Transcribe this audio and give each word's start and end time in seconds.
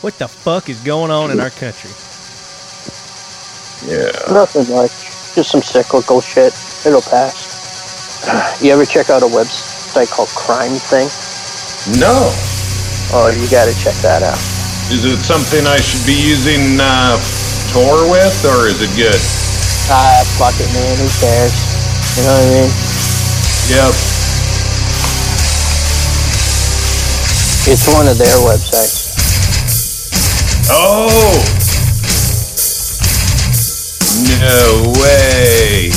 What 0.00 0.16
the 0.18 0.28
fuck 0.28 0.68
is 0.68 0.78
going 0.80 1.10
on 1.10 1.32
in 1.32 1.40
our 1.40 1.50
country? 1.50 1.90
Yeah. 3.82 4.14
Nothing 4.30 4.70
much. 4.70 4.94
Just 5.34 5.50
some 5.50 5.62
cyclical 5.62 6.20
shit. 6.20 6.54
It'll 6.86 7.02
pass. 7.02 7.58
You 8.62 8.72
ever 8.72 8.84
check 8.84 9.10
out 9.10 9.22
a 9.22 9.30
website 9.30 10.10
called 10.10 10.28
Crime 10.30 10.74
Thing? 10.90 11.06
No. 11.98 12.30
Oh, 13.14 13.30
you 13.30 13.46
gotta 13.50 13.74
check 13.78 13.94
that 14.02 14.22
out. 14.22 14.38
Is 14.90 15.06
it 15.06 15.22
something 15.22 15.66
I 15.66 15.78
should 15.78 16.02
be 16.06 16.18
using 16.18 16.78
uh, 16.82 17.14
Tor 17.70 18.10
with, 18.10 18.34
or 18.44 18.66
is 18.66 18.82
it 18.82 18.90
good? 18.98 19.18
Ah, 19.90 20.26
fuck 20.38 20.54
it, 20.58 20.66
man. 20.74 20.94
Who 20.98 21.06
cares? 21.22 21.54
You 22.18 22.22
know 22.26 22.34
what 22.34 22.46
I 22.46 22.54
mean? 22.66 22.70
Yep. 23.70 23.92
It's 27.70 27.86
one 27.94 28.08
of 28.10 28.18
their 28.18 28.38
websites. 28.42 28.97
Oh. 30.70 31.08
No 34.40 34.92
way. 35.00 35.90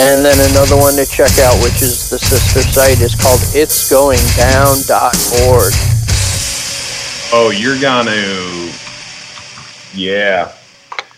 And 0.00 0.24
then 0.24 0.38
another 0.50 0.76
one 0.76 0.96
to 0.96 1.06
check 1.06 1.38
out, 1.38 1.62
which 1.62 1.82
is 1.82 2.10
the 2.10 2.18
sister 2.18 2.62
site, 2.62 3.00
is 3.00 3.14
called 3.14 3.40
itsgoingdown.org. 3.54 5.72
Oh, 7.34 7.50
you're 7.50 7.80
gonna. 7.80 8.10
Yeah. 9.94 10.52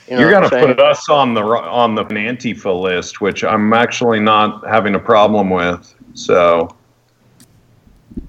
You 0.09 0.15
know 0.15 0.21
You're 0.21 0.31
gonna 0.31 0.51
put 0.51 0.79
us 0.81 1.09
on 1.09 1.35
the 1.35 1.43
on 1.43 1.95
the 1.95 2.05
Antifa 2.05 2.79
list, 2.79 3.21
which 3.21 3.43
I'm 3.43 3.73
actually 3.73 4.21
not 4.21 4.67
having 4.69 4.95
a 4.95 4.99
problem 4.99 5.51
with. 5.51 5.95
So. 6.15 6.75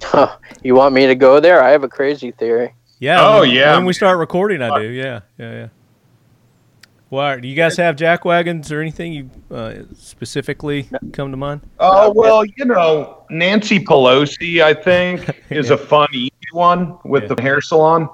Huh. 0.02 0.38
You 0.64 0.74
want 0.74 0.96
me 0.96 1.06
to 1.06 1.16
go 1.16 1.40
there? 1.40 1.62
I 1.62 1.70
have 1.70 1.84
a 1.84 1.88
crazy 1.88 2.32
theory. 2.32 2.74
Yeah. 3.00 3.18
Oh, 3.26 3.42
when- 3.42 3.52
yeah. 3.52 3.76
When 3.76 3.86
we 3.86 3.94
start 3.94 4.18
recording, 4.18 4.62
I 4.62 4.80
do. 4.80 4.88
Yeah, 4.88 5.22
yeah, 5.38 5.52
yeah. 5.52 5.68
Why? 7.10 7.40
Do 7.40 7.48
you 7.48 7.56
guys 7.56 7.78
have 7.78 7.96
jack 7.96 8.26
wagons 8.26 8.72
or 8.72 8.82
anything 8.82 9.14
you 9.14 9.30
uh, 9.52 9.74
specifically 9.96 10.90
come 11.14 11.32
to 11.32 11.38
mind? 11.38 11.62
Oh 11.80 12.12
well, 12.12 12.44
you 12.44 12.66
know, 12.66 13.24
Nancy 13.30 13.80
Pelosi, 13.80 14.62
I 14.64 14.74
think, 14.74 15.30
is 15.50 15.70
a 15.70 15.78
fun, 15.78 16.08
easy 16.14 16.32
one 16.52 16.98
with 17.06 17.24
Yeah. 17.24 17.36
the 17.36 17.42
hair 17.42 17.62
salon. 17.62 18.10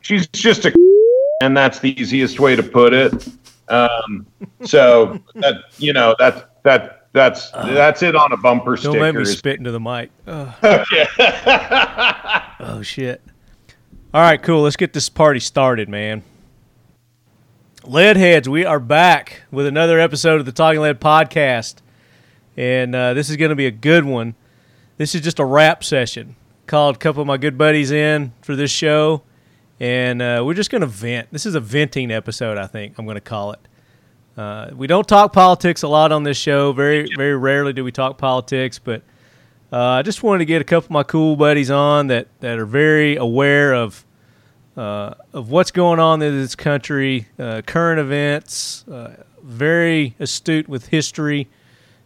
She's 0.00 0.26
just 0.28 0.64
a, 0.64 0.72
and 1.42 1.56
that's 1.56 1.80
the 1.80 2.00
easiest 2.00 2.38
way 2.40 2.54
to 2.56 2.62
put 2.62 2.92
it. 2.94 3.28
Um, 3.68 4.26
so 4.64 5.18
that 5.34 5.56
you 5.78 5.92
know 5.92 6.14
that 6.18 6.62
that 6.62 7.08
that's 7.12 7.50
that's 7.50 8.02
it 8.02 8.14
on 8.14 8.32
a 8.32 8.36
bumper 8.36 8.76
Don't 8.76 8.92
sticker. 8.92 9.00
make 9.00 9.14
me 9.16 9.22
is- 9.22 9.36
spit 9.38 9.58
into 9.58 9.72
the 9.72 9.80
mic. 9.80 10.10
Ugh. 10.28 10.54
Okay. 10.62 11.06
Oh 12.60 12.80
shit. 12.82 13.20
All 14.14 14.20
right, 14.20 14.42
cool. 14.42 14.60
Let's 14.60 14.76
get 14.76 14.92
this 14.92 15.08
party 15.08 15.40
started, 15.40 15.88
man. 15.88 16.22
Leadheads, 17.84 18.46
we 18.46 18.62
are 18.62 18.78
back 18.78 19.44
with 19.50 19.64
another 19.64 19.98
episode 19.98 20.38
of 20.38 20.44
the 20.44 20.52
Talking 20.52 20.82
Lead 20.82 21.00
podcast, 21.00 21.76
and 22.54 22.94
uh, 22.94 23.14
this 23.14 23.30
is 23.30 23.38
going 23.38 23.48
to 23.48 23.56
be 23.56 23.64
a 23.64 23.70
good 23.70 24.04
one. 24.04 24.34
This 24.98 25.14
is 25.14 25.22
just 25.22 25.38
a 25.38 25.46
rap 25.46 25.82
session. 25.82 26.36
Called 26.66 26.96
a 26.96 26.98
couple 26.98 27.22
of 27.22 27.26
my 27.26 27.38
good 27.38 27.56
buddies 27.56 27.90
in 27.90 28.34
for 28.42 28.54
this 28.54 28.70
show, 28.70 29.22
and 29.80 30.20
uh, 30.20 30.42
we're 30.44 30.52
just 30.52 30.70
going 30.70 30.82
to 30.82 30.86
vent. 30.86 31.28
This 31.32 31.46
is 31.46 31.54
a 31.54 31.60
venting 31.60 32.10
episode, 32.10 32.58
I 32.58 32.66
think 32.66 32.98
I'm 32.98 33.06
going 33.06 33.14
to 33.14 33.22
call 33.22 33.52
it. 33.52 33.60
Uh, 34.36 34.72
we 34.74 34.86
don't 34.86 35.08
talk 35.08 35.32
politics 35.32 35.82
a 35.82 35.88
lot 35.88 36.12
on 36.12 36.24
this 36.24 36.36
show. 36.36 36.74
Very, 36.74 37.08
very 37.16 37.34
rarely 37.34 37.72
do 37.72 37.82
we 37.82 37.92
talk 37.92 38.18
politics, 38.18 38.78
but 38.78 39.04
uh, 39.72 39.78
I 39.78 40.02
just 40.02 40.22
wanted 40.22 40.40
to 40.40 40.44
get 40.44 40.60
a 40.60 40.64
couple 40.64 40.86
of 40.86 40.90
my 40.90 41.02
cool 41.02 41.34
buddies 41.34 41.70
on 41.70 42.08
that, 42.08 42.28
that 42.40 42.58
are 42.58 42.66
very 42.66 43.16
aware 43.16 43.72
of 43.72 44.04
uh, 44.76 45.14
of 45.34 45.50
what's 45.50 45.70
going 45.70 46.00
on 46.00 46.22
in 46.22 46.34
this 46.34 46.54
country, 46.54 47.28
uh, 47.38 47.60
current 47.66 48.00
events, 48.00 48.88
uh, 48.88 49.22
very 49.42 50.14
astute 50.18 50.66
with 50.66 50.88
history, 50.88 51.46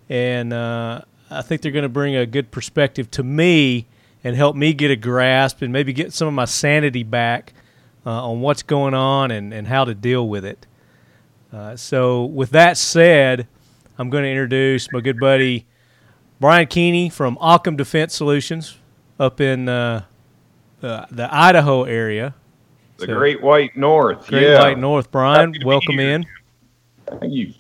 and 0.09 0.53
uh, 0.53 1.01
I 1.31 1.43
think 1.43 1.63
they're 1.63 1.71
going 1.71 1.85
to 1.85 1.89
bring 1.89 2.17
a 2.17 2.27
good 2.27 2.51
perspective 2.51 3.09
to 3.13 3.23
me 3.23 3.87
and 4.25 4.35
help 4.35 4.57
me 4.57 4.73
get 4.73 4.91
a 4.91 4.97
grasp 4.97 5.63
and 5.63 5.73
maybe 5.73 5.93
get 5.93 6.13
some 6.13 6.27
of 6.27 6.35
my 6.35 6.45
sanity 6.45 7.05
back 7.05 7.53
on 8.05 8.41
what's 8.41 8.65
going 8.65 8.95
on 8.95 9.31
and, 9.31 9.53
and 9.55 9.69
how 9.69 9.85
to 9.85 9.95
deal 9.95 10.29
with 10.29 10.45
it. 10.45 10.67
So, 11.77 12.25
with 12.25 12.51
that 12.51 12.77
said, 12.77 13.47
I'm 13.97 14.11
going 14.11 14.25
to 14.25 14.31
introduce 14.31 14.91
my 14.91 15.01
good 15.01 15.21
buddy 15.21 15.67
Brian 16.41 16.67
Keeney 16.67 17.09
from 17.09 17.39
Occam 17.41 17.77
Defense 17.77 18.15
Solutions 18.15 18.77
up 19.19 19.41
in 19.41 19.69
uh, 19.69 20.05
uh, 20.83 21.07
the 21.11 21.29
Idaho 21.35 21.85
area. 21.85 22.35
the 22.99 23.07
So- 23.07 23.15
Great 23.17 23.43
White 23.43 23.77
North. 23.77 24.27
Great 24.29 24.43
yeah. 24.49 24.61
White 24.61 24.79
North. 24.79 25.11
Brian, 25.11 25.49
Happy 25.49 25.53
to 25.55 25.59
be 25.61 25.65
welcome 25.67 25.99
in. 25.99 26.27
Thank 27.21 27.33
you. 27.33 27.55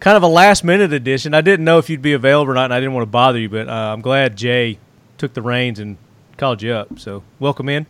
Kind 0.00 0.16
of 0.16 0.22
a 0.22 0.28
last 0.28 0.62
minute 0.64 0.92
edition. 0.92 1.34
I 1.34 1.40
didn't 1.40 1.64
know 1.64 1.78
if 1.78 1.90
you'd 1.90 2.02
be 2.02 2.12
available 2.12 2.52
or 2.52 2.54
not, 2.54 2.64
and 2.66 2.74
I 2.74 2.78
didn't 2.80 2.92
want 2.94 3.02
to 3.02 3.10
bother 3.10 3.38
you, 3.38 3.48
but 3.48 3.68
uh, 3.68 3.72
I'm 3.72 4.00
glad 4.00 4.36
Jay 4.36 4.78
took 5.16 5.34
the 5.34 5.42
reins 5.42 5.80
and 5.80 5.96
called 6.36 6.62
you 6.62 6.72
up. 6.72 6.98
So, 7.00 7.24
welcome 7.40 7.68
in. 7.68 7.86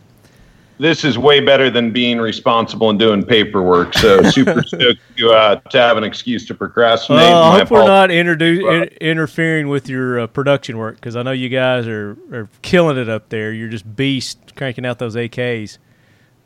This 0.79 1.03
is 1.03 1.17
way 1.17 1.41
better 1.41 1.69
than 1.69 1.91
being 1.91 2.19
responsible 2.19 2.89
and 2.89 2.97
doing 2.97 3.21
paperwork. 3.23 3.93
So 3.95 4.21
super 4.31 4.63
stoked 4.63 5.01
to, 5.17 5.31
uh, 5.31 5.55
to 5.57 5.77
have 5.77 5.97
an 5.97 6.05
excuse 6.05 6.47
to 6.47 6.55
procrastinate. 6.55 7.19
Well, 7.19 7.43
I 7.43 7.59
hope 7.59 7.69
we're 7.69 7.85
not 7.85 8.09
introdu- 8.09 8.83
in- 8.83 8.97
interfering 9.01 9.67
with 9.67 9.89
your 9.89 10.21
uh, 10.21 10.27
production 10.27 10.77
work 10.77 10.95
because 10.95 11.17
I 11.17 11.21
know 11.23 11.31
you 11.31 11.49
guys 11.49 11.85
are, 11.85 12.17
are 12.31 12.49
killing 12.61 12.97
it 12.97 13.09
up 13.09 13.27
there. 13.27 13.51
You're 13.51 13.67
just 13.67 13.93
beast 13.97 14.55
cranking 14.55 14.85
out 14.85 14.99
those 14.99 15.15
AKs. 15.17 15.79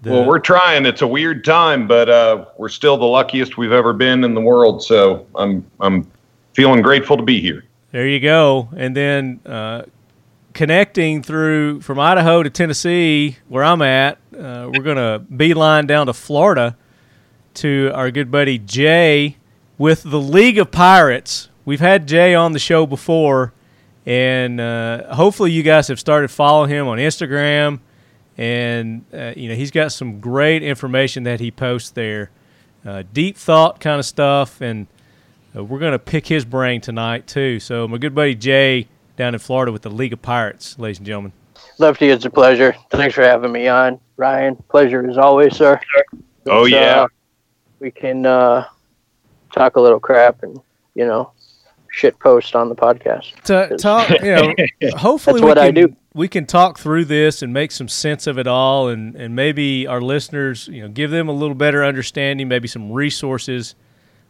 The- 0.02 0.12
Well, 0.12 0.26
we're 0.26 0.40
trying. 0.40 0.88
It's 0.88 1.04
a 1.04 1.08
weird 1.08 1.46
time, 1.46 1.88
but 1.88 2.10
uh, 2.10 2.46
we're 2.58 2.70
still 2.70 2.98
the 2.98 3.06
luckiest 3.06 3.58
we've 3.58 3.72
ever 3.72 3.94
been 3.94 4.24
in 4.24 4.34
the 4.34 4.42
world. 4.42 4.84
So 4.84 5.28
I'm 5.36 5.64
I'm 5.80 6.10
feeling 6.54 6.82
grateful 6.82 7.18
to 7.18 7.24
be 7.24 7.40
here. 7.40 7.66
There 7.92 8.08
you 8.08 8.20
go. 8.20 8.68
And 8.76 8.98
then 8.98 9.42
uh, 9.46 9.84
connecting 10.54 11.22
through 11.22 11.82
from 11.82 12.00
Idaho 12.00 12.42
to 12.42 12.50
Tennessee, 12.50 13.38
where 13.48 13.64
I'm 13.64 13.82
at, 13.84 14.18
uh, 14.36 14.70
we're 14.74 14.84
to 14.96 15.20
beeline 15.36 15.88
down 15.88 16.08
to 16.08 16.14
Florida 16.14 16.76
to 17.56 17.92
our 17.94 18.12
good 18.12 18.32
buddy 18.32 18.58
Jay 18.58 19.38
with 19.78 20.04
the 20.04 20.20
League 20.20 20.58
of 20.58 20.72
Pirates. 20.72 21.50
We've 21.66 21.80
had 21.80 22.08
Jay 22.08 22.36
on 22.36 22.52
the 22.54 22.60
show 22.60 22.86
before, 22.86 23.54
and 24.06 24.60
uh, 24.60 25.16
hopefully 25.16 25.52
you 25.52 25.64
guys 25.64 25.88
have 25.88 26.00
started 26.00 26.30
following 26.30 26.70
him 26.70 26.88
on 26.88 26.98
Instagram. 26.98 27.80
And 28.38 29.06
uh, 29.14 29.34
you 29.36 29.48
know 29.48 29.56
he's 29.56 29.70
got 29.70 29.92
some 29.92 30.20
great 30.20 30.64
information 30.64 31.24
that 31.24 31.40
he 31.40 31.52
posts 31.52 31.92
there, 31.92 32.32
uh, 32.84 33.04
deep 33.14 33.38
thought 33.38 33.80
kind 33.80 34.00
of 34.00 34.06
stuff, 34.06 34.60
and 34.60 34.88
uh, 35.56 35.64
we're 35.64 35.80
to 35.92 36.00
pick 36.00 36.26
his 36.26 36.44
brain 36.44 36.82
tonight 36.82 37.28
too. 37.28 37.60
So 37.60 37.88
my 37.88 38.00
good 38.00 38.16
buddy 38.16 38.34
Jay 38.34 38.88
down 39.18 39.36
in 39.36 39.40
Florida 39.40 39.72
with 39.72 39.84
the 39.84 39.92
League 39.92 40.14
of 40.14 40.22
Pirates, 40.24 40.80
ladies 40.80 40.98
and 40.98 41.06
gentlemen. 41.06 41.34
Lefty, 41.78 42.10
it's 42.10 42.26
a 42.26 42.30
pleasure. 42.30 42.76
Thanks 42.90 43.14
for 43.16 43.22
having 43.22 43.52
me 43.52 43.68
on. 43.68 44.00
Ryan, 44.18 44.56
pleasure 44.69 45.07
as 45.09 45.18
always, 45.18 45.56
sir. 45.56 45.79
Oh 46.47 46.62
Let's, 46.62 46.72
yeah. 46.72 47.01
uh, 47.01 47.07
we 47.79 47.91
can 47.91 48.25
uh, 48.25 48.68
talk 49.53 49.75
a 49.75 49.81
little 49.81 50.00
crap 50.00 50.44
and, 50.44 50.59
you 50.96 51.06
know, 51.06 51.31
shit 51.90 52.18
post 52.19 52.56
on 52.56 52.69
the 52.69 52.75
podcast. 52.75 53.34
To 53.44 53.78
talk, 53.78 54.09
you 54.22 54.35
know, 54.35 54.53
hopefully 54.97 55.40
That's 55.40 55.44
we 55.44 55.47
what 55.47 55.57
I 55.57 55.68
can 55.68 55.75
do. 55.75 55.96
we 56.13 56.28
can 56.28 56.46
talk 56.46 56.79
through 56.79 57.06
this 57.06 57.41
and 57.41 57.53
make 57.53 57.72
some 57.72 57.88
sense 57.88 58.28
of 58.28 58.38
it 58.38 58.47
all, 58.47 58.90
and 58.90 59.16
and 59.16 59.35
maybe 59.35 59.88
our 59.88 60.01
listeners, 60.01 60.68
you 60.68 60.81
know, 60.81 60.90
give 60.90 61.12
them 61.12 61.30
a 61.30 61.31
little 61.31 61.56
better 61.56 61.84
understanding, 61.84 62.47
maybe 62.47 62.68
some 62.68 62.91
resources 62.91 63.75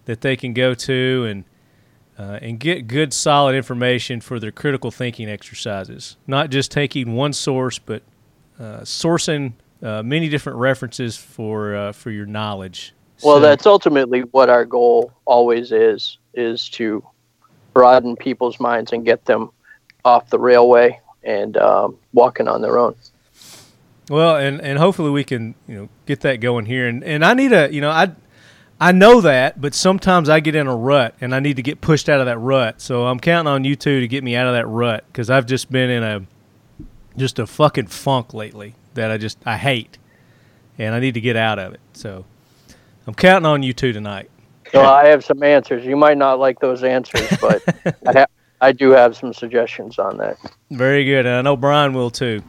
that 0.06 0.22
they 0.22 0.36
can 0.36 0.54
go 0.54 0.74
to 0.76 1.26
and. 1.30 1.44
Uh, 2.16 2.38
and 2.44 2.60
get 2.60 2.86
good, 2.86 3.12
solid 3.12 3.56
information 3.56 4.22
for 4.22 4.40
their 4.40 4.52
critical 4.52 4.92
thinking 4.92 5.28
exercises. 5.28 6.16
Not 6.28 6.52
just 6.52 6.70
taking 6.70 7.16
one 7.16 7.34
source, 7.34 7.80
but 7.80 8.04
uh, 8.60 8.82
sourcing 8.82 9.54
uh, 9.84 10.02
many 10.02 10.30
different 10.30 10.58
references 10.60 11.18
for 11.18 11.76
uh, 11.76 11.92
for 11.92 12.10
your 12.10 12.26
knowledge. 12.26 12.94
Well, 13.24 13.38
So- 13.38 13.42
that's 13.42 13.66
ultimately 13.66 14.22
what 14.22 14.50
our 14.50 14.66
goal 14.66 15.12
always 15.26 15.72
is, 15.72 16.18
is 16.34 16.70
to 16.70 17.04
broaden 17.74 18.16
people's 18.16 18.60
minds 18.60 18.94
and 18.94 19.04
get 19.04 19.26
them 19.26 19.52
off 20.06 20.30
the 20.30 20.40
railway 20.40 21.00
and 21.24 21.58
um, 21.58 21.98
walking 22.14 22.48
on 22.48 22.62
their 22.62 22.78
own. 22.78 22.96
Well, 24.10 24.36
and, 24.36 24.62
and 24.62 24.78
hopefully 24.78 25.10
we 25.12 25.24
can 25.24 25.56
you 25.68 25.76
know 25.76 25.90
get 26.06 26.22
that 26.22 26.42
going 26.42 26.66
here. 26.66 26.88
And 26.88 27.04
and 27.04 27.24
I 27.24 27.34
need 27.34 27.52
a 27.52 27.74
you 27.74 27.82
know 27.82 27.90
I 27.90 28.12
I 28.80 28.92
know 28.92 29.22
that, 29.22 29.62
but 29.62 29.74
sometimes 29.74 30.28
I 30.30 30.40
get 30.40 30.56
in 30.56 30.68
a 30.68 30.76
rut 30.76 31.16
and 31.22 31.34
I 31.34 31.40
need 31.40 31.56
to 31.56 31.62
get 31.62 31.80
pushed 31.80 32.10
out 32.10 32.20
of 32.20 32.26
that 32.26 32.38
rut. 32.38 32.82
So 32.82 33.06
I'm 33.06 33.20
counting 33.20 33.52
on 33.52 33.64
you 33.64 33.76
two 33.76 34.02
to 34.02 34.08
get 34.08 34.24
me 34.24 34.36
out 34.36 34.48
of 34.48 34.54
that 34.54 34.68
rut 34.68 35.06
because 35.08 35.30
I've 35.30 35.46
just 35.46 35.72
been 35.72 35.90
in 35.90 36.04
a 36.04 36.26
just 37.16 37.40
a 37.40 37.48
fucking 37.48 37.88
funk 37.88 38.34
lately 38.34 38.76
that 38.94 39.12
I 39.12 39.18
just 39.18 39.38
I 39.46 39.58
hate, 39.58 39.98
and 40.78 40.94
I 40.96 41.00
need 41.00 41.14
to 41.14 41.22
get 41.22 41.36
out 41.36 41.60
of 41.60 41.74
it. 41.74 41.82
So 41.94 42.26
I'm 43.08 43.14
counting 43.14 43.46
on 43.46 43.64
you 43.64 43.74
two 43.74 43.94
tonight. 43.94 44.30
So 44.72 44.82
I 44.82 45.08
have 45.08 45.24
some 45.24 45.44
answers. 45.44 45.86
You 45.86 45.96
might 45.96 46.18
not 46.18 46.40
like 46.40 46.60
those 46.60 46.84
answers, 46.84 47.30
but 47.40 47.62
I, 48.08 48.12
ha- 48.12 48.26
I 48.60 48.72
do 48.72 48.90
have 48.92 49.16
some 49.16 49.34
suggestions 49.34 50.00
on 50.00 50.18
that. 50.18 50.38
Very 50.72 51.06
good, 51.06 51.26
and 51.26 51.36
I 51.36 51.42
know 51.42 51.56
Brian 51.56 51.94
will 51.94 52.10
too. 52.10 52.42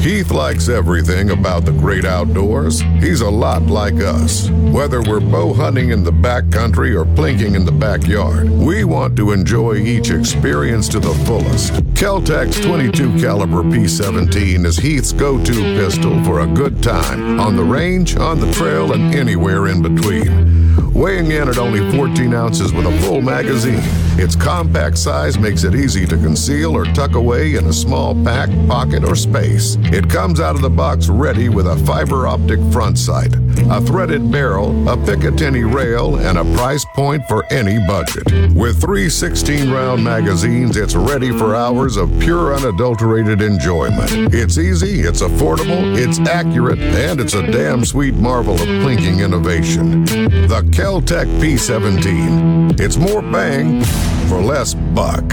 Heath 0.00 0.30
likes 0.30 0.70
everything 0.70 1.28
about 1.28 1.66
the 1.66 1.72
great 1.72 2.06
outdoors. 2.06 2.80
He's 3.00 3.20
a 3.20 3.28
lot 3.28 3.64
like 3.64 4.00
us. 4.00 4.48
Whether 4.48 5.02
we're 5.02 5.20
bow 5.20 5.52
hunting 5.52 5.90
in 5.90 6.02
the 6.02 6.10
backcountry 6.10 6.98
or 6.98 7.04
plinking 7.04 7.54
in 7.54 7.66
the 7.66 7.72
backyard, 7.72 8.48
we 8.48 8.84
want 8.84 9.14
to 9.18 9.32
enjoy 9.32 9.74
each 9.74 10.10
experience 10.10 10.88
to 10.88 11.00
the 11.00 11.12
fullest. 11.26 11.74
Kel-Tec's 11.94 12.58
22 12.60 13.20
caliber 13.20 13.62
P17 13.62 14.64
is 14.64 14.78
Heath's 14.78 15.12
go-to 15.12 15.52
pistol 15.52 16.24
for 16.24 16.40
a 16.40 16.46
good 16.46 16.82
time 16.82 17.38
on 17.38 17.54
the 17.54 17.64
range, 17.64 18.16
on 18.16 18.40
the 18.40 18.50
trail, 18.52 18.94
and 18.94 19.14
anywhere 19.14 19.68
in 19.68 19.82
between. 19.82 20.59
Weighing 20.94 21.30
in 21.30 21.48
at 21.48 21.56
only 21.56 21.88
14 21.96 22.34
ounces 22.34 22.72
with 22.72 22.84
a 22.84 23.00
full 23.02 23.22
magazine, 23.22 23.80
its 24.18 24.34
compact 24.36 24.98
size 24.98 25.38
makes 25.38 25.64
it 25.64 25.74
easy 25.74 26.04
to 26.04 26.16
conceal 26.16 26.76
or 26.76 26.84
tuck 26.84 27.14
away 27.14 27.54
in 27.54 27.66
a 27.66 27.72
small 27.72 28.14
pack, 28.24 28.50
pocket, 28.66 29.04
or 29.04 29.14
space. 29.14 29.76
It 29.84 30.10
comes 30.10 30.40
out 30.40 30.56
of 30.56 30.62
the 30.62 30.68
box 30.68 31.08
ready 31.08 31.48
with 31.48 31.66
a 31.66 31.76
fiber 31.86 32.26
optic 32.26 32.60
front 32.72 32.98
sight, 32.98 33.34
a 33.70 33.80
threaded 33.80 34.30
barrel, 34.30 34.70
a 34.88 34.96
Picatinny 34.96 35.72
rail, 35.72 36.16
and 36.16 36.36
a 36.36 36.44
price 36.56 36.84
point 36.94 37.24
for 37.28 37.50
any 37.50 37.78
budget. 37.86 38.26
With 38.52 38.80
three 38.80 39.08
16 39.08 39.70
round 39.70 40.04
magazines, 40.04 40.76
it's 40.76 40.94
ready 40.96 41.30
for 41.30 41.54
hours 41.54 41.96
of 41.96 42.10
pure 42.20 42.54
unadulterated 42.54 43.40
enjoyment. 43.40 44.34
It's 44.34 44.58
easy, 44.58 45.00
it's 45.00 45.22
affordable, 45.22 45.96
it's 45.96 46.18
accurate, 46.18 46.80
and 46.80 47.20
it's 47.20 47.34
a 47.34 47.50
damn 47.50 47.84
sweet 47.84 48.16
marvel 48.16 48.54
of 48.54 48.68
plinking 48.82 49.24
innovation. 49.24 50.04
The 50.04 50.68
Kel-Tec 50.80 51.28
P17. 51.28 52.80
It's 52.80 52.96
more 52.96 53.20
bang 53.20 53.84
for 54.30 54.40
less 54.40 54.72
buck. 54.72 55.30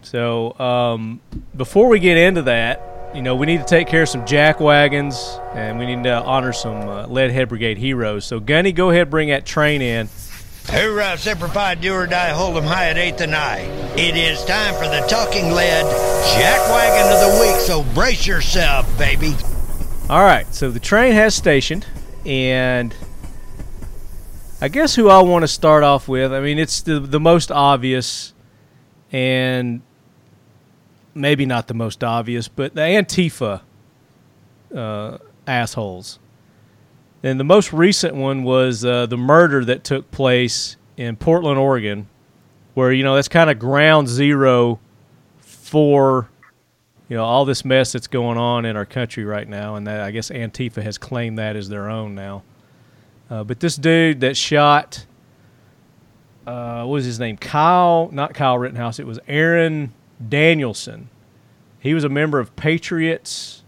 So 0.00 0.58
um, 0.58 1.20
before 1.54 1.88
we 1.88 1.98
get 1.98 2.16
into 2.16 2.40
that, 2.40 3.12
you 3.14 3.20
know, 3.20 3.36
we 3.36 3.44
need 3.44 3.58
to 3.58 3.66
take 3.66 3.86
care 3.86 4.04
of 4.04 4.08
some 4.08 4.24
jack 4.24 4.60
wagons 4.60 5.38
and 5.52 5.78
we 5.78 5.84
need 5.84 6.04
to 6.04 6.22
honor 6.22 6.54
some 6.54 6.88
uh, 6.88 7.06
Leadhead 7.06 7.50
Brigade 7.50 7.76
heroes. 7.76 8.24
So 8.24 8.40
Gunny, 8.40 8.72
go 8.72 8.88
ahead, 8.88 9.10
bring 9.10 9.28
that 9.28 9.44
train 9.44 9.82
in. 9.82 10.08
Hoorah, 10.68 11.18
Semper 11.18 11.48
Fi, 11.48 11.74
do 11.74 11.92
or 11.92 12.06
die, 12.06 12.30
hold 12.30 12.56
'em 12.56 12.64
high 12.64 12.88
at 12.88 12.96
eighth 12.96 13.20
and 13.20 13.34
I. 13.34 13.58
It 13.94 14.16
is 14.16 14.42
time 14.46 14.72
for 14.76 14.88
the 14.88 15.06
Talking 15.06 15.52
Lead 15.52 15.84
Jack 16.38 16.66
Wagon 16.70 17.12
of 17.12 17.34
the 17.34 17.40
Week, 17.42 17.60
so 17.60 17.82
brace 17.92 18.26
yourself, 18.26 18.86
baby. 18.96 19.36
All 20.08 20.24
right, 20.24 20.46
so 20.54 20.70
the 20.70 20.80
train 20.80 21.12
has 21.12 21.34
stationed, 21.34 21.84
and 22.24 22.94
I 24.64 24.68
guess 24.68 24.94
who 24.94 25.10
I 25.10 25.20
want 25.20 25.42
to 25.42 25.48
start 25.48 25.84
off 25.84 26.08
with. 26.08 26.32
I 26.32 26.40
mean, 26.40 26.58
it's 26.58 26.80
the 26.80 26.98
the 26.98 27.20
most 27.20 27.52
obvious, 27.52 28.32
and 29.12 29.82
maybe 31.14 31.44
not 31.44 31.68
the 31.68 31.74
most 31.74 32.02
obvious, 32.02 32.48
but 32.48 32.74
the 32.74 32.80
Antifa 32.80 33.60
uh, 34.74 35.18
assholes. 35.46 36.18
And 37.22 37.38
the 37.38 37.44
most 37.44 37.74
recent 37.74 38.14
one 38.14 38.42
was 38.42 38.86
uh, 38.86 39.04
the 39.04 39.18
murder 39.18 39.66
that 39.66 39.84
took 39.84 40.10
place 40.10 40.78
in 40.96 41.16
Portland, 41.16 41.58
Oregon, 41.58 42.08
where 42.72 42.90
you 42.90 43.04
know 43.04 43.16
that's 43.16 43.28
kind 43.28 43.50
of 43.50 43.58
ground 43.58 44.08
zero 44.08 44.80
for 45.40 46.30
you 47.10 47.18
know 47.18 47.24
all 47.26 47.44
this 47.44 47.66
mess 47.66 47.92
that's 47.92 48.06
going 48.06 48.38
on 48.38 48.64
in 48.64 48.78
our 48.78 48.86
country 48.86 49.26
right 49.26 49.46
now, 49.46 49.74
and 49.74 49.86
that 49.86 50.00
I 50.00 50.10
guess 50.10 50.30
Antifa 50.30 50.82
has 50.82 50.96
claimed 50.96 51.38
that 51.38 51.54
as 51.54 51.68
their 51.68 51.90
own 51.90 52.14
now. 52.14 52.44
Uh, 53.30 53.44
but 53.44 53.60
this 53.60 53.76
dude 53.76 54.20
that 54.20 54.36
shot, 54.36 55.06
uh, 56.46 56.84
what 56.84 56.94
was 56.94 57.04
his 57.04 57.18
name? 57.18 57.36
Kyle, 57.36 58.08
not 58.12 58.34
Kyle 58.34 58.58
Rittenhouse. 58.58 58.98
It 58.98 59.06
was 59.06 59.18
Aaron 59.26 59.92
Danielson. 60.26 61.08
He 61.80 61.94
was 61.94 62.04
a 62.04 62.08
member 62.08 62.38
of 62.38 62.54
Patriots 62.56 63.62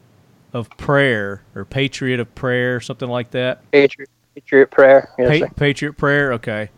of 0.53 0.71
Prayer 0.77 1.43
or 1.55 1.65
Patriot 1.65 2.21
of 2.21 2.35
Prayer, 2.35 2.81
something 2.81 3.09
like 3.09 3.31
that. 3.33 3.71
Patriot, 3.71 4.09
Patriot 4.35 4.71
prayer. 4.71 5.11
Yes, 5.19 5.41
Pa- 5.41 5.55
Patriot 5.57 5.95
Prayer, 5.95 6.33
okay. 6.35 6.71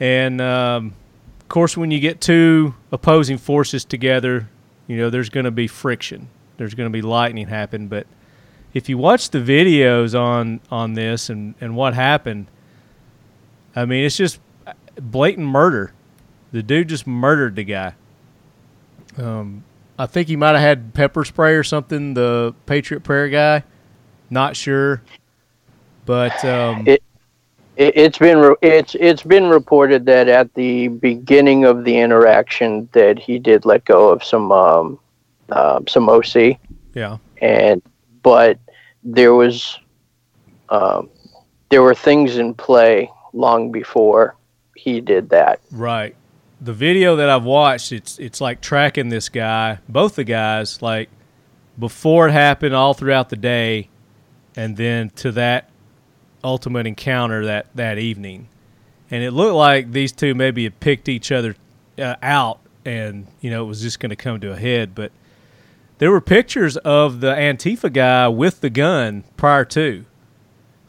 And 0.00 0.40
um, 0.40 0.94
of 1.40 1.48
course, 1.48 1.76
when 1.76 1.90
you 1.90 2.00
get 2.00 2.20
two 2.20 2.74
opposing 2.92 3.38
forces 3.38 3.84
together, 3.84 4.48
you 4.86 4.96
know 4.96 5.10
there's 5.10 5.28
going 5.30 5.44
to 5.44 5.50
be 5.50 5.66
friction. 5.66 6.28
There's 6.56 6.74
going 6.74 6.86
to 6.86 6.92
be 6.92 7.02
lightning 7.02 7.48
happen. 7.48 7.88
But 7.88 8.06
if 8.78 8.88
you 8.88 8.96
watch 8.96 9.30
the 9.30 9.40
videos 9.40 10.18
on 10.18 10.60
on 10.70 10.94
this 10.94 11.28
and 11.28 11.56
and 11.60 11.74
what 11.74 11.94
happened, 11.94 12.46
I 13.74 13.84
mean, 13.84 14.04
it's 14.04 14.16
just 14.16 14.40
blatant 15.00 15.48
murder. 15.48 15.92
The 16.52 16.62
dude 16.62 16.88
just 16.88 17.04
murdered 17.04 17.56
the 17.56 17.64
guy. 17.64 17.94
Um, 19.16 19.64
I 19.98 20.06
think 20.06 20.28
he 20.28 20.36
might 20.36 20.52
have 20.52 20.60
had 20.60 20.94
pepper 20.94 21.24
spray 21.24 21.54
or 21.54 21.64
something. 21.64 22.14
The 22.14 22.54
Patriot 22.66 23.02
Prayer 23.02 23.28
guy, 23.28 23.64
not 24.30 24.56
sure, 24.56 25.02
but 26.06 26.44
um, 26.44 26.86
It, 26.86 27.02
it, 27.76 27.96
it's 27.96 28.18
been 28.18 28.38
re- 28.38 28.56
it's 28.62 28.94
it's 28.94 29.24
been 29.24 29.48
reported 29.48 30.06
that 30.06 30.28
at 30.28 30.54
the 30.54 30.86
beginning 30.86 31.64
of 31.64 31.82
the 31.82 31.98
interaction 31.98 32.88
that 32.92 33.18
he 33.18 33.40
did 33.40 33.64
let 33.64 33.84
go 33.84 34.08
of 34.08 34.22
some 34.22 34.52
um, 34.52 35.00
um 35.50 35.88
some 35.88 36.08
OC 36.08 36.58
yeah, 36.94 37.18
and 37.42 37.82
but 38.22 38.58
there 39.08 39.34
was 39.34 39.78
um, 40.68 41.08
there 41.70 41.82
were 41.82 41.94
things 41.94 42.36
in 42.36 42.54
play 42.54 43.10
long 43.32 43.72
before 43.72 44.36
he 44.76 45.00
did 45.00 45.30
that. 45.30 45.60
right. 45.70 46.14
The 46.60 46.72
video 46.72 47.16
that 47.16 47.28
I've 47.30 47.44
watched, 47.44 47.92
it's 47.92 48.18
it's 48.18 48.40
like 48.40 48.60
tracking 48.60 49.10
this 49.10 49.28
guy, 49.28 49.78
both 49.88 50.16
the 50.16 50.24
guys, 50.24 50.82
like 50.82 51.08
before 51.78 52.28
it 52.28 52.32
happened, 52.32 52.74
all 52.74 52.94
throughout 52.94 53.28
the 53.28 53.36
day, 53.36 53.88
and 54.56 54.76
then 54.76 55.10
to 55.10 55.30
that 55.32 55.70
ultimate 56.42 56.86
encounter 56.86 57.46
that 57.46 57.68
that 57.76 57.98
evening, 57.98 58.48
and 59.08 59.22
it 59.22 59.30
looked 59.30 59.54
like 59.54 59.92
these 59.92 60.10
two 60.10 60.34
maybe 60.34 60.64
had 60.64 60.80
picked 60.80 61.08
each 61.08 61.30
other 61.30 61.54
uh, 61.96 62.16
out, 62.22 62.58
and 62.84 63.28
you 63.40 63.50
know 63.50 63.62
it 63.62 63.68
was 63.68 63.80
just 63.80 64.00
going 64.00 64.10
to 64.10 64.16
come 64.16 64.40
to 64.40 64.50
a 64.50 64.56
head. 64.56 64.96
But 64.96 65.12
there 65.98 66.10
were 66.10 66.20
pictures 66.20 66.76
of 66.78 67.20
the 67.20 67.34
Antifa 67.34 67.92
guy 67.92 68.28
with 68.28 68.60
the 68.60 68.70
gun 68.70 69.24
prior 69.36 69.64
to, 69.66 70.04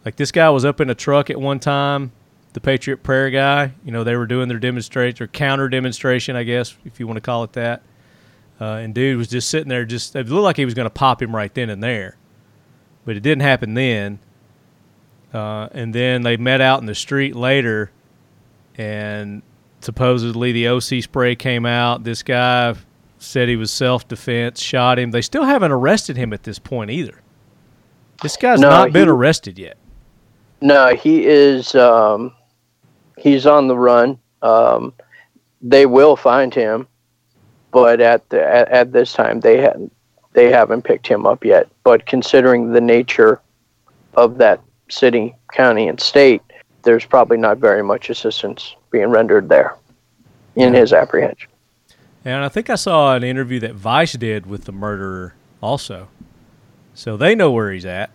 like 0.05 0.15
this 0.15 0.31
guy 0.31 0.49
was 0.49 0.63
up 0.65 0.79
in 0.79 0.89
a 0.89 0.95
truck 0.95 1.29
at 1.29 1.39
one 1.39 1.59
time. 1.59 2.11
The 2.53 2.61
Patriot 2.61 3.03
Prayer 3.03 3.29
guy, 3.29 3.73
you 3.85 3.91
know, 3.91 4.03
they 4.03 4.15
were 4.15 4.25
doing 4.25 4.47
their 4.47 4.57
demonstration 4.57 5.23
or 5.23 5.27
counter 5.27 5.69
demonstration, 5.69 6.35
I 6.35 6.43
guess, 6.43 6.75
if 6.83 6.99
you 6.99 7.05
want 7.05 7.17
to 7.17 7.21
call 7.21 7.43
it 7.43 7.53
that. 7.53 7.83
Uh, 8.59 8.73
and 8.73 8.93
dude 8.93 9.17
was 9.17 9.27
just 9.27 9.49
sitting 9.49 9.69
there, 9.69 9.85
just 9.85 10.15
it 10.15 10.27
looked 10.27 10.43
like 10.43 10.57
he 10.57 10.65
was 10.65 10.73
going 10.73 10.87
to 10.87 10.89
pop 10.89 11.21
him 11.21 11.35
right 11.35 11.53
then 11.53 11.69
and 11.69 11.81
there, 11.81 12.17
but 13.05 13.15
it 13.15 13.21
didn't 13.21 13.43
happen 13.43 13.75
then. 13.75 14.19
Uh, 15.33 15.69
and 15.73 15.93
then 15.93 16.23
they 16.23 16.37
met 16.37 16.59
out 16.59 16.79
in 16.79 16.87
the 16.87 16.95
street 16.95 17.35
later, 17.35 17.91
and 18.75 19.43
supposedly 19.79 20.51
the 20.51 20.67
OC 20.67 21.03
spray 21.03 21.35
came 21.35 21.65
out. 21.65 22.03
This 22.03 22.23
guy 22.23 22.75
said 23.19 23.49
he 23.49 23.55
was 23.55 23.71
self 23.71 24.07
defense, 24.07 24.61
shot 24.61 24.97
him. 24.97 25.11
They 25.11 25.21
still 25.21 25.43
haven't 25.43 25.71
arrested 25.71 26.17
him 26.17 26.33
at 26.33 26.43
this 26.43 26.59
point 26.59 26.91
either. 26.91 27.21
This 28.21 28.37
guy's 28.37 28.59
No, 28.59 28.69
not 28.69 28.91
been 28.91 29.07
arrested 29.07 29.59
yet. 29.59 29.77
No, 30.61 30.93
he 30.95 31.25
is. 31.25 31.75
Um, 31.75 32.33
he's 33.17 33.45
on 33.45 33.67
the 33.67 33.77
run. 33.77 34.19
Um, 34.41 34.93
they 35.61 35.85
will 35.85 36.15
find 36.15 36.53
him, 36.53 36.87
but 37.71 38.01
at 38.01 38.27
the 38.29 38.43
at, 38.43 38.69
at 38.69 38.91
this 38.91 39.13
time 39.13 39.39
they 39.41 39.57
hadn't 39.57 39.93
they 40.33 40.51
haven't 40.51 40.83
picked 40.83 41.07
him 41.07 41.25
up 41.25 41.43
yet. 41.43 41.69
But 41.83 42.05
considering 42.05 42.71
the 42.71 42.81
nature 42.81 43.41
of 44.15 44.37
that 44.37 44.61
city, 44.89 45.35
county, 45.53 45.87
and 45.87 45.99
state, 45.99 46.41
there's 46.83 47.05
probably 47.05 47.37
not 47.37 47.57
very 47.57 47.83
much 47.83 48.09
assistance 48.09 48.75
being 48.91 49.09
rendered 49.09 49.49
there 49.49 49.75
in 50.55 50.73
his 50.73 50.93
apprehension. 50.93 51.48
And 52.29 52.45
I 52.45 52.49
think 52.49 52.69
I 52.69 52.75
saw 52.75 53.15
an 53.15 53.23
interview 53.23 53.59
that 53.61 53.73
Vice 53.73 54.13
did 54.13 54.45
with 54.45 54.65
the 54.65 54.71
murderer 54.71 55.33
also. 55.61 56.09
So 56.93 57.17
they 57.17 57.33
know 57.33 57.51
where 57.51 57.71
he's 57.71 57.85
at. 57.85 58.11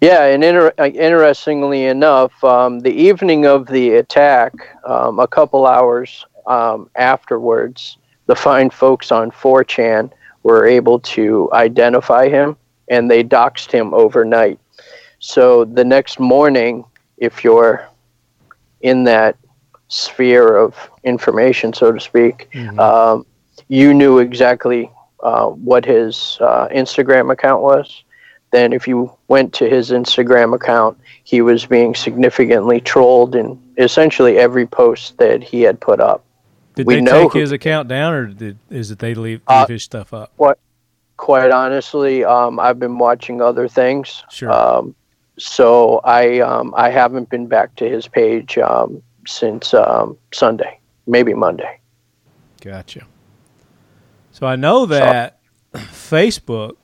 Yeah, 0.00 0.24
and 0.24 0.42
inter- 0.42 0.74
uh, 0.76 0.86
interestingly 0.86 1.84
enough, 1.84 2.42
um, 2.42 2.80
the 2.80 2.90
evening 2.90 3.46
of 3.46 3.68
the 3.68 3.94
attack, 3.94 4.52
um, 4.84 5.20
a 5.20 5.28
couple 5.28 5.64
hours 5.64 6.26
um, 6.48 6.90
afterwards, 6.96 7.98
the 8.26 8.34
fine 8.34 8.70
folks 8.70 9.12
on 9.12 9.30
4chan 9.30 10.10
were 10.42 10.66
able 10.66 10.98
to 11.00 11.48
identify 11.52 12.28
him 12.28 12.56
and 12.88 13.08
they 13.08 13.22
doxed 13.22 13.70
him 13.70 13.94
overnight. 13.94 14.58
So 15.20 15.64
the 15.64 15.84
next 15.84 16.18
morning, 16.18 16.84
if 17.16 17.44
you're 17.44 17.88
in 18.80 19.04
that 19.04 19.36
sphere 19.88 20.56
of 20.56 20.74
information, 21.04 21.72
so 21.72 21.92
to 21.92 22.00
speak, 22.00 22.48
um, 22.78 23.24
you 23.68 23.94
knew 23.94 24.18
exactly 24.18 24.90
uh, 25.22 25.46
what 25.46 25.84
his 25.84 26.38
uh, 26.40 26.68
Instagram 26.68 27.32
account 27.32 27.62
was 27.62 28.02
then 28.52 28.72
if 28.72 28.86
you 28.86 29.10
went 29.28 29.52
to 29.52 29.68
his 29.68 29.90
Instagram 29.90 30.54
account, 30.54 30.96
he 31.24 31.42
was 31.42 31.66
being 31.66 31.94
significantly 31.94 32.80
trolled 32.80 33.34
in 33.34 33.60
essentially 33.76 34.38
every 34.38 34.66
post 34.66 35.18
that 35.18 35.42
he 35.42 35.62
had 35.62 35.80
put 35.80 36.00
up. 36.00 36.24
Did 36.76 36.86
We 36.86 36.94
they 36.96 37.00
take 37.10 37.32
who- 37.32 37.40
his 37.40 37.52
account 37.52 37.88
down, 37.88 38.14
or 38.14 38.26
did, 38.26 38.56
is 38.70 38.90
it 38.92 38.98
they 39.00 39.14
leave, 39.14 39.40
leave 39.40 39.42
Uh, 39.48 39.66
his 39.66 39.82
stuff 39.82 40.14
up? 40.14 40.30
What 40.36 40.58
quite 41.16 41.50
honestly, 41.50 42.24
um, 42.24 42.60
I've 42.60 42.78
been 42.78 42.98
watching 42.98 43.42
other 43.42 43.66
things. 43.68 44.22
Sure. 44.30 44.50
Um, 44.52 44.94
so 45.38 46.00
I 46.04 46.38
um, 46.40 46.72
I 46.76 46.90
haven't 46.90 47.28
been 47.28 47.46
back 47.48 47.74
to 47.76 47.88
his 47.88 48.06
page 48.06 48.58
um, 48.58 49.02
since 49.26 49.74
um, 49.74 50.16
Sunday, 50.32 50.78
maybe 51.06 51.34
Monday. 51.34 51.80
Gotcha. 52.60 53.06
So 54.32 54.46
I 54.46 54.56
know 54.56 54.86
that 54.86 55.38
Facebook. 55.74 56.76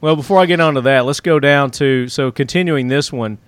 Well, 0.00 0.14
before 0.16 0.38
I 0.38 0.46
get 0.46 0.60
on 0.60 0.74
to 0.74 0.80
that, 0.82 1.04
let's 1.04 1.20
go 1.20 1.40
down 1.40 1.70
to 1.72 2.08
so 2.08 2.30
continuing 2.30 2.88
this 2.88 3.12
one 3.12 3.38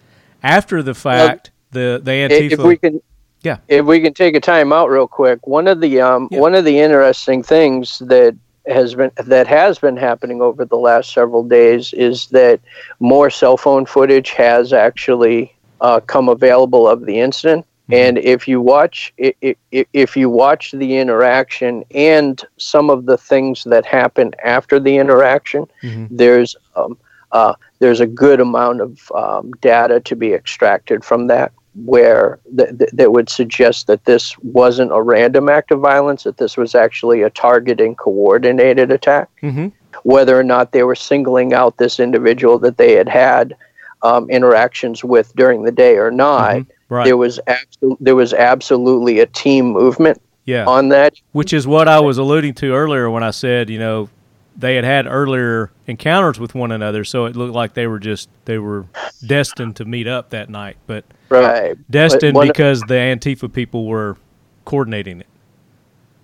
after 0.42 0.82
the 0.82 0.94
fact. 0.94 1.50
the 1.70 2.00
the 2.02 2.10
Antifa. 2.10 2.52
If 2.52 2.58
we 2.60 2.76
can, 2.76 3.02
Yeah. 3.42 3.58
If 3.68 3.86
we 3.86 4.00
can 4.00 4.12
take 4.12 4.34
a 4.34 4.40
time 4.40 4.72
out 4.72 4.90
real 4.90 5.06
quick, 5.06 5.46
one 5.46 5.68
of 5.68 5.80
the 5.80 6.00
um, 6.00 6.28
Yeah. 6.30 6.40
one 6.40 6.54
of 6.54 6.64
the 6.64 6.78
interesting 6.78 7.42
things 7.42 7.98
that 8.00 8.36
has 8.66 8.94
been 8.94 9.10
that 9.16 9.46
has 9.46 9.78
been 9.78 9.96
happening 9.96 10.42
over 10.42 10.64
the 10.64 10.76
last 10.76 11.12
several 11.12 11.42
days 11.42 11.92
is 11.92 12.26
that 12.28 12.60
more 12.98 13.30
cell 13.30 13.56
phone 13.56 13.86
footage 13.86 14.30
has 14.30 14.72
actually 14.72 15.54
uh, 15.80 16.00
come 16.00 16.28
available 16.28 16.86
of 16.88 17.06
the 17.06 17.20
incident. 17.20 17.64
And 17.92 18.18
if 18.18 18.46
you 18.48 18.60
watch, 18.60 19.12
if 19.18 20.16
you 20.16 20.28
watch 20.30 20.72
the 20.72 20.96
interaction 20.96 21.84
and 21.94 22.42
some 22.58 22.90
of 22.90 23.06
the 23.06 23.16
things 23.18 23.64
that 23.64 23.84
happen 23.86 24.32
after 24.44 24.78
the 24.80 24.96
interaction, 24.96 25.66
Mhm. 25.82 26.08
there's 26.10 26.56
um, 26.76 26.96
uh, 27.32 27.54
there's 27.78 28.00
a 28.00 28.06
good 28.06 28.40
amount 28.40 28.80
of 28.80 29.12
um, 29.14 29.52
data 29.60 30.00
to 30.00 30.16
be 30.16 30.32
extracted 30.34 31.04
from 31.04 31.28
that, 31.28 31.52
where 31.84 32.40
th- 32.56 32.76
th- 32.78 32.90
that 32.92 33.12
would 33.12 33.28
suggest 33.28 33.86
that 33.86 34.04
this 34.04 34.36
wasn't 34.38 34.90
a 34.92 35.00
random 35.00 35.48
act 35.48 35.70
of 35.70 35.78
violence, 35.80 36.24
that 36.24 36.38
this 36.38 36.56
was 36.56 36.74
actually 36.74 37.22
a 37.22 37.30
targeted, 37.30 37.96
coordinated 37.98 38.90
attack. 38.90 39.28
hmm 39.40 39.68
Whether 40.02 40.38
or 40.38 40.42
not 40.42 40.72
they 40.72 40.82
were 40.82 40.94
singling 40.96 41.52
out 41.52 41.76
this 41.76 42.00
individual 42.00 42.58
that 42.60 42.76
they 42.78 42.94
had 42.94 43.08
had 43.08 43.54
um, 44.02 44.28
interactions 44.30 45.04
with 45.04 45.34
during 45.36 45.62
the 45.62 45.72
day 45.72 45.96
or 45.98 46.10
not, 46.10 46.56
Mhm. 46.56 46.66
Right. 46.90 47.04
there 47.06 47.16
was 47.16 47.40
abso- 47.46 47.96
there 48.00 48.16
was 48.16 48.34
absolutely 48.34 49.20
a 49.20 49.26
team 49.26 49.70
movement 49.72 50.20
yeah. 50.44 50.66
on 50.66 50.88
that. 50.90 51.14
Which 51.32 51.52
is 51.52 51.66
what 51.66 51.88
I 51.88 52.00
was 52.00 52.18
alluding 52.18 52.54
to 52.54 52.72
earlier 52.74 53.08
when 53.08 53.22
I 53.22 53.30
said, 53.30 53.70
you 53.70 53.78
know, 53.78 54.10
they 54.56 54.74
had 54.74 54.84
had 54.84 55.06
earlier 55.06 55.70
encounters 55.86 56.38
with 56.40 56.54
one 56.54 56.72
another, 56.72 57.04
so 57.04 57.24
it 57.26 57.36
looked 57.36 57.54
like 57.54 57.72
they 57.74 57.86
were 57.86 58.00
just 58.00 58.28
they 58.44 58.58
were 58.58 58.84
destined 59.24 59.76
to 59.76 59.84
meet 59.84 60.06
up 60.08 60.30
that 60.30 60.50
night, 60.50 60.76
but 60.86 61.04
Right. 61.28 61.76
destined 61.88 62.34
one- 62.34 62.48
because 62.48 62.80
the 62.82 62.94
Antifa 62.94 63.50
people 63.50 63.86
were 63.86 64.16
coordinating 64.64 65.20
it. 65.20 65.26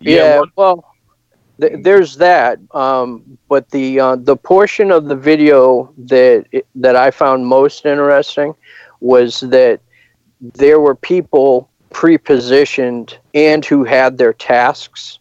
Yeah, 0.01 0.41
one- 0.41 0.51
well, 0.57 0.85
th- 1.61 1.75
there's 1.83 2.17
that. 2.17 2.59
Um, 2.73 3.39
but 3.49 3.71
the 3.71 4.01
uh, 4.01 4.17
the 4.17 4.37
portion 4.37 4.91
of 4.91 5.07
the 5.07 5.17
video 5.17 5.93
that 5.99 6.45
that 6.75 6.97
I 6.97 7.13
found 7.13 7.47
most 7.47 7.87
interesting 7.87 8.55
was 9.01 9.41
that 9.41 9.81
there 10.41 10.81
were 10.81 10.95
people 10.95 11.69
pre-positioned 11.91 13.19
and 13.35 13.65
who 13.65 13.85
had 13.85 14.19
their 14.19 14.33
tasks 14.33 15.19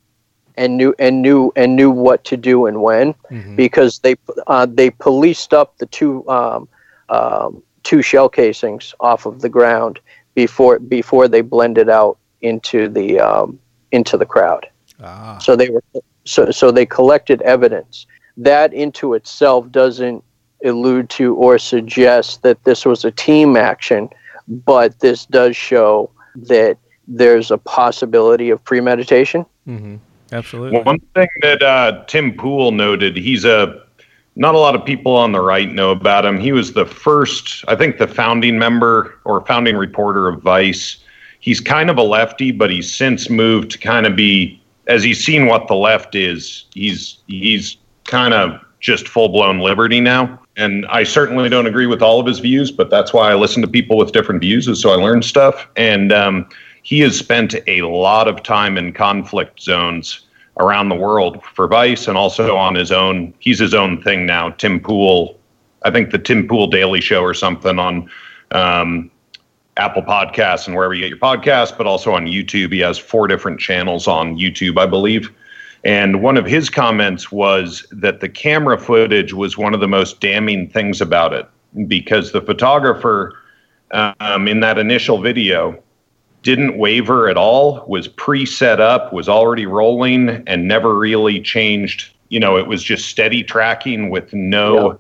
and 0.58 0.78
knew 0.78 0.94
and 1.00 1.22
knew 1.22 1.52
and 1.56 1.76
knew 1.76 1.92
what 1.92 2.24
to 2.26 2.38
do 2.38 2.66
and 2.66 2.82
when 2.82 3.14
Mhm. 3.32 3.56
because 3.56 4.00
they 4.00 4.16
uh, 4.48 4.66
they 4.70 4.90
policed 4.90 5.54
up 5.54 5.78
the 5.78 5.86
two 5.86 6.28
um, 6.30 6.68
um, 7.10 7.62
two 7.84 8.02
shell 8.02 8.30
casings 8.30 8.94
off 9.00 9.26
of 9.26 9.42
the 9.42 9.50
ground 9.50 10.00
before 10.34 10.80
before 10.80 11.28
they 11.28 11.42
blended 11.42 11.90
out 11.90 12.18
into 12.42 12.88
the 12.90 13.20
um, 13.20 13.60
into 13.92 14.18
the 14.18 14.26
crowd. 14.26 14.68
Ah. 15.04 15.38
So 15.40 15.56
they 15.56 15.70
were 15.70 15.84
so 16.24 16.52
so 16.52 16.72
they 16.72 16.86
collected 16.86 17.42
evidence. 17.42 18.08
That 18.38 18.74
into 18.74 19.14
itself 19.14 19.70
doesn't 19.72 20.24
allude 20.64 21.10
to 21.12 21.36
or 21.36 21.58
suggest 21.60 22.42
that 22.44 22.64
this 22.64 22.86
was 22.86 23.06
a 23.06 23.12
team 23.12 23.56
action, 23.56 24.10
but 24.48 25.00
this 25.00 25.26
does 25.26 25.56
show 25.56 26.10
that 26.36 26.78
there's 27.08 27.52
a 27.52 27.58
possibility 27.58 28.50
of 28.50 28.64
premeditation. 28.64 29.46
hmm 29.66 29.96
Absolutely. 30.32 30.82
One 30.82 31.00
thing 31.14 31.28
that 31.44 31.62
uh, 31.62 32.04
Tim 32.08 32.36
Pool 32.36 32.72
noted, 32.72 33.16
he's 33.16 33.46
a 33.46 33.80
not 34.36 34.56
a 34.56 34.58
lot 34.58 34.76
of 34.76 34.84
people 34.84 35.16
on 35.16 35.32
the 35.32 35.40
right 35.40 35.72
know 35.72 35.92
about 35.92 36.26
him. 36.26 36.40
He 36.40 36.52
was 36.52 36.74
the 36.74 36.86
first, 36.86 37.64
I 37.68 37.76
think, 37.76 38.00
the 38.00 38.08
founding 38.08 38.60
member 38.60 39.20
or 39.24 39.46
founding 39.46 39.78
reporter 39.78 40.28
of 40.28 40.42
Vice. 40.42 40.98
He's 41.40 41.62
kind 41.62 41.90
of 41.90 41.98
a 41.98 42.02
lefty, 42.02 42.52
but 42.52 42.70
he's 42.70 42.94
since 42.94 43.30
moved 43.30 43.72
to 43.72 43.78
kind 43.78 44.06
of 44.06 44.16
be, 44.16 44.62
as 44.88 45.04
he's 45.04 45.24
seen 45.24 45.46
what 45.46 45.68
the 45.68 45.76
left 45.76 46.16
is. 46.16 46.66
He's 46.74 47.20
he's 47.28 47.78
kind 48.06 48.34
of 48.34 48.60
just 48.80 49.08
full 49.08 49.30
blown 49.30 49.60
liberty 49.60 50.02
now. 50.02 50.40
And 50.58 50.86
I 50.88 51.04
certainly 51.04 51.50
don't 51.50 51.68
agree 51.68 51.86
with 51.86 52.02
all 52.02 52.20
of 52.20 52.26
his 52.26 52.40
views, 52.40 52.72
but 52.72 52.90
that's 52.90 53.14
why 53.14 53.32
I 53.32 53.36
listen 53.36 53.62
to 53.62 53.68
people 53.68 53.98
with 53.98 54.14
different 54.14 54.42
views, 54.42 54.68
is 54.68 54.82
so 54.82 54.92
I 54.92 54.96
learn 54.96 55.22
stuff. 55.22 55.68
And 55.76 56.14
um, 56.14 56.48
he 56.84 57.00
has 57.02 57.18
spent 57.18 57.56
a 57.68 57.82
lot 57.82 58.28
of 58.28 58.42
time 58.44 58.78
in 58.78 58.94
conflict 58.94 59.62
zones 59.62 60.26
around 60.58 60.90
the 60.90 60.96
world 60.96 61.44
for 61.44 61.68
Vice 61.68 62.08
and 62.08 62.18
also 62.18 62.56
on 62.56 62.76
his 62.76 62.92
own. 62.92 63.34
He's 63.40 63.60
his 63.60 63.74
own 63.74 64.02
thing 64.02 64.26
now. 64.26 64.52
Tim 64.52 64.80
Pool, 64.80 65.38
I 65.84 65.92
think 65.92 66.12
the 66.12 66.20
Tim 66.20 66.48
Pool 66.48 66.68
Daily 66.68 67.02
Show 67.02 67.22
or 67.22 67.34
something 67.34 67.78
on 67.78 68.10
um, 68.52 69.12
Apple 69.78 70.04
Podcasts 70.04 70.68
and 70.68 70.76
wherever 70.76 70.94
you 70.94 71.02
get 71.02 71.10
your 71.10 71.18
podcasts, 71.18 71.78
but 71.78 71.86
also 71.86 72.14
on 72.14 72.28
YouTube. 72.28 72.72
He 72.72 72.80
has 72.80 72.98
four 72.98 73.28
different 73.28 73.60
channels 73.60 74.08
on 74.08 74.38
YouTube, 74.38 74.80
I 74.80 74.86
believe. 74.86 75.30
And 75.86 76.24
one 76.24 76.36
of 76.36 76.48
his 76.48 76.70
comments 76.70 77.32
was 77.32 77.86
that 77.92 78.20
the 78.20 78.28
camera 78.28 78.78
footage 78.80 79.34
was 79.34 79.56
one 79.56 79.76
of 79.76 79.80
the 79.80 79.88
most 79.88 80.20
damning 80.20 80.68
things 80.68 81.00
about 81.00 81.32
it 81.32 81.48
because 81.88 82.32
the 82.32 82.42
photographer 82.42 83.34
um, 83.92 84.48
in 84.48 84.62
that 84.62 84.80
initial 84.80 85.22
video 85.22 85.82
didn't 86.42 86.78
waver 86.78 87.30
at 87.30 87.38
all, 87.38 87.86
was 87.88 88.08
pre 88.08 88.46
set 88.46 88.80
up, 88.80 89.14
was 89.14 89.30
already 89.30 89.66
rolling, 89.68 90.44
and 90.48 90.68
never 90.68 90.96
really 90.96 91.40
changed. 91.40 92.12
You 92.30 92.40
know, 92.40 92.58
it 92.58 92.68
was 92.68 92.84
just 92.84 93.08
steady 93.08 93.44
tracking 93.44 94.10
with 94.10 94.34
no, 94.34 95.00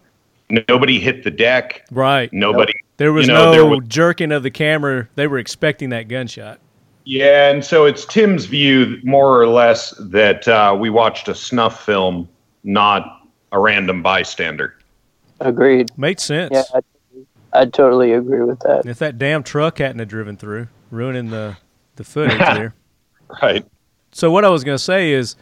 nobody 0.49 0.99
hit 0.99 1.23
the 1.23 1.31
deck, 1.31 1.83
Right. 1.91 2.31
nobody. 2.31 2.73
There 2.97 3.11
was 3.11 3.27
you 3.27 3.33
know, 3.33 3.45
no 3.45 3.51
there 3.51 3.65
was- 3.65 3.81
jerking 3.87 4.31
of 4.31 4.43
the 4.43 4.51
camera. 4.51 5.07
They 5.15 5.27
were 5.27 5.39
expecting 5.39 5.89
that 5.89 6.07
gunshot. 6.07 6.59
Yeah, 7.05 7.51
and 7.51 7.63
so 7.63 7.85
it's 7.85 8.03
Tim's 8.03 8.45
view, 8.45 8.99
more 9.03 9.39
or 9.39 9.47
less, 9.47 9.91
that 9.99 10.47
uh, 10.47 10.75
we 10.77 10.89
watched 10.89 11.27
a 11.27 11.35
snuff 11.35 11.85
film, 11.85 12.27
not 12.63 13.21
a 13.51 13.59
random 13.59 14.01
bystander. 14.01 14.75
Agreed. 15.39 15.95
Made 15.97 16.19
sense. 16.19 16.51
Yeah, 16.51 16.63
I, 16.73 17.61
I 17.61 17.65
totally 17.65 18.13
agree 18.13 18.41
with 18.41 18.59
that. 18.61 18.81
And 18.81 18.89
if 18.89 18.97
that 18.99 19.19
damn 19.19 19.43
truck 19.43 19.77
hadn't 19.77 19.99
have 19.99 20.07
driven 20.07 20.35
through, 20.35 20.67
ruining 20.89 21.29
the 21.29 21.57
the 21.95 22.03
footage 22.03 22.37
there. 22.39 22.73
Right. 23.41 23.65
So 24.11 24.31
what 24.31 24.43
I 24.43 24.49
was 24.49 24.63
going 24.63 24.77
to 24.77 24.83
say 24.83 25.11
is, 25.11 25.35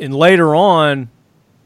and 0.00 0.14
later 0.14 0.54
on, 0.54 1.10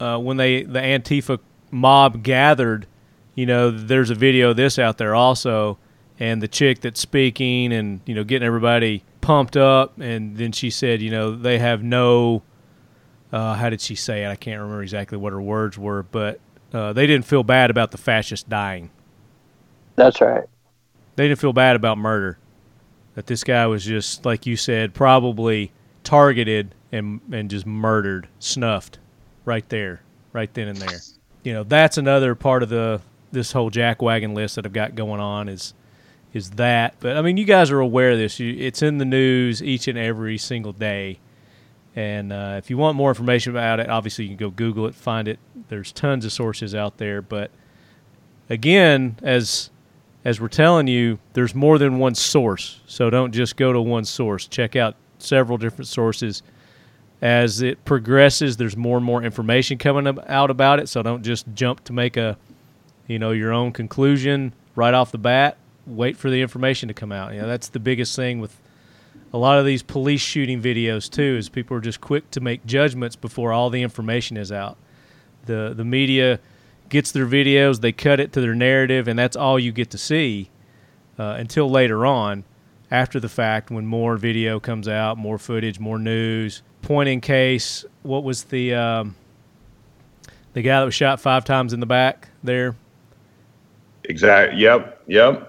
uh, 0.01 0.19
when 0.19 0.39
they 0.39 0.63
the 0.65 0.81
Antifa 0.81 1.39
mob 1.71 2.23
gathered, 2.23 2.87
you 3.35 3.47
know, 3.47 3.71
there's 3.71 4.11
a 4.11 4.15
video 4.15 4.51
of 4.51 4.57
this 4.57 4.79
out 4.79 4.99
there 4.99 5.15
also, 5.15 5.79
and 6.21 6.43
the 6.43 6.49
chick 6.49 6.81
that's 6.81 7.01
speaking 7.01 7.73
and 7.73 8.01
you 8.07 8.15
know 8.15 8.25
getting 8.25 8.47
everybody 8.47 9.05
pumped 9.21 9.57
up, 9.57 9.99
and 10.01 10.37
then 10.37 10.53
she 10.53 10.71
said, 10.71 11.03
you 11.03 11.11
know, 11.11 11.37
they 11.37 11.59
have 11.59 11.83
no, 11.83 12.43
uh, 13.31 13.55
how 13.55 13.69
did 13.69 13.81
she 13.81 13.95
say 13.95 14.25
it? 14.25 14.29
I 14.29 14.37
can't 14.37 14.61
remember 14.61 14.83
exactly 14.83 15.19
what 15.19 15.35
her 15.35 15.41
words 15.43 15.77
were, 15.77 16.03
but 16.03 16.41
uh, 16.73 16.93
they 16.93 17.07
didn't 17.07 17.27
feel 17.27 17.43
bad 17.43 17.71
about 17.71 17.91
the 17.91 17.99
fascists 17.99 18.49
dying. 18.49 18.91
That's 19.97 20.21
right. 20.21 20.45
They 21.17 21.29
didn't 21.29 21.41
feel 21.41 21.53
bad 21.53 21.77
about 21.77 21.99
murder. 21.99 22.39
That 23.17 23.27
this 23.27 23.43
guy 23.43 23.67
was 23.67 23.85
just 23.85 24.25
like 24.25 24.47
you 24.47 24.57
said, 24.57 24.95
probably 24.95 25.73
targeted 26.05 26.75
and 26.93 27.21
and 27.33 27.51
just 27.51 27.67
murdered, 27.67 28.29
snuffed, 28.39 28.99
right 29.45 29.69
there, 29.69 30.01
right 30.33 30.53
then 30.55 30.69
and 30.69 30.79
there. 30.79 31.01
You 31.43 31.53
know, 31.53 31.65
that's 31.65 31.99
another 31.99 32.35
part 32.35 32.63
of 32.63 32.69
the 32.69 33.01
this 33.33 33.53
whole 33.53 33.71
jackwagon 33.71 34.35
list 34.35 34.55
that 34.55 34.65
I've 34.65 34.73
got 34.73 34.95
going 34.95 35.21
on 35.21 35.49
is 35.49 35.75
is 36.33 36.51
that. 36.51 36.95
But 37.01 37.17
I 37.17 37.23
mean, 37.23 37.37
you 37.37 37.45
guys 37.45 37.71
are 37.71 37.81
aware 37.81 38.13
of 38.13 38.19
this. 38.19 38.39
You, 38.39 38.55
it's 38.59 38.83
in 38.83 38.99
the 38.99 39.05
news 39.05 39.63
each 39.63 39.89
and 39.89 39.99
every 39.99 40.39
single 40.39 40.73
day. 40.73 41.19
And 41.97 42.33
uh, 42.33 42.55
if 42.59 42.71
you 42.71 42.79
want 42.79 42.97
more 42.97 43.11
information 43.11 43.53
about 43.53 43.81
it, 43.81 43.89
obviously 43.89 44.25
you 44.25 44.31
can 44.31 44.37
go 44.37 44.51
Google 44.51 44.87
it, 44.87 44.95
find 44.95 45.27
it. 45.27 45.39
There's 45.69 45.91
tons 45.91 46.25
of 46.25 46.33
sources 46.33 46.75
out 46.75 46.99
there. 46.99 47.21
But 47.23 47.51
again, 48.49 49.17
as 49.23 49.71
as 50.25 50.41
we're 50.41 50.49
telling 50.49 50.87
you, 50.89 51.19
there's 51.33 51.55
more 51.55 51.79
than 51.79 51.99
one 51.99 52.15
source. 52.15 52.81
So 52.87 53.09
don't 53.09 53.33
just 53.33 53.57
go 53.57 53.73
to 53.73 53.81
one 53.81 54.05
source. 54.05 54.47
Check 54.47 54.77
out 54.77 54.97
several 55.19 55.59
different 55.59 55.89
sources. 55.89 56.43
As 57.21 57.63
it 57.63 57.85
progresses, 57.85 58.57
there's 58.57 58.77
more 58.77 58.99
and 58.99 59.07
more 59.07 59.23
information 59.23 59.79
coming 59.79 60.19
out 60.29 60.51
about 60.51 60.81
it. 60.81 60.89
So 60.89 61.03
don't 61.03 61.23
just 61.23 61.47
jump 61.55 61.83
to 61.85 61.93
make 61.93 62.17
a, 62.17 62.37
you 63.07 63.19
know, 63.19 63.31
your 63.31 63.53
own 63.53 63.73
conclusion 63.73 64.53
right 64.77 64.95
off 64.95 65.11
the 65.11 65.19
bat. 65.19 65.57
Wait 65.89 66.17
for 66.17 66.31
the 66.31 66.43
information 66.43 66.89
to 66.89 66.95
come 66.95 67.13
out. 67.13 67.35
You 67.35 67.41
know, 67.41 67.49
that's 67.49 67.69
the 67.69 67.81
biggest 67.81 68.15
thing 68.15 68.41
with 68.41 68.61
a 69.33 69.39
lot 69.39 69.59
of 69.59 69.65
these 69.67 69.83
police 69.83 70.21
shooting 70.21 70.63
videos 70.63 71.11
too. 71.11 71.37
Is 71.37 71.49
people 71.49 71.77
are 71.77 71.81
just 71.81 72.01
quick 72.01 72.31
to 72.33 72.41
make 72.41 72.65
judgments 72.67 73.17
before 73.17 73.53
all 73.53 73.71
the 73.71 73.83
information 73.83 74.37
is 74.37 74.53
out. 74.53 74.77
the 75.47 75.73
the 75.77 75.85
media 75.85 76.41
gets 76.89 77.13
their 77.13 77.27
videos, 77.27 77.81
they 77.81 77.93
cut 77.93 78.21
it 78.21 78.33
to 78.33 78.41
their 78.41 78.55
narrative, 78.55 79.09
and 79.09 79.19
that's 79.19 79.37
all 79.37 79.59
you 79.59 79.73
get 79.73 79.91
to 79.91 79.99
see 79.99 80.51
uh, 81.19 81.37
until 81.39 81.69
later 81.69 82.07
on, 82.07 82.45
after 82.91 83.21
the 83.21 83.29
fact, 83.29 83.71
when 83.71 83.85
more 83.87 84.17
video 84.17 84.59
comes 84.59 84.89
out, 84.89 85.19
more 85.19 85.39
footage, 85.39 85.79
more 85.79 85.99
news. 85.99 86.63
Point 86.81 87.09
in 87.09 87.21
case, 87.21 87.85
what 88.03 88.25
was 88.25 88.45
the 88.45 88.75
um, 88.75 89.17
the 90.53 90.63
guy 90.63 90.79
that 90.79 90.85
was 90.85 90.95
shot 90.95 91.21
five 91.21 91.45
times 91.45 91.73
in 91.73 91.81
the 91.81 91.87
back 91.87 92.29
there? 92.43 92.77
Exactly. 94.05 94.61
Yep. 94.61 95.03
Yep. 95.07 95.48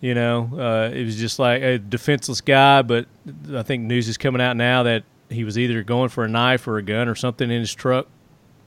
You 0.00 0.14
know, 0.14 0.50
uh, 0.52 0.94
it 0.94 1.04
was 1.04 1.16
just 1.16 1.38
like 1.38 1.62
a 1.62 1.78
defenseless 1.78 2.40
guy, 2.40 2.82
but 2.82 3.06
I 3.52 3.62
think 3.62 3.82
news 3.82 4.08
is 4.08 4.16
coming 4.16 4.40
out 4.40 4.56
now 4.56 4.84
that 4.84 5.02
he 5.28 5.44
was 5.44 5.58
either 5.58 5.82
going 5.82 6.08
for 6.08 6.24
a 6.24 6.28
knife 6.28 6.68
or 6.68 6.78
a 6.78 6.82
gun 6.82 7.08
or 7.08 7.14
something 7.14 7.50
in 7.50 7.60
his 7.60 7.74
truck. 7.74 8.06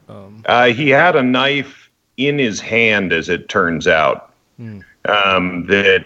Um, 0.08 0.42
uh, 0.46 0.66
he 0.66 0.90
had 0.90 1.16
a 1.16 1.22
knife 1.22 1.90
in 2.16 2.38
his 2.38 2.60
hand, 2.60 3.12
as 3.12 3.28
it 3.28 3.48
turns 3.48 3.86
out. 3.86 4.34
Hmm. 4.58 4.80
Um, 5.06 5.66
that, 5.66 6.04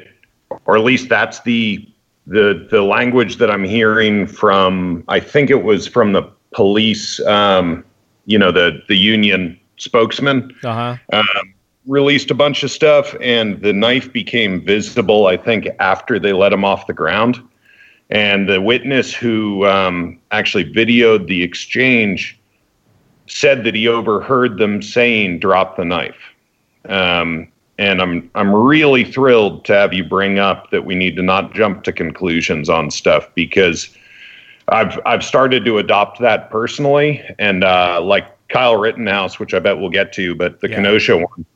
or 0.65 0.77
at 0.77 0.85
least 0.85 1.09
that's 1.09 1.41
the 1.41 1.87
the 2.27 2.67
the 2.71 2.83
language 2.83 3.37
that 3.37 3.51
I'm 3.51 3.65
hearing 3.65 4.27
from. 4.27 5.05
I 5.09 5.21
think 5.21 5.51
it 5.51 5.63
was 5.63 5.87
from 5.87 6.13
the 6.13 6.23
police. 6.53 7.21
Um, 7.27 7.85
you 8.27 8.39
know, 8.39 8.53
the 8.53 8.83
the 8.89 8.97
union 8.97 9.59
spokesman. 9.77 10.55
Uh-huh. 10.63 10.97
Um, 11.13 11.55
released 11.87 12.31
a 12.31 12.35
bunch 12.35 12.63
of 12.63 12.71
stuff, 12.71 13.15
and 13.21 13.61
the 13.63 13.73
knife 13.73 14.13
became 14.13 14.65
visible. 14.65 15.27
I 15.27 15.37
think 15.37 15.69
after 15.79 16.19
they 16.19 16.33
let 16.33 16.53
him 16.53 16.65
off 16.65 16.87
the 16.87 16.93
ground, 16.93 17.41
and 18.11 18.49
the 18.49 18.61
witness 18.61 19.15
who 19.15 19.67
um, 19.67 20.19
actually 20.31 20.65
videoed 20.73 21.27
the 21.27 21.43
exchange 21.43 22.39
said 23.27 23.65
that 23.65 23.75
he 23.75 23.89
overheard 23.89 24.59
them 24.59 24.83
saying 24.83 25.41
"drop 25.41 25.77
the 25.77 25.85
knife." 25.85 26.21
Um, 26.89 27.49
and 27.79 28.01
I'm 28.01 28.31
I'm 28.35 28.55
really 28.55 29.05
thrilled 29.05 29.65
to 29.67 29.75
have 29.75 29.93
you 29.93 30.05
bring 30.05 30.39
up 30.39 30.71
that 30.71 30.85
we 30.85 30.95
need 30.95 31.17
to 31.17 31.23
not 31.23 31.55
jump 31.55 31.85
to 31.85 31.93
conclusions 31.93 32.69
on 32.69 32.91
stuff 32.91 33.29
because 33.35 33.95
I've 34.69 34.99
I've 35.07 35.25
started 35.25 35.65
to 35.65 35.79
adopt 35.79 36.21
that 36.21 36.51
personally, 36.51 37.23
and 37.39 37.65
uh, 37.65 38.01
like 38.03 38.27
Kyle 38.49 38.77
Rittenhouse, 38.77 39.39
which 39.39 39.55
I 39.55 39.59
bet 39.59 39.79
we'll 39.79 39.91
get 39.91 40.13
to, 40.15 40.35
but 40.35 40.61
the 40.61 40.69
yeah. 40.69 40.77
Kenosha 40.77 41.17
one, 41.19 41.47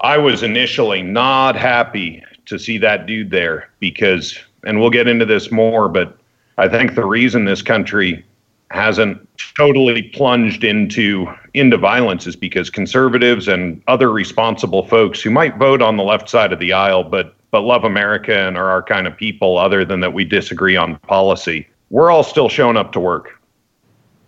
I 0.00 0.18
was 0.18 0.42
initially 0.42 1.02
not 1.02 1.56
happy 1.56 2.22
to 2.46 2.58
see 2.58 2.78
that 2.78 3.06
dude 3.06 3.30
there 3.30 3.70
because, 3.80 4.38
and 4.64 4.80
we'll 4.80 4.90
get 4.90 5.08
into 5.08 5.24
this 5.24 5.50
more, 5.50 5.88
but 5.88 6.16
I 6.56 6.68
think 6.68 6.94
the 6.94 7.04
reason 7.04 7.44
this 7.44 7.62
country 7.62 8.24
hasn't 8.70 9.26
totally 9.56 10.02
plunged 10.02 10.62
into 10.62 11.26
into 11.54 11.76
violence 11.76 12.26
is 12.26 12.36
because 12.36 12.68
conservatives 12.68 13.48
and 13.48 13.82
other 13.88 14.12
responsible 14.12 14.84
folks 14.86 15.22
who 15.22 15.30
might 15.30 15.56
vote 15.56 15.80
on 15.80 15.96
the 15.96 16.02
left 16.02 16.28
side 16.28 16.52
of 16.52 16.58
the 16.58 16.72
aisle 16.72 17.02
but 17.02 17.34
but 17.50 17.62
love 17.62 17.84
America 17.84 18.36
and 18.36 18.58
are 18.58 18.68
our 18.68 18.82
kind 18.82 19.06
of 19.06 19.16
people 19.16 19.56
other 19.56 19.86
than 19.86 20.00
that 20.00 20.12
we 20.12 20.22
disagree 20.22 20.76
on 20.76 20.98
policy 20.98 21.66
we're 21.88 22.10
all 22.10 22.22
still 22.22 22.48
showing 22.50 22.76
up 22.76 22.92
to 22.92 23.00
work 23.00 23.37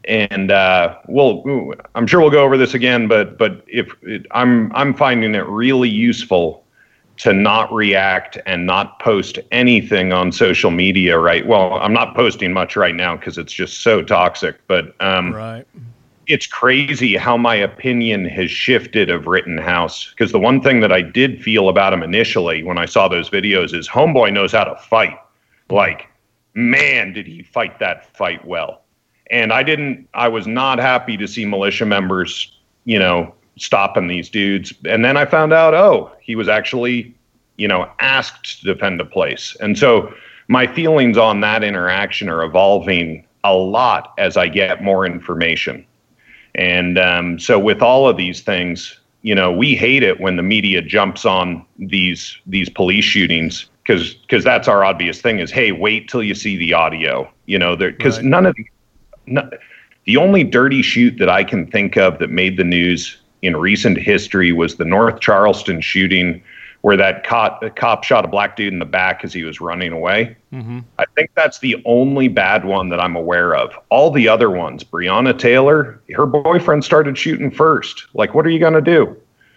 and 0.05 0.51
uh, 0.51 0.97
we'll 1.09 1.75
I'm 1.95 2.07
sure 2.07 2.21
we'll 2.21 2.31
go 2.31 2.45
over 2.45 2.57
this 2.57 2.75
again 2.75 3.09
but 3.09 3.39
but 3.39 3.65
if 3.67 3.95
it, 4.03 4.27
I'm 4.31 4.75
I'm 4.75 4.95
finding 4.95 5.35
it 5.35 5.47
really 5.47 5.89
useful 5.89 6.65
to 7.19 7.35
not 7.35 7.71
react 7.73 8.39
and 8.47 8.65
not 8.65 8.99
post 8.99 9.39
anything 9.53 10.13
on 10.13 10.33
social 10.33 10.71
media 10.71 11.19
right? 11.19 11.47
Well 11.47 11.75
i'm 11.75 11.93
not 11.93 12.15
posting 12.15 12.53
much 12.53 12.77
right 12.77 12.95
now 12.95 13.17
because 13.17 13.37
it's 13.39 13.53
just 13.53 13.81
so 13.83 14.03
toxic 14.03 14.59
but 14.67 14.95
um, 15.01 15.35
right. 15.35 15.67
it's 16.27 16.47
crazy 16.47 17.17
how 17.17 17.37
my 17.37 17.55
opinion 17.55 18.25
has 18.25 18.51
shifted 18.51 19.11
of 19.11 19.27
rittenhouse. 19.27 20.11
Because 20.11 20.33
the 20.33 20.39
one 20.39 20.63
thing 20.63 20.81
that 20.81 20.93
i 20.93 21.03
did 21.03 21.43
feel 21.43 21.69
about 21.69 21.93
him 21.93 22.03
initially 22.03 22.63
when 22.63 22.79
i 22.79 22.87
saw 22.87 23.07
those 23.07 23.29
videos 23.29 23.75
is 23.75 23.89
homeboy 23.89 24.33
knows 24.33 24.53
how 24.53 24.65
to 24.65 24.77
fight. 24.77 25.19
Like 25.69 26.09
man 26.55 27.13
did 27.13 27.27
he 27.27 27.43
fight 27.43 27.79
that 27.81 28.17
fight 28.17 28.45
well 28.47 28.83
and 29.31 29.53
i 29.53 29.63
didn't 29.63 30.09
i 30.15 30.29
was 30.29 30.47
not 30.47 30.79
happy 30.79 31.17
to 31.17 31.27
see 31.27 31.45
militia 31.45 31.87
members 31.87 32.57
you 32.85 32.99
know 32.99 33.33
stopping 33.61 34.09
these 34.09 34.29
dudes. 34.29 34.73
And 34.85 35.05
then 35.05 35.17
I 35.17 35.27
found 35.27 35.53
out, 35.53 35.75
oh, 35.75 36.11
he 36.21 36.35
was 36.35 36.49
actually, 36.49 37.15
you 37.57 37.69
know, 37.69 37.89
asked 38.01 38.61
to 38.61 38.75
defend 38.75 39.01
a 39.01 39.05
place. 39.05 39.57
And 39.61 39.79
so 39.79 40.13
my 40.49 40.67
feelings 40.67 41.17
on 41.17 41.41
that 41.41 41.63
interaction 41.63 42.29
are 42.29 42.43
evolving 42.43 43.27
a 43.45 43.55
lot 43.55 44.15
as 44.19 44.37
I 44.37 44.49
get 44.49 44.83
more 44.83 45.07
information. 45.07 45.87
And 46.55 46.99
um, 46.99 47.39
so 47.39 47.59
with 47.59 47.83
all 47.83 48.09
of 48.09 48.17
these 48.17 48.41
things, 48.43 48.99
you 49.23 49.35
know, 49.35 49.53
we 49.53 49.77
hate 49.77 50.03
it 50.03 50.21
when 50.21 50.37
the 50.37 50.43
media 50.43 50.81
jumps 50.81 51.25
on 51.25 51.65
these 51.79 52.39
these 52.47 52.71
police 52.71 53.05
shootings 53.05 53.69
because 53.83 54.15
because 54.15 54.43
that's 54.43 54.67
our 54.67 54.83
obvious 54.83 55.21
thing 55.21 55.39
is 55.39 55.51
hey 55.51 55.73
wait 55.73 56.09
till 56.09 56.23
you 56.23 56.35
see 56.35 56.57
the 56.57 56.73
audio 56.73 57.31
you 57.47 57.59
know 57.59 57.77
because 57.77 58.19
right. 58.19 58.27
none 58.27 58.47
of 58.47 58.55
the, 58.55 58.65
no, 59.31 59.49
the 60.05 60.17
only 60.17 60.45
dirty 60.45 60.83
shoot 60.83 61.19
that 61.19 61.29
I 61.29 61.45
can 61.45 61.67
think 61.67 61.97
of 61.97 62.19
that 62.19 62.31
made 62.31 62.57
the 62.57 62.65
news 62.65 63.19
in 63.43 63.57
recent 63.57 63.99
history 63.99 64.53
was 64.53 64.77
the 64.77 64.85
North 64.85 65.21
Charleston 65.21 65.81
shooting 65.81 66.43
where 66.83 66.97
that 66.97 67.25
cop, 67.25 67.63
cop 67.77 68.05
shot 68.05 68.25
a 68.25 68.29
black 68.29 68.57
dude 68.57 68.73
in 68.73 68.79
the 68.79 68.87
back 68.87 69.23
as 69.23 69.33
he 69.33 69.45
was 69.45 69.61
running 69.61 69.93
away. 69.93 70.37
Mm-hmm. 70.53 70.81
I 70.99 71.05
think 71.15 71.31
that's 71.35 71.59
the 71.59 71.77
only 71.85 72.29
bad 72.29 72.65
one 72.65 72.89
that 72.89 73.01
I'm 73.01 73.17
aware 73.17 73.55
of. 73.55 73.75
All 73.91 74.11
the 74.11 74.29
other 74.29 74.51
ones, 74.51 74.83
Breonna 74.83 75.39
Taylor, 75.39 76.01
her 76.15 76.27
boyfriend 76.27 76.85
started 76.85 77.19
shooting 77.19 77.51
first. 77.51 78.07
Like, 78.15 78.35
what 78.35 78.47
are 78.47 78.51
you 78.51 78.59
going 78.59 78.73
to 78.73 78.81
do? 78.81 79.15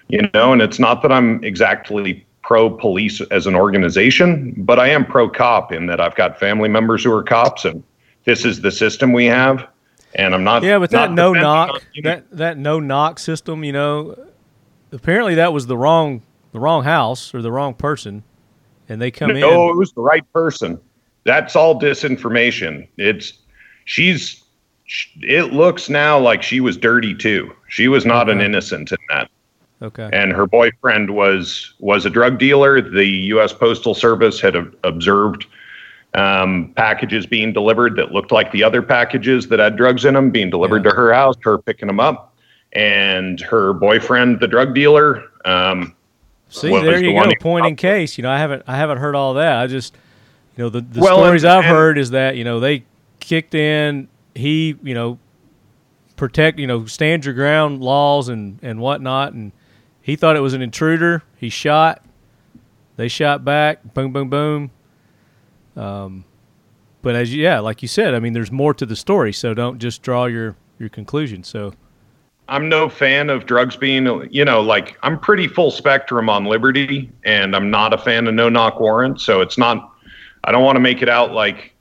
You 0.10 0.30
know, 0.34 0.52
and 0.52 0.62
it's 0.62 0.80
not 0.80 1.02
that 1.02 1.12
I'm 1.14 1.42
exactly 1.44 2.26
pro 2.42 2.70
police 2.70 3.22
as 3.32 3.48
an 3.48 3.56
organization, 3.56 4.54
but 4.58 4.78
I 4.78 4.90
am 4.90 5.06
pro 5.06 5.30
cop 5.30 5.72
in 5.72 5.86
that 5.86 6.02
I've 6.02 6.16
got 6.16 6.38
family 6.38 6.68
members 6.68 7.06
who 7.06 7.14
are 7.14 7.24
cops 7.24 7.64
and 7.64 7.82
this 8.26 8.46
is 8.46 8.62
the 8.62 8.72
system 8.72 9.14
we 9.14 9.26
have 9.26 9.68
and 10.16 10.34
I'm 10.34 10.44
not. 10.44 10.64
Yeah, 10.64 10.80
but 10.80 10.92
that 10.92 11.12
no 11.12 11.34
knock, 11.34 11.84
that 12.04 12.30
that 12.32 12.58
no 12.58 12.80
knock 12.80 13.20
system, 13.20 13.64
you 13.64 13.72
know, 13.72 14.18
apparently 14.92 15.36
that 15.36 15.54
was 15.54 15.68
the 15.68 15.78
wrong 15.78 16.22
the 16.52 16.60
wrong 16.60 16.84
house 16.84 17.34
or 17.34 17.42
the 17.42 17.52
wrong 17.52 17.74
person, 17.74 18.24
and 18.90 19.02
they 19.02 19.12
come 19.12 19.30
no, 19.30 19.36
in. 19.36 19.42
No, 19.42 19.70
it 19.70 19.76
was 19.76 19.92
the 19.94 20.02
right 20.02 20.24
person. 20.34 20.80
That's 21.24 21.56
all 21.56 21.80
disinformation. 21.80 22.88
It's 22.98 23.34
she's. 23.86 24.42
It 25.22 25.54
looks 25.54 25.90
now 25.90 26.20
like 26.20 26.44
she 26.44 26.60
was 26.60 26.78
dirty 26.78 27.16
too. 27.16 27.56
She 27.70 27.88
was 27.88 28.06
not 28.06 28.30
okay. 28.30 28.38
an 28.38 28.46
innocent 28.46 28.92
in 28.92 28.98
that. 29.10 29.30
Okay. 29.82 30.10
And 30.14 30.32
her 30.32 30.46
boyfriend 30.46 31.12
was 31.12 31.74
was 31.80 32.06
a 32.06 32.10
drug 32.10 32.38
dealer. 32.38 32.82
The 32.82 33.06
U.S. 33.06 33.54
Postal 33.54 33.96
Service 33.96 34.40
had 34.40 34.56
observed 34.84 35.48
um, 36.16 36.74
packages 36.76 37.26
being 37.26 37.54
delivered 37.54 37.96
that 37.96 38.12
looked 38.12 38.32
like 38.32 38.52
the 38.52 38.64
other 38.64 38.82
packages 38.82 39.48
that 39.48 39.60
had 39.60 39.76
drugs 39.76 40.06
in 40.06 40.14
them 40.14 40.30
being 40.30 40.50
delivered 40.50 40.84
yeah. 40.84 40.92
to 40.92 40.96
her 40.96 41.14
house, 41.14 41.36
her 41.44 41.58
picking 41.58 41.88
them 41.88 42.00
up, 42.00 42.36
and 42.74 43.40
her 43.42 43.74
boyfriend, 43.74 44.40
the 44.40 44.48
drug 44.48 44.76
dealer. 44.76 45.24
Um, 45.46 45.96
See, 46.50 46.70
there 46.70 47.04
you 47.04 47.20
the 47.20 47.36
go. 47.36 47.42
Point 47.42 47.66
in 47.66 47.76
case. 47.76 48.18
You 48.18 48.22
know, 48.22 48.30
I 48.30 48.38
haven't 48.38 48.64
I 48.68 48.78
haven't 48.78 49.00
heard 49.00 49.16
all 49.16 49.34
that. 49.36 49.58
I 49.58 49.66
just, 49.66 49.96
you 50.56 50.64
know, 50.64 50.70
the, 50.70 50.82
the 50.82 51.00
well, 51.00 51.18
stories 51.18 51.44
and, 51.44 51.52
I've 51.52 51.66
and, 51.66 51.74
heard 51.74 51.98
is 51.98 52.12
that 52.12 52.36
you 52.36 52.44
know 52.44 52.60
they 52.60 52.84
kicked 53.20 53.56
in. 53.56 54.08
He, 54.36 54.76
you 54.84 54.94
know, 54.94 55.18
protect, 56.16 56.60
you 56.60 56.68
know, 56.68 56.86
stand 56.86 57.26
your 57.26 57.34
ground 57.34 57.82
laws 57.82 58.30
and 58.30 58.60
and 58.62 58.80
whatnot, 58.80 59.34
and 59.34 59.52
he 60.02 60.16
thought 60.16 60.36
it 60.36 60.42
was 60.42 60.54
an 60.54 60.62
intruder. 60.62 61.24
He 61.38 61.50
shot. 61.50 62.06
They 62.98 63.08
shot 63.08 63.44
back. 63.44 63.96
Boom, 63.96 64.14
boom, 64.14 64.30
boom 64.30 64.70
um, 65.76 66.26
but 67.02 67.16
as 67.16 67.34
you, 67.34 67.44
yeah, 67.44 67.60
like 67.60 67.82
you 67.82 67.88
said, 67.88 68.14
I 68.14 68.20
mean, 68.20 68.34
there's 68.34 68.52
more 68.52 68.74
to 68.74 68.86
the 68.86 68.96
story, 68.96 69.34
so 69.34 69.54
don't 69.54 69.80
just 69.80 70.02
draw 70.02 70.26
your 70.26 70.56
your 70.80 70.90
conclusion. 70.90 71.44
So. 71.44 71.74
I'm 72.50 72.68
no 72.68 72.90
fan 72.90 73.30
of 73.30 73.46
drugs 73.46 73.78
being, 73.78 74.28
you 74.30 74.44
know, 74.44 74.60
like 74.60 74.98
I'm 75.02 75.18
pretty 75.18 75.48
full 75.48 75.72
spectrum 75.72 76.30
on 76.30 76.44
liberty, 76.44 77.10
and 77.24 77.56
I'm 77.56 77.72
not 77.72 77.94
a 77.94 77.98
fan 77.98 78.28
of 78.28 78.34
no 78.34 78.50
knock 78.50 78.82
warrants. 78.82 79.24
So 79.24 79.40
it's 79.40 79.58
not, 79.58 79.94
I 80.44 80.52
don't 80.52 80.64
want 80.64 80.76
to 80.76 80.82
make 80.82 81.02
it 81.02 81.08
out 81.08 81.32
like, 81.32 81.74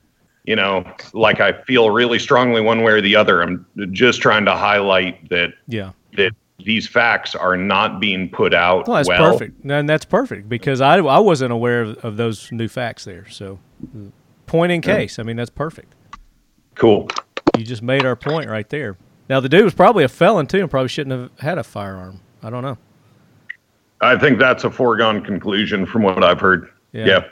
you 0.44 0.54
know, 0.54 0.84
like 1.14 1.40
I 1.40 1.52
feel 1.64 1.90
really 1.90 2.20
strongly 2.20 2.60
one 2.60 2.84
way 2.84 2.92
or 2.92 3.00
the 3.00 3.16
other. 3.16 3.42
I'm 3.42 3.66
just 3.90 4.22
trying 4.22 4.44
to 4.44 4.52
highlight 4.52 5.28
that, 5.30 5.54
yeah, 5.66 5.90
that 6.16 6.32
these 6.64 6.86
facts 6.88 7.34
are 7.34 7.56
not 7.56 8.00
being 8.00 8.28
put 8.28 8.54
out. 8.54 8.86
Well, 8.86 8.96
that's 8.96 9.08
well. 9.08 9.32
perfect. 9.32 9.64
And 9.64 9.88
that's 9.88 10.04
perfect 10.04 10.48
because 10.48 10.80
I, 10.80 10.96
I 10.98 11.18
wasn't 11.18 11.52
aware 11.52 11.82
of, 11.82 11.98
of 11.98 12.16
those 12.16 12.50
new 12.52 12.68
facts 12.68 13.04
there. 13.04 13.28
So 13.28 13.58
point 14.46 14.72
in 14.72 14.80
case. 14.80 15.18
I 15.18 15.22
mean, 15.22 15.36
that's 15.36 15.50
perfect. 15.50 15.94
Cool. 16.74 17.08
You 17.56 17.64
just 17.64 17.82
made 17.82 18.04
our 18.04 18.16
point 18.16 18.48
right 18.48 18.68
there. 18.68 18.96
Now 19.28 19.40
the 19.40 19.48
dude 19.48 19.64
was 19.64 19.74
probably 19.74 20.04
a 20.04 20.08
felon 20.08 20.46
too, 20.46 20.60
and 20.60 20.70
probably 20.70 20.88
shouldn't 20.88 21.18
have 21.18 21.38
had 21.38 21.58
a 21.58 21.64
firearm. 21.64 22.20
I 22.42 22.50
don't 22.50 22.62
know. 22.62 22.78
I 24.00 24.18
think 24.18 24.38
that's 24.38 24.64
a 24.64 24.70
foregone 24.70 25.24
conclusion 25.24 25.86
from 25.86 26.02
what 26.02 26.24
I've 26.24 26.40
heard. 26.40 26.70
Yeah. 26.92 27.06
yeah. 27.06 27.24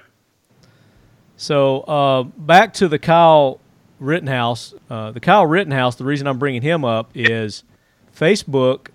So 1.36 1.80
uh, 1.80 2.22
back 2.22 2.74
to 2.74 2.88
the 2.88 2.98
Kyle 2.98 3.60
Rittenhouse. 3.98 4.74
Uh, 4.88 5.10
the 5.10 5.20
Kyle 5.20 5.46
Rittenhouse. 5.46 5.96
The 5.96 6.04
reason 6.04 6.26
I'm 6.26 6.38
bringing 6.38 6.62
him 6.62 6.84
up 6.84 7.10
is 7.14 7.64
Facebook 8.16 8.88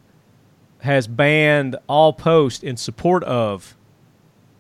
has 0.86 1.08
banned 1.08 1.76
all 1.88 2.14
posts 2.14 2.64
in 2.64 2.78
support 2.78 3.24
of 3.24 3.76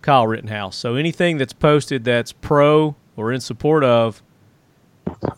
Kyle 0.01 0.27
Rittenhouse. 0.27 0.75
So 0.75 0.95
anything 0.95 1.37
that's 1.37 1.53
posted 1.53 2.03
that's 2.03 2.31
pro 2.31 2.95
or 3.15 3.31
in 3.31 3.41
support 3.41 3.83
of 3.83 4.21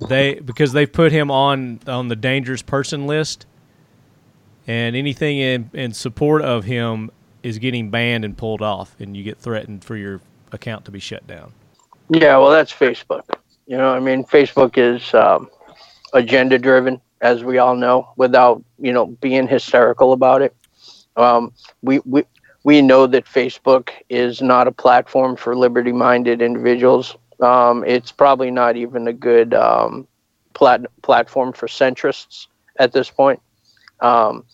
they 0.08 0.36
because 0.36 0.74
they've 0.74 0.92
put 0.92 1.12
him 1.12 1.30
on 1.30 1.80
on 1.88 2.08
the 2.08 2.16
dangerous 2.16 2.62
person 2.62 3.06
list 3.06 3.46
and 4.66 4.96
anything 4.96 5.38
in, 5.38 5.70
in 5.74 5.94
support 5.94 6.42
of 6.42 6.66
him 6.66 7.12
is 7.44 7.60
getting 7.60 7.90
banned 7.90 8.26
and 8.26 8.38
pulled 8.38 8.62
off 8.62 8.96
and 9.00 9.16
you 9.16 9.24
get 9.24 9.38
threatened 9.38 9.84
for 9.84 9.96
your 9.96 10.20
account 10.52 10.86
to 10.86 10.92
be 10.92 11.00
shut 11.00 11.26
down. 11.28 11.54
Yeah, 12.10 12.38
well 12.38 12.50
that's 12.50 12.74
Facebook. 12.74 13.24
You 13.68 13.78
know, 13.78 13.94
I 13.94 14.00
mean 14.00 14.24
Facebook 14.24 14.78
is 14.78 15.14
um, 15.14 15.50
agenda 16.14 16.58
driven 16.58 17.00
as 17.22 17.44
we 17.44 17.58
all 17.58 17.76
know 17.76 18.10
without, 18.16 18.64
you 18.80 18.94
know, 18.94 19.08
being 19.08 19.48
hysterical 19.48 20.14
about 20.14 20.42
it. 20.42 20.56
Um, 21.18 21.54
we, 21.82 22.00
we 22.06 22.24
we 22.64 22.82
know 22.82 23.08
that 23.08 23.26
Facebook 23.26 23.90
is 24.10 24.42
not 24.42 24.68
a 24.68 24.72
platform 24.72 25.36
for 25.36 25.56
liberty 25.56 25.92
minded 25.92 26.42
individuals 26.42 27.18
um, 27.42 27.84
it's 27.86 28.12
probably 28.12 28.52
not 28.52 28.76
even 28.78 29.08
a 29.08 29.14
good 29.14 29.54
um, 29.54 30.08
plat- 30.54 30.86
platform 31.02 31.54
for 31.54 31.68
centrists 31.68 32.48
at 32.78 32.92
this 32.92 33.10
point. 33.10 33.40
Um, 34.00 34.46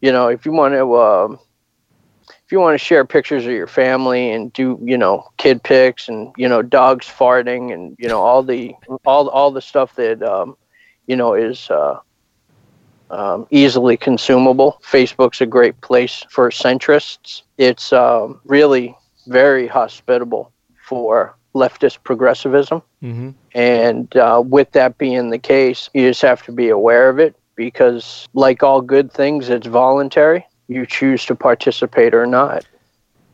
you 0.00 0.12
know, 0.12 0.28
if 0.28 0.46
you 0.46 0.52
want 0.52 0.74
to, 0.74 0.94
uh, 0.94 1.36
if 2.28 2.52
you 2.52 2.60
want 2.60 2.74
to 2.74 2.84
share 2.84 3.04
pictures 3.04 3.44
of 3.46 3.52
your 3.52 3.66
family 3.66 4.32
and 4.32 4.52
do, 4.52 4.78
you 4.82 4.96
know, 4.98 5.28
kid 5.36 5.62
pics 5.62 6.08
and 6.08 6.32
you 6.36 6.48
know 6.48 6.62
dogs 6.62 7.06
farting 7.06 7.72
and 7.72 7.96
you 7.98 8.08
know 8.08 8.20
all 8.22 8.42
the 8.42 8.74
all 9.04 9.28
all 9.28 9.50
the 9.50 9.62
stuff 9.62 9.94
that 9.96 10.22
um, 10.22 10.56
you 11.06 11.16
know 11.16 11.34
is 11.34 11.70
uh, 11.70 11.98
um, 13.10 13.46
easily 13.50 13.96
consumable. 13.96 14.80
Facebook's 14.82 15.40
a 15.40 15.46
great 15.46 15.80
place 15.80 16.24
for 16.30 16.50
centrists. 16.50 17.42
It's 17.58 17.92
um, 17.92 18.40
really 18.44 18.96
very 19.26 19.66
hospitable 19.66 20.52
for 20.86 21.36
leftist 21.54 21.98
progressivism. 22.02 22.82
Mm-hmm. 23.02 23.30
And 23.54 24.16
uh, 24.16 24.42
with 24.44 24.72
that 24.72 24.98
being 24.98 25.30
the 25.30 25.38
case, 25.38 25.88
you 25.94 26.08
just 26.08 26.22
have 26.22 26.42
to 26.44 26.52
be 26.52 26.68
aware 26.68 27.08
of 27.08 27.18
it 27.18 27.36
because, 27.54 28.28
like 28.34 28.62
all 28.62 28.80
good 28.80 29.12
things, 29.12 29.48
it's 29.48 29.66
voluntary. 29.66 30.46
You 30.66 30.86
choose 30.86 31.24
to 31.26 31.34
participate 31.34 32.14
or 32.14 32.26
not. 32.26 32.66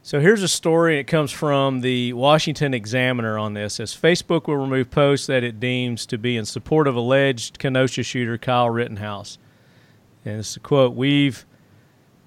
So 0.03 0.19
here's 0.19 0.43
a 0.43 0.49
story. 0.49 0.99
It 0.99 1.05
comes 1.05 1.31
from 1.31 1.83
the 1.83 2.15
Washington 2.15 2.73
Examiner 2.73 3.39
on 3.39 3.55
this. 3.55 3.79
As 3.79 3.95
Facebook 3.95 4.47
will 4.47 4.57
remove 4.57 4.91
posts 4.91 5.27
that 5.27 5.45
it 5.45 5.61
deems 5.61 6.07
to 6.07 6.19
be 6.19 6.37
in 6.37 6.47
support 6.47 6.89
of 6.89 6.97
alleged 6.97 7.59
Kenosha 7.59 8.03
shooter 8.03 8.39
Kyle 8.39 8.71
Rittenhouse. 8.71 9.39
And 10.25 10.39
it's 10.39 10.57
a 10.57 10.61
quote 10.61 10.95
We've 10.95 11.45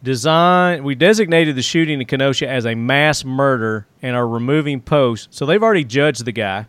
designed 0.03 0.83
we 0.83 0.95
designated 0.95 1.55
the 1.55 1.61
shooting 1.61 1.99
in 1.99 2.07
Kenosha 2.07 2.47
as 2.47 2.65
a 2.65 2.75
mass 2.75 3.23
murder 3.23 3.87
and 4.01 4.15
are 4.15 4.27
removing 4.27 4.81
posts. 4.81 5.35
So 5.35 5.45
they've 5.45 5.63
already 5.63 5.85
judged 5.85 6.25
the 6.25 6.31
guy. 6.31 6.67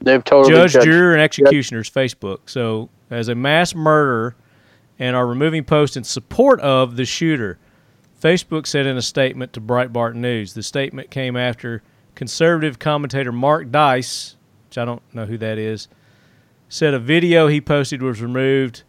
They've 0.00 0.22
totally 0.22 0.54
judged, 0.54 0.74
judged. 0.74 0.84
juror, 0.84 1.12
and 1.14 1.22
executioner's 1.22 1.90
yep. 1.94 2.04
Facebook. 2.04 2.40
So 2.46 2.90
as 3.10 3.28
a 3.28 3.34
mass 3.34 3.74
murder 3.74 4.36
and 4.98 5.16
are 5.16 5.26
removing 5.26 5.64
posts 5.64 5.96
in 5.96 6.04
support 6.04 6.60
of 6.60 6.96
the 6.96 7.04
shooter. 7.04 7.58
Facebook 8.20 8.66
said 8.66 8.86
in 8.86 8.96
a 8.96 9.02
statement 9.02 9.52
to 9.52 9.60
Breitbart 9.60 10.14
News. 10.14 10.54
The 10.54 10.62
statement 10.62 11.10
came 11.10 11.36
after 11.36 11.82
conservative 12.14 12.78
commentator 12.78 13.32
Mark 13.32 13.70
Dice, 13.70 14.36
which 14.68 14.78
I 14.78 14.84
don't 14.84 15.02
know 15.12 15.26
who 15.26 15.36
that 15.38 15.58
is, 15.58 15.88
said 16.68 16.94
a 16.94 16.98
video 16.98 17.48
he 17.48 17.60
posted 17.60 18.02
was 18.02 18.22
removed 18.22 18.84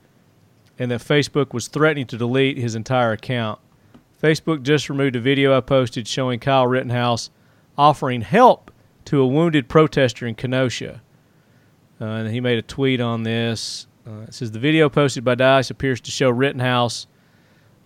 and 0.78 0.92
that 0.92 1.02
Facebook 1.02 1.54
was 1.54 1.68
threatening 1.68 2.08
to 2.08 2.18
delete 2.18 2.58
his 2.58 2.76
entire 2.76 3.14
account. 3.14 3.60
Facebook 4.22 4.64
just 4.64 4.90
removed 4.90 5.16
a 5.16 5.20
video 5.20 5.56
I 5.56 5.62
posted 5.62 6.08
showing 6.08 6.40
Kyle 6.40 6.68
Rittenhouse 6.68 7.30
offering 7.78 8.22
help 8.22 8.72
to 9.06 9.22
a 9.22 9.28
wounded 9.28 9.70
protester 9.70 10.26
in 10.26 10.36
Kenosha. 10.36 11.02
Uh, 12.00 12.06
and 12.06 12.30
he 12.30 12.42
made 12.42 12.58
a 12.58 12.64
tweet 12.64 13.00
on 13.00 13.24
this. 13.24 13.88
Uh, 14.06 14.22
it 14.22 14.34
says 14.34 14.52
the 14.52 14.60
video 14.60 14.90
posted 14.90 15.24
by 15.24 15.36
Dice 15.36 15.70
appears 15.70 16.02
to 16.02 16.12
show 16.12 16.30
Rittenhouse 16.30 17.08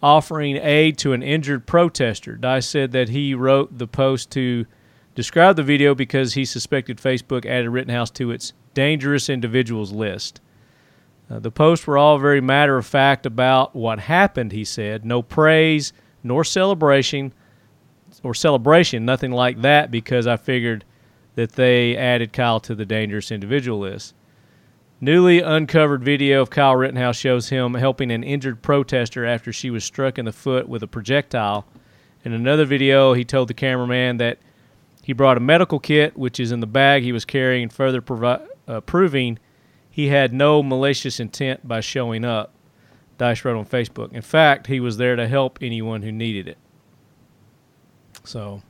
offering 0.01 0.57
aid 0.57 0.97
to 0.97 1.13
an 1.13 1.21
injured 1.21 1.65
protester. 1.65 2.35
Dice 2.35 2.67
said 2.67 2.91
that 2.91 3.09
he 3.09 3.33
wrote 3.33 3.77
the 3.77 3.87
post 3.87 4.31
to 4.31 4.65
describe 5.13 5.55
the 5.55 5.63
video 5.63 5.93
because 5.93 6.33
he 6.33 6.45
suspected 6.45 6.97
Facebook 6.97 7.45
added 7.45 7.69
Rittenhouse 7.69 8.11
to 8.11 8.31
its 8.31 8.53
dangerous 8.73 9.29
individuals 9.29 9.91
list. 9.91 10.39
Uh, 11.29 11.39
the 11.39 11.51
posts 11.51 11.85
were 11.85 11.97
all 11.97 12.17
very 12.17 12.41
matter 12.41 12.77
of 12.77 12.85
fact 12.85 13.25
about 13.25 13.75
what 13.75 13.99
happened, 13.99 14.51
he 14.51 14.63
said. 14.63 15.05
No 15.05 15.21
praise 15.21 15.93
nor 16.23 16.43
celebration 16.43 17.33
or 18.23 18.33
celebration, 18.33 19.05
nothing 19.05 19.31
like 19.31 19.61
that, 19.61 19.91
because 19.91 20.27
I 20.27 20.37
figured 20.37 20.83
that 21.35 21.53
they 21.53 21.95
added 21.95 22.33
Kyle 22.33 22.59
to 22.61 22.75
the 22.75 22.85
dangerous 22.85 23.31
individual 23.31 23.79
list. 23.79 24.15
Newly 24.99 25.39
uncovered 25.39 26.03
video 26.03 26.41
of 26.41 26.49
Kyle 26.49 26.75
Rittenhouse 26.75 27.15
shows 27.15 27.47
him 27.47 27.75
helping 27.75 28.11
an 28.11 28.23
injured 28.23 28.61
protester 28.61 29.25
after 29.25 29.53
she 29.53 29.69
was 29.69 29.85
struck 29.85 30.17
in 30.17 30.25
the 30.25 30.33
foot 30.33 30.67
with 30.67 30.83
a 30.83 30.87
projectile. 30.87 31.65
In 32.25 32.33
another 32.33 32.65
video, 32.65 33.13
he 33.13 33.23
told 33.23 33.47
the 33.47 33.53
cameraman 33.53 34.17
that 34.17 34.39
he 35.01 35.13
brought 35.13 35.37
a 35.37 35.39
medical 35.39 35.79
kit, 35.79 36.17
which 36.17 36.39
is 36.39 36.51
in 36.51 36.59
the 36.59 36.67
bag 36.67 37.03
he 37.03 37.13
was 37.13 37.23
carrying, 37.23 37.69
further 37.69 38.01
provi- 38.01 38.43
uh, 38.67 38.81
proving 38.81 39.39
he 39.99 40.07
had 40.07 40.31
no 40.31 40.63
malicious 40.63 41.19
intent 41.19 41.67
by 41.67 41.81
showing 41.81 42.23
up, 42.23 42.53
Dice 43.17 43.43
wrote 43.43 43.57
on 43.57 43.65
Facebook. 43.65 44.13
In 44.13 44.21
fact, 44.21 44.67
he 44.67 44.79
was 44.79 44.95
there 44.95 45.17
to 45.17 45.27
help 45.27 45.59
anyone 45.61 46.03
who 46.03 46.11
needed 46.13 46.47
it. 46.47 46.57
So 48.23 48.61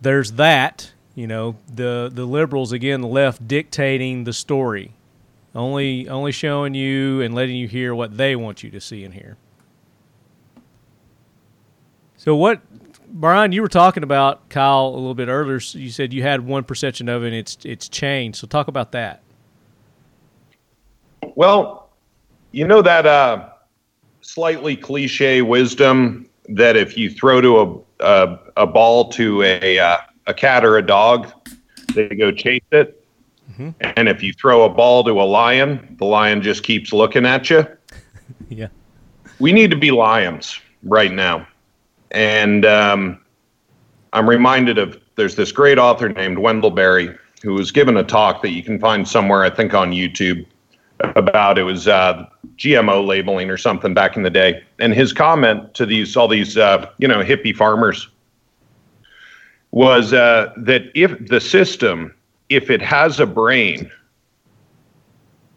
there's 0.00 0.32
that. 0.32 0.92
You 1.14 1.28
know, 1.28 1.56
the 1.72 2.10
the 2.12 2.24
liberals 2.24 2.72
again, 2.72 3.02
left 3.02 3.46
dictating 3.46 4.24
the 4.24 4.32
story, 4.32 4.94
only 5.54 6.08
only 6.08 6.32
showing 6.32 6.74
you 6.74 7.20
and 7.20 7.32
letting 7.32 7.56
you 7.56 7.68
hear 7.68 7.94
what 7.94 8.16
they 8.16 8.34
want 8.34 8.64
you 8.64 8.70
to 8.70 8.80
see 8.80 9.04
and 9.04 9.14
hear. 9.14 9.36
So 12.16 12.34
what 12.34 12.60
Brian, 13.12 13.52
you 13.52 13.62
were 13.62 13.68
talking 13.68 14.02
about 14.02 14.48
Kyle 14.48 14.88
a 14.88 14.94
little 14.96 15.14
bit 15.14 15.28
earlier. 15.28 15.60
You 15.72 15.90
said 15.90 16.12
you 16.12 16.22
had 16.22 16.46
one 16.46 16.64
perception 16.64 17.08
of 17.08 17.24
it, 17.24 17.28
and 17.28 17.36
it's 17.36 17.58
it's 17.64 17.88
changed. 17.88 18.38
So 18.38 18.46
talk 18.46 18.68
about 18.68 18.92
that. 18.92 19.22
Well, 21.34 21.90
you 22.52 22.66
know 22.66 22.82
that 22.82 23.06
uh, 23.06 23.50
slightly 24.20 24.76
cliche 24.76 25.42
wisdom 25.42 26.28
that 26.48 26.76
if 26.76 26.96
you 26.96 27.10
throw 27.10 27.40
to 27.40 27.60
a 27.60 27.80
a, 28.04 28.38
a 28.58 28.66
ball 28.66 29.10
to 29.10 29.42
a 29.42 29.78
uh, 29.78 29.98
a 30.26 30.34
cat 30.34 30.64
or 30.64 30.78
a 30.78 30.82
dog, 30.86 31.32
they 31.94 32.08
go 32.08 32.30
chase 32.30 32.62
it, 32.70 33.04
mm-hmm. 33.50 33.70
and 33.80 34.08
if 34.08 34.22
you 34.22 34.32
throw 34.32 34.64
a 34.64 34.68
ball 34.68 35.02
to 35.04 35.20
a 35.20 35.24
lion, 35.24 35.96
the 35.98 36.04
lion 36.04 36.42
just 36.42 36.62
keeps 36.62 36.92
looking 36.92 37.26
at 37.26 37.50
you. 37.50 37.66
yeah, 38.48 38.68
we 39.40 39.52
need 39.52 39.70
to 39.70 39.76
be 39.76 39.90
lions 39.90 40.60
right 40.82 41.12
now 41.12 41.46
and 42.10 42.64
um, 42.64 43.20
I'm 44.12 44.28
reminded 44.28 44.78
of 44.78 44.98
there's 45.16 45.36
this 45.36 45.52
great 45.52 45.78
author 45.78 46.08
named 46.08 46.38
Wendell 46.38 46.70
Berry 46.70 47.16
who 47.42 47.54
was 47.54 47.70
given 47.70 47.96
a 47.96 48.04
talk 48.04 48.42
that 48.42 48.50
you 48.50 48.62
can 48.62 48.78
find 48.78 49.06
somewhere, 49.06 49.44
I 49.44 49.50
think 49.50 49.72
on 49.72 49.92
YouTube, 49.92 50.44
about 51.00 51.58
it 51.58 51.62
was 51.62 51.88
uh, 51.88 52.26
GMO 52.56 53.06
labeling 53.06 53.50
or 53.50 53.56
something 53.56 53.94
back 53.94 54.16
in 54.16 54.22
the 54.22 54.30
day. 54.30 54.62
And 54.78 54.92
his 54.92 55.12
comment 55.12 55.72
to 55.74 55.86
these 55.86 56.16
all 56.16 56.28
these 56.28 56.56
uh, 56.56 56.90
you 56.98 57.08
know 57.08 57.22
hippie 57.22 57.56
farmers 57.56 58.08
was 59.70 60.12
uh, 60.12 60.52
that 60.56 60.90
if 60.94 61.26
the 61.28 61.40
system, 61.40 62.14
if 62.48 62.70
it 62.70 62.82
has 62.82 63.20
a 63.20 63.26
brain, 63.26 63.90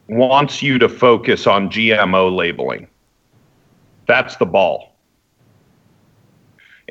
wants 0.08 0.62
you 0.62 0.78
to 0.78 0.88
focus 0.88 1.48
on 1.48 1.70
GMO 1.70 2.34
labeling, 2.34 2.88
that's 4.08 4.36
the 4.38 4.46
ball 4.46 4.93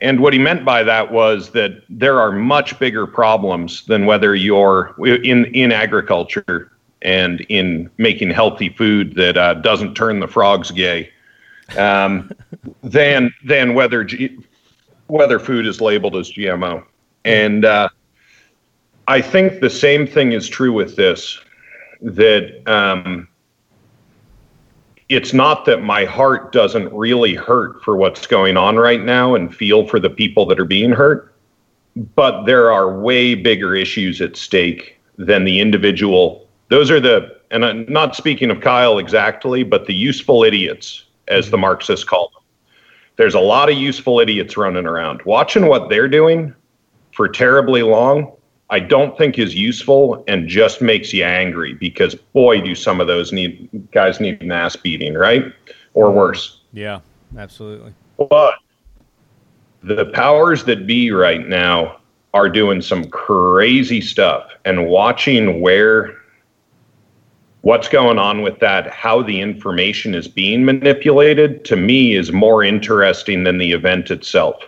and 0.02 0.18
what 0.18 0.32
he 0.32 0.38
meant 0.38 0.64
by 0.64 0.82
that 0.82 1.12
was 1.12 1.50
that 1.52 1.84
there 1.88 2.20
are 2.20 2.32
much 2.32 2.76
bigger 2.80 3.06
problems 3.06 3.86
than 3.86 4.04
whether 4.04 4.34
you're 4.34 4.94
in 5.06 5.46
in 5.46 5.70
agriculture 5.70 6.72
and 7.02 7.40
in 7.42 7.88
making 7.98 8.30
healthy 8.30 8.68
food 8.68 9.14
that 9.14 9.38
uh, 9.38 9.54
doesn't 9.54 9.94
turn 9.94 10.18
the 10.18 10.26
frogs 10.26 10.72
gay, 10.72 11.08
um, 11.78 12.32
than 12.82 13.32
than 13.44 13.74
whether 13.74 14.02
G- 14.02 14.36
whether 15.06 15.38
food 15.38 15.66
is 15.66 15.80
labeled 15.80 16.16
as 16.16 16.32
GMO. 16.32 16.84
And 17.24 17.64
uh, 17.64 17.88
I 19.06 19.20
think 19.20 19.60
the 19.60 19.70
same 19.70 20.06
thing 20.06 20.32
is 20.32 20.48
true 20.48 20.72
with 20.72 20.96
this. 20.96 21.40
That 22.00 22.68
um, 22.68 23.28
it's 25.14 25.32
not 25.32 25.64
that 25.66 25.82
my 25.82 26.04
heart 26.04 26.52
doesn't 26.52 26.92
really 26.92 27.34
hurt 27.34 27.82
for 27.82 27.96
what's 27.96 28.26
going 28.26 28.56
on 28.56 28.76
right 28.76 29.02
now 29.02 29.34
and 29.34 29.54
feel 29.54 29.86
for 29.86 30.00
the 30.00 30.10
people 30.10 30.46
that 30.46 30.58
are 30.58 30.64
being 30.64 30.90
hurt, 30.90 31.34
but 32.14 32.44
there 32.44 32.72
are 32.72 32.98
way 32.98 33.34
bigger 33.34 33.74
issues 33.74 34.20
at 34.20 34.36
stake 34.36 34.98
than 35.18 35.44
the 35.44 35.60
individual. 35.60 36.48
Those 36.68 36.90
are 36.90 37.00
the, 37.00 37.36
and 37.50 37.64
I'm 37.64 37.84
not 37.88 38.16
speaking 38.16 38.50
of 38.50 38.60
Kyle 38.60 38.98
exactly, 38.98 39.62
but 39.62 39.86
the 39.86 39.94
useful 39.94 40.44
idiots 40.44 41.04
as 41.28 41.50
the 41.50 41.56
mm-hmm. 41.56 41.62
Marxists 41.62 42.04
call 42.04 42.30
them. 42.32 42.42
There's 43.16 43.34
a 43.34 43.40
lot 43.40 43.70
of 43.70 43.76
useful 43.76 44.20
idiots 44.20 44.56
running 44.56 44.86
around. 44.86 45.22
Watching 45.22 45.66
what 45.66 45.90
they're 45.90 46.08
doing 46.08 46.54
for 47.12 47.28
terribly 47.28 47.82
long, 47.82 48.32
I 48.72 48.80
don't 48.80 49.18
think 49.18 49.38
is 49.38 49.54
useful 49.54 50.24
and 50.28 50.48
just 50.48 50.80
makes 50.80 51.12
you 51.12 51.24
angry 51.24 51.74
because 51.74 52.14
boy, 52.14 52.62
do 52.62 52.74
some 52.74 53.02
of 53.02 53.06
those 53.06 53.30
need 53.30 53.68
guys 53.92 54.18
need 54.18 54.40
an 54.40 54.50
ass 54.50 54.76
beating, 54.76 55.12
right? 55.12 55.52
Or 55.92 56.10
worse. 56.10 56.60
Yeah, 56.72 57.00
absolutely. 57.36 57.92
But 58.16 58.54
the 59.82 60.06
powers 60.06 60.64
that 60.64 60.86
be 60.86 61.10
right 61.10 61.46
now 61.46 61.98
are 62.32 62.48
doing 62.48 62.80
some 62.80 63.10
crazy 63.10 64.00
stuff 64.00 64.50
and 64.64 64.86
watching 64.86 65.60
where 65.60 66.16
what's 67.60 67.88
going 67.88 68.18
on 68.18 68.40
with 68.40 68.58
that, 68.60 68.90
how 68.90 69.22
the 69.22 69.38
information 69.38 70.14
is 70.14 70.26
being 70.26 70.64
manipulated, 70.64 71.62
to 71.66 71.76
me 71.76 72.14
is 72.14 72.32
more 72.32 72.64
interesting 72.64 73.44
than 73.44 73.58
the 73.58 73.72
event 73.72 74.10
itself. 74.10 74.62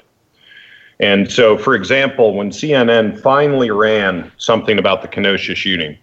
And 1.01 1.31
so, 1.31 1.59
for 1.59 1.75
example, 1.75 2.35
when 2.35 2.51
CNN 2.51 3.21
finally 3.21 3.71
ran 3.71 4.31
something 4.37 4.79
about 4.79 5.03
the 5.03 5.09
Kenosha 5.09 5.55
shooting, 5.55 5.99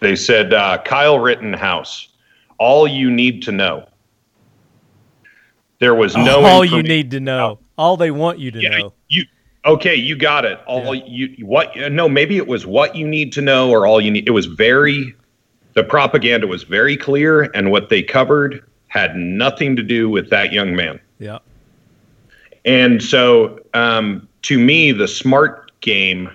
they 0.00 0.16
said, 0.16 0.54
uh, 0.54 0.78
Kyle 0.84 1.18
Rittenhouse, 1.18 2.08
all 2.58 2.88
you 2.88 3.10
need 3.10 3.42
to 3.42 3.52
know. 3.52 3.86
There 5.78 5.94
was 5.94 6.16
no 6.16 6.44
all 6.44 6.64
you 6.64 6.82
need 6.82 7.10
to 7.10 7.18
know. 7.18 7.58
All 7.76 7.96
they 7.96 8.12
want 8.12 8.38
you 8.38 8.52
to 8.52 8.60
yeah, 8.60 8.78
know. 8.78 8.92
You 9.08 9.24
okay? 9.64 9.96
You 9.96 10.14
got 10.14 10.44
it. 10.44 10.60
All 10.64 10.94
Yeah. 10.94 11.02
you 11.04 11.44
what? 11.44 11.76
No, 11.90 12.08
maybe 12.08 12.36
it 12.36 12.46
was 12.46 12.64
what 12.64 12.94
you 12.94 13.06
need 13.06 13.32
to 13.32 13.42
know, 13.42 13.68
or 13.68 13.84
all 13.84 14.00
you 14.00 14.12
need. 14.12 14.28
It 14.28 14.30
was 14.30 14.46
very. 14.46 15.12
The 15.74 15.82
propaganda 15.82 16.46
was 16.46 16.62
very 16.62 16.96
clear, 16.96 17.50
and 17.54 17.72
what 17.72 17.88
they 17.88 18.00
covered 18.00 18.62
had 18.88 19.16
nothing 19.16 19.74
to 19.74 19.82
do 19.82 20.08
with 20.08 20.30
that 20.30 20.52
young 20.52 20.76
man. 20.76 21.00
Yeah. 21.18 21.38
And 22.64 23.02
so, 23.02 23.58
um, 23.74 24.28
to 24.42 24.58
me, 24.58 24.92
the 24.92 25.08
smart 25.08 25.72
game 25.80 26.30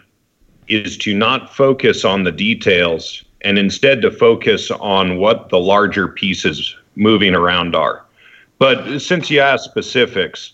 is 0.68 0.98
to 0.98 1.13
not 1.13 1.54
focus 1.54 2.04
on 2.04 2.24
the 2.24 2.32
details 2.32 3.24
and 3.42 3.58
instead 3.58 4.02
to 4.02 4.12
focus 4.12 4.72
on 4.72 5.18
what 5.18 5.50
the 5.50 5.60
larger 5.60 6.08
pieces 6.08 6.76
moving 6.96 7.34
around 7.34 7.76
are. 7.76 8.04
But 8.60 9.00
since 9.00 9.30
you 9.30 9.40
asked 9.40 9.66
specifics, 9.66 10.54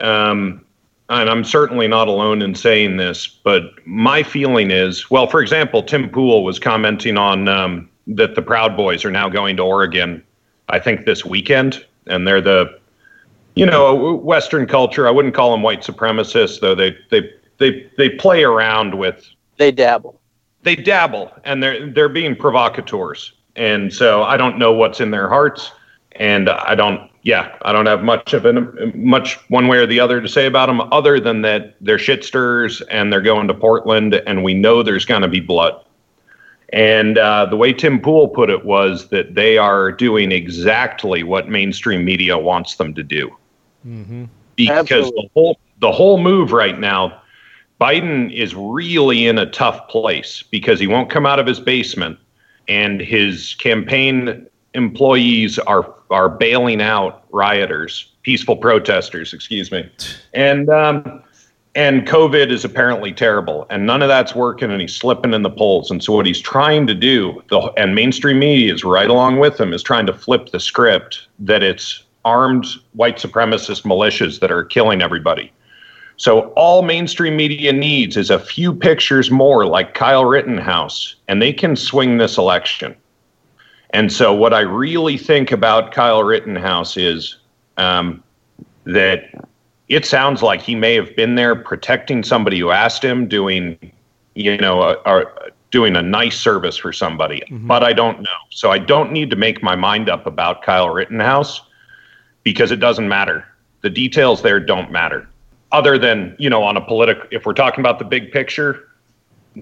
um, 0.00 0.64
and 1.08 1.30
I'm 1.30 1.44
certainly 1.44 1.86
not 1.86 2.08
alone 2.08 2.42
in 2.42 2.54
saying 2.54 2.96
this, 2.96 3.26
but 3.26 3.62
my 3.86 4.22
feeling 4.22 4.70
is 4.70 5.10
well, 5.10 5.26
for 5.26 5.40
example, 5.40 5.82
Tim 5.82 6.08
Pool 6.08 6.44
was 6.44 6.58
commenting 6.58 7.16
on 7.16 7.46
um, 7.48 7.88
that 8.06 8.34
the 8.34 8.42
Proud 8.42 8.76
Boys 8.76 9.04
are 9.04 9.10
now 9.10 9.28
going 9.28 9.56
to 9.56 9.62
Oregon, 9.62 10.22
I 10.68 10.78
think 10.78 11.04
this 11.04 11.24
weekend, 11.24 11.84
and 12.06 12.26
they're 12.26 12.40
the 12.40 12.78
you 13.54 13.66
know, 13.66 14.14
Western 14.16 14.66
culture. 14.66 15.06
I 15.06 15.10
wouldn't 15.10 15.34
call 15.34 15.52
them 15.52 15.62
white 15.62 15.82
supremacists, 15.82 16.60
though. 16.60 16.74
They 16.74 16.96
they 17.10 17.30
they 17.58 17.90
they 17.96 18.10
play 18.10 18.42
around 18.42 18.98
with. 18.98 19.26
They 19.56 19.70
dabble. 19.70 20.20
They 20.62 20.76
dabble, 20.76 21.32
and 21.44 21.62
they're 21.62 21.90
they're 21.90 22.08
being 22.08 22.34
provocateurs. 22.34 23.32
And 23.56 23.92
so 23.92 24.24
I 24.24 24.36
don't 24.36 24.58
know 24.58 24.72
what's 24.72 25.00
in 25.00 25.10
their 25.10 25.28
hearts, 25.28 25.70
and 26.12 26.48
I 26.48 26.74
don't. 26.74 27.10
Yeah, 27.22 27.56
I 27.62 27.72
don't 27.72 27.86
have 27.86 28.02
much 28.02 28.34
of 28.34 28.44
an 28.44 28.92
much 28.94 29.38
one 29.48 29.68
way 29.68 29.78
or 29.78 29.86
the 29.86 30.00
other 30.00 30.20
to 30.20 30.28
say 30.28 30.46
about 30.46 30.66
them, 30.66 30.80
other 30.92 31.20
than 31.20 31.42
that 31.42 31.76
they're 31.80 31.96
shitsters 31.96 32.82
and 32.90 33.12
they're 33.12 33.22
going 33.22 33.48
to 33.48 33.54
Portland, 33.54 34.14
and 34.14 34.42
we 34.44 34.52
know 34.52 34.82
there's 34.82 35.06
going 35.06 35.22
to 35.22 35.28
be 35.28 35.40
blood. 35.40 35.80
And 36.70 37.18
uh, 37.18 37.46
the 37.46 37.56
way 37.56 37.72
Tim 37.72 38.00
Pool 38.00 38.28
put 38.28 38.50
it 38.50 38.64
was 38.64 39.08
that 39.08 39.36
they 39.36 39.56
are 39.58 39.92
doing 39.92 40.32
exactly 40.32 41.22
what 41.22 41.48
mainstream 41.48 42.04
media 42.04 42.36
wants 42.36 42.74
them 42.74 42.92
to 42.94 43.02
do 43.02 43.34
because 44.56 44.90
Absolutely. 44.90 45.22
the 45.22 45.30
whole 45.34 45.58
the 45.80 45.92
whole 45.92 46.18
move 46.18 46.52
right 46.52 46.78
now 46.78 47.20
Biden 47.80 48.32
is 48.32 48.54
really 48.54 49.26
in 49.26 49.38
a 49.38 49.50
tough 49.50 49.88
place 49.88 50.42
because 50.42 50.78
he 50.78 50.86
won't 50.86 51.10
come 51.10 51.26
out 51.26 51.38
of 51.38 51.46
his 51.46 51.60
basement 51.60 52.18
and 52.68 53.00
his 53.00 53.54
campaign 53.56 54.46
employees 54.74 55.58
are 55.58 55.94
are 56.10 56.28
bailing 56.28 56.80
out 56.80 57.24
rioters 57.30 58.12
peaceful 58.22 58.56
protesters 58.56 59.32
excuse 59.32 59.70
me. 59.70 59.88
And 60.34 60.68
um 60.68 61.22
and 61.76 62.06
covid 62.06 62.50
is 62.50 62.64
apparently 62.64 63.12
terrible 63.12 63.66
and 63.70 63.84
none 63.84 64.00
of 64.02 64.08
that's 64.08 64.34
working 64.34 64.70
and 64.70 64.80
he's 64.80 64.94
slipping 64.94 65.34
in 65.34 65.42
the 65.42 65.50
polls. 65.50 65.90
And 65.90 66.02
so 66.02 66.12
what 66.12 66.26
he's 66.26 66.40
trying 66.40 66.86
to 66.86 66.94
do 66.94 67.42
the, 67.50 67.58
and 67.76 67.94
mainstream 67.94 68.38
media 68.38 68.72
is 68.72 68.84
right 68.84 69.10
along 69.10 69.40
with 69.40 69.60
him 69.60 69.72
is 69.72 69.82
trying 69.82 70.06
to 70.06 70.12
flip 70.12 70.50
the 70.50 70.60
script 70.60 71.28
that 71.40 71.62
it's 71.62 72.03
armed 72.24 72.66
white 72.92 73.16
supremacist 73.16 73.82
militias 73.82 74.40
that 74.40 74.50
are 74.50 74.64
killing 74.64 75.02
everybody 75.02 75.52
so 76.16 76.50
all 76.50 76.82
mainstream 76.82 77.36
media 77.36 77.72
needs 77.72 78.16
is 78.16 78.30
a 78.30 78.38
few 78.38 78.72
pictures 78.74 79.30
more 79.30 79.66
like 79.66 79.94
Kyle 79.94 80.24
Rittenhouse, 80.24 81.16
and 81.26 81.42
they 81.42 81.52
can 81.52 81.74
swing 81.74 82.18
this 82.18 82.38
election. 82.38 82.94
And 83.90 84.12
so 84.12 84.32
what 84.32 84.54
I 84.54 84.60
really 84.60 85.18
think 85.18 85.52
about 85.52 85.92
Kyle 85.92 86.22
Rittenhouse 86.22 86.96
is 86.96 87.36
um, 87.76 88.22
that 88.84 89.24
it 89.88 90.04
sounds 90.04 90.42
like 90.42 90.62
he 90.62 90.74
may 90.74 90.94
have 90.94 91.14
been 91.16 91.34
there 91.34 91.54
protecting 91.54 92.22
somebody 92.22 92.58
who 92.58 92.70
asked 92.70 93.04
him, 93.04 93.28
doing, 93.28 93.78
you 94.34 94.56
know, 94.56 94.82
a, 94.82 94.92
a, 95.04 95.24
doing 95.70 95.96
a 95.96 96.02
nice 96.02 96.38
service 96.38 96.76
for 96.76 96.92
somebody. 96.92 97.42
But 97.66 97.82
I 97.82 97.92
don't 97.92 98.20
know. 98.20 98.30
So 98.50 98.70
I 98.70 98.78
don't 98.78 99.12
need 99.12 99.30
to 99.30 99.36
make 99.36 99.62
my 99.62 99.74
mind 99.74 100.08
up 100.08 100.26
about 100.26 100.62
Kyle 100.62 100.90
Rittenhouse 100.90 101.60
because 102.44 102.70
it 102.70 102.80
doesn't 102.80 103.08
matter. 103.08 103.44
The 103.80 103.90
details 103.90 104.42
there 104.42 104.60
don't 104.60 104.90
matter. 104.90 105.28
Other 105.72 105.98
than 105.98 106.36
you 106.38 106.48
know 106.48 106.62
on 106.62 106.76
a 106.76 106.80
political 106.80 107.26
if 107.30 107.44
we're 107.44 107.52
talking 107.52 107.80
about 107.80 107.98
the 107.98 108.04
big 108.04 108.30
picture 108.30 108.88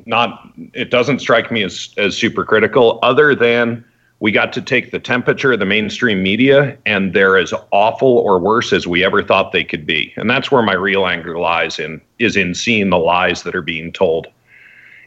not 0.07 0.49
it 0.75 0.91
doesn't 0.91 1.21
strike 1.21 1.51
me 1.51 1.63
as 1.63 1.95
as 1.97 2.17
super 2.17 2.45
critical 2.45 2.99
other 3.03 3.35
than 3.35 3.85
we 4.21 4.31
got 4.31 4.53
to 4.53 4.63
take 4.63 4.93
the 4.93 5.01
temperature 5.01 5.53
of 5.53 5.59
the 5.59 5.67
mainstream 5.67 6.23
media 6.23 6.79
and 6.87 7.13
they're 7.13 7.37
as 7.37 7.53
awful 7.73 8.19
or 8.19 8.39
worse 8.39 8.73
as 8.73 8.87
we 8.87 9.03
ever 9.05 9.21
thought 9.21 9.51
they 9.51 9.65
could 9.65 9.85
be. 9.85 10.13
And 10.17 10.31
that's 10.31 10.49
where 10.49 10.63
my 10.63 10.75
real 10.75 11.07
anger 11.09 11.39
lies 11.39 11.81
in 11.81 12.01
is 12.21 12.37
in 12.37 12.55
seeing 12.55 12.91
the 12.91 12.99
lies 12.99 13.43
that 13.43 13.55
are 13.57 13.63
being 13.63 13.93
told. 13.93 14.29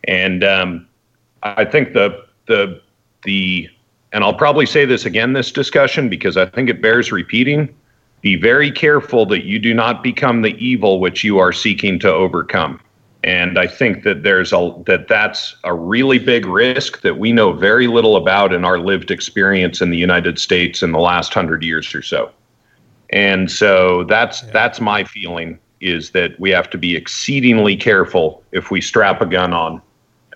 And 0.03 0.43
um, 0.43 0.87
i 1.45 1.63
think 1.63 1.93
the 1.93 2.25
the 2.47 2.81
the 3.23 3.69
and 4.15 4.23
i'll 4.23 4.33
probably 4.33 4.65
say 4.65 4.85
this 4.85 5.05
again 5.05 5.33
this 5.33 5.51
discussion 5.51 6.09
because 6.09 6.37
i 6.37 6.45
think 6.45 6.69
it 6.69 6.81
bears 6.81 7.11
repeating. 7.11 7.75
Be 8.21 8.37
very 8.37 8.71
careful 8.71 9.27
that 9.27 9.45
you 9.45 9.59
do 9.59 9.71
not 9.71 10.01
become 10.01 10.41
the 10.41 10.55
evil 10.57 10.99
which 10.99 11.23
you 11.23 11.37
are 11.37 11.53
seeking 11.53 11.99
to 11.99 12.11
overcome. 12.11 12.81
And 13.23 13.59
i 13.59 13.67
think 13.67 14.03
that 14.03 14.23
there's 14.23 14.51
a 14.51 14.73
that 14.87 15.07
that's 15.07 15.55
a 15.63 15.73
really 15.75 16.17
big 16.17 16.47
risk 16.47 17.01
that 17.01 17.19
we 17.19 17.33
know 17.33 17.51
very 17.51 17.87
little 17.87 18.15
about 18.15 18.51
in 18.51 18.65
our 18.65 18.79
lived 18.79 19.11
experience 19.11 19.81
in 19.81 19.91
the 19.91 19.97
united 19.97 20.39
states 20.39 20.81
in 20.81 20.91
the 20.91 20.99
last 20.99 21.35
100 21.35 21.61
years 21.61 21.93
or 21.93 22.01
so. 22.01 22.31
And 23.11 23.51
so 23.51 24.05
that's 24.05 24.41
that's 24.41 24.79
my 24.79 25.03
feeling 25.03 25.59
is 25.81 26.11
that 26.11 26.39
we 26.39 26.49
have 26.51 26.69
to 26.71 26.77
be 26.77 26.95
exceedingly 26.95 27.75
careful 27.75 28.43
if 28.53 28.71
we 28.71 28.79
strap 28.81 29.21
a 29.21 29.25
gun 29.25 29.53
on. 29.53 29.81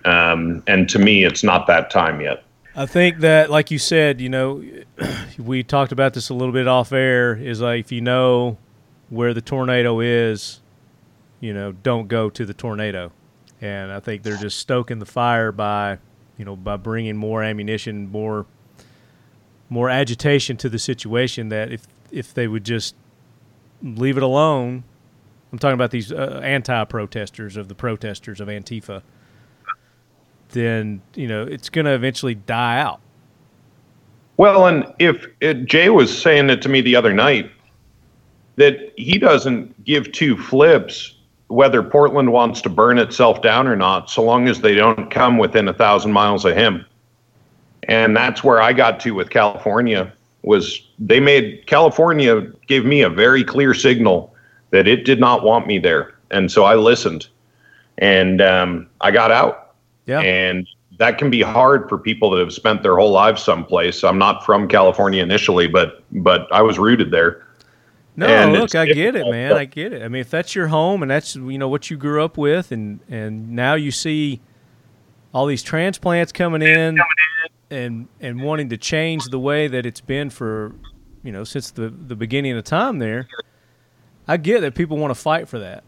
Um, 0.04 0.62
and 0.66 0.88
to 0.90 0.98
me 0.98 1.24
it's 1.24 1.42
not 1.42 1.66
that 1.66 1.90
time 1.90 2.20
yet 2.20 2.44
I 2.74 2.86
think 2.86 3.18
that, 3.18 3.50
like 3.50 3.70
you 3.70 3.78
said, 3.78 4.20
you 4.20 4.28
know, 4.28 4.62
we 5.38 5.62
talked 5.62 5.92
about 5.92 6.14
this 6.14 6.28
a 6.28 6.34
little 6.34 6.52
bit 6.52 6.68
off 6.68 6.92
air. 6.92 7.34
Is 7.34 7.60
like 7.60 7.80
if 7.80 7.92
you 7.92 8.00
know 8.00 8.58
where 9.08 9.34
the 9.34 9.40
tornado 9.40 10.00
is, 10.00 10.60
you 11.40 11.52
know, 11.52 11.72
don't 11.72 12.08
go 12.08 12.30
to 12.30 12.46
the 12.46 12.54
tornado. 12.54 13.12
And 13.60 13.92
I 13.92 14.00
think 14.00 14.22
they're 14.22 14.36
just 14.36 14.58
stoking 14.58 15.00
the 15.00 15.06
fire 15.06 15.52
by, 15.52 15.98
you 16.38 16.44
know, 16.44 16.56
by 16.56 16.76
bringing 16.76 17.16
more 17.16 17.42
ammunition, 17.42 18.10
more, 18.10 18.46
more 19.68 19.90
agitation 19.90 20.56
to 20.58 20.68
the 20.68 20.78
situation. 20.78 21.48
That 21.48 21.72
if 21.72 21.86
if 22.10 22.32
they 22.32 22.46
would 22.46 22.64
just 22.64 22.94
leave 23.82 24.16
it 24.16 24.22
alone, 24.22 24.84
I'm 25.52 25.58
talking 25.58 25.74
about 25.74 25.90
these 25.90 26.12
uh, 26.12 26.40
anti-protesters 26.42 27.56
of 27.56 27.68
the 27.68 27.74
protesters 27.74 28.40
of 28.40 28.48
Antifa. 28.48 29.02
Then 30.50 31.00
you 31.14 31.28
know 31.28 31.42
it's 31.42 31.68
going 31.68 31.84
to 31.84 31.92
eventually 31.92 32.34
die 32.34 32.78
out. 32.78 33.00
Well, 34.36 34.66
and 34.66 34.92
if 34.98 35.26
it, 35.40 35.66
Jay 35.66 35.90
was 35.90 36.16
saying 36.16 36.48
it 36.48 36.62
to 36.62 36.68
me 36.68 36.80
the 36.80 36.96
other 36.96 37.12
night, 37.12 37.50
that 38.56 38.92
he 38.96 39.18
doesn't 39.18 39.84
give 39.84 40.10
two 40.12 40.36
flips 40.36 41.14
whether 41.48 41.82
Portland 41.82 42.32
wants 42.32 42.60
to 42.62 42.68
burn 42.68 42.96
itself 42.96 43.42
down 43.42 43.66
or 43.66 43.74
not, 43.74 44.08
so 44.08 44.22
long 44.22 44.48
as 44.48 44.60
they 44.60 44.74
don't 44.74 45.10
come 45.10 45.36
within 45.36 45.66
a 45.66 45.74
thousand 45.74 46.12
miles 46.12 46.44
of 46.44 46.54
him. 46.56 46.86
And 47.88 48.16
that's 48.16 48.44
where 48.44 48.62
I 48.62 48.72
got 48.72 49.00
to 49.00 49.10
with 49.10 49.30
California 49.30 50.12
was 50.42 50.80
they 50.98 51.20
made 51.20 51.66
California 51.66 52.42
gave 52.66 52.84
me 52.84 53.02
a 53.02 53.10
very 53.10 53.44
clear 53.44 53.74
signal 53.74 54.34
that 54.70 54.86
it 54.86 55.04
did 55.04 55.18
not 55.18 55.42
want 55.42 55.66
me 55.66 55.78
there, 55.78 56.14
and 56.30 56.50
so 56.50 56.64
I 56.64 56.76
listened, 56.76 57.26
and 57.98 58.40
um, 58.40 58.88
I 59.00 59.10
got 59.10 59.30
out 59.32 59.69
Yeah. 60.06 60.20
and 60.20 60.66
that 60.98 61.18
can 61.18 61.30
be 61.30 61.40
hard 61.40 61.88
for 61.88 61.96
people 61.98 62.30
that 62.30 62.40
have 62.40 62.52
spent 62.52 62.82
their 62.82 62.96
whole 62.96 63.10
lives 63.10 63.42
someplace. 63.42 64.04
I'm 64.04 64.18
not 64.18 64.44
from 64.44 64.68
California 64.68 65.22
initially, 65.22 65.66
but 65.66 66.02
but 66.12 66.46
I 66.52 66.62
was 66.62 66.78
rooted 66.78 67.10
there. 67.10 67.46
No, 68.16 68.26
And 68.26 68.52
look, 68.52 68.74
I 68.74 68.86
get 68.86 69.14
it, 69.16 69.26
man. 69.30 69.52
I 69.52 69.64
get 69.64 69.94
it. 69.94 70.02
I 70.02 70.08
mean, 70.08 70.20
if 70.20 70.28
that's 70.28 70.54
your 70.54 70.68
home 70.68 71.00
and 71.02 71.10
that's 71.10 71.36
you 71.36 71.56
know 71.58 71.68
what 71.68 71.90
you 71.90 71.96
grew 71.96 72.22
up 72.22 72.36
with, 72.36 72.70
and 72.70 73.00
and 73.08 73.52
now 73.52 73.74
you 73.74 73.90
see 73.90 74.40
all 75.32 75.46
these 75.46 75.62
transplants 75.62 76.32
coming 76.32 76.60
in, 76.60 76.98
and 77.70 78.08
and 78.20 78.42
wanting 78.42 78.68
to 78.68 78.76
change 78.76 79.24
the 79.26 79.38
way 79.38 79.68
that 79.68 79.86
it's 79.86 80.00
been 80.00 80.28
for 80.28 80.74
you 81.22 81.32
know 81.32 81.44
since 81.44 81.70
the 81.70 81.88
the 81.88 82.16
beginning 82.16 82.56
of 82.56 82.64
time 82.64 82.98
there. 82.98 83.26
I 84.28 84.36
get 84.36 84.60
that 84.60 84.74
people 84.74 84.98
want 84.98 85.12
to 85.12 85.20
fight 85.20 85.48
for 85.48 85.58
that, 85.60 85.82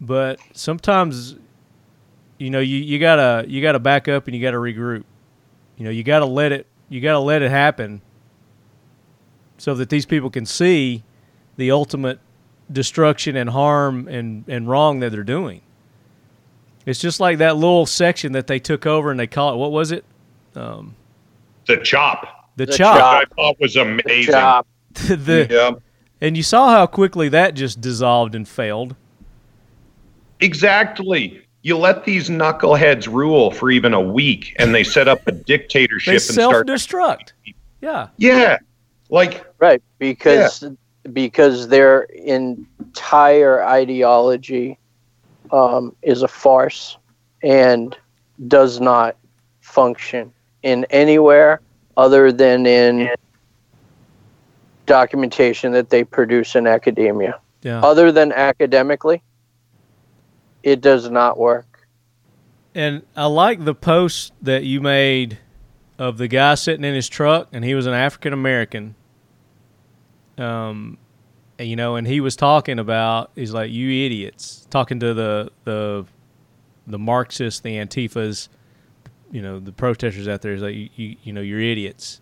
but 0.00 0.40
sometimes, 0.54 1.36
you 2.38 2.50
know, 2.50 2.60
you, 2.60 2.76
you 2.78 2.98
gotta 2.98 3.44
you 3.48 3.60
gotta 3.60 3.78
back 3.78 4.08
up 4.08 4.26
and 4.26 4.36
you 4.36 4.42
gotta 4.42 4.56
regroup. 4.56 5.04
You 5.76 5.84
know, 5.84 5.90
you 5.90 6.02
gotta 6.02 6.24
let 6.26 6.52
it 6.52 6.66
you 6.88 7.00
gotta 7.00 7.18
let 7.18 7.42
it 7.42 7.50
happen, 7.50 8.00
so 9.58 9.74
that 9.74 9.90
these 9.90 10.06
people 10.06 10.30
can 10.30 10.46
see 10.46 11.02
the 11.56 11.70
ultimate 11.70 12.20
destruction 12.70 13.36
and 13.36 13.50
harm 13.50 14.06
and, 14.08 14.44
and 14.48 14.68
wrong 14.68 15.00
that 15.00 15.10
they're 15.10 15.22
doing. 15.24 15.62
It's 16.86 17.00
just 17.00 17.20
like 17.20 17.38
that 17.38 17.56
little 17.56 17.86
section 17.86 18.32
that 18.32 18.46
they 18.46 18.58
took 18.58 18.86
over 18.86 19.10
and 19.10 19.18
they 19.18 19.26
call 19.26 19.54
it 19.54 19.56
what 19.56 19.72
was 19.72 19.90
it? 19.90 20.04
Um, 20.54 20.94
The 21.66 21.76
chop, 21.78 22.50
the, 22.56 22.66
The 22.66 22.72
chop. 22.72 22.98
chop. 22.98 23.22
I 23.22 23.34
thought 23.34 23.56
was 23.60 23.76
amazing. 23.76 24.32
Chop. 24.32 24.66
the, 24.92 25.46
Yeah, 25.50 25.70
and 26.20 26.36
you 26.36 26.42
saw 26.42 26.70
how 26.70 26.86
quickly 26.86 27.28
that 27.30 27.54
just 27.54 27.80
dissolved 27.80 28.34
and 28.34 28.48
failed. 28.48 28.96
exactly. 30.40 31.42
You 31.62 31.76
let 31.76 32.04
these 32.04 32.28
knuckleheads 32.28 33.12
rule 33.12 33.50
for 33.50 33.70
even 33.70 33.92
a 33.92 34.00
week, 34.00 34.54
and 34.58 34.74
they 34.74 34.84
set 34.84 35.08
up 35.08 35.26
a 35.26 35.32
dictatorship 35.52 36.12
They 36.12 36.14
and 36.14 36.22
self 36.22 36.52
start. 36.52 36.66
destruct. 36.66 37.32
Yeah. 37.80 38.08
Yeah, 38.16 38.58
like 39.10 39.44
Right, 39.58 39.82
because 39.98 40.64
because 41.12 41.68
their 41.68 42.02
entire 42.02 43.64
ideology 43.64 44.78
um, 45.52 45.94
is 46.02 46.22
a 46.22 46.28
farce 46.28 46.96
and 47.42 47.96
does 48.46 48.80
not 48.80 49.16
function 49.60 50.32
in 50.62 50.84
anywhere 50.90 51.60
other 51.96 52.30
than 52.30 52.66
in 52.66 53.08
documentation 54.86 55.72
that 55.72 55.90
they 55.90 56.04
produce 56.04 56.56
in 56.56 56.66
academia. 56.66 57.38
Yeah. 57.62 57.80
Other 57.80 58.12
than 58.12 58.32
academically, 58.32 59.22
it 60.62 60.80
does 60.80 61.10
not 61.10 61.38
work. 61.38 61.88
And 62.74 63.02
I 63.16 63.26
like 63.26 63.64
the 63.64 63.74
post 63.74 64.32
that 64.42 64.64
you 64.64 64.80
made 64.80 65.38
of 65.98 66.18
the 66.18 66.28
guy 66.28 66.54
sitting 66.54 66.84
in 66.84 66.94
his 66.94 67.08
truck, 67.08 67.48
and 67.52 67.64
he 67.64 67.74
was 67.74 67.86
an 67.86 67.94
African 67.94 68.32
American. 68.32 68.94
Um, 70.36 70.98
you 71.58 71.74
know, 71.74 71.96
and 71.96 72.06
he 72.06 72.20
was 72.20 72.36
talking 72.36 72.78
about 72.78 73.32
he's 73.34 73.52
like, 73.52 73.72
"You 73.72 74.06
idiots!" 74.06 74.66
Talking 74.70 75.00
to 75.00 75.14
the 75.14 75.50
the 75.64 76.06
the 76.86 76.98
Marxists, 76.98 77.60
the 77.60 77.76
Antifas, 77.76 78.48
you 79.32 79.42
know, 79.42 79.58
the 79.58 79.72
protesters 79.72 80.28
out 80.28 80.42
there. 80.42 80.52
He's 80.52 80.62
like, 80.62 80.74
"You, 80.74 80.88
you, 80.94 81.16
you 81.24 81.32
know, 81.32 81.40
you're 81.40 81.60
idiots." 81.60 82.20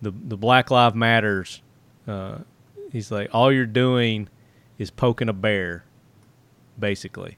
The 0.00 0.12
the 0.12 0.36
Black 0.36 0.70
Lives 0.70 0.94
Matters. 0.94 1.62
Uh, 2.06 2.38
he's 2.92 3.10
like, 3.10 3.28
all 3.32 3.52
you're 3.52 3.66
doing 3.66 4.28
is 4.78 4.90
poking 4.90 5.28
a 5.28 5.32
bear, 5.32 5.84
basically. 6.78 7.36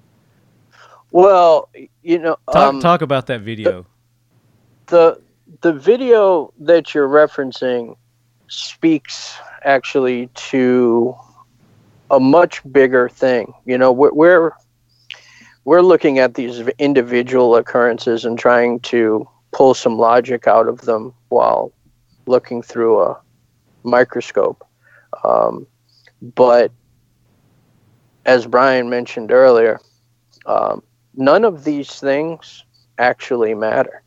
Well, 1.12 1.68
you 2.02 2.18
know, 2.18 2.36
Talk 2.52 2.56
um, 2.74 2.80
talk 2.80 3.02
about 3.02 3.26
that 3.26 3.40
video. 3.40 3.86
the 4.86 5.20
the 5.60 5.72
video 5.72 6.52
that 6.60 6.94
you're 6.94 7.08
referencing 7.08 7.96
speaks 8.48 9.36
actually 9.64 10.28
to 10.34 11.14
a 12.10 12.20
much 12.20 12.60
bigger 12.72 13.08
thing. 13.08 13.52
You 13.64 13.78
know, 13.78 13.92
we're 13.92 14.12
we're, 14.12 14.52
we're 15.64 15.82
looking 15.82 16.18
at 16.18 16.34
these 16.34 16.60
individual 16.78 17.56
occurrences 17.56 18.24
and 18.24 18.38
trying 18.38 18.80
to 18.80 19.28
pull 19.52 19.74
some 19.74 19.98
logic 19.98 20.46
out 20.46 20.68
of 20.68 20.82
them 20.82 21.12
while 21.28 21.72
looking 22.26 22.62
through 22.62 23.00
a 23.00 23.20
microscope. 23.82 24.64
Um, 25.24 25.66
but 26.22 26.70
as 28.24 28.46
Brian 28.46 28.88
mentioned 28.90 29.32
earlier, 29.32 29.80
um, 30.46 30.82
none 31.14 31.44
of 31.44 31.64
these 31.64 32.00
things 32.00 32.64
actually 32.98 33.54
matter. 33.54 34.02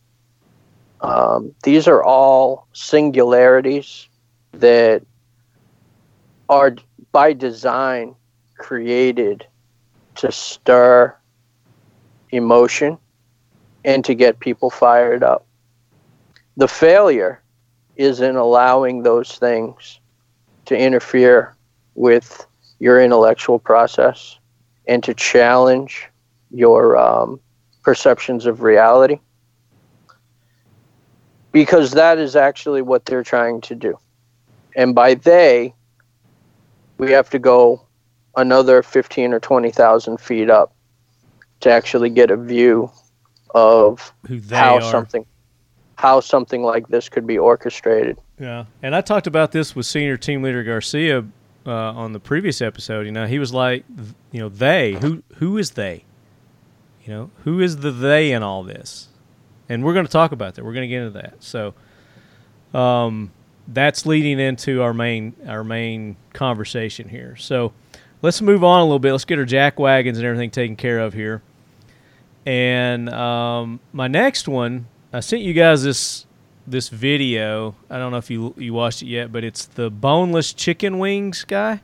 Um, 1.02 1.54
these 1.64 1.88
are 1.88 2.04
all 2.04 2.68
singularities 2.74 4.08
that 4.54 5.04
are 6.48 6.76
by 7.12 7.34
design 7.34 8.16
created 8.58 9.46
to 10.16 10.32
stir 10.32 11.16
emotion 12.32 12.98
and 13.84 14.06
to 14.06 14.14
get 14.14 14.40
people 14.40 14.70
fired 14.70 15.24
up. 15.24 15.46
The 16.56 16.68
failure 16.68 17.42
is 17.96 18.22
in 18.22 18.36
allowing 18.36 19.04
those 19.04 19.38
things 19.38 20.00
to 20.66 20.78
interfere 20.78 21.56
with 21.96 22.46
your 22.84 23.02
intellectual 23.02 23.60
process 23.60 24.38
and 24.90 25.02
to 25.06 25.14
challenge 25.14 26.10
your 26.52 26.98
um, 26.98 27.40
perceptions 27.82 28.46
of 28.46 28.62
reality 28.62 29.18
because 31.54 31.92
that 31.92 32.18
is 32.18 32.36
actually 32.36 32.82
what 32.82 33.06
they're 33.06 33.24
trying 33.24 33.62
to 33.62 33.74
do. 33.74 33.98
And 34.76 34.94
by 34.94 35.14
they, 35.14 35.74
we 36.98 37.12
have 37.12 37.30
to 37.30 37.40
go 37.40 37.86
another 38.36 38.84
15 38.84 39.34
or 39.34 39.40
20,000 39.40 40.20
feet 40.20 40.50
up 40.50 40.76
to 41.62 41.72
actually 41.72 42.10
get 42.10 42.32
a 42.32 42.36
view 42.36 42.92
of 43.56 44.14
how 44.52 44.76
are. 44.76 44.82
something 44.82 45.26
how 45.96 46.20
something 46.20 46.64
like 46.64 46.90
this 46.90 47.08
could 47.08 47.26
be 47.26 47.38
orchestrated. 47.38 48.18
Yeah, 48.38 48.66
and 48.82 48.94
I 48.94 49.00
talked 49.00 49.26
about 49.26 49.54
this 49.54 49.74
with 49.74 49.86
senior 49.86 50.18
team 50.18 50.44
leader 50.44 50.62
Garcia 50.66 51.24
uh, 51.66 51.72
on 51.72 52.14
the 52.14 52.20
previous 52.20 52.62
episode. 52.62 53.06
You 53.06 53.12
know, 53.12 53.26
he 53.26 53.40
was 53.40 53.54
like, 53.54 53.86
you 54.32 54.40
know, 54.40 54.50
they 54.50 54.94
who 54.94 55.24
who 55.36 55.58
is 55.58 55.72
they? 55.72 56.06
You 57.06 57.14
know, 57.14 57.32
who 57.44 57.60
is 57.60 57.78
the 57.78 57.92
they 57.92 58.32
in 58.32 58.44
all 58.44 58.64
this? 58.64 59.10
And 59.70 59.84
we're 59.84 59.94
going 59.94 60.06
to 60.06 60.12
talk 60.12 60.32
about 60.32 60.56
that. 60.56 60.64
We're 60.64 60.74
going 60.74 60.88
to 60.90 60.94
get 60.94 61.02
into 61.02 61.20
that. 61.20 61.44
So, 61.44 61.74
um, 62.78 63.32
that's 63.68 64.06
leading 64.06 64.40
into 64.40 64.82
our 64.82 64.94
main 64.94 65.34
our 65.48 65.64
main 65.64 66.18
conversation 66.34 67.10
here. 67.10 67.36
So, 67.38 67.74
let's 68.22 68.42
move 68.42 68.64
on 68.64 68.80
a 68.80 68.84
little 68.84 69.00
bit. 69.00 69.12
Let's 69.12 69.26
get 69.26 69.40
our 69.40 69.46
jack 69.46 69.80
wagons 69.80 70.18
and 70.18 70.26
everything 70.26 70.52
taken 70.52 70.76
care 70.76 71.00
of 71.00 71.14
here. 71.14 71.42
And 72.46 73.10
um, 73.10 73.80
my 73.94 74.08
next 74.08 74.48
one, 74.48 74.88
I 75.14 75.22
sent 75.22 75.44
you 75.44 75.54
guys 75.54 75.84
this 75.84 76.26
this 76.66 76.90
video. 76.90 77.76
I 77.90 77.98
don't 77.98 78.12
know 78.12 78.18
if 78.18 78.30
you 78.30 78.54
you 78.58 78.74
watched 78.74 79.02
it 79.02 79.08
yet, 79.08 79.32
but 79.32 79.44
it's 79.44 79.66
the 79.66 79.90
boneless 79.90 80.54
chicken 80.54 81.00
wings 81.00 81.44
guy. 81.44 81.82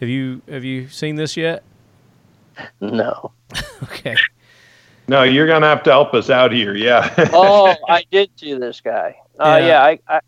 Have 0.00 0.08
you 0.08 0.42
have 0.48 0.64
you 0.64 0.88
seen 0.88 1.16
this 1.16 1.36
yet? 1.36 1.62
No. 2.80 3.32
Okay. 3.80 4.16
no, 5.06 5.22
you're 5.22 5.46
gonna 5.46 5.68
have 5.68 5.84
to 5.84 5.90
help 5.90 6.12
us 6.12 6.30
out 6.30 6.50
here. 6.52 6.74
Yeah. 6.74 7.14
oh, 7.32 7.74
I 7.88 8.04
did 8.10 8.28
see 8.36 8.54
this 8.54 8.80
guy. 8.80 9.16
Uh, 9.38 9.58
Yeah. 9.60 9.66
yeah, 9.68 9.82
I, 9.84 9.98
I 10.08 10.20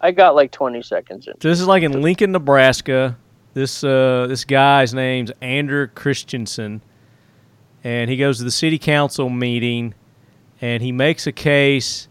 I 0.00 0.10
got 0.10 0.34
like 0.34 0.50
20 0.50 0.82
seconds 0.82 1.26
in. 1.28 1.34
So 1.40 1.48
this 1.48 1.60
is 1.60 1.66
like 1.66 1.82
in 1.84 2.02
Lincoln, 2.02 2.32
Nebraska. 2.32 3.16
This 3.54 3.82
uh, 3.84 4.26
this 4.28 4.44
guy's 4.44 4.92
name's 4.92 5.30
Andrew 5.40 5.86
Christensen, 5.86 6.80
and 7.84 8.10
he 8.10 8.16
goes 8.16 8.38
to 8.38 8.44
the 8.44 8.50
city 8.50 8.78
council 8.78 9.30
meeting, 9.30 9.94
and 10.60 10.82
he 10.82 10.90
makes 10.92 11.26
a 11.26 11.32
case 11.32 12.08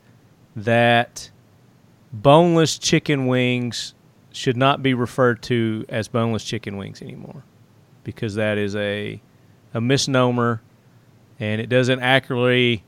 that 0.58 1.32
boneless 2.12 2.78
chicken 2.78 3.28
wings 3.28 3.94
should 4.34 4.58
not 4.58 4.84
be 4.84 4.94
referred 4.94 5.42
to 5.44 5.86
as 5.88 6.08
boneless 6.08 6.44
chicken 6.44 6.76
wings 6.78 7.02
anymore, 7.02 7.44
because 8.04 8.36
that 8.36 8.58
is 8.58 8.76
a 8.76 9.22
a 9.74 9.80
misnomer, 9.80 10.62
and 11.40 11.62
it 11.62 11.68
doesn't 11.68 12.00
accurately. 12.00 12.84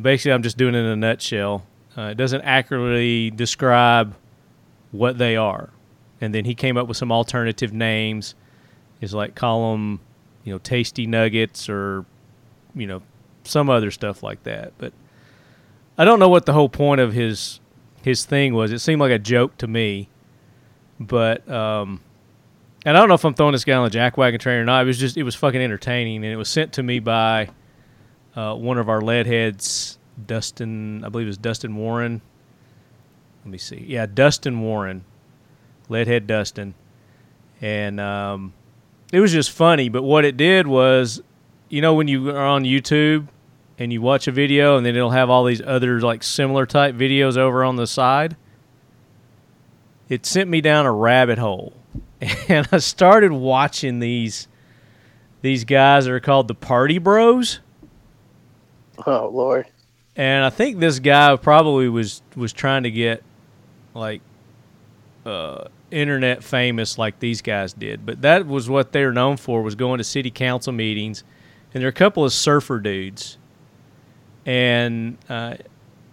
Basically, 0.00 0.32
I'm 0.32 0.42
just 0.42 0.56
doing 0.56 0.74
it 0.74 0.78
in 0.78 0.86
a 0.86 0.96
nutshell. 0.96 1.64
Uh, 1.96 2.02
it 2.02 2.16
doesn't 2.16 2.42
accurately 2.42 3.30
describe 3.30 4.14
what 4.92 5.18
they 5.18 5.36
are. 5.36 5.70
And 6.20 6.32
then 6.32 6.44
he 6.44 6.54
came 6.54 6.76
up 6.76 6.86
with 6.86 6.96
some 6.96 7.10
alternative 7.10 7.72
names. 7.72 8.34
Is 9.00 9.14
like 9.14 9.34
call 9.34 9.72
them, 9.72 10.00
you 10.44 10.52
know, 10.52 10.58
tasty 10.58 11.06
nuggets 11.06 11.68
or, 11.68 12.04
you 12.74 12.86
know, 12.86 13.02
some 13.44 13.70
other 13.70 13.90
stuff 13.90 14.22
like 14.22 14.42
that. 14.44 14.72
But 14.78 14.92
I 15.98 16.04
don't 16.04 16.20
know 16.20 16.28
what 16.28 16.46
the 16.46 16.52
whole 16.52 16.68
point 16.68 17.00
of 17.00 17.12
his 17.12 17.58
his 18.02 18.24
thing 18.24 18.54
was. 18.54 18.72
It 18.72 18.78
seemed 18.78 19.00
like 19.00 19.10
a 19.10 19.18
joke 19.18 19.58
to 19.58 19.66
me. 19.66 20.08
But 21.00 21.48
um, 21.50 22.00
and 22.86 22.96
I 22.96 23.00
don't 23.00 23.08
know 23.08 23.14
if 23.14 23.24
I'm 23.24 23.34
throwing 23.34 23.52
this 23.52 23.64
guy 23.64 23.74
on 23.74 23.88
the 23.88 23.96
jackwagon 23.96 24.38
train 24.40 24.58
or 24.58 24.64
not. 24.64 24.82
It 24.82 24.86
was 24.86 24.98
just 24.98 25.16
it 25.16 25.24
was 25.24 25.34
fucking 25.34 25.60
entertaining, 25.60 26.16
and 26.16 26.32
it 26.32 26.36
was 26.36 26.48
sent 26.48 26.72
to 26.74 26.82
me 26.82 27.00
by 27.00 27.50
uh, 28.34 28.54
one 28.54 28.78
of 28.78 28.88
our 28.88 29.00
lead 29.00 29.26
heads, 29.26 29.98
Dustin, 30.26 31.04
I 31.04 31.08
believe 31.08 31.26
it 31.26 31.30
was 31.30 31.38
Dustin 31.38 31.76
Warren. 31.76 32.22
Let 33.44 33.50
me 33.50 33.58
see. 33.58 33.84
Yeah, 33.86 34.06
Dustin 34.06 34.60
Warren, 34.60 35.04
leadhead 35.88 36.26
Dustin, 36.26 36.74
and 37.60 37.98
um, 37.98 38.52
it 39.12 39.20
was 39.20 39.32
just 39.32 39.50
funny. 39.50 39.88
But 39.88 40.02
what 40.02 40.24
it 40.24 40.36
did 40.36 40.66
was, 40.66 41.20
you 41.68 41.80
know, 41.80 41.94
when 41.94 42.08
you 42.08 42.30
are 42.30 42.46
on 42.46 42.64
YouTube 42.64 43.28
and 43.78 43.92
you 43.92 44.00
watch 44.02 44.26
a 44.26 44.32
video 44.32 44.76
and 44.76 44.84
then 44.84 44.96
it'll 44.96 45.10
have 45.10 45.30
all 45.30 45.44
these 45.44 45.62
other 45.62 46.00
like 46.00 46.22
similar 46.22 46.66
type 46.66 46.94
videos 46.94 47.36
over 47.36 47.64
on 47.64 47.76
the 47.76 47.86
side. 47.86 48.36
It 50.08 50.26
sent 50.26 50.50
me 50.50 50.60
down 50.60 50.86
a 50.86 50.92
rabbit 50.92 51.38
hole, 51.38 51.74
and 52.48 52.68
I 52.72 52.78
started 52.78 53.32
watching 53.32 54.00
these 54.00 54.48
these 55.42 55.64
guys 55.64 56.06
that 56.06 56.12
are 56.12 56.20
called 56.20 56.48
the 56.48 56.54
Party 56.54 56.98
Bros. 56.98 57.60
Oh 59.06 59.30
Lord. 59.32 59.66
And 60.16 60.44
I 60.44 60.50
think 60.50 60.80
this 60.80 60.98
guy 60.98 61.36
probably 61.36 61.88
was 61.88 62.22
was 62.34 62.52
trying 62.52 62.82
to 62.82 62.90
get 62.90 63.22
like 63.94 64.20
uh, 65.24 65.68
internet 65.90 66.42
famous 66.42 66.98
like 66.98 67.18
these 67.20 67.42
guys 67.42 67.72
did. 67.72 68.04
But 68.04 68.22
that 68.22 68.46
was 68.46 68.68
what 68.68 68.92
they 68.92 69.04
were 69.04 69.12
known 69.12 69.36
for 69.36 69.62
was 69.62 69.74
going 69.74 69.98
to 69.98 70.04
city 70.04 70.30
council 70.30 70.72
meetings, 70.72 71.22
and 71.72 71.82
they're 71.82 71.90
a 71.90 71.92
couple 71.92 72.24
of 72.24 72.32
surfer 72.32 72.80
dudes, 72.80 73.38
and 74.48 75.18
uh, 75.28 75.56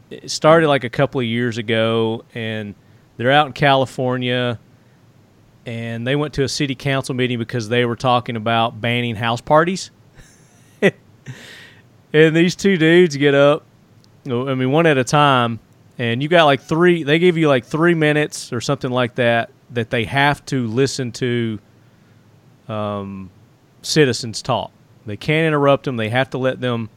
it 0.09 0.29
started 0.29 0.67
like 0.67 0.83
a 0.83 0.89
couple 0.89 1.21
of 1.21 1.25
years 1.25 1.57
ago, 1.57 2.25
and 2.35 2.75
they're 3.15 3.31
out 3.31 3.47
in 3.47 3.53
California. 3.53 4.59
And 5.65 6.05
they 6.05 6.17
went 6.17 6.33
to 6.35 6.43
a 6.43 6.49
city 6.49 6.75
council 6.75 7.15
meeting 7.15 7.39
because 7.39 7.69
they 7.69 7.85
were 7.85 7.95
talking 7.95 8.35
about 8.35 8.81
banning 8.81 9.15
house 9.15 9.39
parties. 9.39 9.89
and 10.81 12.35
these 12.35 12.55
two 12.55 12.77
dudes 12.77 13.15
get 13.15 13.33
up, 13.33 13.63
I 14.25 14.53
mean, 14.53 14.69
one 14.69 14.85
at 14.85 14.97
a 14.97 15.05
time, 15.05 15.59
and 15.97 16.21
you 16.21 16.27
got 16.27 16.43
like 16.43 16.61
three 16.61 17.03
they 17.03 17.19
give 17.19 17.37
you 17.37 17.47
like 17.47 17.63
three 17.65 17.93
minutes 17.93 18.51
or 18.51 18.59
something 18.59 18.91
like 18.91 19.15
that 19.15 19.49
that 19.71 19.89
they 19.89 20.03
have 20.03 20.45
to 20.47 20.67
listen 20.67 21.13
to 21.13 21.57
um, 22.67 23.29
citizens 23.81 24.41
talk 24.41 24.71
they 25.05 25.15
can't 25.15 25.47
interrupt 25.47 25.85
them 25.85 25.95
they 25.95 26.09
have 26.09 26.29
to 26.29 26.37
let 26.37 26.59
them 26.59 26.89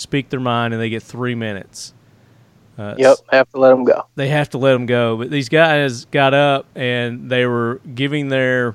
speak 0.00 0.28
their 0.28 0.40
mind 0.40 0.72
and 0.74 0.82
they 0.82 0.88
get 0.88 1.02
three 1.02 1.34
minutes 1.34 1.94
uh, 2.78 2.94
yep 2.96 3.18
have 3.30 3.48
to 3.50 3.58
let 3.58 3.70
them 3.70 3.84
go 3.84 4.06
they 4.14 4.28
have 4.28 4.48
to 4.48 4.58
let 4.58 4.72
them 4.72 4.86
go 4.86 5.16
but 5.16 5.30
these 5.30 5.48
guys 5.48 6.06
got 6.06 6.34
up 6.34 6.66
and 6.74 7.30
they 7.30 7.46
were 7.46 7.80
giving 7.94 8.28
their 8.28 8.74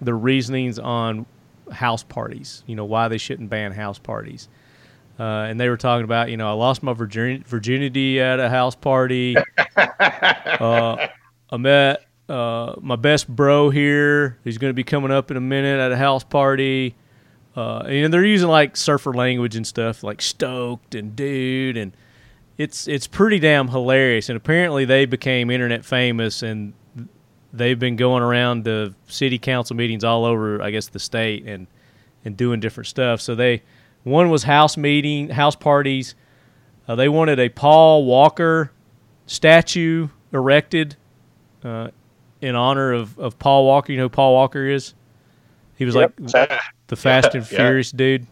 the 0.00 0.14
reasonings 0.14 0.78
on 0.78 1.26
house 1.70 2.02
parties 2.02 2.64
you 2.66 2.74
know 2.74 2.84
why 2.84 3.08
they 3.08 3.18
shouldn't 3.18 3.50
ban 3.50 3.72
house 3.72 3.98
parties 3.98 4.48
uh, 5.18 5.46
and 5.48 5.60
they 5.60 5.68
were 5.68 5.76
talking 5.76 6.04
about, 6.04 6.30
you 6.30 6.36
know, 6.36 6.48
I 6.48 6.52
lost 6.52 6.82
my 6.82 6.94
virgin- 6.94 7.44
virginity 7.46 8.20
at 8.20 8.40
a 8.40 8.48
house 8.48 8.74
party. 8.74 9.36
uh, 9.76 11.06
I 11.50 11.56
met 11.58 12.06
uh, 12.28 12.74
my 12.80 12.96
best 12.96 13.28
bro 13.28 13.70
here. 13.70 14.38
He's 14.42 14.58
going 14.58 14.70
to 14.70 14.74
be 14.74 14.84
coming 14.84 15.10
up 15.10 15.30
in 15.30 15.36
a 15.36 15.40
minute 15.40 15.78
at 15.78 15.92
a 15.92 15.96
house 15.96 16.24
party. 16.24 16.94
Uh, 17.54 17.80
and 17.80 18.12
they're 18.12 18.24
using 18.24 18.48
like 18.48 18.76
surfer 18.76 19.12
language 19.12 19.56
and 19.56 19.66
stuff, 19.66 20.02
like 20.02 20.22
stoked 20.22 20.94
and 20.94 21.14
dude, 21.14 21.76
and 21.76 21.92
it's 22.56 22.88
it's 22.88 23.06
pretty 23.06 23.38
damn 23.38 23.68
hilarious. 23.68 24.28
And 24.28 24.36
apparently 24.36 24.84
they 24.84 25.04
became 25.04 25.50
internet 25.50 25.84
famous, 25.84 26.42
and 26.42 26.72
they've 27.52 27.78
been 27.78 27.96
going 27.96 28.22
around 28.22 28.64
the 28.64 28.94
city 29.06 29.38
council 29.38 29.76
meetings 29.76 30.02
all 30.02 30.24
over, 30.24 30.62
I 30.62 30.70
guess, 30.70 30.88
the 30.88 30.98
state 30.98 31.46
and 31.46 31.66
and 32.24 32.36
doing 32.36 32.60
different 32.60 32.86
stuff. 32.86 33.20
So 33.20 33.34
they 33.34 33.62
one 34.02 34.30
was 34.30 34.44
house 34.44 34.76
meeting, 34.76 35.28
house 35.28 35.56
parties. 35.56 36.14
Uh, 36.88 36.94
they 36.94 37.08
wanted 37.08 37.38
a 37.38 37.48
Paul 37.48 38.04
Walker 38.04 38.72
statue 39.26 40.08
erected 40.32 40.96
uh, 41.62 41.88
in 42.40 42.56
honor 42.56 42.92
of, 42.92 43.18
of 43.18 43.38
Paul 43.38 43.66
Walker. 43.66 43.92
You 43.92 43.98
know 43.98 44.04
who 44.04 44.10
Paul 44.10 44.32
Walker 44.32 44.66
is? 44.66 44.94
He 45.76 45.84
was 45.84 45.94
yep. 45.94 46.14
like 46.18 46.60
the 46.92 46.96
Fast 46.96 47.34
and 47.34 47.46
Furious 47.46 47.90
yeah. 47.94 47.96
dude 47.96 48.26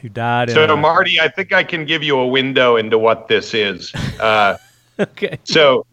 who 0.00 0.08
died. 0.08 0.50
So, 0.50 0.72
in, 0.72 0.80
Marty, 0.80 1.20
I 1.20 1.26
think 1.26 1.52
I 1.52 1.64
can 1.64 1.84
give 1.84 2.00
you 2.00 2.16
a 2.16 2.26
window 2.26 2.76
into 2.76 2.96
what 2.96 3.26
this 3.26 3.54
is. 3.54 3.92
Uh, 4.20 4.56
okay. 5.00 5.40
So, 5.42 5.84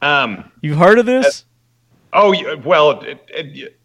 um, 0.00 0.52
you've 0.60 0.78
heard 0.78 1.00
of 1.00 1.06
this? 1.06 1.44
Uh, 2.12 2.20
oh, 2.20 2.56
well, 2.58 3.00
it, 3.00 3.18
it, 3.30 3.80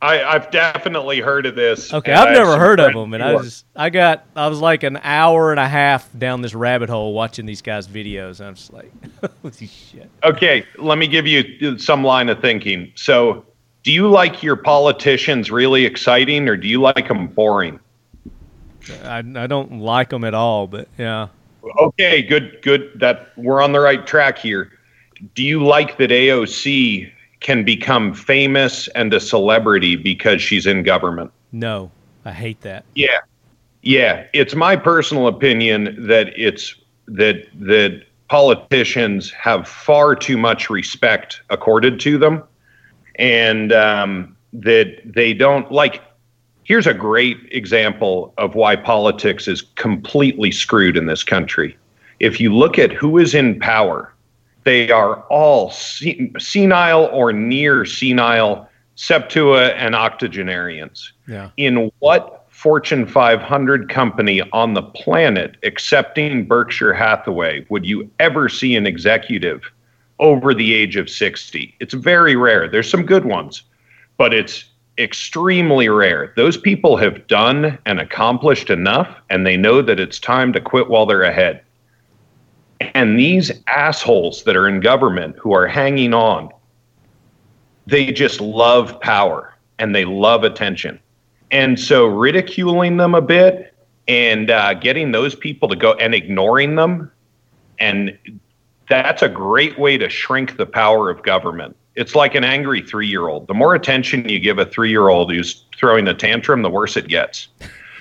I, 0.00 0.22
I've 0.22 0.48
definitely 0.52 1.18
heard 1.18 1.44
of 1.44 1.56
this. 1.56 1.92
Okay, 1.92 2.12
I've 2.12 2.32
never 2.32 2.56
heard 2.56 2.78
of 2.78 2.92
them, 2.92 3.12
and 3.12 3.24
I 3.24 3.34
was 3.34 3.64
I 3.74 3.90
got 3.90 4.26
I 4.36 4.46
was 4.46 4.60
like 4.60 4.84
an 4.84 5.00
hour 5.02 5.50
and 5.50 5.58
a 5.58 5.66
half 5.66 6.08
down 6.16 6.40
this 6.40 6.54
rabbit 6.54 6.88
hole 6.88 7.14
watching 7.14 7.46
these 7.46 7.62
guys' 7.62 7.88
videos. 7.88 8.40
I'm 8.40 8.54
just 8.54 8.72
like, 8.72 8.92
holy 9.42 9.66
shit. 9.66 10.08
Okay, 10.22 10.64
let 10.78 10.98
me 10.98 11.08
give 11.08 11.26
you 11.26 11.78
some 11.78 12.04
line 12.04 12.28
of 12.28 12.40
thinking. 12.40 12.92
So, 12.94 13.44
do 13.86 13.92
you 13.92 14.10
like 14.10 14.42
your 14.42 14.56
politicians 14.56 15.48
really 15.48 15.84
exciting, 15.84 16.48
or 16.48 16.56
do 16.56 16.66
you 16.66 16.80
like 16.80 17.06
them 17.06 17.28
boring? 17.28 17.78
I 19.04 19.18
I 19.18 19.46
don't 19.46 19.78
like 19.78 20.10
them 20.10 20.24
at 20.24 20.34
all, 20.34 20.66
but 20.66 20.88
yeah. 20.98 21.28
Okay, 21.78 22.20
good, 22.20 22.58
good. 22.62 22.90
That 22.96 23.28
we're 23.36 23.62
on 23.62 23.70
the 23.70 23.78
right 23.78 24.04
track 24.04 24.38
here. 24.38 24.72
Do 25.36 25.44
you 25.44 25.64
like 25.64 25.98
that 25.98 26.10
AOC 26.10 27.12
can 27.38 27.62
become 27.62 28.12
famous 28.12 28.88
and 28.88 29.14
a 29.14 29.20
celebrity 29.20 29.94
because 29.94 30.42
she's 30.42 30.66
in 30.66 30.82
government. 30.82 31.30
No, 31.52 31.92
I 32.24 32.32
hate 32.32 32.60
that. 32.62 32.84
Yeah. 32.96 33.20
Yeah, 33.82 34.26
it's 34.32 34.56
my 34.56 34.74
personal 34.74 35.28
opinion 35.28 36.08
that 36.08 36.32
it's 36.36 36.74
that 37.06 37.46
that 37.60 38.02
politicians 38.26 39.30
have 39.30 39.68
far 39.68 40.16
too 40.16 40.36
much 40.36 40.70
respect 40.70 41.40
accorded 41.50 42.00
to 42.00 42.18
them 42.18 42.42
and 43.18 43.72
um, 43.72 44.36
that 44.52 45.00
they 45.04 45.34
don't 45.34 45.70
like 45.70 46.02
here's 46.64 46.86
a 46.86 46.94
great 46.94 47.38
example 47.50 48.34
of 48.38 48.54
why 48.54 48.74
politics 48.74 49.46
is 49.46 49.62
completely 49.76 50.50
screwed 50.50 50.96
in 50.96 51.06
this 51.06 51.22
country 51.22 51.76
if 52.20 52.40
you 52.40 52.54
look 52.54 52.78
at 52.78 52.92
who 52.92 53.18
is 53.18 53.34
in 53.34 53.58
power 53.60 54.12
they 54.66 54.90
are 54.90 55.22
all 55.24 55.70
senile 55.70 57.04
or 57.12 57.32
near 57.32 57.84
senile 57.84 58.68
septua 58.96 59.68
and 59.68 59.94
octogenarians. 59.94 61.12
Yeah. 61.28 61.50
In 61.56 61.92
what 62.00 62.46
Fortune 62.50 63.06
500 63.06 63.88
company 63.88 64.42
on 64.52 64.74
the 64.74 64.82
planet, 64.82 65.56
excepting 65.62 66.46
Berkshire 66.46 66.92
Hathaway, 66.92 67.64
would 67.68 67.86
you 67.86 68.10
ever 68.18 68.48
see 68.48 68.74
an 68.74 68.86
executive 68.86 69.70
over 70.18 70.54
the 70.54 70.74
age 70.74 70.96
of 70.96 71.10
60? 71.10 71.74
It's 71.80 71.94
very 71.94 72.36
rare. 72.36 72.68
There's 72.68 72.90
some 72.90 73.04
good 73.04 73.24
ones, 73.24 73.62
but 74.16 74.32
it's 74.32 74.64
extremely 74.98 75.88
rare. 75.88 76.32
Those 76.36 76.56
people 76.56 76.96
have 76.96 77.26
done 77.26 77.78
and 77.86 78.00
accomplished 78.00 78.70
enough, 78.70 79.14
and 79.30 79.46
they 79.46 79.56
know 79.56 79.82
that 79.82 80.00
it's 80.00 80.18
time 80.18 80.52
to 80.54 80.60
quit 80.60 80.88
while 80.88 81.06
they're 81.06 81.22
ahead. 81.22 81.62
And 82.80 83.18
these 83.18 83.52
assholes 83.66 84.44
that 84.44 84.56
are 84.56 84.68
in 84.68 84.80
government 84.80 85.36
who 85.38 85.52
are 85.54 85.66
hanging 85.66 86.14
on, 86.14 86.50
they 87.86 88.12
just 88.12 88.40
love 88.40 89.00
power 89.00 89.54
and 89.78 89.94
they 89.94 90.04
love 90.04 90.44
attention. 90.44 90.98
And 91.50 91.78
so 91.78 92.06
ridiculing 92.06 92.96
them 92.96 93.14
a 93.14 93.22
bit 93.22 93.74
and 94.08 94.50
uh, 94.50 94.74
getting 94.74 95.12
those 95.12 95.34
people 95.34 95.68
to 95.68 95.76
go 95.76 95.92
and 95.94 96.14
ignoring 96.14 96.76
them, 96.76 97.10
and 97.78 98.16
that's 98.88 99.22
a 99.22 99.28
great 99.28 99.78
way 99.78 99.98
to 99.98 100.08
shrink 100.08 100.56
the 100.56 100.66
power 100.66 101.10
of 101.10 101.22
government. 101.22 101.76
It's 101.94 102.14
like 102.14 102.34
an 102.34 102.44
angry 102.44 102.82
three 102.82 103.06
year 103.06 103.28
old. 103.28 103.46
The 103.46 103.54
more 103.54 103.74
attention 103.74 104.28
you 104.28 104.38
give 104.38 104.58
a 104.58 104.66
three 104.66 104.90
year 104.90 105.08
old 105.08 105.32
who's 105.32 105.64
throwing 105.76 106.06
a 106.08 106.14
tantrum, 106.14 106.62
the 106.62 106.70
worse 106.70 106.96
it 106.96 107.08
gets. 107.08 107.48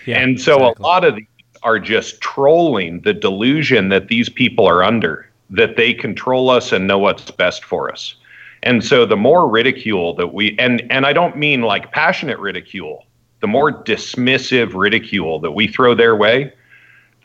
Yeah, 0.05 0.19
and 0.19 0.39
so 0.39 0.55
exactly. 0.55 0.83
a 0.83 0.85
lot 0.85 1.03
of 1.05 1.15
these 1.15 1.27
are 1.63 1.79
just 1.79 2.21
trolling 2.21 3.01
the 3.01 3.13
delusion 3.13 3.89
that 3.89 4.07
these 4.07 4.29
people 4.29 4.67
are 4.67 4.83
under, 4.83 5.27
that 5.49 5.77
they 5.77 5.93
control 5.93 6.49
us 6.49 6.71
and 6.71 6.87
know 6.87 6.99
what's 6.99 7.31
best 7.31 7.63
for 7.63 7.91
us. 7.91 8.15
And 8.61 8.83
so 8.83 9.05
the 9.05 9.17
more 9.17 9.49
ridicule 9.49 10.13
that 10.15 10.33
we 10.33 10.55
and 10.59 10.85
and 10.89 11.05
I 11.05 11.13
don't 11.13 11.37
mean 11.37 11.61
like 11.61 11.91
passionate 11.91 12.39
ridicule, 12.39 13.05
the 13.41 13.47
more 13.47 13.83
dismissive 13.83 14.73
ridicule 14.73 15.39
that 15.39 15.51
we 15.51 15.67
throw 15.67 15.95
their 15.95 16.15
way, 16.15 16.51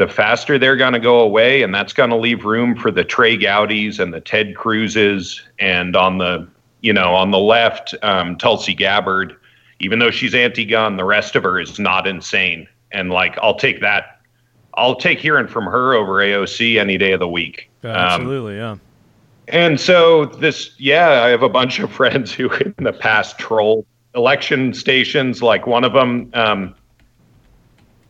the 0.00 0.08
faster 0.08 0.58
they're 0.58 0.76
going 0.76 0.94
to 0.94 0.98
go 0.98 1.20
away 1.20 1.62
and 1.62 1.74
that's 1.74 1.92
going 1.92 2.08
to 2.08 2.16
leave 2.16 2.46
room 2.46 2.74
for 2.74 2.90
the 2.90 3.04
Trey 3.04 3.36
Gowdys 3.36 4.00
and 4.00 4.14
the 4.14 4.20
Ted 4.20 4.54
Cruzes 4.54 5.42
and 5.58 5.94
on 5.94 6.16
the 6.16 6.48
you 6.80 6.90
know 6.90 7.14
on 7.14 7.30
the 7.30 7.38
left 7.38 7.94
um, 8.02 8.38
Tulsi 8.38 8.72
Gabbard 8.72 9.36
even 9.78 9.98
though 9.98 10.10
she's 10.10 10.34
anti-gun 10.34 10.96
the 10.96 11.04
rest 11.04 11.36
of 11.36 11.42
her 11.42 11.60
is 11.60 11.78
not 11.78 12.06
insane 12.06 12.66
and 12.92 13.10
like 13.10 13.36
I'll 13.42 13.56
take 13.56 13.82
that 13.82 14.22
I'll 14.72 14.96
take 14.96 15.20
hearing 15.20 15.46
from 15.46 15.64
her 15.64 15.92
over 15.92 16.14
AOC 16.14 16.80
any 16.80 16.96
day 16.96 17.12
of 17.12 17.20
the 17.20 17.28
week. 17.28 17.68
Yeah, 17.82 17.90
absolutely, 17.90 18.58
um, 18.58 18.80
yeah. 19.48 19.62
And 19.62 19.80
so 19.80 20.26
this, 20.26 20.70
yeah, 20.78 21.22
I 21.24 21.28
have 21.28 21.42
a 21.42 21.48
bunch 21.48 21.80
of 21.80 21.92
friends 22.00 22.32
who 22.32 22.50
in 22.50 22.84
the 22.84 22.92
past 22.92 23.38
troll 23.38 23.84
election 24.14 24.72
stations. 24.72 25.42
Like 25.42 25.66
one 25.66 25.84
of 25.84 25.92
them, 25.92 26.30
um, 26.34 26.74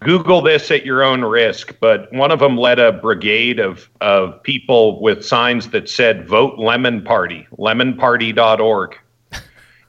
Google 0.00 0.40
this 0.40 0.70
at 0.70 0.86
your 0.86 1.02
own 1.02 1.22
risk, 1.22 1.76
but 1.78 2.10
one 2.12 2.30
of 2.30 2.38
them 2.38 2.56
led 2.56 2.78
a 2.78 2.90
brigade 2.90 3.60
of, 3.60 3.88
of 4.00 4.42
people 4.42 5.00
with 5.00 5.24
signs 5.24 5.68
that 5.70 5.90
said 5.90 6.26
vote 6.26 6.58
lemon 6.58 7.02
party, 7.02 7.46
lemonparty.org. 7.58 8.98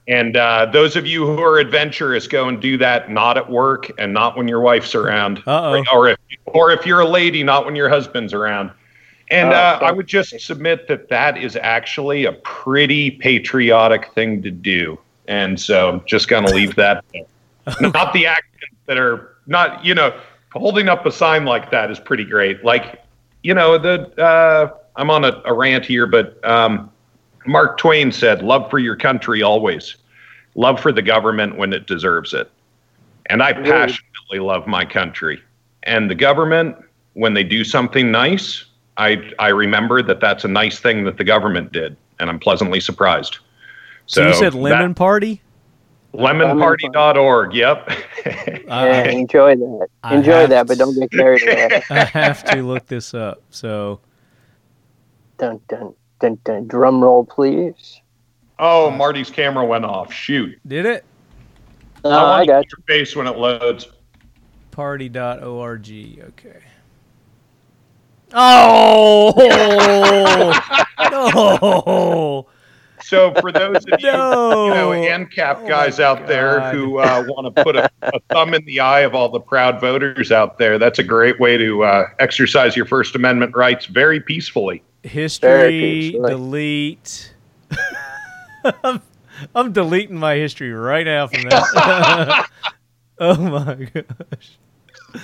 And 0.08 0.36
uh, 0.36 0.66
those 0.66 0.96
of 0.96 1.06
you 1.06 1.26
who 1.26 1.40
are 1.42 1.60
adventurous, 1.60 2.28
go 2.28 2.50
and 2.50 2.60
do 2.60 2.76
that 2.80 3.12
not 3.12 3.38
at 3.38 3.50
work 3.50 3.92
and 4.00 4.14
not 4.14 4.36
when 4.36 4.48
your 4.48 4.60
wife's 4.60 4.96
around. 4.96 5.38
Uh-oh. 5.46 5.84
Or, 5.94 6.10
if, 6.10 6.18
or 6.48 6.72
if 6.72 6.88
you're 6.88 7.02
a 7.02 7.08
lady, 7.08 7.44
not 7.44 7.66
when 7.66 7.76
your 7.76 7.88
husband's 7.88 8.34
around. 8.34 8.72
And 9.30 9.54
uh, 9.54 9.80
I 9.82 9.92
would 9.92 10.08
just 10.08 10.38
submit 10.42 10.88
that 10.90 11.08
that 11.10 11.38
is 11.38 11.56
actually 11.56 12.26
a 12.26 12.34
pretty 12.34 13.12
patriotic 13.12 14.12
thing 14.14 14.42
to 14.42 14.52
do. 14.52 15.00
And 15.28 15.58
so 15.58 15.90
I'm 15.90 16.06
just 16.06 16.28
going 16.28 16.46
to 16.46 16.54
leave 16.54 16.76
that. 16.76 17.06
there. 17.14 17.92
not 17.92 18.12
the 18.12 18.26
actions 18.26 18.78
that 18.88 18.98
are 18.98 19.31
not, 19.52 19.86
you 19.86 19.94
know, 19.94 20.18
holding 20.54 20.90
up 20.90 21.06
a 21.06 21.12
sign 21.12 21.46
like 21.46 21.70
that 21.70 21.92
is 21.92 22.00
pretty 22.00 22.26
great. 22.26 22.64
Like, 22.64 23.04
you 23.44 23.54
know, 23.54 23.78
the 23.78 24.12
uh, 24.22 24.76
I'm 24.96 25.10
on 25.12 25.24
a, 25.24 25.42
a 25.46 25.54
rant 25.54 25.86
here, 25.86 26.08
but 26.08 26.44
um, 26.48 26.92
Mark 27.46 27.78
Twain 27.78 28.12
said, 28.12 28.42
"Love 28.42 28.70
for 28.70 28.80
your 28.80 28.96
country 28.96 29.42
always, 29.44 29.98
love 30.56 30.80
for 30.80 30.92
the 30.92 31.02
government 31.02 31.58
when 31.58 31.74
it 31.74 31.86
deserves 31.86 32.34
it." 32.34 32.50
And 33.28 33.44
I 33.44 33.54
passionately 33.54 34.40
love 34.40 34.68
my 34.68 34.86
country, 34.86 35.42
and 35.84 36.10
the 36.10 36.16
government 36.16 36.76
when 37.14 37.34
they 37.34 37.44
do 37.44 37.64
something 37.64 38.12
nice, 38.12 38.66
I 38.98 39.32
I 39.40 39.50
remember 39.50 40.02
that 40.04 40.20
that's 40.20 40.44
a 40.44 40.48
nice 40.48 40.80
thing 40.80 41.04
that 41.06 41.18
the 41.18 41.24
government 41.24 41.72
did, 41.72 41.96
and 42.20 42.30
I'm 42.30 42.40
pleasantly 42.40 42.80
surprised. 42.80 43.40
So, 44.06 44.28
you 44.28 44.34
said 44.34 44.54
that- 44.54 44.58
lemon 44.58 44.94
party? 44.94 45.42
lemonparty.org. 46.14 47.54
Yep. 47.54 47.92
Yeah, 48.24 49.04
enjoy 49.10 49.56
that. 49.56 49.88
I 50.04 50.16
Enjoy 50.16 50.32
have 50.42 50.50
that, 50.52 50.68
but 50.68 50.78
don't 50.78 50.94
get 50.98 51.12
carried 51.12 51.42
away. 51.44 51.82
I 51.90 52.06
have 52.06 52.44
to 52.46 52.62
look 52.62 52.86
this 52.86 53.14
up. 53.14 53.42
So 53.50 54.00
dun 55.40 55.60
dun 55.68 55.94
dun 56.20 56.38
dun. 56.46 56.68
Drum 56.68 57.04
roll, 57.04 57.26
please. 57.26 58.00
oh, 58.60 58.90
Marty's 58.92 59.30
camera 59.30 59.66
went 59.66 59.84
off. 59.84 60.14
Shoot. 60.14 60.58
did 60.68 60.86
it? 60.86 61.04
Uh, 62.06 62.10
I 62.10 62.24
want 62.24 62.42
I 62.42 62.46
to 62.46 62.52
got 62.52 62.66
your 62.72 62.80
face 62.88 63.16
when 63.16 63.28
it 63.28 63.38
loads. 63.38 63.88
Party.org. 64.72 65.90
Okay. 65.90 66.60
Oh 68.34 69.34
no! 71.12 72.48
So 73.12 73.34
for 73.42 73.52
those 73.52 73.76
of 73.92 74.00
you, 74.00 74.08
No. 74.10 74.68
you 74.68 74.74
know, 74.74 74.90
ANCAP 74.92 75.64
Oh 75.64 75.68
guys 75.68 76.00
my 76.00 76.06
out 76.06 76.28
there 76.28 76.72
who 76.72 76.98
uh, 77.00 77.26
want 77.28 77.54
to 77.54 77.62
put 77.62 77.76
a, 77.76 77.92
a 78.04 78.20
thumb 78.30 78.54
in 78.54 78.64
the 78.64 78.80
eye 78.80 79.02
of 79.02 79.14
all 79.14 79.28
the 79.28 79.42
proud 79.42 79.82
voters 79.82 80.32
out 80.32 80.58
there, 80.58 80.80
that's 80.80 80.98
a 80.98 81.04
great 81.04 81.38
way 81.38 81.58
to 81.58 81.84
uh, 81.84 82.06
exercise 82.20 82.74
your 82.74 82.86
First 82.86 83.14
Amendment 83.14 83.54
rights 83.54 83.86
very 83.86 84.22
peacefully. 84.22 84.82
History. 85.04 86.12
peacefully. 86.12 86.30
Delete. 86.30 87.34
I'm, 88.82 89.02
I'm 89.56 89.74
deleting 89.74 90.16
my 90.16 90.36
history 90.36 90.72
right 90.72 91.06
now 91.06 91.28
from 91.28 91.50
that. 91.50 92.48
oh 93.20 93.36
my 93.36 93.90
gosh. 93.94 94.58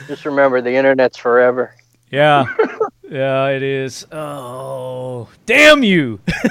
Just 0.07 0.25
remember, 0.25 0.59
the 0.59 0.75
internet's 0.75 1.15
forever. 1.15 1.73
Yeah. 2.11 2.53
Yeah, 3.09 3.47
it 3.47 3.63
is. 3.63 4.05
Oh, 4.11 5.29
damn 5.45 5.83
you. 5.83 6.19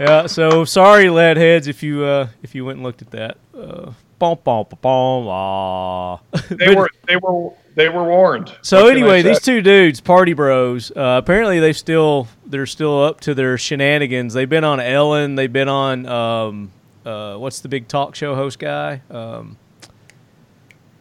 yeah, 0.00 0.26
so 0.26 0.64
sorry 0.64 1.10
lead 1.10 1.36
heads 1.36 1.66
if 1.66 1.82
you 1.82 2.04
uh 2.04 2.28
if 2.42 2.54
you 2.54 2.64
went 2.64 2.76
and 2.76 2.84
looked 2.84 3.02
at 3.02 3.10
that. 3.10 3.36
Uh 3.56 3.92
bom, 4.18 4.38
bom, 4.44 4.66
bom, 4.68 4.78
bom, 4.82 5.26
ah. 5.28 6.20
They 6.50 6.66
But- 6.68 6.76
were 6.76 6.90
they 7.06 7.16
were 7.16 7.50
they 7.74 7.88
were 7.88 8.04
warned. 8.04 8.54
So 8.62 8.84
What 8.84 8.92
anyway, 8.96 9.22
these 9.22 9.40
two 9.40 9.62
dudes, 9.62 10.00
party 10.00 10.32
bros, 10.32 10.90
uh, 10.90 11.20
apparently 11.22 11.60
they 11.60 11.72
still 11.72 12.28
they're 12.44 12.66
still 12.66 13.02
up 13.02 13.20
to 13.22 13.34
their 13.34 13.56
shenanigans. 13.56 14.34
They've 14.34 14.48
been 14.48 14.64
on 14.64 14.80
Ellen. 14.80 15.36
They've 15.36 15.52
been 15.52 15.68
on 15.68 16.06
um, 16.06 16.70
uh, 17.06 17.36
what's 17.36 17.60
the 17.60 17.68
big 17.68 17.88
talk 17.88 18.14
show 18.14 18.34
host 18.34 18.58
guy? 18.58 19.00
Um, 19.10 19.56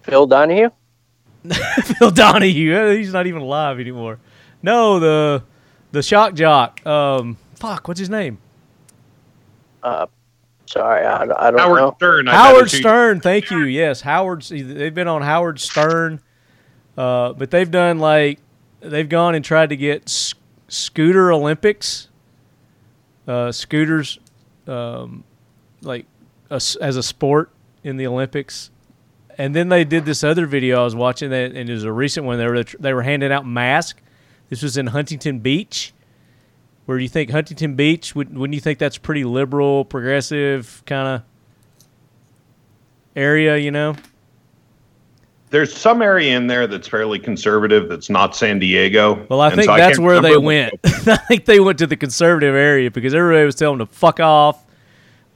Phil 0.03 0.27
Donahue. 0.27 0.69
Phil 1.83 2.11
Donahue. 2.11 2.75
Uh, 2.75 2.91
He's 2.91 3.13
not 3.13 3.27
even 3.27 3.41
alive 3.41 3.79
anymore. 3.79 4.19
No, 4.61 4.99
the 4.99 5.43
the 5.91 6.03
shock 6.03 6.33
jock. 6.33 6.85
Um, 6.85 7.37
fuck, 7.55 7.87
what's 7.87 7.99
his 7.99 8.09
name? 8.09 8.37
Uh, 9.81 10.05
sorry, 10.65 11.05
I, 11.05 11.21
I 11.23 11.51
don't 11.51 11.59
Howard 11.59 11.79
know. 11.79 11.93
Stern. 11.97 12.27
I 12.27 12.35
Howard 12.35 12.65
bet 12.65 12.73
you- 12.73 12.79
Stern. 12.79 13.21
Thank 13.21 13.49
you. 13.51 13.59
Yes, 13.63 14.01
Howard. 14.01 14.43
They've 14.43 14.93
been 14.93 15.07
on 15.07 15.21
Howard 15.21 15.59
Stern, 15.59 16.19
uh, 16.97 17.33
but 17.33 17.49
they've 17.51 17.69
done 17.71 17.99
like 17.99 18.39
they've 18.81 19.07
gone 19.09 19.35
and 19.35 19.43
tried 19.43 19.69
to 19.69 19.77
get 19.77 20.03
s- 20.03 20.33
scooter 20.67 21.31
Olympics, 21.31 22.09
uh, 23.27 23.51
scooters, 23.51 24.19
um, 24.67 25.23
like 25.81 26.05
a 26.51 26.55
s 26.55 26.75
as 26.75 26.97
a 26.97 27.03
sport 27.03 27.49
in 27.83 27.95
the 27.97 28.05
Olympics. 28.05 28.69
And 29.39 29.55
then 29.55 29.69
they 29.69 29.85
did 29.85 30.03
this 30.03 30.21
other 30.21 30.45
video 30.45 30.81
I 30.81 30.83
was 30.83 30.95
watching 30.95 31.29
that, 31.29 31.53
and 31.53 31.69
it 31.69 31.73
was 31.73 31.85
a 31.85 31.93
recent 31.93 32.25
one. 32.25 32.37
They 32.37 32.45
were 32.45 32.63
they 32.77 32.93
were 32.93 33.03
handing 33.03 33.31
out 33.31 33.47
masks. 33.47 34.01
This 34.49 34.61
was 34.61 34.75
in 34.75 34.87
Huntington 34.87 35.39
Beach. 35.39 35.93
Where 36.85 36.97
do 36.97 37.03
you 37.03 37.09
think 37.09 37.29
Huntington 37.29 37.75
Beach? 37.75 38.13
Would, 38.15 38.37
wouldn't 38.37 38.53
you 38.53 38.59
think 38.59 38.79
that's 38.79 38.97
pretty 38.97 39.23
liberal, 39.23 39.85
progressive 39.85 40.83
kind 40.85 41.07
of 41.07 41.21
area? 43.15 43.55
You 43.55 43.71
know? 43.71 43.95
There's 45.51 45.73
some 45.73 46.01
area 46.01 46.35
in 46.35 46.47
there 46.47 46.67
that's 46.67 46.87
fairly 46.87 47.17
conservative. 47.17 47.87
That's 47.87 48.09
not 48.09 48.35
San 48.35 48.59
Diego. 48.59 49.25
Well, 49.29 49.39
I 49.39 49.51
think 49.51 49.65
so 49.65 49.77
that's 49.77 49.97
can't 49.97 50.05
where 50.05 50.21
they 50.21 50.37
went. 50.37 50.73
I 50.83 51.15
think 51.15 51.45
they 51.45 51.61
went 51.61 51.79
to 51.79 51.87
the 51.87 51.95
conservative 51.95 52.55
area 52.55 52.91
because 52.91 53.15
everybody 53.15 53.45
was 53.45 53.55
telling 53.55 53.77
them 53.77 53.87
to 53.87 53.93
fuck 53.93 54.19
off, 54.19 54.65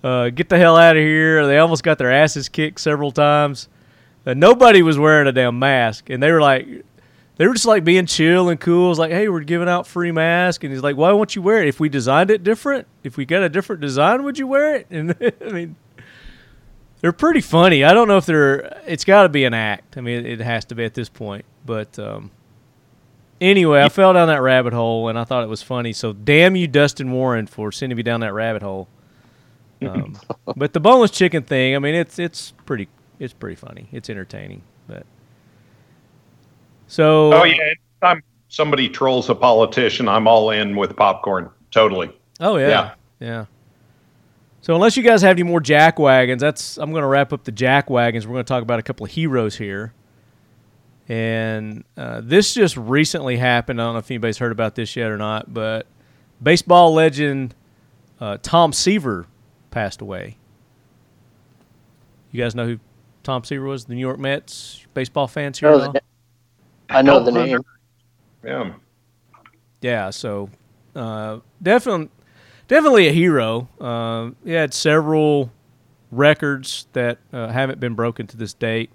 uh, 0.04 0.30
get 0.30 0.50
the 0.50 0.58
hell 0.58 0.76
out 0.76 0.98
of 0.98 1.02
here. 1.02 1.48
They 1.48 1.58
almost 1.58 1.84
got 1.84 1.98
their 2.00 2.12
asses 2.12 2.50
kicked 2.50 2.82
several 2.82 3.12
times. 3.12 3.70
Uh, 4.26 4.34
nobody 4.34 4.82
was 4.82 4.98
wearing 4.98 5.28
a 5.28 5.32
damn 5.32 5.60
mask, 5.60 6.10
and 6.10 6.24
they 6.24 6.32
were 6.32 6.42
like, 6.42 6.68
they 7.36 7.48
were 7.48 7.54
just 7.54 7.66
like 7.66 7.84
being 7.84 8.06
chill 8.06 8.50
and 8.50 8.60
cool. 8.60 8.92
It's 8.92 9.00
like, 9.00 9.12
hey, 9.12 9.28
we're 9.28 9.42
giving 9.42 9.68
out 9.68 9.88
free 9.88 10.12
masks, 10.12 10.64
and 10.64 10.72
he's 10.72 10.84
like, 10.84 10.96
why 10.96 11.12
won't 11.12 11.36
you 11.36 11.42
wear 11.42 11.62
it? 11.62 11.68
If 11.68 11.80
we 11.80 11.90
designed 11.90 12.30
it 12.32 12.44
different, 12.44 12.88
if 13.04 13.18
we 13.18 13.26
got 13.26 13.44
a 13.44 13.50
different 13.50 13.82
design, 13.82 14.24
would 14.24 14.38
you 14.38 14.48
wear 14.48 14.76
it? 14.76 14.88
And 14.92 15.16
I 15.42 15.52
mean, 15.52 15.76
they're 17.02 17.12
pretty 17.12 17.42
funny. 17.42 17.84
I 17.84 17.94
don't 17.94 18.08
know 18.08 18.18
if 18.18 18.26
they're. 18.26 18.82
It's 18.86 19.04
got 19.04 19.24
to 19.24 19.30
be 19.30 19.44
an 19.44 19.54
act. 19.54 19.98
I 19.98 20.02
mean, 20.02 20.26
it, 20.26 20.40
it 20.40 20.44
has 20.44 20.64
to 20.66 20.76
be 20.76 20.86
at 20.86 20.94
this 20.94 21.10
point. 21.10 21.44
But 21.66 22.00
um, 22.00 22.32
anyway, 23.42 23.82
I 23.82 23.90
fell 23.90 24.14
down 24.14 24.30
that 24.30 24.42
rabbit 24.42 24.72
hole, 24.72 25.10
and 25.10 25.20
I 25.20 25.26
thought 25.26 25.44
it 25.44 25.50
was 25.50 25.62
funny. 25.62 25.92
So 25.92 26.14
damn 26.14 26.56
you, 26.56 26.68
Dustin 26.68 27.12
Warren, 27.12 27.48
for 27.48 27.74
sending 27.74 27.98
me 27.98 28.04
down 28.04 28.22
that 28.22 28.34
rabbit 28.34 28.62
hole. 28.62 28.88
Um, 29.84 30.18
but 30.56 30.72
the 30.72 30.80
boneless 30.80 31.12
chicken 31.12 31.44
thing, 31.44 31.76
I 31.76 31.80
mean, 31.80 31.94
it's 31.94 32.18
it's 32.18 32.52
pretty 32.66 32.88
it's 33.24 33.34
pretty 33.34 33.56
funny. 33.56 33.88
It's 33.92 34.10
entertaining. 34.10 34.62
But 34.88 35.06
so 36.88 37.34
Oh 37.34 37.44
yeah. 37.44 37.74
Anytime 38.02 38.24
somebody 38.50 38.90
trolls 38.90 39.30
a 39.30 39.36
politician, 39.36 40.08
I'm 40.08 40.28
all 40.28 40.52
in 40.52 40.76
with 40.76 40.96
popcorn. 40.96 41.50
Totally. 41.72 42.12
Oh 42.40 42.58
yeah. 42.58 42.68
Yeah. 42.68 42.94
yeah. 43.20 43.46
So 44.62 44.76
unless 44.76 44.96
you 44.96 45.04
guys 45.04 45.22
have 45.22 45.32
any 45.32 45.44
more 45.44 45.60
jack 45.60 46.00
wagons, 46.00 46.42
that's 46.42 46.78
I'm 46.78 46.92
going 46.92 47.02
to 47.02 47.08
wrap 47.08 47.34
up 47.34 47.44
the 47.44 47.52
jack 47.52 47.90
wagons. 47.90 48.26
We're 48.26 48.34
going 48.34 48.46
to 48.46 48.48
talk 48.48 48.64
about 48.64 48.80
a 48.80 48.84
couple 48.84 49.06
of 49.06 49.12
heroes 49.12 49.58
here. 49.58 49.94
And 51.10 51.84
uh, 51.98 52.22
this 52.24 52.54
just 52.54 52.78
recently 52.78 53.36
happened. 53.36 53.82
I 53.82 53.86
don't 53.86 53.94
know 53.94 54.00
if 54.00 54.10
anybody's 54.10 54.38
heard 54.38 54.54
about 54.54 54.76
this 54.76 54.96
yet 54.96 55.12
or 55.12 55.18
not, 55.18 55.54
but 55.54 55.86
baseball 56.42 56.94
legend 56.94 57.56
uh, 58.22 58.38
Tom 58.42 58.72
Seaver 58.72 59.28
passed 59.70 60.00
away. 60.00 60.38
You 62.32 62.42
guys 62.42 62.56
know 62.56 62.66
who 62.66 62.80
Tom 63.24 63.44
Seaver 63.44 63.66
was? 63.66 63.86
The 63.86 63.96
New 63.96 64.02
York 64.02 64.20
Mets 64.20 64.86
baseball 64.94 65.28
fans 65.28 65.60
here. 65.60 65.70
I 65.70 65.72
know 65.72 65.82
at 65.82 65.88
all? 65.88 65.94
the, 65.94 66.02
I 66.90 67.02
know 67.02 67.24
the 67.24 67.32
name. 67.32 67.62
Yeah. 68.44 68.74
Yeah, 69.82 70.10
so 70.12 70.50
uh, 70.96 71.40
definitely, 71.62 72.10
definitely 72.68 73.08
a 73.08 73.12
hero. 73.12 73.68
Uh, 73.80 74.32
he 74.46 74.52
had 74.52 74.74
several 74.74 75.52
records 76.12 76.88
that 76.94 77.18
uh, 77.32 77.48
haven't 77.48 77.80
been 77.80 77.96
broken 77.96 78.28
to 78.28 78.38
this 78.38 78.54
date. 78.54 78.92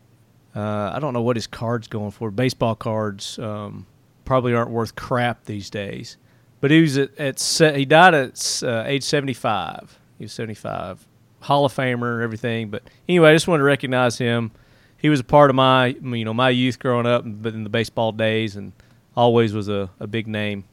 Uh, 0.55 0.93
I 0.95 0.99
don't 0.99 1.13
know 1.13 1.23
what 1.23 1.37
his 1.37 1.47
cards 1.47 1.89
going 1.89 2.11
for. 2.11 2.31
Baseball 2.31 2.75
cards 2.75 3.39
um, 3.39 3.87
probably 4.25 4.55
aren't 4.55 4.71
worth 4.71 4.95
crap 4.95 5.45
these 5.45 5.71
days. 5.71 6.17
But 6.61 6.71
he 6.71 6.81
was 6.81 6.99
at, 6.99 7.17
at 7.19 7.39
se- 7.39 7.79
he 7.79 7.85
died 7.85 8.15
at 8.15 8.63
uh, 8.63 8.83
age 8.87 9.05
seventy 9.05 9.33
five. 9.33 9.99
He 10.19 10.25
was 10.25 10.33
seventy 10.33 10.55
five, 10.55 11.07
Hall 11.41 11.65
of 11.65 11.75
Famer, 11.75 12.23
everything. 12.23 12.71
But 12.71 12.83
anyway, 13.09 13.31
I 13.31 13.35
just 13.35 13.49
wanted 13.49 13.61
to 13.61 13.65
recognize 13.65 14.19
him. 14.19 14.51
He 14.97 15.09
was 15.09 15.21
a 15.21 15.25
part 15.25 15.51
of 15.51 15.57
my 15.57 15.87
you 15.87 16.25
know 16.25 16.35
my 16.35 16.51
youth 16.51 16.79
growing 16.79 17.07
up, 17.07 17.23
but 17.25 17.55
in 17.55 17.65
the 17.65 17.71
baseball 17.71 18.13
days, 18.13 18.57
and 18.57 18.73
always 19.17 19.53
was 19.53 19.69
a, 19.69 19.91
a 20.01 20.07
big 20.07 20.27
name. 20.27 20.65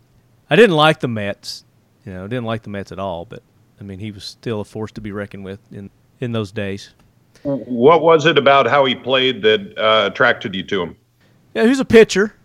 I 0.49 0.55
didn't 0.55 0.75
like 0.75 0.99
the 0.99 1.07
Mets, 1.07 1.63
you 2.05 2.13
know, 2.13 2.27
didn't 2.27 2.45
like 2.45 2.63
the 2.63 2.69
Mets 2.69 2.91
at 2.91 2.99
all. 2.99 3.25
But 3.25 3.43
I 3.79 3.83
mean, 3.83 3.99
he 3.99 4.11
was 4.11 4.23
still 4.23 4.61
a 4.61 4.65
force 4.65 4.91
to 4.93 5.01
be 5.01 5.11
reckoned 5.11 5.45
with 5.45 5.59
in 5.71 5.89
in 6.19 6.31
those 6.31 6.51
days. 6.51 6.93
What 7.43 8.01
was 8.01 8.25
it 8.25 8.37
about 8.37 8.65
how 8.65 8.85
he 8.85 8.95
played 8.95 9.43
that 9.43 9.77
uh, 9.77 10.09
attracted 10.11 10.55
you 10.55 10.63
to 10.63 10.81
him? 10.81 10.95
Yeah, 11.53 11.65
he's 11.67 11.79
a 11.79 11.85
pitcher. 11.85 12.35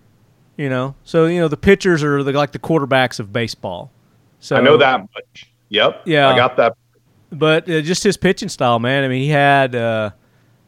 You 0.57 0.69
know, 0.69 0.95
so 1.05 1.25
you 1.25 1.41
know 1.41 1.49
the 1.49 1.57
pitchers 1.57 2.03
are 2.03 2.23
the, 2.23 2.33
like 2.33 2.53
the 2.53 2.59
quarterbacks 2.59 3.19
of 3.19 3.33
baseball. 3.33 3.91
So 4.41 4.57
I 4.57 4.61
know 4.61 4.77
that 4.77 5.01
much. 5.01 5.51
Yep. 5.71 6.03
Yeah. 6.05 6.29
I 6.29 6.37
got 6.37 6.57
that. 6.57 6.77
But 7.33 7.69
uh, 7.71 7.81
just 7.81 8.03
his 8.03 8.17
pitching 8.17 8.49
style, 8.49 8.79
man. 8.79 9.05
I 9.05 9.09
mean, 9.09 9.23
he 9.23 9.29
had, 9.29 9.75
uh, 9.75 10.11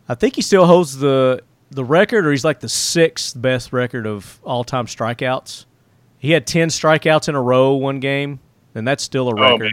I 0.09 0.15
think 0.15 0.37
he 0.37 0.43
still 0.43 0.67
holds 0.67 0.99
the 0.99 1.43
the 1.71 1.85
record, 1.85 2.27
or 2.27 2.31
he's 2.31 2.45
like 2.45 2.61
the 2.61 2.69
sixth 2.69 3.41
best 3.41 3.73
record 3.73 4.07
of 4.07 4.41
all 4.45 4.63
time 4.65 4.87
strikeouts. 4.87 5.65
He 6.19 6.31
had 6.33 6.47
ten 6.47 6.69
strikeouts 6.69 7.29
in 7.29 7.35
a 7.35 7.43
row 7.43 7.75
one 7.75 7.99
game, 8.01 8.41
and 8.75 8.87
that's 8.87 9.03
still 9.03 9.29
a 9.29 9.33
Oh, 9.35 9.43
record. 9.53 9.61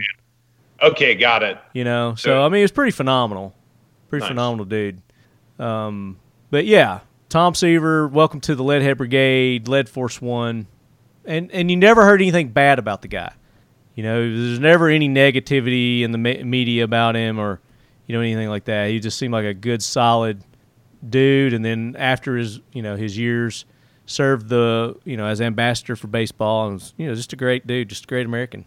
Okay, 0.82 1.14
got 1.14 1.42
it. 1.42 1.58
You 1.74 1.84
know, 1.84 2.14
so. 2.16 2.42
I 2.42 2.48
mean, 2.48 2.64
it's 2.64 2.72
pretty 2.72 2.90
phenomenal, 2.92 3.54
pretty 4.08 4.22
Nice. 4.22 4.28
phenomenal 4.30 4.64
dude. 4.64 5.02
Um, 5.58 6.16
but 6.50 6.64
yeah, 6.64 7.00
Tom 7.28 7.54
Seaver, 7.54 8.08
welcome 8.08 8.40
to 8.40 8.54
the 8.54 8.64
Leadhead 8.64 8.96
Brigade, 8.96 9.68
Lead 9.68 9.88
Force 9.90 10.22
One, 10.22 10.66
and 11.26 11.50
and 11.52 11.70
you 11.70 11.76
never 11.76 12.04
heard 12.04 12.22
anything 12.22 12.48
bad 12.48 12.78
about 12.78 13.02
the 13.02 13.08
guy. 13.08 13.32
You 14.00 14.06
know, 14.06 14.20
there's 14.22 14.58
never 14.58 14.88
any 14.88 15.10
negativity 15.10 16.00
in 16.00 16.10
the 16.10 16.16
me- 16.16 16.42
media 16.42 16.84
about 16.84 17.16
him 17.16 17.38
or 17.38 17.60
you 18.06 18.14
know 18.14 18.22
anything 18.22 18.48
like 18.48 18.64
that. 18.64 18.88
He 18.88 18.98
just 18.98 19.18
seemed 19.18 19.34
like 19.34 19.44
a 19.44 19.52
good, 19.52 19.82
solid 19.82 20.42
dude. 21.06 21.52
And 21.52 21.62
then 21.62 21.96
after 21.98 22.34
his 22.38 22.60
you 22.72 22.80
know 22.80 22.96
his 22.96 23.18
years, 23.18 23.66
served 24.06 24.48
the 24.48 24.96
you 25.04 25.18
know 25.18 25.26
as 25.26 25.42
ambassador 25.42 25.96
for 25.96 26.06
baseball 26.06 26.68
and 26.68 26.74
was 26.76 26.94
you 26.96 27.08
know 27.08 27.14
just 27.14 27.34
a 27.34 27.36
great 27.36 27.66
dude, 27.66 27.90
just 27.90 28.04
a 28.04 28.06
great 28.06 28.24
American. 28.24 28.64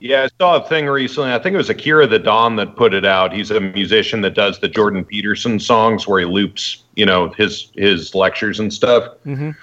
Yeah, 0.00 0.22
I 0.22 0.28
saw 0.42 0.56
a 0.56 0.66
thing 0.66 0.86
recently. 0.86 1.30
I 1.30 1.38
think 1.38 1.52
it 1.52 1.58
was 1.58 1.68
Akira 1.68 2.06
the 2.06 2.18
Don 2.18 2.56
that 2.56 2.74
put 2.74 2.94
it 2.94 3.04
out. 3.04 3.34
He's 3.34 3.50
a 3.50 3.60
musician 3.60 4.22
that 4.22 4.34
does 4.34 4.58
the 4.58 4.68
Jordan 4.68 5.04
Peterson 5.04 5.60
songs 5.60 6.08
where 6.08 6.20
he 6.20 6.26
loops, 6.26 6.84
you 6.96 7.04
know, 7.04 7.28
his 7.36 7.70
his 7.76 8.14
lectures 8.14 8.58
and 8.58 8.72
stuff. 8.72 9.12
Mhm. 9.26 9.54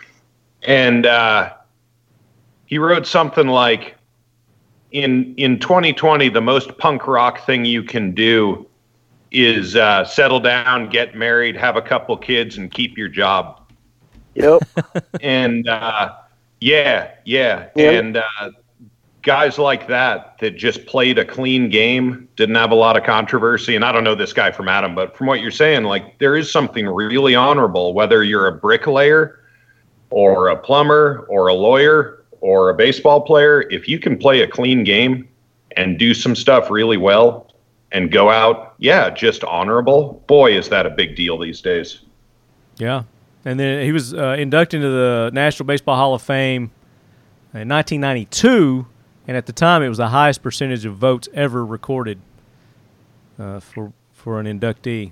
And 0.61 1.07
uh, 1.07 1.53
he 2.67 2.77
wrote 2.77 3.07
something 3.07 3.47
like, 3.47 3.96
"In 4.91 5.35
in 5.35 5.59
2020, 5.59 6.29
the 6.29 6.41
most 6.41 6.77
punk 6.77 7.07
rock 7.07 7.45
thing 7.45 7.65
you 7.65 7.83
can 7.83 8.13
do 8.13 8.65
is 9.31 9.75
uh, 9.75 10.05
settle 10.05 10.39
down, 10.39 10.89
get 10.89 11.15
married, 11.15 11.55
have 11.57 11.75
a 11.75 11.81
couple 11.81 12.15
kids, 12.17 12.57
and 12.57 12.71
keep 12.71 12.97
your 12.97 13.09
job." 13.09 13.61
Yep. 14.35 14.63
and 15.21 15.67
uh, 15.67 16.13
yeah, 16.61 17.11
yeah, 17.25 17.67
Yeah. 17.75 17.91
and 17.91 18.17
uh, 18.17 18.51
guys 19.27 19.57
like 19.57 19.87
that 19.87 20.37
that 20.39 20.55
just 20.55 20.85
played 20.85 21.19
a 21.19 21.25
clean 21.25 21.69
game, 21.69 22.29
didn't 22.35 22.55
have 22.55 22.71
a 22.71 22.75
lot 22.75 22.95
of 22.95 23.03
controversy. 23.03 23.75
And 23.75 23.83
I 23.83 23.91
don't 23.91 24.03
know 24.05 24.15
this 24.15 24.31
guy 24.31 24.51
from 24.51 24.69
Adam, 24.69 24.95
but 24.95 25.17
from 25.17 25.27
what 25.27 25.41
you're 25.41 25.51
saying, 25.51 25.83
like 25.83 26.17
there 26.19 26.35
is 26.35 26.51
something 26.51 26.87
really 26.87 27.35
honorable, 27.35 27.93
whether 27.93 28.23
you're 28.23 28.47
a 28.47 28.53
bricklayer 28.53 29.39
or 30.11 30.47
a 30.47 30.55
plumber 30.55 31.25
or 31.29 31.47
a 31.47 31.53
lawyer 31.53 32.16
or 32.41 32.69
a 32.69 32.73
baseball 32.73 33.21
player. 33.21 33.61
If 33.69 33.87
you 33.87 33.99
can 33.99 34.17
play 34.17 34.41
a 34.41 34.47
clean 34.47 34.83
game 34.83 35.27
and 35.75 35.97
do 35.97 36.13
some 36.13 36.35
stuff 36.35 36.69
really 36.69 36.97
well 36.97 37.53
and 37.91 38.11
go 38.11 38.29
out, 38.29 38.75
yeah, 38.77 39.09
just 39.09 39.43
honorable. 39.43 40.23
Boy, 40.27 40.57
is 40.57 40.69
that 40.69 40.85
a 40.85 40.89
big 40.89 41.15
deal 41.15 41.37
these 41.37 41.61
days. 41.61 42.01
Yeah, 42.77 43.03
and 43.45 43.59
then 43.59 43.83
he 43.83 43.91
was 43.91 44.13
uh, 44.13 44.35
inducted 44.37 44.81
into 44.81 44.89
the 44.89 45.31
National 45.33 45.65
Baseball 45.65 45.95
Hall 45.95 46.13
of 46.13 46.21
Fame 46.21 46.71
in 47.53 47.67
1992, 47.69 48.85
and 49.27 49.37
at 49.37 49.45
the 49.45 49.53
time 49.53 49.81
it 49.81 49.89
was 49.89 49.97
the 49.97 50.09
highest 50.09 50.43
percentage 50.43 50.85
of 50.85 50.95
votes 50.95 51.27
ever 51.33 51.65
recorded 51.65 52.19
uh, 53.39 53.59
for 53.59 53.93
for 54.13 54.39
an 54.39 54.45
inductee. 54.45 55.11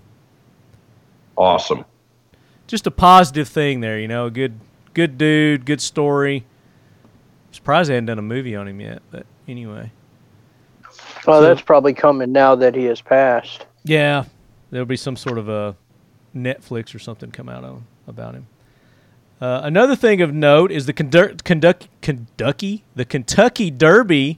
Awesome. 1.37 1.85
Just 2.67 2.87
a 2.87 2.91
positive 2.91 3.47
thing 3.47 3.79
there, 3.79 3.99
you 3.99 4.07
know. 4.07 4.29
Good, 4.29 4.59
good 4.93 5.17
dude, 5.17 5.65
good 5.65 5.81
story. 5.81 6.45
Surprised 7.65 7.89
they 7.89 7.95
hadn't 7.95 8.05
done 8.05 8.19
a 8.19 8.21
movie 8.21 8.55
on 8.55 8.67
him 8.67 8.79
yet, 8.79 9.01
but 9.09 9.25
anyway. 9.47 9.91
Well, 11.25 11.41
So- 11.41 11.47
that's 11.47 11.61
probably 11.63 11.95
coming 11.95 12.31
now 12.31 12.53
that 12.53 12.75
he 12.75 12.83
has 12.85 13.01
passed. 13.01 13.65
Yeah, 13.83 14.25
there'll 14.69 14.85
be 14.85 14.95
some 14.95 15.15
sort 15.15 15.39
of 15.39 15.49
a 15.49 15.75
Netflix 16.35 16.93
or 16.93 16.99
something 16.99 17.31
come 17.31 17.49
out 17.49 17.63
on 17.63 17.85
about 18.07 18.35
him. 18.35 18.45
Uh, 19.41 19.61
another 19.63 19.95
thing 19.95 20.21
of 20.21 20.31
note 20.31 20.71
is 20.71 20.85
the 20.85 20.93
Kendu- 20.93 21.41
Kenduck- 21.41 21.87
Kentucky, 22.03 22.83
the 22.95 23.03
Kentucky 23.03 23.71
Derby 23.71 24.37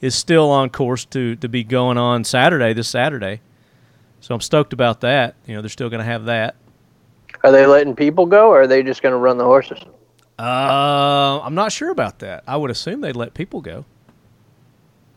is 0.00 0.16
still 0.16 0.50
on 0.50 0.68
course 0.68 1.04
to 1.04 1.36
to 1.36 1.48
be 1.48 1.62
going 1.62 1.96
on 1.96 2.24
Saturday, 2.24 2.72
this 2.72 2.88
Saturday. 2.88 3.40
So 4.20 4.34
I'm 4.34 4.40
stoked 4.40 4.72
about 4.72 5.00
that. 5.02 5.36
You 5.46 5.54
know, 5.54 5.62
they're 5.62 5.68
still 5.68 5.88
going 5.90 6.00
to 6.00 6.04
have 6.04 6.24
that. 6.24 6.56
Are 7.44 7.52
they 7.52 7.66
letting 7.66 7.94
people 7.94 8.26
go, 8.26 8.48
or 8.48 8.62
are 8.62 8.66
they 8.66 8.82
just 8.82 9.00
going 9.00 9.12
to 9.12 9.18
run 9.18 9.38
the 9.38 9.44
horses? 9.44 9.78
Uh, 10.38 11.40
I'm 11.42 11.54
not 11.54 11.72
sure 11.72 11.90
about 11.90 12.18
that. 12.20 12.42
I 12.46 12.56
would 12.56 12.70
assume 12.70 13.00
they'd 13.00 13.16
let 13.16 13.34
people 13.34 13.60
go. 13.60 13.84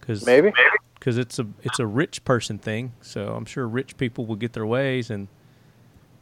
Cause, 0.02 0.26
Maybe. 0.26 0.54
because 0.96 1.18
it's 1.18 1.38
a 1.38 1.48
it's 1.64 1.80
a 1.80 1.86
rich 1.86 2.24
person 2.24 2.58
thing. 2.58 2.94
So 3.02 3.34
I'm 3.34 3.46
sure 3.46 3.68
rich 3.68 3.98
people 3.98 4.26
will 4.26 4.38
get 4.38 4.54
their 4.54 4.66
ways, 4.66 5.10
and 5.10 5.28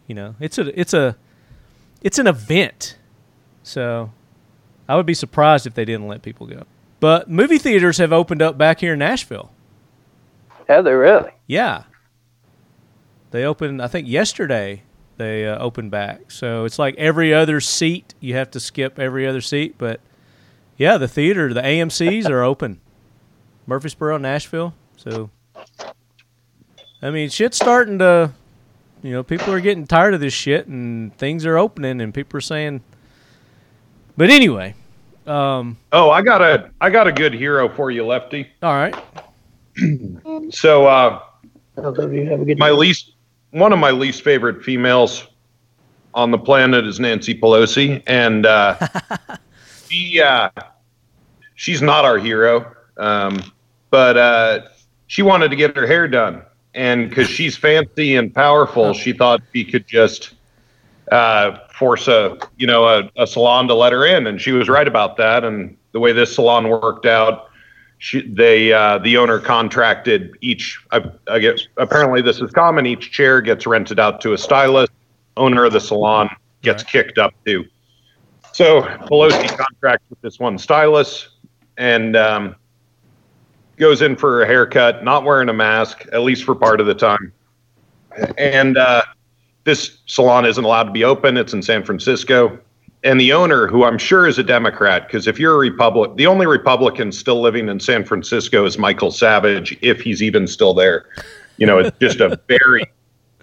you 0.08 0.16
know, 0.16 0.36
it's 0.39 0.58
a 0.58 0.80
it's 0.80 0.93
a 0.93 1.18
it's 2.02 2.18
an 2.18 2.26
event. 2.26 2.98
So 3.62 4.12
I 4.89 4.96
would 4.96 5.06
be 5.06 5.14
surprised 5.14 5.68
if 5.68 5.76
they 5.76 5.86
didn't 5.86 6.08
let 6.08 6.24
people 6.24 6.48
go. 6.48 6.64
But 7.00 7.30
movie 7.30 7.58
theaters 7.60 7.98
have 8.00 8.12
opened 8.14 8.41
up 8.41 8.58
back 8.58 8.80
here 8.80 8.93
in 8.93 9.00
Nashville. 9.00 9.52
Have 10.68 10.84
they 10.86 10.93
really? 10.93 11.30
Yeah, 11.46 11.84
they 13.30 13.43
opened. 13.43 13.82
I 13.84 13.88
think 13.88 14.08
yesterday 14.08 14.82
they 15.18 15.47
uh, 15.47 15.57
opened 15.59 15.91
back. 15.91 16.32
So 16.32 16.66
it's 16.66 16.78
like 16.80 16.95
every 16.97 17.34
other 17.34 17.59
seat. 17.61 18.13
You 18.20 18.36
have 18.36 18.51
to 18.51 18.59
skip 18.59 18.99
every 18.99 19.26
other 19.28 19.41
seat, 19.41 19.76
but 19.78 19.99
yeah, 20.78 20.97
the 20.97 21.07
theater, 21.07 21.53
the 21.53 21.61
AMC's 21.61 22.28
are 22.28 22.43
open. 22.43 22.80
Murfreesboro, 23.68 24.18
Nashville. 24.18 24.74
So, 24.97 25.30
I 27.01 27.09
mean, 27.11 27.30
shit's 27.30 27.57
starting 27.57 27.99
to, 27.99 28.32
you 29.01 29.11
know, 29.11 29.24
people 29.24 29.53
are 29.53 29.59
getting 29.59 29.88
tired 29.88 30.13
of 30.13 30.20
this 30.20 30.34
shit, 30.34 30.68
and 30.68 31.16
things 31.18 31.45
are 31.45 31.57
opening, 31.57 32.01
and 32.01 32.13
people 32.13 32.38
are 32.38 32.41
saying. 32.41 32.82
But 34.18 34.30
anyway, 34.30 34.76
um, 35.28 35.78
Oh, 35.91 36.09
I 36.09 36.22
got 36.22 36.41
a 36.41 36.72
I 36.80 36.89
got 36.89 37.07
a 37.07 37.11
good 37.11 37.34
hero 37.34 37.68
for 37.70 37.91
you, 37.91 38.05
Lefty. 38.05 38.47
all 38.61 38.74
right. 38.74 38.95
So 40.51 40.86
uh, 40.88 41.22
Oh, 41.78 42.09
you 42.09 42.26
have 42.30 42.39
a 42.41 42.45
good 42.45 42.57
my 42.57 42.70
least 42.72 43.14
one 43.56 43.72
of 43.72 43.80
my 43.80 43.91
least 43.91 44.22
favorite 44.22 44.62
females 44.62 45.30
on 46.14 46.30
the 46.30 46.38
planet 46.38 46.86
is 46.86 46.99
Nancy 46.99 47.34
Pelosi, 47.34 48.03
and 48.06 48.45
uh, 48.45 48.78
she 49.89 50.22
uh, 50.22 50.49
she's 51.56 51.82
not 51.82 52.03
our 52.03 52.18
hero, 52.18 52.76
um, 52.97 53.41
but 53.91 54.18
uh, 54.18 54.60
she 55.08 55.22
wanted 55.22 55.51
to 55.51 55.56
get 55.56 55.74
her 55.78 55.88
hair 55.88 56.06
done, 56.06 56.41
and 56.74 57.10
because 57.10 57.30
she's 57.30 57.56
fancy 57.56 58.18
and 58.18 58.36
powerful, 58.36 58.91
she 58.91 59.14
thought 59.14 59.41
she 59.53 59.64
could 59.64 59.88
just 59.88 60.34
uh, 61.14 61.58
force 61.70 62.10
a 62.10 62.38
you 62.58 62.68
know 62.68 62.86
a, 62.86 63.10
a 63.16 63.26
salon 63.26 63.70
to 63.70 63.74
let 63.74 63.93
her 63.93 64.06
in, 64.06 64.28
and 64.28 64.41
she 64.41 64.51
was 64.51 64.68
right 64.68 64.88
about 64.88 65.16
that. 65.16 65.45
And 65.45 65.78
the 65.93 66.01
way 66.01 66.12
this 66.12 66.36
salon 66.36 66.68
worked 66.68 67.06
out, 67.06 67.51
she, 68.06 68.22
they 68.22 68.72
uh, 68.72 68.99
the 68.99 69.18
owner 69.18 69.39
contracted 69.39 70.38
each. 70.41 70.80
I, 70.91 71.10
I 71.28 71.39
guess 71.39 71.68
apparently 71.78 72.22
this 72.22 72.39
is 72.39 72.51
common. 72.51 72.86
Each 72.86 73.12
chair 73.12 73.41
gets 73.41 73.66
rented 73.66 73.99
out 73.99 74.22
to 74.22 74.34
a 74.34 74.38
stylist. 74.38 74.91
Owner 75.38 75.66
of 75.66 75.74
the 75.74 75.80
salon 75.80 76.30
gets 76.62 76.84
Right. 76.84 76.91
kicked 76.91 77.18
up 77.18 77.34
too. 77.47 77.66
So 78.53 78.84
Pelosi 78.84 79.47
contracts 79.58 80.06
with 80.12 80.22
this 80.22 80.39
one 80.39 80.60
stylist 80.60 81.30
and 81.78 82.16
um, 82.16 82.56
goes 83.78 84.03
in 84.03 84.16
for 84.16 84.43
a 84.43 84.45
haircut, 84.45 85.03
not 85.03 85.24
wearing 85.24 85.49
a 85.49 85.53
mask 85.53 86.06
at 86.14 86.22
least 86.22 86.43
for 86.43 86.53
part 86.53 86.80
of 86.80 86.86
the 86.86 86.93
time. 86.93 87.34
And 88.38 88.78
uh, 88.78 89.01
this 89.64 89.97
salon 90.06 90.45
isn't 90.45 90.64
allowed 90.64 90.84
to 90.84 90.91
be 90.91 91.03
open. 91.03 91.38
It's 91.38 91.53
in 91.53 91.64
San 91.64 91.84
Francisco. 91.84 92.60
And 93.06 93.22
the 93.22 93.34
owner, 93.34 93.68
who 93.68 93.84
I'm 93.84 93.99
sure 93.99 94.26
is 94.26 94.39
a 94.39 94.43
Democrat, 94.43 95.06
because 95.06 95.28
if 95.28 95.39
you're 95.39 95.53
a 95.53 95.58
Republican, 95.58 96.18
the 96.18 96.26
only 96.26 96.47
Republican 96.47 97.12
still 97.12 97.39
living 97.39 97.70
in 97.70 97.80
San 97.80 98.03
Francisco 98.03 98.66
is 98.66 98.80
Michael 98.80 99.12
Savage, 99.12 99.78
if 99.82 100.01
he's 100.01 100.24
even 100.24 100.47
still 100.47 100.74
there. 100.74 101.06
You 101.58 101.68
know, 101.68 101.78
it's 101.78 101.95
just 101.99 102.20
a 102.20 102.41
very 102.47 102.84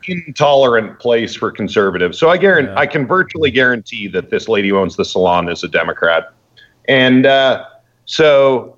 intolerant 0.08 0.98
place 0.98 1.36
for 1.36 1.52
conservatives. 1.52 2.18
So 2.18 2.28
I 2.28 2.38
guarantee, 2.38 2.72
Yeah. 2.72 2.80
I 2.80 2.86
can 2.86 3.06
virtually 3.06 3.52
guarantee 3.52 4.08
that 4.08 4.30
this 4.30 4.48
lady 4.48 4.70
who 4.70 4.78
owns 4.78 4.96
the 4.96 5.04
salon 5.04 5.48
is 5.48 5.62
a 5.62 5.68
Democrat. 5.68 6.32
And 6.88 7.24
uh, 7.24 7.64
so, 8.04 8.76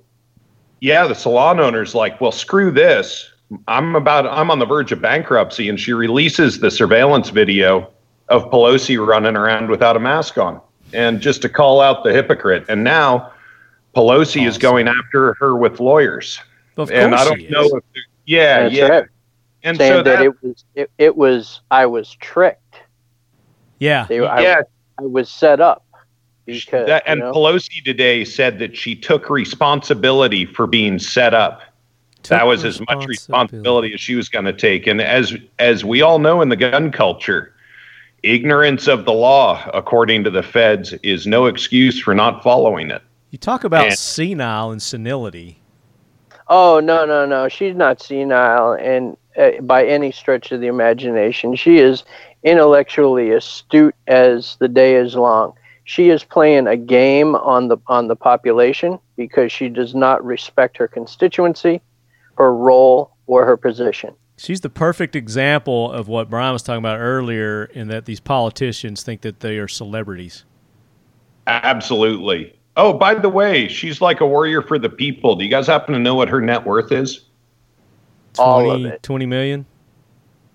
yeah, 0.83 1.07
the 1.07 1.15
salon 1.15 1.61
owner's 1.61 1.95
like, 1.95 2.21
well, 2.21 2.31
screw 2.31 2.71
this. 2.71 3.33
I'm 3.69 3.97
about, 3.97 4.27
I'm 4.27 4.51
on 4.51 4.59
the 4.59 4.67
verge 4.67 4.93
of 4.93 5.01
bankruptcy. 5.01 5.71
And 5.71 5.81
she 5.81 5.95
releases 5.95 6.61
the 6.61 6.71
surveillance 6.71 7.31
video 7.31 7.91
of 8.29 8.51
Pelosi 8.51 9.05
running 9.05 9.35
around 9.35 9.71
without 9.71 9.97
a 9.97 10.01
mask 10.01 10.37
on. 10.37 10.61
And 10.95 11.21
just 11.21 11.43
to 11.43 11.49
call 11.49 11.81
out 11.81 12.05
the 12.05 12.13
hypocrite. 12.13 12.65
And 12.69 12.85
now 12.85 13.33
Pelosi 13.95 14.47
is 14.47 14.59
going 14.59 14.89
after 14.89 15.35
her 15.35 15.57
with 15.57 15.81
lawyers. 15.81 16.41
Of 16.77 16.91
and 16.91 17.15
I 17.15 17.19
course 17.19 17.29
don't 17.29 17.39
he 17.41 17.49
know 17.49 17.63
is. 17.65 17.73
if, 17.73 17.83
they're- 17.95 18.03
yeah, 18.27 18.63
That's 18.63 18.75
yeah. 18.75 18.87
right. 18.89 19.05
And 19.63 19.77
saying 19.79 19.93
so 19.93 20.03
that, 20.03 20.17
that, 20.17 20.25
it 20.25 20.43
was 20.43 20.65
it, 20.75 20.91
it 20.99 21.17
was 21.17 21.61
I 21.71 21.87
was 21.87 22.15
tricked. 22.17 22.77
Yeah. 23.79 24.07
They, 24.07 24.21
I, 24.21 24.41
yeah, 24.41 24.61
I 24.99 25.03
was 25.03 25.31
set 25.31 25.61
up 25.61 25.85
because 26.45 26.87
that, 26.87 27.03
you 27.07 27.13
and 27.13 27.21
know, 27.21 27.33
Pelosi 27.33 27.83
today 27.85 28.25
said 28.25 28.59
that 28.59 28.77
she 28.77 28.95
took 28.95 29.31
responsibility 29.31 30.45
for 30.45 30.67
being 30.67 30.99
set 30.99 31.33
up. 31.35 31.63
that 32.25 32.47
was 32.47 32.65
as 32.65 32.81
much 32.81 33.07
responsibility 33.07 33.93
as 33.95 34.01
she 34.01 34.15
was 34.15 34.29
going 34.29 34.45
to 34.45 34.53
take. 34.53 34.87
And 34.87 35.01
as 35.01 35.35
as 35.59 35.85
we 35.85 36.03
all 36.03 36.19
know 36.19 36.43
in 36.43 36.49
the 36.51 36.57
gun 36.57 36.91
culture, 36.93 37.54
ignorance 38.25 38.89
of 38.89 39.05
the 39.05 39.13
law, 39.13 39.71
according 39.75 40.25
to 40.25 40.31
the 40.31 40.43
feds, 40.43 40.93
is 41.03 41.27
no 41.27 41.47
excuse 41.47 42.01
for 42.01 42.15
not 42.15 42.43
following 42.43 42.91
it. 42.91 43.03
You 43.31 43.39
talk 43.39 43.65
about 43.65 43.87
And- 43.87 43.99
senile 43.99 44.71
and 44.71 44.83
senility. 44.83 45.61
Oh 46.49 46.79
no 46.79 47.07
no 47.07 47.25
no! 47.25 47.49
She's 47.49 47.75
not 47.75 48.03
senile, 48.03 48.73
and 48.75 49.17
uh, 49.37 49.63
by 49.63 49.87
any 49.87 50.13
stretch 50.13 50.53
of 50.53 50.61
the 50.61 50.67
imagination, 50.67 51.57
she 51.57 51.79
is 51.79 52.05
intellectually 52.43 53.31
astute 53.31 53.95
as 54.07 54.57
the 54.61 54.69
day 54.69 54.97
is 54.97 55.15
long. 55.15 55.55
She 55.85 56.11
is 56.11 56.23
playing 56.23 56.67
a 56.67 56.77
game 56.77 57.35
on 57.35 57.69
the 57.69 57.79
on 57.87 58.09
the 58.09 58.17
population 58.17 58.99
because 59.17 59.53
she 59.53 59.71
does 59.71 59.95
not 59.95 60.23
respect 60.25 60.77
her 60.77 60.87
constituency, 60.87 61.81
her 62.37 62.55
role, 62.55 63.11
or 63.27 63.47
her 63.47 63.57
position. 63.57 64.15
She's 64.37 64.61
the 64.61 64.71
perfect 64.71 65.15
example 65.15 65.93
of 65.93 66.09
what 66.09 66.29
Brian 66.29 66.53
was 66.53 66.63
talking 66.63 66.81
about 66.81 66.99
earlier, 66.99 67.65
in 67.67 67.89
that 67.89 68.05
these 68.05 68.21
politicians 68.21 69.03
think 69.03 69.21
that 69.21 69.41
they 69.41 69.59
are 69.59 69.69
celebrities. 69.69 70.45
Absolutely. 71.47 72.59
Oh, 72.77 72.93
by 72.93 73.15
the 73.15 73.29
way, 73.29 73.69
she's 73.69 74.01
like 74.01 74.21
a 74.21 74.27
warrior 74.27 74.61
for 74.61 74.79
the 74.79 74.89
people. 74.89 75.37
Do 75.37 75.45
you 75.45 75.51
guys 75.51 75.67
happen 75.67 75.95
to 75.95 76.01
know 76.01 76.15
what 76.17 76.29
her 76.29 76.41
net 76.41 76.65
worth 76.65 76.91
is? 76.91 77.27
All 78.39 78.71
of 78.71 78.85
it. 78.85 79.03
20 79.03 79.27
million? 79.27 79.67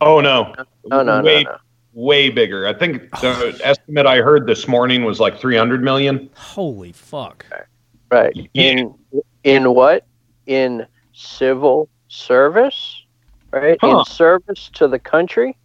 Oh 0.01 0.19
no, 0.19 0.53
No 0.85 1.03
no 1.03 1.21
way 1.21 1.43
no 1.43 1.51
no. 1.51 1.57
way 1.93 2.29
bigger. 2.29 2.67
I 2.67 2.73
think 2.73 3.09
the 3.21 3.59
estimate 3.63 4.05
I 4.05 4.17
heard 4.17 4.47
this 4.47 4.67
morning 4.67 5.03
was 5.05 5.19
like 5.21 5.39
300 5.39 5.81
million. 5.83 6.29
Holy 6.35 6.91
fuck. 6.91 7.45
Right. 8.11 8.33
Yeah. 8.53 8.63
In 8.63 8.95
in 9.43 9.73
what? 9.73 10.05
In 10.47 10.85
civil 11.13 11.87
service, 12.09 12.98
right? 13.51 13.77
Huh. 13.81 13.99
In 13.99 14.05
service 14.05 14.69
to 14.73 14.87
the 14.87 14.99
country. 14.99 15.57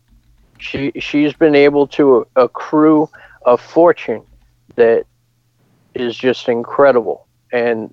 She 0.58 0.92
she's 0.98 1.32
been 1.32 1.54
able 1.54 1.86
to 1.88 2.26
accrue 2.36 3.08
a 3.44 3.56
fortune 3.56 4.22
that 4.76 5.04
is 5.94 6.16
just 6.16 6.48
incredible. 6.48 7.26
And 7.52 7.92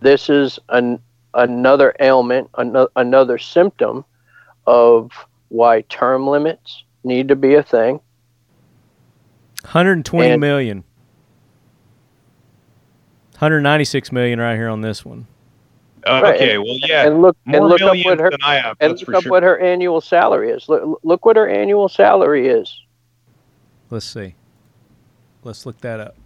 this 0.00 0.28
is 0.28 0.58
an 0.70 1.00
another 1.34 1.94
ailment, 2.00 2.50
an, 2.56 2.86
another 2.96 3.38
symptom 3.38 4.04
of 4.66 5.12
why 5.48 5.82
term 5.82 6.26
limits 6.26 6.82
need 7.04 7.28
to 7.28 7.36
be 7.36 7.54
a 7.54 7.62
thing. 7.62 8.00
120 9.62 10.30
And- 10.30 10.40
million. 10.40 10.84
196 13.38 14.12
million 14.12 14.38
right 14.38 14.54
here 14.56 14.68
on 14.68 14.82
this 14.82 15.04
one. 15.04 15.26
Uh, 16.06 16.20
Right, 16.22 16.34
Okay, 16.36 16.58
well, 16.58 16.76
yeah, 16.86 17.06
and 17.06 17.22
look 17.22 17.36
more 17.44 17.60
and 17.60 17.68
look 17.68 17.80
up 17.80 17.96
what 18.04 18.18
her 18.18 18.30
than 18.30 18.42
I 18.42 18.54
have. 18.56 18.76
and 18.80 18.92
That's 18.92 19.02
look 19.02 19.10
for 19.10 19.16
up 19.16 19.22
sure. 19.22 19.30
what 19.30 19.42
her 19.42 19.58
annual 19.58 20.00
salary 20.00 20.50
is. 20.50 20.68
Look, 20.68 21.00
look 21.02 21.24
what 21.24 21.36
her 21.36 21.48
annual 21.48 21.88
salary 21.88 22.48
is. 22.48 22.80
Let's 23.90 24.06
see. 24.06 24.34
Let's 25.44 25.66
look 25.66 25.80
that 25.80 26.00
up. 26.00 26.16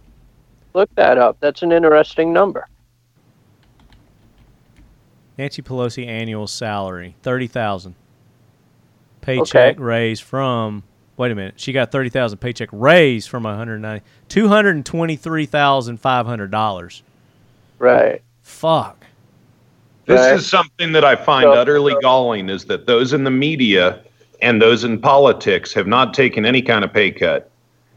Look 0.73 0.93
that 0.95 1.17
up. 1.17 1.37
That's 1.39 1.63
an 1.63 1.71
interesting 1.71 2.33
number. 2.33 2.67
Nancy 5.37 5.61
Pelosi 5.61 6.07
annual 6.07 6.47
salary, 6.47 7.15
30,000. 7.21 7.95
Paycheck 9.21 9.79
raise 9.79 10.19
from 10.19 10.83
Wait 11.17 11.31
a 11.31 11.35
minute. 11.35 11.55
She 11.57 11.73
got 11.73 11.91
30,000 11.91 12.37
paycheck 12.37 12.69
raise 12.71 13.25
from 13.25 13.41
190 13.43 14.05
$223,500. 14.29 17.01
Right. 17.79 18.21
Fuck. 18.43 19.06
This 20.07 20.21
Right. 20.21 20.35
is 20.35 20.47
something 20.47 20.93
that 20.93 21.03
I 21.03 21.15
find 21.17 21.43
So- 21.43 21.51
utterly 21.53 21.93
galling 22.01 22.49
is 22.49 22.65
that 22.65 22.87
those 22.87 23.11
in 23.11 23.25
the 23.25 23.31
media 23.31 23.99
and 24.41 24.61
those 24.61 24.83
in 24.83 24.99
politics 24.99 25.73
have 25.73 25.85
not 25.85 26.13
taken 26.13 26.45
any 26.45 26.61
kind 26.61 26.85
of 26.85 26.93
pay 26.93 27.11
cut. 27.11 27.49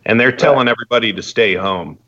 And 0.05 0.19
they're 0.19 0.33
telling 0.33 0.67
everybody 0.67 1.13
to 1.13 1.23
stay 1.23 1.55
home. 1.55 1.99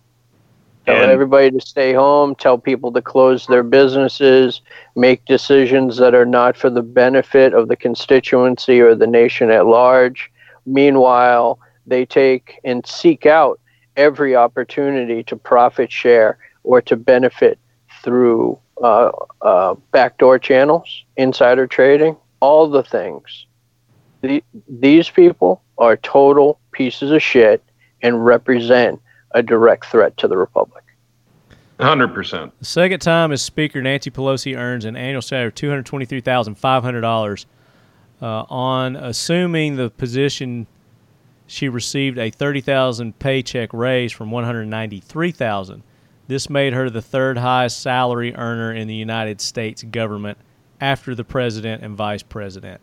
Tell 0.87 0.97
And- 0.97 1.13
everybody 1.13 1.53
to 1.53 1.61
stay 1.61 1.93
home, 1.93 2.35
tell 2.35 2.59
people 2.59 2.91
to 2.93 3.01
close 3.01 3.47
their 3.47 3.63
businesses, 3.63 4.61
make 4.97 5.25
decisions 5.27 5.99
that 5.99 6.15
are 6.15 6.27
not 6.27 6.57
for 6.57 6.69
the 6.69 6.83
benefit 6.83 7.55
of 7.55 7.69
the 7.69 7.77
constituency 7.77 8.81
or 8.81 8.97
the 8.97 9.07
nation 9.07 9.53
at 9.53 9.67
large. 9.67 10.33
Meanwhile, 10.67 11.61
they 11.87 12.05
take 12.05 12.59
and 12.65 12.85
seek 12.85 13.27
out 13.27 13.61
every 13.97 14.35
opportunity 14.35 15.23
to 15.25 15.37
profit 15.37 15.93
share 15.93 16.39
or 16.65 16.81
to 16.81 16.97
benefit 16.97 17.59
through 18.03 18.59
backdoor 18.83 20.39
channels, 20.39 21.05
insider 21.17 21.67
trading, 21.67 22.17
all 22.41 22.69
the 22.69 22.83
things. 22.83 23.47
The, 24.21 24.43
these 24.69 25.09
people 25.09 25.63
are 25.79 25.97
total 25.97 26.59
pieces 26.73 27.11
of 27.11 27.23
shit 27.23 27.63
and 28.03 28.25
represent 28.25 29.01
a 29.33 29.43
direct 29.43 29.87
threat 29.87 30.17
to 30.19 30.29
the 30.29 30.37
republic. 30.37 30.85
100%. 31.79 32.53
The 32.59 32.65
second 32.65 33.01
time 33.01 33.33
as 33.33 33.43
Speaker, 33.43 33.83
Nancy 33.83 34.11
Pelosi 34.11 34.57
earns 34.57 34.85
an 34.85 34.97
annual 34.97 35.23
salary 35.23 35.49
of 35.49 35.55
$223,500 35.55 37.47
uh, 38.21 38.27
on 38.49 38.97
assuming 38.97 39.77
the 39.77 39.91
position 39.91 40.67
she 41.47 41.69
received 41.69 42.19
a 42.19 42.31
30,000 42.31 43.19
paycheck 43.19 43.73
raise 43.73 44.13
from 44.13 44.31
193,000. 44.31 45.83
This 46.29 46.49
made 46.49 46.73
her 46.73 46.89
the 46.89 47.03
third 47.03 47.39
highest 47.39 47.81
salary 47.81 48.35
earner 48.35 48.73
in 48.73 48.89
the 48.89 48.95
United 48.95 49.41
States 49.41 49.83
government 49.83 50.39
after 50.81 51.15
the 51.15 51.25
president 51.25 51.83
and 51.83 51.97
vice 51.97 52.23
president. 52.23 52.81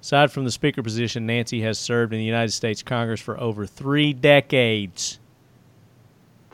Aside 0.00 0.30
from 0.30 0.44
the 0.44 0.50
speaker 0.50 0.82
position, 0.82 1.26
Nancy 1.26 1.62
has 1.62 1.78
served 1.78 2.12
in 2.12 2.18
the 2.18 2.24
United 2.24 2.52
States 2.52 2.82
Congress 2.82 3.20
for 3.20 3.40
over 3.40 3.64
3 3.66 4.12
decades. 4.12 5.18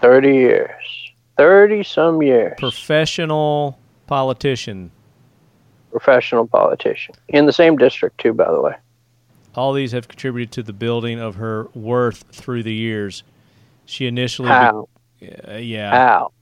30 0.00 0.28
years. 0.28 1.12
30 1.36 1.82
some 1.82 2.22
years. 2.22 2.54
Professional 2.58 3.78
politician. 4.06 4.90
Professional 5.90 6.46
politician. 6.46 7.14
In 7.28 7.46
the 7.46 7.52
same 7.52 7.76
district, 7.76 8.18
too, 8.18 8.32
by 8.32 8.52
the 8.52 8.60
way. 8.60 8.74
All 9.56 9.72
these 9.72 9.90
have 9.92 10.06
contributed 10.06 10.52
to 10.52 10.62
the 10.62 10.72
building 10.72 11.18
of 11.18 11.34
her 11.34 11.66
worth 11.74 12.24
through 12.30 12.62
the 12.62 12.74
years. 12.74 13.24
She 13.84 14.06
initially, 14.06 14.48
How? 14.48 14.88
Uh, 15.22 15.54
yeah, 15.56 15.90
How? 15.90 16.32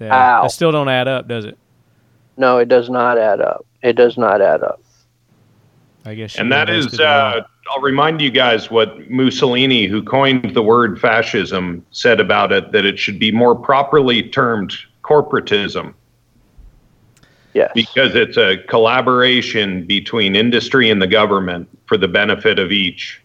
yeah. 0.00 0.08
How? 0.08 0.42
That 0.42 0.50
still 0.52 0.72
don't 0.72 0.88
add 0.88 1.08
up, 1.08 1.28
does 1.28 1.44
it? 1.44 1.58
No, 2.36 2.58
it 2.58 2.68
does 2.68 2.88
not 2.88 3.18
add 3.18 3.40
up. 3.40 3.66
It 3.82 3.94
does 3.94 4.16
not 4.16 4.40
add 4.40 4.62
up. 4.62 4.80
I 6.04 6.14
guess. 6.14 6.36
And 6.36 6.50
that 6.50 6.68
is, 6.68 6.86
invested 6.86 7.02
in 7.02 7.06
all- 7.08 7.38
uh, 7.38 7.42
I'll 7.74 7.80
remind 7.82 8.20
you 8.20 8.30
guys 8.30 8.70
what 8.70 9.08
Mussolini, 9.08 9.86
who 9.86 10.02
coined 10.02 10.52
the 10.54 10.62
word 10.62 11.00
fascism, 11.00 11.84
said 11.92 12.18
about 12.20 12.50
it 12.52 12.72
that 12.72 12.84
it 12.84 12.98
should 12.98 13.18
be 13.20 13.30
more 13.30 13.54
properly 13.54 14.22
termed 14.24 14.72
corporatism 15.04 15.94
Yes. 17.54 17.70
because 17.74 18.14
it's 18.16 18.36
a 18.36 18.56
collaboration 18.68 19.84
between 19.86 20.34
industry 20.34 20.90
and 20.90 21.00
the 21.00 21.06
government 21.06 21.68
for 21.86 21.96
the 21.96 22.08
benefit 22.08 22.58
of 22.58 22.72
each 22.72 23.22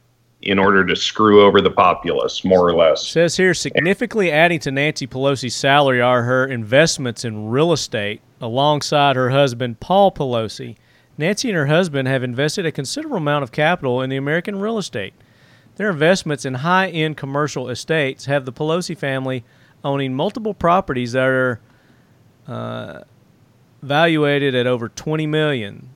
in 0.48 0.58
order 0.58 0.86
to 0.86 0.96
screw 0.96 1.44
over 1.44 1.60
the 1.60 1.70
populace, 1.70 2.46
more 2.46 2.66
or 2.66 2.74
less. 2.74 3.06
says 3.06 3.36
here 3.36 3.54
significantly 3.54 4.32
adding 4.32 4.60
to 4.62 4.72
Nancy 4.72 5.06
Pelosi's 5.06 5.54
salary 5.54 6.02
are 6.02 6.24
her 6.24 6.46
investments 6.46 7.26
in 7.26 7.50
real 7.50 7.74
estate 7.74 8.22
alongside 8.40 9.18
her 9.18 9.32
husband 9.32 9.82
Paul 9.82 10.10
Pelosi. 10.10 10.78
Nancy 11.18 11.50
and 11.50 11.58
her 11.58 11.66
husband 11.66 12.08
have 12.08 12.24
invested 12.24 12.66
a 12.66 12.72
considerable 12.72 13.18
amount 13.18 13.44
of 13.44 13.52
capital 13.52 14.02
in 14.02 14.10
the 14.10 14.16
American 14.16 14.58
real 14.60 14.78
estate. 14.78 15.14
Their 15.76 15.90
investments 15.90 16.46
in 16.46 16.54
high-end 16.56 17.18
commercial 17.18 17.68
estates 17.70 18.26
have 18.26 18.46
the 18.46 18.54
Pelosi 18.54 18.98
family 18.98 19.44
owning 19.84 20.16
multiple 20.16 20.54
properties 20.54 21.12
that 21.12 21.28
are 21.28 21.60
uh, 22.48 23.02
valuated 23.82 24.56
at 24.56 24.66
over 24.66 24.88
20 24.88 25.28
million. 25.28 25.90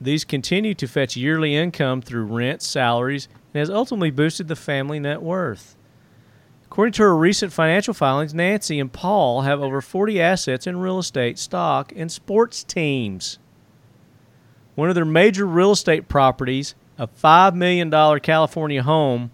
These 0.00 0.24
continue 0.24 0.72
to 0.72 0.88
fetch 0.88 1.18
yearly 1.18 1.54
income 1.54 2.00
through 2.00 2.24
rent, 2.24 2.62
salaries, 2.62 3.28
and 3.52 3.58
has 3.60 3.70
ultimately 3.70 4.10
boosted 4.10 4.48
the 4.48 4.56
family 4.56 4.98
net 5.00 5.22
worth. 5.22 5.76
According 6.64 6.92
to 6.92 7.02
her 7.02 7.16
recent 7.16 7.52
financial 7.52 7.92
filings, 7.94 8.32
Nancy 8.32 8.78
and 8.78 8.92
Paul 8.92 9.42
have 9.42 9.60
over 9.60 9.80
40 9.80 10.20
assets 10.20 10.66
in 10.68 10.78
real 10.78 11.00
estate, 11.00 11.38
stock, 11.38 11.92
and 11.96 12.12
sports 12.12 12.62
teams. 12.62 13.38
One 14.76 14.88
of 14.88 14.94
their 14.94 15.04
major 15.04 15.46
real 15.46 15.72
estate 15.72 16.08
properties, 16.08 16.76
a 16.96 17.08
$5 17.08 17.54
million 17.54 17.90
California 18.20 18.82
home, 18.84 19.32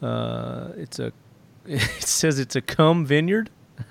uh, 0.00 0.68
it's 0.76 0.98
a, 0.98 1.12
it 1.66 1.80
says 2.02 2.38
it's 2.38 2.56
a 2.56 2.62
cum 2.62 3.04
vineyard. 3.04 3.50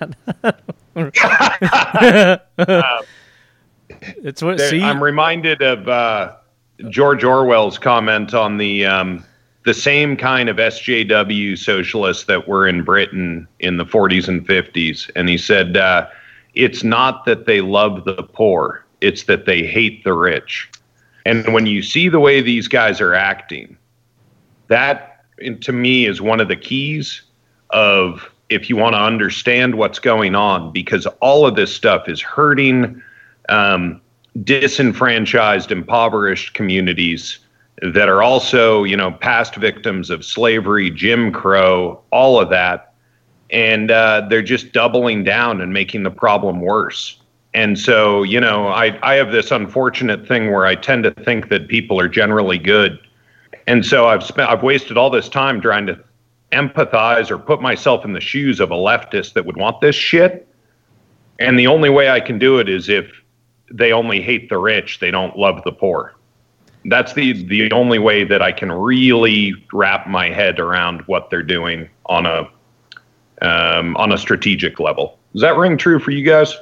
it's 4.00 4.42
what 4.42 4.58
There- 4.58 4.70
see 4.70 4.82
I'm 4.82 5.02
reminded 5.02 5.62
of 5.62 5.88
uh, 5.88 6.36
George 6.88 7.24
Orwell's 7.24 7.78
comment 7.78 8.34
on 8.34 8.58
the 8.58 8.84
um, 8.84 9.24
the 9.64 9.74
same 9.74 10.16
kind 10.16 10.48
of 10.48 10.56
SJW 10.56 11.56
socialists 11.56 12.24
that 12.24 12.48
were 12.48 12.66
in 12.66 12.82
Britain 12.82 13.46
in 13.60 13.76
the 13.76 13.84
40s 13.84 14.26
and 14.26 14.46
50s, 14.46 15.10
and 15.14 15.28
he 15.28 15.38
said, 15.38 15.76
uh, 15.76 16.08
"It's 16.54 16.82
not 16.82 17.24
that 17.26 17.46
they 17.46 17.60
love 17.60 18.04
the 18.04 18.22
poor; 18.22 18.84
it's 19.00 19.24
that 19.24 19.46
they 19.46 19.64
hate 19.64 20.04
the 20.04 20.12
rich." 20.12 20.70
And 21.24 21.52
when 21.54 21.66
you 21.66 21.82
see 21.82 22.08
the 22.08 22.20
way 22.20 22.40
these 22.40 22.66
guys 22.66 23.00
are 23.00 23.14
acting, 23.14 23.76
that 24.68 25.24
to 25.60 25.72
me 25.72 26.06
is 26.06 26.20
one 26.20 26.40
of 26.40 26.48
the 26.48 26.56
keys 26.56 27.22
of 27.70 28.28
if 28.48 28.68
you 28.68 28.76
want 28.76 28.94
to 28.94 29.00
understand 29.00 29.76
what's 29.76 29.98
going 29.98 30.34
on, 30.34 30.72
because 30.72 31.06
all 31.20 31.46
of 31.46 31.56
this 31.56 31.74
stuff 31.74 32.08
is 32.08 32.20
hurting 32.20 33.00
um, 33.48 34.00
disenfranchised, 34.42 35.70
impoverished 35.70 36.54
communities 36.54 37.38
that 37.82 38.08
are 38.08 38.22
also, 38.22 38.84
you 38.84 38.96
know, 38.96 39.12
past 39.12 39.56
victims 39.56 40.10
of 40.10 40.24
slavery, 40.24 40.90
Jim 40.90 41.32
Crow, 41.32 42.00
all 42.10 42.40
of 42.40 42.48
that. 42.50 42.94
And 43.50 43.90
uh, 43.90 44.26
they're 44.30 44.42
just 44.42 44.72
doubling 44.72 45.24
down 45.24 45.60
and 45.60 45.72
making 45.72 46.04
the 46.04 46.10
problem 46.10 46.60
worse. 46.60 47.18
And 47.54 47.78
so, 47.78 48.22
you 48.22 48.40
know, 48.40 48.68
I, 48.68 48.98
I 49.02 49.14
have 49.14 49.30
this 49.30 49.50
unfortunate 49.50 50.26
thing 50.26 50.50
where 50.50 50.64
I 50.64 50.74
tend 50.74 51.04
to 51.04 51.10
think 51.10 51.50
that 51.50 51.68
people 51.68 52.00
are 52.00 52.08
generally 52.08 52.56
good. 52.56 52.98
And 53.66 53.84
so 53.84 54.08
I've 54.08 54.24
spent 54.24 54.48
I've 54.48 54.62
wasted 54.62 54.96
all 54.96 55.10
this 55.10 55.28
time 55.28 55.60
trying 55.60 55.86
to 55.86 55.98
empathize 56.52 57.30
or 57.30 57.38
put 57.38 57.60
myself 57.60 58.04
in 58.04 58.12
the 58.12 58.20
shoes 58.20 58.60
of 58.60 58.70
a 58.70 58.74
leftist 58.74 59.34
that 59.34 59.44
would 59.44 59.56
want 59.56 59.80
this 59.80 59.96
shit. 59.96 60.48
And 61.38 61.58
the 61.58 61.66
only 61.66 61.90
way 61.90 62.10
I 62.10 62.20
can 62.20 62.38
do 62.38 62.58
it 62.58 62.68
is 62.68 62.88
if 62.88 63.21
they 63.72 63.92
only 63.92 64.20
hate 64.20 64.48
the 64.48 64.58
rich, 64.58 64.98
they 65.00 65.10
don't 65.10 65.36
love 65.38 65.62
the 65.64 65.72
poor. 65.72 66.14
That's 66.84 67.12
the 67.12 67.44
the 67.44 67.70
only 67.72 67.98
way 67.98 68.24
that 68.24 68.42
I 68.42 68.50
can 68.52 68.70
really 68.72 69.54
wrap 69.72 70.06
my 70.08 70.30
head 70.30 70.58
around 70.58 71.02
what 71.02 71.30
they're 71.30 71.42
doing 71.42 71.88
on 72.06 72.26
a 72.26 72.48
um, 73.40 73.96
on 73.96 74.12
a 74.12 74.18
strategic 74.18 74.80
level. 74.80 75.18
Does 75.32 75.42
that 75.42 75.56
ring 75.56 75.76
true 75.78 75.98
for 75.98 76.10
you 76.10 76.24
guys? 76.24 76.54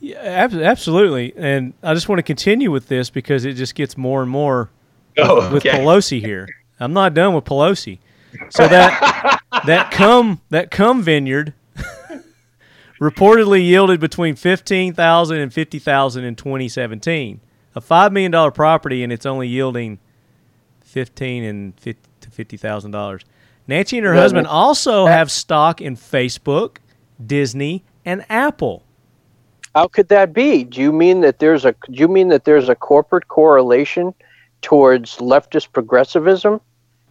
Yeah, 0.00 0.16
ab- 0.18 0.54
absolutely. 0.54 1.34
And 1.36 1.74
I 1.82 1.92
just 1.92 2.08
want 2.08 2.18
to 2.18 2.22
continue 2.22 2.70
with 2.70 2.88
this 2.88 3.10
because 3.10 3.44
it 3.44 3.54
just 3.54 3.74
gets 3.74 3.96
more 3.98 4.22
and 4.22 4.30
more 4.30 4.70
Oh, 5.18 5.52
with. 5.52 5.62
Pelosi 5.64 6.20
here. 6.20 6.48
I'm 6.78 6.92
not 6.94 7.12
done 7.12 7.34
with 7.34 7.44
Pelosi. 7.44 7.98
So 8.50 8.66
that 8.68 9.40
that 9.66 9.90
cum 9.90 10.40
that 10.50 10.70
cum 10.70 11.02
vineyard 11.02 11.52
reportedly 13.00 13.62
yielded 13.64 14.00
between 14.00 14.36
15,000 14.36 15.38
and 15.38 15.52
50,000 15.52 16.24
in 16.24 16.36
2017. 16.36 17.40
A 17.74 17.80
5 17.80 18.12
million 18.12 18.32
dollar 18.32 18.50
property 18.50 19.02
and 19.02 19.12
it's 19.12 19.26
only 19.26 19.48
yielding 19.48 19.98
15 20.84 21.44
and 21.44 21.78
50 21.80 22.08
to 22.20 22.30
50,000 22.30 22.90
dollars. 22.90 23.24
Nancy 23.66 23.98
and 23.98 24.06
her 24.06 24.14
Yeah, 24.14 24.20
husband 24.20 24.46
also 24.46 25.06
uh, 25.06 25.06
have 25.06 25.30
stock 25.30 25.80
in 25.80 25.96
Facebook, 25.96 26.78
Disney, 27.24 27.84
and 28.04 28.24
Apple. 28.28 28.84
How 29.74 29.86
could 29.86 30.08
that 30.08 30.32
be? 30.32 30.64
Do 30.64 30.80
you 30.80 30.92
mean 30.92 31.20
that 31.20 31.38
there's 31.38 31.64
a 31.64 31.72
do 31.72 31.94
you 32.00 32.08
mean 32.08 32.28
that 32.28 32.44
there's 32.44 32.68
a 32.68 32.74
corporate 32.74 33.28
correlation 33.28 34.12
towards 34.62 35.16
leftist 35.18 35.72
progressivism 35.72 36.60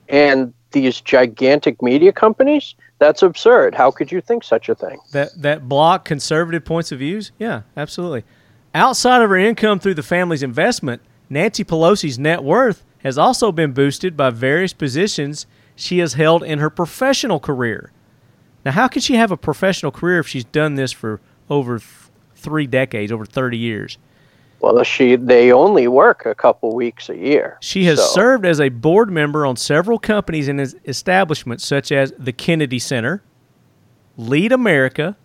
and 0.09 0.53
these 0.71 0.99
gigantic 0.99 1.81
media 1.81 2.11
companies? 2.11 2.75
That's 2.99 3.23
absurd. 3.23 3.73
How 3.73 3.91
could 3.91 4.11
you 4.11 4.21
think 4.21 4.43
such 4.43 4.69
a 4.69 4.75
thing? 4.75 4.99
That 5.11 5.41
that 5.41 5.67
block 5.67 6.05
conservative 6.05 6.65
points 6.65 6.91
of 6.91 6.99
views? 6.99 7.31
Yeah, 7.39 7.61
absolutely. 7.75 8.25
Outside 8.75 9.21
of 9.21 9.29
her 9.29 9.37
income 9.37 9.79
through 9.79 9.95
the 9.95 10.03
family's 10.03 10.43
investment, 10.43 11.01
Nancy 11.29 11.63
Pelosi's 11.63 12.19
net 12.19 12.43
worth 12.43 12.85
has 12.99 13.17
also 13.17 13.51
been 13.51 13.71
boosted 13.71 14.15
by 14.15 14.29
various 14.29 14.73
positions 14.73 15.47
she 15.75 15.99
has 15.99 16.13
held 16.13 16.43
in 16.43 16.59
her 16.59 16.69
professional 16.69 17.39
career. 17.39 17.91
Now, 18.65 18.71
how 18.71 18.87
can 18.89 19.01
she 19.01 19.15
have 19.15 19.31
a 19.31 19.37
professional 19.37 19.91
career 19.91 20.19
if 20.19 20.27
she's 20.27 20.43
done 20.43 20.75
this 20.75 20.91
for 20.91 21.21
over 21.49 21.79
th- 21.79 21.89
three 22.35 22.67
decades, 22.67 23.11
over 23.11 23.25
30 23.25 23.57
years? 23.57 23.97
Well, 24.61 24.83
she 24.83 25.15
they 25.15 25.51
only 25.51 25.87
work 25.87 26.25
a 26.25 26.35
couple 26.35 26.75
weeks 26.75 27.09
a 27.09 27.17
year. 27.17 27.57
She 27.61 27.85
has 27.85 27.99
so- 27.99 28.13
served 28.13 28.45
as 28.45 28.59
a 28.59 28.69
board 28.69 29.09
member 29.09 29.45
on 29.45 29.55
several 29.55 29.99
companies 29.99 30.47
and 30.47 30.59
establishments 30.85 31.65
such 31.65 31.91
as 31.91 32.13
the 32.17 32.33
Kennedy 32.33 32.79
Center, 32.79 33.23
Lead 34.17 34.51
America, 34.51 35.15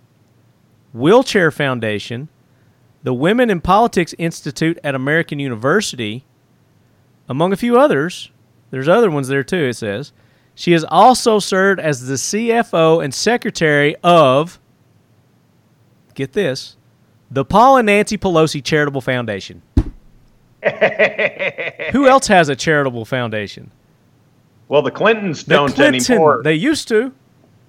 Wheelchair 0.93 1.51
Foundation, 1.51 2.29
the 3.03 3.13
Women 3.13 3.51
in 3.51 3.61
Politics 3.61 4.15
Institute 4.19 4.79
at 4.85 4.95
American 4.95 5.39
University, 5.41 6.25
among 7.29 7.53
a 7.53 7.57
few 7.57 7.79
others. 7.79 8.31
There's 8.71 8.89
other 8.89 9.11
ones 9.11 9.29
there 9.29 9.45
too, 9.45 9.65
it 9.65 9.75
says. 9.75 10.13
She 10.55 10.73
has 10.73 10.85
also 10.85 11.41
served 11.41 11.81
as 11.81 12.07
the 12.07 12.15
CFO 12.15 13.03
and 13.03 13.13
secretary 13.13 13.97
of, 14.05 14.61
get 16.15 16.33
this, 16.33 16.77
the 17.35 17.45
Paul 17.45 17.77
and 17.79 17.87
Nancy 17.87 18.17
Pelosi 18.17 18.63
Charitable 18.63 19.01
Foundation. 19.01 19.63
Who 21.93 22.07
else 22.07 22.29
has 22.29 22.49
a 22.49 22.57
charitable 22.57 23.05
foundation? 23.05 23.71
Well, 24.69 24.83
the 24.83 24.91
Clintons 24.91 25.45
The 25.45 25.55
don't 25.55 25.75
Clinton. 25.75 26.13
anymore. 26.13 26.43
They 26.43 26.55
used 26.55 26.89
to. 26.89 27.13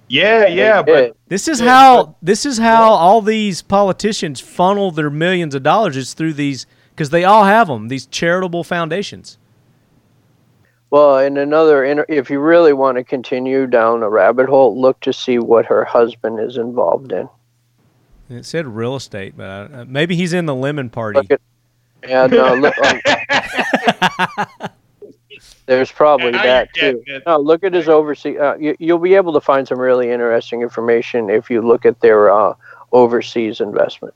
yeah, 0.08 0.46
yeah, 0.46 0.82
but. 0.82 1.16
This 1.28 1.48
is 1.48 1.60
Yeah, 1.60 1.66
how 1.68 2.16
this 2.22 2.46
is 2.46 2.58
how 2.58 2.92
all 2.92 3.20
these 3.20 3.60
politicians 3.60 4.40
funnel 4.40 4.92
their 4.92 5.10
millions 5.10 5.54
of 5.54 5.62
dollars 5.62 5.96
is 5.96 6.14
through 6.14 6.34
these 6.34 6.66
because 6.90 7.10
they 7.10 7.24
all 7.24 7.44
have 7.44 7.66
them 7.66 7.88
these 7.88 8.06
charitable 8.06 8.64
foundations. 8.64 9.36
Well, 10.90 11.18
in 11.18 11.36
another, 11.36 11.84
if 12.08 12.30
you 12.30 12.38
really 12.38 12.72
want 12.72 12.96
to 12.96 13.04
continue 13.04 13.66
down 13.66 14.04
a 14.04 14.08
rabbit 14.08 14.48
hole, 14.48 14.80
look 14.80 15.00
to 15.00 15.12
see 15.12 15.38
what 15.40 15.66
her 15.66 15.84
husband 15.84 16.38
is 16.40 16.56
involved 16.56 17.10
in. 17.12 17.28
And 18.28 18.38
it 18.38 18.44
said 18.44 18.66
real 18.66 18.96
estate, 18.96 19.36
but 19.36 19.48
I, 19.48 19.62
uh, 19.62 19.84
maybe 19.86 20.16
he's 20.16 20.32
in 20.32 20.46
the 20.46 20.54
lemon 20.54 20.90
party. 20.90 21.20
Look 21.20 21.30
at, 21.30 21.40
yeah, 22.06 22.26
no, 22.26 22.54
look, 22.54 22.74
um, 22.78 23.00
there's 25.66 25.92
probably 25.92 26.32
Now 26.32 26.42
that 26.42 26.74
too. 26.74 27.02
getting. 27.06 27.22
No, 27.26 27.38
look 27.38 27.62
at 27.62 27.72
his 27.72 27.88
overseas. 27.88 28.38
Uh, 28.38 28.56
you, 28.58 28.74
you'll 28.78 28.98
be 28.98 29.14
able 29.14 29.32
to 29.32 29.40
find 29.40 29.66
some 29.66 29.78
really 29.78 30.10
interesting 30.10 30.62
information 30.62 31.30
if 31.30 31.50
you 31.50 31.62
look 31.62 31.86
at 31.86 32.00
their 32.00 32.30
uh, 32.30 32.54
overseas 32.92 33.60
investment. 33.60 34.14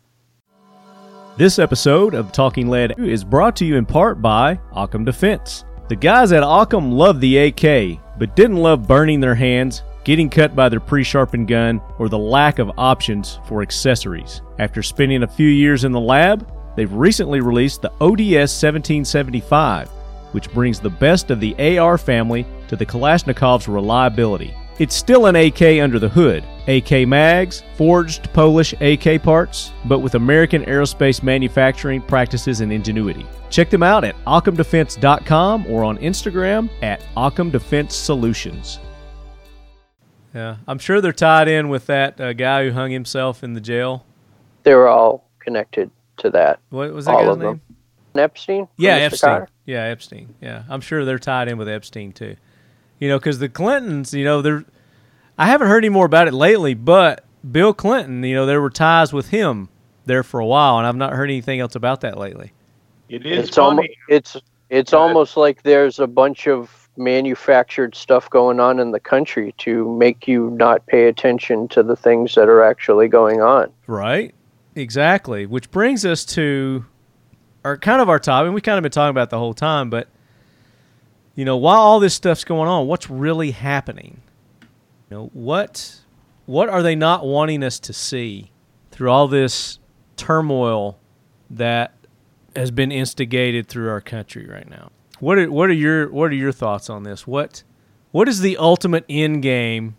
This 1.36 1.58
episode 1.58 2.14
of 2.14 2.32
Talking 2.32 2.68
Lead 2.68 2.98
is 2.98 3.24
brought 3.24 3.56
to 3.56 3.64
you 3.64 3.76
in 3.76 3.86
part 3.86 4.20
by 4.20 4.58
Occam 4.72 5.04
Defense. 5.04 5.64
The 5.88 5.96
guys 5.96 6.32
at 6.32 6.42
Occam 6.42 6.92
love 6.92 7.20
the 7.20 7.38
AK, 7.38 7.98
but 8.18 8.36
didn't 8.36 8.58
love 8.58 8.86
burning 8.86 9.20
their 9.20 9.34
hands, 9.34 9.82
getting 10.04 10.30
cut 10.30 10.56
by 10.56 10.68
their 10.68 10.80
pre 10.80 11.04
sharpened 11.04 11.48
gun, 11.48 11.80
or 11.98 12.08
the 12.08 12.18
lack 12.18 12.58
of 12.58 12.70
options 12.78 13.38
for 13.46 13.62
accessories. 13.62 14.42
After 14.58 14.82
spending 14.82 15.22
a 15.22 15.28
few 15.28 15.48
years 15.48 15.84
in 15.84 15.92
the 15.92 16.00
lab, 16.00 16.50
they've 16.76 16.92
recently 16.92 17.40
released 17.40 17.82
the 17.82 17.92
ODS 18.00 18.62
1775, 18.62 19.88
which 20.32 20.52
brings 20.52 20.80
the 20.80 20.90
best 20.90 21.30
of 21.30 21.40
the 21.40 21.78
AR 21.78 21.98
family 21.98 22.46
to 22.68 22.76
the 22.76 22.86
Kalashnikov's 22.86 23.68
reliability. 23.68 24.54
It's 24.78 24.94
still 24.94 25.26
an 25.26 25.36
AK 25.36 25.60
under 25.82 25.98
the 25.98 26.08
hood. 26.08 26.42
AK 26.66 27.06
mags, 27.06 27.62
forged 27.74 28.32
Polish 28.32 28.72
AK 28.80 29.22
parts, 29.22 29.72
but 29.84 29.98
with 29.98 30.14
American 30.14 30.64
aerospace 30.64 31.22
manufacturing 31.22 32.00
practices 32.00 32.62
and 32.62 32.72
ingenuity. 32.72 33.26
Check 33.50 33.68
them 33.68 33.82
out 33.82 34.04
at 34.04 34.16
OccamDefense.com 34.24 35.66
or 35.66 35.84
on 35.84 35.98
Instagram 35.98 36.70
at 36.82 37.04
Occam 37.14 37.50
Defense 37.50 37.94
Solutions. 37.94 38.78
Yeah, 40.34 40.56
I'm 40.68 40.78
sure 40.78 41.00
they're 41.00 41.12
tied 41.12 41.48
in 41.48 41.68
with 41.68 41.86
that 41.86 42.20
uh, 42.20 42.32
guy 42.32 42.64
who 42.64 42.72
hung 42.72 42.90
himself 42.90 43.42
in 43.42 43.54
the 43.54 43.60
jail. 43.60 44.04
They're 44.62 44.88
all 44.88 45.28
connected 45.40 45.90
to 46.18 46.30
that. 46.30 46.60
What 46.70 46.92
was 46.92 47.06
that 47.06 47.12
All 47.14 47.20
guy's 47.22 47.28
of 47.30 47.38
them. 47.40 47.60
name? 48.14 48.22
Epstein? 48.24 48.68
Yeah, 48.76 48.94
Epstein. 48.96 49.30
Carter? 49.30 49.48
Yeah, 49.66 49.82
Epstein. 49.84 50.34
Yeah, 50.40 50.64
I'm 50.68 50.80
sure 50.80 51.04
they're 51.04 51.18
tied 51.18 51.48
in 51.48 51.58
with 51.58 51.68
Epstein 51.68 52.12
too. 52.12 52.36
You 52.98 53.08
know, 53.08 53.18
because 53.18 53.38
the 53.38 53.48
Clintons, 53.48 54.12
you 54.14 54.24
know, 54.24 54.42
they're. 54.42 54.64
I 55.38 55.46
haven't 55.46 55.68
heard 55.68 55.84
any 55.84 55.88
more 55.88 56.04
about 56.06 56.28
it 56.28 56.34
lately, 56.34 56.74
but 56.74 57.24
Bill 57.50 57.72
Clinton, 57.72 58.22
you 58.24 58.34
know, 58.34 58.44
there 58.46 58.60
were 58.60 58.68
ties 58.70 59.12
with 59.12 59.28
him 59.30 59.68
there 60.04 60.22
for 60.22 60.38
a 60.38 60.46
while, 60.46 60.76
and 60.78 60.86
I've 60.86 60.96
not 60.96 61.14
heard 61.14 61.30
anything 61.30 61.60
else 61.60 61.74
about 61.74 62.02
that 62.02 62.18
lately. 62.18 62.52
it 63.08 63.24
is 63.24 63.48
It's 63.48 63.58
almost 63.58 63.86
funny. 63.88 63.96
it's 64.08 64.36
it's 64.68 64.92
almost 64.92 65.36
like 65.36 65.62
there's 65.62 65.98
a 65.98 66.06
bunch 66.06 66.46
of 66.46 66.79
manufactured 67.00 67.96
stuff 67.96 68.30
going 68.30 68.60
on 68.60 68.78
in 68.78 68.92
the 68.92 69.00
country 69.00 69.54
to 69.58 69.92
make 69.96 70.28
you 70.28 70.50
not 70.50 70.86
pay 70.86 71.08
attention 71.08 71.66
to 71.68 71.82
the 71.82 71.96
things 71.96 72.34
that 72.36 72.48
are 72.48 72.62
actually 72.62 73.08
going 73.08 73.40
on. 73.40 73.72
Right. 73.86 74.34
Exactly. 74.76 75.46
Which 75.46 75.70
brings 75.70 76.04
us 76.04 76.24
to 76.26 76.84
our 77.64 77.76
kind 77.76 78.00
of 78.00 78.08
our 78.08 78.18
topic. 78.18 78.46
and 78.46 78.54
We 78.54 78.60
kind 78.60 78.78
of 78.78 78.82
been 78.82 78.92
talking 78.92 79.10
about 79.10 79.30
the 79.30 79.38
whole 79.38 79.54
time, 79.54 79.90
but 79.90 80.08
you 81.34 81.44
know, 81.44 81.56
while 81.56 81.80
all 81.80 82.00
this 82.00 82.14
stuff's 82.14 82.44
going 82.44 82.68
on, 82.68 82.86
what's 82.86 83.08
really 83.08 83.50
happening? 83.50 84.20
You 85.08 85.16
know, 85.16 85.30
what 85.32 86.00
what 86.46 86.68
are 86.68 86.82
they 86.82 86.94
not 86.94 87.24
wanting 87.24 87.62
us 87.64 87.78
to 87.80 87.92
see 87.92 88.50
through 88.90 89.10
all 89.10 89.28
this 89.28 89.78
turmoil 90.16 90.98
that 91.48 91.94
has 92.56 92.70
been 92.70 92.92
instigated 92.92 93.68
through 93.68 93.88
our 93.88 94.00
country 94.00 94.46
right 94.46 94.68
now. 94.68 94.90
What 95.20 95.38
are 95.38 95.50
what 95.50 95.70
are 95.70 95.74
your 95.74 96.10
what 96.10 96.30
are 96.30 96.34
your 96.34 96.52
thoughts 96.52 96.90
on 96.90 97.02
this? 97.04 97.26
What 97.26 97.62
what 98.10 98.28
is 98.28 98.40
the 98.40 98.56
ultimate 98.56 99.04
end 99.08 99.42
game 99.42 99.96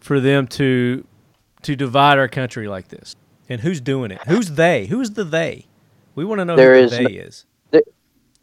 for 0.00 0.20
them 0.20 0.46
to 0.48 1.06
to 1.62 1.76
divide 1.76 2.18
our 2.18 2.28
country 2.28 2.68
like 2.68 2.88
this? 2.88 3.16
And 3.48 3.60
who's 3.60 3.80
doing 3.80 4.10
it? 4.10 4.20
Who's 4.26 4.52
they? 4.52 4.86
Who's 4.86 5.10
the 5.12 5.24
they? 5.24 5.66
We 6.14 6.24
want 6.24 6.40
to 6.40 6.44
know 6.44 6.56
There 6.56 6.74
who 6.76 6.84
is 6.84 6.90
the 6.90 6.96
they 6.96 7.02
no- 7.04 7.20
is. 7.20 7.46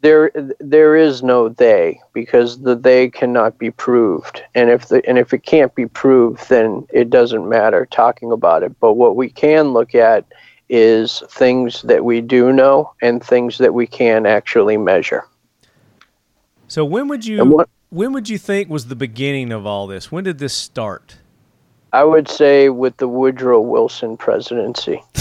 there 0.00 0.30
there 0.58 0.96
is 0.96 1.22
no 1.22 1.48
they 1.48 2.00
because 2.12 2.60
the 2.62 2.74
they 2.74 3.08
cannot 3.10 3.58
be 3.58 3.70
proved 3.70 4.42
and 4.54 4.68
if 4.70 4.88
the 4.88 5.06
and 5.08 5.18
if 5.18 5.32
it 5.32 5.44
can't 5.44 5.74
be 5.74 5.86
proved 5.86 6.48
then 6.48 6.86
it 6.92 7.08
doesn't 7.10 7.48
matter 7.48 7.86
talking 7.90 8.32
about 8.32 8.62
it 8.64 8.72
but 8.80 8.94
what 8.94 9.14
we 9.16 9.28
can 9.30 9.72
look 9.72 9.94
at 9.94 10.24
is 10.68 11.22
things 11.28 11.82
that 11.82 12.04
we 12.04 12.20
do 12.20 12.52
know 12.52 12.90
and 13.00 13.22
things 13.22 13.58
that 13.58 13.74
we 13.74 13.86
can 13.86 14.26
actually 14.26 14.76
measure 14.76 15.24
So 16.72 16.86
when 16.86 17.06
would 17.08 17.26
you 17.26 17.44
what- 17.44 17.68
when 17.90 18.14
would 18.14 18.30
you 18.30 18.38
think 18.38 18.70
was 18.70 18.86
the 18.86 18.96
beginning 18.96 19.52
of 19.52 19.66
all 19.66 19.86
this? 19.86 20.10
When 20.10 20.24
did 20.24 20.38
this 20.38 20.54
start? 20.54 21.18
i 21.94 22.02
would 22.02 22.26
say 22.26 22.70
with 22.70 22.96
the 22.96 23.06
woodrow 23.06 23.60
wilson 23.60 24.16
presidency 24.16 25.02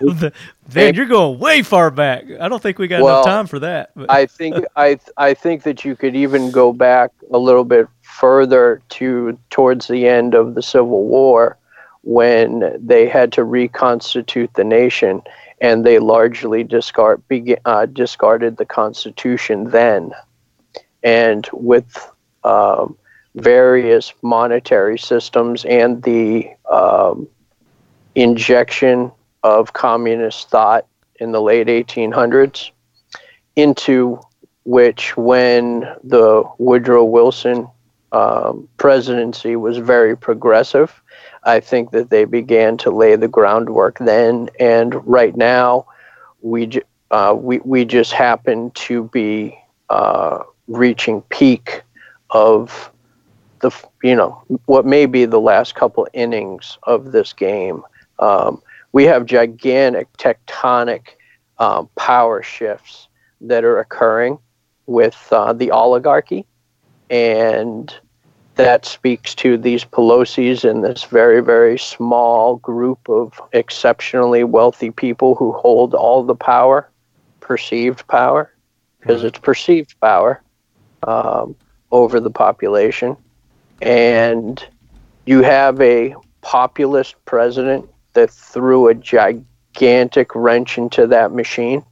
The- 0.00 0.34
Man, 0.74 0.94
you're 0.94 1.06
going 1.06 1.38
way 1.38 1.62
far 1.62 1.90
back. 1.90 2.24
I 2.38 2.48
don't 2.50 2.62
think 2.62 2.78
we 2.78 2.88
got 2.88 3.00
Well, 3.00 3.22
enough 3.22 3.24
time 3.24 3.46
for 3.46 3.60
that. 3.60 3.92
But 3.96 4.10
I 4.10 4.26
think 4.26 4.66
I 4.76 4.98
I 5.16 5.32
think 5.32 5.62
that 5.62 5.82
you 5.86 5.96
could 5.96 6.14
even 6.14 6.50
go 6.50 6.74
back 6.74 7.12
a 7.32 7.38
little 7.38 7.64
bit 7.64 7.88
further 8.02 8.82
to 8.90 9.38
towards 9.48 9.88
the 9.88 10.06
end 10.06 10.34
of 10.34 10.54
the 10.54 10.62
Civil 10.62 11.06
War 11.06 11.56
when 12.02 12.76
they 12.78 13.08
had 13.08 13.32
to 13.32 13.44
reconstitute 13.44 14.52
the 14.54 14.64
nation 14.64 15.22
and 15.60 15.84
they 15.86 15.98
largely 15.98 16.62
discard 16.64 17.22
uh, 17.64 17.86
discarded 17.86 18.56
the 18.56 18.66
Constitution 18.66 19.70
then, 19.70 20.12
and 21.02 21.48
with 21.52 22.10
um, 22.44 22.96
various 23.34 24.12
monetary 24.22 24.98
systems 24.98 25.64
and 25.64 26.02
the 26.02 26.48
um, 26.70 27.28
injection 28.14 29.12
of 29.42 29.72
communist 29.72 30.48
thought 30.50 30.86
in 31.20 31.32
the 31.32 31.40
late 31.40 31.66
1800s 31.66 32.70
into 33.56 34.20
which 34.64 35.16
when 35.16 35.80
the 36.02 36.42
Woodrow 36.58 37.04
Wilson 37.04 37.68
um, 38.12 38.68
presidency 38.78 39.56
was 39.56 39.78
very 39.78 40.16
progressive. 40.16 41.02
I 41.44 41.60
think 41.60 41.90
that 41.92 42.10
they 42.10 42.24
began 42.24 42.76
to 42.78 42.90
lay 42.90 43.16
the 43.16 43.28
groundwork 43.28 43.98
then, 43.98 44.50
and 44.58 45.06
right 45.06 45.36
now, 45.36 45.86
we 46.40 46.80
uh, 47.10 47.36
we 47.38 47.58
we 47.58 47.84
just 47.84 48.12
happen 48.12 48.70
to 48.72 49.04
be 49.04 49.56
uh, 49.88 50.42
reaching 50.68 51.22
peak 51.22 51.82
of 52.30 52.90
the 53.60 53.70
you 54.02 54.14
know 54.14 54.42
what 54.66 54.84
may 54.84 55.06
be 55.06 55.24
the 55.24 55.40
last 55.40 55.74
couple 55.74 56.06
innings 56.12 56.78
of 56.84 57.12
this 57.12 57.32
game. 57.32 57.82
Um, 58.18 58.62
we 58.92 59.04
have 59.04 59.26
gigantic 59.26 60.12
tectonic 60.16 61.08
um, 61.58 61.88
power 61.96 62.42
shifts 62.42 63.08
that 63.40 63.64
are 63.64 63.78
occurring 63.78 64.38
with 64.86 65.28
uh, 65.32 65.52
the 65.52 65.70
oligarchy, 65.70 66.46
and 67.10 67.94
that 68.54 68.86
speaks 68.86 69.34
to 69.34 69.58
these 69.58 69.84
Pelosi's 69.84 70.64
and 70.64 70.82
this 70.82 71.04
very, 71.04 71.42
very 71.42 71.78
small 71.78 72.56
group 72.56 72.98
of 73.08 73.38
exceptionally 73.52 74.44
wealthy 74.44 74.90
people 74.90 75.34
who 75.34 75.52
hold 75.52 75.94
all 75.94 76.22
the 76.22 76.34
power, 76.34 76.88
perceived 77.40 78.06
power, 78.08 78.50
because 79.00 79.24
it's 79.24 79.38
perceived 79.38 79.94
power 80.00 80.42
um, 81.02 81.56
over 81.90 82.20
the 82.20 82.30
population. 82.30 83.16
And 83.82 84.64
you 85.26 85.42
have 85.42 85.80
a 85.80 86.14
populist 86.40 87.16
president 87.24 87.88
that 88.14 88.30
threw 88.30 88.88
a 88.88 88.94
gigantic 88.94 90.34
wrench 90.34 90.78
into 90.78 91.06
that 91.08 91.32
machine. 91.32 91.84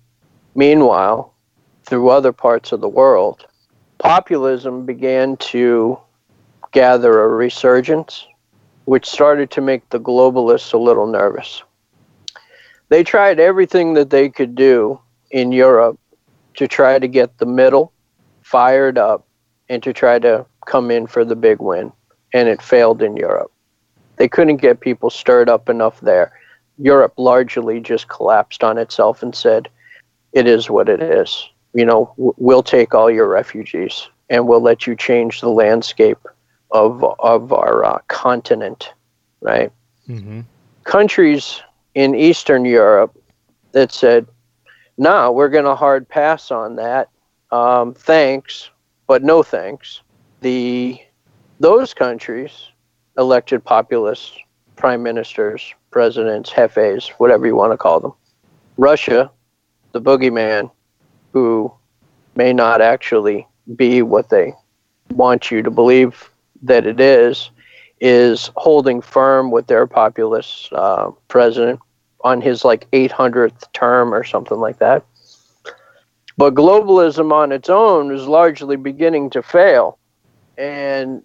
Meanwhile, 0.54 1.34
through 1.84 2.08
other 2.08 2.32
parts 2.32 2.72
of 2.72 2.80
the 2.80 2.88
world, 2.88 3.46
populism 3.98 4.86
began 4.86 5.36
to 5.38 5.98
gather 6.72 7.22
a 7.22 7.28
resurgence, 7.28 8.26
which 8.84 9.06
started 9.06 9.50
to 9.50 9.60
make 9.60 9.88
the 9.90 10.00
globalists 10.00 10.72
a 10.72 10.78
little 10.78 11.06
nervous. 11.06 11.62
They 12.88 13.02
tried 13.02 13.40
everything 13.40 13.94
that 13.94 14.10
they 14.10 14.28
could 14.28 14.54
do 14.54 15.00
in 15.30 15.52
Europe 15.52 15.98
to 16.54 16.68
try 16.68 16.98
to 16.98 17.08
get 17.08 17.38
the 17.38 17.46
middle 17.46 17.92
fired 18.54 18.98
up 18.98 19.26
and 19.68 19.82
to 19.82 19.92
try 19.92 20.16
to 20.16 20.46
come 20.64 20.88
in 20.88 21.08
for 21.08 21.24
the 21.24 21.34
big 21.34 21.58
win, 21.58 21.90
and 22.32 22.48
it 22.48 22.62
failed 22.62 23.02
in 23.02 23.16
Europe. 23.16 23.50
They 24.14 24.28
couldn't 24.28 24.58
get 24.58 24.78
people 24.78 25.10
stirred 25.10 25.48
up 25.48 25.68
enough 25.68 26.00
there. 26.00 26.30
Europe 26.78 27.14
largely 27.16 27.80
just 27.80 28.08
collapsed 28.08 28.62
on 28.62 28.78
itself 28.78 29.24
and 29.24 29.34
said, 29.34 29.68
it 30.32 30.46
is 30.46 30.70
what 30.70 30.88
it 30.88 31.02
is. 31.02 31.48
You 31.72 31.84
know, 31.84 32.14
we'll 32.16 32.62
take 32.62 32.94
all 32.94 33.10
your 33.10 33.26
refugees 33.26 34.08
and 34.30 34.46
we'll 34.46 34.62
let 34.62 34.86
you 34.86 34.94
change 34.94 35.40
the 35.40 35.48
landscape 35.48 36.24
of 36.70 37.02
of 37.18 37.52
our 37.52 37.84
uh, 37.84 37.98
continent, 38.06 38.92
right? 39.40 39.72
hmm 40.06 40.42
Countries 40.84 41.60
in 41.96 42.14
Eastern 42.14 42.64
Europe 42.64 43.16
that 43.72 43.90
said, 43.90 44.28
"No, 44.96 45.32
we're 45.32 45.48
going 45.48 45.64
to 45.64 45.74
hard 45.74 46.08
pass 46.08 46.52
on 46.52 46.76
that. 46.76 47.08
Um, 47.50 47.94
thanks, 47.94 48.70
but 49.06 49.22
no 49.22 49.42
thanks." 49.42 50.00
The 50.40 51.00
those 51.60 51.94
countries 51.94 52.68
elected 53.16 53.64
populists, 53.64 54.36
prime 54.76 55.02
ministers, 55.02 55.74
presidents, 55.90 56.50
jefes, 56.50 57.08
whatever 57.18 57.46
you 57.46 57.54
want 57.54 57.72
to 57.72 57.76
call 57.76 58.00
them. 58.00 58.12
Russia, 58.76 59.30
the 59.92 60.00
boogeyman, 60.00 60.70
who 61.32 61.72
may 62.34 62.52
not 62.52 62.80
actually 62.80 63.46
be 63.76 64.02
what 64.02 64.28
they 64.28 64.52
want 65.10 65.50
you 65.50 65.62
to 65.62 65.70
believe 65.70 66.30
that 66.62 66.86
it 66.86 67.00
is, 67.00 67.50
is 68.00 68.50
holding 68.56 69.00
firm 69.00 69.50
with 69.50 69.66
their 69.66 69.86
populist 69.86 70.72
uh, 70.72 71.10
president 71.28 71.78
on 72.22 72.40
his 72.40 72.64
like 72.64 72.90
800th 72.90 73.72
term 73.72 74.12
or 74.12 74.24
something 74.24 74.58
like 74.58 74.78
that. 74.78 75.04
But 76.36 76.54
globalism 76.54 77.32
on 77.32 77.52
its 77.52 77.68
own 77.70 78.12
is 78.12 78.26
largely 78.26 78.76
beginning 78.76 79.30
to 79.30 79.42
fail. 79.42 79.98
And 80.58 81.22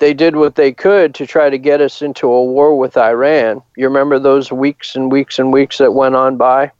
they 0.00 0.14
did 0.14 0.36
what 0.36 0.56
they 0.56 0.72
could 0.72 1.14
to 1.16 1.26
try 1.26 1.50
to 1.50 1.58
get 1.58 1.80
us 1.80 2.02
into 2.02 2.26
a 2.26 2.44
war 2.44 2.76
with 2.76 2.96
Iran. 2.96 3.62
You 3.76 3.86
remember 3.86 4.18
those 4.18 4.50
weeks 4.50 4.96
and 4.96 5.12
weeks 5.12 5.38
and 5.38 5.52
weeks 5.52 5.78
that 5.78 5.92
went 5.92 6.16
on 6.16 6.36
by? 6.36 6.72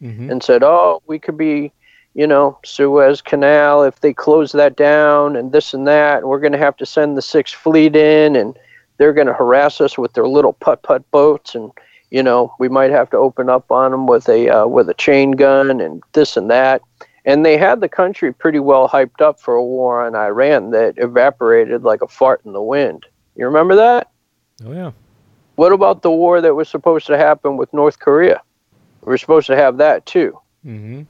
hmm 0.00 0.30
and 0.30 0.42
said, 0.42 0.62
"Oh, 0.62 1.02
we 1.06 1.18
could 1.18 1.36
be, 1.36 1.72
you 2.14 2.26
know, 2.26 2.58
Suez 2.64 3.20
Canal 3.20 3.82
if 3.82 4.00
they 4.00 4.12
close 4.12 4.52
that 4.52 4.76
down 4.76 5.34
and 5.34 5.50
this 5.50 5.74
and 5.74 5.86
that. 5.88 6.18
And 6.18 6.28
we're 6.28 6.38
going 6.40 6.52
to 6.52 6.58
have 6.58 6.76
to 6.76 6.86
send 6.86 7.16
the 7.16 7.22
Sixth 7.22 7.54
Fleet 7.56 7.96
in, 7.96 8.36
and 8.36 8.56
they're 8.98 9.12
going 9.12 9.26
to 9.26 9.32
harass 9.32 9.80
us 9.80 9.98
with 9.98 10.12
their 10.12 10.28
little 10.28 10.52
putt 10.52 10.82
putt 10.82 11.08
boats, 11.10 11.54
and 11.54 11.72
you 12.10 12.22
know, 12.22 12.54
we 12.58 12.68
might 12.68 12.90
have 12.90 13.10
to 13.10 13.16
open 13.16 13.50
up 13.50 13.70
on 13.70 13.90
them 13.90 14.06
with 14.06 14.28
a 14.28 14.48
uh, 14.48 14.66
with 14.66 14.88
a 14.88 14.94
chain 14.94 15.32
gun 15.32 15.80
and 15.80 16.02
this 16.12 16.36
and 16.36 16.50
that." 16.50 16.82
And 17.28 17.44
they 17.44 17.58
had 17.58 17.80
the 17.80 17.88
country 17.88 18.32
pretty 18.32 18.58
well 18.58 18.88
hyped 18.88 19.20
up 19.20 19.38
for 19.38 19.54
a 19.54 19.64
war 19.64 20.04
on 20.06 20.16
Iran 20.16 20.70
that 20.72 20.94
evaporated 20.96 21.84
like 21.84 22.02
a 22.02 22.08
fart 22.08 22.40
in 22.46 22.52
the 22.54 22.62
wind. 22.62 23.06
You 23.36 23.44
remember 23.44 23.76
that? 23.76 24.10
Oh 24.64 24.72
yeah. 24.72 24.92
What 25.56 25.72
about 25.72 26.02
the 26.02 26.10
war 26.10 26.40
that 26.40 26.54
was 26.54 26.68
supposed 26.68 27.06
to 27.08 27.18
happen 27.18 27.56
with 27.56 27.72
North 27.74 27.98
Korea? 28.00 28.40
We 29.02 29.10
were 29.10 29.18
supposed 29.18 29.46
to 29.48 29.56
have 29.56 29.76
that 29.78 30.06
too 30.06 30.38
Mm-hmm. 30.66 31.02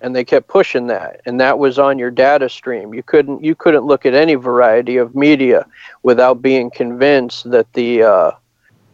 and 0.00 0.16
they 0.16 0.24
kept 0.24 0.48
pushing 0.48 0.86
that 0.86 1.20
and 1.26 1.40
that 1.40 1.58
was 1.58 1.78
on 1.78 1.98
your 1.98 2.10
data 2.10 2.48
stream 2.48 2.94
you 2.94 3.02
couldn't 3.02 3.44
you 3.44 3.54
couldn't 3.54 3.84
look 3.84 4.06
at 4.06 4.14
any 4.14 4.34
variety 4.34 4.96
of 4.96 5.14
media 5.14 5.66
without 6.02 6.40
being 6.40 6.70
convinced 6.70 7.50
that 7.50 7.70
the 7.74 8.02
uh, 8.02 8.30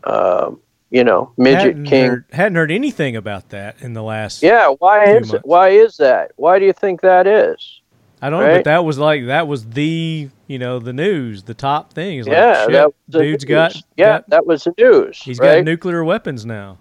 uh, 0.04 0.50
you 0.93 1.03
know 1.03 1.32
midget 1.36 1.61
hadn't 1.68 1.84
king 1.86 2.09
Heard, 2.11 2.24
hadn't 2.32 2.55
heard 2.55 2.70
anything 2.70 3.16
about 3.16 3.49
that 3.49 3.76
in 3.80 3.95
the 3.95 4.03
last. 4.03 4.43
yeah 4.43 4.68
why 4.78 5.05
is 5.07 5.32
it 5.32 5.40
why 5.45 5.70
is 5.70 5.97
that 5.97 6.30
why 6.36 6.59
do 6.61 6.64
you 6.66 6.72
think 6.72 7.01
that 7.01 7.26
is 7.26 7.80
I 8.24 8.30
don't 8.30 8.47
know, 8.47 8.55
but 8.55 8.64
that 8.64 8.84
was 8.84 8.99
like 8.99 9.26
that 9.26 9.49
was 9.49 9.66
the 9.66 10.28
you 10.47 10.59
know 10.61 10.78
the 10.78 10.93
news, 10.93 11.43
the 11.43 11.55
top 11.55 11.93
thing. 11.93 12.18
Is 12.18 12.28
like, 12.28 12.36
yeah 12.36 12.62
shit, 12.64 12.72
that 12.72 12.86
was 12.86 12.95
the 13.09 13.18
dude's 13.18 13.45
got 13.45 13.74
yeah 13.97 14.07
got- 14.18 14.30
that 14.30 14.47
was 14.47 14.62
the 14.64 14.74
news 14.78 15.18
he's 15.20 15.38
right? 15.40 15.57
got 15.57 15.64
nuclear 15.64 16.05
weapons 16.05 16.47
now. 16.47 16.78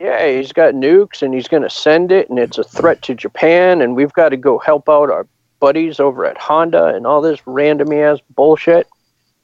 yeah 0.00 0.26
he's 0.36 0.52
got 0.52 0.74
nukes 0.74 1.22
and 1.22 1.32
he's 1.32 1.48
going 1.48 1.62
to 1.62 1.70
send 1.70 2.12
it 2.12 2.28
and 2.28 2.38
it's 2.38 2.58
a 2.58 2.64
threat 2.64 3.00
to 3.02 3.14
japan 3.14 3.80
and 3.80 3.94
we've 3.96 4.12
got 4.12 4.30
to 4.30 4.36
go 4.36 4.58
help 4.58 4.88
out 4.88 5.08
our 5.10 5.26
buddies 5.60 6.00
over 6.00 6.26
at 6.26 6.36
honda 6.36 6.86
and 6.86 7.06
all 7.06 7.20
this 7.22 7.40
random 7.46 7.92
ass 7.92 8.18
bullshit 8.34 8.86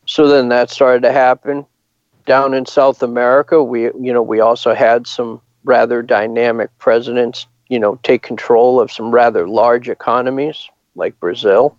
so 0.04 0.26
then 0.26 0.48
that 0.48 0.68
started 0.70 1.02
to 1.02 1.12
happen 1.12 1.64
down 2.28 2.54
in 2.54 2.64
south 2.66 3.02
america 3.02 3.62
we 3.62 3.84
you 3.84 4.12
know 4.12 4.22
we 4.22 4.40
also 4.40 4.74
had 4.74 5.06
some 5.06 5.40
rather 5.64 6.02
dynamic 6.02 6.70
presidents 6.78 7.46
you 7.68 7.78
know, 7.78 7.98
take 8.02 8.22
control 8.22 8.80
of 8.80 8.90
some 8.90 9.10
rather 9.10 9.46
large 9.46 9.88
economies 9.88 10.68
like 10.94 11.18
Brazil. 11.20 11.76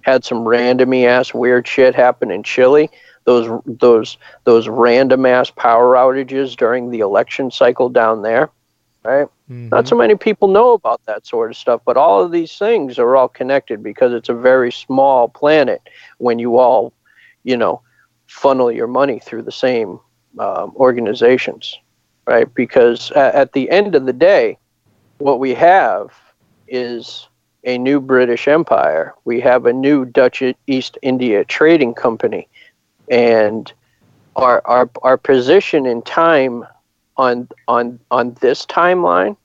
Had 0.00 0.24
some 0.24 0.44
randomy 0.44 1.06
ass 1.06 1.34
weird 1.34 1.66
shit 1.66 1.94
happen 1.94 2.30
in 2.30 2.42
Chile. 2.42 2.90
Those 3.24 3.60
those 3.66 4.16
those 4.44 4.68
random 4.68 5.26
ass 5.26 5.50
power 5.50 5.94
outages 5.94 6.56
during 6.56 6.90
the 6.90 7.00
election 7.00 7.50
cycle 7.50 7.88
down 7.88 8.22
there, 8.22 8.50
right? 9.04 9.26
Mhm. 9.50 9.70
Not 9.70 9.88
so 9.88 9.96
many 9.96 10.14
people 10.14 10.46
know 10.48 10.72
about 10.72 11.04
that 11.06 11.26
sort 11.26 11.50
of 11.50 11.56
stuff, 11.56 11.80
but 11.84 11.96
all 11.96 12.22
of 12.22 12.30
these 12.30 12.56
things 12.56 13.00
are 13.00 13.16
all 13.16 13.28
connected 13.28 13.82
because 13.82 14.12
it's 14.12 14.28
a 14.28 14.34
very 14.34 14.70
small 14.70 15.28
planet 15.28 15.82
when 16.18 16.38
you 16.38 16.56
all, 16.56 16.92
you 17.42 17.56
know, 17.56 17.80
funnel 18.26 18.70
your 18.70 18.86
money 18.86 19.18
through 19.18 19.42
the 19.42 19.52
same 19.52 19.98
um, 20.38 20.72
organizations, 20.76 21.78
right? 22.26 22.52
Because 22.54 23.10
at, 23.12 23.34
at 23.34 23.52
the 23.52 23.70
end 23.70 23.94
of 23.94 24.06
the 24.06 24.12
day, 24.12 24.58
what 25.18 25.40
we 25.40 25.54
have 25.54 26.12
is 26.68 27.28
a 27.64 27.78
new 27.78 28.00
British 28.00 28.48
Empire. 28.48 29.14
We 29.24 29.40
have 29.40 29.66
a 29.66 29.72
new 29.72 30.04
Dutch 30.04 30.42
East 30.66 30.98
India 31.02 31.44
Trading 31.44 31.94
Company, 31.94 32.48
and 33.10 33.72
our 34.36 34.62
our 34.66 34.90
our 35.02 35.16
position 35.16 35.86
in 35.86 36.02
time 36.02 36.64
on 37.16 37.48
on 37.66 37.98
on 38.10 38.36
this 38.40 38.66
timeline 38.66 39.36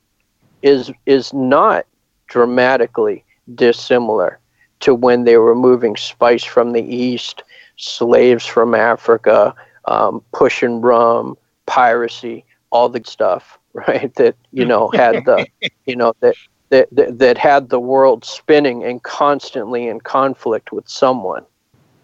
is 0.61 0.91
is 1.05 1.33
not 1.33 1.85
dramatically 2.27 3.23
dissimilar 3.55 4.39
to 4.81 4.93
when 4.93 5.23
they 5.23 5.37
were 5.37 5.55
moving 5.55 5.95
spice 5.95 6.43
from 6.43 6.71
the 6.73 6.81
east, 6.81 7.43
slaves 7.81 8.45
from 8.45 8.73
Africa, 8.75 9.53
um, 9.85 10.23
pushing 10.31 10.81
rum, 10.81 11.37
piracy, 11.65 12.45
all 12.69 12.89
the 12.89 13.01
stuff, 13.05 13.59
right? 13.73 14.13
That 14.15 14.35
you 14.51 14.65
know 14.65 14.89
had 14.89 15.25
the 15.25 15.45
you 15.85 15.95
know 15.95 16.13
that. 16.21 16.35
That, 16.69 16.87
that, 16.95 17.19
that 17.19 17.37
had 17.37 17.67
the 17.67 17.81
world 17.81 18.23
spinning 18.23 18.85
and 18.85 19.03
constantly 19.03 19.89
in 19.89 19.99
conflict 19.99 20.71
with 20.71 20.87
someone, 20.87 21.45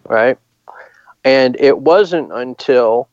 right? 0.06 0.36
And 1.24 1.56
it 1.58 1.78
wasn't 1.78 2.30
until 2.34 3.08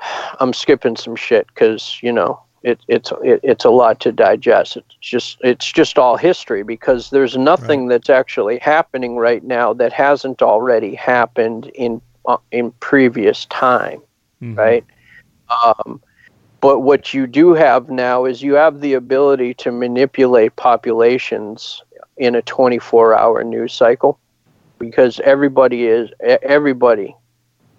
I'm 0.40 0.52
skipping 0.52 0.96
some 0.96 1.14
shit 1.14 1.46
because 1.46 2.00
you 2.02 2.10
know 2.10 2.40
it, 2.62 2.80
it's 2.88 3.12
it, 3.22 3.40
it's 3.42 3.64
a 3.64 3.70
lot 3.70 4.00
to 4.00 4.12
digest. 4.12 4.76
It's 4.76 4.94
just 5.00 5.38
it's 5.42 5.70
just 5.70 5.98
all 5.98 6.16
history 6.16 6.62
because 6.62 7.10
there's 7.10 7.36
nothing 7.36 7.88
that's 7.88 8.10
actually 8.10 8.58
happening 8.58 9.16
right 9.16 9.42
now 9.44 9.72
that 9.74 9.92
hasn't 9.92 10.42
already 10.42 10.94
happened 10.94 11.66
in 11.74 12.00
uh, 12.26 12.38
in 12.52 12.72
previous 12.80 13.44
time, 13.46 14.00
Mhm. 14.42 14.56
right? 14.56 14.84
Um, 15.64 16.00
but 16.60 16.80
what 16.80 17.14
you 17.14 17.26
do 17.26 17.54
have 17.54 17.88
now 17.88 18.24
is 18.24 18.42
you 18.42 18.54
have 18.54 18.80
the 18.80 18.94
ability 18.94 19.54
to 19.54 19.70
manipulate 19.70 20.56
populations 20.56 21.82
in 22.16 22.34
a 22.34 22.42
24-hour 22.42 23.44
news 23.44 23.72
cycle 23.72 24.18
because 24.78 25.20
everybody 25.20 25.86
is 25.86 26.10
everybody 26.42 27.14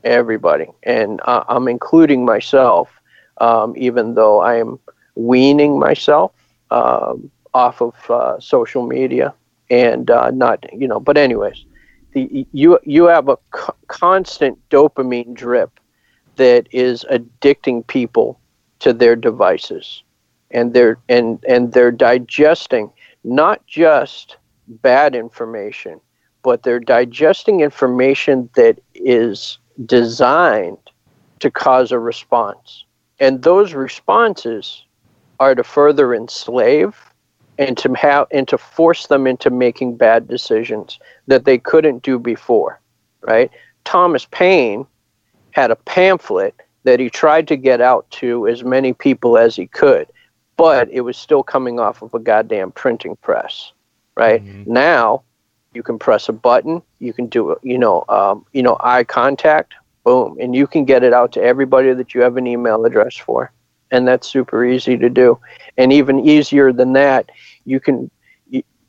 everybody, 0.04 0.68
and 0.84 1.20
uh, 1.26 1.44
I'm 1.48 1.68
including 1.68 2.26
myself, 2.26 2.99
um, 3.40 3.74
even 3.78 4.14
though 4.16 4.40
I 4.40 4.56
am 4.58 4.80
weaning 5.16 5.80
myself 5.80 6.32
um, 6.72 7.32
off 7.54 7.82
of 7.82 7.96
uh, 8.10 8.40
social 8.40 8.86
media 8.86 9.34
and 9.70 10.10
uh, 10.10 10.32
not, 10.32 10.66
you 10.74 10.88
know. 10.88 11.00
But 11.00 11.18
anyways, 11.18 11.66
the 12.14 12.48
you 12.52 12.80
you 12.84 13.06
have 13.06 13.30
a 13.30 13.38
co- 13.52 13.76
constant 13.88 14.58
dopamine 14.70 15.34
drip 15.34 15.80
that 16.36 16.68
is 16.72 17.06
addicting 17.12 17.86
people 17.88 18.40
to 18.80 18.94
their 18.94 19.16
devices, 19.16 20.04
and 20.52 20.74
they're 20.74 20.98
and 21.10 21.44
and 21.48 21.72
they're 21.74 21.92
digesting 21.92 22.92
not 23.24 23.66
just 23.68 24.38
bad 24.68 25.16
information, 25.16 26.00
but 26.44 26.64
they're 26.64 26.80
digesting 26.80 27.62
information 27.62 28.50
that 28.56 28.80
is 28.96 29.58
designed 29.86 30.78
to 31.40 31.50
cause 31.52 31.92
a 31.92 32.00
response. 32.00 32.86
And 33.20 33.44
those 33.44 33.74
responses 33.74 34.84
are 35.40 35.56
to 35.56 35.64
further 35.64 36.14
enslave 36.14 36.96
and 37.58 37.78
to 37.78 37.94
have 37.94 38.28
and 38.32 38.48
to 38.48 38.58
force 38.58 39.08
them 39.08 39.28
into 39.28 39.50
making 39.50 39.98
bad 39.98 40.28
decisions 40.28 41.00
that 41.28 41.46
they 41.46 41.58
couldn't 41.58 42.04
do 42.04 42.18
before, 42.18 42.80
right? 43.22 43.52
Thomas 43.84 44.26
Paine 44.32 44.86
had 45.52 45.72
a 45.72 45.76
pamphlet 45.76 46.56
that 46.84 47.00
he 47.00 47.10
tried 47.10 47.48
to 47.50 47.58
get 47.58 47.82
out 47.82 48.10
to 48.12 48.48
as 48.48 48.64
many 48.64 48.94
people 48.94 49.38
as 49.38 49.56
he 49.56 49.68
could, 49.68 50.08
but 50.56 50.90
it 50.92 51.02
was 51.02 51.18
still 51.18 51.44
coming 51.44 51.80
off 51.80 52.02
of 52.02 52.14
a 52.14 52.20
goddamn 52.20 52.72
printing 52.72 53.18
press, 53.18 53.74
right? 54.16 54.42
Now 54.66 55.24
you 55.74 55.84
can 55.84 56.00
press 56.00 56.30
a 56.30 56.34
button 56.34 56.82
you 57.00 57.14
can 57.14 57.28
do 57.28 57.56
you 57.64 57.78
know 57.78 58.04
um, 58.10 58.46
you 58.54 58.64
know 58.64 58.78
eye 58.80 59.04
contact 59.04 59.74
boom. 60.10 60.38
And 60.40 60.56
you 60.56 60.66
can 60.66 60.86
get 60.86 61.04
it 61.04 61.14
out 61.14 61.32
to 61.34 61.42
everybody 61.42 61.94
that 61.94 62.16
you 62.16 62.22
have 62.22 62.36
an 62.38 62.48
email 62.48 62.84
address 62.86 63.16
for. 63.16 63.52
And 63.92 64.08
that's 64.08 64.28
super 64.28 64.66
easy 64.66 64.98
to 64.98 65.10
do. 65.10 65.40
And 65.78 65.94
even 65.94 66.28
easier 66.28 66.74
than 66.74 66.94
that 66.94 67.30
you 67.66 67.80
can 67.80 68.10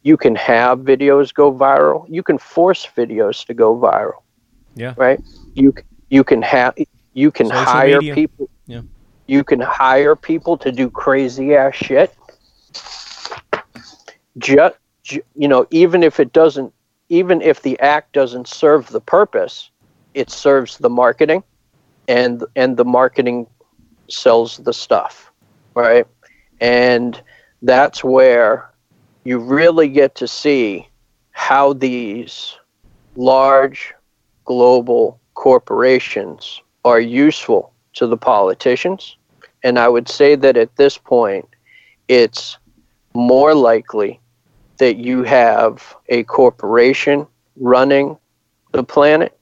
you, 0.02 0.16
can 0.16 0.34
have 0.36 0.78
videos 0.78 1.34
go 1.34 1.52
viral. 1.52 2.06
You 2.08 2.22
can 2.22 2.38
force 2.38 2.88
videos 2.96 3.44
to 3.48 3.52
go 3.52 3.76
viral. 3.76 4.22
Yeah. 4.74 4.94
right? 4.96 5.20
You 5.52 5.74
you 6.08 6.24
can 6.24 6.40
have 6.40 6.74
you 7.12 7.30
can 7.30 7.48
Social 7.48 7.64
hire 7.64 8.00
media. 8.00 8.14
people 8.14 8.48
Yeah. 8.66 8.82
you 9.26 9.44
can 9.44 9.60
hire 9.60 10.16
people 10.16 10.56
to 10.64 10.72
do 10.72 10.88
crazy 10.88 11.54
ass 11.54 11.74
shit. 11.74 12.10
Just 14.38 14.76
you 15.42 15.48
know 15.52 15.66
even 15.70 16.02
if 16.02 16.18
it 16.18 16.32
doesn't 16.32 16.72
even 17.10 17.42
if 17.42 17.60
the 17.60 17.78
act 17.80 18.14
doesn't 18.14 18.48
serve 18.48 18.88
the 18.88 19.00
purpose 19.18 19.70
it 20.14 20.30
serves 20.30 20.78
the 20.78 20.90
marketing 20.90 21.42
and 22.08 22.44
and 22.56 22.76
the 22.76 22.84
marketing 22.84 23.46
sells 24.08 24.58
the 24.58 24.72
stuff 24.72 25.30
right? 25.74 26.06
And 26.61 27.20
that's 27.62 28.04
where 28.04 28.70
you 29.24 29.38
really 29.38 29.88
get 29.88 30.14
to 30.16 30.28
see 30.28 30.88
how 31.32 31.72
these 31.72 32.56
large 33.16 33.94
global 34.44 35.20
corporations 35.34 36.61
are 36.84 37.00
useful 37.00 37.72
to 37.94 38.06
the 38.06 38.16
politicians. 38.16 39.16
And 39.62 39.78
i 39.78 39.88
would 39.88 40.08
say 40.08 40.36
that 40.36 40.56
at 40.56 40.76
this 40.76 40.96
point 40.96 41.46
it's 42.08 42.56
more 43.14 43.54
likely 43.54 44.20
that 44.78 44.96
you 44.96 45.22
have 45.22 45.95
a 46.08 46.22
corporation 46.24 47.26
running 47.57 48.16
the 48.72 48.82
planet 48.82 49.38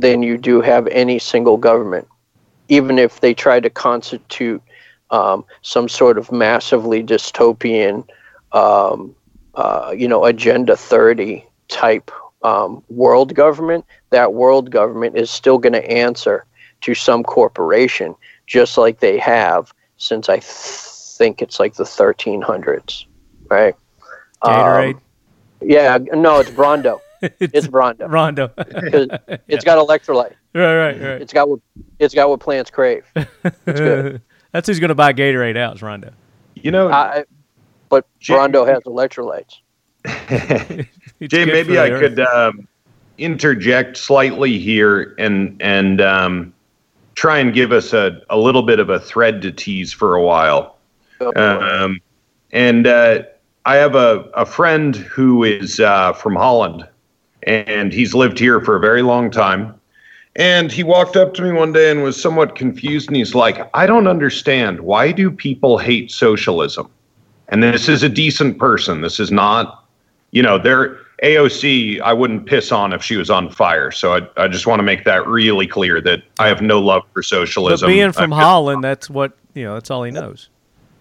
than 0.00 0.22
you 0.22 0.38
do 0.38 0.60
have 0.60 0.86
any 0.88 1.18
single 1.18 1.56
government, 1.56 2.08
even 2.68 2.98
if 2.98 3.20
they 3.20 3.34
try 3.34 3.60
to 3.60 3.70
constitute 3.70 4.62
um, 5.10 5.44
some 5.62 5.88
sort 5.88 6.18
of 6.18 6.30
massively 6.32 7.02
dystopian, 7.02 8.06
um, 8.52 9.14
uh, 9.54 9.94
you 9.96 10.08
know, 10.08 10.24
Agenda 10.24 10.76
30 10.76 11.44
type 11.68 12.10
um, 12.42 12.82
world 12.88 13.34
government. 13.34 13.84
That 14.10 14.34
world 14.34 14.70
government 14.70 15.16
is 15.16 15.30
still 15.30 15.58
going 15.58 15.72
to 15.72 15.90
answer 15.90 16.44
to 16.82 16.94
some 16.94 17.22
corporation, 17.22 18.14
just 18.46 18.78
like 18.78 19.00
they 19.00 19.18
have 19.18 19.72
since 19.96 20.28
I 20.28 20.36
th- 20.36 20.44
think 20.44 21.42
it's 21.42 21.60
like 21.60 21.74
the 21.74 21.84
1300s, 21.84 23.04
right? 23.50 23.74
Gatorade. 24.42 24.94
Um, 24.94 25.00
yeah, 25.60 25.98
no, 26.14 26.38
it's 26.38 26.50
Brawndo. 26.50 27.00
It's 27.40 27.68
Rondo. 27.68 28.06
Rondo. 28.08 28.48
'Cause 28.56 29.08
It's 29.48 29.64
got 29.64 29.78
electrolyte. 29.86 30.34
right, 30.54 30.76
right, 30.76 31.00
right. 31.00 31.22
It's 31.22 31.32
got 31.32 31.48
what 31.48 31.60
it's 31.98 32.14
got 32.14 32.28
what 32.28 32.40
plants 32.40 32.70
crave. 32.70 33.04
good. 33.66 34.22
That's 34.52 34.66
who's 34.66 34.80
going 34.80 34.88
to 34.88 34.94
buy 34.94 35.12
Gatorade 35.12 35.56
out, 35.56 35.76
is 35.76 35.82
Rondo. 35.82 36.12
You 36.54 36.70
know, 36.72 36.90
I, 36.90 37.24
but 37.88 38.06
Jay- 38.18 38.34
Brawndo 38.34 38.66
has 38.66 38.82
electrolytes. 38.84 39.58
Jay, 41.20 41.44
maybe 41.44 41.78
I 41.78 41.90
earth. 41.90 42.00
could 42.00 42.20
um, 42.20 42.66
interject 43.18 43.96
slightly 43.96 44.58
here 44.58 45.14
and 45.18 45.60
and 45.60 46.00
um, 46.00 46.54
try 47.14 47.38
and 47.38 47.52
give 47.54 47.72
us 47.72 47.92
a, 47.92 48.20
a 48.30 48.36
little 48.38 48.62
bit 48.62 48.78
of 48.80 48.88
a 48.90 48.98
thread 48.98 49.42
to 49.42 49.52
tease 49.52 49.92
for 49.92 50.14
a 50.14 50.22
while. 50.22 50.76
Um, 51.36 52.00
and 52.52 52.86
uh, 52.86 53.22
I 53.66 53.76
have 53.76 53.94
a, 53.94 54.30
a 54.34 54.46
friend 54.46 54.96
who 54.96 55.44
is 55.44 55.78
uh, 55.80 56.12
from 56.14 56.34
Holland, 56.34 56.88
and 57.44 57.92
he's 57.92 58.14
lived 58.14 58.38
here 58.38 58.60
for 58.60 58.76
a 58.76 58.80
very 58.80 59.02
long 59.02 59.30
time. 59.30 59.74
And 60.36 60.70
he 60.70 60.84
walked 60.84 61.16
up 61.16 61.34
to 61.34 61.42
me 61.42 61.52
one 61.52 61.72
day 61.72 61.90
and 61.90 62.02
was 62.02 62.20
somewhat 62.20 62.54
confused, 62.54 63.08
and 63.08 63.16
he's 63.16 63.34
like, 63.34 63.68
I 63.74 63.86
don't 63.86 64.06
understand. 64.06 64.80
Why 64.80 65.10
do 65.12 65.30
people 65.30 65.78
hate 65.78 66.10
socialism? 66.10 66.88
And 67.48 67.62
this 67.62 67.88
is 67.88 68.04
a 68.04 68.08
decent 68.08 68.58
person. 68.58 69.00
This 69.00 69.18
is 69.18 69.32
not, 69.32 69.84
you 70.30 70.42
know, 70.42 70.56
they're 70.56 70.98
AOC, 71.22 72.00
I 72.00 72.12
wouldn't 72.12 72.46
piss 72.46 72.72
on 72.72 72.92
if 72.92 73.02
she 73.02 73.16
was 73.16 73.28
on 73.28 73.50
fire. 73.50 73.90
So 73.90 74.14
I, 74.14 74.44
I 74.44 74.48
just 74.48 74.66
want 74.66 74.78
to 74.78 74.82
make 74.82 75.04
that 75.04 75.26
really 75.26 75.66
clear 75.66 76.00
that 76.00 76.22
I 76.38 76.48
have 76.48 76.62
no 76.62 76.80
love 76.80 77.02
for 77.12 77.20
But 77.20 77.26
socialism. 77.26 77.88
being 77.88 78.12
from 78.12 78.30
Holland, 78.30 78.82
that's 78.82 79.10
what, 79.10 79.36
you 79.54 79.64
know, 79.64 79.74
that's 79.74 79.90
all 79.90 80.02
he 80.04 80.10
knows. 80.10 80.48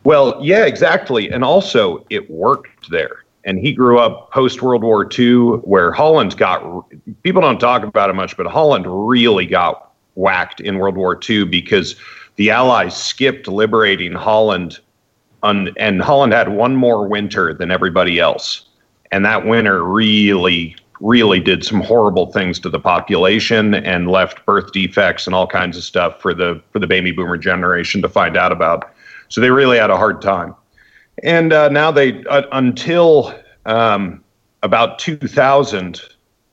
Well, 0.04 0.40
yeah, 0.42 0.66
exactly. 0.66 1.30
And 1.30 1.44
also, 1.44 2.06
it 2.10 2.30
worked 2.30 2.90
there. 2.90 3.24
And 3.50 3.58
he 3.58 3.74
grew 3.74 3.98
up 3.98 4.30
post 4.30 4.62
World 4.62 4.84
War 4.84 5.10
II, 5.18 5.58
where 5.64 5.92
Holland 5.92 6.38
got, 6.38 6.62
people 7.24 7.42
don't 7.42 7.58
talk 7.58 7.82
about 7.82 8.12
it 8.12 8.14
much, 8.14 8.38
but 8.38 8.46
Holland 8.46 8.86
really 8.88 9.48
got 9.48 9.92
whacked 10.14 10.62
in 10.62 10.78
World 10.78 10.96
War 10.96 11.20
II 11.28 11.46
because 11.46 11.96
the 12.36 12.52
Allies 12.52 12.96
skipped 12.96 13.48
liberating 13.48 14.14
Holland. 14.14 14.78
On, 15.42 15.70
and 15.78 16.00
Holland 16.00 16.32
had 16.32 16.50
one 16.50 16.76
more 16.76 17.08
winter 17.08 17.52
than 17.52 17.72
everybody 17.72 18.20
else. 18.20 18.66
And 19.12 19.26
that 19.26 19.48
winter 19.48 19.84
really, 19.84 20.76
really 21.02 21.40
did 21.40 21.66
some 21.66 21.82
horrible 21.82 22.32
things 22.32 22.60
to 22.60 22.70
the 22.70 22.80
population 22.80 23.74
and 23.74 24.12
left 24.12 24.46
birth 24.46 24.72
defects 24.74 25.26
and 25.26 25.34
all 25.34 25.48
kinds 25.48 25.76
of 25.76 25.84
stuff 25.84 26.22
for 26.22 26.36
the 26.36 26.62
for 26.72 26.78
the 26.78 26.86
baby 26.86 27.12
boomer 27.12 27.38
generation 27.38 28.00
to 28.04 28.10
find 28.10 28.38
out 28.38 28.52
about. 28.52 28.94
So 29.30 29.42
they 29.42 29.50
really 29.50 29.80
had 29.80 29.90
a 29.90 29.98
hard 29.98 30.22
time. 30.22 30.54
And 31.24 31.54
uh, 31.54 31.70
now 31.70 31.92
they, 31.92 32.24
uh, 32.26 32.44
until 32.52 33.34
um, 33.66 34.24
about 34.64 35.00
2000, 35.00 36.02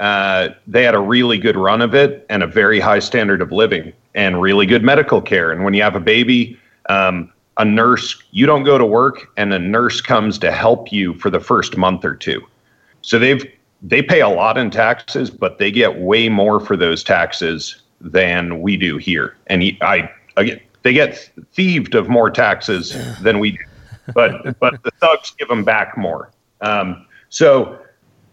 uh, 0.00 0.48
they 0.66 0.82
had 0.82 0.94
a 0.94 1.00
really 1.00 1.38
good 1.38 1.56
run 1.56 1.80
of 1.80 1.94
it 1.94 2.26
and 2.28 2.42
a 2.42 2.46
very 2.46 2.80
high 2.80 2.98
standard 2.98 3.40
of 3.40 3.52
living 3.52 3.92
and 4.14 4.40
really 4.40 4.66
good 4.66 4.82
medical 4.82 5.20
care. 5.20 5.52
And 5.52 5.64
when 5.64 5.74
you 5.74 5.82
have 5.82 5.96
a 5.96 6.00
baby, 6.00 6.58
um, 6.88 7.32
a 7.58 7.64
nurse, 7.64 8.22
you 8.32 8.46
don't 8.46 8.64
go 8.64 8.76
to 8.76 8.84
work, 8.84 9.30
and 9.36 9.52
a 9.52 9.58
nurse 9.58 10.00
comes 10.00 10.38
to 10.38 10.52
help 10.52 10.92
you 10.92 11.14
for 11.14 11.30
the 11.30 11.40
first 11.40 11.76
month 11.76 12.04
or 12.04 12.14
two. 12.14 12.44
So 13.00 13.18
they've 13.18 13.44
they 13.82 14.02
pay 14.02 14.20
a 14.20 14.28
lot 14.28 14.58
in 14.58 14.70
taxes, 14.70 15.30
but 15.30 15.58
they 15.58 15.70
get 15.70 15.98
way 15.98 16.28
more 16.28 16.60
for 16.60 16.76
those 16.76 17.04
taxes 17.04 17.82
than 18.00 18.60
we 18.60 18.76
do 18.76 18.96
here. 18.96 19.36
And 19.46 19.62
he, 19.62 19.78
I 19.80 20.10
again, 20.36 20.60
they 20.82 20.92
get 20.92 21.30
thieved 21.52 21.94
of 21.94 22.08
more 22.08 22.30
taxes 22.30 22.96
than 23.22 23.38
we 23.38 23.52
do, 23.52 23.58
but 24.14 24.58
but 24.60 24.82
the 24.82 24.90
thugs 25.00 25.32
give 25.38 25.48
them 25.48 25.64
back 25.64 25.96
more. 25.96 26.30
Um, 26.60 27.06
so 27.28 27.78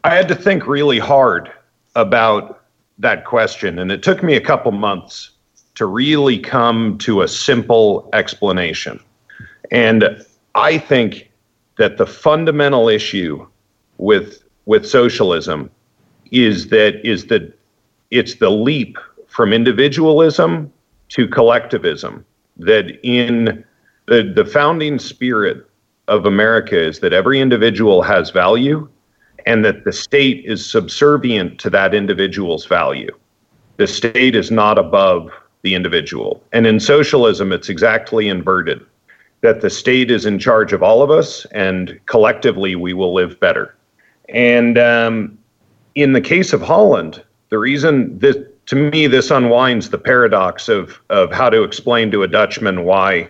I 0.03 0.15
had 0.15 0.27
to 0.29 0.35
think 0.35 0.67
really 0.67 0.99
hard 0.99 1.51
about 1.95 2.63
that 2.99 3.25
question, 3.25 3.79
and 3.79 3.91
it 3.91 4.03
took 4.03 4.23
me 4.23 4.35
a 4.35 4.41
couple 4.41 4.71
months 4.71 5.31
to 5.75 5.85
really 5.85 6.37
come 6.37 6.97
to 6.99 7.21
a 7.21 7.27
simple 7.27 8.09
explanation. 8.13 8.99
And 9.71 10.23
I 10.55 10.77
think 10.77 11.31
that 11.77 11.97
the 11.97 12.05
fundamental 12.05 12.87
issue 12.89 13.47
with 13.97 14.43
with 14.65 14.85
socialism 14.85 15.69
is 16.31 16.69
that 16.69 17.05
is 17.07 17.27
that 17.27 17.57
it's 18.11 18.35
the 18.35 18.49
leap 18.49 18.97
from 19.27 19.51
individualism 19.51 20.71
to 21.09 21.27
collectivism 21.27 22.23
that 22.57 22.99
in 23.03 23.63
the, 24.07 24.34
the 24.35 24.45
founding 24.45 24.99
spirit 24.99 25.67
of 26.07 26.25
America 26.25 26.77
is 26.77 26.99
that 26.99 27.13
every 27.13 27.39
individual 27.39 28.01
has 28.01 28.30
value 28.30 28.88
and 29.45 29.63
that 29.63 29.84
the 29.84 29.93
state 29.93 30.43
is 30.45 30.69
subservient 30.69 31.59
to 31.59 31.69
that 31.69 31.93
individual's 31.93 32.65
value. 32.65 33.11
The 33.77 33.88
state 33.88 34.35
is 34.35 34.51
not 34.51 34.77
above 34.77 35.30
the 35.63 35.75
individual. 35.75 36.43
And 36.51 36.67
in 36.67 36.80
socialism, 36.80 37.51
it's 37.51 37.69
exactly 37.69 38.27
inverted 38.27 38.85
that 39.41 39.61
the 39.61 39.69
state 39.69 40.09
is 40.09 40.25
in 40.25 40.39
charge 40.39 40.71
of 40.71 40.81
all 40.81 41.01
of 41.01 41.11
us 41.11 41.45
and 41.51 41.99
collectively 42.05 42.75
we 42.75 42.93
will 42.93 43.13
live 43.13 43.39
better. 43.39 43.75
And 44.30 44.77
um, 44.77 45.38
in 45.95 46.13
the 46.13 46.21
case 46.21 46.53
of 46.53 46.61
Holland, 46.61 47.23
the 47.49 47.59
reason 47.59 48.17
this, 48.19 48.38
to 48.67 48.75
me, 48.75 49.07
this 49.07 49.31
unwinds 49.31 49.89
the 49.89 49.97
paradox 49.97 50.69
of 50.69 50.99
of 51.09 51.31
how 51.31 51.49
to 51.49 51.63
explain 51.63 52.09
to 52.11 52.23
a 52.23 52.27
Dutchman 52.27 52.85
why 52.85 53.30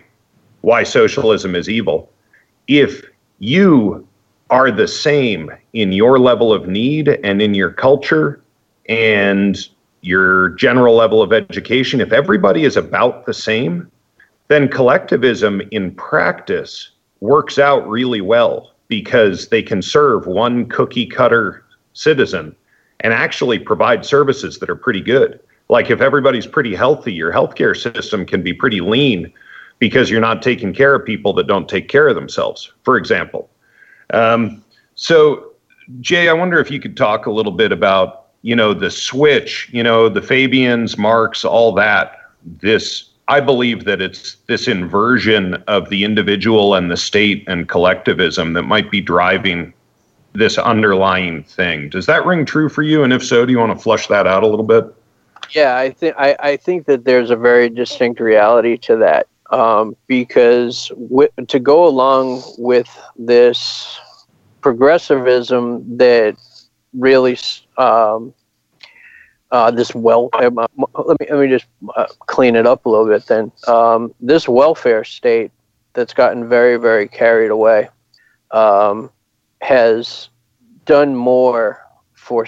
why 0.64 0.82
socialism 0.82 1.54
is 1.54 1.68
evil. 1.68 2.10
If 2.68 3.04
you 3.38 4.08
are 4.48 4.70
the 4.70 4.88
same 4.88 5.50
in 5.74 5.92
your 5.92 6.18
level 6.18 6.54
of 6.54 6.66
need 6.66 7.08
and 7.22 7.42
in 7.42 7.52
your 7.52 7.70
culture 7.70 8.42
and 8.88 9.58
your 10.00 10.50
general 10.50 10.94
level 10.94 11.20
of 11.20 11.34
education, 11.34 12.00
if 12.00 12.12
everybody 12.12 12.64
is 12.64 12.78
about 12.78 13.26
the 13.26 13.34
same, 13.34 13.90
then 14.48 14.68
collectivism 14.68 15.60
in 15.70 15.94
practice 15.96 16.92
works 17.20 17.58
out 17.58 17.86
really 17.86 18.22
well 18.22 18.72
because 18.88 19.48
they 19.48 19.62
can 19.62 19.82
serve 19.82 20.26
one 20.26 20.66
cookie 20.70 21.06
cutter 21.06 21.62
citizen 21.92 22.56
and 23.00 23.12
actually 23.12 23.58
provide 23.58 24.06
services 24.06 24.58
that 24.60 24.70
are 24.70 24.76
pretty 24.76 25.02
good. 25.02 25.38
Like 25.68 25.90
if 25.90 26.00
everybody's 26.00 26.46
pretty 26.46 26.74
healthy, 26.74 27.12
your 27.12 27.32
healthcare 27.34 27.76
system 27.76 28.24
can 28.24 28.42
be 28.42 28.54
pretty 28.54 28.80
lean 28.80 29.30
because 29.78 30.10
you're 30.10 30.20
not 30.20 30.42
taking 30.42 30.72
care 30.72 30.94
of 30.94 31.04
people 31.04 31.32
that 31.34 31.46
don't 31.46 31.68
take 31.68 31.88
care 31.88 32.08
of 32.08 32.14
themselves, 32.14 32.72
for 32.82 32.96
example. 32.96 33.50
Um, 34.12 34.64
so, 34.94 35.52
Jay, 36.00 36.28
I 36.28 36.32
wonder 36.32 36.58
if 36.60 36.70
you 36.70 36.80
could 36.80 36.96
talk 36.96 37.26
a 37.26 37.30
little 37.30 37.52
bit 37.52 37.72
about, 37.72 38.26
you 38.42 38.54
know, 38.54 38.74
the 38.74 38.90
switch, 38.90 39.68
you 39.72 39.82
know, 39.82 40.08
the 40.08 40.22
Fabians, 40.22 40.96
Marx, 40.96 41.44
all 41.44 41.72
that. 41.72 42.18
This, 42.44 43.10
I 43.28 43.40
believe 43.40 43.84
that 43.84 44.00
it's 44.00 44.36
this 44.46 44.68
inversion 44.68 45.54
of 45.66 45.88
the 45.88 46.04
individual 46.04 46.74
and 46.74 46.90
the 46.90 46.96
state 46.96 47.44
and 47.48 47.68
collectivism 47.68 48.52
that 48.52 48.62
might 48.62 48.90
be 48.90 49.00
driving 49.00 49.72
this 50.34 50.58
underlying 50.58 51.44
thing. 51.44 51.88
Does 51.88 52.06
that 52.06 52.24
ring 52.26 52.44
true 52.44 52.68
for 52.68 52.82
you? 52.82 53.02
And 53.02 53.12
if 53.12 53.24
so, 53.24 53.46
do 53.46 53.52
you 53.52 53.58
want 53.58 53.76
to 53.76 53.82
flush 53.82 54.08
that 54.08 54.26
out 54.26 54.42
a 54.42 54.46
little 54.46 54.64
bit? 54.64 54.84
Yeah, 55.50 55.76
I 55.76 55.90
think 55.90 56.14
I, 56.18 56.36
I 56.40 56.56
think 56.56 56.86
that 56.86 57.04
there's 57.04 57.30
a 57.30 57.36
very 57.36 57.68
distinct 57.68 58.18
reality 58.18 58.76
to 58.78 58.96
that 58.96 59.28
um, 59.54 59.96
because 60.08 60.88
w- 60.88 61.28
to 61.46 61.58
go 61.60 61.86
along 61.86 62.42
with 62.58 62.88
this 63.16 64.00
progressivism 64.60 65.96
that 65.96 66.36
really 66.92 67.38
um, 67.78 68.34
uh, 69.52 69.70
this 69.70 69.94
well 69.94 70.28
uh, 70.32 70.50
let 71.06 71.20
me 71.20 71.26
let 71.30 71.38
me 71.38 71.48
just 71.48 71.66
uh, 71.96 72.06
clean 72.26 72.56
it 72.56 72.66
up 72.66 72.84
a 72.84 72.88
little 72.88 73.06
bit 73.06 73.24
then. 73.26 73.52
Um, 73.68 74.12
this 74.20 74.48
welfare 74.48 75.04
state 75.04 75.52
that's 75.92 76.12
gotten 76.12 76.48
very 76.48 76.76
very 76.76 77.06
carried 77.06 77.52
away 77.52 77.88
um, 78.50 79.10
has 79.60 80.30
done 80.84 81.14
more 81.14 81.80
for 82.14 82.46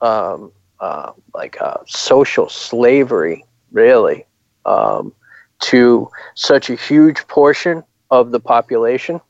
um, 0.00 0.52
uh, 0.78 1.12
like 1.34 1.60
uh, 1.60 1.78
social 1.86 2.48
slavery, 2.48 3.44
really, 3.72 4.26
um, 4.64 5.12
to 5.60 6.08
such 6.34 6.70
a 6.70 6.74
huge 6.74 7.26
portion 7.28 7.82
of 8.10 8.30
the 8.30 8.40
population. 8.40 9.20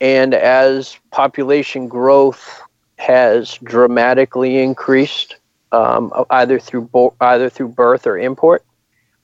And 0.00 0.34
as 0.34 0.98
population 1.10 1.88
growth 1.88 2.62
has 2.98 3.58
dramatically 3.62 4.58
increased, 4.58 5.36
um, 5.72 6.12
either 6.30 6.58
through 6.58 6.82
bo- 6.82 7.14
either 7.20 7.48
through 7.48 7.68
birth 7.68 8.06
or 8.06 8.18
import, 8.18 8.64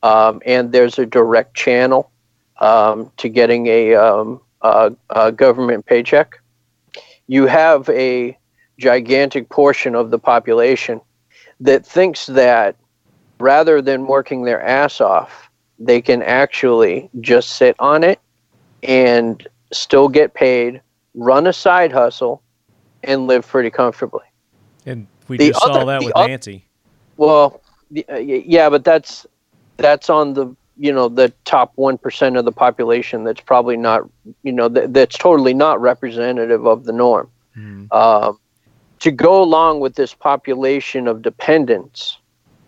um, 0.02 0.40
and 0.46 0.72
there's 0.72 0.98
a 0.98 1.06
direct 1.06 1.54
channel 1.54 2.10
um, 2.60 3.10
to 3.18 3.28
getting 3.28 3.66
a, 3.66 3.94
um, 3.94 4.40
a, 4.62 4.92
a 5.10 5.32
government 5.32 5.86
paycheck 5.86 6.40
you 7.30 7.46
have 7.46 7.88
a 7.90 8.36
gigantic 8.76 9.48
portion 9.50 9.94
of 9.94 10.10
the 10.10 10.18
population 10.18 11.00
that 11.60 11.86
thinks 11.86 12.26
that 12.26 12.74
rather 13.38 13.80
than 13.80 14.08
working 14.08 14.42
their 14.42 14.60
ass 14.60 15.00
off, 15.00 15.48
they 15.80 16.02
can 16.02 16.22
actually 16.22 17.08
just 17.20 17.52
sit 17.52 17.74
on 17.78 18.04
it 18.04 18.20
and 18.82 19.48
still 19.72 20.08
get 20.08 20.34
paid, 20.34 20.82
run 21.14 21.46
a 21.46 21.52
side 21.52 21.90
hustle, 21.90 22.42
and 23.02 23.26
live 23.26 23.48
pretty 23.48 23.70
comfortably. 23.70 24.24
And 24.84 25.06
we 25.26 25.38
the 25.38 25.48
just 25.48 25.64
other, 25.64 25.80
saw 25.80 25.84
that 25.86 26.04
with 26.04 26.12
other, 26.14 26.28
Nancy. 26.28 26.66
Well, 27.16 27.62
uh, 28.10 28.16
yeah, 28.16 28.68
but 28.68 28.84
that's 28.84 29.26
that's 29.78 30.10
on 30.10 30.34
the 30.34 30.54
you 30.76 30.92
know 30.92 31.08
the 31.08 31.32
top 31.44 31.72
one 31.76 31.96
percent 31.96 32.36
of 32.36 32.44
the 32.44 32.52
population 32.52 33.24
that's 33.24 33.40
probably 33.40 33.76
not 33.76 34.08
you 34.42 34.52
know 34.52 34.68
th- 34.68 34.90
that's 34.90 35.16
totally 35.16 35.54
not 35.54 35.80
representative 35.80 36.66
of 36.66 36.84
the 36.84 36.92
norm. 36.92 37.30
Mm. 37.56 37.88
Uh, 37.90 38.34
to 39.00 39.10
go 39.10 39.42
along 39.42 39.80
with 39.80 39.94
this 39.94 40.12
population 40.12 41.08
of 41.08 41.22
dependents, 41.22 42.18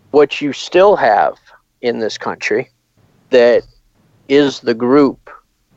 what 0.09 0.41
you 0.41 0.51
still 0.51 0.95
have 0.95 1.37
in 1.81 1.99
this 1.99 2.17
country 2.17 2.69
that 3.33 3.63
is 4.29 4.59
the 4.59 4.75
group 4.75 5.29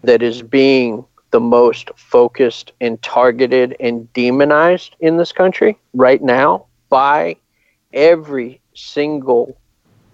that 0.03 0.23
is 0.23 0.43
being 0.43 1.05
the 1.31 1.41
most 1.41 1.91
focused 1.97 2.73
and 2.83 3.01
targeted 3.01 3.75
and 3.81 4.13
demonized 4.13 4.95
in 5.01 5.17
this 5.17 5.33
country 5.33 5.79
right 5.95 6.23
now 6.23 6.67
by 6.91 7.35
every 7.95 8.61
single 8.75 9.57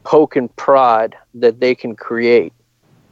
poke 0.04 0.36
and 0.36 0.54
prod 0.54 1.16
that 1.34 1.58
they 1.58 1.74
can 1.74 1.96
create. 1.96 2.52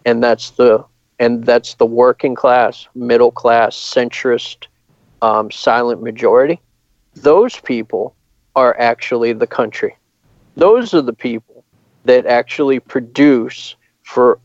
And 0.06 0.22
that's 0.22 0.50
the 0.50 0.84
and 1.18 1.44
that's 1.44 1.74
the 1.74 1.86
working 1.86 2.36
class 2.36 2.86
middle 2.94 3.32
class 3.32 3.76
centrist 3.76 4.68
um, 5.22 5.50
silent 5.50 6.02
majority. 6.02 6.60
Those 7.16 7.58
people 7.58 8.14
are 8.54 8.78
actually 8.78 9.32
the 9.32 9.46
country. 9.46 9.96
Those 10.54 10.94
are 10.94 11.02
the 11.02 11.12
people 11.12 11.64
that 12.04 12.26
actually 12.26 12.78
produce 12.78 13.74
for 14.10 14.40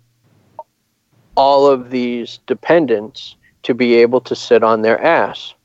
all 1.33 1.65
of 1.65 1.89
these 1.89 2.39
dependents 2.45 3.35
to 3.63 3.73
be 3.73 3.95
able 3.95 4.21
to 4.21 4.35
sit 4.35 4.63
on 4.63 4.83
their 4.83 5.01
ass. 5.01 5.55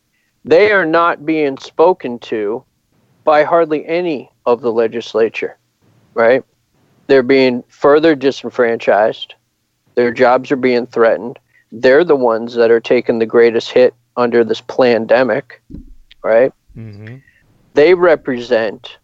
They 0.42 0.72
are 0.72 0.86
not 0.86 1.26
being 1.26 1.58
spoken 1.58 2.18
to 2.20 2.64
by 3.24 3.44
hardly 3.44 3.86
any 3.86 4.30
of 4.46 4.62
the 4.62 4.72
legislature, 4.72 5.58
right? 6.14 6.42
They're 7.08 7.22
being 7.22 7.62
further 7.68 8.14
disenfranchised. 8.14 9.34
Their 9.96 10.12
jobs 10.12 10.50
are 10.50 10.56
being 10.56 10.86
threatened. 10.86 11.38
They're 11.70 12.04
the 12.04 12.16
ones 12.16 12.54
that 12.54 12.70
are 12.70 12.80
taking 12.80 13.18
the 13.18 13.26
greatest 13.26 13.70
hit 13.70 13.94
under 14.16 14.44
this 14.44 14.62
pandemic, 14.62 15.60
right? 16.24 16.54
Mm-hmm. 16.74 17.16
They 17.74 17.92
represent 17.92 18.96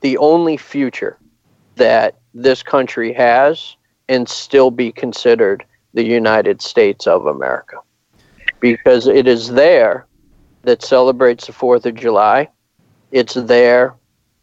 the 0.00 0.16
only 0.16 0.56
future 0.56 1.18
that 1.76 2.16
this 2.32 2.62
country 2.62 3.12
has 3.12 3.76
and 4.08 4.28
still 4.28 4.70
be 4.70 4.92
considered 4.92 5.64
the 5.94 6.04
United 6.04 6.62
States 6.62 7.06
of 7.06 7.26
America. 7.26 7.76
Because 8.60 9.06
it 9.06 9.26
is 9.26 9.48
there 9.48 10.06
that 10.62 10.82
celebrates 10.82 11.46
the 11.46 11.52
4th 11.52 11.86
of 11.86 11.94
July. 11.94 12.48
It's 13.12 13.34
there 13.34 13.94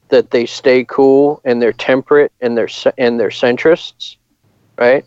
that 0.09 0.31
they 0.31 0.45
stay 0.45 0.85
cool 0.85 1.41
and 1.43 1.61
they're 1.61 1.73
temperate 1.73 2.31
and 2.41 2.57
they're 2.57 2.69
and 2.97 3.19
they're 3.19 3.29
centrists, 3.29 4.17
right? 4.77 5.03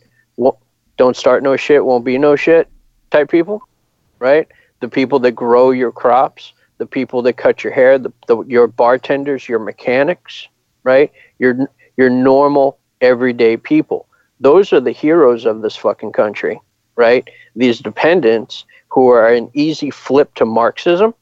Don't 0.96 1.16
start 1.16 1.42
no 1.44 1.56
shit, 1.56 1.84
won't 1.84 2.04
be 2.04 2.18
no 2.18 2.34
shit 2.34 2.68
type 3.10 3.30
people, 3.30 3.62
right? 4.18 4.48
The 4.80 4.88
people 4.88 5.20
that 5.20 5.32
grow 5.32 5.70
your 5.70 5.92
crops, 5.92 6.52
the 6.78 6.86
people 6.86 7.22
that 7.22 7.34
cut 7.34 7.62
your 7.62 7.72
hair, 7.72 7.98
the, 7.98 8.12
the 8.26 8.42
your 8.42 8.66
bartenders, 8.66 9.48
your 9.48 9.60
mechanics, 9.60 10.48
right? 10.82 11.12
Your 11.38 11.70
your 11.96 12.10
normal 12.10 12.78
everyday 13.00 13.56
people. 13.56 14.07
Those 14.40 14.72
are 14.72 14.80
the 14.80 14.92
heroes 14.92 15.44
of 15.44 15.62
this 15.62 15.76
fucking 15.76 16.12
country, 16.12 16.60
right? 16.96 17.28
These 17.56 17.80
dependents 17.80 18.64
who 18.88 19.08
are 19.08 19.32
an 19.32 19.50
easy 19.54 19.90
flip 19.90 20.34
to 20.36 20.44
Marxism 20.44 21.14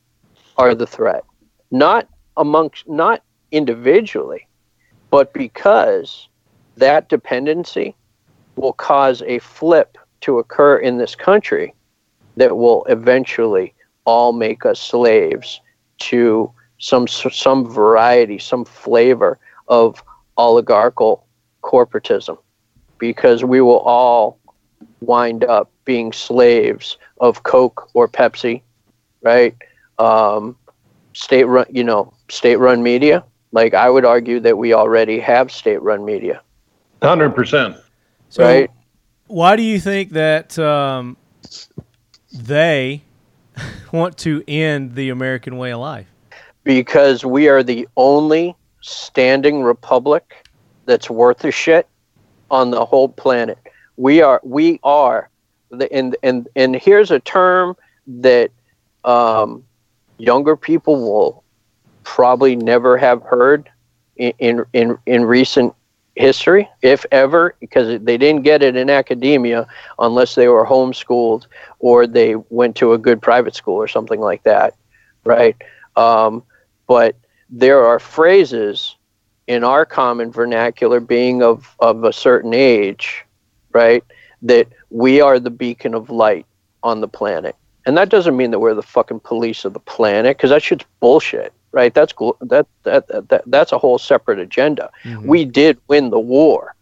are 0.57 0.75
the 0.75 0.87
threat. 0.87 1.25
Not 1.71 2.09
amongst 2.37 2.89
not 2.89 3.23
individually, 3.51 4.47
but 5.11 5.33
because 5.33 6.29
that 6.77 7.09
dependency 7.09 7.95
will 8.57 8.73
cause 8.73 9.23
a 9.23 9.39
flip 9.39 9.97
to 10.23 10.39
occur 10.39 10.77
in 10.79 10.99
this 10.99 11.15
country 11.15 11.75
that 12.37 12.57
will 12.57 12.85
eventually 12.85 13.75
all 14.05 14.33
make 14.33 14.65
us 14.67 14.81
slaves 14.81 15.61
to 15.99 16.51
some 16.79 17.09
some 17.09 17.67
variety, 17.71 18.39
some 18.39 18.65
flavor 18.65 19.39
of 19.69 20.03
oligarchical 20.37 21.27
corporatism, 21.63 22.37
because 22.99 23.45
we 23.45 23.61
will 23.61 23.79
all 23.81 24.39
wind 25.01 25.45
up 25.45 25.71
being 25.85 26.13
slaves 26.13 26.97
of 27.21 27.43
Coke 27.43 27.89
or 27.95 28.09
Pepsi, 28.09 28.63
right? 29.23 29.55
Um, 29.99 30.57
state 31.13 31.45
run, 31.45 31.67
you 31.71 31.85
know, 31.85 32.13
state 32.29 32.57
run 32.57 32.83
media. 32.83 33.25
Like 33.53 33.75
I 33.75 33.89
would 33.89 34.05
argue 34.05 34.41
that 34.41 34.59
we 34.59 34.75
already 34.75 35.19
have 35.21 35.51
state 35.51 35.81
run 35.83 36.05
media. 36.05 36.43
Hundred 37.03 37.35
percent. 37.35 37.77
So, 38.29 38.43
Right. 38.43 38.71
why 39.27 39.57
do 39.57 39.63
you 39.63 39.79
think 39.81 40.11
that 40.13 40.59
um, 40.59 41.17
they 42.33 43.03
want 43.93 44.19
to 44.19 44.43
end 44.49 44.95
the 44.95 45.11
American 45.11 45.57
way 45.57 45.73
of 45.73 45.81
life? 45.81 46.07
because 46.67 47.25
we 47.25 47.49
are 47.49 47.63
the 47.63 47.87
only 47.97 48.55
standing 48.83 49.63
republic 49.63 50.45
that's 50.85 51.09
worth 51.09 51.45
a 51.45 51.51
shit 51.53 51.87
on 52.51 52.71
the 52.71 52.85
whole 52.85 53.09
planet. 53.09 53.59
We 53.97 54.23
are 54.23 54.41
we 54.45 54.81
are 54.83 55.31
the 55.71 55.93
and 55.93 56.17
and 56.23 56.49
and 56.57 56.77
here's 56.77 57.11
a 57.11 57.21
term 57.21 57.77
that 58.07 58.51
um, 59.05 59.65
younger 60.19 60.57
people 60.57 60.97
will 60.97 61.45
probably 62.05 62.57
never 62.57 62.97
have 62.97 63.23
heard 63.23 63.69
in, 64.17 64.65
in 64.73 64.99
in 65.07 65.25
recent 65.25 65.75
history, 66.17 66.69
if 66.83 67.05
ever, 67.13 67.55
because 67.61 68.01
they 68.03 68.17
didn't 68.17 68.43
get 68.43 68.63
it 68.63 68.75
in 68.75 68.89
academia 68.89 69.67
unless 69.99 70.35
they 70.35 70.49
were 70.49 70.65
homeschooled 70.65 71.47
or 71.79 72.07
they 72.07 72.35
went 72.49 72.75
to 72.77 72.95
a 72.95 72.99
good 72.99 73.21
private 73.21 73.55
school 73.55 73.77
or 73.77 73.87
something 73.87 74.21
like 74.21 74.43
that, 74.43 74.75
right? 75.25 75.57
Um, 75.95 76.43
but 76.87 77.17
there 77.51 77.87
are 77.87 77.99
phrases 77.99 78.96
in 79.47 79.65
our 79.65 79.87
common 79.87 80.31
vernacular 80.31 81.01
being 81.01 81.43
of, 81.43 81.75
of 81.81 82.05
a 82.05 82.13
certain 82.13 82.53
age 82.55 83.25
right 83.73 84.03
that 84.43 84.69
we 84.91 85.21
are 85.21 85.39
the 85.39 85.51
beacon 85.51 85.95
of 85.95 86.11
light 86.11 86.47
on 86.83 87.01
the 87.01 87.09
planet. 87.09 87.57
And 87.85 87.97
that 87.97 88.09
doesn't 88.09 88.37
mean 88.37 88.51
that 88.51 88.59
we're 88.59 88.75
the 88.75 88.83
fucking 88.83 89.21
police 89.21 89.65
of 89.65 89.73
the 89.73 89.81
planet 89.81 90.37
because 90.37 90.51
that 90.51 90.63
shit's 90.63 90.85
bullshit 91.01 91.53
right? 91.73 91.93
That's 91.93 92.15
that, 92.41 92.67
that, 92.85 93.07
that, 93.09 93.29
that 93.29 93.43
that's 93.47 93.73
a 93.73 93.79
whole 93.79 93.99
separate 93.99 94.39
agenda. 94.39 94.91
Mm-hmm. 95.05 95.27
We 95.27 95.45
did 95.45 95.79
win 95.89 96.09
the 96.09 96.19
war 96.19 96.75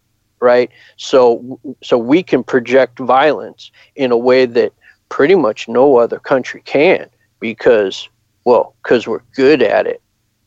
right? 0.45 0.71
So 0.97 1.59
so 1.83 1.97
we 1.97 2.23
can 2.23 2.45
project 2.45 2.99
violence 2.99 3.73
in 3.97 4.13
a 4.13 4.17
way 4.17 4.45
that 4.47 4.73
pretty 5.09 5.35
much 5.35 5.69
no 5.69 5.97
other 5.97 6.19
country 6.19 6.63
can 6.65 7.09
because 7.41 8.09
well 8.45 8.75
because 8.83 9.07
we're 9.07 9.23
good 9.35 9.63
at 9.63 9.87
it 9.87 10.03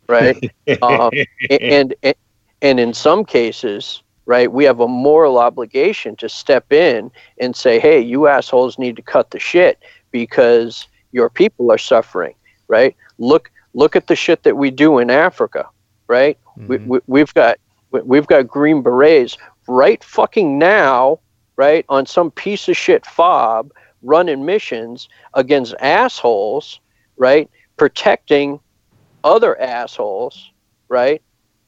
right? 0.07 0.51
Um, 0.81 1.11
and, 1.49 1.95
and 2.03 2.15
and 2.61 2.79
in 2.79 2.93
some 2.93 3.23
cases 3.23 4.03
right 4.25 4.51
we 4.51 4.65
have 4.65 4.81
a 4.81 4.87
moral 4.87 5.37
obligation 5.37 6.15
to 6.17 6.27
step 6.27 6.73
in 6.73 7.09
and 7.39 7.55
say 7.55 7.79
hey 7.79 7.99
you 7.99 8.27
assholes 8.27 8.77
need 8.77 8.95
to 8.97 9.01
cut 9.01 9.31
the 9.31 9.39
shit 9.39 9.81
because 10.11 10.87
your 11.13 11.29
people 11.29 11.71
are 11.71 11.77
suffering 11.77 12.35
right? 12.67 12.95
Look 13.17 13.49
look 13.73 13.95
at 13.95 14.07
the 14.07 14.15
shit 14.15 14.43
that 14.43 14.57
we 14.57 14.71
do 14.71 14.99
in 14.99 15.09
africa 15.09 15.67
right? 16.07 16.37
We, 16.57 16.77
we, 16.77 16.99
we've 17.07 17.33
got 17.33 17.57
we've 17.91 18.27
got 18.27 18.47
green 18.47 18.81
berets 18.81 19.37
right 19.67 20.03
fucking 20.03 20.57
now 20.57 21.19
right 21.55 21.85
on 21.89 22.05
some 22.05 22.31
piece 22.31 22.67
of 22.67 22.75
shit 22.75 23.05
fob 23.05 23.71
running 24.01 24.45
missions 24.45 25.07
against 25.33 25.75
assholes 25.79 26.79
right 27.17 27.49
protecting 27.77 28.59
other 29.23 29.59
assholes 29.59 30.51
right? 30.89 31.21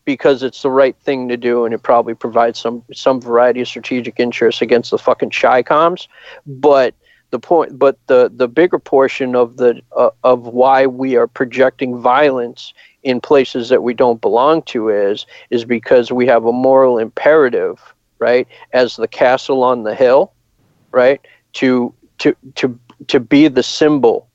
Because 0.06 0.44
it's 0.44 0.62
the 0.62 0.72
right 0.72 0.96
thing 0.98 1.28
to 1.30 1.38
do 1.38 1.66
and 1.66 1.74
it 1.74 1.84
probably 1.84 2.16
provides 2.16 2.60
some 2.60 2.84
some 2.94 3.22
variety 3.22 3.62
of 3.62 3.68
strategic 3.68 4.20
interests 4.20 4.62
against 4.62 4.92
the 4.92 4.98
fucking 4.98 5.30
Chi-Coms 5.30 6.08
but 6.46 6.96
the 7.32 7.40
point 7.40 7.78
but 7.78 8.00
the 8.08 8.32
the 8.34 8.48
bigger 8.48 8.80
portion 8.80 9.36
of 9.36 9.58
the 9.58 9.82
uh, 9.96 10.10
of 10.24 10.48
why 10.48 10.88
we 10.88 11.16
are 11.16 11.28
projecting 11.28 12.02
violence 12.02 12.74
in 13.04 13.22
places 13.22 13.70
that 13.70 13.84
we 13.84 13.94
don't 13.94 14.20
belong 14.20 14.64
to 14.64 14.90
is 14.90 15.28
is 15.52 15.64
because 15.64 16.12
we 16.12 16.26
have 16.26 16.46
a 16.46 16.52
moral 16.52 16.98
imperative 16.98 17.94
right 18.18 18.48
as 18.74 18.96
the 18.96 19.08
castle 19.08 19.64
on 19.64 19.84
the 19.84 19.94
hill 19.94 20.34
right 20.92 21.22
to 21.54 21.94
to 22.18 22.36
to 22.56 22.80
to 23.06 23.20
be 23.20 23.48
the 23.48 23.64
symbol 23.64 24.28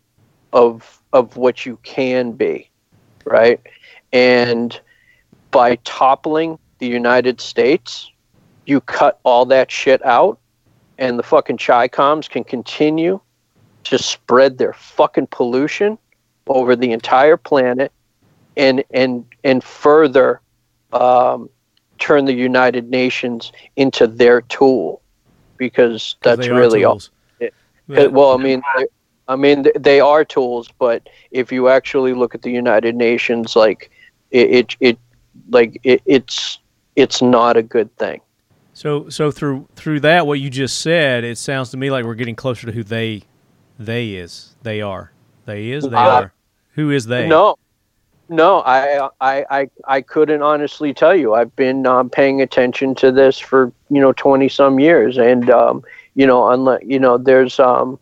of 0.53 1.03
of 1.13 1.37
what 1.37 1.67
you 1.67 1.77
can 1.83 2.31
be 2.31 2.71
right 3.25 3.61
and 4.13 4.81
by 5.51 5.77
toppling 5.85 6.59
the 6.79 6.87
United 6.87 7.41
States, 7.41 8.11
you 8.67 8.81
cut 8.81 9.21
all 9.23 9.47
that 9.47 9.71
shit 9.71 10.05
out, 10.05 10.39
and 10.99 11.19
the 11.19 11.23
fucking 11.23 11.59
Chi-Coms 11.59 12.27
can 12.29 12.43
continue 12.43 13.21
to 13.85 13.99
spread 13.99 14.59
their 14.59 14.73
fucking 14.73 15.29
pollution 15.29 15.97
over 16.49 16.75
the 16.75 16.91
entire 16.91 17.37
planet, 17.37 17.93
and 18.57 18.83
and 18.91 19.25
and 19.45 19.63
further 19.63 20.41
um, 20.93 21.49
turn 21.99 22.25
the 22.25 22.33
United 22.33 22.91
Nations 22.91 23.53
into 23.77 24.07
their 24.07 24.43
tool, 24.43 25.03
because 25.57 26.17
that's 26.23 26.49
really 26.49 26.85
all. 26.85 26.95
tools. 26.95 27.11
Yeah. 27.87 28.07
Well, 28.07 28.33
I 28.33 28.43
mean, 28.43 28.63
I 29.29 29.37
mean, 29.37 29.67
they 29.79 30.01
are 30.01 30.25
tools, 30.25 30.69
but 30.79 31.09
if 31.31 31.51
you 31.51 31.69
actually 31.69 32.13
look 32.13 32.35
at 32.35 32.43
the 32.43 32.51
United 32.51 32.95
Nations, 32.95 33.57
like 33.57 33.91
it, 34.31 34.51
it, 34.51 34.77
it 34.81 34.99
like 35.51 35.81
it, 35.83 36.03
it's 36.07 36.59
it's 36.97 37.23
not 37.23 37.57
a 37.57 37.63
good 37.63 37.95
thing. 37.97 38.21
So 38.75 39.09
so 39.09 39.31
through 39.31 39.69
through 39.77 40.01
that 40.01 40.27
what 40.27 40.41
you 40.41 40.51
just 40.51 40.81
said, 40.81 41.25
it 41.25 41.39
sounds 41.39 41.71
to 41.71 41.77
me 41.77 41.91
like 41.91 42.05
we're 42.05 42.15
getting 42.15 42.37
closer 42.37 42.67
to 42.67 42.73
who 42.73 42.83
they 42.83 43.23
they 43.79 44.11
is. 44.11 44.55
They 44.63 44.81
are. 44.81 45.13
They 45.47 45.71
is, 45.71 45.85
they 45.85 45.97
Uh, 45.97 46.21
are. 46.21 46.33
Who 46.75 46.91
is 46.91 47.07
they? 47.07 47.29
No, 47.29 47.57
no, 48.29 48.61
I, 48.61 49.09
I, 49.21 49.45
I, 49.51 49.71
I 49.87 50.01
couldn't 50.01 50.43
honestly 50.43 50.93
tell 50.95 51.15
you. 51.15 51.35
I've 51.35 51.55
been 51.57 51.87
um, 51.87 52.09
paying 52.11 52.41
attention 52.41 52.95
to 52.97 53.13
this 53.13 53.39
for 53.39 53.73
you 53.91 54.01
know 54.01 54.13
twenty 54.13 54.49
some 54.49 54.81
years, 54.81 55.19
and 55.19 55.51
um, 55.51 55.85
you 56.15 56.27
know, 56.27 56.49
unless 56.51 56.83
you 56.85 56.99
know, 56.99 57.19
there's 57.19 57.61
um, 57.61 57.99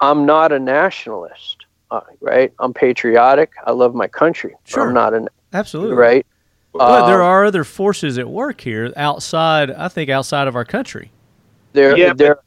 I'm 0.00 0.26
not 0.26 0.52
a 0.52 0.58
nationalist, 0.58 1.64
uh, 1.90 2.00
right? 2.20 2.52
I'm 2.58 2.72
patriotic. 2.72 3.52
I 3.66 3.72
love 3.72 3.94
my 3.94 4.06
country. 4.08 4.54
Sure. 4.64 4.88
I'm 4.88 4.94
not 4.94 5.14
an 5.14 5.28
Absolutely. 5.52 5.96
right. 5.96 6.26
But 6.72 7.06
there 7.06 7.20
Um, 7.20 7.26
are 7.28 7.44
other 7.44 7.64
forces 7.64 8.16
at 8.18 8.28
work 8.28 8.60
here 8.60 8.92
outside 8.96 9.70
I 9.72 9.88
think 9.88 10.08
outside 10.08 10.46
of 10.46 10.54
our 10.54 10.64
country. 10.64 11.10
There, 11.72 11.96
Yeah, 11.96 12.12
there, 12.14 12.38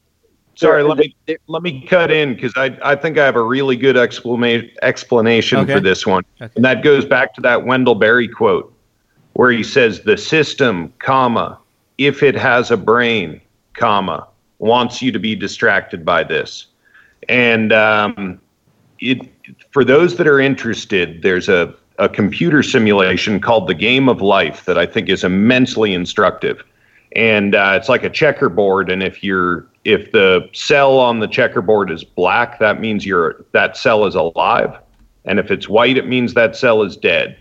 Sorry, 0.56 0.84
let 0.84 0.98
me 1.00 1.16
let 1.48 1.64
me 1.64 1.86
cut 1.88 2.12
in 2.12 2.36
because 2.36 2.54
I, 2.56 2.78
I 2.84 2.96
think 2.96 3.18
I 3.18 3.26
have 3.26 3.36
a 3.36 3.42
really 3.42 3.76
good 3.76 3.98
explanation 3.98 4.70
explanation 4.84 5.60
Okay. 5.60 5.74
for 5.74 5.80
this 5.80 6.06
one, 6.06 6.24
Okay. 6.40 6.52
and 6.56 6.64
that 6.64 6.84
goes 6.84 7.06
back 7.06 7.34
to 7.36 7.42
that 7.42 7.66
Wendell 7.66 7.96
Berry 7.96 8.28
quote, 8.28 8.72
where 9.34 9.50
he 9.52 9.64
says 9.64 10.02
the 10.02 10.16
system, 10.16 10.94
comma, 11.00 11.58
if 11.98 12.22
it 12.22 12.36
has 12.36 12.70
a 12.70 12.78
brain, 12.78 13.42
comma, 13.74 14.28
wants 14.60 15.02
you 15.02 15.12
to 15.12 15.20
be 15.20 15.36
distracted 15.36 16.06
by 16.06 16.24
this, 16.24 16.68
and 17.30 17.74
um, 17.74 18.40
it 19.00 19.30
for 19.72 19.84
those 19.84 20.18
that 20.18 20.28
are 20.28 20.40
interested, 20.40 21.22
there's 21.22 21.50
a 21.50 21.74
a 22.00 22.10
computer 22.10 22.64
simulation 22.64 23.40
called 23.40 23.68
the 23.68 23.74
Game 23.74 24.10
of 24.10 24.22
Life 24.22 24.66
that 24.66 24.78
I 24.78 24.86
think 24.86 25.10
is 25.10 25.24
immensely 25.24 25.94
instructive. 25.94 26.64
And 27.16 27.54
uh, 27.54 27.78
it's 27.80 27.90
like 27.90 28.04
a 28.04 28.10
checkerboard 28.10 28.90
and 28.90 29.04
if 29.04 29.24
you're 29.24 29.68
if 29.86 30.12
the 30.12 30.50
cell 30.54 30.98
on 30.98 31.20
the 31.20 31.28
checkerboard 31.28 31.92
is 31.92 32.04
black 32.04 32.58
that 32.60 32.80
means 32.80 33.06
you're 33.06 33.46
that 33.52 33.78
cell 33.78 34.06
is 34.06 34.16
alive. 34.16 34.76
And 35.26 35.40
if 35.40 35.52
it's 35.52 35.70
white 35.70 35.98
it 35.98 36.08
means 36.08 36.34
that 36.34 36.56
cell 36.56 36.82
is 36.82 36.98
dead. 36.98 37.38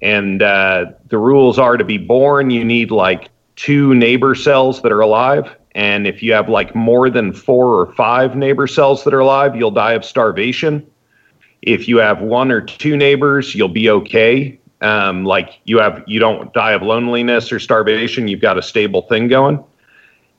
And 0.00 0.42
uh, 0.42 0.86
the 1.08 1.18
rules 1.18 1.58
are 1.58 1.76
to 1.76 1.84
be 1.84 1.98
born 1.98 2.50
you 2.50 2.64
need 2.64 2.90
like 2.90 3.28
two 3.56 3.94
neighbor 3.94 4.34
cells 4.34 4.80
that 4.82 4.90
are 4.90 5.00
alive 5.00 5.54
and 5.74 6.06
if 6.06 6.22
you 6.22 6.32
have 6.32 6.48
like 6.48 6.74
more 6.74 7.10
than 7.10 7.32
four 7.32 7.80
or 7.80 7.92
five 7.94 8.36
neighbor 8.36 8.66
cells 8.66 9.04
that 9.04 9.14
are 9.14 9.20
alive 9.20 9.56
you'll 9.56 9.70
die 9.70 9.92
of 9.92 10.04
starvation. 10.04 10.86
If 11.62 11.88
you 11.88 11.96
have 11.98 12.20
one 12.20 12.50
or 12.50 12.60
two 12.60 12.96
neighbors 12.96 13.54
you'll 13.54 13.68
be 13.68 13.90
okay. 13.90 14.58
Um, 14.80 15.24
like 15.24 15.60
you 15.64 15.78
have 15.78 16.04
you 16.06 16.20
don't 16.20 16.52
die 16.52 16.72
of 16.72 16.82
loneliness 16.82 17.50
or 17.50 17.58
starvation. 17.58 18.28
You've 18.28 18.42
got 18.42 18.58
a 18.58 18.62
stable 18.62 19.02
thing 19.02 19.28
going. 19.28 19.62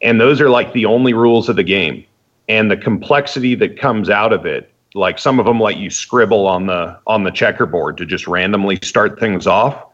And 0.01 0.21
those 0.21 0.39
are 0.39 0.49
like 0.49 0.71
the 0.73 0.85
only 0.85 1.13
rules 1.13 1.49
of 1.49 1.55
the 1.55 1.63
game. 1.63 2.05
And 2.47 2.69
the 2.69 2.77
complexity 2.77 3.55
that 3.55 3.79
comes 3.79 4.09
out 4.09 4.33
of 4.33 4.45
it 4.45 4.71
like 4.95 5.19
some 5.19 5.39
of 5.39 5.45
them 5.45 5.59
let 5.59 5.77
you 5.77 5.89
scribble 5.89 6.47
on 6.47 6.65
the 6.65 6.97
on 7.05 7.23
the 7.23 7.31
checkerboard 7.31 7.97
to 7.97 8.05
just 8.05 8.27
randomly 8.27 8.79
start 8.81 9.19
things 9.19 9.45
off 9.45 9.85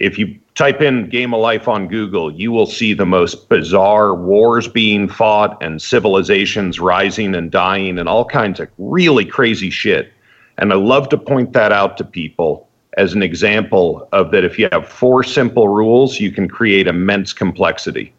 if 0.00 0.18
you 0.18 0.34
type 0.54 0.80
in 0.80 1.08
game 1.08 1.32
of 1.32 1.40
life 1.40 1.68
on 1.68 1.86
google 1.86 2.32
you 2.32 2.50
will 2.50 2.66
see 2.66 2.92
the 2.92 3.06
most 3.06 3.48
bizarre 3.48 4.14
wars 4.14 4.66
being 4.66 5.08
fought 5.08 5.62
and 5.62 5.80
civilizations 5.80 6.80
rising 6.80 7.34
and 7.34 7.50
dying 7.52 7.98
and 7.98 8.08
all 8.08 8.24
kinds 8.24 8.58
of 8.58 8.68
really 8.78 9.24
crazy 9.24 9.70
shit. 9.70 10.12
And 10.58 10.72
i 10.72 10.76
love 10.76 11.08
to 11.10 11.18
point 11.18 11.52
that 11.52 11.70
out 11.70 11.96
to 11.98 12.04
people 12.04 12.66
as 12.96 13.14
an 13.14 13.22
example 13.22 14.08
of 14.12 14.32
that 14.32 14.44
if 14.44 14.58
you 14.58 14.68
have 14.72 14.88
four 14.88 15.22
simple 15.22 15.68
rules 15.68 16.18
you 16.18 16.32
can 16.32 16.48
create 16.48 16.88
immense 16.88 17.32
complexity. 17.32 18.12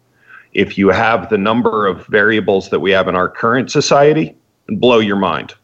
If 0.54 0.78
you 0.78 0.88
have 0.88 1.28
the 1.30 1.38
number 1.38 1.86
of 1.86 2.06
variables 2.06 2.70
that 2.70 2.80
we 2.80 2.90
have 2.92 3.08
in 3.08 3.16
our 3.16 3.28
current 3.28 3.70
society 3.70 4.34
blow 4.68 4.98
your 4.98 5.16
mind. 5.16 5.54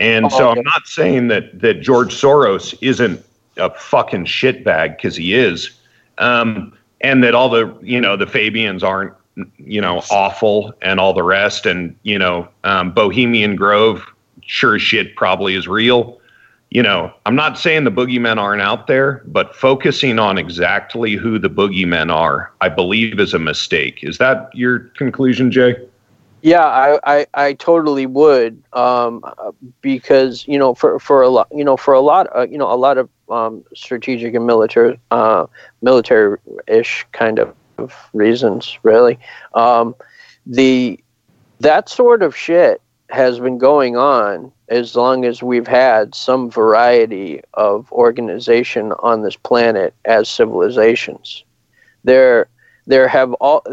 And 0.00 0.26
oh, 0.26 0.28
so 0.28 0.48
Okay. 0.50 0.60
i'm 0.60 0.64
not 0.64 0.86
saying 0.86 1.28
that 1.28 1.60
that 1.60 1.80
george 1.80 2.14
soros 2.14 2.74
isn't 2.80 3.24
a 3.56 3.70
fucking 3.70 4.24
shitbag 4.24 4.96
because 4.96 5.16
he 5.16 5.34
is 5.34 5.70
um, 6.18 6.76
and 7.00 7.22
that 7.24 7.34
all 7.34 7.48
the 7.48 7.76
you 7.82 8.00
know 8.00 8.16
the 8.16 8.26
fabians 8.26 8.82
aren't 8.82 9.14
you 9.58 9.80
know 9.80 10.02
awful 10.10 10.72
and 10.82 11.00
all 11.00 11.12
the 11.12 11.22
rest 11.22 11.66
and 11.66 11.96
you 12.02 12.18
know 12.18 12.48
um, 12.64 12.92
bohemian 12.92 13.56
grove 13.56 14.04
sure 14.42 14.76
as 14.76 14.82
shit 14.82 15.16
probably 15.16 15.54
is 15.54 15.66
real 15.68 16.20
you 16.72 16.82
know, 16.82 17.12
I'm 17.26 17.36
not 17.36 17.58
saying 17.58 17.84
the 17.84 17.90
boogeymen 17.90 18.38
aren't 18.38 18.62
out 18.62 18.86
there, 18.86 19.22
but 19.26 19.54
focusing 19.54 20.18
on 20.18 20.38
exactly 20.38 21.16
who 21.16 21.38
the 21.38 21.50
boogeymen 21.50 22.10
are, 22.10 22.50
I 22.62 22.70
believe, 22.70 23.20
is 23.20 23.34
a 23.34 23.38
mistake. 23.38 24.02
Is 24.02 24.16
that 24.16 24.48
your 24.54 24.78
conclusion, 24.96 25.50
Jay? 25.52 25.76
Yeah, 26.40 26.64
I, 26.64 26.98
I, 27.04 27.26
I 27.34 27.52
totally 27.52 28.06
would, 28.06 28.62
um, 28.72 29.22
because 29.82 30.48
you 30.48 30.58
know, 30.58 30.74
for, 30.74 30.98
for 30.98 31.20
a 31.20 31.28
lot, 31.28 31.46
you 31.54 31.62
know, 31.62 31.76
for 31.76 31.92
a 31.92 32.00
lot, 32.00 32.34
uh, 32.34 32.46
you 32.50 32.56
know, 32.56 32.72
a 32.72 32.74
lot 32.74 32.96
of 32.96 33.10
um, 33.32 33.64
strategic 33.74 34.34
and 34.34 34.46
military, 34.46 34.98
uh, 35.10 35.46
military-ish 35.80 37.06
kind 37.12 37.38
of 37.38 37.54
reasons, 38.12 38.78
really. 38.82 39.18
Um, 39.54 39.94
the 40.46 40.98
that 41.60 41.88
sort 41.88 42.22
of 42.22 42.36
shit 42.36 42.82
has 43.10 43.38
been 43.38 43.58
going 43.58 43.96
on 43.96 44.50
as 44.68 44.96
long 44.96 45.24
as 45.24 45.42
we've 45.42 45.66
had 45.66 46.14
some 46.14 46.50
variety 46.50 47.40
of 47.54 47.90
organization 47.92 48.92
on 49.00 49.22
this 49.22 49.36
planet 49.36 49.94
as 50.04 50.28
civilizations. 50.28 51.44
There, 52.04 52.48
there 52.86 53.06
have 53.06 53.32
all 53.34 53.64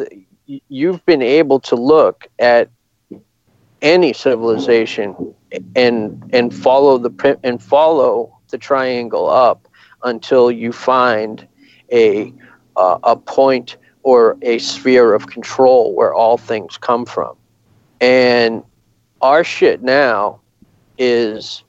you've 0.45 1.03
been 1.05 1.21
able 1.21 1.59
to 1.61 1.75
look 1.75 2.27
at 2.37 2.69
any 3.81 4.13
civilization 4.13 5.33
and 5.75 6.29
and 6.33 6.53
follow 6.53 6.97
the 6.97 7.39
and 7.43 7.61
follow 7.63 8.38
the 8.49 8.57
triangle 8.57 9.29
up 9.29 9.67
until 10.03 10.51
you 10.51 10.71
find 10.71 11.47
a 11.91 12.33
uh, 12.75 12.99
a 13.03 13.15
point 13.15 13.77
or 14.03 14.37
a 14.41 14.57
sphere 14.59 15.13
of 15.13 15.27
control 15.27 15.93
where 15.95 16.13
all 16.13 16.37
things 16.37 16.77
come 16.77 17.05
from 17.05 17.35
and 17.99 18.63
our 19.21 19.43
shit 19.43 19.81
now 19.81 20.39
is 20.97 21.63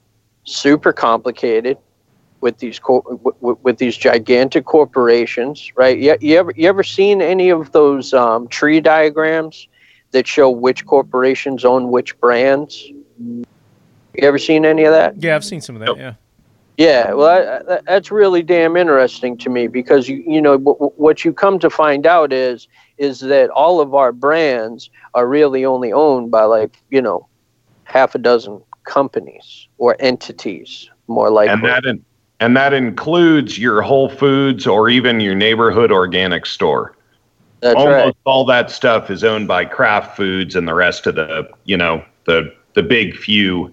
super 0.45 0.93
complicated 0.93 1.79
with 2.41 2.59
these 2.59 2.79
co- 2.79 3.05
with, 3.41 3.59
with 3.63 3.79
these 3.79 3.97
gigantic 3.97 4.65
corporations, 4.65 5.71
right? 5.77 5.99
You, 5.99 6.17
you 6.21 6.37
ever 6.37 6.53
you 6.57 6.69
ever 6.69 6.83
seen 6.83 7.21
any 7.21 7.51
of 7.51 7.73
those 7.73 8.15
um, 8.15 8.49
tree 8.49 8.81
diagrams 8.81 9.69
that 10.13 10.27
show 10.27 10.51
which 10.51 10.87
corporations 10.87 11.65
own 11.65 11.91
which 11.91 12.19
brands? 12.19 12.83
You 13.19 13.45
ever 14.23 14.39
seen 14.39 14.65
any 14.65 14.85
of 14.85 14.93
that? 14.93 15.23
Yeah, 15.23 15.37
I've 15.37 15.45
seen 15.45 15.61
some 15.61 15.77
of 15.77 15.81
that. 15.81 15.87
Nope. 15.87 15.99
Yeah. 15.99 16.15
Yeah, 16.81 17.13
well, 17.13 17.63
that- 17.67 17.85
that's 17.85 18.11
really 18.11 18.43
damn 18.43 18.75
interesting 18.75 19.37
to 19.39 19.51
me 19.51 19.67
because 19.67 20.09
you 20.09 20.25
you 20.27 20.41
know 20.41 20.57
w- 20.57 20.91
what 20.97 21.27
you 21.27 21.33
come 21.35 21.59
to 21.59 21.69
find 21.69 22.07
out 22.07 22.33
is 22.33 22.69
is 22.97 23.21
that 23.21 23.51
all 23.51 23.83
of 23.83 23.95
our 23.95 24.13
brands 24.13 24.89
are 25.13 25.27
really 25.29 25.63
only 25.67 25.93
owned 25.93 26.31
by 26.31 26.45
like 26.45 26.79
you 26.89 27.03
know 27.03 27.27
half 27.85 28.15
a 28.15 28.19
dozen 28.19 28.63
companies 28.85 29.69
or 29.77 29.95
entities, 30.01 30.89
more 31.07 31.29
like 31.29 31.51
And 31.51 31.63
that 31.67 31.85
in, 31.85 32.03
and 32.41 32.57
that 32.57 32.73
includes 32.73 33.59
your 33.59 33.83
Whole 33.83 34.09
Foods 34.09 34.67
or 34.67 34.89
even 34.89 35.21
your 35.21 35.35
neighborhood 35.35 35.93
organic 35.93 36.47
store. 36.47 36.97
that's 37.61 37.77
Almost 37.77 38.05
right. 38.07 38.17
all 38.25 38.47
that 38.47 38.71
stuff 38.71 39.11
is 39.11 39.23
owned 39.23 39.47
by 39.47 39.67
Kraft 39.67 40.17
Foods 40.17 40.57
and 40.57 40.67
the 40.67 40.73
rest 40.75 41.07
of 41.07 41.15
the 41.17 41.47
you 41.67 41.77
know 41.77 42.03
the 42.25 42.55
the 42.73 42.83
big 42.83 43.15
few. 43.17 43.71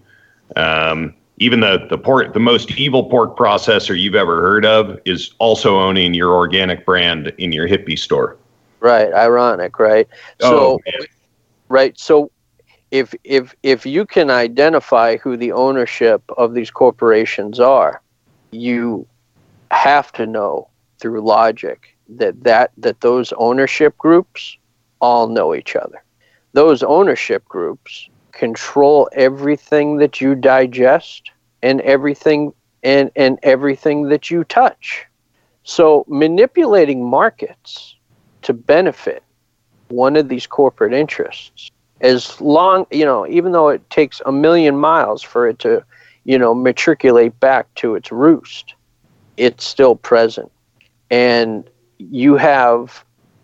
Um, 0.58 1.14
even 1.38 1.60
the 1.60 1.86
the 1.90 1.98
pork, 1.98 2.34
the 2.34 2.40
most 2.40 2.72
evil 2.72 3.10
pork 3.10 3.38
processor 3.38 4.00
you've 4.00 4.16
ever 4.16 4.42
heard 4.42 4.66
of 4.66 5.00
is 5.06 5.34
also 5.40 5.80
owning 5.80 6.14
your 6.14 6.34
organic 6.34 6.86
brand 6.86 7.32
in 7.38 7.52
your 7.52 7.68
hippie 7.68 7.98
store. 7.98 8.38
Right, 8.80 9.12
ironic, 9.14 9.80
right? 9.80 10.08
Oh, 10.42 10.50
So, 10.50 10.82
man. 10.86 11.08
right, 11.70 12.00
so 12.00 12.32
if 12.92 13.14
if 13.24 13.56
if 13.64 13.86
you 13.86 14.06
can 14.06 14.30
identify 14.30 15.18
who 15.18 15.38
the 15.38 15.52
ownership 15.52 16.24
of 16.38 16.54
these 16.54 16.72
corporations 16.72 17.60
are, 17.60 18.02
you 18.52 19.06
have 19.72 20.12
to 20.14 20.26
know 20.26 20.70
through 21.00 21.22
logic 21.22 21.96
that 22.10 22.42
that 22.44 22.72
that 22.78 23.02
those 23.02 23.34
ownership 23.34 23.98
groups 23.98 24.58
all 25.02 25.28
know 25.28 25.54
each 25.54 25.76
other. 25.76 26.04
Those 26.54 26.82
ownership 26.82 27.46
groups 27.46 28.10
control 28.38 29.10
everything 29.14 29.98
that 29.98 30.22
you 30.22 30.36
digest 30.36 31.32
and 31.64 31.82
everything 31.82 32.54
and 32.84 33.12
and 33.16 33.40
everything 33.44 34.10
that 34.10 34.30
you 34.30 34.44
touch. 34.44 35.06
So 35.64 36.06
manipulating 36.08 37.04
markets 37.04 37.96
to 38.44 38.54
benefit 38.54 39.24
one 39.90 40.16
of 40.16 40.30
these 40.30 40.46
corporate 40.48 40.94
interests 40.94 41.72
as 42.02 42.40
long 42.40 42.86
you 42.92 43.06
know 43.06 43.28
even 43.28 43.52
though 43.52 43.70
it 43.70 43.90
takes 43.90 44.22
a 44.26 44.32
million 44.32 44.78
miles 44.78 45.24
for 45.24 45.48
it 45.48 45.58
to 45.60 45.84
you 46.26 46.38
know 46.38 46.54
matriculate 46.54 47.38
back 47.40 47.74
to 47.76 47.96
its 47.96 48.12
roost 48.12 48.76
it's 49.38 49.66
still 49.66 49.96
present 49.96 50.52
and 51.10 51.70
you 51.98 52.36
have 52.36 53.04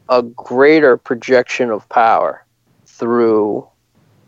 a 0.10 0.22
greater 0.22 0.98
projection 0.98 1.72
of 1.72 1.88
power 1.90 2.46
through 2.86 3.68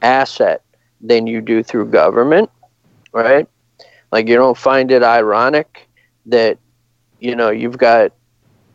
asset 0.01 0.61
than 1.01 1.27
you 1.27 1.41
do 1.41 1.63
through 1.63 1.85
government 1.85 2.49
right 3.11 3.47
like 4.11 4.27
you 4.27 4.35
don't 4.35 4.57
find 4.57 4.91
it 4.91 5.03
ironic 5.03 5.88
that 6.26 6.57
you 7.19 7.35
know 7.35 7.49
you've 7.49 7.77
got 7.77 8.11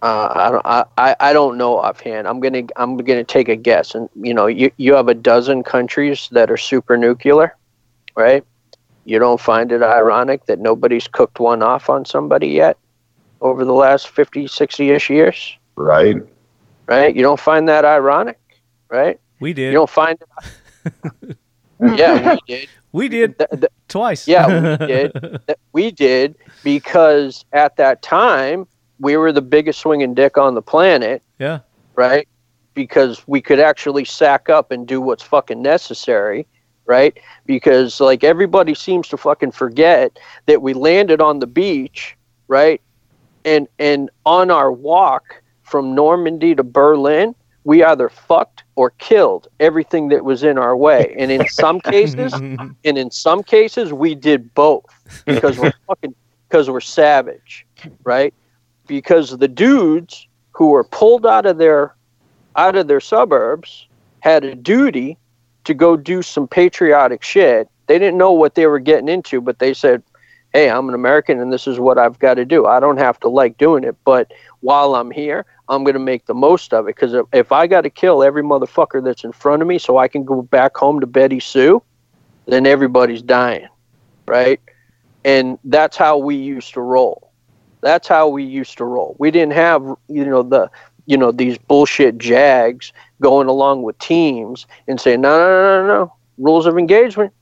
uh, 0.03 0.33
I 0.35 0.51
don't 0.51 0.67
I, 0.67 0.85
I- 0.97 1.17
I 1.21 1.33
don't 1.33 1.59
know 1.59 1.77
offhand. 1.79 2.27
I'm 2.27 2.41
gonna 2.41 2.63
I'm 2.77 2.97
gonna 2.97 3.23
take 3.25 3.49
a 3.49 3.57
guess, 3.57 3.95
and 3.95 4.09
you 4.15 4.33
know 4.33 4.47
you 4.47 4.71
you 4.79 4.95
have 4.95 5.09
a 5.09 5.15
dozen 5.15 5.63
countries 5.63 6.29
that 6.33 6.51
are 6.51 6.57
super 6.57 6.97
nuclear, 6.97 7.55
right? 8.17 8.43
You 9.05 9.19
don't 9.19 9.41
find 9.41 9.71
it 9.73 9.83
ironic 9.83 10.47
that 10.47 10.59
nobody's 10.59 11.07
cooked 11.07 11.39
one 11.39 11.63
off 11.63 11.91
on 11.91 12.05
somebody 12.05 12.49
yet 12.49 12.79
over 13.41 13.65
the 13.65 13.73
last 13.75 14.09
50, 14.09 14.47
60 14.47 14.91
ish 14.91 15.11
years, 15.11 15.57
right? 15.77 16.17
right? 16.87 17.15
You 17.15 17.23
don't 17.23 17.41
find 17.41 17.69
that 17.69 17.85
ironic, 17.85 18.39
right? 18.91 19.19
We 19.41 19.53
did. 19.53 19.73
You 19.73 19.79
don't 19.79 19.91
find 19.91 20.19
yeah, 21.81 22.35
we 22.35 22.41
did. 22.47 22.69
We 22.93 23.09
did 23.09 23.39
Th- 23.39 23.51
th- 23.51 23.73
twice. 23.89 24.27
Yeah, 24.27 24.79
we 24.79 24.87
did. 24.87 25.13
We 25.73 25.91
did 25.91 26.37
because 26.65 27.45
at 27.53 27.77
that 27.77 28.03
time 28.03 28.67
we 28.99 29.17
were 29.17 29.33
the 29.33 29.43
biggest 29.43 29.81
swinging 29.81 30.15
dick 30.15 30.37
on 30.37 30.55
the 30.55 30.63
planet, 30.63 31.23
yeah. 31.39 31.61
right? 31.95 32.29
Because 32.75 33.27
we 33.27 33.41
could 33.41 33.61
actually 33.61 34.05
sack 34.05 34.49
up 34.49 34.71
and 34.71 34.87
do 34.87 35.01
what's 35.01 35.23
fucking 35.23 35.63
necessary, 35.63 36.47
right? 36.85 37.19
Because 37.47 38.01
like 38.01 38.25
everybody 38.25 38.75
seems 38.75 39.09
to 39.09 39.17
fucking 39.17 39.53
forget 39.53 40.19
that 40.47 40.63
we 40.63 40.75
landed 40.75 41.21
on 41.21 41.39
the 41.39 41.47
beach, 41.47 42.17
right? 42.49 42.81
And 43.45 43.69
and 43.79 44.11
on 44.27 44.51
our 44.51 44.71
walk 44.71 45.43
from 45.63 45.95
Normandy 45.95 46.55
to 46.57 46.65
Berlin, 46.65 47.35
we 47.65 47.85
either 47.85 48.09
fucked 48.09 48.65
or 48.77 48.91
killed 48.91 49.49
everything 49.59 50.09
that 50.09 50.25
was 50.25 50.43
in 50.43 50.59
our 50.59 50.77
way. 50.77 51.15
And 51.19 51.31
in 51.31 51.47
some 51.49 51.81
cases, 51.95 52.33
and 52.35 52.77
in 52.85 53.11
some 53.11 53.43
cases 53.43 53.93
we 53.93 54.15
did 54.15 54.55
both 54.55 54.85
because 55.27 55.59
we're 55.59 55.73
fucking 55.87 56.15
because 56.49 56.71
we're 56.71 56.81
savage, 56.81 57.67
right? 58.05 58.35
Because 58.87 59.39
the 59.39 59.49
dudes 59.49 60.27
who 60.53 60.71
were 60.71 60.85
pulled 60.85 61.27
out 61.27 61.47
of 61.47 61.59
their 61.59 61.95
out 62.57 62.77
of 62.77 62.89
their 62.89 63.01
suburbs 63.01 63.87
had 64.21 64.45
a 64.45 64.55
duty 64.55 65.17
to 65.65 65.75
go 65.75 65.97
do 65.97 66.23
some 66.23 66.49
patriotic 66.49 67.23
shit. 67.23 67.69
They 67.87 67.99
didn't 67.99 68.19
know 68.19 68.33
what 68.33 68.55
they 68.55 68.67
were 68.67 68.79
getting 68.79 69.09
into, 69.09 69.41
but 69.41 69.59
they 69.59 69.75
said, 69.75 70.03
"Hey, 70.53 70.69
I'm 70.71 70.89
an 70.89 70.95
American 70.95 71.41
and 71.41 71.53
this 71.53 71.67
is 71.67 71.79
what 71.79 71.99
I've 71.99 72.19
got 72.19 72.35
to 72.35 72.45
do. 72.45 72.67
I 72.67 72.81
don't 72.81 72.99
have 72.99 73.19
to 73.21 73.29
like 73.29 73.57
doing 73.59 73.85
it, 73.85 73.97
but 74.05 74.33
while 74.61 74.95
I'm 74.95 75.11
here, 75.11 75.47
I'm 75.69 75.85
going 75.85 75.95
to 75.95 76.01
make 76.01 76.27
the 76.27 76.35
most 76.35 76.73
of 76.75 76.87
it 76.87 76.97
because 76.97 77.15
if, 77.15 77.27
if 77.33 77.53
I 77.53 77.67
got 77.67 77.83
to 77.83 77.91
kill 77.91 78.23
every 78.23 78.43
motherfucker 78.43 79.03
that's 79.03 79.25
in 79.25 79.33
front 79.33 79.63
of 79.63 79.69
me 79.69 79.79
so 79.79 79.99
I 79.99 80.09
can 80.09 80.25
go 80.25 80.43
back 80.43 80.77
home 80.77 81.01
to 81.01 81.07
Betty 81.07 81.41
Sue, 81.41 81.83
then 82.47 82.67
everybody's 82.67 83.23
dying, 83.23 83.69
right? 84.27 84.61
And 85.25 85.59
that's 85.65 85.97
how 85.97 86.19
we 86.19 86.35
used 86.37 86.75
to 86.75 86.81
roll. 86.81 87.31
That's 87.83 88.09
how 88.09 88.29
we 88.29 88.45
used 88.45 88.77
to 88.79 88.85
roll. 88.85 89.17
We 89.19 89.31
didn't 89.31 89.53
have, 89.53 89.83
you 90.09 90.25
know, 90.25 90.43
the, 90.43 90.71
you 91.07 91.17
know, 91.17 91.31
these 91.33 91.57
bullshit 91.59 92.19
jags 92.19 92.93
going 93.21 93.49
along 93.49 93.83
with 93.83 93.99
teams 93.99 94.67
and 94.89 95.01
saying, 95.01 95.21
no, 95.21 95.39
no, 95.39 95.47
no, 95.47 95.83
no, 95.83 95.87
no, 95.87 96.15
rules 96.39 96.67
of 96.67 96.79
engagement. 96.79 97.33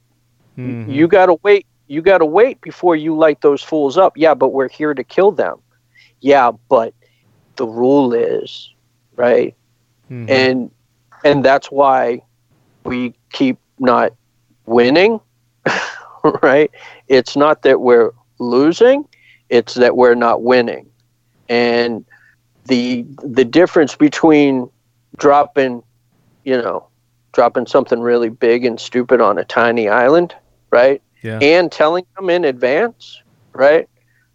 Mhm. 0.59 0.93
You 0.93 1.09
got 1.09 1.27
to 1.27 1.37
wait. 1.43 1.67
You 1.89 2.03
got 2.03 2.19
to 2.19 2.27
wait 2.27 2.61
before 2.61 2.97
you 2.97 3.17
light 3.17 3.41
those 3.41 3.63
fools 3.63 3.99
up. 3.99 4.17
Yeah, 4.17 4.35
but 4.35 4.51
we're 4.51 4.69
here 4.69 4.95
to 4.95 5.05
kill 5.05 5.33
them. 5.33 5.59
Yeah, 6.21 6.53
but 6.69 6.95
the 7.57 7.67
rule 7.67 8.15
is, 8.15 8.73
right? 9.17 9.55
Mhm. 10.11 10.31
and 10.31 10.71
and 11.25 11.45
that's 11.45 11.71
why 11.71 12.23
we 12.85 13.15
keep 13.33 13.59
not 13.79 14.13
winning 14.67 15.21
right 16.43 16.71
it's 17.09 17.37
not 17.37 17.63
that 17.63 17.81
we're 17.81 18.13
losing 18.39 19.05
it's 19.51 19.75
that 19.75 19.97
we're 19.97 20.15
not 20.15 20.43
winning 20.43 20.89
and 21.49 22.05
the 22.67 23.05
the 23.23 23.45
difference 23.45 23.95
between 23.97 24.71
dropping 25.17 25.83
you 26.45 26.57
know 26.57 26.87
dropping 27.33 27.67
something 27.67 28.01
really 28.01 28.29
big 28.31 28.65
and 28.65 28.81
stupid 28.81 29.21
on 29.21 29.39
a 29.39 29.45
tiny 29.45 29.89
island 29.89 30.35
right 30.71 31.03
yeah. 31.23 31.39
and 31.41 31.71
telling 31.71 32.05
them 32.17 32.31
in 32.31 32.45
advance, 32.45 33.23
right? 33.53 33.89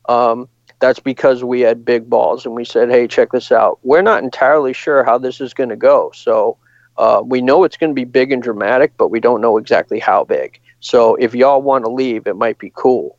Um, 0.10 0.49
that's 0.80 0.99
because 0.99 1.43
we 1.43 1.61
had 1.61 1.85
big 1.85 2.10
balls 2.10 2.45
and 2.45 2.55
we 2.55 2.65
said, 2.65 2.89
hey, 2.89 3.07
check 3.07 3.31
this 3.31 3.51
out. 3.51 3.80
We're 3.84 4.01
not 4.01 4.22
entirely 4.22 4.73
sure 4.73 5.03
how 5.03 5.18
this 5.18 5.39
is 5.39 5.53
going 5.53 5.69
to 5.69 5.77
go. 5.77 6.11
So 6.14 6.57
uh, 6.97 7.22
we 7.23 7.41
know 7.41 7.64
it's 7.64 7.77
going 7.77 7.91
to 7.91 7.95
be 7.95 8.03
big 8.03 8.31
and 8.31 8.43
dramatic, 8.43 8.91
but 8.97 9.10
we 9.10 9.19
don't 9.19 9.39
know 9.39 9.57
exactly 9.57 9.99
how 9.99 10.26
big. 10.26 10.60
So 10.81 11.15
if 11.15 11.34
y'all 11.34 11.61
want 11.61 11.85
to 11.85 11.89
leave, 11.89 12.27
it 12.27 12.35
might 12.35 12.57
be 12.57 12.72
cool, 12.76 13.18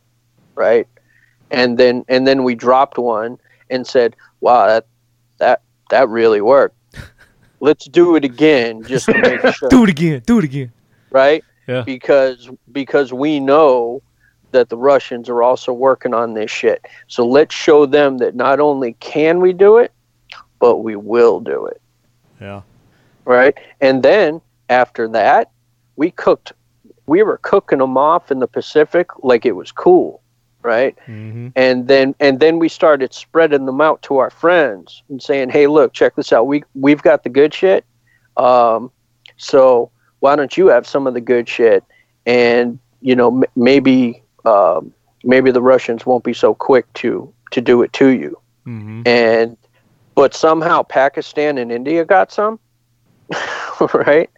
right? 0.53 0.87
And 1.49 1.77
then 1.77 2.05
and 2.07 2.27
then 2.27 2.43
we 2.43 2.53
dropped 2.53 2.97
one 2.97 3.39
and 3.69 3.87
said, 3.87 4.15
wow, 4.41 4.67
that 4.67 4.85
that 5.39 5.61
that 5.89 6.07
really 6.09 6.41
worked. 6.41 6.75
Let's 7.59 7.85
do 7.85 8.15
it 8.15 8.23
again 8.23 8.83
just 8.83 9.07
to 9.07 9.17
make 9.17 9.41
sure 9.55 9.69
do 9.69 9.83
it 9.83 9.89
again. 9.89 10.21
Do 10.25 10.37
it 10.37 10.45
again. 10.45 10.71
right? 11.09 11.43
Yeah. 11.67 11.81
Because 11.83 12.49
because 12.71 13.11
we 13.13 13.39
know 13.39 14.01
that 14.51 14.69
the 14.69 14.77
Russians 14.77 15.27
are 15.29 15.43
also 15.43 15.73
working 15.73 16.13
on 16.13 16.33
this 16.33 16.49
shit. 16.51 16.85
So 17.07 17.25
let's 17.27 17.53
show 17.53 17.85
them 17.85 18.19
that 18.19 18.35
not 18.35 18.59
only 18.59 18.93
can 18.99 19.39
we 19.41 19.51
do 19.51 19.77
it, 19.77 19.91
but 20.59 20.77
we 20.77 20.95
will 20.95 21.39
do 21.41 21.65
it, 21.65 21.81
Yeah. 22.39 22.61
right? 23.25 23.57
And 23.81 24.01
then 24.01 24.39
after 24.69 25.07
that, 25.09 25.51
we 25.97 26.11
cooked 26.11 26.53
we 27.07 27.21
were 27.21 27.37
cooking 27.39 27.79
them 27.79 27.97
off 27.97 28.31
in 28.31 28.39
the 28.39 28.47
Pacific 28.47 29.07
like 29.23 29.45
it 29.45 29.51
was 29.53 29.71
cool, 29.71 30.21
right? 30.61 30.95
hmm 31.05 31.49
and 31.55 31.87
then 31.87 32.15
and 32.19 32.39
then 32.39 32.57
we 32.59 32.69
started 32.69 33.13
spreading 33.13 33.65
them 33.65 33.81
out 33.81 34.01
to 34.03 34.17
our 34.17 34.29
friends 34.29 35.03
and 35.09 35.21
saying 35.21 35.49
hey 35.49 35.67
look 35.67 35.93
check 35.93 36.15
this 36.15 36.31
out 36.33 36.47
we 36.47 36.63
we've 36.73 37.01
got 37.03 37.23
the 37.23 37.29
good 37.29 37.53
shit 37.53 37.85
um, 38.37 38.89
so 39.37 39.91
why 40.25 40.35
don't 40.35 40.57
you 40.57 40.67
have 40.67 40.87
some 40.87 41.05
of 41.05 41.13
the 41.13 41.21
good 41.21 41.47
shit 41.47 41.83
and 42.25 42.79
you 43.01 43.15
know 43.15 43.29
m- 43.43 43.51
maybe 43.55 44.23
um, 44.45 44.91
maybe 45.23 45.51
the 45.51 45.61
russians 45.61 46.05
won't 46.05 46.23
be 46.23 46.33
so 46.33 46.53
quick 46.55 46.91
to 46.93 47.31
to 47.51 47.61
do 47.61 47.83
it 47.83 47.93
to 47.93 48.07
you 48.07 48.37
hmm 48.65 49.01
and 49.05 49.55
but 50.15 50.33
somehow 50.33 50.81
pakistan 50.81 51.59
and 51.59 51.71
india 51.71 52.03
got 52.03 52.31
some 52.31 52.59
right 53.93 54.29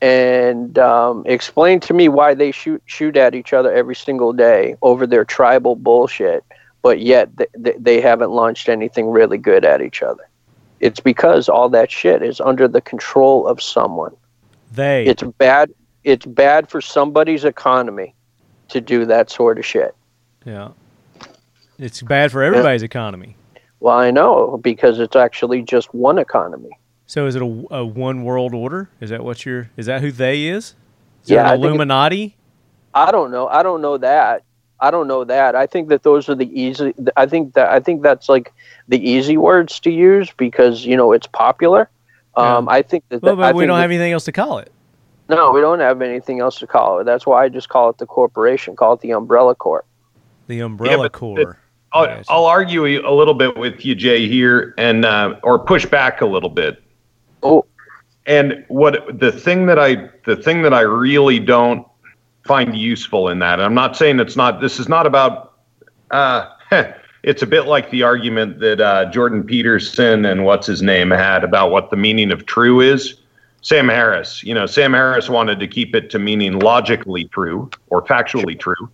and 0.00 0.78
um, 0.78 1.24
explain 1.26 1.80
to 1.80 1.92
me 1.92 2.08
why 2.08 2.34
they 2.34 2.50
shoot 2.52 2.82
shoot 2.86 3.16
at 3.16 3.34
each 3.34 3.52
other 3.52 3.72
every 3.72 3.96
single 3.96 4.32
day 4.32 4.76
over 4.80 5.06
their 5.06 5.24
tribal 5.24 5.74
bullshit, 5.74 6.44
but 6.82 7.00
yet 7.00 7.36
th- 7.36 7.50
th- 7.64 7.76
they 7.80 8.00
haven't 8.00 8.30
launched 8.30 8.68
anything 8.68 9.10
really 9.10 9.38
good 9.38 9.64
at 9.64 9.80
each 9.82 10.02
other. 10.02 10.22
It's 10.80 11.00
because 11.00 11.48
all 11.48 11.68
that 11.70 11.90
shit 11.90 12.22
is 12.22 12.40
under 12.40 12.68
the 12.68 12.80
control 12.80 13.48
of 13.48 13.60
someone. 13.60 14.14
They. 14.72 15.06
It's 15.06 15.22
bad. 15.22 15.70
It's 16.04 16.26
bad 16.26 16.68
for 16.70 16.80
somebody's 16.80 17.44
economy 17.44 18.14
to 18.68 18.80
do 18.80 19.04
that 19.06 19.30
sort 19.30 19.58
of 19.58 19.66
shit. 19.66 19.94
yeah. 20.44 20.68
It's 21.78 22.02
bad 22.02 22.32
for 22.32 22.42
everybody's 22.42 22.82
economy. 22.82 23.36
Well, 23.78 23.96
I 23.96 24.10
know 24.10 24.58
because 24.60 24.98
it's 24.98 25.14
actually 25.14 25.62
just 25.62 25.94
one 25.94 26.18
economy. 26.18 26.70
So 27.06 27.26
is 27.26 27.36
it 27.36 27.42
a, 27.42 27.64
a 27.70 27.86
one 27.86 28.24
world 28.24 28.52
order? 28.52 28.90
Is 29.00 29.10
that 29.10 29.22
what 29.22 29.46
you're? 29.46 29.70
Is 29.76 29.86
that 29.86 30.00
who 30.00 30.10
they 30.10 30.46
is? 30.46 30.74
Is 31.24 31.30
Yeah, 31.30 31.44
that 31.44 31.50
I 31.50 31.54
an 31.54 31.60
think 31.60 31.64
it- 31.64 31.68
Illuminati? 31.68 32.36
I 32.94 33.12
don't 33.12 33.30
know. 33.30 33.46
I 33.46 33.62
don't 33.62 33.80
know 33.80 33.96
that. 33.98 34.42
I 34.80 34.90
don't 34.90 35.06
know 35.06 35.22
that. 35.24 35.54
I 35.54 35.66
think 35.66 35.88
that 35.90 36.02
those 36.02 36.28
are 36.28 36.34
the 36.34 36.50
easy. 36.60 36.92
I 37.16 37.26
think 37.26 37.54
that 37.54 37.70
I 37.70 37.78
think 37.78 38.02
that's 38.02 38.28
like 38.28 38.52
the 38.88 38.98
easy 39.08 39.36
words 39.36 39.78
to 39.80 39.90
use 39.90 40.32
because 40.36 40.84
you 40.84 40.96
know 40.96 41.12
it's 41.12 41.26
popular. 41.28 41.88
Um, 42.38 42.68
I 42.68 42.82
think 42.82 43.04
that. 43.08 43.22
Well, 43.22 43.36
that- 43.36 43.42
I 43.44 43.52
but 43.52 43.56
we 43.56 43.66
don't 43.66 43.76
that- 43.76 43.82
have 43.82 43.90
anything 43.90 44.12
else 44.12 44.24
to 44.24 44.32
call 44.32 44.58
it. 44.58 44.72
No, 45.28 45.52
we 45.52 45.60
don't 45.60 45.80
have 45.80 46.00
anything 46.00 46.40
else 46.40 46.58
to 46.60 46.66
call 46.66 47.00
it. 47.00 47.04
That's 47.04 47.26
why 47.26 47.44
I 47.44 47.48
just 47.50 47.68
call 47.68 47.90
it 47.90 47.98
the 47.98 48.06
corporation. 48.06 48.74
Call 48.76 48.94
it 48.94 49.00
the 49.00 49.10
umbrella 49.10 49.54
corp. 49.54 49.84
The 50.46 50.60
Umbrella 50.60 51.04
but 51.04 51.12
Corps. 51.12 51.58
I'll, 51.92 52.06
Gotcha. 52.06 52.24
I'll 52.30 52.46
argue 52.46 52.84
a 53.06 53.12
little 53.12 53.34
bit 53.34 53.56
with 53.58 53.84
you, 53.84 53.94
Jay, 53.94 54.26
here, 54.26 54.74
and 54.78 55.04
uh, 55.04 55.34
or 55.42 55.58
push 55.58 55.84
back 55.84 56.22
a 56.22 56.26
little 56.26 56.48
bit. 56.48 56.82
Oh, 57.42 57.66
And 58.26 58.64
what 58.68 59.18
the 59.18 59.30
thing 59.30 59.66
that 59.66 59.78
I 59.78 60.08
the 60.24 60.36
thing 60.36 60.62
that 60.62 60.72
I 60.72 60.80
really 60.80 61.38
don't 61.38 61.86
find 62.46 62.74
useful 62.74 63.28
in 63.28 63.38
that, 63.40 63.54
and 63.54 63.62
I'm 63.62 63.74
not 63.74 63.96
saying 63.96 64.20
it's 64.20 64.36
not. 64.36 64.60
This 64.62 64.78
is 64.78 64.88
not 64.88 65.06
about. 65.06 65.54
Uh, 66.10 66.48
it's 67.28 67.42
a 67.42 67.46
bit 67.46 67.66
like 67.66 67.90
the 67.90 68.02
argument 68.02 68.58
that 68.58 68.80
uh, 68.80 69.04
Jordan 69.10 69.44
Peterson 69.44 70.24
and 70.24 70.46
what's 70.46 70.66
his 70.66 70.80
name 70.80 71.10
had 71.10 71.44
about 71.44 71.70
what 71.70 71.90
the 71.90 71.96
meaning 71.96 72.32
of 72.32 72.46
true 72.46 72.80
is. 72.80 73.16
Sam 73.60 73.86
Harris, 73.86 74.42
you 74.42 74.54
know, 74.54 74.64
Sam 74.64 74.94
Harris 74.94 75.28
wanted 75.28 75.60
to 75.60 75.68
keep 75.68 75.94
it 75.94 76.08
to 76.10 76.18
meaning 76.18 76.58
logically 76.60 77.26
true 77.26 77.68
or 77.88 78.02
factually 78.02 78.58
true, 78.58 78.88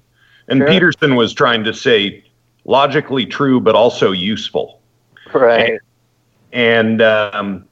and 0.48 0.58
Sure. 0.58 0.66
Peterson 0.66 1.14
was 1.14 1.32
trying 1.32 1.62
to 1.62 1.72
say 1.72 2.24
logically 2.64 3.24
true 3.24 3.60
but 3.60 3.76
also 3.76 4.10
useful. 4.10 4.80
right. 5.32 5.78
And 6.52 7.00
um, 7.02 7.66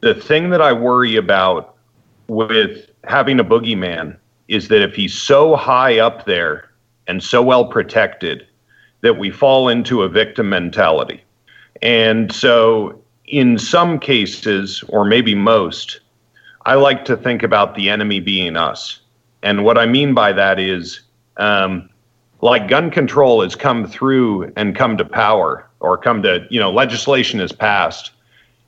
the 0.00 0.14
thing 0.14 0.48
that 0.50 0.62
I 0.62 0.72
worry 0.72 1.16
about 1.16 1.74
with 2.28 2.88
having 3.04 3.40
a 3.40 3.44
boogeyman 3.44 4.16
is 4.46 4.68
that 4.68 4.80
if 4.82 4.94
he's 4.94 5.12
so 5.12 5.54
high 5.54 5.98
up 5.98 6.24
there 6.24 6.70
and 7.08 7.22
so 7.22 7.42
well 7.42 7.66
protected, 7.66 8.46
that 9.00 9.18
we 9.18 9.30
fall 9.30 9.68
into 9.68 10.02
a 10.02 10.08
victim 10.08 10.48
mentality. 10.48 11.22
And 11.82 12.32
so, 12.32 13.00
in 13.26 13.58
some 13.58 13.98
cases, 13.98 14.82
or 14.88 15.04
maybe 15.04 15.34
most, 15.34 16.00
I 16.66 16.74
like 16.74 17.04
to 17.04 17.16
think 17.16 17.42
about 17.42 17.74
the 17.74 17.88
enemy 17.90 18.20
being 18.20 18.56
us. 18.56 19.00
And 19.42 19.64
what 19.64 19.78
I 19.78 19.86
mean 19.86 20.14
by 20.14 20.32
that 20.32 20.58
is, 20.58 21.00
um, 21.36 21.88
like 22.40 22.68
gun 22.68 22.90
control 22.90 23.42
has 23.42 23.54
come 23.54 23.86
through 23.86 24.52
and 24.56 24.74
come 24.76 24.96
to 24.96 25.04
power, 25.04 25.68
or 25.80 25.96
come 25.96 26.22
to, 26.22 26.46
you 26.50 26.58
know, 26.58 26.72
legislation 26.72 27.38
has 27.40 27.52
passed. 27.52 28.10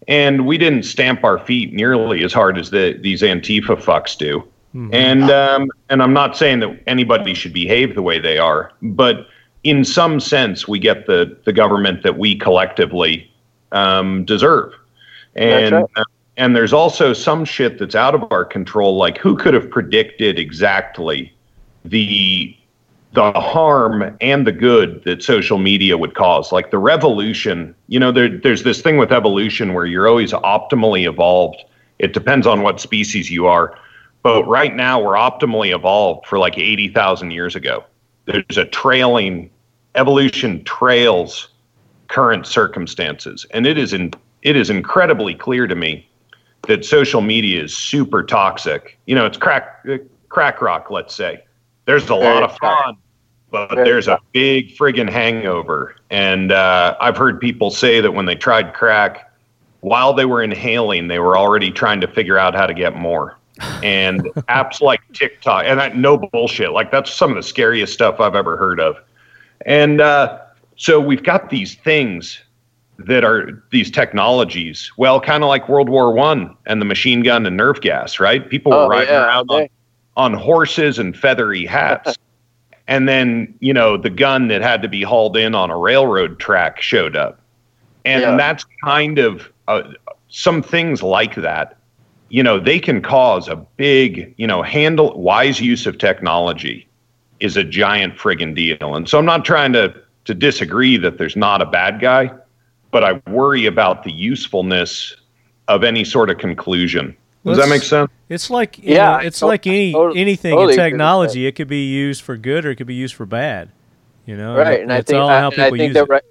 And 0.08 0.46
we 0.46 0.58
didn't 0.58 0.84
stamp 0.84 1.24
our 1.24 1.38
feet 1.38 1.72
nearly 1.72 2.22
as 2.24 2.32
hard 2.32 2.58
as 2.58 2.70
the, 2.70 2.98
these 3.00 3.22
Antifa 3.22 3.76
fucks 3.76 4.16
do. 4.16 4.44
And 4.92 5.30
um, 5.30 5.68
and 5.88 6.00
I'm 6.00 6.12
not 6.12 6.36
saying 6.36 6.60
that 6.60 6.80
anybody 6.86 7.34
should 7.34 7.52
behave 7.52 7.96
the 7.96 8.02
way 8.02 8.20
they 8.20 8.38
are, 8.38 8.70
but 8.82 9.26
in 9.64 9.84
some 9.84 10.20
sense, 10.20 10.66
we 10.66 10.78
get 10.78 11.06
the 11.06 11.36
the 11.44 11.52
government 11.52 12.02
that 12.02 12.18
we 12.18 12.36
collectively 12.36 13.30
um, 13.72 14.24
deserve. 14.24 14.72
And 15.36 15.74
right. 15.74 15.84
uh, 15.96 16.04
and 16.36 16.56
there's 16.56 16.72
also 16.72 17.12
some 17.12 17.44
shit 17.44 17.78
that's 17.78 17.94
out 17.94 18.14
of 18.14 18.30
our 18.32 18.44
control. 18.44 18.96
Like 18.96 19.18
who 19.18 19.36
could 19.36 19.54
have 19.54 19.70
predicted 19.70 20.38
exactly 20.38 21.32
the 21.84 22.56
the 23.12 23.32
harm 23.32 24.16
and 24.20 24.46
the 24.46 24.52
good 24.52 25.02
that 25.04 25.22
social 25.22 25.58
media 25.58 25.98
would 25.98 26.14
cause? 26.14 26.52
Like 26.52 26.70
the 26.70 26.78
revolution. 26.78 27.74
You 27.88 28.00
know, 28.00 28.12
there, 28.12 28.28
there's 28.28 28.62
this 28.62 28.80
thing 28.80 28.96
with 28.98 29.12
evolution 29.12 29.74
where 29.74 29.84
you're 29.84 30.08
always 30.08 30.32
optimally 30.32 31.08
evolved. 31.08 31.62
It 31.98 32.12
depends 32.12 32.46
on 32.46 32.62
what 32.62 32.80
species 32.80 33.30
you 33.30 33.46
are. 33.46 33.76
But 34.22 34.44
right 34.44 34.74
now, 34.74 35.02
we're 35.02 35.14
optimally 35.14 35.74
evolved 35.74 36.26
for 36.26 36.38
like 36.38 36.56
80,000 36.58 37.30
years 37.30 37.56
ago. 37.56 37.84
There's 38.30 38.58
a 38.58 38.64
trailing, 38.64 39.50
evolution 39.94 40.62
trails 40.64 41.48
current 42.08 42.46
circumstances. 42.46 43.46
And 43.52 43.66
it 43.66 43.78
is, 43.78 43.92
in, 43.92 44.12
it 44.42 44.56
is 44.56 44.70
incredibly 44.70 45.34
clear 45.34 45.66
to 45.66 45.74
me 45.74 46.08
that 46.68 46.84
social 46.84 47.20
media 47.20 47.62
is 47.64 47.76
super 47.76 48.22
toxic. 48.22 48.98
You 49.06 49.14
know, 49.14 49.26
it's 49.26 49.38
crack, 49.38 49.84
crack 50.28 50.60
rock, 50.60 50.90
let's 50.90 51.14
say. 51.14 51.42
There's 51.86 52.08
a 52.08 52.14
lot 52.14 52.42
of 52.42 52.56
fun, 52.58 52.96
but 53.50 53.74
there's 53.74 54.06
a 54.06 54.20
big 54.32 54.76
friggin' 54.76 55.10
hangover. 55.10 55.96
And 56.10 56.52
uh, 56.52 56.96
I've 57.00 57.16
heard 57.16 57.40
people 57.40 57.70
say 57.70 58.00
that 58.00 58.12
when 58.12 58.26
they 58.26 58.36
tried 58.36 58.74
crack, 58.74 59.32
while 59.80 60.12
they 60.12 60.24
were 60.24 60.42
inhaling, 60.42 61.08
they 61.08 61.18
were 61.18 61.36
already 61.36 61.70
trying 61.70 62.00
to 62.02 62.06
figure 62.06 62.38
out 62.38 62.54
how 62.54 62.66
to 62.66 62.74
get 62.74 62.94
more. 62.94 63.38
And 63.82 64.22
apps 64.48 64.80
like 64.80 65.00
TikTok, 65.12 65.64
and 65.66 65.78
that, 65.80 65.96
no 65.96 66.16
bullshit, 66.16 66.72
like 66.72 66.90
that's 66.90 67.12
some 67.12 67.30
of 67.30 67.36
the 67.36 67.42
scariest 67.42 67.92
stuff 67.92 68.20
I've 68.20 68.34
ever 68.34 68.56
heard 68.56 68.80
of. 68.80 68.96
And 69.66 70.00
uh, 70.00 70.38
so 70.76 71.00
we've 71.00 71.22
got 71.22 71.50
these 71.50 71.74
things 71.76 72.40
that 72.98 73.24
are 73.24 73.62
these 73.70 73.90
technologies. 73.90 74.90
Well, 74.96 75.20
kind 75.20 75.42
of 75.42 75.48
like 75.48 75.68
World 75.68 75.88
War 75.88 76.12
One 76.12 76.56
and 76.66 76.80
the 76.80 76.84
machine 76.86 77.22
gun 77.22 77.46
and 77.46 77.56
nerve 77.56 77.80
gas, 77.80 78.20
right? 78.20 78.48
People 78.48 78.72
were 78.72 78.84
Oh, 78.84 78.88
riding 78.88 79.08
yeah, 79.08 79.26
around 79.26 79.50
on, 79.50 79.68
on 80.16 80.34
horses 80.34 80.98
and 80.98 81.16
feathery 81.16 81.64
hats. 81.66 82.16
and 82.88 83.08
then, 83.08 83.54
you 83.60 83.72
know, 83.72 83.96
the 83.96 84.10
gun 84.10 84.48
that 84.48 84.60
had 84.62 84.82
to 84.82 84.88
be 84.88 85.02
hauled 85.02 85.36
in 85.36 85.54
on 85.54 85.70
a 85.70 85.76
railroad 85.78 86.38
track 86.38 86.80
showed 86.82 87.16
up. 87.16 87.40
And 88.04 88.22
Yeah. 88.22 88.36
that's 88.36 88.64
kind 88.84 89.18
of 89.18 89.50
uh, 89.68 89.82
some 90.28 90.62
things 90.62 91.02
like 91.02 91.34
that. 91.36 91.76
You 92.30 92.42
know, 92.42 92.58
they 92.60 92.78
can 92.78 93.02
cause 93.02 93.48
a 93.48 93.56
big, 93.56 94.34
you 94.38 94.46
know, 94.46 94.62
handle 94.62 95.20
wise 95.20 95.60
use 95.60 95.86
of 95.86 95.98
technology 95.98 96.88
is 97.40 97.56
a 97.56 97.64
giant 97.64 98.16
friggin' 98.16 98.54
deal. 98.54 98.94
And 98.94 99.08
so 99.08 99.18
I'm 99.18 99.24
not 99.26 99.44
trying 99.44 99.72
to 99.74 99.94
to 100.26 100.34
disagree 100.34 100.96
that 100.98 101.18
there's 101.18 101.34
not 101.36 101.60
a 101.62 101.66
bad 101.66 102.00
guy, 102.00 102.30
but 102.90 103.02
I 103.02 103.20
worry 103.30 103.66
about 103.66 104.04
the 104.04 104.12
usefulness 104.12 105.16
of 105.66 105.82
any 105.82 106.04
sort 106.04 106.30
of 106.30 106.38
conclusion. 106.38 107.16
Does 107.44 107.56
that 107.56 107.68
make 107.68 107.82
sense? 107.82 108.10
It's 108.28 108.50
like 108.50 108.78
you 108.78 108.94
Yeah, 108.94 109.12
know, 109.12 109.16
it's 109.18 109.38
to- 109.40 109.46
like 109.46 109.66
any 109.66 109.92
tot- 109.92 110.16
anything 110.16 110.54
totally 110.54 110.74
in 110.74 110.78
technology. 110.78 111.46
It 111.46 111.52
could 111.52 111.68
be 111.68 111.86
used 111.88 112.22
for 112.22 112.36
good 112.36 112.64
or 112.64 112.70
it 112.70 112.76
could 112.76 112.86
be 112.86 112.94
used 112.94 113.14
for 113.14 113.26
bad. 113.26 113.70
You 114.26 114.36
know, 114.36 114.56
right 114.56 114.80
and 114.82 114.92
i 114.92 114.98
it's 114.98 115.10
think, 115.10 115.20
all 115.20 115.30
I, 115.30 115.40
how 115.40 115.50
and 115.50 115.60
I 115.62 115.64
people 115.64 115.78
think 115.78 115.88
use 115.88 115.94
that 115.94 116.04
it. 116.04 116.08
right 116.10 116.22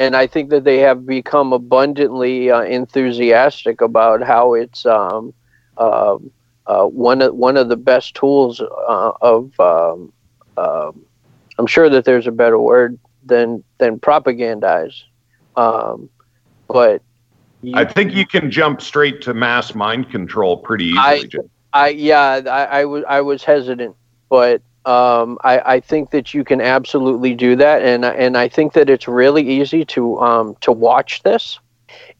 and 0.00 0.16
i 0.16 0.26
think 0.26 0.50
that 0.50 0.64
they 0.64 0.78
have 0.78 1.06
become 1.06 1.52
abundantly 1.52 2.50
uh, 2.50 2.62
enthusiastic 2.62 3.80
about 3.80 4.22
how 4.22 4.54
it's 4.54 4.84
um, 4.86 5.32
um 5.76 6.30
uh, 6.66 6.84
one 6.84 7.22
of 7.22 7.34
one 7.34 7.56
of 7.56 7.68
the 7.68 7.76
best 7.76 8.14
tools 8.14 8.60
uh, 8.60 9.12
of 9.20 9.58
um, 9.60 10.12
um, 10.56 11.04
i'm 11.58 11.66
sure 11.66 11.88
that 11.88 12.04
there's 12.04 12.26
a 12.26 12.32
better 12.32 12.58
word 12.58 12.98
than 13.24 13.62
than 13.78 14.00
propagandize 14.00 15.02
um, 15.56 16.08
but 16.66 17.02
you, 17.62 17.74
I 17.76 17.84
think 17.84 18.14
you 18.14 18.26
can 18.26 18.50
jump 18.50 18.80
straight 18.80 19.20
to 19.22 19.34
mass 19.34 19.74
mind 19.74 20.10
control 20.10 20.56
pretty 20.56 20.86
easily. 20.86 21.30
I- 21.34 21.46
I 21.72 21.88
yeah, 21.90 22.40
I, 22.46 22.80
I 22.80 22.84
was 22.84 23.04
I 23.08 23.20
was 23.20 23.44
hesitant, 23.44 23.94
but 24.28 24.60
um, 24.86 25.38
I, 25.44 25.60
I 25.74 25.80
think 25.80 26.10
that 26.10 26.32
you 26.32 26.42
can 26.42 26.60
absolutely 26.60 27.34
do 27.34 27.54
that, 27.56 27.82
and 27.82 28.04
and 28.04 28.36
I 28.36 28.48
think 28.48 28.72
that 28.72 28.88
it's 28.88 29.06
really 29.06 29.46
easy 29.46 29.84
to 29.86 30.18
um, 30.20 30.56
to 30.62 30.72
watch 30.72 31.22
this 31.22 31.58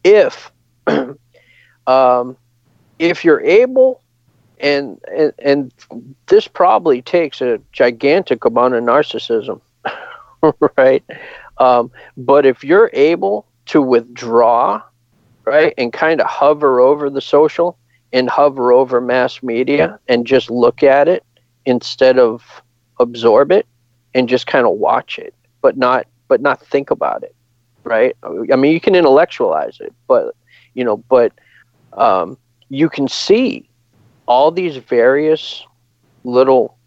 if 0.03 0.51
um, 1.87 2.37
if 2.99 3.25
you're 3.25 3.41
able, 3.41 4.01
and, 4.59 5.01
and 5.15 5.33
and 5.39 5.73
this 6.27 6.47
probably 6.47 7.01
takes 7.01 7.41
a 7.41 7.59
gigantic 7.71 8.45
amount 8.45 8.75
of 8.75 8.83
narcissism, 8.83 9.59
right? 10.77 11.03
Um, 11.57 11.91
but 12.15 12.45
if 12.45 12.63
you're 12.63 12.91
able 12.93 13.47
to 13.67 13.81
withdraw, 13.81 14.83
right, 15.45 15.73
and 15.79 15.91
kind 15.91 16.21
of 16.21 16.27
hover 16.27 16.79
over 16.79 17.09
the 17.09 17.21
social 17.21 17.75
and 18.13 18.29
hover 18.29 18.71
over 18.71 19.01
mass 19.01 19.41
media 19.41 19.99
and 20.07 20.27
just 20.27 20.51
look 20.51 20.83
at 20.83 21.07
it 21.07 21.23
instead 21.65 22.17
of 22.17 22.61
absorb 22.99 23.51
it 23.51 23.65
and 24.13 24.29
just 24.29 24.47
kind 24.47 24.65
of 24.65 24.73
watch 24.73 25.17
it 25.17 25.33
but 25.61 25.77
not 25.77 26.07
but 26.27 26.41
not 26.41 26.65
think 26.65 26.91
about 26.91 27.23
it 27.23 27.35
right? 27.83 28.15
I 28.23 28.55
mean 28.55 28.73
you 28.73 28.79
can 28.79 28.95
intellectualize 28.95 29.79
it 29.79 29.93
but 30.07 30.35
you 30.73 30.83
know 30.83 30.97
but 30.97 31.33
um, 31.93 32.37
you 32.69 32.89
can 32.89 33.07
see 33.07 33.67
all 34.27 34.51
these 34.51 34.77
various 34.77 35.65
little 36.23 36.77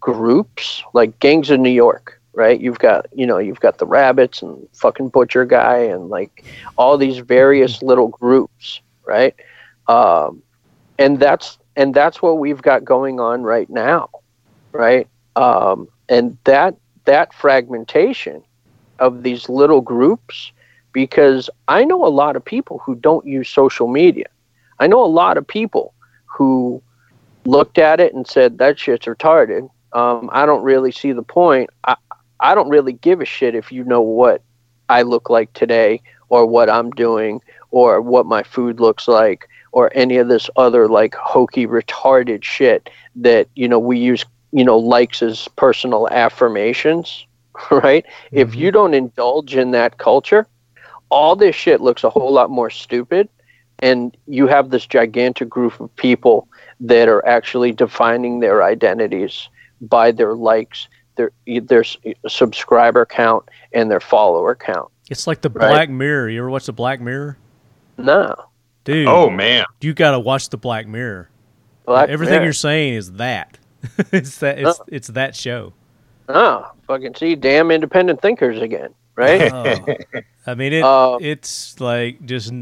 groups 0.00 0.82
like 0.94 1.18
gangs 1.18 1.50
of 1.50 1.60
new 1.60 1.70
york 1.70 2.18
right? 2.32 2.60
You've 2.60 2.78
got 2.78 3.06
you 3.12 3.26
know 3.26 3.38
you've 3.38 3.60
got 3.60 3.78
the 3.78 3.86
rabbits 3.86 4.42
and 4.42 4.66
fucking 4.72 5.08
butcher 5.08 5.44
guy 5.44 5.78
and 5.78 6.08
like 6.08 6.44
all 6.76 6.96
these 6.96 7.18
various 7.18 7.82
little 7.82 8.08
groups 8.08 8.80
right? 9.04 9.34
Um, 9.88 10.42
and 10.98 11.18
that's 11.18 11.58
and 11.76 11.94
that's 11.94 12.22
what 12.22 12.38
we've 12.38 12.62
got 12.62 12.84
going 12.84 13.18
on 13.20 13.42
right 13.42 13.68
now 13.68 14.10
right? 14.72 15.08
Um, 15.36 15.88
and 16.08 16.36
that 16.44 16.74
that 17.04 17.32
fragmentation 17.32 18.42
of 18.98 19.22
these 19.22 19.48
little 19.48 19.80
groups 19.80 20.52
because 20.92 21.48
i 21.68 21.84
know 21.84 22.04
a 22.04 22.08
lot 22.08 22.36
of 22.36 22.44
people 22.44 22.78
who 22.78 22.94
don't 22.94 23.26
use 23.26 23.48
social 23.48 23.88
media. 23.88 24.26
I 24.80 24.86
know 24.86 25.04
a 25.04 25.06
lot 25.06 25.36
of 25.36 25.46
people 25.46 25.94
who 26.26 26.82
looked 27.44 27.78
at 27.78 27.98
it 27.98 28.14
and 28.14 28.26
said 28.26 28.58
that 28.58 28.78
shit's 28.78 29.06
retarded. 29.06 29.70
Um, 29.92 30.28
i 30.32 30.44
don't 30.44 30.62
really 30.62 30.92
see 30.92 31.12
the 31.12 31.22
point. 31.22 31.70
I, 31.84 31.96
I 32.40 32.54
don't 32.54 32.68
really 32.68 32.92
give 32.92 33.20
a 33.20 33.24
shit 33.24 33.54
if 33.54 33.72
you 33.72 33.84
know 33.84 34.02
what 34.02 34.42
i 34.88 35.02
look 35.02 35.30
like 35.30 35.52
today 35.52 36.02
or 36.28 36.46
what 36.46 36.68
i'm 36.68 36.90
doing 36.90 37.40
or 37.70 38.00
what 38.00 38.26
my 38.26 38.42
food 38.42 38.80
looks 38.80 39.08
like 39.08 39.48
or 39.72 39.90
any 39.94 40.16
of 40.16 40.28
this 40.28 40.48
other 40.56 40.88
like 40.88 41.14
hokey 41.14 41.66
retarded 41.66 42.42
shit 42.42 42.88
that 43.16 43.48
you 43.54 43.68
know 43.68 43.78
we 43.78 43.98
use 43.98 44.24
you 44.52 44.64
know 44.64 44.78
likes 44.78 45.22
as 45.22 45.48
personal 45.56 46.08
affirmations 46.10 47.26
right 47.70 48.04
if 48.32 48.48
mm-hmm. 48.48 48.58
you 48.58 48.70
don't 48.70 48.94
indulge 48.94 49.54
in 49.54 49.72
that 49.72 49.98
culture 49.98 50.46
all 51.10 51.36
this 51.36 51.56
shit 51.56 51.80
looks 51.80 52.04
a 52.04 52.10
whole 52.10 52.32
lot 52.32 52.50
more 52.50 52.70
stupid 52.70 53.28
and 53.80 54.16
you 54.26 54.46
have 54.46 54.70
this 54.70 54.86
gigantic 54.86 55.48
group 55.48 55.78
of 55.80 55.94
people 55.96 56.48
that 56.80 57.08
are 57.08 57.24
actually 57.26 57.72
defining 57.72 58.40
their 58.40 58.62
identities 58.62 59.48
by 59.80 60.10
their 60.10 60.34
likes 60.34 60.88
their 61.16 61.32
their 61.62 61.84
subscriber 62.28 63.04
count 63.04 63.48
and 63.72 63.90
their 63.90 64.00
follower 64.00 64.54
count 64.54 64.90
It's 65.10 65.26
like 65.26 65.40
the 65.40 65.50
Right. 65.50 65.70
Black 65.70 65.90
Mirror. 65.90 66.28
You 66.30 66.40
ever 66.40 66.50
watch 66.50 66.66
the 66.66 66.72
Black 66.72 67.00
Mirror? 67.00 67.36
no 67.96 68.34
Dude, 68.84 69.06
Oh 69.06 69.28
man, 69.28 69.66
you 69.82 69.92
got 69.92 70.12
to 70.12 70.18
watch 70.18 70.48
the 70.48 70.56
Black 70.56 70.86
Mirror. 70.86 71.28
Black 71.84 72.08
Everything 72.08 72.36
Mirror. 72.36 72.44
you're 72.44 72.52
saying 72.54 72.94
is 72.94 73.12
that. 73.12 73.58
it's 74.12 74.38
that 74.38 74.58
it's, 74.58 74.80
it's 74.88 75.08
that 75.08 75.34
show. 75.36 75.72
oh 76.28 76.70
fucking 76.86 77.14
see 77.14 77.34
damn 77.34 77.70
independent 77.70 78.20
thinkers 78.20 78.60
again 78.60 78.92
right 79.14 79.50
Oh. 79.54 79.76
I 80.46 80.54
mean 80.54 80.72
it 80.72 80.82
Uh, 80.82 81.18
it's 81.20 81.80
like 81.80 82.24
just 82.24 82.52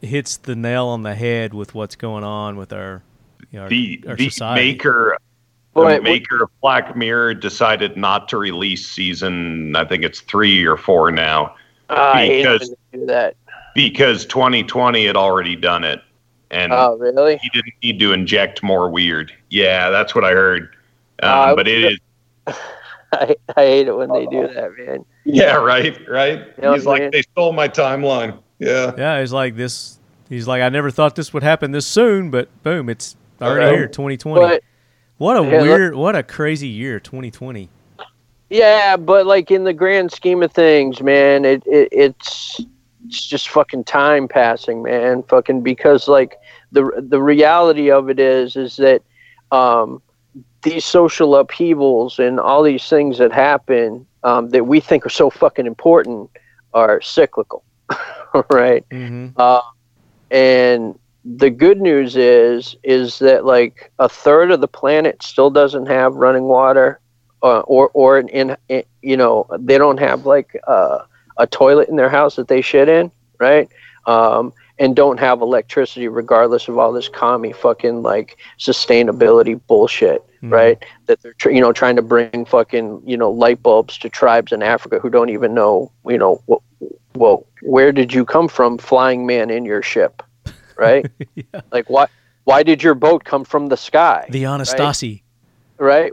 hits 0.00 0.36
the 0.38 0.54
nail 0.56 0.86
on 0.86 1.02
the 1.02 1.14
head 1.14 1.54
with 1.54 1.74
what's 1.74 1.96
going 1.96 2.24
on 2.24 2.56
with 2.56 2.72
our 2.72 3.02
you 3.50 3.58
know, 3.58 3.64
our, 3.64 3.68
the 3.68 4.04
our 4.08 4.16
the 4.16 4.28
society. 4.30 4.72
maker 4.72 5.16
Boy, 5.74 5.96
the 5.96 6.02
maker 6.02 6.42
of 6.42 6.50
Black 6.60 6.94
Mirror 6.96 7.34
decided 7.34 7.96
not 7.96 8.28
to 8.28 8.36
release 8.36 8.86
season. 8.86 9.74
I 9.74 9.86
think 9.86 10.04
it's 10.04 10.20
three 10.20 10.66
or 10.66 10.76
four 10.76 11.10
now 11.10 11.54
I 11.88 12.26
hate 12.26 12.44
when 12.46 12.52
because- 12.58 12.68
they 12.92 12.98
do 12.98 13.06
that. 13.06 13.36
because 13.74 14.26
2020 14.26 15.06
had 15.06 15.16
already 15.16 15.56
done 15.56 15.82
it, 15.84 16.02
and 16.52 16.72
Oh, 16.72 16.96
really? 16.96 17.38
he 17.38 17.48
didn't 17.48 17.74
need 17.82 17.98
to 17.98 18.12
inject 18.12 18.62
more 18.62 18.88
weird. 18.88 19.32
Yeah, 19.50 19.90
that's 19.90 20.14
what 20.14 20.24
I 20.24 20.30
heard. 20.32 20.76
Um, 21.22 21.30
Uh, 21.30 21.54
but 21.56 21.66
it 21.66 21.92
is. 21.92 21.98
I, 23.12 23.36
I 23.56 23.60
hate 23.62 23.88
it 23.88 23.96
when 23.96 24.10
they 24.10 24.26
do 24.26 24.48
that, 24.48 24.70
man. 24.78 25.04
Yeah, 25.24 25.56
right, 25.56 25.98
right. 26.08 26.46
Yeah, 26.60 26.72
He's 26.74 26.86
like, 26.86 27.02
man. 27.02 27.10
they 27.10 27.22
stole 27.22 27.52
my 27.52 27.68
timeline. 27.68 28.38
Yeah. 28.58 28.92
Yeah, 28.96 29.20
he's 29.20 29.32
like 29.32 29.56
this 29.56 29.98
he's 30.28 30.46
like 30.48 30.62
I 30.62 30.68
never 30.70 30.90
thought 30.90 31.14
this 31.16 31.34
would 31.34 31.42
happen 31.42 31.72
this 31.72 31.86
soon, 31.86 32.30
but 32.30 32.48
boom, 32.62 32.88
it's 32.88 33.16
already 33.40 33.66
Uh, 33.66 33.76
here 33.76 33.86
2020. 33.88 34.40
But 34.40 34.62
What 35.18 35.36
a 35.36 35.42
Yeah, 35.48 35.62
weird, 35.62 35.94
what 35.94 36.16
a 36.16 36.22
crazy 36.22 36.68
year, 36.68 36.98
2020. 37.00 37.68
Yeah, 38.50 38.96
but 38.96 39.26
like 39.26 39.50
in 39.50 39.64
the 39.64 39.72
grand 39.72 40.12
scheme 40.12 40.42
of 40.42 40.52
things, 40.52 41.02
man, 41.02 41.44
it, 41.44 41.62
it 41.66 41.88
it's 41.92 42.60
it's 43.06 43.26
just 43.26 43.48
fucking 43.48 43.84
time 43.84 44.28
passing, 44.28 44.82
man. 44.82 45.22
Fucking 45.24 45.62
because 45.62 46.08
like 46.08 46.36
the 46.72 46.90
the 47.08 47.20
reality 47.20 47.90
of 47.90 48.08
it 48.10 48.18
is 48.18 48.56
is 48.56 48.76
that 48.76 49.02
um, 49.50 50.02
these 50.62 50.84
social 50.84 51.34
upheavals 51.36 52.18
and 52.18 52.38
all 52.40 52.62
these 52.62 52.88
things 52.88 53.18
that 53.18 53.32
happen 53.32 54.06
um, 54.22 54.48
that 54.50 54.64
we 54.64 54.80
think 54.80 55.06
are 55.06 55.10
so 55.10 55.30
fucking 55.30 55.66
important 55.66 56.30
are 56.72 57.00
cyclical, 57.00 57.64
right? 58.50 58.84
hmm 58.90 59.28
Uh, 59.36 59.60
and 60.30 60.98
the 61.24 61.50
good 61.50 61.80
news 61.80 62.16
is 62.16 62.76
is 62.82 63.18
that 63.18 63.44
like 63.44 63.92
a 63.98 64.08
third 64.08 64.50
of 64.50 64.60
the 64.60 64.68
planet 64.68 65.22
still 65.22 65.50
doesn't 65.50 65.86
have 65.86 66.14
running 66.14 66.44
water, 66.44 67.00
uh, 67.42 67.60
or 67.60 67.90
or 67.94 68.18
in, 68.18 68.56
in 68.68 68.82
you 69.02 69.16
know 69.16 69.46
they 69.58 69.78
don't 69.78 69.98
have 69.98 70.24
like 70.26 70.50
uh, 70.66 70.98
a 71.36 71.46
toilet 71.46 71.88
in 71.88 71.96
their 71.96 72.08
house 72.10 72.36
that 72.36 72.48
they 72.48 72.60
shit 72.60 72.88
in, 72.88 73.10
right? 73.38 73.68
Um, 74.06 74.52
and 74.78 74.96
don't 74.96 75.18
have 75.20 75.40
electricity 75.42 76.08
regardless 76.08 76.66
of 76.66 76.76
all 76.78 76.92
this 76.92 77.08
commie 77.08 77.52
fucking 77.52 78.02
like 78.02 78.36
sustainability 78.58 79.60
bullshit, 79.68 80.24
Mhm. 80.42 80.50
right? 80.52 80.84
That 81.06 81.22
they're 81.22 81.34
tr- 81.34 81.50
you 81.50 81.60
know 81.60 81.72
trying 81.72 81.96
to 81.96 82.02
bring 82.02 82.44
fucking 82.44 83.02
you 83.06 83.16
know 83.16 83.30
light 83.30 83.62
bulbs 83.62 83.96
to 83.98 84.08
tribes 84.08 84.50
in 84.52 84.62
Africa 84.62 84.98
who 84.98 85.08
don't 85.10 85.28
even 85.30 85.54
know 85.54 85.92
you 86.06 86.18
know 86.18 86.40
what 86.46 86.60
well, 87.14 87.46
where 87.60 87.92
did 87.92 88.12
you 88.12 88.24
come 88.24 88.48
from 88.48 88.78
flying 88.78 89.26
man 89.26 89.50
in 89.50 89.64
your 89.64 89.82
ship? 89.82 90.22
Right? 90.76 91.06
Yeah. 91.34 91.60
Like 91.70 91.88
why 91.88 92.06
why 92.44 92.62
did 92.64 92.82
your 92.82 92.94
boat 92.94 93.24
come 93.24 93.44
from 93.44 93.68
the 93.68 93.76
sky? 93.76 94.26
The 94.30 94.42
Anasazi, 94.44 95.12
right? 95.12 95.22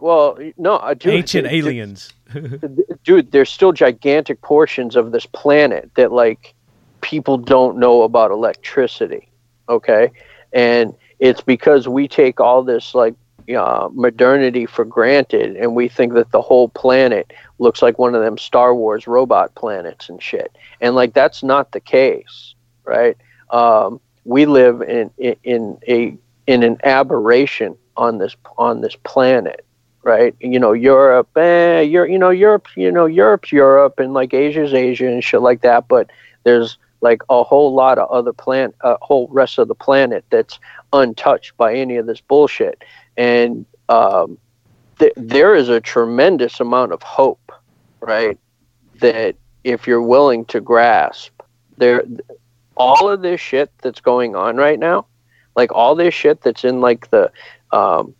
Well, 0.01 0.37
no, 0.57 0.77
uh, 0.77 0.95
dude, 0.95 1.13
ancient 1.13 1.47
dude, 1.47 1.53
aliens. 1.53 2.11
Dude, 3.03 3.31
there's 3.31 3.49
still 3.49 3.71
gigantic 3.71 4.41
portions 4.41 4.95
of 4.95 5.11
this 5.11 5.25
planet 5.25 5.89
that 5.95 6.11
like 6.11 6.53
people 7.01 7.37
don't 7.37 7.77
know 7.77 8.03
about 8.03 8.31
electricity, 8.31 9.29
okay? 9.67 10.11
And 10.53 10.95
it's 11.19 11.41
because 11.41 11.87
we 11.87 12.07
take 12.07 12.39
all 12.39 12.63
this 12.63 12.93
like 12.93 13.15
uh, 13.55 13.89
modernity 13.93 14.65
for 14.65 14.85
granted 14.85 15.55
and 15.55 15.75
we 15.75 15.87
think 15.87 16.13
that 16.13 16.31
the 16.31 16.41
whole 16.41 16.69
planet 16.69 17.31
looks 17.57 17.81
like 17.81 17.97
one 17.97 18.13
of 18.15 18.21
them 18.21 18.37
Star 18.37 18.75
Wars 18.75 19.07
robot 19.07 19.53
planets 19.55 20.09
and 20.09 20.21
shit. 20.21 20.55
And 20.81 20.95
like 20.95 21.13
that's 21.13 21.43
not 21.43 21.71
the 21.71 21.79
case, 21.79 22.53
right? 22.85 23.17
Um, 23.49 23.99
we 24.23 24.45
live 24.45 24.81
in, 24.81 25.09
in 25.17 25.35
in 25.43 25.77
a 25.87 26.17
in 26.47 26.63
an 26.63 26.77
aberration 26.83 27.75
on 27.99 28.17
this 28.17 28.35
on 28.57 28.81
this 28.81 28.95
planet, 29.03 29.65
right? 30.03 30.33
You 30.39 30.57
know, 30.57 30.71
Europe, 30.71 31.29
eh, 31.37 31.81
you're, 31.81 32.07
you 32.07 32.17
know, 32.17 32.29
Europe, 32.29 32.67
you 32.75 32.91
know, 32.91 33.05
Europe's 33.05 33.51
Europe, 33.51 33.99
and 33.99 34.13
like 34.13 34.33
Asia's 34.33 34.73
Asia 34.73 35.07
and 35.07 35.23
shit 35.23 35.41
like 35.41 35.61
that. 35.61 35.87
But 35.87 36.09
there's 36.45 36.77
like 37.01 37.21
a 37.29 37.43
whole 37.43 37.73
lot 37.73 37.99
of 37.99 38.09
other 38.09 38.33
planet, 38.33 38.75
a 38.81 38.97
whole 39.01 39.27
rest 39.31 39.59
of 39.59 39.67
the 39.67 39.75
planet 39.75 40.23
that's 40.29 40.59
untouched 40.93 41.55
by 41.57 41.75
any 41.75 41.97
of 41.97 42.05
this 42.05 42.21
bullshit. 42.21 42.83
And 43.17 43.65
um, 43.89 44.37
th- 44.99 45.13
there 45.15 45.55
is 45.55 45.69
a 45.69 45.81
tremendous 45.81 46.59
amount 46.59 46.93
of 46.93 47.03
hope, 47.03 47.51
right? 47.99 48.37
That 49.01 49.35
if 49.63 49.87
you're 49.87 50.01
willing 50.01 50.45
to 50.45 50.61
grasp, 50.61 51.33
there, 51.77 52.03
all 52.75 53.09
of 53.09 53.21
this 53.21 53.41
shit 53.41 53.71
that's 53.81 54.01
going 54.01 54.35
on 54.35 54.57
right 54.57 54.79
now, 54.79 55.05
like 55.55 55.71
all 55.73 55.95
this 55.95 56.13
shit 56.13 56.41
that's 56.41 56.63
in 56.63 56.79
like 56.81 57.09
the, 57.09 57.31
um, 57.71 58.13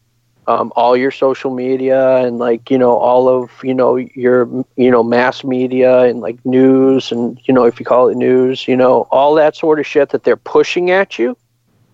um, 0.47 0.73
all 0.75 0.97
your 0.97 1.11
social 1.11 1.53
media 1.53 2.17
and 2.25 2.39
like 2.39 2.71
you 2.71 2.77
know 2.77 2.97
all 2.97 3.27
of 3.29 3.51
you 3.63 3.73
know 3.73 3.95
your 3.97 4.47
you 4.77 4.89
know 4.89 5.03
mass 5.03 5.43
media 5.43 6.03
and 6.05 6.21
like 6.21 6.43
news 6.45 7.11
and 7.11 7.39
you 7.45 7.53
know 7.53 7.65
if 7.65 7.79
you 7.79 7.85
call 7.85 8.09
it 8.09 8.17
news 8.17 8.67
you 8.67 8.75
know 8.75 9.07
all 9.11 9.35
that 9.35 9.55
sort 9.55 9.79
of 9.79 9.85
shit 9.85 10.09
that 10.09 10.23
they're 10.23 10.35
pushing 10.37 10.89
at 10.89 11.19
you 11.19 11.37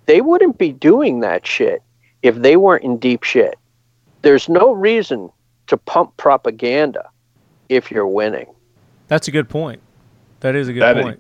they 0.05 0.21
wouldn't 0.21 0.57
be 0.57 0.71
doing 0.71 1.19
that 1.19 1.45
shit 1.45 1.81
if 2.21 2.35
they 2.35 2.55
weren't 2.55 2.83
in 2.83 2.97
deep 2.97 3.23
shit 3.23 3.57
there's 4.21 4.47
no 4.47 4.71
reason 4.71 5.29
to 5.67 5.75
pump 5.75 6.15
propaganda 6.15 7.09
if 7.67 7.91
you're 7.91 8.07
winning 8.07 8.47
That's 9.09 9.27
a 9.27 9.31
good 9.31 9.49
point. 9.49 9.81
That 10.39 10.55
is 10.55 10.67
a 10.67 10.73
good 10.73 10.81
That 10.81 10.97
is- 10.97 11.03
point. 11.03 11.19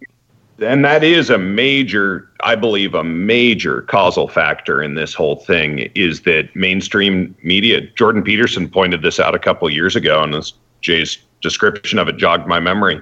And 0.59 0.85
that 0.85 1.03
is 1.03 1.29
a 1.29 1.37
major 1.37 2.29
i 2.43 2.55
believe 2.55 2.93
a 2.93 3.03
major 3.03 3.81
causal 3.83 4.27
factor 4.27 4.81
in 4.81 4.95
this 4.95 5.13
whole 5.13 5.35
thing 5.35 5.79
is 5.95 6.21
that 6.21 6.53
mainstream 6.55 7.35
media 7.43 7.81
jordan 7.95 8.23
peterson 8.23 8.69
pointed 8.69 9.01
this 9.01 9.19
out 9.19 9.35
a 9.35 9.39
couple 9.39 9.69
years 9.69 9.95
ago 9.95 10.23
and 10.23 10.33
this 10.33 10.53
jay's 10.81 11.17
description 11.41 11.99
of 11.99 12.07
it 12.07 12.17
jogged 12.17 12.47
my 12.47 12.59
memory 12.59 13.01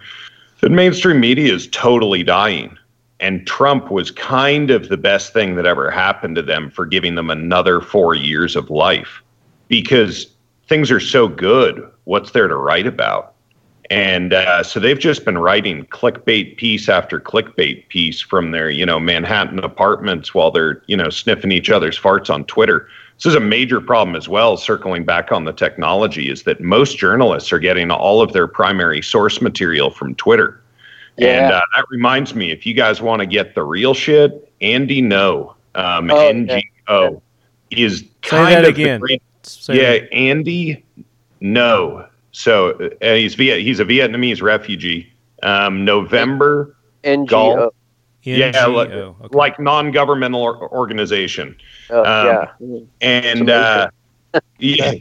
that 0.64 0.72
mainstream 0.72 1.20
media 1.20 1.54
is 1.54 1.68
totally 1.68 2.24
dying. 2.24 2.78
And 3.20 3.46
trump 3.46 3.92
was 3.92 4.12
kind 4.12 4.72
of 4.72 4.88
the 4.88 4.96
best 4.96 5.34
thing 5.34 5.56
that 5.56 5.66
ever 5.66 5.92
happened 5.92 6.38
to 6.38 6.42
them 6.42 6.72
for 6.72 6.86
giving 6.86 7.16
them 7.16 7.30
another 7.30 7.82
four 7.82 8.16
years 8.16 8.56
of 8.56 8.70
life. 8.70 9.22
Because 9.68 10.28
things 10.70 10.90
are 10.90 11.02
so 11.02 11.28
good 11.28 11.86
what's 12.06 12.32
there 12.32 12.48
to 12.48 12.56
write 12.56 12.88
about 12.88 13.33
and 13.90 14.34
uh, 14.34 14.64
so 14.64 14.80
they've 14.80 15.00
just 15.00 15.26
been 15.26 15.38
writing 15.38 15.86
clickbait 15.88 16.58
piece 16.58 16.88
after 16.90 17.20
clickbait 17.20 17.88
piece 17.90 18.22
from 18.22 18.52
their, 18.52 18.70
you 18.70 18.86
know, 18.86 19.00
Manhattan 19.00 19.60
apartments 19.60 20.34
while 20.34 20.52
they're, 20.52 20.82
you 20.88 20.96
know, 20.98 21.10
sniffing 21.10 21.52
each 21.52 21.70
other's 21.70 22.00
farts 22.00 22.30
on 22.34 22.46
Twitter. 22.46 22.88
This 23.18 23.28
is 23.28 23.36
a 23.36 23.40
major 23.40 23.80
problem 23.80 24.16
as 24.16 24.28
well, 24.28 24.58
circling 24.58 25.06
back 25.06 25.32
on 25.32 25.46
the 25.46 25.54
technology, 25.54 26.30
is 26.30 26.44
that 26.44 26.62
most 26.62 26.98
journalists 26.98 27.52
are 27.54 27.60
getting 27.60 27.92
all 27.92 28.22
of 28.22 28.34
their 28.34 28.48
primary 28.48 29.02
source 29.02 29.42
material 29.42 29.90
from 29.92 30.16
Twitter. 30.16 30.62
And 31.20 31.52
uh, 31.54 31.62
that 31.76 31.86
reminds 31.92 32.34
me, 32.34 32.52
if 32.52 32.66
you 32.66 32.74
guys 32.74 33.02
want 33.02 33.20
to 33.20 33.28
get 33.28 33.54
the 33.54 33.64
real 33.64 33.94
shit, 33.94 34.52
Andy 34.62 35.02
Ngo, 35.02 35.54
um, 35.76 36.10
Oh, 36.10 36.30
yeah. 36.32 36.60
NGO, 36.90 37.22
is 37.70 38.00
Say 38.00 38.08
kind 38.22 38.56
that 38.56 38.66
of 38.66 38.76
the 38.76 38.82
again. 38.84 39.00
great 39.00 39.22
Say 39.44 39.76
yeah, 39.78 39.92
that. 40.00 40.14
Andy. 40.14 40.84
Ngo, 41.42 42.08
so 42.34 42.72
uh, 43.02 43.14
he's 43.14 43.36
Viet, 43.36 43.62
he's 43.62 43.80
a 43.80 43.86
Vietnamese 43.86 44.42
refugee. 44.42 45.10
Um, 45.42 45.84
November, 45.86 46.76
ngo 47.04 47.28
Gall. 47.28 47.74
yeah, 48.24 48.66
like, 48.66 48.90
Okay. 48.92 49.28
like 49.38 49.60
non-governmental 49.60 50.70
organization, 50.72 51.56
uh, 51.90 52.02
Um, 52.02 52.60
yeah 52.60 52.80
and 53.02 53.50
uh, 53.50 53.90
yeah, 54.60 54.94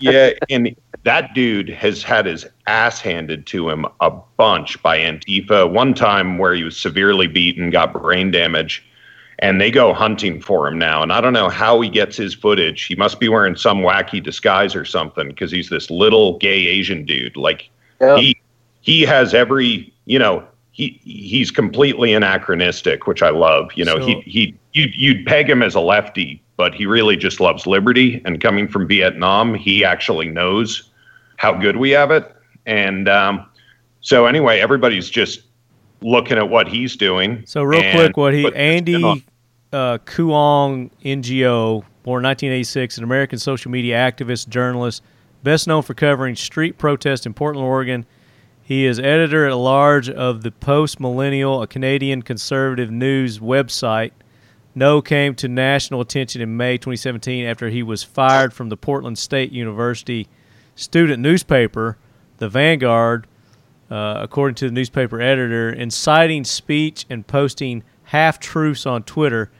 yeah, 0.00 0.30
and 0.48 0.74
that 1.04 1.32
dude 1.34 1.68
has 1.68 2.02
had 2.02 2.26
his 2.26 2.46
ass 2.66 3.00
handed 3.00 3.46
to 3.46 3.68
him 3.68 3.86
a 4.00 4.10
bunch 4.36 4.82
by 4.82 4.98
Antifa. 4.98 5.70
One 5.70 5.94
time 5.94 6.38
where 6.38 6.54
he 6.54 6.64
was 6.64 6.76
severely 6.76 7.26
beaten, 7.26 7.70
got 7.70 7.92
brain 7.92 8.30
damage, 8.30 8.84
and 9.40 9.58
they 9.60 9.70
go 9.70 9.92
hunting 9.92 10.40
for 10.40 10.68
him 10.68 10.78
now. 10.78 11.02
And 11.02 11.12
I 11.12 11.20
don't 11.20 11.32
know 11.32 11.48
how 11.48 11.80
he 11.80 11.88
gets 11.88 12.16
his 12.16 12.34
footage. 12.34 12.84
He 12.84 12.94
must 12.94 13.18
be 13.18 13.28
wearing 13.28 13.56
some 13.56 13.78
wacky 13.78 14.22
disguise 14.22 14.76
or 14.76 14.84
something 14.84 15.28
because 15.28 15.50
he's 15.50 15.70
this 15.70 15.90
little 15.90 16.38
gay 16.38 16.66
Asian 16.66 17.04
dude. 17.04 17.36
Like 17.36 17.70
yeah. 18.00 18.16
he 18.16 18.40
he 18.82 19.02
has 19.02 19.34
every 19.34 19.92
you 20.04 20.18
know 20.18 20.46
he 20.72 21.00
he's 21.02 21.50
completely 21.50 22.12
anachronistic, 22.12 23.06
which 23.06 23.22
I 23.22 23.30
love. 23.30 23.70
You 23.74 23.84
know 23.86 23.98
So- 23.98 24.06
he 24.06 24.20
he 24.20 24.54
you 24.72 24.88
you'd 24.94 25.26
peg 25.26 25.48
him 25.48 25.62
as 25.62 25.74
a 25.74 25.80
lefty, 25.80 26.42
but 26.56 26.74
he 26.74 26.84
really 26.84 27.16
just 27.16 27.40
loves 27.40 27.66
liberty. 27.66 28.20
And 28.26 28.40
coming 28.42 28.68
from 28.68 28.86
Vietnam, 28.86 29.54
he 29.54 29.84
actually 29.84 30.28
knows 30.28 30.90
how 31.38 31.54
good 31.54 31.78
we 31.78 31.90
have 31.90 32.10
it. 32.10 32.30
And 32.66 33.08
um, 33.08 33.46
so 34.02 34.26
anyway, 34.26 34.60
everybody's 34.60 35.08
just 35.08 35.40
looking 36.02 36.36
at 36.36 36.50
what 36.50 36.68
he's 36.68 36.94
doing. 36.94 37.42
So 37.46 37.62
real 37.62 37.80
and 37.80 37.98
quick, 37.98 38.16
what 38.18 38.34
he 38.34 38.42
putting 38.42 38.60
his 38.60 38.80
spin 38.82 39.04
on- 39.04 39.10
Andy 39.12 39.24
uh, 39.72 39.98
Cuong 39.98 40.90
NGO, 41.04 41.84
born 42.02 42.22
1986, 42.24 42.98
an 42.98 43.04
American 43.04 43.38
social 43.38 43.70
media 43.70 43.96
activist, 43.96 44.48
journalist, 44.48 45.02
best 45.42 45.66
known 45.66 45.82
for 45.82 45.94
covering 45.94 46.36
street 46.36 46.78
protests 46.78 47.26
in 47.26 47.34
Portland, 47.34 47.66
Oregon. 47.66 48.06
He 48.62 48.86
is 48.86 48.98
editor 48.98 49.46
at 49.46 49.56
large 49.56 50.08
of 50.08 50.42
the 50.42 50.50
Post 50.50 51.00
Millennial, 51.00 51.62
a 51.62 51.66
Canadian 51.66 52.22
conservative 52.22 52.90
news 52.90 53.38
website. 53.38 54.12
Ngo 54.76 55.04
came 55.04 55.34
to 55.36 55.48
national 55.48 56.00
attention 56.00 56.40
in 56.40 56.56
May 56.56 56.76
2017 56.78 57.44
after 57.44 57.68
he 57.68 57.82
was 57.82 58.04
fired 58.04 58.52
from 58.52 58.68
the 58.68 58.76
Portland 58.76 59.18
State 59.18 59.50
University 59.50 60.28
student 60.76 61.20
newspaper, 61.20 61.98
The 62.38 62.48
Vanguard, 62.48 63.26
uh, 63.90 64.20
according 64.22 64.54
to 64.56 64.66
the 64.66 64.72
newspaper 64.72 65.20
editor, 65.20 65.70
inciting 65.70 66.44
speech 66.44 67.04
and 67.10 67.26
posting 67.26 67.82
half 68.04 68.38
truths 68.38 68.86
on 68.86 69.02
Twitter. 69.02 69.50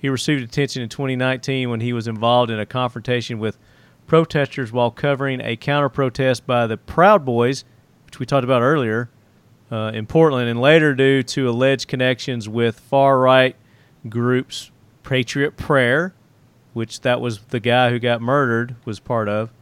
He 0.00 0.08
received 0.08 0.42
attention 0.42 0.82
in 0.82 0.88
2019 0.88 1.70
when 1.70 1.80
he 1.80 1.92
was 1.92 2.06
involved 2.06 2.50
in 2.50 2.60
a 2.60 2.66
confrontation 2.66 3.38
with 3.38 3.58
protesters 4.06 4.72
while 4.72 4.90
covering 4.90 5.40
a 5.40 5.56
counter 5.56 5.88
protest 5.88 6.46
by 6.46 6.66
the 6.66 6.76
Proud 6.76 7.24
Boys, 7.24 7.64
which 8.06 8.18
we 8.18 8.26
talked 8.26 8.44
about 8.44 8.62
earlier, 8.62 9.10
uh, 9.70 9.90
in 9.92 10.06
Portland, 10.06 10.48
and 10.48 10.60
later 10.60 10.94
due 10.94 11.22
to 11.22 11.48
alleged 11.48 11.88
connections 11.88 12.48
with 12.48 12.78
far 12.80 13.18
right 13.18 13.56
groups 14.08 14.70
Patriot 15.02 15.56
Prayer, 15.56 16.14
which 16.72 17.00
that 17.00 17.20
was 17.20 17.40
the 17.46 17.60
guy 17.60 17.90
who 17.90 17.98
got 17.98 18.22
murdered 18.22 18.76
was 18.84 19.00
part 19.00 19.28
of, 19.28 19.52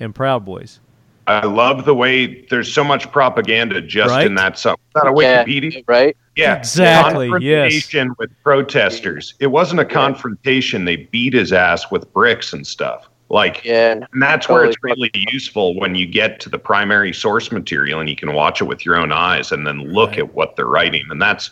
and 0.00 0.14
Proud 0.14 0.44
Boys. 0.44 0.80
I 1.26 1.46
love 1.46 1.84
the 1.84 1.94
way 1.94 2.44
there's 2.50 2.72
so 2.72 2.82
much 2.82 3.10
propaganda 3.12 3.80
just 3.80 4.10
Right? 4.10 4.26
in 4.26 4.34
that 4.36 4.58
song. 4.58 4.74
Is 4.96 5.02
that 5.02 5.06
a 5.08 5.14
Yeah, 5.22 5.44
Wikipedia? 5.44 5.84
right? 5.86 6.16
Yeah, 6.36 6.56
Exactly, 6.56 7.26
yes. 7.40 7.72
Confrontation 7.72 8.14
with 8.18 8.30
protesters. 8.42 9.34
It 9.38 9.48
wasn't 9.48 9.80
a 9.80 9.84
confrontation. 9.84 10.84
They 10.84 10.96
beat 10.96 11.34
his 11.34 11.52
ass 11.52 11.90
with 11.90 12.12
bricks 12.12 12.52
and 12.52 12.66
stuff. 12.66 13.08
Like, 13.28 13.64
Yeah. 13.64 13.92
and 14.12 14.22
that's 14.22 14.48
where 14.48 14.64
it's 14.64 14.76
Totally. 14.82 15.10
really 15.14 15.26
useful 15.32 15.78
when 15.78 15.94
you 15.94 16.06
get 16.06 16.40
to 16.40 16.48
the 16.48 16.58
primary 16.58 17.12
source 17.12 17.50
material 17.52 18.00
and 18.00 18.08
you 18.10 18.16
can 18.16 18.34
watch 18.34 18.60
it 18.60 18.64
with 18.64 18.84
your 18.84 18.96
own 18.96 19.12
eyes 19.12 19.52
and 19.52 19.66
then 19.66 19.80
look 19.92 20.10
Right. 20.10 20.20
at 20.20 20.34
what 20.34 20.56
they're 20.56 20.66
writing. 20.66 21.06
And 21.10 21.20
that's 21.22 21.50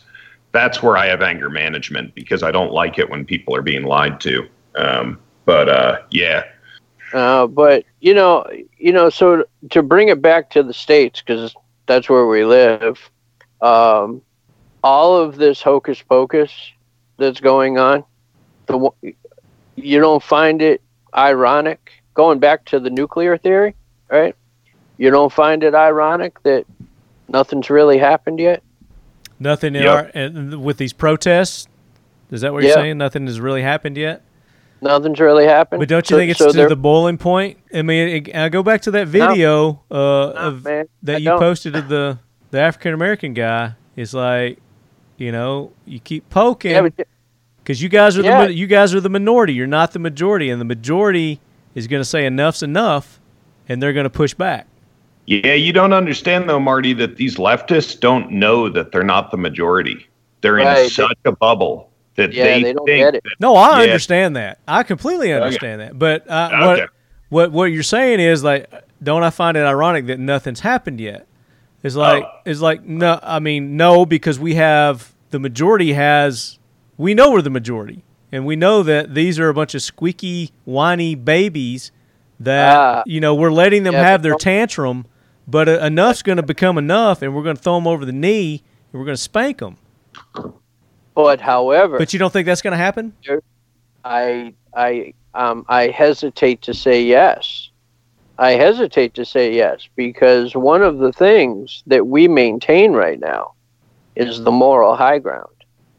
that's 0.52 0.82
where 0.82 0.96
I 0.96 1.06
have 1.06 1.22
anger 1.22 1.48
management 1.48 2.12
because 2.16 2.42
I 2.42 2.50
don't 2.50 2.72
like 2.72 2.98
it 2.98 3.08
when 3.08 3.24
people 3.24 3.54
are 3.54 3.62
being 3.62 3.84
lied 3.84 4.18
to. 4.22 4.48
Um, 4.76 5.16
but 5.44 5.68
uh, 5.68 5.98
yeah, 6.10 6.42
Uh, 7.12 7.46
but 7.46 7.84
you 8.00 8.14
know, 8.14 8.44
you 8.78 8.92
know, 8.92 9.10
so 9.10 9.44
to 9.70 9.82
bring 9.82 10.08
it 10.08 10.22
back 10.22 10.50
to 10.50 10.62
the 10.62 10.74
states, 10.74 11.20
because 11.20 11.54
that's 11.86 12.08
where 12.08 12.26
we 12.26 12.44
live. 12.44 13.10
Um, 13.60 14.22
all 14.82 15.16
of 15.16 15.36
this 15.36 15.60
hocus 15.60 16.00
pocus 16.02 16.52
that's 17.18 17.40
going 17.40 17.78
on, 17.78 18.04
the 18.66 18.90
you 19.76 20.00
don't 20.00 20.22
find 20.22 20.62
it 20.62 20.80
ironic. 21.14 21.90
Going 22.14 22.38
back 22.38 22.64
to 22.66 22.80
the 22.80 22.90
nuclear 22.90 23.38
theory, 23.38 23.74
right? 24.10 24.34
You 24.98 25.10
don't 25.10 25.32
find 25.32 25.62
it 25.62 25.74
ironic 25.74 26.42
that 26.42 26.66
nothing's 27.28 27.70
really 27.70 27.98
happened 27.98 28.38
yet. 28.38 28.62
Nothing 29.38 29.74
in 29.74 29.82
Yep. 29.82 29.92
our 29.92 30.10
and 30.14 30.62
with 30.62 30.76
these 30.76 30.92
protests. 30.92 31.66
Is 32.30 32.42
that 32.42 32.52
what 32.52 32.62
you're 32.62 32.68
Yeah. 32.70 32.74
saying? 32.76 32.98
Nothing 32.98 33.26
has 33.26 33.40
really 33.40 33.62
happened 33.62 33.96
yet. 33.96 34.22
Nothing's 34.82 35.20
really 35.20 35.44
happened. 35.46 35.80
But 35.80 35.88
don't 35.88 36.08
you 36.08 36.14
So- 36.14 36.18
think 36.18 36.30
it's 36.30 36.38
so 36.38 36.52
to 36.52 36.66
the 36.68 36.76
boiling 36.76 37.18
point? 37.18 37.58
I 37.74 37.82
mean, 37.82 38.08
it, 38.26 38.34
I 38.36 38.48
go 38.48 38.62
back 38.62 38.82
to 38.82 38.90
that 38.92 39.08
video 39.08 39.82
uh, 39.90 40.30
of 40.30 40.64
man, 40.64 40.84
I 40.84 40.88
that 41.02 41.20
you 41.22 41.26
don't. 41.30 41.38
posted 41.38 41.76
of 41.76 41.88
the 41.88 42.18
the 42.50 42.60
African 42.60 42.94
American 42.94 43.34
guy. 43.34 43.74
It's 43.96 44.14
like, 44.14 44.58
you 45.18 45.30
know, 45.32 45.72
you 45.84 46.00
keep 46.00 46.28
poking 46.30 46.70
Yeah, 46.72 46.88
because 47.62 47.82
you 47.82 47.88
guys 47.88 48.16
are 48.18 48.22
Yeah. 48.22 48.46
the 48.46 48.54
you 48.54 48.66
guys 48.66 48.94
are 48.94 49.00
the 49.00 49.10
minority. 49.10 49.52
You're 49.52 49.66
not 49.66 49.92
the 49.92 49.98
majority, 49.98 50.48
and 50.50 50.60
the 50.60 50.64
majority 50.64 51.40
is 51.74 51.86
going 51.86 52.00
to 52.00 52.04
say 52.08 52.24
enough's 52.26 52.62
enough, 52.62 53.20
and 53.68 53.82
they're 53.82 53.92
going 53.92 54.04
to 54.04 54.10
push 54.10 54.34
back. 54.34 54.66
yeah, 55.26 55.52
you 55.54 55.72
don't 55.72 55.92
understand 55.92 56.48
though, 56.48 56.58
Marty, 56.58 56.92
that 56.94 57.16
these 57.16 57.36
leftists 57.36 58.00
don't 58.00 58.30
know 58.32 58.68
that 58.70 58.90
they're 58.92 59.04
not 59.04 59.30
the 59.30 59.36
majority. 59.36 60.06
They're 60.40 60.58
in 60.58 60.88
such 60.88 61.18
a 61.26 61.32
bubble 61.32 61.89
that 62.16 62.32
Yeah, 62.32 62.44
they, 62.44 62.62
they 62.62 62.72
don't 62.72 62.86
think 62.86 62.98
get 63.04 63.14
it. 63.14 63.22
that- 63.24 63.36
No, 63.40 63.54
I 63.56 63.78
Yeah. 63.78 63.84
understand 63.84 64.36
that. 64.36 64.58
I 64.68 64.82
completely 64.82 65.32
understand 65.32 65.80
that. 65.80 65.98
But 65.98 66.28
uh, 66.30 66.50
Okay. 66.52 66.66
what 66.66 66.90
what 67.28 67.52
what 67.52 67.64
you're 67.66 67.82
saying 67.82 68.20
is 68.20 68.42
like, 68.42 68.68
don't 69.02 69.22
I 69.22 69.30
find 69.30 69.56
it 69.56 69.60
ironic 69.60 70.06
that 70.06 70.18
nothing's 70.18 70.60
happened 70.60 71.00
yet? 71.00 71.26
It's 71.82 71.96
like 71.96 72.24
Oh. 72.24 72.30
it's 72.44 72.60
like 72.60 72.82
no, 72.84 73.18
I 73.22 73.38
mean 73.38 73.76
no, 73.76 74.04
because 74.04 74.38
we 74.38 74.54
have 74.56 75.14
the 75.30 75.38
majority 75.38 75.92
has 75.94 76.58
we 76.98 77.14
know 77.14 77.30
we're 77.30 77.40
the 77.42 77.48
majority, 77.50 78.02
and 78.32 78.44
we 78.44 78.56
know 78.56 78.82
that 78.82 79.14
these 79.14 79.38
are 79.38 79.48
a 79.48 79.54
bunch 79.54 79.74
of 79.74 79.80
squeaky, 79.82 80.50
whiny 80.64 81.14
babies 81.14 81.92
that 82.40 82.76
Ah. 82.76 83.02
you 83.06 83.20
know 83.20 83.34
we're 83.34 83.52
letting 83.52 83.84
them 83.84 83.94
Yeah, 83.94 84.02
have 84.02 84.22
their 84.22 84.34
tantrum, 84.34 85.06
but 85.48 85.68
uh, 85.68 85.78
enough's 85.80 86.20
going 86.22 86.36
to 86.36 86.42
become 86.42 86.76
enough, 86.76 87.22
and 87.22 87.34
we're 87.34 87.42
going 87.44 87.56
to 87.56 87.62
throw 87.62 87.76
them 87.76 87.86
over 87.86 88.04
the 88.04 88.12
knee, 88.12 88.62
and 88.92 88.98
we're 89.00 89.06
going 89.06 89.16
to 89.16 89.22
spank 89.22 89.58
them. 89.58 89.78
But 91.24 91.40
however, 91.40 91.98
But 91.98 92.12
you 92.12 92.18
don't 92.18 92.32
think 92.32 92.46
that's 92.46 92.62
going 92.62 92.72
to 92.72 92.78
happen? 92.78 93.12
I 94.04 94.54
I 94.74 95.14
um 95.34 95.64
I 95.68 95.88
hesitate 95.88 96.62
to 96.62 96.74
say 96.74 97.02
yes. 97.02 97.70
I 98.38 98.52
hesitate 98.52 99.12
to 99.14 99.24
say 99.24 99.54
yes 99.54 99.86
because 99.96 100.56
one 100.56 100.82
of 100.82 100.98
the 100.98 101.12
things 101.12 101.82
that 101.86 102.06
we 102.06 102.26
maintain 102.26 102.92
right 102.94 103.20
now 103.20 103.52
is 104.16 104.42
the 104.42 104.50
moral 104.50 104.96
high 104.96 105.18
ground. 105.18 105.54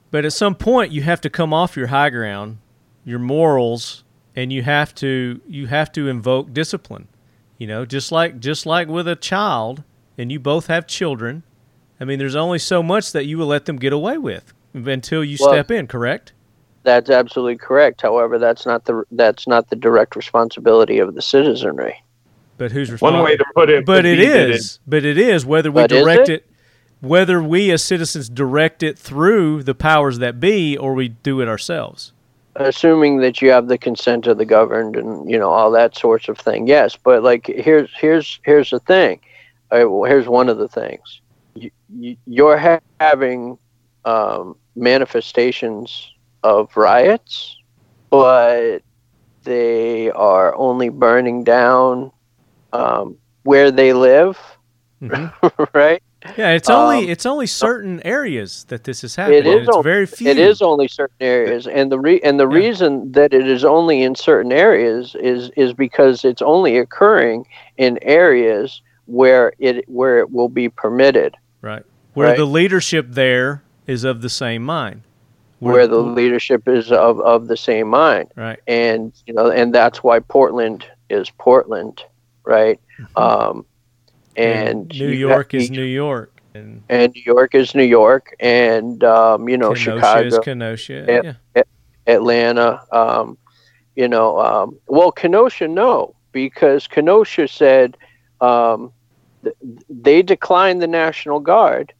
But 0.09 0.25
at 0.25 0.33
some 0.33 0.55
point, 0.55 0.91
you 0.91 1.03
have 1.03 1.21
to 1.21 1.29
come 1.29 1.53
off 1.53 1.77
your 1.77 1.87
high 1.87 2.09
ground, 2.09 2.57
your 3.05 3.19
morals, 3.19 4.03
and 4.35 4.51
you 4.51 4.63
have 4.63 4.93
to 4.95 5.39
you 5.47 5.67
have 5.67 5.91
to 5.93 6.07
invoke 6.07 6.51
discipline. 6.53 7.07
You 7.59 7.67
know, 7.67 7.85
just 7.85 8.11
like 8.11 8.39
just 8.39 8.65
like 8.65 8.87
with 8.87 9.07
a 9.07 9.15
child, 9.15 9.83
and 10.17 10.31
you 10.31 10.39
both 10.39 10.67
have 10.67 10.87
children. 10.87 11.43
I 11.99 12.05
mean, 12.05 12.17
there's 12.17 12.35
only 12.35 12.57
so 12.57 12.81
much 12.81 13.11
that 13.11 13.27
you 13.27 13.37
will 13.37 13.45
let 13.45 13.65
them 13.65 13.77
get 13.77 13.93
away 13.93 14.17
with 14.17 14.53
until 14.73 15.23
you 15.23 15.37
Well- 15.39 15.49
step 15.51 15.71
in. 15.71 15.87
Correct? 15.87 16.33
That's 16.83 17.09
absolutely 17.11 17.57
correct. 17.57 18.01
However, 18.01 18.39
that's 18.39 18.65
not 18.65 18.85
the 18.85 19.03
that's 19.11 19.47
not 19.47 19.69
the 19.69 19.75
direct 19.75 20.15
responsibility 20.15 20.97
of 20.99 21.13
the 21.13 21.21
citizenry. 21.21 21.95
But 22.57 22.71
who's 22.71 22.91
responsible? 22.91 23.21
one 23.23 23.31
way 23.31 23.37
to 23.37 23.45
put 23.55 23.69
it, 23.69 23.85
But 23.85 24.05
it 24.05 24.19
is. 24.19 24.25
it 24.25 24.25
be 24.25 24.39
that 24.39 24.49
is. 24.49 24.79
But 24.87 25.05
it 25.05 25.17
is 25.17 25.45
whether 25.45 25.69
we 25.71 25.81
But 25.83 25.91
is 25.91 26.01
direct 26.03 26.29
it? 26.29 26.33
it, 26.33 26.45
whether 26.99 27.41
we 27.41 27.71
as 27.71 27.83
citizens 27.83 28.29
direct 28.29 28.81
it 28.83 28.97
through 28.97 29.61
the 29.63 29.75
powers 29.75 30.17
that 30.19 30.39
be, 30.39 30.75
or 30.77 30.93
we 30.95 31.09
do 31.09 31.39
it 31.41 31.47
ourselves. 31.47 32.13
assuming 32.55 33.19
that 33.21 33.41
you 33.41 33.49
have 33.51 33.67
the 33.67 33.77
consent 33.77 34.27
of 34.27 34.37
the 34.37 34.45
governed 34.45 34.95
and 34.97 35.29
you 35.29 35.37
know 35.39 35.49
all 35.49 35.71
that 35.71 35.95
sorts 35.95 36.27
of 36.27 36.37
thing 36.37 36.67
yes 36.67 36.97
but 37.01 37.23
like 37.23 37.45
here's 37.47 37.89
here's 37.97 38.39
here's 38.43 38.71
the 38.71 38.79
thing 38.81 39.21
uh, 39.71 39.85
well, 39.89 40.03
here's 40.03 40.27
one 40.27 40.49
of 40.49 40.57
the 40.57 40.67
things 40.67 41.21
you, 41.55 41.71
you, 41.97 42.17
you're 42.27 42.57
ha- 42.57 42.81
having 42.99 43.57
um, 44.03 44.57
manifestations 44.75 46.11
of 46.43 46.75
riots 46.75 47.57
but 48.09 48.79
they 49.43 50.09
are 50.11 50.55
only 50.55 50.89
burning 50.89 51.43
down 51.43 52.11
um, 52.73 53.17
where 53.43 53.71
they 53.71 53.93
live 53.93 54.37
Mhm. 55.01 55.31
right 55.73 56.01
Yeah, 56.37 56.51
it's 56.51 56.69
only 56.69 57.05
Um, 57.05 57.09
it's 57.09 57.25
only 57.25 57.47
certain 57.47 57.99
areas 58.05 58.65
that 58.67 58.83
this 58.83 59.03
is 59.03 59.15
happening. 59.15 59.39
It 59.39 59.47
is 59.47 59.67
it's 59.67 59.75
on- 59.77 59.81
very 59.83 60.05
few. 60.05 60.29
It 60.29 60.37
is 60.37 60.61
only 60.61 60.87
certain 60.87 61.15
areas, 61.19 61.65
and 61.65 61.91
the 61.91 61.97
re- 61.99 62.21
and 62.23 62.39
the 62.39 62.47
Yeah. 62.47 62.57
reason 62.59 63.11
that 63.13 63.33
it 63.33 63.47
is 63.47 63.65
only 63.65 64.03
in 64.03 64.13
certain 64.13 64.51
areas 64.51 65.15
is 65.19 65.49
is 65.57 65.73
because 65.73 66.23
it's 66.23 66.43
only 66.43 66.77
occurring 66.77 67.47
in 67.77 67.97
areas 68.03 68.83
where 69.07 69.53
it 69.57 69.83
where 69.89 70.19
it 70.19 70.29
will 70.31 70.47
be 70.49 70.69
permitted, 70.69 71.35
right 71.63 71.83
where 72.13 72.27
right. 72.27 72.37
the 72.37 72.45
leadership 72.45 73.07
there 73.09 73.63
is 73.87 74.03
of 74.03 74.21
the 74.21 74.29
same 74.29 74.63
mind. 74.63 75.01
where, 75.59 75.87
the 75.87 75.97
leadership 75.99 76.67
is 76.67 76.91
of, 76.91 77.19
of 77.21 77.47
the 77.47 77.57
same 77.57 77.87
mind, 77.87 78.31
right 78.35 78.59
and 78.67 79.13
you 79.27 79.33
know, 79.33 79.51
and 79.51 79.73
that's 79.73 80.03
why 80.03 80.19
Portland 80.19 80.85
is 81.09 81.29
Portland, 81.31 82.03
right? 82.45 82.79
Um, 83.15 83.65
and 84.35 84.87
New 84.89 85.07
York 85.09 85.53
is 85.53 85.69
you- 85.69 85.75
New 85.77 85.83
York, 85.83 86.31
and 86.53 86.81
and 86.89 87.13
New 87.13 87.23
York 87.23 87.53
is 87.55 87.75
New 87.75 87.83
York, 87.83 88.35
and 88.39 89.03
um, 89.03 89.47
you 89.49 89.57
know 89.57 89.73
Kenosha 89.73 89.95
Chicago. 89.97 90.27
is 90.27 90.39
Kenosha. 90.39 91.05
Yeah. 91.07 91.33
Yeah. 91.55 91.63
Atlanta. 92.07 92.83
Um, 92.91 93.37
you 93.95 94.07
know, 94.07 94.39
um, 94.39 94.77
well, 94.87 95.11
Kenosha, 95.11 95.67
no, 95.67 96.15
because 96.31 96.87
Kenosha 96.87 97.47
said 97.47 97.97
um, 98.39 98.91
th- 99.43 99.55
they 99.89 100.21
declined 100.21 100.81
the 100.81 100.87
National 100.87 101.39
Guard, 101.39 101.93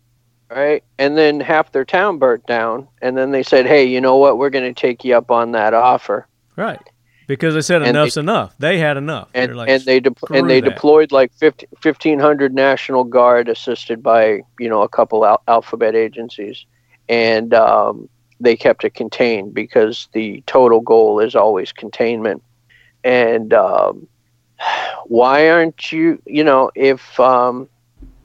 right? 0.51 0.83
And 0.97 1.17
then 1.17 1.39
half 1.39 1.71
their 1.71 1.85
town 1.85 2.17
burnt 2.19 2.45
down, 2.45 2.87
and 3.01 3.17
then 3.17 3.31
they 3.31 3.43
said, 3.43 3.65
"Hey, 3.65 3.85
you 3.85 4.01
know 4.01 4.17
what? 4.17 4.37
We're 4.37 4.49
going 4.49 4.73
to 4.73 4.79
take 4.79 5.03
you 5.03 5.15
up 5.15 5.31
on 5.31 5.51
that 5.53 5.73
offer." 5.73 6.27
right. 6.55 6.79
Because 7.27 7.53
they 7.53 7.61
said 7.61 7.81
And 7.81 7.91
enough's 7.91 8.15
they- 8.15 8.21
enough. 8.21 8.53
They 8.59 8.77
had 8.77 8.97
enough. 8.97 9.29
And, 9.33 9.49
They're 9.49 9.55
like, 9.55 9.69
and 9.69 9.81
they 9.83 10.01
de- 10.01 10.11
and 10.33 10.49
they 10.49 10.59
that." 10.59 10.69
deployed 10.69 11.13
like 11.13 11.31
50, 11.35 11.65
1,500 11.81 12.53
National 12.53 13.05
Guard 13.05 13.47
assisted 13.47 14.03
by 14.03 14.41
you 14.59 14.67
know 14.67 14.81
a 14.81 14.89
couple 14.89 15.25
al- 15.25 15.41
alphabet 15.47 15.95
agencies, 15.95 16.65
and 17.07 17.53
um, 17.53 18.09
they 18.41 18.57
kept 18.57 18.83
it 18.83 18.95
contained 18.95 19.53
because 19.53 20.09
the 20.11 20.43
total 20.45 20.81
goal 20.81 21.19
is 21.21 21.33
always 21.33 21.71
containment. 21.71 22.43
And 23.05 23.53
um, 23.53 24.07
why 25.05 25.49
aren't 25.49 25.91
you? 25.91 26.21
You 26.25 26.43
know, 26.43 26.69
if 26.75 27.17
um, 27.17 27.69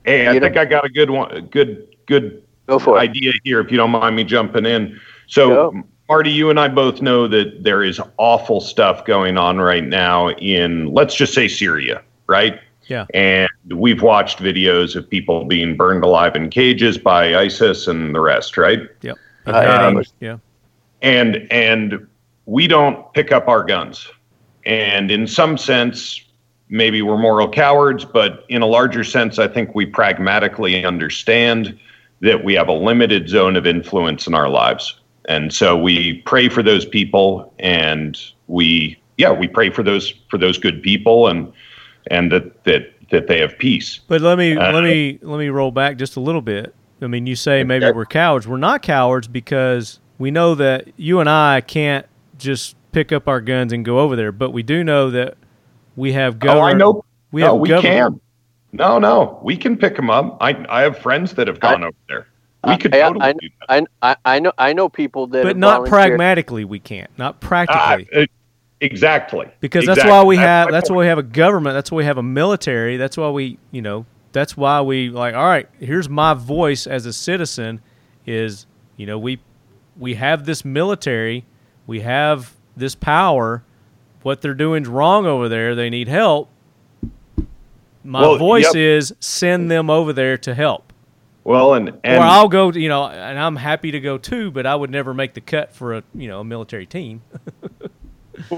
Hey, 0.05 0.27
I 0.27 0.39
think 0.41 0.57
I 0.57 0.65
got 0.65 0.85
a 0.85 0.89
good 0.89 1.11
one, 1.11 1.31
a 1.31 1.41
good 1.41 1.95
good 2.07 2.43
go 2.67 2.79
for 2.79 2.97
it. 2.97 3.01
idea 3.01 3.33
here, 3.45 3.61
if 3.61 3.71
you 3.71 3.77
don't 3.77 3.91
mind 3.91 4.17
me 4.17 4.25
jumping 4.25 4.67
in. 4.67 4.99
So, 5.27 5.49
Go. 5.73 5.83
Marty, 6.09 6.31
you 6.31 6.51
and 6.51 6.61
I 6.61 6.69
both 6.69 7.03
know 7.03 7.27
that 7.29 7.65
there 7.65 7.83
is 7.83 8.01
awful 8.17 8.61
stuff 8.61 9.05
going 9.05 9.37
on 9.37 9.59
right 9.59 9.85
now 9.85 10.31
in, 10.31 10.93
let's 10.93 11.17
just 11.17 11.35
say, 11.35 11.49
Syria, 11.49 12.01
right? 12.29 12.61
Yeah. 12.87 13.07
And 13.13 13.49
we've 13.75 14.03
watched 14.03 14.39
videos 14.39 14.95
of 14.95 15.11
people 15.11 15.45
being 15.45 15.77
burned 15.77 16.05
alive 16.05 16.37
in 16.37 16.49
cages 16.51 16.97
by 16.97 17.35
ISIS 17.35 17.89
and 17.89 18.15
the 18.15 18.21
rest, 18.21 18.57
right? 18.57 18.83
Yep. 19.03 19.17
Uh, 19.47 19.93
um, 19.97 20.05
yeah. 20.21 20.39
and 21.03 21.47
and 21.53 22.07
we 22.47 22.67
don't 22.67 23.13
pick 23.13 23.31
up 23.31 23.47
our 23.47 23.63
guns 23.63 24.09
and 24.65 25.11
in 25.11 25.27
some 25.27 25.57
sense 25.57 26.21
maybe 26.69 27.01
we're 27.01 27.17
moral 27.17 27.49
cowards 27.49 28.05
but 28.05 28.45
in 28.49 28.61
a 28.61 28.67
larger 28.67 29.05
sense 29.05 29.39
i 29.39 29.47
think 29.47 29.73
we 29.73 29.87
pragmatically 29.87 30.85
understand 30.85 31.79
that 32.21 32.45
we 32.45 32.55
have 32.55 32.69
a 32.69 32.73
limited 32.73 33.29
zone 33.29 33.57
of 33.57 33.67
influence 33.67 34.27
in 34.27 34.35
our 34.35 34.49
lives 34.49 34.99
and 35.29 35.53
so 35.53 35.77
we 35.77 36.15
pray 36.25 36.49
for 36.49 36.63
those 36.63 36.85
people 36.85 37.53
and 37.59 38.19
we 38.47 38.97
yeah 39.19 39.33
we 39.33 39.49
pray 39.49 39.71
for 39.71 39.83
those 39.83 40.15
for 40.31 40.39
those 40.39 40.57
good 40.59 40.83
people 40.83 41.27
and 41.29 41.53
and 42.09 42.31
that 42.33 42.65
that 42.65 42.93
that 43.11 43.29
they 43.29 43.39
have 43.41 43.57
peace. 43.59 44.01
But 44.09 44.21
let 44.21 44.37
me 44.39 44.57
Uh, 44.57 44.73
let 44.73 44.83
me 44.83 45.19
let 45.23 45.39
me 45.39 45.49
roll 45.49 45.71
back 45.71 45.97
just 45.97 46.17
a 46.17 46.21
little 46.21 46.41
bit. 46.41 46.75
I 47.03 47.07
mean, 47.09 47.27
you 47.27 47.37
say 47.37 47.63
maybe 47.63 47.91
we're 47.91 48.05
cowards. 48.07 48.49
We're 48.49 48.57
not 48.57 48.83
cowards 48.83 49.29
because 49.29 50.01
we 50.19 50.31
know 50.31 50.55
that 50.57 50.89
you 50.97 51.21
and 51.21 51.29
I 51.29 51.61
can't 51.61 52.07
just 52.39 52.75
pick 52.93 53.13
up 53.13 53.29
our 53.29 53.41
guns 53.41 53.73
and 53.73 53.85
go 53.85 54.01
over 54.01 54.17
there. 54.17 54.33
But 54.33 54.51
we 54.51 54.63
do 54.63 54.83
know 54.83 55.11
that 55.11 55.37
we 55.95 56.13
have 56.13 56.39
Oh. 56.43 56.61
I 56.61 56.73
know. 56.73 57.05
We 57.33 57.43
no, 57.43 57.53
have 57.53 57.61
we 57.61 57.69
government. 57.69 58.15
can. 58.15 58.21
No, 58.77 58.99
no, 58.99 59.41
we 59.43 59.57
can 59.57 59.77
pick 59.77 59.97
them 59.97 60.11
up. 60.11 60.37
I 60.41 60.65
I 60.69 60.83
have 60.83 60.99
friends 60.99 61.35
that 61.35 61.49
have 61.49 61.61
gone 61.61 61.83
over 61.85 61.97
there. 62.09 62.27
We 62.67 62.77
could 62.79 62.95
I, 62.95 63.01
totally 63.01 63.25
I, 63.25 63.33
do 63.33 63.49
that. 63.69 63.89
I, 64.03 64.11
I, 64.11 64.17
I 64.25 64.39
know 64.41 64.53
I 64.59 64.73
know 64.73 64.89
people 64.89 65.27
that 65.29 65.43
but 65.43 65.49
have 65.49 65.57
not 65.57 65.71
volunteered. 65.79 65.91
pragmatically. 65.91 66.65
We 66.65 66.81
can't. 66.81 67.11
Not 67.17 67.41
practically. 67.41 68.09
Uh, 68.15 68.27
exactly. 68.81 69.47
because 69.61 69.87
that's 69.87 70.05
why 70.05 70.23
we 70.25 70.37
That's 70.37 70.47
have 70.47 70.71
that's 70.71 70.89
point. 70.89 70.97
why 70.97 71.01
we 71.05 71.07
have 71.07 71.19
a 71.19 71.23
government 71.23 71.75
that's 71.75 71.91
why 71.91 71.99
we 71.99 72.05
have 72.05 72.19
a 72.19 72.23
military 72.23 72.97
that's 72.99 73.17
why 73.17 73.31
we 73.31 73.59
you 73.71 73.81
know 73.81 74.05
that's 74.33 74.57
why 74.57 74.83
we 74.83 75.09
like 75.09 75.35
all 75.35 75.47
right 75.47 75.69
here's 75.79 76.09
my 76.09 76.35
voice 76.35 76.87
as 76.87 77.07
a 77.07 77.13
citizen 77.13 77.81
is 78.27 78.67
you 78.97 79.07
know 79.07 79.19
we 79.19 79.41
we 79.97 80.15
have 80.15 80.45
this 80.45 80.63
military 80.65 81.47
we 81.87 82.01
have 82.01 82.55
this 82.77 82.95
power 82.95 83.65
what 84.23 84.43
they're 84.43 84.53
doing's 84.55 84.89
wrong 84.89 85.25
over 85.25 85.49
there 85.49 85.75
they 85.75 85.89
need 85.89 86.09
help 86.09 86.51
my 88.07 88.21
Well, 88.21 88.39
voice 88.39 88.65
yep. 88.65 88.77
is 88.77 89.15
send 89.21 89.71
them 89.71 89.91
over 89.91 90.13
there 90.13 90.39
to 90.39 90.55
help 90.55 90.93
Well, 91.45 91.75
and 91.75 91.89
and 92.05 92.23
or 92.23 92.27
I'll 92.27 92.49
go 92.49 92.71
you 92.73 92.89
know 92.89 93.07
and 93.07 93.39
I'm 93.39 93.57
happy 93.57 93.91
to 93.91 94.01
go 94.01 94.19
too 94.19 94.51
but 94.51 94.67
I 94.67 94.75
would 94.75 94.91
never 94.91 95.13
make 95.15 95.35
the 95.35 95.41
cut 95.41 95.73
for 95.75 95.95
a 95.97 96.03
you 96.15 96.29
know 96.29 96.41
a 96.41 96.45
military 96.45 96.87
team 96.87 97.23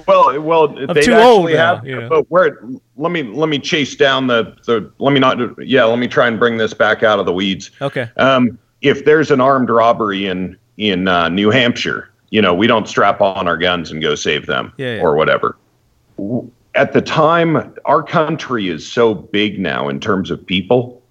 Well, 0.08 0.40
well, 0.40 0.66
they 0.68 0.86
too 1.02 1.12
actually 1.12 1.14
old 1.22 1.50
now, 1.52 1.76
have. 1.76 1.86
you 1.86 2.00
know. 2.00 2.08
But 2.08 2.24
where? 2.30 2.58
Let 2.96 3.12
me 3.12 3.22
let 3.22 3.48
me 3.48 3.60
chase 3.60 3.94
down 3.94 4.26
the 4.26 4.56
the. 4.66 4.90
Let 4.98 5.12
me 5.12 5.20
not. 5.20 5.38
Yeah, 5.64 5.84
let 5.84 6.00
me 6.00 6.08
try 6.08 6.26
and 6.26 6.36
bring 6.36 6.56
this 6.56 6.74
back 6.74 7.04
out 7.04 7.20
of 7.20 7.26
the 7.26 7.32
weeds. 7.32 7.70
okay 7.80 8.10
Um, 8.16 8.58
if 8.82 9.04
there's 9.04 9.30
an 9.30 9.40
armed 9.40 9.70
robbery 9.70 10.26
in 10.26 10.56
in 10.78 11.06
uh, 11.06 11.28
New 11.28 11.50
Hampshire, 11.50 12.10
you 12.30 12.42
know, 12.42 12.52
we 12.54 12.66
don't 12.66 12.88
strap 12.88 13.20
on 13.20 13.46
our 13.46 13.56
guns 13.56 13.92
and 13.92 14.02
go 14.02 14.16
save 14.16 14.46
them 14.46 14.72
Yeah, 14.78 14.96
yeah. 14.96 15.00
or 15.00 15.14
whatever. 15.14 15.56
At 16.74 16.92
the 16.92 17.02
time, 17.02 17.74
our 17.86 18.02
country 18.02 18.68
is 18.68 18.86
so 18.86 19.14
big 19.14 19.58
now 19.58 19.88
in 19.88 20.00
terms 20.00 20.30
of 20.30 20.44
people 20.44 21.02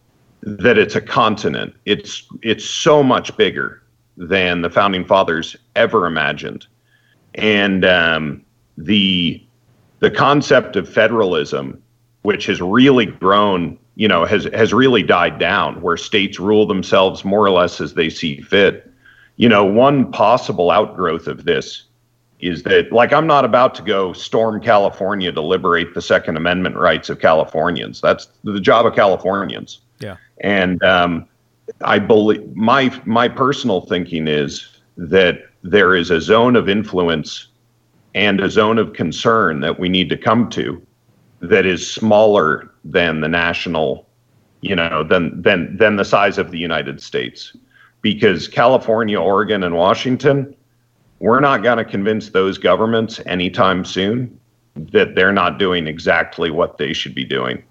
that 0.41 0.77
it's 0.77 0.95
a 0.95 1.01
continent. 1.01 1.73
It's 1.85 2.25
it's 2.41 2.63
so 2.63 3.03
much 3.03 3.35
bigger 3.37 3.81
than 4.15 4.61
the 4.61 4.69
founding 4.69 5.03
fathers 5.05 5.55
ever 5.75 6.05
imagined, 6.05 6.67
and 7.35 7.83
um, 7.83 8.45
the 8.77 9.43
the 9.99 10.11
concept 10.11 10.75
of 10.75 10.87
federalism, 10.87 11.81
which 12.21 12.45
has 12.45 12.61
really 12.61 13.07
grown, 13.07 13.77
you 13.95 14.07
know, 14.07 14.25
has 14.25 14.45
has 14.53 14.73
really 14.73 15.03
died 15.03 15.39
down, 15.39 15.81
where 15.81 15.97
states 15.97 16.39
rule 16.39 16.65
themselves 16.65 17.25
more 17.25 17.43
or 17.43 17.51
less 17.51 17.81
as 17.81 17.95
they 17.95 18.09
see 18.09 18.41
fit. 18.41 18.91
You 19.37 19.49
know, 19.49 19.65
one 19.65 20.11
possible 20.11 20.71
outgrowth 20.71 21.27
of 21.27 21.45
this 21.45 21.83
is 22.39 22.63
that, 22.63 22.91
like, 22.91 23.13
I'm 23.13 23.27
not 23.27 23.45
about 23.45 23.73
to 23.75 23.81
go 23.81 24.13
storm 24.13 24.61
California 24.61 25.31
to 25.31 25.41
liberate 25.41 25.93
the 25.93 26.01
Second 26.01 26.37
Amendment 26.37 26.75
rights 26.75 27.09
of 27.09 27.19
Californians. 27.19 27.99
That's 27.99 28.27
the 28.43 28.59
job 28.59 28.85
of 28.85 28.93
Californians. 28.93 29.81
yeah 29.99 30.17
And 30.41 30.81
um, 30.83 31.27
I 31.81 31.99
believe 31.99 32.55
my 32.55 32.91
my 33.05 33.27
personal 33.27 33.81
thinking 33.81 34.27
is 34.27 34.67
that 34.97 35.49
there 35.63 35.95
is 35.95 36.11
a 36.11 36.21
zone 36.21 36.55
of 36.55 36.69
influence 36.69 37.47
and 38.15 38.39
a 38.39 38.49
zone 38.49 38.77
of 38.77 38.93
concern 38.93 39.59
that 39.61 39.79
we 39.79 39.89
need 39.89 40.09
to 40.09 40.17
come 40.17 40.49
to 40.49 40.81
that 41.39 41.65
is 41.65 41.91
smaller 41.91 42.71
than 42.83 43.21
the 43.21 43.27
national, 43.27 44.07
you 44.61 44.75
know, 44.75 45.03
than 45.03 45.41
than 45.41 45.77
than 45.77 45.95
the 45.95 46.05
size 46.05 46.37
of 46.37 46.51
the 46.51 46.59
United 46.59 47.01
States. 47.01 47.55
Because 48.01 48.47
California, 48.47 49.19
Oregon, 49.19 49.63
and 49.63 49.75
Washington, 49.75 50.55
we're 51.19 51.39
not 51.39 51.63
going 51.63 51.77
to 51.77 51.85
convince 51.85 52.29
those 52.29 52.57
governments 52.57 53.19
anytime 53.25 53.83
soon 53.85 54.39
that 54.75 55.15
they're 55.15 55.33
not 55.33 55.57
doing 55.57 55.87
exactly 55.87 56.51
what 56.51 56.77
they 56.77 56.93
should 56.93 57.15
be 57.15 57.25
doing. 57.25 57.63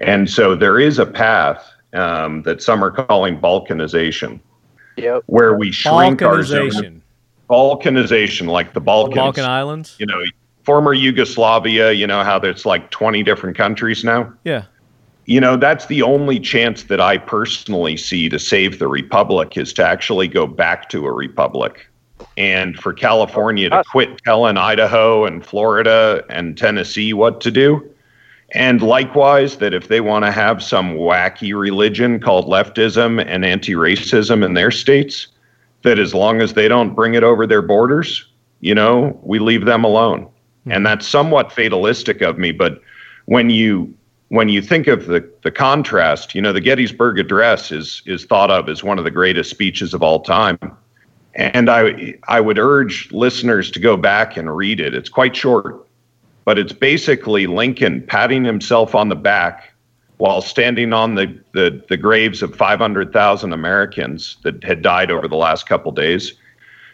And 0.00 0.28
so 0.28 0.54
there 0.54 0.78
is 0.78 0.98
a 0.98 1.06
path 1.06 1.64
um, 1.94 2.42
that 2.42 2.62
some 2.62 2.82
are 2.84 2.90
calling 2.90 3.38
balkanization, 3.38 4.40
Yep. 4.96 5.22
where 5.26 5.56
we 5.56 5.72
shrink 5.72 6.20
our 6.22 6.42
zone. 6.42 6.68
balkanization 6.70 7.00
Balkanization, 7.48 8.46
like 8.48 8.72
the 8.72 8.80
Balkans. 8.80 9.16
Balkan 9.16 9.44
Islands 9.44 9.96
You 9.98 10.06
know, 10.06 10.20
former 10.64 10.94
Yugoslavia. 10.94 11.92
You 11.92 12.06
know 12.06 12.22
how 12.24 12.38
there's 12.38 12.64
like 12.64 12.90
20 12.90 13.22
different 13.22 13.56
countries 13.56 14.04
now. 14.04 14.32
yeah 14.44 14.64
You 15.26 15.40
know, 15.40 15.56
that's 15.56 15.86
the 15.86 16.02
only 16.02 16.40
chance 16.40 16.84
that 16.84 17.00
I 17.00 17.18
personally 17.18 17.96
see 17.96 18.28
to 18.28 18.38
save 18.38 18.78
the 18.78 18.88
republic 18.88 19.56
is 19.56 19.72
to 19.74 19.84
actually 19.84 20.28
go 20.28 20.46
back 20.46 20.88
to 20.90 21.06
a 21.06 21.12
republic. 21.12 21.86
And 22.36 22.78
for 22.78 22.92
California 22.92 23.70
to 23.70 23.84
quit 23.90 24.18
telling 24.24 24.56
Idaho 24.56 25.24
and 25.24 25.44
Florida 25.44 26.24
and 26.28 26.56
Tennessee 26.56 27.12
what 27.12 27.40
to 27.42 27.50
do. 27.50 27.88
And 28.54 28.82
likewise, 28.82 29.56
that 29.56 29.72
if 29.72 29.88
they 29.88 30.00
want 30.00 30.24
to 30.26 30.30
have 30.30 30.62
some 30.62 30.94
wacky 30.94 31.58
religion 31.58 32.20
called 32.20 32.46
leftism 32.46 33.24
and 33.26 33.44
anti 33.44 33.72
racism 33.72 34.44
in 34.44 34.54
their 34.54 34.70
states, 34.70 35.28
that 35.82 35.98
as 35.98 36.14
long 36.14 36.40
as 36.40 36.52
they 36.52 36.68
don't 36.68 36.94
bring 36.94 37.14
it 37.14 37.24
over 37.24 37.46
their 37.46 37.62
borders, 37.62 38.26
you 38.60 38.74
know, 38.74 39.18
we 39.22 39.38
leave 39.38 39.64
them 39.64 39.84
alone. 39.84 40.28
Hmm. 40.64 40.72
And 40.72 40.86
that's 40.86 41.06
somewhat 41.06 41.50
fatalistic 41.50 42.20
of 42.20 42.38
me, 42.38 42.52
but 42.52 42.80
when 43.26 43.50
you 43.50 43.94
when 44.28 44.48
you 44.48 44.62
think 44.62 44.86
of 44.86 45.06
the 45.06 45.28
the 45.42 45.50
contrast, 45.50 46.34
you 46.34 46.40
know, 46.40 46.52
the 46.52 46.60
Gettysburg 46.60 47.18
Address 47.18 47.70
is 47.70 48.02
is 48.06 48.24
thought 48.24 48.50
of 48.50 48.68
as 48.68 48.82
one 48.82 48.98
of 48.98 49.04
the 49.04 49.10
greatest 49.10 49.50
speeches 49.50 49.94
of 49.94 50.02
all 50.02 50.20
time. 50.20 50.58
And 51.34 51.70
I 51.70 52.14
I 52.28 52.40
would 52.40 52.58
urge 52.58 53.10
listeners 53.12 53.70
to 53.72 53.80
go 53.80 53.96
back 53.96 54.36
and 54.36 54.54
read 54.54 54.80
it. 54.80 54.94
It's 54.94 55.08
quite 55.08 55.34
short, 55.34 55.86
but 56.44 56.58
it's 56.58 56.72
basically 56.72 57.46
Lincoln 57.46 58.02
patting 58.02 58.44
himself 58.44 58.94
on 58.94 59.08
the 59.08 59.16
back 59.16 59.72
while 60.18 60.42
standing 60.42 60.92
on 60.92 61.14
the 61.14 61.38
the, 61.52 61.82
the 61.88 61.96
graves 61.96 62.42
of 62.42 62.54
500,000 62.54 63.52
Americans 63.52 64.36
that 64.42 64.62
had 64.62 64.82
died 64.82 65.10
over 65.10 65.26
the 65.26 65.36
last 65.36 65.66
couple 65.66 65.90
days, 65.90 66.34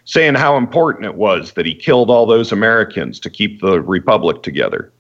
saying 0.05 0.35
how 0.35 0.57
important 0.57 1.05
it 1.05 1.17
was 1.17 1.53
that 1.53 1.67
he 1.67 1.75
killed 1.75 2.09
all 2.09 2.25
those 2.25 2.53
Americans 2.53 3.19
to 3.21 3.31
keep 3.31 3.61
the 3.61 3.81
republic 3.81 4.43
together. 4.43 4.93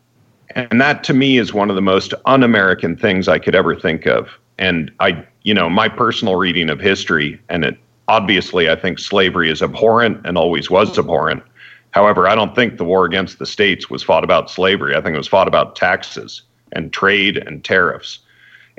And 0.55 0.81
that 0.81 1.05
to 1.05 1.15
me 1.15 1.39
is 1.39 1.55
one 1.55 1.71
of 1.71 1.77
the 1.77 1.83
most 1.83 2.15
un-American 2.25 2.97
things 2.97 3.29
I 3.29 3.39
could 3.39 3.55
ever 3.55 3.77
think 3.77 4.07
of. 4.07 4.29
And 4.59 4.91
I, 4.99 5.25
you 5.43 5.55
know, 5.55 5.69
my 5.69 5.89
personal 5.89 6.37
reading 6.37 6.71
of 6.71 6.81
history, 6.81 7.41
and 7.49 7.65
it 7.65 7.79
obviously 8.09 8.69
I 8.69 8.77
think 8.77 8.99
slavery 8.99 9.51
is 9.51 9.63
abhorrent 9.63 10.27
and 10.27 10.37
always 10.37 10.71
was 10.71 10.99
abhorrent. 10.99 11.43
However, 11.91 12.27
I 12.29 12.35
don't 12.35 12.55
think 12.55 12.77
the 12.77 12.85
war 12.85 13.05
against 13.05 13.39
the 13.39 13.47
states 13.47 13.89
was 13.89 14.03
fought 14.03 14.25
about 14.25 14.51
slavery. 14.51 14.95
I 14.95 15.01
think 15.01 15.15
it 15.15 15.19
was 15.19 15.29
fought 15.29 15.49
about 15.49 15.77
taxes 15.77 16.43
and 16.73 16.93
trade 16.93 17.37
and 17.37 17.65
tariffs. 17.65 18.21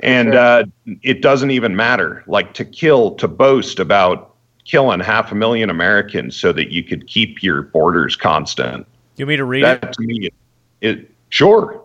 And 0.00 0.34
uh, 0.34 0.64
it 1.02 1.20
doesn't 1.20 1.50
even 1.50 1.76
matter. 1.76 2.24
Like 2.26 2.54
to 2.54 2.64
kill, 2.64 3.14
to 3.16 3.28
boast 3.28 3.78
about 3.78 4.34
killing 4.64 5.00
half 5.00 5.32
a 5.32 5.34
million 5.34 5.68
Americans 5.70 6.36
so 6.36 6.52
that 6.52 6.72
you 6.72 6.82
could 6.82 7.06
keep 7.06 7.42
your 7.42 7.62
borders 7.62 8.16
constant. 8.16 8.86
you 9.16 9.24
want 9.24 9.30
me 9.30 9.36
to 9.36 9.44
read 9.44 9.64
it 9.64 9.92
to 9.92 10.02
me, 10.02 10.26
it, 10.26 10.34
it 10.80 11.10
sure. 11.28 11.82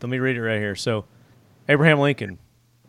Let 0.00 0.08
me 0.08 0.18
read 0.18 0.36
it 0.36 0.42
right 0.42 0.58
here. 0.58 0.76
So, 0.76 1.04
Abraham 1.68 1.98
Lincoln, 1.98 2.38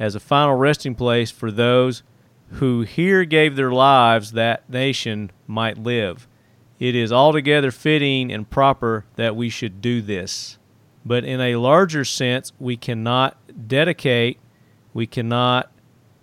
as 0.00 0.14
a 0.14 0.20
final 0.20 0.56
resting 0.56 0.94
place 0.96 1.30
for 1.30 1.52
those 1.52 2.02
who 2.52 2.80
here 2.80 3.24
gave 3.24 3.54
their 3.54 3.70
lives 3.70 4.32
that 4.32 4.68
nation 4.68 5.30
might 5.46 5.78
live. 5.78 6.26
It 6.80 6.96
is 6.96 7.12
altogether 7.12 7.70
fitting 7.70 8.32
and 8.32 8.48
proper 8.48 9.04
that 9.16 9.36
we 9.36 9.50
should 9.50 9.82
do 9.82 10.00
this. 10.00 10.58
But 11.04 11.24
in 11.24 11.40
a 11.40 11.56
larger 11.56 12.04
sense, 12.04 12.52
we 12.58 12.76
cannot 12.76 13.36
dedicate, 13.68 14.40
we 14.94 15.06
cannot 15.06 15.70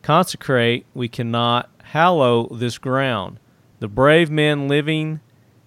consecrate, 0.02 0.86
we 0.96 1.08
cannot 1.08 1.70
hallow 1.84 2.48
this 2.48 2.80
ground. 2.80 3.40
The 3.80 3.88
brave 3.88 4.32
men 4.32 4.68
living 4.68 5.22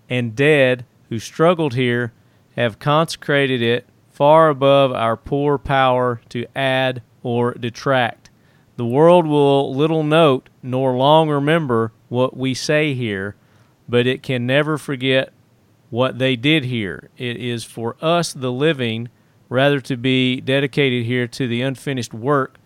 and 0.08 0.34
dead 0.34 0.84
who 1.08 1.20
struggled 1.20 1.74
here 1.74 2.12
have 2.56 2.80
consecrated 2.80 3.62
it 3.62 3.86
far 4.10 4.48
above 4.48 4.92
our 4.92 5.16
poor 5.16 5.56
power 5.58 6.20
to 6.28 6.44
add 6.56 7.02
or 7.22 7.54
detract. 7.54 8.30
The 8.76 8.86
world 8.86 9.26
will 9.26 9.74
little 9.74 10.02
note 10.02 10.48
nor 10.62 10.96
long 10.96 11.28
remember 11.28 11.92
what 12.08 12.36
we 12.36 12.54
say 12.54 12.94
here, 12.94 13.36
but 13.88 14.06
it 14.06 14.22
can 14.22 14.46
never 14.46 14.78
forget 14.78 15.32
what 15.90 16.18
they 16.18 16.36
did 16.36 16.64
here. 16.64 17.10
It 17.16 17.36
is 17.36 17.64
for 17.64 17.96
us, 18.00 18.32
the 18.32 18.52
living, 18.52 19.08
rather 19.48 19.80
to 19.80 19.96
be 19.96 20.40
dedicated 20.40 21.04
here 21.04 21.26
to 21.26 21.48
the 21.48 21.62
unfinished 21.62 22.14
work 22.14 22.60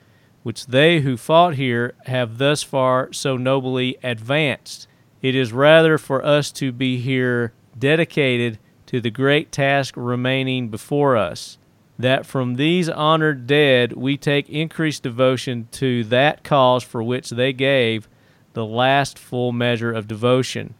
which 0.44 0.66
they 0.66 1.00
who 1.00 1.16
fought 1.16 1.54
here 1.54 1.94
have 2.04 2.38
thus 2.38 2.62
far 2.62 3.12
so 3.12 3.36
nobly 3.36 3.96
advanced. 4.04 4.86
It 5.22 5.34
is 5.34 5.52
rather 5.54 5.96
for 5.96 6.24
us 6.24 6.52
to 6.52 6.70
be 6.70 6.98
here 6.98 7.54
dedicated 7.76 8.58
to 8.86 9.00
the 9.00 9.10
great 9.10 9.50
task 9.50 9.94
remaining 9.96 10.68
before 10.68 11.16
us, 11.16 11.56
that 11.98 12.26
from 12.26 12.54
these 12.54 12.88
honored 12.88 13.46
dead 13.46 13.92
we 13.92 14.16
take 14.16 14.48
increased 14.48 15.02
devotion 15.02 15.68
to 15.72 16.04
that 16.04 16.42
cause 16.42 16.82
for 16.82 17.02
which 17.02 17.30
they 17.30 17.52
gave 17.52 18.08
the 18.52 18.64
last 18.64 19.18
full 19.18 19.52
measure 19.52 19.92
of 19.92 20.08
devotion, 20.08 20.74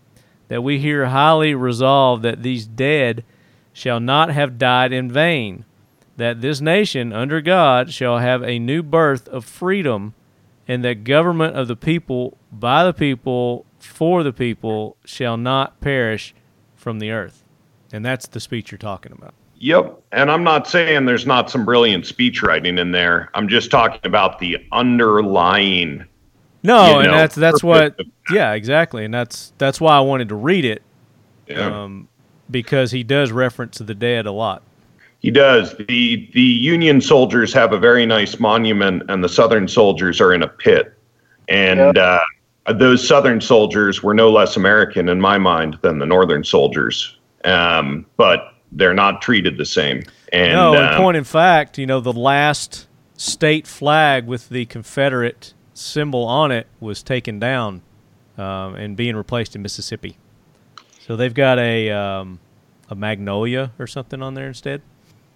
that 0.49 0.62
we 0.62 0.78
here 0.78 1.07
highly 1.07 1.55
resolve 1.55 2.23
that 2.23 2.43
these 2.43 2.66
dead 2.66 3.24
shall 3.73 4.01
not 4.01 4.31
have 4.31 4.59
died 4.59 4.93
in 4.93 5.11
vain 5.11 5.65
that 6.16 6.41
this 6.41 6.61
nation 6.61 7.12
under 7.12 7.41
God 7.41 7.93
shall 7.93 8.19
have 8.19 8.43
a 8.43 8.59
new 8.59 8.82
birth 8.82 9.28
of 9.28 9.45
freedom, 9.45 10.15
and 10.66 10.85
that 10.85 11.05
government 11.05 11.57
of 11.57 11.69
the 11.69 11.77
people, 11.77 12.39
by 12.53 12.85
the 12.85 12.93
people, 12.93 13.66
for 13.78 14.23
the 14.23 14.32
people, 14.32 14.97
shall 15.05 15.36
not 15.36 15.81
perish 15.81 16.35
from 16.74 16.99
the 16.99 17.11
earth. 17.11 17.45
And 17.93 18.05
that's 18.05 18.27
the 18.27 18.41
speech 18.41 18.70
you're 18.70 18.78
talking 18.78 19.12
about. 19.12 19.35
Yep. 19.65 20.03
And 20.12 20.31
I'm 20.31 20.45
not 20.45 20.69
saying 20.69 21.07
there's 21.07 21.24
not 21.24 21.51
some 21.51 21.65
brilliant 21.65 22.07
speech 22.07 22.43
writing 22.43 22.77
in 22.77 22.91
there. 22.91 23.31
I'm 23.32 23.49
just 23.49 23.70
talking 23.70 24.01
about 24.05 24.39
the 24.39 24.59
underlying. 24.73 26.05
No, 26.62 26.86
you 26.86 26.93
know, 26.93 27.01
and 27.01 27.12
that's 27.15 27.35
that's 27.35 27.62
what. 27.65 27.99
Yeah, 28.31 28.53
exactly, 28.53 29.07
and 29.07 29.15
that's 29.15 29.55
that's 29.57 29.81
why 29.81 29.97
I 29.97 30.01
wanted 30.01 30.28
to 30.28 30.35
read 30.35 30.66
it. 30.66 30.82
Yeah. 31.47 31.82
Um, 31.82 32.09
because 32.51 32.91
he 32.91 33.03
does 33.03 33.32
reference 33.32 33.78
the 33.78 33.95
dead 33.95 34.27
a 34.27 34.32
lot. 34.32 34.62
He 35.20 35.31
does. 35.31 35.74
The 35.78 36.28
the 36.35 36.43
Union 36.43 37.01
soldiers 37.01 37.51
have 37.55 37.73
a 37.73 37.78
very 37.78 38.05
nice 38.05 38.39
monument, 38.39 39.05
and 39.09 39.24
the 39.24 39.31
Southern 39.31 39.66
soldiers 39.66 40.20
are 40.20 40.35
in 40.35 40.43
a 40.43 40.49
pit. 40.49 40.93
And 41.49 41.97
yep. 41.97 42.20
uh, 42.66 42.73
those 42.74 43.07
Southern 43.07 43.41
soldiers 43.41 44.03
were 44.03 44.12
no 44.12 44.31
less 44.31 44.59
American 44.59 45.09
in 45.09 45.23
my 45.23 45.39
mind 45.39 45.78
than 45.81 45.99
the 45.99 46.07
Northern 46.07 46.45
soldiers. 46.45 47.16
Um, 47.47 48.05
but 48.19 48.54
they're 48.75 48.95
not 48.95 49.23
treated 49.23 49.57
the 49.57 49.65
same. 49.65 50.03
And, 50.33 50.53
no, 50.53 50.75
in 50.75 50.85
um, 50.85 51.01
point 51.01 51.17
in 51.17 51.25
fact, 51.25 51.79
you 51.79 51.87
know, 51.87 52.01
the 52.01 52.13
last 52.13 52.89
state 53.17 53.67
flag 53.67 54.27
with 54.27 54.49
the 54.49 54.67
Confederate 54.67 55.55
symbol 55.73 56.25
on 56.25 56.51
it 56.53 56.67
was 56.81 57.03
taken 57.03 57.39
down 57.39 57.83
um, 58.37 58.75
and 58.75 58.97
being 58.97 59.17
replaced 59.17 59.55
in 59.55 59.63
Mississippi. 59.63 60.17
So 61.01 61.17
they've 61.17 61.35
got 61.35 61.59
a 61.59 61.91
um, 61.91 62.41
a 62.89 62.95
magnolia 62.95 63.73
or 63.79 63.87
something 63.87 64.23
on 64.23 64.35
there 64.35 64.49
instead. 64.49 64.83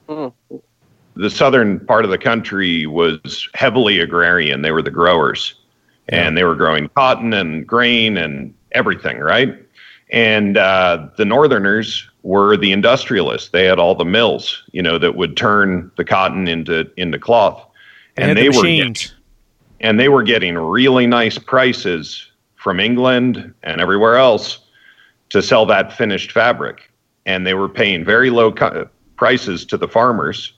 The 0.09 1.31
southern 1.31 1.81
part 1.81 2.05
of 2.05 2.11
the 2.11 2.19
country 2.19 2.87
was 2.87 3.49
heavily 3.55 4.01
agrarian. 4.01 4.63
They 4.63 4.71
were 4.71 4.83
the 4.83 4.91
growers, 4.91 5.55
and 6.09 6.37
they 6.37 6.45
were 6.45 6.55
growing 6.55 6.89
cotton 6.95 7.35
and 7.35 7.67
grain 7.67 8.17
and 8.17 8.55
everything, 8.73 9.19
right? 9.19 9.55
And 10.11 10.57
uh, 10.57 11.09
the 11.17 11.25
northerners 11.25 12.09
were 12.23 12.57
the 12.57 12.73
industrialists. 12.73 13.51
They 13.51 13.65
had 13.65 13.79
all 13.79 13.95
the 13.95 14.05
mills, 14.05 14.63
you 14.73 14.83
know, 14.83 14.99
that 14.99 15.17
would 15.17 15.37
turn 15.37 15.91
the 15.97 16.05
cotton 16.05 16.49
into 16.49 16.91
into 16.97 17.19
cloth, 17.19 17.65
and 18.17 18.37
they, 18.37 18.49
they 18.49 18.57
were 18.57 18.65
getting, 18.65 18.97
and 19.81 20.01
they 20.01 20.09
were 20.09 20.23
getting 20.23 20.57
really 20.57 21.07
nice 21.07 21.39
prices 21.39 22.31
from 22.57 22.81
England 22.81 23.55
and 23.63 23.81
everywhere 23.81 24.17
else 24.17 24.59
to 25.31 25.43
sell 25.43 25.67
that 25.67 25.93
finished 25.93 26.33
fabric, 26.33 26.91
and 27.27 27.47
they 27.47 27.55
were 27.55 27.69
paying 27.69 28.05
very 28.05 28.31
low 28.31 28.53
co- 28.53 28.89
prices 29.17 29.65
to 29.67 29.77
the 29.77 29.89
farmers. 29.89 30.53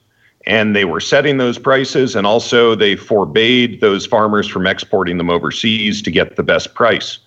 And 0.47 0.75
they 0.75 0.87
were 0.87 1.01
setting 1.01 1.37
those 1.37 1.59
prices 1.59 2.17
and 2.17 2.27
also 2.27 2.75
they 2.75 2.97
forbade 2.97 3.83
those 3.83 4.07
farmers 4.07 4.49
from 4.49 4.67
exporting 4.67 5.19
them 5.19 5.29
overseas 5.29 6.01
to 6.01 6.11
get 6.11 6.37
the 6.37 6.43
best 6.43 6.73
price 6.73 7.19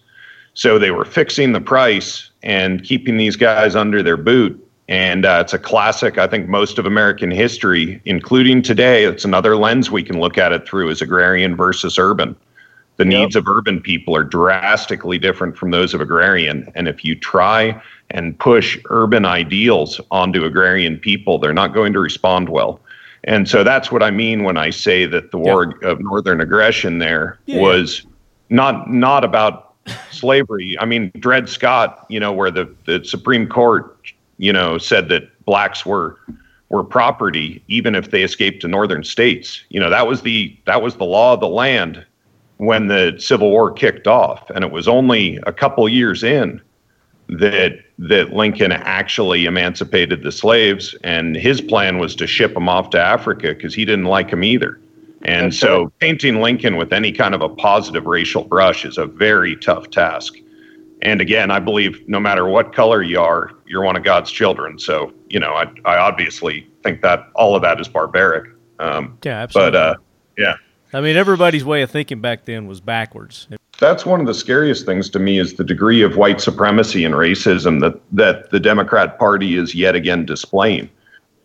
so 0.54 0.78
they 0.78 0.92
were 0.92 1.06
fixing 1.06 1.54
the 1.54 1.62
price 1.62 2.30
and 2.44 2.84
keeping 2.84 3.18
these 3.18 3.36
guys 3.36 3.76
under 3.76 4.04
their 4.04 4.18
boot 4.18 4.60
and 4.90 5.26
uh, 5.26 5.40
it's 5.42 5.54
a 5.54 5.60
classic 5.60 6.18
i 6.18 6.28
think 6.28 6.48
most 6.48 6.78
of 6.78 6.86
american 6.86 7.32
history 7.32 8.02
including 8.06 8.62
today 8.62 9.06
it's 9.06 9.26
another 9.26 9.56
lens 9.56 9.90
we 9.90 10.04
can 10.04 10.20
look 10.20 10.38
at 10.38 10.52
it 10.52 10.68
through 10.68 10.90
as 10.90 11.02
agrarian 11.02 11.56
versus 11.56 11.98
urban 11.98 12.36
the 12.98 13.06
yep. 13.06 13.22
needs 13.22 13.36
of 13.36 13.48
urban 13.48 13.82
people 13.82 14.16
are 14.16 14.24
drastically 14.24 15.18
different 15.18 15.58
from 15.58 15.72
those 15.72 15.94
of 15.94 16.02
agrarian 16.02 16.72
and 16.76 16.88
if 16.88 17.04
you 17.04 17.16
try 17.16 17.82
and 18.14 18.38
push 18.40 18.78
urban 18.90 19.26
ideals 19.26 20.00
onto 20.12 20.46
agrarian 20.46 20.98
people, 20.98 21.40
they're 21.40 21.54
not 21.54 21.74
going 21.74 21.94
to 21.94 22.00
respond 22.00 22.50
well. 22.50 22.80
And 23.26 23.50
so 23.50 23.64
that's 23.64 23.92
what 23.92 24.04
I 24.04 24.12
mean 24.12 24.44
when 24.44 24.58
I 24.58 24.70
say 24.70 25.06
that 25.08 25.32
the 25.32 25.38
war 25.38 25.76
yeah. 25.82 25.90
of 25.90 26.00
northern 26.00 26.40
aggression 26.42 27.00
there 27.00 27.40
yeah, 27.46 27.62
was 27.62 28.06
not 28.50 28.92
not 28.92 29.24
about 29.24 29.73
slavery. 30.12 30.78
I 30.80 30.86
mean, 30.86 31.12
Dred 31.20 31.50
Scott, 31.50 32.06
you 32.10 32.20
know, 32.20 32.32
where 32.32 32.52
the, 32.52 32.74
the 32.86 33.04
Supreme 33.04 33.48
Court, 33.48 33.98
you 34.38 34.54
know, 34.54 34.78
said 34.78 35.10
that 35.10 35.46
blacks 35.46 35.86
were 35.86 36.20
were 36.70 36.84
property 36.84 37.64
even 37.68 37.94
if 37.94 38.10
they 38.10 38.24
escaped 38.24 38.62
to 38.62 38.68
northern 38.68 39.04
states. 39.04 39.62
You 39.70 39.80
know, 39.80 39.92
that 39.92 40.08
was 40.08 40.24
the 40.24 40.58
that 40.66 40.82
was 40.82 40.96
the 40.96 41.06
law 41.06 41.34
of 41.34 41.40
the 41.40 41.48
land 41.48 42.04
when 42.58 42.88
the 42.88 43.16
Civil 43.20 43.52
War 43.52 43.72
kicked 43.72 44.08
off, 44.08 44.50
and 44.50 44.64
it 44.64 44.72
was 44.72 44.88
only 44.88 45.38
a 45.46 45.54
couple 45.54 45.88
years 45.88 46.24
in 46.24 46.62
that 47.30 47.80
that 48.00 48.34
Lincoln 48.34 48.72
actually 48.72 49.46
emancipated 49.46 50.24
the 50.24 50.32
slaves, 50.32 50.96
and 51.04 51.36
his 51.36 51.62
plan 51.62 52.00
was 52.00 52.16
to 52.16 52.28
ship 52.28 52.54
them 52.54 52.68
off 52.68 52.90
to 52.92 53.00
Africa 53.00 53.54
because 53.54 53.74
he 53.74 53.86
didn't 53.86 54.06
like 54.06 54.32
them 54.32 54.44
either. 54.44 54.80
And 55.26 55.48
That's 55.48 55.60
so, 55.60 55.84
right. 55.84 56.00
painting 56.00 56.42
Lincoln 56.42 56.76
with 56.76 56.92
any 56.92 57.12
kind 57.12 57.34
of 57.34 57.42
a 57.42 57.50
positive 57.50 58.06
racial 58.06 58.44
brush 58.44 58.86
is 58.86 58.98
a 58.98 59.06
very 59.06 59.56
tough 59.56 59.90
task. 59.90 60.36
And 61.02 61.22
again, 61.22 61.52
I 61.52 61.60
believe 61.60 62.08
no 62.08 62.20
matter 62.20 62.48
what 62.48 62.74
color 62.74 63.02
you 63.04 63.20
are, 63.20 63.52
you're 63.66 63.84
one 63.84 63.96
of 63.96 64.04
God's 64.04 64.32
children. 64.32 64.80
So, 64.80 65.14
you 65.30 65.40
know, 65.40 65.54
I, 65.54 65.72
I 65.86 65.98
obviously 65.98 66.68
think 66.82 67.02
that 67.02 67.28
all 67.36 67.56
of 67.56 67.62
that 67.62 67.80
is 67.80 67.88
barbaric. 67.88 68.50
Um, 68.80 69.18
yeah, 69.24 69.40
absolutely. 69.40 69.72
But 69.72 69.78
uh, 69.78 69.96
yeah, 70.38 70.56
I 70.94 71.02
mean, 71.02 71.16
everybody's 71.16 71.66
way 71.66 71.82
of 71.82 71.92
thinking 71.92 72.22
back 72.22 72.46
then 72.46 72.68
was 72.68 72.82
backwards 72.82 73.48
that's 73.80 74.06
one 74.06 74.22
of 74.22 74.28
the 74.28 74.34
scariest 74.34 74.86
things 74.86 75.10
to 75.10 75.20
me 75.20 75.40
is 75.40 75.56
the 75.56 75.64
degree 75.64 76.02
of 76.02 76.16
white 76.16 76.40
supremacy 76.40 77.04
and 77.04 77.16
racism 77.16 77.82
that 77.82 78.00
that 78.12 78.50
the 78.52 78.60
Democrat 78.60 79.18
Party 79.18 79.58
is 79.58 79.76
yet 79.76 79.96
again 79.96 80.26
displaying. 80.26 80.90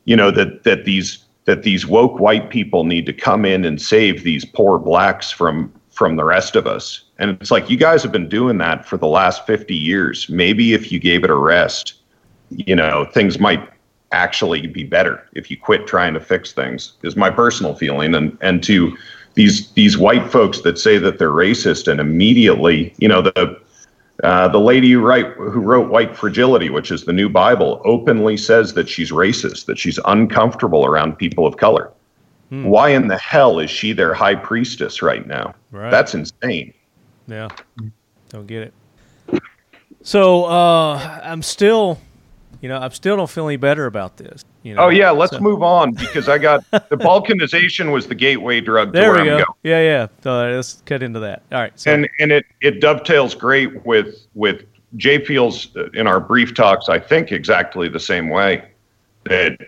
You 0.04 0.16
know 0.16 0.30
that 0.30 0.62
that 0.64 0.84
these 0.84 1.24
that 1.48 1.62
these 1.62 1.86
woke 1.86 2.20
white 2.20 2.50
people 2.50 2.84
need 2.84 3.06
to 3.06 3.12
come 3.14 3.46
in 3.46 3.64
and 3.64 3.80
save 3.80 4.22
these 4.22 4.44
poor 4.44 4.78
blacks 4.78 5.30
from 5.30 5.72
from 5.90 6.16
the 6.16 6.24
rest 6.24 6.54
of 6.54 6.66
us. 6.66 7.04
And 7.18 7.30
it's 7.40 7.50
like 7.50 7.70
you 7.70 7.78
guys 7.78 8.02
have 8.02 8.12
been 8.12 8.28
doing 8.28 8.58
that 8.58 8.84
for 8.84 8.98
the 8.98 9.06
last 9.06 9.46
50 9.46 9.74
years. 9.74 10.28
Maybe 10.28 10.74
if 10.74 10.92
you 10.92 11.00
gave 11.00 11.24
it 11.24 11.30
a 11.30 11.34
rest, 11.34 11.94
you 12.50 12.76
know, 12.76 13.06
things 13.14 13.40
might 13.40 13.66
actually 14.12 14.66
be 14.66 14.84
better 14.84 15.26
if 15.32 15.50
you 15.50 15.56
quit 15.56 15.86
trying 15.86 16.12
to 16.12 16.20
fix 16.20 16.52
things. 16.52 16.92
Is 17.02 17.16
my 17.16 17.30
personal 17.30 17.74
feeling 17.74 18.14
and 18.14 18.36
and 18.42 18.62
to 18.64 18.94
these 19.32 19.70
these 19.70 19.96
white 19.96 20.30
folks 20.30 20.60
that 20.60 20.78
say 20.78 20.98
that 20.98 21.18
they're 21.18 21.30
racist 21.30 21.90
and 21.90 21.98
immediately, 21.98 22.92
you 22.98 23.08
know, 23.08 23.22
the 23.22 23.58
uh, 24.24 24.48
the 24.48 24.58
lady 24.58 24.90
who 24.90 25.00
write 25.00 25.32
who 25.34 25.60
wrote 25.60 25.90
White 25.90 26.16
Fragility, 26.16 26.70
which 26.70 26.90
is 26.90 27.04
the 27.04 27.12
new 27.12 27.28
Bible, 27.28 27.80
openly 27.84 28.36
says 28.36 28.74
that 28.74 28.88
she's 28.88 29.12
racist, 29.12 29.66
that 29.66 29.78
she's 29.78 29.98
uncomfortable 30.06 30.84
around 30.84 31.16
people 31.16 31.46
of 31.46 31.56
color. 31.56 31.92
Hmm. 32.48 32.64
Why 32.64 32.90
in 32.90 33.06
the 33.06 33.18
hell 33.18 33.58
is 33.60 33.70
she 33.70 33.92
their 33.92 34.14
high 34.14 34.34
priestess 34.34 35.02
right 35.02 35.26
now? 35.26 35.54
Right. 35.70 35.90
That's 35.90 36.14
insane. 36.14 36.74
Yeah, 37.28 37.48
don't 38.30 38.46
get 38.46 38.62
it. 38.62 39.42
So 40.02 40.46
uh, 40.46 41.20
I'm 41.22 41.42
still 41.42 42.00
you 42.60 42.68
know, 42.68 42.78
I 42.78 42.88
still 42.88 43.16
don't 43.16 43.30
feel 43.30 43.46
any 43.46 43.56
better 43.56 43.86
about 43.86 44.16
this. 44.16 44.44
You 44.62 44.74
know? 44.74 44.84
Oh 44.84 44.88
yeah, 44.88 45.10
let's 45.10 45.32
so. 45.32 45.40
move 45.40 45.62
on 45.62 45.92
because 45.92 46.28
I 46.28 46.38
got 46.38 46.68
the 46.70 46.96
balkanization 46.96 47.92
was 47.92 48.06
the 48.06 48.14
gateway 48.14 48.60
drug. 48.60 48.92
There 48.92 49.12
we 49.12 49.24
go. 49.24 49.44
Yeah, 49.62 49.80
yeah. 49.80 50.06
So 50.22 50.50
let's 50.50 50.82
cut 50.84 51.02
into 51.02 51.20
that. 51.20 51.42
All 51.52 51.60
right. 51.60 51.78
So. 51.78 51.92
And 51.92 52.08
and 52.18 52.32
it 52.32 52.46
it 52.60 52.80
dovetails 52.80 53.34
great 53.34 53.84
with 53.86 54.26
with 54.34 54.64
Jay 54.96 55.24
feels 55.24 55.74
uh, 55.76 55.88
in 55.90 56.06
our 56.06 56.20
brief 56.20 56.54
talks. 56.54 56.88
I 56.88 56.98
think 56.98 57.30
exactly 57.30 57.88
the 57.88 58.00
same 58.00 58.28
way 58.28 58.68
that 59.24 59.58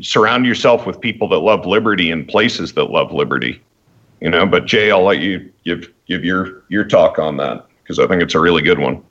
surround 0.00 0.46
yourself 0.46 0.86
with 0.86 1.00
people 1.00 1.28
that 1.28 1.38
love 1.38 1.66
liberty 1.66 2.10
and 2.10 2.26
places 2.26 2.72
that 2.74 2.84
love 2.84 3.12
liberty. 3.12 3.60
You 4.20 4.30
know, 4.30 4.46
but 4.46 4.66
Jay, 4.66 4.90
I'll 4.90 5.02
let 5.02 5.18
you 5.18 5.50
give 5.64 5.92
give 6.06 6.24
your 6.24 6.64
your 6.68 6.84
talk 6.84 7.18
on 7.18 7.36
that 7.38 7.66
because 7.82 7.98
I 7.98 8.06
think 8.06 8.22
it's 8.22 8.34
a 8.34 8.40
really 8.40 8.62
good 8.62 8.78
one. 8.78 9.02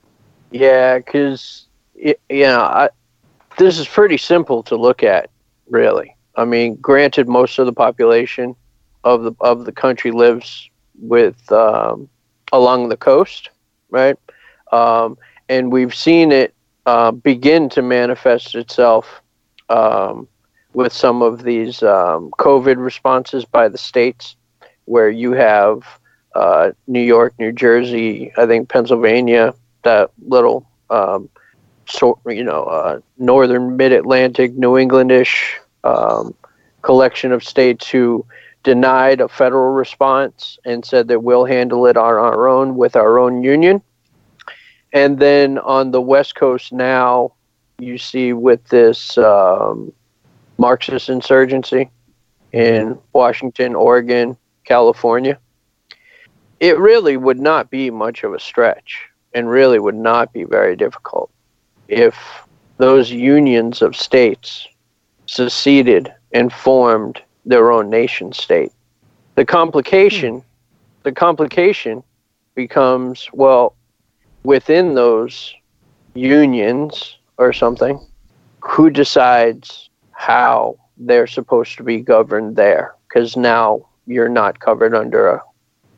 Yeah, 0.50 0.98
because 0.98 1.66
you 1.94 2.14
know 2.30 2.60
I 2.60 2.88
this 3.60 3.78
is 3.78 3.86
pretty 3.86 4.16
simple 4.16 4.62
to 4.64 4.74
look 4.74 5.02
at, 5.02 5.28
really. 5.68 6.16
I 6.34 6.46
mean, 6.46 6.76
granted, 6.76 7.28
most 7.28 7.58
of 7.58 7.66
the 7.66 7.72
population 7.72 8.56
of 9.04 9.22
the 9.22 9.32
of 9.40 9.66
the 9.66 9.72
country 9.72 10.10
lives 10.10 10.68
with 10.98 11.52
um, 11.52 12.08
along 12.52 12.88
the 12.88 12.96
coast, 12.96 13.50
right? 13.90 14.16
Um, 14.72 15.18
and 15.48 15.70
we've 15.70 15.94
seen 15.94 16.32
it 16.32 16.54
uh, 16.86 17.10
begin 17.10 17.68
to 17.70 17.82
manifest 17.82 18.54
itself 18.54 19.20
um, 19.68 20.26
with 20.72 20.92
some 20.92 21.20
of 21.20 21.42
these 21.42 21.82
um, 21.82 22.30
COVID 22.38 22.82
responses 22.82 23.44
by 23.44 23.68
the 23.68 23.78
states, 23.78 24.36
where 24.86 25.10
you 25.10 25.32
have 25.32 25.82
uh, 26.34 26.70
New 26.86 27.02
York, 27.02 27.34
New 27.38 27.52
Jersey, 27.52 28.32
I 28.38 28.46
think 28.46 28.70
Pennsylvania, 28.70 29.54
that 29.82 30.10
little 30.26 30.66
um, 30.88 31.28
sort, 31.90 32.18
you 32.26 32.44
know, 32.44 32.64
uh, 32.64 33.00
northern 33.18 33.76
mid-Atlantic, 33.76 34.54
New 34.54 34.72
Englandish 34.72 35.54
um, 35.84 36.34
collection 36.82 37.32
of 37.32 37.44
states 37.44 37.88
who 37.88 38.24
denied 38.62 39.20
a 39.20 39.28
federal 39.28 39.72
response 39.72 40.58
and 40.64 40.84
said 40.84 41.08
that 41.08 41.22
we'll 41.22 41.44
handle 41.44 41.86
it 41.86 41.96
on 41.96 42.14
our 42.14 42.48
own 42.48 42.76
with 42.76 42.96
our 42.96 43.18
own 43.18 43.42
union. 43.42 43.82
And 44.92 45.18
then 45.18 45.58
on 45.58 45.90
the 45.90 46.00
West 46.00 46.34
Coast 46.34 46.72
now, 46.72 47.32
you 47.78 47.96
see 47.96 48.32
with 48.32 48.66
this 48.68 49.16
um, 49.16 49.92
Marxist 50.58 51.08
insurgency 51.08 51.90
in 52.52 52.98
Washington, 53.12 53.74
Oregon, 53.74 54.36
California, 54.64 55.38
it 56.58 56.78
really 56.78 57.16
would 57.16 57.40
not 57.40 57.70
be 57.70 57.90
much 57.90 58.24
of 58.24 58.34
a 58.34 58.40
stretch 58.40 59.08
and 59.32 59.48
really 59.48 59.78
would 59.78 59.94
not 59.94 60.32
be 60.32 60.44
very 60.44 60.76
difficult 60.76 61.30
if 61.90 62.16
those 62.78 63.10
unions 63.10 63.82
of 63.82 63.96
states 63.96 64.66
seceded 65.26 66.12
and 66.32 66.52
formed 66.52 67.20
their 67.44 67.72
own 67.72 67.90
nation 67.90 68.32
state. 68.32 68.72
The 69.34 69.44
complication, 69.44 70.36
hmm. 70.36 70.46
the 71.02 71.12
complication 71.12 72.02
becomes 72.54 73.28
well 73.32 73.74
within 74.44 74.94
those 74.94 75.54
unions 76.14 77.18
or 77.38 77.52
something. 77.52 78.00
Who 78.60 78.90
decides 78.90 79.90
how 80.12 80.78
they're 80.96 81.26
supposed 81.26 81.76
to 81.78 81.82
be 81.82 82.00
governed 82.00 82.56
there? 82.56 82.94
Because 83.08 83.36
now 83.36 83.86
you're 84.06 84.28
not 84.28 84.60
covered 84.60 84.94
under 84.94 85.28
a 85.28 85.42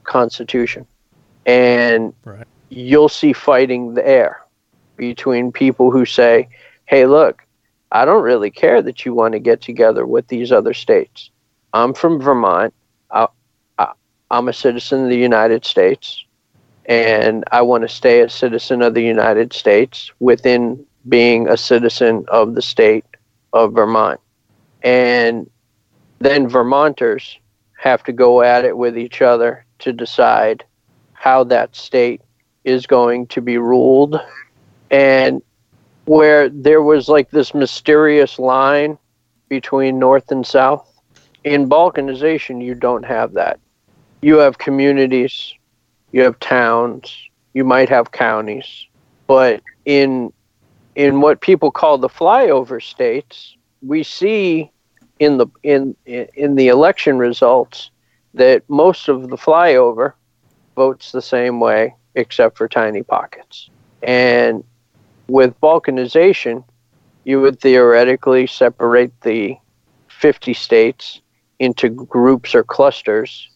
constitution, 0.04 0.86
and 1.46 2.12
right. 2.24 2.46
you'll 2.70 3.08
see 3.08 3.32
fighting 3.32 3.94
there 3.94 4.41
between 4.96 5.52
people 5.52 5.90
who 5.90 6.04
say, 6.04 6.48
"Hey, 6.86 7.06
look, 7.06 7.42
I 7.92 8.06
don't 8.06 8.22
really 8.22 8.50
care 8.50 8.80
that 8.82 9.04
you 9.04 9.12
want 9.12 9.32
to 9.32 9.38
get 9.38 9.60
together 9.60 10.06
with 10.06 10.28
these 10.28 10.50
other 10.50 10.72
states. 10.72 11.30
I'm 11.74 11.92
from 11.92 12.20
Vermont. 12.20 12.72
I, 13.10 13.28
I, 13.78 13.92
I'm 14.30 14.48
a 14.48 14.52
citizen 14.52 15.04
of 15.04 15.10
the 15.10 15.16
United 15.16 15.64
States, 15.66 16.24
and 16.86 17.44
I 17.52 17.60
want 17.62 17.82
to 17.82 17.88
stay 17.88 18.20
a 18.20 18.30
citizen 18.30 18.80
of 18.80 18.94
the 18.94 19.02
United 19.02 19.52
States 19.52 20.10
within 20.20 20.84
being 21.08 21.48
a 21.48 21.56
citizen 21.56 22.24
of 22.28 22.54
the 22.54 22.62
state 22.62 23.04
of 23.52 23.74
Vermont. 23.74 24.20
And 24.82 25.50
then 26.18 26.48
Vermonters 26.48 27.38
have 27.78 28.02
to 28.04 28.12
go 28.12 28.42
at 28.42 28.64
it 28.64 28.76
with 28.76 28.96
each 28.96 29.20
other 29.20 29.66
to 29.80 29.92
decide 29.92 30.64
how 31.12 31.44
that 31.44 31.76
state 31.76 32.22
is 32.64 32.86
going 32.86 33.26
to 33.28 33.42
be 33.42 33.58
ruled. 33.58 34.18
And 34.92 35.42
where 36.04 36.48
there 36.48 36.82
was 36.82 37.08
like 37.08 37.30
this 37.30 37.54
mysterious 37.54 38.38
line 38.38 38.98
between 39.48 39.98
North 39.98 40.30
and 40.30 40.46
South, 40.46 40.88
in 41.44 41.68
balkanization, 41.68 42.64
you 42.64 42.74
don't 42.74 43.04
have 43.04 43.32
that. 43.32 43.58
You 44.20 44.36
have 44.38 44.58
communities, 44.58 45.54
you 46.12 46.22
have 46.22 46.38
towns, 46.38 47.16
you 47.54 47.64
might 47.64 47.88
have 47.88 48.12
counties, 48.12 48.86
but 49.26 49.62
in 49.84 50.32
in 50.94 51.22
what 51.22 51.40
people 51.40 51.70
call 51.70 51.96
the 51.96 52.08
flyover 52.08 52.80
states, 52.82 53.56
we 53.80 54.02
see 54.02 54.70
in 55.18 55.38
the 55.38 55.46
in 55.62 55.96
in 56.06 56.54
the 56.54 56.68
election 56.68 57.18
results 57.18 57.90
that 58.34 58.62
most 58.68 59.08
of 59.08 59.28
the 59.30 59.36
flyover 59.36 60.12
votes 60.76 61.12
the 61.12 61.22
same 61.22 61.60
way 61.60 61.94
except 62.14 62.56
for 62.56 62.68
tiny 62.68 63.02
pockets. 63.02 63.70
And 64.02 64.64
with 65.32 65.58
balkanization, 65.62 66.62
you 67.24 67.40
would 67.40 67.58
theoretically 67.58 68.46
separate 68.46 69.18
the 69.22 69.56
50 70.08 70.52
states 70.52 71.22
into 71.58 71.88
groups 71.88 72.54
or 72.54 72.62
clusters 72.62 73.48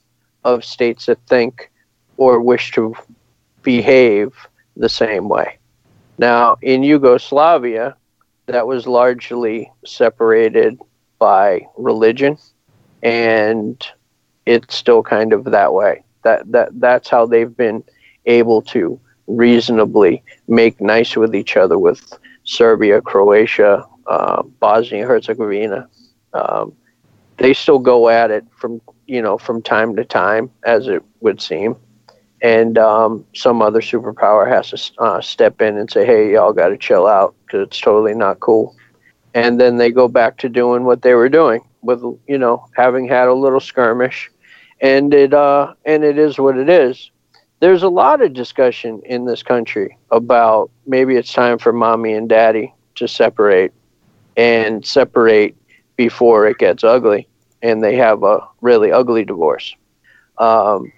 of 0.43 0.65
states 0.65 1.05
that 1.05 1.19
think 1.27 1.71
or 2.17 2.41
wish 2.41 2.71
to 2.71 2.95
behave 3.63 4.33
the 4.75 4.89
same 4.89 5.29
way. 5.29 5.59
Now, 6.17 6.57
in 6.63 6.83
Yugoslavia, 6.83 7.95
that 8.47 8.67
was 8.67 8.87
largely 8.87 9.71
separated 9.85 10.81
by 11.19 11.67
religion, 11.77 12.39
and 13.03 13.87
it's 14.47 14.75
still 14.75 15.03
kind 15.03 15.35
of 15.35 15.45
that 15.45 15.75
way. 15.75 16.05
That 16.25 16.51
that 16.53 16.69
that's 16.81 17.11
how 17.11 17.27
they've 17.27 17.55
been 17.55 17.85
able 18.25 18.63
to 18.63 18.99
reasonably 19.27 20.23
make 20.49 20.81
nice 20.81 21.17
with 21.17 21.35
each 21.35 21.57
other 21.57 21.79
with 21.79 22.13
Serbia, 22.45 23.01
Croatia, 23.01 23.85
uh, 24.07 24.43
Bosnia 24.61 25.07
Herzegovina. 25.07 25.89
Um, 26.33 26.73
they 27.39 27.53
still 27.53 27.79
go 27.79 28.09
at 28.09 28.31
it 28.31 28.45
from 28.57 28.81
you 29.07 29.23
know 29.23 29.39
from 29.39 29.63
time 29.63 29.97
to 29.97 30.05
time, 30.05 30.51
as 30.65 30.89
it 30.89 31.03
would 31.21 31.41
seem, 31.41 31.77
and 32.43 32.79
um, 32.79 33.25
some 33.35 33.63
other 33.63 33.81
superpower 33.81 34.49
has 34.49 34.71
to 34.71 35.03
uh, 35.03 35.21
step 35.21 35.61
in 35.61 35.77
and 35.77 35.91
say, 35.91 36.05
"Hey, 36.07 36.33
y'all 36.33 36.53
got 36.53 36.69
to 36.69 36.77
chill 36.77 37.07
out 37.07 37.35
because 37.45 37.67
it's 37.67 37.81
totally 37.81 38.15
not 38.15 38.41
cool." 38.41 38.75
And 39.35 39.61
then 39.61 39.77
they 39.77 39.91
go 39.91 40.09
back 40.09 40.39
to 40.39 40.49
doing 40.49 40.85
what 40.85 41.03
they 41.03 41.15
were 41.15 41.29
doing 41.29 41.63
with 41.83 42.03
you 42.27 42.39
know 42.39 42.67
having 42.77 43.07
had 43.09 43.29
a 43.29 43.35
little 43.35 43.61
skirmish, 43.61 44.31
and 44.81 45.13
it 45.15 45.35
uh, 45.35 45.75
and 45.85 46.05
it 46.05 46.19
is 46.19 46.39
what 46.39 46.57
it 46.57 46.69
is. 46.69 47.11
There's 47.61 47.83
a 47.83 47.89
lot 47.89 48.21
of 48.23 48.33
discussion 48.33 49.01
in 49.05 49.25
this 49.25 49.43
country 49.43 49.97
about 50.11 50.71
maybe 50.87 51.17
it's 51.17 51.33
time 51.33 51.59
for 51.59 51.73
mommy 51.73 52.13
and 52.13 52.29
daddy 52.29 52.75
to 52.97 53.09
separate 53.09 53.73
and 54.37 54.85
separate 54.85 55.57
before 55.97 56.47
it 56.47 56.59
gets 56.59 56.85
ugly 56.85 57.29
and 57.63 57.83
they 57.83 57.97
have 57.97 58.23
a 58.23 58.47
really 58.61 58.93
ugly 58.93 59.25
divorce. 59.25 59.75
Um, 60.39 60.93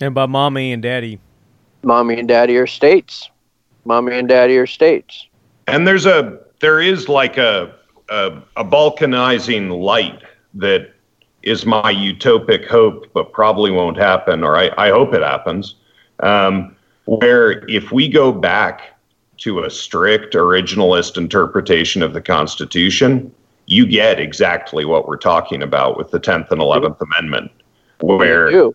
and 0.00 0.14
by 0.14 0.26
mommy 0.26 0.72
and 0.72 0.82
daddy, 0.82 1.20
mommy 1.82 2.18
and 2.18 2.28
daddy 2.28 2.56
are 2.56 2.66
states. 2.66 3.30
Mommy 3.84 4.16
and 4.16 4.28
daddy 4.28 4.56
are 4.58 4.66
states. 4.66 5.26
And 5.68 5.86
there's 5.86 6.06
a 6.06 6.40
there 6.60 6.80
is 6.80 7.08
like 7.08 7.38
a 7.38 7.74
a, 8.08 8.42
a 8.56 8.64
balkanizing 8.64 9.80
light 9.82 10.22
that 10.54 10.92
is 11.42 11.64
my 11.64 11.92
utopic 11.92 12.66
hope, 12.66 13.06
but 13.14 13.32
probably 13.32 13.70
won't 13.70 13.96
happen, 13.96 14.44
or 14.44 14.56
I, 14.56 14.70
I 14.76 14.90
hope 14.90 15.14
it 15.14 15.22
happens. 15.22 15.76
Um, 16.20 16.76
where 17.04 17.68
if 17.68 17.90
we 17.90 18.08
go 18.08 18.32
back 18.32 18.98
to 19.38 19.64
a 19.64 19.70
strict 19.70 20.34
originalist 20.34 21.16
interpretation 21.16 22.02
of 22.02 22.12
the 22.12 22.20
Constitution, 22.20 23.32
you 23.66 23.86
get 23.86 24.20
exactly 24.20 24.84
what 24.84 25.08
we're 25.08 25.16
talking 25.16 25.62
about 25.62 25.96
with 25.96 26.10
the 26.10 26.20
10th 26.20 26.50
and 26.50 26.60
11th 26.60 27.00
Amendment, 27.00 27.50
where 28.00 28.72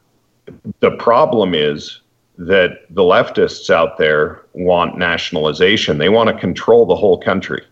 the 0.79 0.91
problem 0.97 1.53
is 1.53 2.01
that 2.37 2.85
the 2.89 3.01
leftists 3.01 3.69
out 3.69 3.97
there 3.97 4.43
want 4.53 4.97
nationalization. 4.97 5.97
They 5.97 6.09
want 6.09 6.29
to 6.29 6.37
control 6.37 6.85
the 6.85 6.95
whole 6.95 7.19
country. 7.19 7.63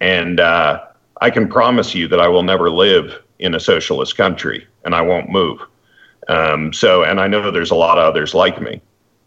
And 0.00 0.40
uh, 0.40 0.84
I 1.20 1.30
can 1.30 1.48
promise 1.48 1.94
you 1.94 2.08
that 2.08 2.20
I 2.20 2.28
will 2.28 2.42
never 2.42 2.70
live 2.70 3.22
in 3.38 3.54
a 3.54 3.60
socialist 3.60 4.16
country 4.16 4.66
and 4.84 4.94
I 4.94 5.00
won't 5.00 5.30
move. 5.30 5.60
Um, 6.28 6.72
so, 6.72 7.02
and 7.02 7.20
I 7.20 7.28
know 7.28 7.50
there's 7.50 7.70
a 7.70 7.76
lot 7.76 7.98
of 7.98 8.04
others 8.04 8.34
like 8.34 8.60
me. 8.60 8.80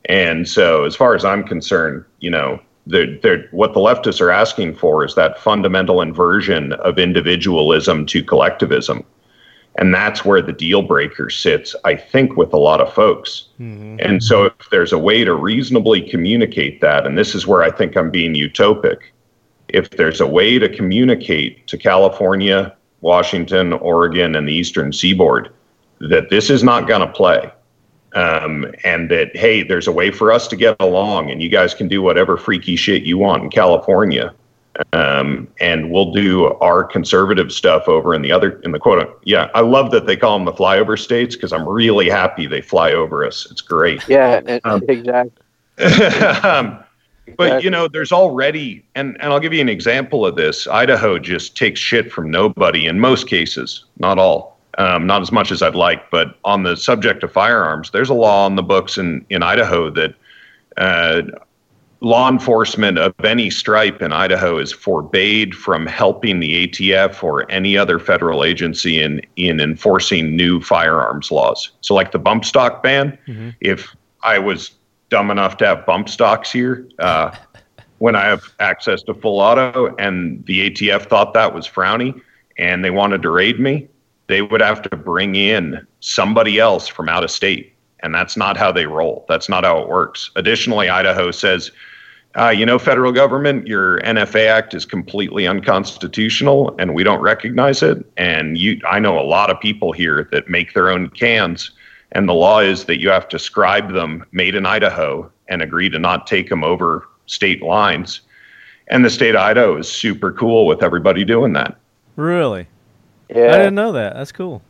And 0.07 0.47
so, 0.47 0.85
as 0.85 0.95
far 0.95 1.15
as 1.15 1.25
I'm 1.25 1.43
concerned, 1.43 2.03
you 2.19 2.29
know, 2.29 2.59
they're, 2.85 3.17
they're, 3.19 3.47
what 3.51 3.73
the 3.73 3.79
leftists 3.79 4.21
are 4.21 4.31
asking 4.31 4.75
for 4.75 5.03
is 5.03 5.15
that 5.15 5.39
fundamental 5.39 6.01
inversion 6.01 6.73
of 6.73 6.97
individualism 6.97 8.05
to 8.07 8.23
collectivism. 8.23 9.03
And 9.79 9.93
that's 9.93 10.25
where 10.25 10.41
the 10.41 10.53
deal 10.53 10.81
breaker 10.81 11.29
sits, 11.29 11.75
I 11.83 11.95
think, 11.95 12.35
with 12.35 12.51
a 12.53 12.57
lot 12.57 12.81
of 12.81 12.91
folks. 12.93 13.49
Mm-hmm. 13.59 13.97
And 13.99 14.23
so, 14.23 14.45
if 14.45 14.69
there's 14.71 14.93
a 14.93 14.97
way 14.97 15.23
to 15.23 15.35
reasonably 15.35 16.01
communicate 16.01 16.81
that, 16.81 17.05
and 17.05 17.17
this 17.17 17.35
is 17.35 17.45
where 17.45 17.61
I 17.61 17.69
think 17.69 17.95
I'm 17.95 18.09
being 18.09 18.33
utopic, 18.33 18.99
if 19.67 19.89
there's 19.91 20.21
a 20.21 20.27
way 20.27 20.57
to 20.57 20.69
communicate 20.69 21.67
to 21.67 21.77
California, 21.77 22.75
Washington, 23.01 23.73
Oregon, 23.73 24.35
and 24.35 24.47
the 24.47 24.53
Eastern 24.53 24.93
Seaboard 24.93 25.53
that 25.99 26.29
this 26.29 26.49
is 26.49 26.63
not 26.63 26.87
going 26.87 27.01
to 27.01 27.11
play, 27.11 27.51
um, 28.17 28.65
and 28.83 29.11
that 29.11 29.35
hey, 29.37 29.61
there's 29.61 29.85
a 29.85 29.91
way 29.91 30.09
for 30.09 30.31
us 30.31 30.47
to 30.47 30.55
get 30.55 30.75
along, 30.79 31.29
and 31.29 31.41
you 31.41 31.49
guys 31.49 31.75
can 31.75 31.87
do 31.87 32.01
whatever 32.01 32.35
freaky 32.35 32.75
shit 32.75 33.03
you 33.03 33.17
want 33.17 33.43
in 33.43 33.49
California, 33.49 34.33
Um, 34.93 35.47
and 35.59 35.91
we'll 35.91 36.11
do 36.11 36.53
our 36.61 36.83
conservative 36.83 37.51
stuff 37.51 37.87
over 37.87 38.13
in 38.13 38.21
the 38.21 38.31
other 38.31 38.59
in 38.63 38.71
the 38.71 38.79
quote. 38.79 39.19
Yeah, 39.23 39.49
I 39.53 39.61
love 39.61 39.91
that 39.91 40.07
they 40.07 40.15
call 40.15 40.37
them 40.37 40.45
the 40.45 40.53
flyover 40.53 40.97
states 40.99 41.35
because 41.35 41.53
I'm 41.53 41.67
really 41.67 42.09
happy 42.09 42.47
they 42.47 42.61
fly 42.61 42.91
over 42.91 43.25
us. 43.25 43.47
It's 43.51 43.61
great. 43.61 44.07
Yeah, 44.07 44.59
um, 44.63 44.83
exactly. 44.87 45.43
um, 46.43 46.83
but 47.37 47.63
you 47.63 47.69
know, 47.69 47.87
there's 47.87 48.11
already, 48.11 48.83
and 48.95 49.15
and 49.19 49.31
I'll 49.31 49.39
give 49.39 49.53
you 49.53 49.61
an 49.61 49.69
example 49.69 50.25
of 50.25 50.35
this. 50.35 50.67
Idaho 50.67 51.19
just 51.19 51.55
takes 51.55 51.79
shit 51.79 52.11
from 52.11 52.31
nobody 52.31 52.87
in 52.87 52.99
most 52.99 53.27
cases, 53.27 53.85
not 53.97 54.17
all, 54.17 54.56
um, 54.77 55.07
not 55.07 55.21
as 55.21 55.31
much 55.31 55.51
as 55.51 55.61
I'd 55.61 55.75
like. 55.75 56.09
But 56.11 56.37
on 56.43 56.63
the 56.63 56.75
subject 56.75 57.23
of 57.23 57.31
firearms, 57.31 57.91
there's 57.91 58.09
a 58.09 58.13
law 58.13 58.45
on 58.45 58.55
the 58.55 58.63
books 58.63 58.97
in 58.97 59.25
in 59.29 59.43
Idaho 59.43 59.89
that 59.91 60.15
uh, 60.77 61.21
law 62.01 62.29
enforcement 62.29 62.97
of 62.97 63.13
any 63.23 63.49
stripe 63.49 64.01
in 64.01 64.13
Idaho 64.13 64.57
is 64.57 64.71
forbade 64.71 65.55
from 65.55 65.85
helping 65.85 66.39
the 66.39 66.67
ATF 66.67 67.23
or 67.23 67.49
any 67.51 67.77
other 67.77 67.99
federal 67.99 68.43
agency 68.43 69.01
in 69.01 69.21
in 69.35 69.59
enforcing 69.59 70.35
new 70.35 70.61
firearms 70.61 71.31
laws. 71.31 71.71
So, 71.81 71.93
like 71.93 72.11
the 72.11 72.19
bump 72.19 72.45
stock 72.45 72.83
ban, 72.83 73.17
mm-hmm. 73.27 73.49
if 73.61 73.95
I 74.23 74.39
was 74.39 74.71
dumb 75.09 75.31
enough 75.31 75.57
to 75.57 75.65
have 75.65 75.85
bump 75.85 76.09
stocks 76.09 76.51
here, 76.51 76.87
uh, 76.99 77.35
when 77.99 78.15
I 78.15 78.25
have 78.25 78.43
access 78.59 79.01
to 79.03 79.13
full 79.13 79.39
auto, 79.39 79.95
and 79.97 80.45
the 80.45 80.69
ATF 80.69 81.07
thought 81.07 81.33
that 81.33 81.53
was 81.53 81.67
frowny, 81.67 82.19
and 82.57 82.83
they 82.83 82.91
wanted 82.91 83.23
to 83.23 83.31
raid 83.31 83.59
me, 83.59 83.87
they 84.27 84.41
would 84.41 84.61
have 84.61 84.81
to 84.83 84.95
bring 84.95 85.35
in 85.35 85.85
somebody 85.99 86.59
else 86.59 86.87
from 86.87 87.09
out 87.09 87.23
of 87.23 87.31
state 87.31 87.77
and 88.01 88.13
that's 88.13 88.37
not 88.37 88.57
how 88.57 88.71
they 88.71 88.85
roll. 88.85 89.25
That's 89.27 89.49
not 89.49 89.63
how 89.63 89.79
it 89.79 89.89
works. 89.89 90.31
Additionally, 90.35 90.89
Idaho 90.89 91.31
says, 91.31 91.71
uh, 92.37 92.49
you 92.49 92.65
know, 92.65 92.77
federal 92.77 93.11
government, 93.11 93.65
your 93.65 93.99
NFA 94.01 94.47
Act 94.47 94.73
is 94.73 94.85
completely 94.85 95.47
unconstitutional, 95.47 96.75
and 96.77 96.93
we 96.93 97.03
don't 97.03 97.21
recognize 97.21 97.81
it. 97.81 98.05
And 98.15 98.57
you, 98.57 98.79
I 98.87 98.99
know 98.99 99.19
a 99.19 99.25
lot 99.25 99.49
of 99.49 99.59
people 99.59 99.91
here 99.91 100.29
that 100.31 100.47
make 100.47 100.73
their 100.73 100.89
own 100.89 101.09
cans, 101.09 101.71
and 102.11 102.29
the 102.29 102.33
law 102.33 102.59
is 102.59 102.85
that 102.85 103.01
you 103.01 103.09
have 103.09 103.27
to 103.29 103.39
scribe 103.39 103.93
them 103.93 104.23
made 104.31 104.55
in 104.55 104.65
Idaho 104.65 105.31
and 105.47 105.61
agree 105.61 105.89
to 105.89 105.97
not 105.97 106.27
take 106.27 106.49
them 106.49 106.63
over 106.63 107.07
state 107.25 107.63
lines. 107.63 108.21
And 108.89 109.03
the 109.03 109.09
state 109.09 109.35
of 109.35 109.41
Idaho 109.41 109.77
is 109.77 109.89
super 109.89 110.31
cool 110.31 110.67
with 110.67 110.83
everybody 110.83 111.25
doing 111.25 111.53
that. 111.53 111.77
Really? 112.15 112.67
Yeah. 113.29 113.53
I 113.53 113.57
didn't 113.57 113.75
know 113.75 113.91
that. 113.93 114.13
That's 114.15 114.31
cool. 114.31 114.61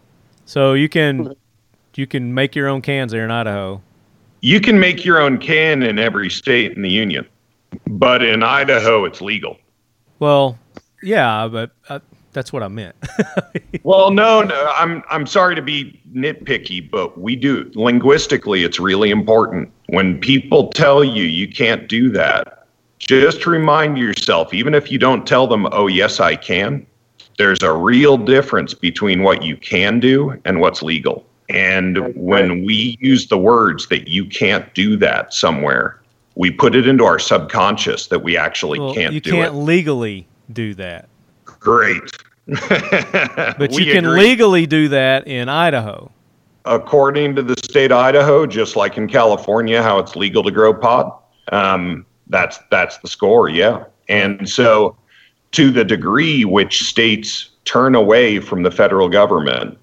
So 0.46 0.74
you 0.74 0.90
can 0.90 1.36
you 1.96 2.08
can 2.08 2.34
make 2.34 2.56
your 2.56 2.68
own 2.68 2.82
cans 2.82 3.12
there 3.12 3.26
in 3.26 3.32
Idaho. 3.32 3.82
You 4.42 4.62
can 4.62 4.80
make 4.80 5.04
your 5.04 5.20
own 5.20 5.40
can 5.40 5.84
in 5.84 6.00
every 6.00 6.30
state 6.30 6.74
in 6.74 6.82
the 6.82 6.90
union, 6.90 7.28
but 7.88 8.24
in 8.24 8.44
Idaho 8.44 9.06
it's 9.06 9.20
legal. 9.20 9.58
Well, 10.20 10.58
yeah, 11.02 11.48
but 11.48 11.72
uh, 11.90 12.00
that's 12.34 12.54
what 12.54 12.64
I 12.64 12.68
meant. 12.68 12.96
well, 13.84 14.12
no, 14.12 14.44
no, 14.44 14.74
I'm 14.78 15.04
I'm 15.10 15.26
sorry 15.26 15.56
to 15.56 15.62
be 15.62 16.00
nitpicky, 16.14 16.90
but 16.90 17.20
we 17.20 17.36
do 17.36 17.72
linguistically. 17.74 18.64
It's 18.64 18.80
really 18.80 19.10
important 19.10 19.72
when 19.88 20.20
people 20.20 20.70
tell 20.70 21.04
you 21.04 21.24
you 21.24 21.48
can't 21.48 21.88
do 21.90 22.10
that. 22.12 22.68
Just 23.00 23.46
remind 23.46 23.98
yourself, 23.98 24.54
even 24.54 24.74
if 24.74 24.92
you 24.92 24.98
don't 24.98 25.28
tell 25.28 25.48
them, 25.48 25.68
"Oh, 25.72 25.88
yes, 25.88 26.20
I 26.20 26.36
can." 26.36 26.86
There's 27.38 27.62
a 27.62 27.74
real 27.74 28.18
difference 28.18 28.74
between 28.74 29.24
what 29.24 29.44
you 29.44 29.58
can 29.58 30.00
do 30.00 30.40
and 30.46 30.60
what's 30.60 30.82
legal. 30.82 31.26
And 31.50 32.14
when 32.16 32.66
we 32.66 32.98
use 33.00 33.28
the 33.28 33.38
words 33.38 33.88
that 33.88 34.08
you 34.08 34.26
can't 34.26 34.74
do 34.74 34.98
that 34.98 35.34
somewhere, 35.34 36.02
we 36.36 36.52
put 36.52 36.76
it 36.76 36.88
into 36.88 37.04
our 37.06 37.20
subconscious 37.20 38.08
that 38.08 38.20
we 38.20 38.38
actually 38.38 38.80
well, 38.80 38.94
can't 38.94 39.14
you 39.14 39.22
do 39.22 39.32
can't 39.32 39.56
it. 39.56 39.58
legally 39.58 40.28
do 40.52 40.74
that. 40.76 41.10
Great. 41.46 42.02
but 42.48 43.74
you 43.74 43.92
can 43.92 44.06
agree. 44.06 44.22
legally 44.22 44.66
do 44.66 44.88
that 44.90 45.28
in 45.28 45.50
Idaho. 45.50 46.12
According 46.66 47.36
to 47.36 47.42
the 47.42 47.56
state 47.64 47.92
of 47.92 47.98
Idaho, 47.98 48.46
just 48.46 48.76
like 48.76 48.98
in 48.98 49.08
California, 49.08 49.82
how 49.82 50.00
it's 50.00 50.16
legal 50.16 50.44
to 50.44 50.52
grow 50.52 50.74
pot, 50.74 51.24
um, 51.52 52.06
that's 52.28 52.60
that's 52.72 52.98
the 52.98 53.08
score, 53.08 53.50
yeah. 53.50 53.86
And 54.10 54.48
so, 54.50 54.96
to 55.52 55.72
the 55.72 55.84
degree 55.84 56.46
which 56.46 56.84
states 56.84 57.52
turn 57.66 57.96
away 57.96 58.40
from 58.40 58.64
the 58.64 58.72
federal 58.72 59.10
government 59.10 59.78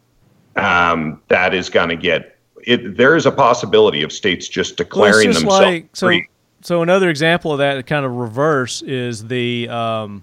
um, 0.56 1.20
that 1.28 1.54
is 1.54 1.68
going 1.68 1.88
to 1.88 1.96
get 1.96 2.38
it. 2.62 2.96
There 2.96 3.16
is 3.16 3.26
a 3.26 3.32
possibility 3.32 4.02
of 4.02 4.12
states 4.12 4.48
just 4.48 4.76
declaring 4.76 5.12
well, 5.12 5.24
just 5.26 5.40
themselves 5.40 5.64
like, 5.64 5.88
so, 5.96 6.06
free. 6.06 6.28
So 6.62 6.82
another 6.82 7.10
example 7.10 7.52
of 7.52 7.58
that, 7.58 7.86
kind 7.86 8.06
of 8.06 8.12
reverse, 8.12 8.82
is 8.82 9.26
the 9.26 9.68
um, 9.68 10.22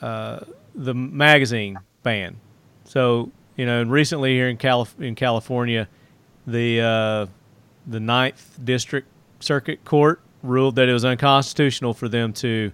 uh, 0.00 0.40
the 0.74 0.94
magazine 0.94 1.78
ban. 2.02 2.36
So 2.84 3.30
you 3.56 3.66
know, 3.66 3.80
and 3.82 3.90
recently 3.90 4.34
here 4.34 4.48
in 4.48 4.56
Calif- 4.56 4.98
in 5.00 5.14
California, 5.14 5.88
the 6.46 6.80
uh, 6.80 7.26
the 7.86 8.00
Ninth 8.00 8.58
District 8.64 9.06
Circuit 9.40 9.84
Court 9.84 10.20
ruled 10.42 10.76
that 10.76 10.88
it 10.88 10.92
was 10.92 11.04
unconstitutional 11.04 11.94
for 11.94 12.08
them 12.08 12.32
to 12.32 12.72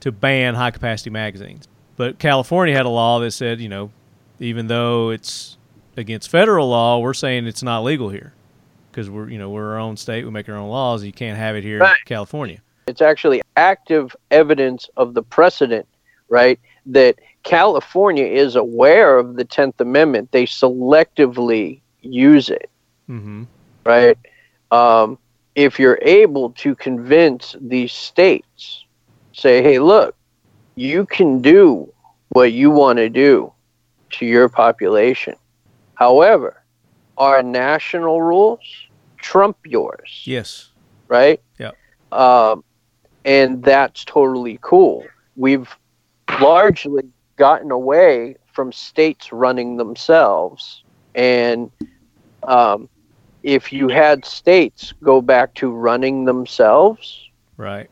to 0.00 0.12
ban 0.12 0.54
high 0.54 0.70
capacity 0.70 1.10
magazines. 1.10 1.68
But 1.96 2.18
California 2.18 2.74
had 2.74 2.86
a 2.86 2.90
law 2.90 3.20
that 3.20 3.32
said, 3.32 3.60
you 3.60 3.68
know, 3.68 3.90
even 4.38 4.66
though 4.66 5.10
it's 5.10 5.58
against 5.96 6.30
federal 6.30 6.68
law, 6.68 6.98
we're 6.98 7.14
saying 7.14 7.46
it's 7.46 7.62
not 7.62 7.84
legal 7.84 8.08
here 8.08 8.32
because 8.90 9.08
we're 9.08 9.28
you 9.28 9.38
know 9.38 9.50
we're 9.50 9.72
our 9.72 9.78
own 9.78 9.96
state, 9.96 10.24
we 10.24 10.30
make 10.30 10.48
our 10.48 10.56
own 10.56 10.70
laws. 10.70 11.04
You 11.04 11.12
can't 11.12 11.38
have 11.38 11.56
it 11.56 11.62
here 11.62 11.78
right. 11.78 11.96
in 11.96 12.06
California. 12.06 12.60
It's 12.86 13.02
actually 13.02 13.42
active 13.56 14.16
evidence 14.30 14.88
of 14.96 15.14
the 15.14 15.22
precedent, 15.22 15.86
right? 16.28 16.58
That 16.86 17.16
California 17.42 18.24
is 18.24 18.56
aware 18.56 19.18
of 19.18 19.36
the 19.36 19.44
Tenth 19.44 19.80
Amendment. 19.80 20.32
They 20.32 20.46
selectively 20.46 21.80
use 22.00 22.48
it, 22.48 22.68
mm-hmm. 23.08 23.44
right? 23.84 24.18
Um, 24.70 25.18
if 25.54 25.78
you're 25.78 25.98
able 26.02 26.50
to 26.52 26.74
convince 26.74 27.54
these 27.60 27.92
states, 27.92 28.79
say, 29.40 29.62
hey, 29.62 29.78
look, 29.78 30.14
you 30.74 31.06
can 31.06 31.40
do 31.40 31.92
what 32.30 32.52
you 32.52 32.70
want 32.70 32.98
to 32.98 33.08
do 33.08 33.52
to 34.10 34.26
your 34.26 34.48
population 34.48 35.34
However, 36.00 36.62
our 37.18 37.42
national 37.42 38.22
rules 38.22 38.64
trump 39.18 39.58
yours. 39.66 40.22
Yes. 40.24 40.70
Right? 41.08 41.42
Yeah. 41.58 41.72
Um, 42.10 42.64
and 43.26 43.62
that's 43.62 44.06
totally 44.06 44.58
cool. 44.62 45.04
We've 45.36 45.68
largely 46.40 47.02
gotten 47.36 47.70
away 47.70 48.36
from 48.50 48.72
states 48.72 49.30
running 49.30 49.76
themselves. 49.76 50.82
And 51.14 51.70
um, 52.44 52.88
if 53.42 53.74
you 53.74 53.88
had 53.88 54.24
states 54.24 54.94
go 55.02 55.20
back 55.20 55.52
to 55.56 55.70
running 55.70 56.24
themselves, 56.24 57.28
right, 57.58 57.90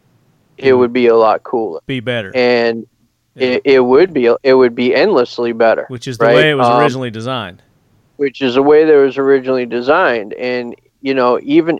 it 0.59 0.75
would 0.75 0.93
be 0.93 1.07
a 1.07 1.17
lot 1.17 1.43
cooler. 1.43 1.81
Be 1.87 2.01
better. 2.01 2.33
And 2.35 2.87
yeah. 3.35 3.49
it, 3.49 3.63
it 3.65 3.81
would 3.81 4.13
be 4.13 4.33
it 4.43 4.55
would 4.55 4.75
be 4.75 4.95
endlessly 4.95 5.53
better. 5.53 5.87
Which 5.89 6.07
is 6.09 6.19
the 6.19 6.27
right? 6.27 6.35
way 6.35 6.51
it 6.51 6.55
was 6.55 6.67
um, 6.67 6.81
originally 6.81 7.11
designed 7.11 7.63
which 8.19 8.43
is 8.43 8.55
the 8.55 8.63
way 8.63 8.85
that 8.85 8.97
was 8.97 9.17
originally 9.17 9.65
designed. 9.65 10.35
And 10.35 10.75
you 11.01 11.15
know, 11.15 11.41
even 11.43 11.79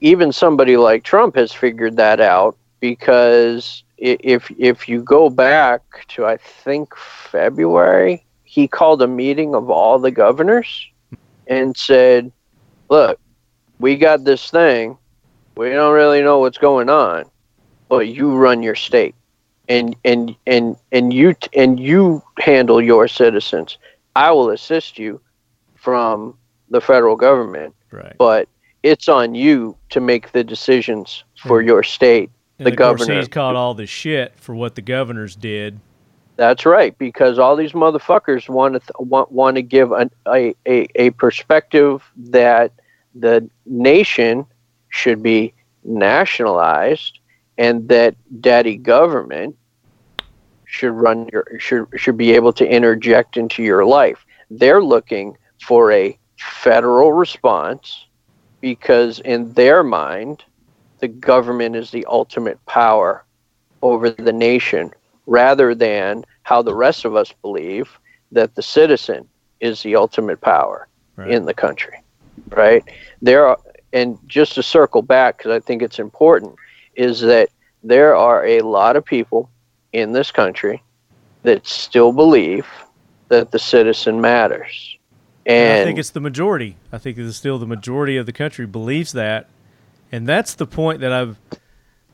even 0.00 0.32
somebody 0.32 0.76
like 0.76 1.04
Trump 1.04 1.36
has 1.36 1.52
figured 1.52 1.96
that 1.96 2.20
out 2.20 2.56
because 2.80 3.84
if 3.96 4.50
if 4.58 4.88
you 4.88 5.02
go 5.02 5.30
back 5.30 5.82
to 6.08 6.26
I 6.26 6.36
think 6.36 6.94
February, 6.96 8.26
he 8.44 8.68
called 8.68 9.02
a 9.02 9.06
meeting 9.06 9.54
of 9.54 9.70
all 9.70 9.98
the 10.00 10.10
governors 10.10 10.88
and 11.46 11.76
said, 11.76 12.32
"Look, 12.90 13.20
we 13.78 13.96
got 13.96 14.24
this 14.24 14.50
thing. 14.50 14.98
We 15.56 15.70
don't 15.70 15.94
really 15.94 16.22
know 16.22 16.40
what's 16.40 16.58
going 16.58 16.88
on, 16.88 17.30
but 17.98 18.08
you 18.08 18.34
run 18.34 18.62
your 18.62 18.74
state." 18.74 19.14
And, 19.68 19.94
and 20.04 20.34
and 20.46 20.76
and 20.90 21.12
you 21.14 21.36
and 21.54 21.78
you 21.78 22.22
handle 22.38 22.82
your 22.82 23.06
citizens. 23.06 23.78
I 24.16 24.32
will 24.32 24.50
assist 24.50 24.98
you, 24.98 25.20
from 25.82 26.38
the 26.70 26.80
federal 26.80 27.16
government. 27.16 27.74
Right. 27.90 28.14
But 28.16 28.48
it's 28.84 29.08
on 29.08 29.34
you 29.34 29.76
to 29.90 30.00
make 30.00 30.30
the 30.30 30.44
decisions 30.44 31.24
for 31.36 31.58
and, 31.58 31.68
your 31.68 31.82
state. 31.82 32.30
the 32.58 32.70
governor. 32.70 33.16
he's 33.16 33.28
caught 33.28 33.56
all 33.56 33.74
the 33.74 33.86
shit 33.86 34.32
for 34.38 34.54
what 34.54 34.76
the 34.76 34.82
governors 34.82 35.34
did. 35.34 35.80
That's 36.36 36.64
right, 36.64 36.96
because 36.96 37.38
all 37.38 37.56
these 37.56 37.72
motherfuckers 37.72 38.48
want 38.48 38.74
to 38.74 38.80
th- 38.80 38.90
want 38.98 39.30
want 39.30 39.56
to 39.56 39.62
give 39.62 39.92
an, 39.92 40.10
a, 40.26 40.54
a 40.66 40.86
a 40.94 41.10
perspective 41.10 42.02
that 42.16 42.72
the 43.14 43.48
nation 43.66 44.46
should 44.88 45.22
be 45.22 45.52
nationalized 45.84 47.18
and 47.58 47.88
that 47.88 48.14
daddy 48.40 48.76
government 48.76 49.56
should 50.64 50.92
run 50.92 51.28
your 51.32 51.46
should 51.58 51.86
should 51.96 52.16
be 52.16 52.32
able 52.32 52.52
to 52.52 52.66
interject 52.66 53.36
into 53.36 53.62
your 53.62 53.84
life. 53.84 54.24
They're 54.50 54.82
looking 54.82 55.36
for 55.60 55.92
a 55.92 56.18
federal 56.38 57.12
response 57.12 58.06
because, 58.60 59.20
in 59.20 59.52
their 59.52 59.82
mind, 59.82 60.44
the 61.00 61.08
government 61.08 61.76
is 61.76 61.90
the 61.90 62.06
ultimate 62.06 62.64
power 62.66 63.24
over 63.82 64.10
the 64.10 64.32
nation 64.32 64.92
rather 65.26 65.74
than 65.74 66.24
how 66.42 66.62
the 66.62 66.74
rest 66.74 67.04
of 67.04 67.16
us 67.16 67.32
believe 67.42 67.98
that 68.30 68.54
the 68.54 68.62
citizen 68.62 69.28
is 69.60 69.82
the 69.82 69.94
ultimate 69.96 70.40
power 70.40 70.88
right. 71.16 71.30
in 71.30 71.44
the 71.44 71.54
country. 71.54 72.02
Right? 72.48 72.84
There 73.20 73.46
are, 73.46 73.58
and 73.92 74.18
just 74.26 74.54
to 74.54 74.62
circle 74.62 75.02
back, 75.02 75.38
because 75.38 75.52
I 75.52 75.60
think 75.60 75.82
it's 75.82 75.98
important, 75.98 76.54
is 76.94 77.20
that 77.20 77.48
there 77.82 78.14
are 78.14 78.44
a 78.46 78.60
lot 78.60 78.96
of 78.96 79.04
people 79.04 79.50
in 79.92 80.12
this 80.12 80.30
country 80.30 80.82
that 81.42 81.66
still 81.66 82.12
believe 82.12 82.66
that 83.28 83.50
the 83.50 83.58
citizen 83.58 84.20
matters. 84.20 84.96
And 85.44 85.80
I 85.80 85.84
think 85.84 85.98
it's 85.98 86.10
the 86.10 86.20
majority. 86.20 86.76
I 86.92 86.98
think 86.98 87.18
it's 87.18 87.36
still 87.36 87.58
the 87.58 87.66
majority 87.66 88.16
of 88.16 88.26
the 88.26 88.32
country 88.32 88.66
believes 88.66 89.12
that. 89.12 89.48
And 90.12 90.26
that's 90.26 90.54
the 90.54 90.66
point 90.66 91.00
that 91.00 91.12
I've 91.12 91.38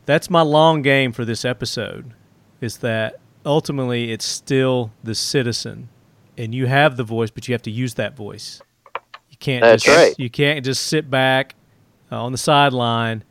that's 0.06 0.30
my 0.30 0.40
long 0.40 0.80
game 0.80 1.12
for 1.12 1.26
this 1.26 1.44
episode 1.44 2.14
is 2.62 2.78
that 2.78 3.20
ultimately 3.44 4.10
it's 4.10 4.24
still 4.24 4.90
the 5.04 5.14
citizen 5.14 5.90
and 6.38 6.54
you 6.54 6.66
have 6.66 6.96
the 6.96 7.04
voice 7.04 7.30
but 7.30 7.46
you 7.46 7.52
have 7.52 7.62
to 7.62 7.70
use 7.70 7.94
that 7.94 8.16
voice. 8.16 8.62
You 9.28 9.36
can't 9.38 9.62
That's 9.62 9.82
just 9.82 9.96
right. 9.96 10.14
you 10.18 10.30
can't 10.30 10.64
just 10.64 10.86
sit 10.86 11.10
back 11.10 11.54
uh, 12.10 12.22
on 12.22 12.32
the 12.32 12.38
sideline 12.38 13.24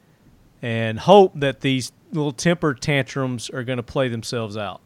and 0.61 0.99
hope 0.99 1.33
that 1.35 1.61
these 1.61 1.91
little 2.11 2.31
temper 2.31 2.73
tantrums 2.73 3.49
are 3.49 3.63
going 3.63 3.77
to 3.77 3.83
play 3.83 4.07
themselves 4.07 4.57
out. 4.57 4.81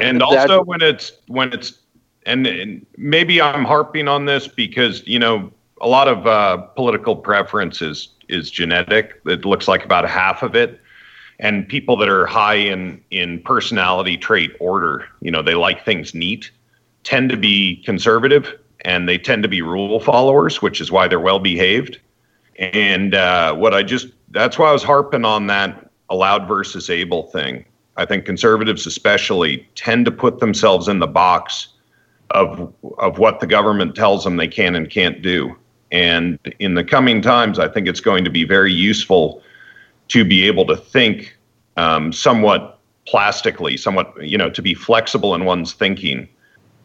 And 0.00 0.22
also 0.22 0.62
when 0.62 0.82
it's 0.82 1.12
when 1.28 1.52
it's 1.52 1.78
and, 2.26 2.46
and, 2.46 2.86
maybe 2.96 3.40
I'm 3.40 3.64
harping 3.64 4.08
on 4.08 4.24
this 4.24 4.48
because 4.48 5.06
you 5.06 5.18
know 5.18 5.52
a 5.80 5.88
lot 5.88 6.08
of 6.08 6.26
uh, 6.26 6.56
political 6.56 7.16
preference 7.16 7.82
is 7.82 8.08
is 8.28 8.50
genetic. 8.50 9.20
It 9.26 9.44
looks 9.44 9.68
like 9.68 9.84
about 9.84 10.08
half 10.08 10.42
of 10.42 10.56
it, 10.56 10.80
and 11.38 11.68
people 11.68 11.96
that 11.98 12.08
are 12.08 12.26
high 12.26 12.54
in 12.54 13.02
in 13.10 13.40
personality 13.42 14.16
trait 14.16 14.52
order, 14.58 15.06
you 15.20 15.30
know, 15.30 15.42
they 15.42 15.54
like 15.54 15.84
things 15.84 16.14
neat, 16.14 16.50
tend 17.04 17.30
to 17.30 17.36
be 17.36 17.82
conservative, 17.84 18.52
and 18.84 19.08
they 19.08 19.18
tend 19.18 19.42
to 19.42 19.48
be 19.48 19.62
rule 19.62 20.00
followers, 20.00 20.60
which 20.62 20.80
is 20.80 20.90
why 20.90 21.06
they're 21.06 21.20
well 21.20 21.38
behaved. 21.38 22.00
And 22.58 23.14
uh, 23.14 23.54
what 23.54 23.74
I 23.74 23.82
just 23.82 24.08
that's 24.34 24.58
why 24.58 24.68
I 24.68 24.72
was 24.72 24.82
harping 24.82 25.24
on 25.24 25.46
that 25.46 25.90
allowed 26.10 26.46
versus 26.46 26.90
able 26.90 27.24
thing. 27.24 27.64
I 27.96 28.04
think 28.04 28.26
conservatives, 28.26 28.86
especially, 28.86 29.66
tend 29.76 30.04
to 30.06 30.10
put 30.10 30.40
themselves 30.40 30.88
in 30.88 30.98
the 30.98 31.06
box 31.06 31.68
of 32.32 32.72
of 32.98 33.18
what 33.18 33.40
the 33.40 33.46
government 33.46 33.94
tells 33.94 34.24
them 34.24 34.36
they 34.36 34.48
can 34.48 34.74
and 34.74 34.90
can't 34.90 35.22
do. 35.22 35.56
And 35.92 36.38
in 36.58 36.74
the 36.74 36.82
coming 36.82 37.22
times, 37.22 37.58
I 37.58 37.68
think 37.68 37.86
it's 37.86 38.00
going 38.00 38.24
to 38.24 38.30
be 38.30 38.44
very 38.44 38.72
useful 38.72 39.42
to 40.08 40.24
be 40.24 40.44
able 40.44 40.66
to 40.66 40.76
think 40.76 41.36
um, 41.76 42.12
somewhat 42.12 42.80
plastically, 43.06 43.76
somewhat 43.76 44.12
you 44.20 44.36
know, 44.36 44.50
to 44.50 44.60
be 44.60 44.74
flexible 44.74 45.34
in 45.34 45.44
one's 45.44 45.72
thinking, 45.72 46.28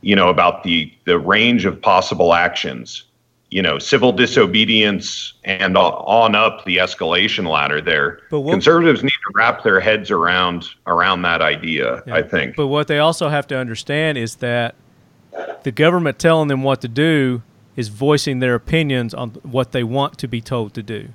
you 0.01 0.15
know, 0.15 0.29
about 0.29 0.63
the 0.63 0.93
the 1.05 1.17
range 1.17 1.65
of 1.65 1.81
possible 1.81 2.35
actions. 2.35 3.05
You 3.51 3.63
know, 3.63 3.79
civil 3.79 4.11
disobedience 4.11 5.33
and 5.43 5.75
on 5.75 6.35
up 6.35 6.65
the 6.65 6.77
escalation 6.77 7.49
ladder. 7.49 7.81
There, 7.81 8.19
but 8.29 8.41
what, 8.41 8.51
conservatives 8.51 9.03
need 9.03 9.09
to 9.09 9.31
wrap 9.33 9.63
their 9.63 9.79
heads 9.79 10.11
around 10.11 10.67
around 10.85 11.23
that 11.23 11.41
idea. 11.41 12.03
Yeah, 12.05 12.15
I 12.15 12.21
think. 12.21 12.55
But 12.55 12.67
what 12.67 12.87
they 12.87 12.99
also 12.99 13.29
have 13.29 13.47
to 13.47 13.57
understand 13.57 14.19
is 14.19 14.35
that 14.35 14.75
the 15.63 15.71
government 15.71 16.19
telling 16.19 16.47
them 16.47 16.61
what 16.61 16.81
to 16.81 16.87
do 16.87 17.41
is 17.75 17.87
voicing 17.87 18.39
their 18.39 18.55
opinions 18.55 19.13
on 19.13 19.29
what 19.43 19.71
they 19.71 19.83
want 19.83 20.17
to 20.19 20.27
be 20.27 20.41
told 20.41 20.73
to 20.73 20.83
do. 20.83 21.09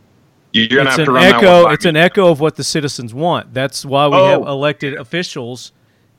You're 0.52 0.86
it's 0.86 0.98
an 0.98 1.16
echo. 1.16 1.68
It's 1.68 1.84
an 1.84 1.96
echo 1.96 2.30
of 2.30 2.40
what 2.40 2.56
the 2.56 2.64
citizens 2.64 3.12
want. 3.12 3.52
That's 3.54 3.84
why 3.84 4.06
we 4.06 4.16
oh. 4.16 4.26
have 4.26 4.48
elected 4.48 4.94
officials. 4.94 5.72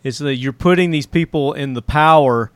Is 0.04 0.20
that 0.20 0.36
you're 0.36 0.54
putting 0.54 0.92
these 0.92 1.08
people 1.08 1.54
in 1.54 1.74
the 1.74 1.82
power 1.82 2.52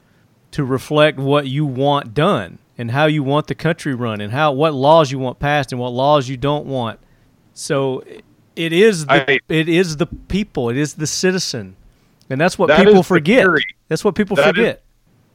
to 0.52 0.64
reflect 0.64 1.18
what 1.18 1.48
you 1.48 1.66
want 1.66 2.14
done 2.14 2.60
and 2.80 2.90
how 2.90 3.08
you 3.08 3.22
want 3.22 3.48
the 3.48 3.56
country 3.56 3.94
run 3.94 4.22
and 4.22 4.32
how 4.32 4.54
what 4.54 4.74
laws 4.74 5.12
you 5.12 5.20
want 5.20 5.38
passed 5.38 5.74
and 5.74 5.80
what 5.80 5.90
laws 5.90 6.30
you 6.30 6.38
don't 6.38 6.66
want. 6.66 6.98
So 7.54 8.06
it 8.56 8.72
is 8.72 9.06
the, 9.06 9.32
I, 9.32 9.40
it 9.50 9.68
is 9.68 9.98
the 9.98 10.06
people. 10.06 10.70
It 10.70 10.78
is 10.78 10.94
the 10.94 11.06
citizen, 11.06 11.76
and 12.30 12.40
that's 12.40 12.58
what 12.58 12.68
that 12.68 12.84
people 12.84 13.04
forget. 13.04 13.46
That's 13.90 14.04
what 14.04 14.16
people 14.16 14.38
that 14.38 14.56
forget. 14.56 14.78
Is, 14.78 14.82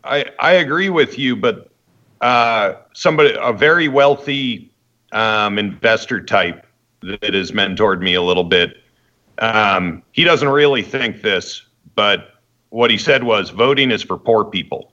I, 0.04 0.24
I 0.40 0.52
agree 0.52 0.88
with 0.88 1.18
you, 1.18 1.36
but 1.36 1.70
uh, 2.22 2.76
somebody, 2.94 3.36
a 3.38 3.52
very 3.52 3.88
wealthy 3.88 4.72
um, 5.12 5.58
investor 5.58 6.22
type 6.22 6.66
that 7.02 7.34
has 7.34 7.52
mentored 7.52 8.00
me 8.00 8.14
a 8.14 8.22
little 8.22 8.44
bit, 8.44 8.78
um, 9.38 10.02
he 10.12 10.24
doesn't 10.24 10.48
really 10.48 10.82
think 10.82 11.20
this, 11.20 11.66
but 11.94 12.40
what 12.70 12.90
he 12.90 12.96
said 12.96 13.22
was 13.22 13.50
voting 13.50 13.90
is 13.90 14.02
for 14.02 14.16
poor 14.16 14.46
people. 14.46 14.92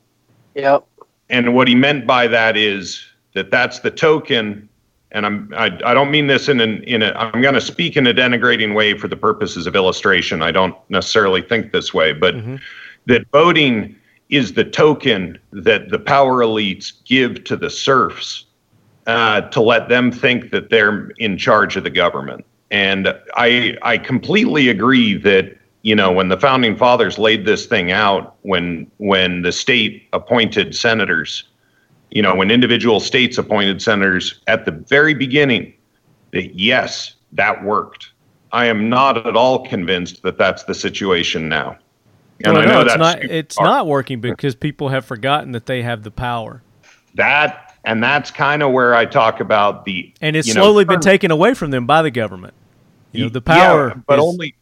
Yep. 0.55 0.85
And 1.31 1.55
what 1.55 1.67
he 1.67 1.75
meant 1.75 2.05
by 2.05 2.27
that 2.27 2.57
is 2.57 3.03
that 3.33 3.49
that's 3.49 3.79
the 3.79 3.89
token. 3.89 4.69
And 5.13 5.25
I'm 5.25 5.51
I, 5.55 5.65
I 5.85 5.93
don't 5.93 6.11
mean 6.11 6.27
this 6.27 6.47
in 6.47 6.59
an 6.59 6.83
in 6.83 7.01
a 7.01 7.13
I'm 7.13 7.41
going 7.41 7.55
to 7.55 7.61
speak 7.61 7.97
in 7.97 8.05
a 8.05 8.13
denigrating 8.13 8.75
way 8.75 8.97
for 8.97 9.07
the 9.07 9.15
purposes 9.15 9.65
of 9.65 9.75
illustration. 9.75 10.41
I 10.41 10.51
don't 10.51 10.75
necessarily 10.89 11.41
think 11.41 11.71
this 11.71 11.93
way, 11.93 12.13
but 12.13 12.35
mm-hmm. 12.35 12.57
that 13.07 13.25
voting 13.31 13.95
is 14.29 14.53
the 14.53 14.63
token 14.63 15.39
that 15.51 15.89
the 15.89 15.99
power 15.99 16.39
elites 16.39 16.93
give 17.05 17.43
to 17.45 17.57
the 17.57 17.69
serfs 17.69 18.45
uh, 19.07 19.41
to 19.41 19.61
let 19.61 19.89
them 19.89 20.11
think 20.11 20.51
that 20.51 20.69
they're 20.69 21.09
in 21.17 21.37
charge 21.37 21.75
of 21.75 21.83
the 21.83 21.89
government. 21.89 22.45
And 22.71 23.13
I 23.35 23.77
I 23.81 23.97
completely 23.97 24.69
agree 24.69 25.15
that 25.17 25.57
you 25.83 25.95
know 25.95 26.11
when 26.11 26.29
the 26.29 26.37
founding 26.37 26.77
fathers 26.77 27.17
laid 27.17 27.45
this 27.45 27.65
thing 27.65 27.91
out, 27.91 28.35
when 28.41 28.89
when 28.97 29.41
the 29.41 29.51
state 29.51 30.07
appointed 30.13 30.75
senators, 30.75 31.43
you 32.09 32.21
know 32.21 32.35
when 32.35 32.51
individual 32.51 32.99
states 32.99 33.37
appointed 33.37 33.81
senators 33.81 34.41
at 34.47 34.65
the 34.65 34.71
very 34.71 35.13
beginning, 35.13 35.73
that 36.31 36.59
yes 36.59 37.15
that 37.33 37.63
worked. 37.63 38.11
I 38.53 38.65
am 38.65 38.89
not 38.89 39.25
at 39.25 39.35
all 39.35 39.65
convinced 39.65 40.23
that 40.23 40.37
that's 40.37 40.63
the 40.63 40.75
situation 40.75 41.47
now. 41.47 41.77
And 42.43 42.53
well, 42.53 42.61
I 42.61 42.65
know 42.65 42.81
no, 42.81 42.81
it's 42.81 42.97
not. 42.97 43.23
It's 43.23 43.57
hard. 43.57 43.67
not 43.67 43.87
working 43.87 44.19
because 44.19 44.55
people 44.55 44.89
have 44.89 45.05
forgotten 45.05 45.51
that 45.53 45.65
they 45.65 45.81
have 45.83 46.03
the 46.03 46.11
power. 46.11 46.61
That 47.15 47.75
and 47.85 48.03
that's 48.03 48.31
kind 48.31 48.63
of 48.63 48.71
where 48.71 48.93
I 48.95 49.05
talk 49.05 49.39
about 49.39 49.85
the. 49.85 50.13
And 50.21 50.35
it's 50.35 50.51
slowly 50.51 50.85
know, 50.85 50.93
been 50.93 51.01
taken 51.01 51.31
away 51.31 51.53
from 51.53 51.71
them 51.71 51.85
by 51.85 52.01
the 52.01 52.11
government. 52.11 52.53
You 53.11 53.25
know, 53.25 53.29
the 53.29 53.41
power, 53.41 53.89
yeah, 53.89 54.01
but 54.07 54.19
is, 54.19 54.25
only. 54.25 54.55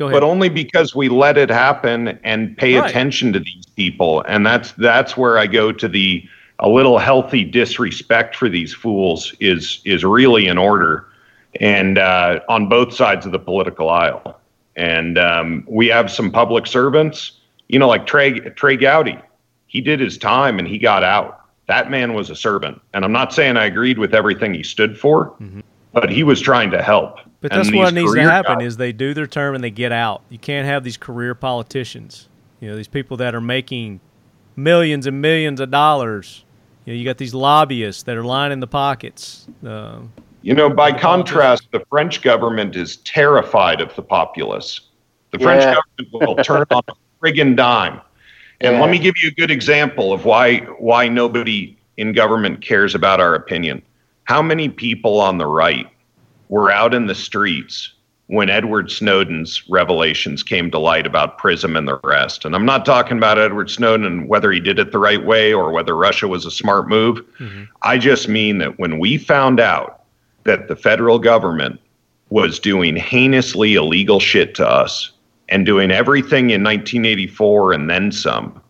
Go 0.00 0.06
ahead. 0.06 0.14
But 0.14 0.22
only 0.22 0.48
because 0.48 0.94
we 0.94 1.10
let 1.10 1.36
it 1.36 1.50
happen 1.50 2.18
and 2.24 2.56
pay 2.56 2.78
right. 2.78 2.88
attention 2.88 3.34
to 3.34 3.38
these 3.38 3.66
people, 3.76 4.22
and 4.26 4.46
that's 4.46 4.72
that's 4.72 5.14
where 5.14 5.36
I 5.36 5.46
go 5.46 5.72
to 5.72 5.86
the 5.86 6.26
a 6.58 6.70
little 6.70 6.96
healthy 6.96 7.44
disrespect 7.44 8.34
for 8.34 8.48
these 8.48 8.72
fools 8.72 9.34
is 9.40 9.82
is 9.84 10.02
really 10.02 10.46
in 10.46 10.56
order, 10.56 11.06
and 11.60 11.98
uh, 11.98 12.40
on 12.48 12.66
both 12.66 12.94
sides 12.94 13.26
of 13.26 13.32
the 13.32 13.38
political 13.38 13.90
aisle. 13.90 14.40
And 14.74 15.18
um, 15.18 15.66
we 15.68 15.88
have 15.88 16.10
some 16.10 16.30
public 16.30 16.66
servants, 16.66 17.32
you 17.68 17.78
know, 17.78 17.88
like 17.88 18.06
Trey, 18.06 18.40
Trey 18.40 18.78
Gowdy. 18.78 19.18
He 19.66 19.82
did 19.82 20.00
his 20.00 20.16
time 20.16 20.58
and 20.58 20.66
he 20.66 20.78
got 20.78 21.04
out. 21.04 21.42
That 21.66 21.90
man 21.90 22.14
was 22.14 22.30
a 22.30 22.36
servant. 22.36 22.80
And 22.94 23.04
I'm 23.04 23.12
not 23.12 23.34
saying 23.34 23.58
I 23.58 23.66
agreed 23.66 23.98
with 23.98 24.14
everything 24.14 24.54
he 24.54 24.62
stood 24.62 24.98
for, 24.98 25.32
mm-hmm. 25.32 25.60
but 25.92 26.08
he 26.08 26.22
was 26.22 26.40
trying 26.40 26.70
to 26.70 26.80
help. 26.80 27.18
But 27.40 27.52
that's 27.52 27.72
what 27.72 27.94
needs 27.94 28.14
to 28.14 28.22
happen 28.22 28.58
guys, 28.58 28.68
is 28.68 28.76
they 28.76 28.92
do 28.92 29.14
their 29.14 29.26
term 29.26 29.54
and 29.54 29.64
they 29.64 29.70
get 29.70 29.92
out. 29.92 30.22
You 30.28 30.38
can't 30.38 30.66
have 30.66 30.84
these 30.84 30.98
career 30.98 31.34
politicians. 31.34 32.28
You 32.60 32.68
know, 32.68 32.76
these 32.76 32.88
people 32.88 33.16
that 33.18 33.34
are 33.34 33.40
making 33.40 34.00
millions 34.56 35.06
and 35.06 35.22
millions 35.22 35.60
of 35.60 35.70
dollars. 35.70 36.44
You 36.84 36.92
know, 36.92 36.98
you 36.98 37.04
got 37.04 37.16
these 37.18 37.34
lobbyists 37.34 38.02
that 38.04 38.16
are 38.16 38.24
lining 38.24 38.60
the 38.60 38.66
pockets. 38.66 39.46
Uh, 39.66 40.00
you 40.42 40.54
know, 40.54 40.68
by 40.68 40.92
contrast, 40.92 41.68
the 41.72 41.84
French 41.88 42.22
government 42.22 42.76
is 42.76 42.98
terrified 42.98 43.80
of 43.80 43.94
the 43.94 44.02
populace. 44.02 44.80
The 45.30 45.38
French 45.38 45.62
government 45.62 46.26
will 46.26 46.36
turn 46.44 46.64
on 46.70 46.82
a 46.88 46.92
friggin' 47.22 47.56
dime. 47.56 48.00
And 48.60 48.74
yeah. 48.74 48.80
let 48.80 48.90
me 48.90 48.98
give 48.98 49.14
you 49.22 49.28
a 49.28 49.32
good 49.32 49.50
example 49.50 50.12
of 50.12 50.26
why 50.26 50.58
why 50.78 51.08
nobody 51.08 51.76
in 51.96 52.12
government 52.12 52.60
cares 52.60 52.94
about 52.94 53.20
our 53.20 53.34
opinion. 53.34 53.82
How 54.24 54.42
many 54.42 54.68
people 54.68 55.20
on 55.20 55.38
the 55.38 55.46
right 55.46 55.88
were 56.50 56.70
out 56.70 56.92
in 56.92 57.06
the 57.06 57.14
streets 57.14 57.94
when 58.26 58.50
Edward 58.50 58.90
Snowden's 58.90 59.68
revelations 59.68 60.42
came 60.42 60.70
to 60.70 60.78
light 60.78 61.06
about 61.06 61.38
PRISM 61.38 61.76
and 61.76 61.88
the 61.88 61.98
rest? 62.04 62.44
And 62.44 62.54
I'm 62.54 62.66
not 62.66 62.84
talking 62.84 63.16
about 63.16 63.38
Edward 63.38 63.70
Snowden 63.70 64.04
and 64.04 64.28
whether 64.28 64.52
he 64.52 64.60
did 64.60 64.78
it 64.78 64.92
the 64.92 64.98
right 64.98 65.24
way 65.24 65.54
or 65.54 65.72
whether 65.72 65.96
Russia 65.96 66.28
was 66.28 66.44
a 66.44 66.50
smart 66.50 66.88
move. 66.88 67.18
Mm-hmm. 67.38 67.64
I 67.82 67.96
just 67.96 68.28
mean 68.28 68.58
that 68.58 68.78
when 68.78 68.98
we 68.98 69.16
found 69.16 69.58
out 69.58 70.02
that 70.44 70.68
the 70.68 70.76
federal 70.76 71.18
government 71.18 71.80
was 72.30 72.58
doing 72.58 72.96
heinously 72.96 73.74
illegal 73.74 74.20
shit 74.20 74.54
to 74.56 74.68
us 74.68 75.12
and 75.48 75.64
doing 75.64 75.90
everything 75.90 76.50
in 76.50 76.62
1984 76.62 77.72
and 77.72 77.88
then 77.88 78.12
some, 78.12 78.60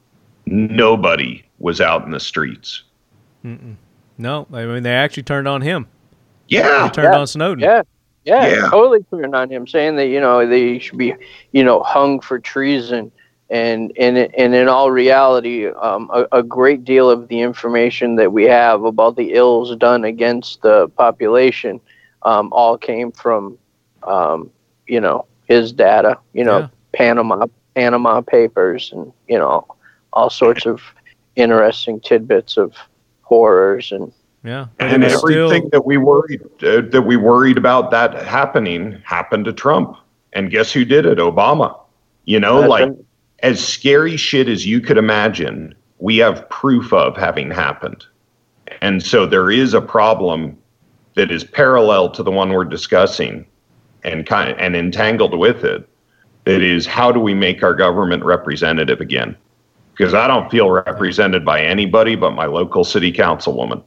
nobody 0.47 1.43
was 1.59 1.81
out 1.81 2.05
in 2.05 2.11
the 2.11 2.21
streets. 2.21 2.83
Mm-mm. 3.45 3.77
No, 4.19 4.47
I 4.53 4.67
mean 4.67 4.83
they 4.83 4.95
actually 4.95 5.23
turned 5.23 5.49
on 5.49 5.63
him. 5.63 5.87
Yeah, 6.51 6.89
they 6.89 6.91
turned 6.91 7.15
yeah. 7.15 7.21
on 7.21 7.27
Snowden. 7.27 7.65
Yeah. 7.65 7.83
yeah, 8.25 8.47
yeah, 8.49 8.69
totally 8.71 9.03
turned 9.11 9.35
on 9.35 9.51
him, 9.51 9.67
saying 9.67 9.97
that 9.97 10.09
you 10.09 10.21
know 10.21 10.47
they 10.47 10.79
should 10.79 10.99
be, 10.99 11.15
you 11.53 11.65
know, 11.65 11.83
hung 11.83 12.21
for 12.21 12.39
treason 12.39 13.11
and 13.51 13.93
and 13.99 14.17
and 14.17 14.55
in 14.55 14.69
all 14.69 14.93
reality, 14.93 15.67
um, 15.67 16.09
a, 16.15 16.27
a, 16.31 16.43
great 16.43 16.85
deal 16.85 17.11
of 17.11 17.27
the 17.27 17.41
information 17.41 18.15
that 18.15 18.33
we 18.33 18.45
have 18.45 18.85
about 18.85 19.17
the 19.17 19.33
ills 19.33 19.75
done 19.77 20.05
against 20.05 20.63
the 20.63 20.89
population 20.91 21.81
um, 22.23 22.53
all 22.53 22.79
came 22.79 23.11
from, 23.11 23.59
um, 24.05 24.51
you 24.87 25.01
know, 25.01 25.27
his 25.49 25.73
data. 25.73 26.17
You 26.33 26.45
know, 26.45 26.59
yeah. 26.61 26.69
Panama 26.95 27.47
Panama 27.75 28.21
Papers, 28.21 28.93
and 28.93 29.13
you 29.27 29.37
know, 29.37 29.67
all 30.13 30.31
sorts 30.31 30.65
of 30.65 30.81
interesting 31.35 31.99
tidbits 31.99 32.57
of 32.57 32.77
horrors 33.23 33.91
and 33.91 34.13
yeah, 34.45 34.67
and 34.79 35.05
everything 35.05 35.63
still... 35.63 35.71
that 35.71 35.85
we 35.85 35.97
worried 35.97 36.43
uh, 36.63 36.83
that 36.91 37.05
we 37.07 37.17
worried 37.17 37.59
about 37.59 37.91
that 37.91 38.15
happening 38.15 39.01
happened 39.05 39.45
to 39.47 39.53
Trump. 39.53 39.97
And 40.33 40.51
guess 40.51 40.73
who 40.73 40.85
did 40.85 41.07
it? 41.07 41.19
Obama. 41.19 41.79
You 42.25 42.39
know, 42.39 42.61
That's 42.61 42.71
like 42.71 42.93
as 43.41 43.67
scary 43.67 44.17
shit 44.17 44.49
as 44.49 44.67
you 44.67 44.81
could 44.81 44.99
imagine, 44.99 45.75
we 45.99 46.19
have 46.19 46.49
proof 46.51 46.93
of 46.93 47.17
having 47.17 47.51
happened. 47.51 48.05
And 48.81 49.03
so 49.03 49.27
there 49.27 49.51
is 49.51 49.75
a 49.75 49.81
problem 49.81 50.57
that 51.17 51.31
is 51.31 51.45
parallel 51.45 52.11
to 52.11 52.23
the 52.23 52.31
one 52.31 52.51
we're 52.51 52.65
discussing 52.65 53.45
and 54.05 54.27
kind 54.27 54.51
of, 54.51 54.59
and 54.59 54.77
entangled 54.77 55.37
with 55.37 55.65
it. 55.65 55.89
That 56.45 56.63
is, 56.63 56.87
how 56.87 57.13
do 57.13 57.21
we 57.21 57.35
make 57.35 57.63
our 57.63 57.75
government 57.75 58.25
representative 58.25 59.01
again? 59.01 59.37
Because 59.93 60.15
I 60.15 60.27
don't 60.27 60.51
feel 60.51 60.71
represented 60.71 61.45
by 61.45 61.61
anybody 61.61 62.17
but 62.17 62.31
my 62.31 62.47
local 62.47 62.85
city 62.85 63.13
councilwoman. 63.13 63.83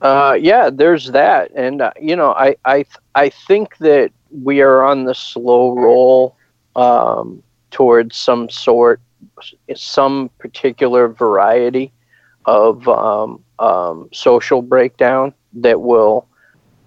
Uh, 0.00 0.36
yeah, 0.40 0.70
there's 0.70 1.06
that, 1.10 1.50
and 1.56 1.82
uh, 1.82 1.90
you 2.00 2.14
know, 2.14 2.32
I 2.32 2.56
I 2.64 2.84
I 3.14 3.30
think 3.30 3.78
that 3.78 4.12
we 4.30 4.60
are 4.60 4.84
on 4.84 5.04
the 5.04 5.14
slow 5.14 5.74
roll 5.74 6.36
um, 6.76 7.42
towards 7.70 8.16
some 8.16 8.48
sort, 8.48 9.00
some 9.74 10.30
particular 10.38 11.08
variety 11.08 11.92
of 12.44 12.86
um, 12.88 13.42
um, 13.58 14.08
social 14.12 14.62
breakdown 14.62 15.34
that 15.54 15.80
will 15.80 16.26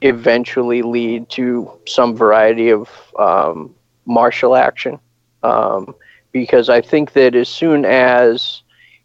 eventually 0.01 0.81
lead 0.81 1.29
to 1.29 1.69
some 1.87 2.15
variety 2.15 2.69
of 2.69 2.89
um, 3.19 3.73
martial 4.05 4.55
action. 4.55 4.99
Um, 5.43 5.93
because 6.31 6.69
I 6.69 6.81
think 6.81 7.13
that 7.13 7.35
as 7.35 7.49
soon 7.49 7.83
as 7.83 8.60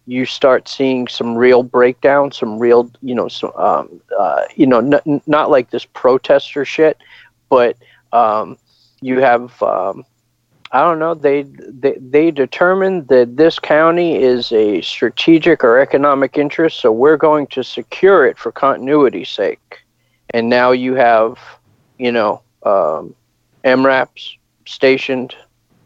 you 0.06 0.24
start 0.24 0.68
seeing 0.68 1.08
some 1.08 1.34
real 1.34 1.62
breakdown, 1.62 2.30
some 2.30 2.58
real, 2.58 2.90
you 3.02 3.14
know, 3.14 3.28
so, 3.28 3.52
um, 3.58 4.00
uh, 4.16 4.42
you 4.54 4.66
know, 4.66 4.78
n- 4.78 5.20
not 5.26 5.50
like 5.50 5.70
this 5.70 5.84
protester 5.84 6.64
shit, 6.64 6.96
but 7.48 7.76
um, 8.12 8.56
you 9.00 9.20
have, 9.20 9.60
um, 9.62 10.04
I 10.70 10.80
don't 10.80 10.98
know, 10.98 11.14
they, 11.14 11.42
they 11.42 11.96
they 11.98 12.30
determined 12.30 13.08
that 13.08 13.36
this 13.36 13.58
county 13.58 14.16
is 14.16 14.52
a 14.52 14.80
strategic 14.80 15.64
or 15.64 15.78
economic 15.78 16.38
interest, 16.38 16.80
so 16.80 16.92
we're 16.92 17.16
going 17.16 17.46
to 17.48 17.62
secure 17.62 18.26
it 18.26 18.38
for 18.38 18.52
continuity's 18.52 19.28
sake. 19.28 19.84
And 20.30 20.48
now 20.48 20.72
you 20.72 20.94
have, 20.94 21.38
you 21.98 22.12
know, 22.12 22.42
um, 22.64 23.14
MRAPs 23.64 24.36
stationed 24.66 25.34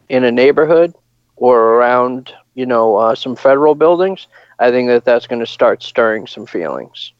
in 0.09 0.23
a 0.23 0.31
neighborhood 0.31 0.93
or 1.37 1.75
around 1.75 2.33
you 2.53 2.65
know 2.65 2.95
uh, 2.95 3.15
some 3.15 3.35
federal 3.35 3.75
buildings, 3.75 4.27
I 4.59 4.71
think 4.71 4.87
that 4.89 5.05
that's 5.05 5.27
going 5.27 5.39
to 5.39 5.47
start 5.47 5.83
stirring 5.83 6.27
some 6.27 6.45
feelings, 6.45 7.11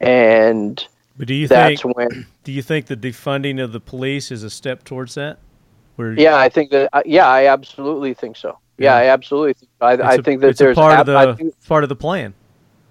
and 0.00 0.86
but 1.16 1.28
do 1.28 1.34
you 1.34 1.48
that's 1.48 1.82
think, 1.82 1.96
when 1.96 2.26
do 2.44 2.52
you 2.52 2.62
think 2.62 2.86
the 2.86 2.96
defunding 2.96 3.62
of 3.62 3.72
the 3.72 3.80
police 3.80 4.30
is 4.30 4.42
a 4.42 4.50
step 4.50 4.84
towards 4.84 5.14
that? 5.14 5.38
Where, 5.96 6.12
yeah, 6.12 6.36
I 6.36 6.48
think 6.48 6.70
that. 6.70 6.90
Uh, 6.92 7.02
yeah, 7.06 7.26
I 7.26 7.46
absolutely 7.46 8.12
think 8.14 8.36
so. 8.36 8.58
Yeah, 8.78 8.92
yeah 8.92 8.96
I 8.96 9.12
absolutely. 9.12 9.54
Think, 9.54 9.70
I, 9.80 9.92
I 9.92 10.14
a, 10.14 10.22
think 10.22 10.42
that 10.42 10.58
there's 10.58 10.74
part 10.74 10.92
ab- 10.92 11.08
of 11.08 11.36
the 11.36 11.36
think, 11.36 11.64
part 11.66 11.82
of 11.82 11.88
the 11.88 11.96
plan. 11.96 12.34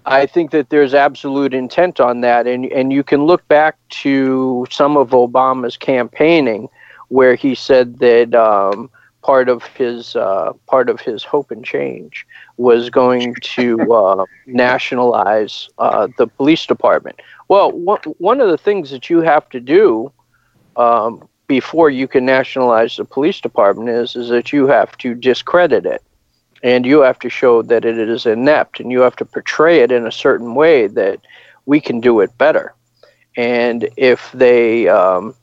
I 0.04 0.26
think 0.26 0.50
that 0.52 0.70
there's 0.70 0.94
absolute 0.94 1.54
intent 1.54 2.00
on 2.00 2.20
that, 2.22 2.46
and 2.46 2.66
and 2.66 2.92
you 2.92 3.04
can 3.04 3.24
look 3.24 3.46
back 3.48 3.76
to 3.90 4.66
some 4.70 4.96
of 4.96 5.10
Obama's 5.10 5.76
campaigning, 5.76 6.68
where 7.08 7.36
he 7.36 7.54
said 7.54 7.98
that 8.00 8.34
um, 8.34 8.90
part 9.26 9.48
of 9.48 9.64
his 9.64 10.14
uh, 10.14 10.52
part 10.66 10.88
of 10.88 11.00
his 11.00 11.24
hope 11.24 11.50
and 11.50 11.64
change 11.64 12.24
was 12.58 12.90
going 12.90 13.34
to 13.42 13.66
uh, 13.92 14.24
nationalize 14.46 15.68
uh, 15.78 16.06
the 16.16 16.28
police 16.28 16.64
department. 16.64 17.20
Well, 17.48 17.72
one 17.72 18.40
of 18.40 18.48
the 18.48 18.58
things 18.58 18.90
that 18.90 19.10
you 19.10 19.18
have 19.22 19.48
to 19.50 19.60
do 19.60 20.12
um, 20.76 21.28
before 21.48 21.90
you 21.90 22.06
can 22.06 22.24
nationalize 22.24 22.96
the 22.96 23.04
police 23.04 23.40
department 23.40 23.88
is 23.88 24.14
is 24.14 24.28
that 24.28 24.52
you 24.52 24.68
have 24.68 24.96
to 24.98 25.14
discredit 25.14 25.84
it, 25.86 26.02
and 26.62 26.86
you 26.86 27.00
have 27.00 27.18
to 27.18 27.28
show 27.28 27.62
that 27.62 27.84
it 27.84 27.98
is 27.98 28.26
inept, 28.26 28.78
and 28.78 28.92
you 28.92 29.00
have 29.00 29.16
to 29.16 29.24
portray 29.24 29.80
it 29.80 29.90
in 29.90 30.06
a 30.06 30.12
certain 30.12 30.54
way 30.54 30.86
that 30.86 31.18
we 31.66 31.80
can 31.80 32.00
do 32.00 32.20
it 32.20 32.30
better. 32.38 32.74
And 33.36 33.88
if 33.96 34.30
they 34.32 34.86
um, 34.86 35.34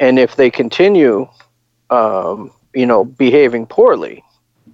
and 0.00 0.18
if 0.18 0.34
they 0.34 0.50
continue 0.50 1.28
um, 1.90 2.50
you 2.74 2.86
know, 2.86 3.04
behaving 3.04 3.66
poorly, 3.66 4.22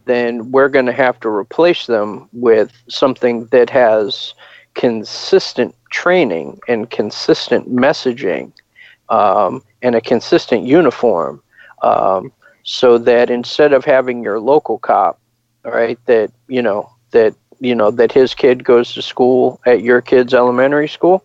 then 0.05 0.51
we're 0.51 0.69
going 0.69 0.87
to 0.87 0.93
have 0.93 1.19
to 1.21 1.29
replace 1.29 1.87
them 1.87 2.29
with 2.33 2.73
something 2.89 3.47
that 3.47 3.71
has 3.71 4.35
consistent 4.75 5.75
training 5.91 6.59
and 6.69 6.91
consistent 6.91 7.73
messaging 7.75 8.53
um, 9.09 9.63
and 9.83 9.95
a 9.95 10.01
consistent 10.01 10.65
uniform 10.65 11.41
um, 11.83 12.33
so 12.65 12.99
that 12.99 13.31
instead 13.31 13.73
of 13.73 13.85
having 13.85 14.23
your 14.23 14.41
local 14.41 14.79
cop 14.79 15.21
right 15.65 15.99
that 16.07 16.31
you 16.49 16.61
know 16.61 16.91
that 17.13 17.35
you 17.61 17.75
know 17.75 17.91
that 17.91 18.11
his 18.11 18.35
kid 18.35 18.65
goes 18.65 18.93
to 18.93 19.01
school 19.01 19.61
at 19.67 19.83
your 19.83 20.01
kid's 20.01 20.35
elementary 20.35 20.89
school 20.89 21.25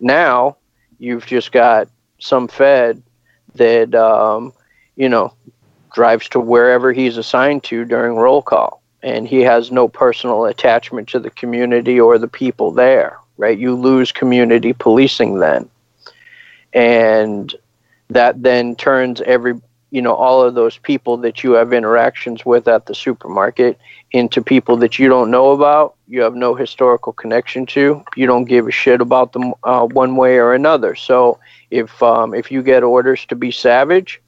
now 0.00 0.56
you've 0.98 1.24
just 1.26 1.52
got 1.52 1.88
some 2.18 2.46
fed 2.46 3.02
that 3.54 3.94
um, 3.94 4.52
you 4.96 5.08
know 5.08 5.32
drives 5.94 6.28
to 6.30 6.40
wherever 6.40 6.92
he's 6.92 7.16
assigned 7.16 7.64
to 7.64 7.84
during 7.84 8.16
roll 8.16 8.42
call. 8.42 8.82
And 9.02 9.26
he 9.26 9.40
has 9.40 9.72
no 9.72 9.88
personal 9.88 10.44
attachment 10.44 11.08
to 11.08 11.18
the 11.18 11.30
community 11.30 11.98
or 11.98 12.18
the 12.18 12.28
people 12.28 12.70
there 12.70 13.18
right? 13.42 13.58
You 13.58 13.74
lose 13.74 14.12
community 14.12 14.72
policing 14.72 15.40
then. 15.40 15.68
And 16.72 17.52
that 18.10 18.40
then 18.40 18.76
turns 18.76 19.20
every 19.22 19.60
you 19.90 20.00
know 20.00 20.14
all 20.14 20.40
of 20.42 20.54
those 20.54 20.78
people 20.78 21.18
that 21.18 21.42
you 21.42 21.52
have 21.52 21.72
interactions 21.72 22.46
with 22.46 22.66
at 22.66 22.86
the 22.86 22.94
supermarket 22.94 23.78
into 24.12 24.40
people 24.40 24.76
that 24.78 24.98
you 24.98 25.06
don't 25.06 25.30
know 25.30 25.50
about 25.50 25.96
you 26.08 26.22
have 26.22 26.34
no 26.34 26.54
historical 26.54 27.12
connection 27.12 27.66
to 27.66 28.02
you 28.16 28.26
don't 28.26 28.46
give 28.46 28.66
a 28.66 28.70
shit 28.70 29.02
about 29.02 29.32
them 29.32 29.52
uh, 29.64 29.84
one 29.84 30.16
way 30.16 30.38
or 30.38 30.54
another. 30.54 30.94
So 30.94 31.38
if 31.70 32.02
um, 32.02 32.32
if 32.32 32.50
you 32.50 32.62
get 32.62 32.82
orders 32.82 33.26
to 33.26 33.36
be 33.36 33.50
savage 33.50 34.21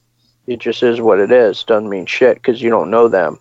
it 0.46 0.58
just 0.58 0.82
is 0.82 1.00
what 1.00 1.20
it 1.20 1.30
is. 1.30 1.64
Doesn't 1.64 1.88
mean 1.88 2.06
shit 2.06 2.36
because 2.36 2.60
you 2.60 2.70
don't 2.70 2.90
know 2.90 3.08
them. 3.08 3.38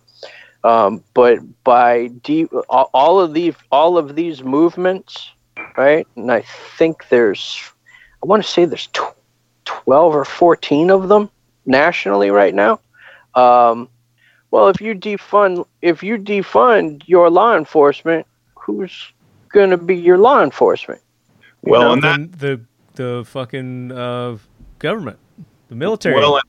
Um, 0.63 1.03
but 1.13 1.39
by 1.63 2.07
deep, 2.07 2.51
all 2.69 3.19
of 3.19 3.33
these, 3.33 3.55
all 3.71 3.97
of 3.97 4.15
these 4.15 4.43
movements, 4.43 5.31
right? 5.77 6.07
And 6.15 6.31
I 6.31 6.41
think 6.77 7.09
there's, 7.09 7.61
I 8.23 8.25
want 8.25 8.43
to 8.43 8.49
say 8.49 8.65
there's 8.65 8.87
tw- 8.87 9.15
twelve 9.65 10.15
or 10.15 10.23
fourteen 10.23 10.89
of 10.89 11.09
them 11.09 11.29
nationally 11.65 12.29
right 12.29 12.53
now. 12.53 12.79
Um, 13.35 13.89
well, 14.51 14.69
if 14.69 14.79
you 14.79 14.95
defund, 14.95 15.65
if 15.81 16.03
you 16.03 16.17
defund 16.17 17.03
your 17.07 17.29
law 17.29 17.57
enforcement, 17.57 18.25
who's 18.55 19.11
going 19.49 19.71
to 19.71 19.77
be 19.77 19.95
your 19.95 20.17
law 20.17 20.43
enforcement? 20.43 21.01
You 21.65 21.71
well, 21.71 21.81
know? 21.81 21.93
and 21.93 22.03
that 22.03 22.39
the 22.39 22.61
the 22.95 23.23
fucking 23.25 23.91
uh, 23.91 24.37
government, 24.79 25.19
the 25.67 25.75
military. 25.75 26.15
Well, 26.15 26.39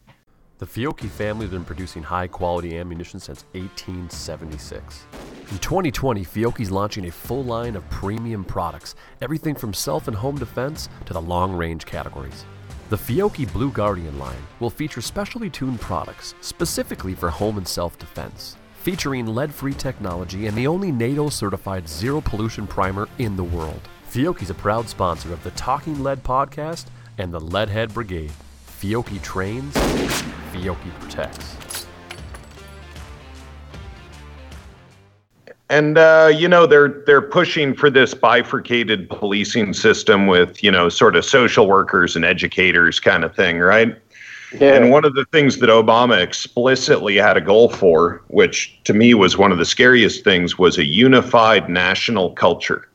the 0.59 0.67
Fiocchi 0.67 1.09
family 1.09 1.47
has 1.47 1.53
been 1.53 1.65
producing 1.65 2.03
high 2.03 2.29
quality 2.29 2.79
ammunition 2.79 3.19
since 3.19 3.45
1876. 3.53 5.05
In 5.51 5.59
2020, 5.59 6.25
Fiocchi's 6.25 6.71
launching 6.71 7.07
a 7.07 7.11
full 7.11 7.43
line 7.43 7.75
of 7.75 7.89
premium 7.91 8.45
products, 8.45 8.95
everything 9.21 9.57
from 9.57 9.75
self 9.75 10.07
and 10.07 10.17
home 10.17 10.39
defense 10.39 10.89
to 11.07 11.13
the 11.13 11.21
long 11.21 11.55
range 11.55 11.87
categories. 11.87 12.45
The 12.89 12.97
Fiocchi 12.97 13.53
Blue 13.53 13.73
Guardian 13.73 14.17
line 14.19 14.47
will 14.61 14.71
feature 14.71 15.01
specially 15.01 15.51
tuned 15.51 15.81
products 15.81 16.35
specifically 16.41 17.15
for 17.15 17.31
home 17.31 17.59
and 17.59 17.67
self 17.67 17.99
defense, 17.99 18.57
featuring 18.79 19.27
lead 19.27 19.53
free 19.53 19.75
technology 19.75 20.47
and 20.47 20.57
the 20.57 20.69
only 20.69 20.93
NATO 20.93 21.31
certified 21.31 21.89
zero 21.89 22.21
pollution 22.21 22.69
primer 22.69 23.09
in 23.19 23.35
the 23.37 23.45
world. 23.45 23.81
Fiocchi's 24.09 24.51
a 24.51 24.55
proud 24.55 24.89
sponsor 24.89 25.33
of 25.33 25.43
the 25.43 25.51
Talking 25.53 26.05
Lead 26.05 26.23
podcast 26.23 26.85
and 27.19 27.35
the 27.35 27.41
Leadhead 27.41 27.93
Brigade. 27.93 28.33
Fiocchi 28.85 29.23
trains, 29.23 29.73
Fiocchi 30.53 30.91
protects. 31.01 31.87
And 35.71 35.97
uh, 35.97 36.31
you 36.37 36.47
know 36.47 36.67
they're 36.67 37.03
they're 37.07 37.23
pushing 37.23 37.75
for 37.75 37.89
this 37.89 38.13
bifurcated 38.13 39.09
policing 39.09 39.73
system 39.73 40.27
with 40.27 40.63
you 40.63 40.71
know 40.71 40.91
sort 40.91 41.17
of 41.17 41.25
social 41.25 41.67
workers 41.67 42.15
and 42.15 42.27
educators 42.27 43.01
kind 43.01 43.25
of 43.25 43.35
thing, 43.35 43.59
right? 43.59 43.97
Yeah. 44.53 44.75
And 44.75 44.91
one 44.91 45.07
of 45.07 45.15
the 45.15 45.25
things 45.33 45.61
that 45.61 45.71
Obama 45.71 46.23
explicitly 46.23 47.17
had 47.17 47.39
a 47.39 47.41
goal 47.41 47.71
for, 47.71 48.23
which 48.29 48.79
to 48.85 48.93
me 48.93 49.15
was 49.15 49.39
one 49.39 49.51
of 49.51 49.57
the 49.57 49.65
scariest 49.65 50.25
things, 50.25 50.59
was 50.59 50.77
a 50.77 50.85
unified 50.85 51.71
national 51.71 52.33
culture. 52.33 52.87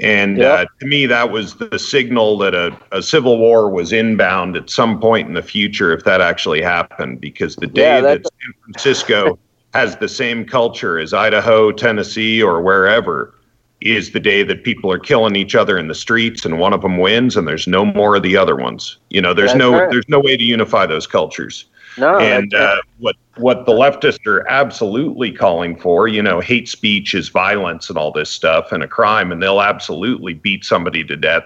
And 0.00 0.38
Yeah. 0.38 0.52
uh, 0.52 0.66
to 0.80 0.86
me, 0.86 1.06
that 1.06 1.30
was 1.30 1.54
the 1.54 1.78
signal 1.78 2.38
that 2.38 2.54
a, 2.54 2.76
a 2.92 3.02
civil 3.02 3.38
war 3.38 3.68
was 3.68 3.92
inbound 3.92 4.56
at 4.56 4.70
some 4.70 5.00
point 5.00 5.28
in 5.28 5.34
the 5.34 5.42
future 5.42 5.92
if 5.92 6.04
that 6.04 6.20
actually 6.20 6.62
happened. 6.62 7.20
Because 7.20 7.56
the 7.56 7.66
day 7.66 7.96
Yeah, 7.96 8.00
that 8.02 8.22
San 8.24 8.54
Francisco 8.62 9.38
has 9.74 9.96
the 9.96 10.08
same 10.08 10.44
culture 10.44 10.98
as 10.98 11.12
Idaho, 11.12 11.72
Tennessee, 11.72 12.42
or 12.42 12.62
wherever, 12.62 13.34
is 13.80 14.10
the 14.10 14.20
day 14.20 14.42
that 14.42 14.64
people 14.64 14.90
are 14.90 14.98
killing 14.98 15.36
each 15.36 15.54
other 15.54 15.78
in 15.78 15.88
the 15.88 15.94
streets 15.94 16.44
and 16.44 16.58
one 16.58 16.72
of 16.72 16.82
them 16.82 16.98
wins 16.98 17.36
and 17.36 17.46
there's 17.46 17.66
no 17.66 17.84
more 17.84 18.16
of 18.16 18.22
the 18.22 18.36
other 18.36 18.56
ones. 18.56 18.98
You 19.10 19.20
know, 19.20 19.34
there's 19.34 19.52
That's 19.52 19.58
no 19.58 19.72
right. 19.72 19.90
there's 19.90 20.08
no 20.08 20.20
way 20.20 20.36
to 20.36 20.42
unify 20.44 20.86
those 20.86 21.06
cultures. 21.06 21.66
No, 21.98 22.18
and 22.18 22.54
uh, 22.54 22.80
what 22.98 23.16
what 23.36 23.66
the 23.66 23.72
leftists 23.72 24.26
are 24.26 24.46
absolutely 24.48 25.32
calling 25.32 25.76
for, 25.76 26.08
you 26.08 26.22
know, 26.22 26.40
hate 26.40 26.68
speech 26.68 27.14
is 27.14 27.28
violence 27.28 27.88
and 27.88 27.96
all 27.98 28.10
this 28.10 28.30
stuff 28.30 28.72
and 28.72 28.82
a 28.82 28.88
crime, 28.88 29.32
and 29.32 29.42
they'll 29.42 29.60
absolutely 29.60 30.34
beat 30.34 30.64
somebody 30.64 31.04
to 31.04 31.16
death 31.16 31.44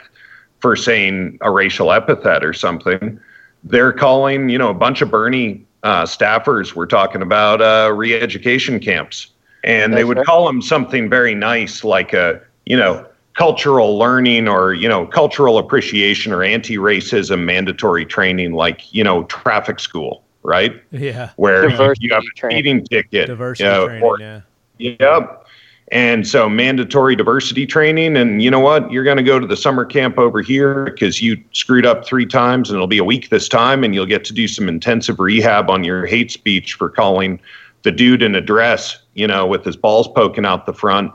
for 0.61 0.77
saying 0.77 1.39
a 1.41 1.51
racial 1.51 1.93
epithet 1.93 2.45
or 2.45 2.53
something. 2.53 3.21
They're 3.65 3.93
calling, 3.93 4.49
you 4.49 4.59
know, 4.59 4.71
a 4.71 4.75
bunch 4.75 5.03
of 5.03 5.11
Bernie 5.11 5.65
uh, 5.83 6.05
staffers 6.05 6.75
were 6.75 6.87
talking 6.87 7.23
about 7.23 7.61
uh, 7.61 7.93
re-education 7.93 8.81
camps, 8.81 9.29
and 9.65 9.95
they 9.95 10.05
would 10.05 10.19
right. 10.19 10.27
call 10.27 10.47
them 10.47 10.63
something 10.63 11.11
very 11.11 11.35
nice, 11.35 11.85
like 11.85 12.13
a, 12.13 12.41
you 12.67 12.77
know, 12.77 13.07
cultural 13.35 13.99
learning 13.99 14.47
or 14.47 14.75
you 14.75 14.89
know 14.89 15.07
cultural 15.07 15.59
appreciation 15.59 16.33
or 16.33 16.43
anti-racism 16.43 17.45
mandatory 17.45 18.05
training 18.05 18.53
like 18.53 18.93
you 18.93 19.03
know 19.03 19.25
traffic 19.25 19.81
school 19.81 20.22
right 20.43 20.83
Yeah. 20.91 21.31
where 21.37 21.69
Diversity 21.69 22.07
you 22.07 22.15
have 22.15 22.23
a 22.25 22.37
training. 22.37 22.59
speeding 22.59 22.85
ticket 22.87 23.27
Diversity 23.29 23.69
yeah, 23.69 23.85
training. 23.85 24.03
or- 24.03 24.19
yeah. 24.21 24.41
Yep. 24.79 25.47
And 25.91 26.27
so 26.27 26.49
mandatory 26.49 27.15
diversity 27.15 27.67
training. 27.67 28.17
And 28.17 28.43
you 28.43 28.51
know 28.51 28.61
what? 28.61 28.91
You're 28.91 29.05
going 29.05 29.19
to 29.19 29.23
go 29.23 29.39
to 29.39 29.47
the 29.47 29.57
summer 29.59 29.85
camp 29.85 30.19
over 30.19 30.41
here 30.41 30.85
because 30.85 31.21
you 31.21 31.37
screwed 31.53 31.85
up 31.85 32.07
three 32.07 32.25
times 32.25 32.71
and 32.71 32.77
it'll 32.77 32.87
be 32.87 32.97
a 32.99 33.05
week 33.05 33.29
this 33.29 33.47
time. 33.47 33.85
And 33.85 33.95
you'll 33.95 34.07
get 34.07 34.25
to 34.25 34.33
do 34.33 34.49
some 34.49 34.69
intensive 34.71 35.21
rehab 35.21 35.69
on 35.69 35.85
your 35.85 36.07
hate 36.07 36.31
speech 36.33 36.75
for 36.75 36.89
calling 36.89 37.39
the 37.83 37.93
dude 37.93 38.23
in 38.23 38.35
a 38.35 38.41
dress, 38.41 39.03
you 39.15 39.27
know, 39.27 39.47
with 39.47 39.65
his 39.65 39.77
balls 39.77 40.09
poking 40.09 40.47
out 40.47 40.65
the 40.67 40.73
front, 40.73 41.13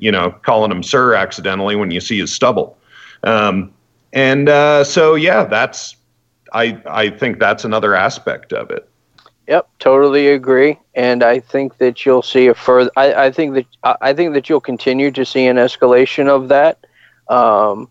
you 0.00 0.12
know, 0.12 0.30
calling 0.42 0.70
him 0.70 0.82
sir 0.84 1.14
accidentally 1.14 1.74
when 1.74 1.90
you 1.90 2.00
see 2.00 2.20
his 2.20 2.32
stubble. 2.32 2.78
Um, 3.24 3.72
and 4.12 4.48
uh, 4.48 4.84
so, 4.84 5.14
yeah, 5.16 5.44
that's, 5.44 5.96
I, 6.52 6.80
I 6.86 7.10
think 7.10 7.38
that's 7.38 7.64
another 7.64 7.94
aspect 7.94 8.52
of 8.52 8.70
it. 8.70 8.88
Yep, 9.48 9.68
totally 9.80 10.28
agree, 10.28 10.78
and 10.94 11.24
I 11.24 11.40
think 11.40 11.78
that 11.78 12.06
you'll 12.06 12.22
see 12.22 12.46
a 12.46 12.54
further. 12.54 12.90
I, 12.96 13.14
I 13.26 13.30
think 13.32 13.54
that 13.54 13.96
I 14.00 14.12
think 14.12 14.34
that 14.34 14.48
you'll 14.48 14.60
continue 14.60 15.10
to 15.10 15.24
see 15.24 15.46
an 15.46 15.56
escalation 15.56 16.28
of 16.28 16.48
that, 16.48 16.78
um, 17.28 17.88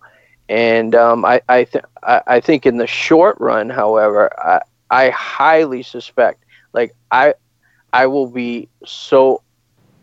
and 0.48 0.96
um, 0.96 1.26
I 1.26 1.42
I, 1.50 1.66
th- 1.66 1.84
I 2.02 2.22
I 2.28 2.40
think 2.40 2.66
in 2.66 2.78
the 2.78 2.88
short 2.88 3.36
run, 3.42 3.70
however, 3.70 4.30
I 4.40 4.62
I 4.90 5.10
highly 5.10 5.84
suspect, 5.84 6.46
like 6.72 6.96
I 7.12 7.34
I 7.92 8.08
will 8.08 8.28
be 8.28 8.70
so 8.86 9.42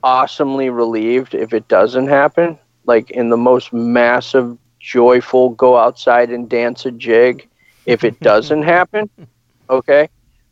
awesomely 0.03 0.69
relieved 0.69 1.35
if 1.35 1.55
it 1.55 1.69
doesn't 1.69 2.09
happen, 2.09 2.59
like 2.85 3.11
in 3.11 3.31
the 3.31 3.37
most 3.37 3.73
massive, 3.73 4.59
joyful, 4.79 5.51
go 5.51 5.77
outside 5.77 6.31
and 6.31 6.49
dance 6.49 6.85
a 6.85 6.91
jig. 6.91 7.49
If 7.87 8.05
it 8.05 8.21
doesn't 8.21 8.63
happen, 8.63 9.09
okay 9.71 10.09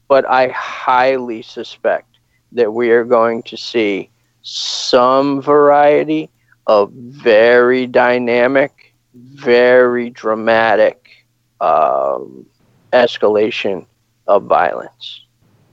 but 0.08 0.28
I 0.28 0.48
highly 0.48 1.42
suspect 1.42 2.18
that 2.52 2.72
we 2.72 2.90
are 2.90 3.04
going 3.04 3.42
to 3.44 3.56
see 3.56 4.10
some 4.42 5.40
variety 5.40 6.30
of 6.66 6.92
very 6.92 7.86
dynamic, 7.86 8.94
very 9.14 10.10
dramatic 10.10 11.26
um, 11.60 12.46
escalation 12.92 13.86
of 14.26 14.44
violence. 14.44 15.22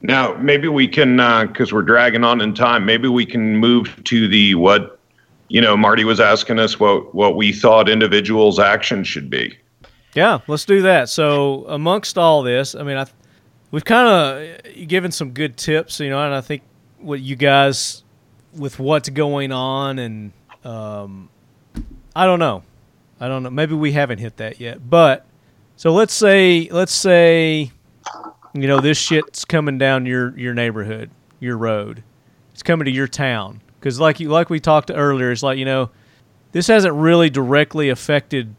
Now, 0.01 0.35
maybe 0.37 0.67
we 0.67 0.87
can, 0.87 1.17
because 1.47 1.71
we're 1.71 1.83
dragging 1.83 2.23
on 2.23 2.41
in 2.41 2.55
time, 2.55 2.85
maybe 2.85 3.07
we 3.07 3.25
can 3.25 3.57
move 3.57 4.03
to 4.05 4.27
the 4.27 4.55
what, 4.55 4.99
you 5.49 5.61
know, 5.61 5.77
Marty 5.77 6.03
was 6.03 6.19
asking 6.19 6.57
us 6.57 6.79
what, 6.79 7.13
what 7.13 7.35
we 7.35 7.53
thought 7.53 7.87
individuals' 7.87 8.57
action 8.57 9.03
should 9.03 9.29
be. 9.29 9.55
Yeah, 10.13 10.39
let's 10.47 10.65
do 10.65 10.81
that. 10.83 11.09
So, 11.09 11.65
amongst 11.67 12.17
all 12.17 12.43
this, 12.43 12.75
I 12.75 12.83
mean, 12.83 12.97
I 12.97 13.05
we've 13.71 13.85
kind 13.85 14.07
of 14.07 14.87
given 14.87 15.11
some 15.11 15.31
good 15.31 15.57
tips, 15.57 15.99
you 15.99 16.09
know, 16.09 16.21
and 16.23 16.33
I 16.33 16.41
think 16.41 16.63
what 16.99 17.21
you 17.21 17.35
guys 17.35 18.03
with 18.53 18.79
what's 18.79 19.09
going 19.09 19.51
on, 19.51 19.99
and 19.99 20.31
um, 20.63 21.29
I 22.15 22.25
don't 22.25 22.39
know, 22.39 22.63
I 23.19 23.27
don't 23.27 23.43
know. 23.43 23.49
Maybe 23.49 23.73
we 23.73 23.93
haven't 23.93 24.19
hit 24.19 24.37
that 24.37 24.59
yet, 24.59 24.89
but 24.89 25.25
so 25.77 25.93
let's 25.93 26.13
say, 26.13 26.67
let's 26.71 26.93
say, 26.93 27.71
you 28.53 28.67
know, 28.67 28.81
this 28.81 28.97
shit's 28.97 29.45
coming 29.45 29.77
down 29.77 30.05
your 30.05 30.37
your 30.37 30.53
neighborhood, 30.53 31.09
your 31.39 31.57
road. 31.57 32.03
It's 32.53 32.63
coming 32.63 32.85
to 32.85 32.91
your 32.91 33.07
town 33.07 33.61
because, 33.79 33.99
like 33.99 34.19
you, 34.19 34.29
like 34.29 34.49
we 34.49 34.59
talked 34.59 34.91
earlier, 34.93 35.31
it's 35.31 35.41
like 35.41 35.57
you 35.57 35.65
know, 35.65 35.89
this 36.51 36.67
hasn't 36.67 36.93
really 36.93 37.29
directly 37.29 37.89
affected 37.89 38.55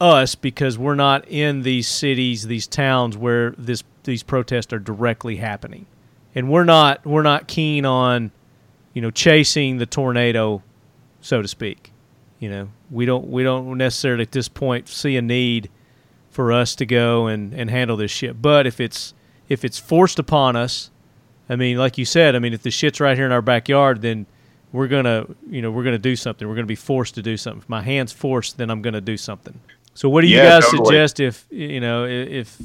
us 0.00 0.34
because 0.34 0.78
we're 0.78 0.94
not 0.94 1.28
in 1.28 1.62
these 1.62 1.86
cities, 1.86 2.46
these 2.46 2.66
towns 2.66 3.16
where 3.16 3.50
this 3.58 3.84
these 4.04 4.22
protests 4.22 4.72
are 4.72 4.78
directly 4.78 5.36
happening, 5.36 5.86
and 6.34 6.50
we're 6.50 6.64
not 6.64 7.04
we're 7.04 7.22
not 7.22 7.46
keen 7.46 7.84
on, 7.84 8.30
you 8.94 9.02
know, 9.02 9.10
chasing 9.10 9.78
the 9.78 9.86
tornado, 9.86 10.62
so 11.20 11.42
to 11.42 11.48
speak. 11.48 11.92
You 12.38 12.48
know, 12.48 12.68
we 12.90 13.04
don't 13.04 13.28
we 13.28 13.42
don't 13.42 13.76
necessarily 13.76 14.22
at 14.22 14.32
this 14.32 14.48
point 14.48 14.88
see 14.88 15.16
a 15.16 15.22
need 15.22 15.70
for 16.30 16.52
us 16.52 16.74
to 16.76 16.86
go 16.86 17.26
and, 17.26 17.52
and 17.52 17.68
handle 17.68 17.96
this 17.96 18.10
shit. 18.10 18.40
But 18.40 18.66
if 18.66 18.80
it's 18.80 19.12
if 19.48 19.64
it's 19.64 19.78
forced 19.78 20.18
upon 20.18 20.56
us, 20.56 20.90
I 21.48 21.56
mean, 21.56 21.76
like 21.76 21.98
you 21.98 22.04
said, 22.04 22.34
I 22.34 22.38
mean, 22.38 22.54
if 22.54 22.62
the 22.62 22.70
shit's 22.70 23.00
right 23.00 23.16
here 23.16 23.26
in 23.26 23.32
our 23.32 23.42
backyard, 23.42 24.00
then 24.00 24.24
we're 24.72 24.88
gonna 24.88 25.26
you 25.50 25.60
know 25.60 25.70
we're 25.70 25.84
gonna 25.84 25.98
do 25.98 26.16
something. 26.16 26.48
We're 26.48 26.54
gonna 26.54 26.66
be 26.66 26.76
forced 26.76 27.16
to 27.16 27.22
do 27.22 27.36
something. 27.36 27.62
If 27.62 27.68
my 27.68 27.82
hand's 27.82 28.12
forced, 28.12 28.56
then 28.56 28.70
I'm 28.70 28.80
gonna 28.80 29.00
do 29.02 29.18
something. 29.18 29.60
So 30.00 30.08
what 30.08 30.22
do 30.22 30.28
you 30.28 30.38
Yeah, 30.38 30.60
guys 30.60 30.70
totally. 30.70 30.86
suggest 30.86 31.20
if 31.20 31.46
you 31.50 31.78
know 31.78 32.06
if 32.06 32.58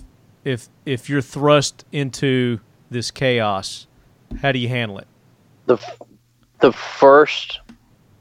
if 0.46 0.70
if 0.86 1.10
you're 1.10 1.22
thrust 1.22 1.84
into 1.92 2.62
this 2.90 3.12
chaos, 3.12 3.88
how 4.42 4.54
do 4.54 4.60
you 4.60 4.70
handle 4.70 5.00
it? 5.00 5.08
The, 5.66 5.78
the 6.62 6.72
first 6.72 7.60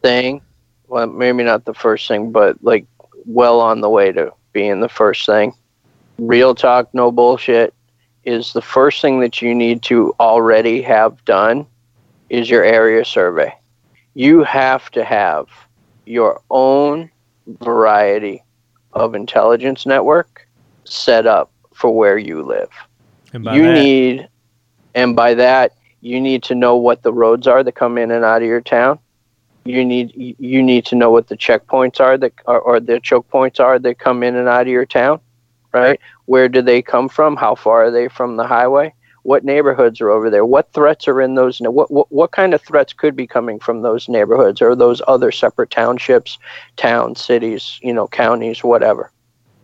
thing, 0.03 0.43
well, 0.89 1.07
maybe 1.07 1.45
not 1.45 1.65
the 1.65 1.75
first 1.75 2.09
thing, 2.09 2.33
but 2.33 2.57
like 2.65 2.87
well 3.25 3.61
on 3.61 3.83
the 3.83 3.89
way 3.89 4.11
to 4.11 4.33
being 4.53 4.81
the 4.81 4.89
first 4.89 5.27
thing, 5.27 5.55
real 6.19 6.53
talk, 6.53 6.93
no 6.93 7.13
bullshit, 7.13 7.73
is 8.25 8.53
the 8.53 8.63
first 8.63 9.01
thing 9.01 9.21
that 9.21 9.41
you 9.41 9.55
need 9.55 9.81
to 9.83 10.13
already 10.19 10.83
have 10.83 11.25
done 11.25 11.65
is 12.31 12.51
your 12.51 12.65
area 12.65 13.05
survey. 13.05 13.55
You 14.15 14.43
have 14.43 14.91
to 14.91 15.05
have 15.05 15.47
your 16.05 16.41
own 16.51 17.13
variety 17.47 18.43
of 18.95 19.15
intelligence 19.15 19.87
network 19.87 20.47
set 20.85 21.27
up 21.27 21.51
for 21.73 21.95
where 21.95 22.19
you 22.19 22.43
live. 22.43 22.71
And 23.33 23.45
by 23.45 23.57
you 23.57 23.65
that, 23.65 23.75
need, 23.75 24.29
and 24.95 25.17
by 25.17 25.35
that, 25.35 25.75
you 26.01 26.21
need 26.21 26.43
to 26.45 26.55
know 26.55 26.77
what 26.77 27.03
the 27.03 27.13
roads 27.13 27.47
are 27.47 27.63
that 27.63 27.73
come 27.73 27.99
in 27.99 28.11
and 28.11 28.25
out 28.25 28.43
of 28.43 28.49
your 28.49 28.61
town. 28.61 28.99
You 29.65 29.85
need 29.85 30.37
you 30.39 30.63
need 30.63 30.85
to 30.87 30.95
know 30.95 31.11
what 31.11 31.29
the 31.29 31.37
checkpoints 31.37 31.99
are 31.99 32.19
that 32.19 32.33
or, 32.45 32.61
or 32.61 32.81
the 32.81 33.01
choke 33.01 33.29
points 33.29 33.59
are 33.59 33.79
that 33.79 33.99
come 33.99 34.23
in 34.23 34.37
and 34.37 34.47
out 34.47 34.63
of 34.63 34.69
your 34.69 34.85
town, 34.85 35.21
right? 35.73 35.99
Where 36.27 36.51
do 36.51 36.61
they 36.61 36.83
come 36.83 37.09
from? 37.09 37.37
How 37.37 37.55
far 37.55 37.87
are 37.87 37.91
they 37.91 38.09
from 38.09 38.37
the 38.37 38.47
highway? 38.47 38.93
What 39.25 39.45
neighborhoods 39.45 40.01
are 40.01 40.11
over 40.11 40.31
there? 40.31 40.45
What 40.45 40.73
threats 40.73 41.09
are 41.09 41.21
in 41.21 41.35
those? 41.35 41.59
What 41.61 41.91
what, 41.91 42.11
what 42.13 42.31
kind 42.31 42.55
of 42.55 42.63
threats 42.63 42.93
could 42.93 43.17
be 43.17 43.27
coming 43.27 43.59
from 43.59 43.83
those 43.83 44.09
neighborhoods 44.09 44.63
or 44.63 44.75
those 44.77 45.03
other 45.09 45.33
separate 45.33 45.71
townships, 45.71 46.39
towns, 46.77 47.25
cities, 47.25 47.79
you 47.83 47.93
know, 47.93 48.07
counties, 48.07 48.63
whatever, 48.63 49.11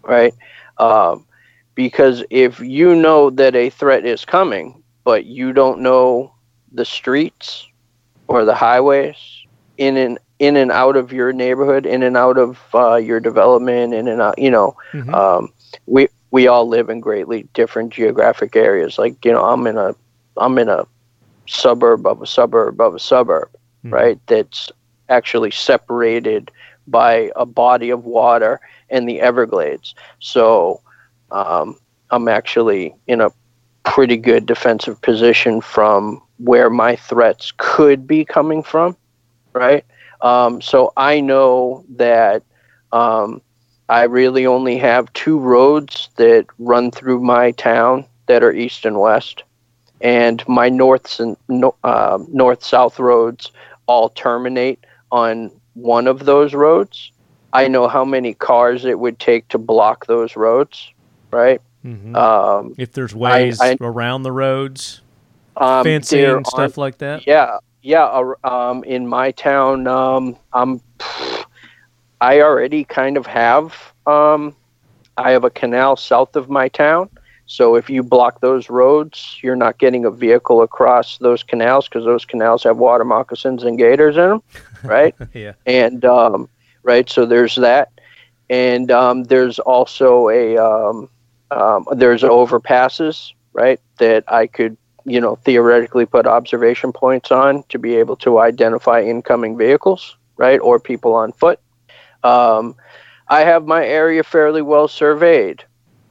right? 0.03 0.35
Um, 0.79 1.27
because 1.75 2.25
if 2.31 2.61
you 2.61 2.95
know 2.97 3.31
that 3.31 3.55
a 3.55 3.71
threat 3.71 4.05
is 4.05 4.25
coming, 4.25 4.83
but 5.05 5.27
you 5.27 5.53
don't 5.53 5.81
know 5.81 6.35
the 6.73 6.85
streets 6.85 7.67
or 8.29 8.45
the 8.45 8.55
highways 8.55 9.17
in 9.77 9.97
and 9.97 10.19
in 10.39 10.57
and 10.57 10.71
out 10.73 10.97
of 10.97 11.13
your 11.13 11.33
neighborhood, 11.33 11.85
in 11.87 12.03
and 12.03 12.17
out 12.17 12.39
of 12.39 12.59
uh, 12.75 12.97
your 12.97 13.21
development, 13.21 13.93
in 13.93 14.09
and 14.09 14.21
out, 14.23 14.39
you 14.39 14.51
know, 14.51 14.75
Mhm. 14.95 15.15
um, 15.15 15.53
we 15.87 16.09
we 16.31 16.47
all 16.47 16.67
live 16.67 16.89
in 16.91 17.01
greatly 17.01 17.49
different 17.55 17.93
geographic 17.93 18.57
areas. 18.57 18.99
Like 18.99 19.25
you 19.25 19.33
know, 19.33 19.45
I'm 19.45 19.67
in 19.67 19.77
a 19.77 19.95
I'm 20.37 20.59
in 20.59 20.69
a 20.69 20.87
suburb 21.49 22.07
of 22.07 22.23
a 22.23 22.27
suburb 22.27 22.81
of 22.81 22.95
a 22.95 22.99
suburb, 22.99 23.51
Mhm. 23.85 23.93
right? 23.93 24.19
That's 24.27 24.71
actually 25.09 25.51
separated 25.51 26.51
by 26.87 27.31
a 27.37 27.45
body 27.47 27.91
of 27.91 28.05
water 28.05 28.61
and 28.91 29.09
the 29.09 29.21
Everglades. 29.21 29.95
So 30.21 30.81
um, 31.31 31.77
I'm 32.11 32.29
actually 32.29 32.95
in 33.07 33.21
a 33.21 33.31
pretty 33.85 34.17
good 34.17 34.47
defensive 34.47 35.01
position 35.03 35.61
from 35.61 36.23
where 36.39 36.71
my 36.71 36.97
threats 36.97 37.53
could 37.57 38.07
be 38.07 38.25
coming 38.25 38.63
from, 38.63 38.97
right? 39.53 39.85
Um, 40.21 40.61
so 40.61 40.93
I 40.97 41.21
know 41.21 41.85
that 41.97 42.43
um, 42.93 43.41
I 43.91 44.05
really 44.05 44.47
only 44.47 44.79
have 44.79 45.13
two 45.15 45.39
roads 45.39 46.09
that 46.17 46.47
run 46.61 46.93
through 46.93 47.21
my 47.21 47.51
town 47.51 48.05
that 48.27 48.45
are 48.45 48.53
east 48.53 48.87
and 48.87 49.01
west, 49.01 49.43
and 50.01 50.43
my 50.49 50.69
north 50.69 51.19
and 51.19 51.37
uh, 51.83 52.19
north 52.33 52.63
south 52.63 53.01
roads 53.01 53.51
all 53.87 54.09
terminate 54.11 54.79
on 55.11 55.51
one 55.75 56.07
of 56.07 56.25
those 56.25 56.55
roads. 56.55 57.11
I 57.53 57.67
know 57.67 57.89
how 57.89 58.05
many 58.05 58.33
cars 58.33 58.85
it 58.85 59.01
would 59.01 59.19
take 59.19 59.49
to 59.49 59.59
block 59.59 60.07
those 60.07 60.37
roads, 60.37 60.89
right? 61.33 61.61
Mhm. 61.85 62.15
Um, 62.15 62.75
if 62.79 62.93
there's 62.93 63.13
ways 63.15 63.61
I- 63.61 63.77
around 63.81 64.23
the 64.23 64.31
roads, 64.31 65.01
um, 65.57 65.83
fencing, 65.83 66.25
aren't- 66.27 66.47
stuff 66.47 66.79
like 66.79 66.99
that. 66.99 67.27
Yeah, 67.27 67.59
yeah. 67.83 68.05
uh, 68.05 68.35
Um, 68.45 68.85
in 68.85 69.09
my 69.09 69.33
town, 69.33 69.89
um, 69.89 70.37
I'm. 70.53 70.81
I 72.21 72.41
already 72.41 72.85
kind 72.85 73.17
of 73.17 73.27
have. 73.27 73.93
Um, 74.07 74.55
I 75.17 75.33
have 75.33 75.45
a 75.45 75.51
canal 75.51 75.97
south 75.97 76.37
of 76.37 76.49
my 76.49 76.69
town, 76.69 77.11
so 77.47 77.75
if 77.75 77.91
you 77.91 78.03
block 78.03 78.41
those 78.41 78.71
roads, 78.71 79.39
you're 79.43 79.57
not 79.57 79.79
getting 79.79 80.05
a 80.05 80.11
vehicle 80.11 80.63
across 80.63 81.19
those 81.19 81.43
canals 81.43 81.89
because 81.89 82.05
those 82.05 82.25
canals 82.25 82.63
have 82.65 82.79
water 82.79 83.05
moccasins 83.05 83.65
and 83.65 83.77
gators 83.77 84.17
in 84.17 84.29
them, 84.29 84.43
right? 84.85 85.15
yeah. 85.35 85.53
and 85.67 86.05
um, 86.05 86.49
right 86.83 87.09
so 87.09 87.27
there's 87.27 87.57
that 87.57 87.91
and 88.49 88.91
um, 88.91 89.25
there's 89.25 89.59
also 89.59 90.29
a 90.29 90.57
um, 90.57 91.09
um, 91.51 91.87
there's 91.93 92.23
overpasses 92.23 93.33
right 93.53 93.81
that 93.99 94.25
i 94.29 94.47
could 94.47 94.77
you 95.05 95.21
know 95.21 95.37
theoretically 95.37 96.07
put 96.07 96.27
observation 96.27 96.93
points 96.93 97.31
on 97.31 97.63
to 97.69 97.79
be 97.79 97.97
able 97.97 98.17
to 98.17 98.39
identify 98.39 99.01
incoming 99.03 99.57
vehicles 99.57 100.17
right 100.37 100.61
or 100.61 100.79
people 100.79 101.15
on 101.15 101.33
foot 101.33 101.61
um, 102.25 102.75
i 103.29 103.41
have 103.41 103.67
my 103.67 103.85
area 103.85 104.23
fairly 104.23 104.63
well 104.63 104.89
surveyed 104.89 105.65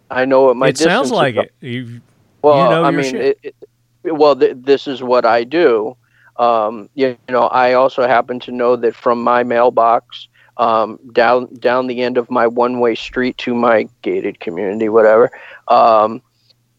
i 0.10 0.26
know 0.26 0.44
what 0.44 0.56
my 0.56 0.68
it 0.70 0.78
sounds 0.78 1.12
like 1.12 1.36
it. 1.36 1.54
You, 1.62 2.02
Well, 2.42 2.70
know 2.70 2.84
I 2.84 2.92
mean, 2.92 3.16
it, 3.16 3.40
it, 3.44 3.56
well, 4.04 4.36
th- 4.36 4.58
this 4.60 4.88
is 4.88 5.04
what 5.04 5.26
I 5.26 5.44
do. 5.44 5.96
Um, 6.38 6.90
you, 6.96 7.08
you 7.28 7.34
know, 7.34 7.48
I 7.48 7.74
also 7.74 8.08
happen 8.08 8.40
to 8.42 8.52
know 8.52 8.76
that 8.78 8.96
from 8.96 9.22
my 9.22 9.44
mailbox 9.44 10.28
um, 10.58 11.00
down 11.12 11.54
down 11.56 11.88
the 11.88 12.02
end 12.02 12.18
of 12.18 12.30
my 12.30 12.48
one-way 12.48 12.96
street 12.96 13.38
to 13.40 13.54
my 13.54 13.90
gated 14.02 14.40
community, 14.40 14.90
whatever. 14.90 15.32
Um, 15.68 16.22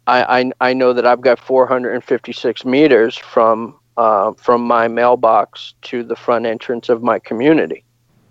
I, 0.07 0.41
I 0.41 0.53
I 0.71 0.73
know 0.73 0.93
that 0.95 1.07
I've 1.07 1.21
got 1.21 1.39
456 1.39 2.65
meters 2.65 3.17
from 3.17 3.79
uh, 3.97 4.33
from 4.33 4.63
my 4.63 4.89
mailbox 4.89 5.75
to 5.83 6.03
the 6.03 6.17
front 6.17 6.47
entrance 6.47 6.89
of 6.89 7.03
my 7.03 7.19
community, 7.19 7.85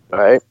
right? 0.09 0.41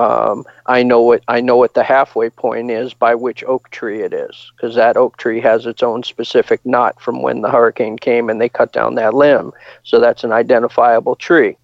Um, 0.00 0.46
I 0.64 0.82
know 0.82 1.02
what 1.02 1.22
I 1.28 1.42
know 1.42 1.58
what 1.58 1.74
the 1.74 1.84
halfway 1.84 2.30
point 2.30 2.70
is 2.70 2.94
by 2.94 3.14
which 3.14 3.44
oak 3.44 3.68
tree 3.68 4.00
it 4.00 4.14
is, 4.14 4.50
because 4.56 4.74
that 4.76 4.96
oak 4.96 5.18
tree 5.18 5.42
has 5.42 5.66
its 5.66 5.82
own 5.82 6.02
specific 6.04 6.64
knot 6.64 6.98
from 6.98 7.20
when 7.20 7.42
the 7.42 7.50
hurricane 7.50 7.98
came 7.98 8.30
and 8.30 8.40
they 8.40 8.48
cut 8.48 8.72
down 8.72 8.94
that 8.94 9.12
limb. 9.12 9.52
So 9.82 10.00
that's 10.00 10.24
an 10.24 10.32
identifiable 10.32 11.16
tree. 11.16 11.58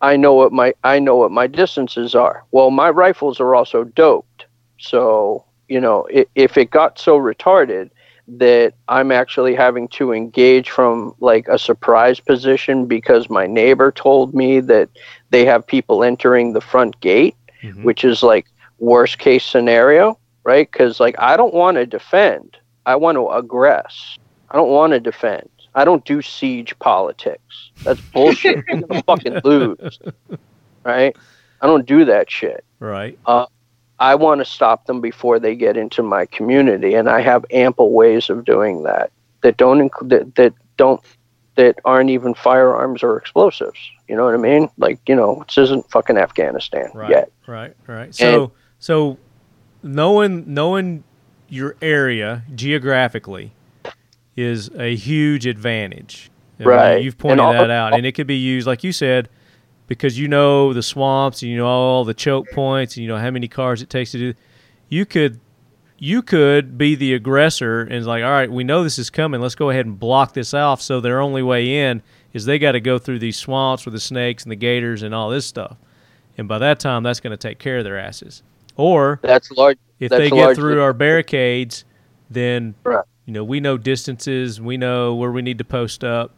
I 0.00 0.16
know 0.16 0.32
what 0.32 0.52
my 0.52 0.74
I 0.84 1.00
know 1.00 1.16
what 1.16 1.32
my 1.32 1.48
distances 1.48 2.14
are. 2.14 2.44
Well, 2.52 2.70
my 2.70 2.88
rifles 2.88 3.40
are 3.40 3.52
also 3.52 3.82
doped, 3.82 4.46
so 4.78 5.44
you 5.66 5.80
know 5.80 6.06
if 6.36 6.56
it 6.56 6.70
got 6.70 7.00
so 7.00 7.18
retarded 7.18 7.90
that 8.28 8.74
I'm 8.86 9.10
actually 9.10 9.56
having 9.56 9.88
to 9.88 10.12
engage 10.12 10.70
from 10.70 11.16
like 11.18 11.48
a 11.48 11.58
surprise 11.58 12.20
position 12.20 12.86
because 12.86 13.28
my 13.28 13.48
neighbor 13.48 13.90
told 13.90 14.34
me 14.34 14.60
that 14.60 14.88
they 15.30 15.44
have 15.46 15.66
people 15.66 16.04
entering 16.04 16.52
the 16.52 16.60
front 16.60 17.00
gate 17.00 17.34
Mhm. 17.62 17.84
which 17.84 18.04
is 18.04 18.22
like 18.22 18.46
worst 18.78 19.18
case 19.18 19.44
scenario, 19.44 20.18
right? 20.44 20.70
Because 20.70 21.00
like 21.00 21.14
I 21.18 21.36
don't 21.36 21.54
want 21.54 21.76
to 21.76 21.86
defend, 21.86 22.56
I 22.86 22.96
want 22.96 23.16
to 23.16 23.20
aggress. 23.22 24.18
I 24.50 24.56
don't 24.56 24.70
want 24.70 24.92
to 24.92 25.00
defend. 25.00 25.48
I 25.74 25.84
don't 25.84 26.04
do 26.04 26.20
siege 26.20 26.78
politics. 26.80 27.70
That's 27.84 28.00
bullshit. 28.12 28.64
You're 28.68 28.82
gonna 28.82 29.02
fucking 29.04 29.40
lose, 29.44 29.98
right? 30.84 31.16
I 31.60 31.66
don't 31.66 31.86
do 31.86 32.04
that 32.06 32.30
shit. 32.30 32.64
right. 32.80 33.18
Uh, 33.26 33.46
I 33.98 34.16
want 34.16 34.40
to 34.40 34.44
stop 34.44 34.86
them 34.86 35.00
before 35.00 35.38
they 35.38 35.54
get 35.54 35.76
into 35.76 36.02
my 36.02 36.26
community, 36.26 36.94
and 36.94 37.08
I 37.08 37.20
have 37.20 37.44
ample 37.52 37.92
ways 37.92 38.28
of 38.30 38.44
doing 38.44 38.82
that 38.82 39.12
that 39.42 39.56
don't 39.56 39.80
include 39.80 40.10
that, 40.10 40.34
that 40.34 40.54
don't 40.76 41.00
that 41.56 41.78
aren't 41.84 42.10
even 42.10 42.34
firearms 42.34 43.02
or 43.02 43.16
explosives. 43.16 43.78
You 44.08 44.16
know 44.16 44.24
what 44.24 44.34
I 44.34 44.38
mean? 44.38 44.68
Like 44.78 44.98
you 45.06 45.14
know, 45.14 45.42
this 45.46 45.58
isn't 45.58 45.90
fucking 45.90 46.16
Afghanistan 46.16 46.90
Right. 46.94 47.10
yet. 47.10 47.30
Right. 47.46 47.74
Right. 47.86 48.14
So 48.14 48.52
so 48.78 49.18
knowing 49.82 50.44
knowing 50.52 51.04
your 51.48 51.76
area 51.82 52.42
geographically 52.54 53.52
is 54.36 54.70
a 54.76 54.94
huge 54.96 55.46
advantage. 55.46 56.30
I 56.58 56.62
mean, 56.62 56.68
Right. 56.68 57.02
you've 57.02 57.18
pointed 57.18 57.40
all- 57.40 57.52
that 57.52 57.70
out, 57.70 57.92
and 57.94 58.06
it 58.06 58.12
could 58.12 58.26
be 58.26 58.36
used, 58.36 58.66
like 58.66 58.82
you 58.84 58.92
said, 58.92 59.28
because 59.88 60.18
you 60.18 60.28
know 60.28 60.72
the 60.72 60.82
swamps 60.82 61.42
and 61.42 61.50
you 61.50 61.58
know 61.58 61.66
all 61.66 62.04
the 62.04 62.14
choke 62.14 62.50
points 62.52 62.96
and 62.96 63.02
you 63.02 63.08
know 63.08 63.18
how 63.18 63.30
many 63.30 63.48
cars 63.48 63.82
it 63.82 63.90
takes 63.90 64.12
to 64.12 64.18
do. 64.18 64.34
You 64.88 65.04
could 65.04 65.38
you 66.02 66.20
could 66.20 66.76
be 66.76 66.96
the 66.96 67.14
aggressor 67.14 67.82
and 67.82 67.92
it's 67.92 68.08
like, 68.08 68.24
all 68.24 68.30
right, 68.30 68.50
we 68.50 68.64
know 68.64 68.82
this 68.82 68.98
is 68.98 69.08
coming. 69.08 69.40
Let's 69.40 69.54
go 69.54 69.70
ahead 69.70 69.86
and 69.86 69.96
block 69.96 70.34
this 70.34 70.52
off. 70.52 70.82
So 70.82 71.00
their 71.00 71.20
only 71.20 71.44
way 71.44 71.76
in 71.78 72.02
is 72.32 72.44
they 72.44 72.58
got 72.58 72.72
to 72.72 72.80
go 72.80 72.98
through 72.98 73.20
these 73.20 73.36
swamps 73.36 73.84
with 73.84 73.94
the 73.94 74.00
snakes 74.00 74.42
and 74.42 74.50
the 74.50 74.56
gators 74.56 75.04
and 75.04 75.14
all 75.14 75.30
this 75.30 75.46
stuff. 75.46 75.76
And 76.36 76.48
by 76.48 76.58
that 76.58 76.80
time, 76.80 77.04
that's 77.04 77.20
going 77.20 77.30
to 77.30 77.36
take 77.36 77.60
care 77.60 77.78
of 77.78 77.84
their 77.84 77.96
asses. 78.00 78.42
Or 78.76 79.20
That's 79.22 79.48
large. 79.52 79.78
if 80.00 80.10
That's 80.10 80.18
they 80.18 80.30
get 80.30 80.56
through 80.56 80.82
our 80.82 80.92
barricades, 80.92 81.84
then 82.28 82.74
Right. 82.82 83.04
you 83.26 83.32
know 83.32 83.44
we 83.44 83.60
know 83.60 83.78
distances, 83.78 84.60
we 84.60 84.76
know 84.76 85.14
where 85.14 85.30
we 85.30 85.40
need 85.40 85.58
to 85.58 85.64
post 85.64 86.02
up, 86.02 86.32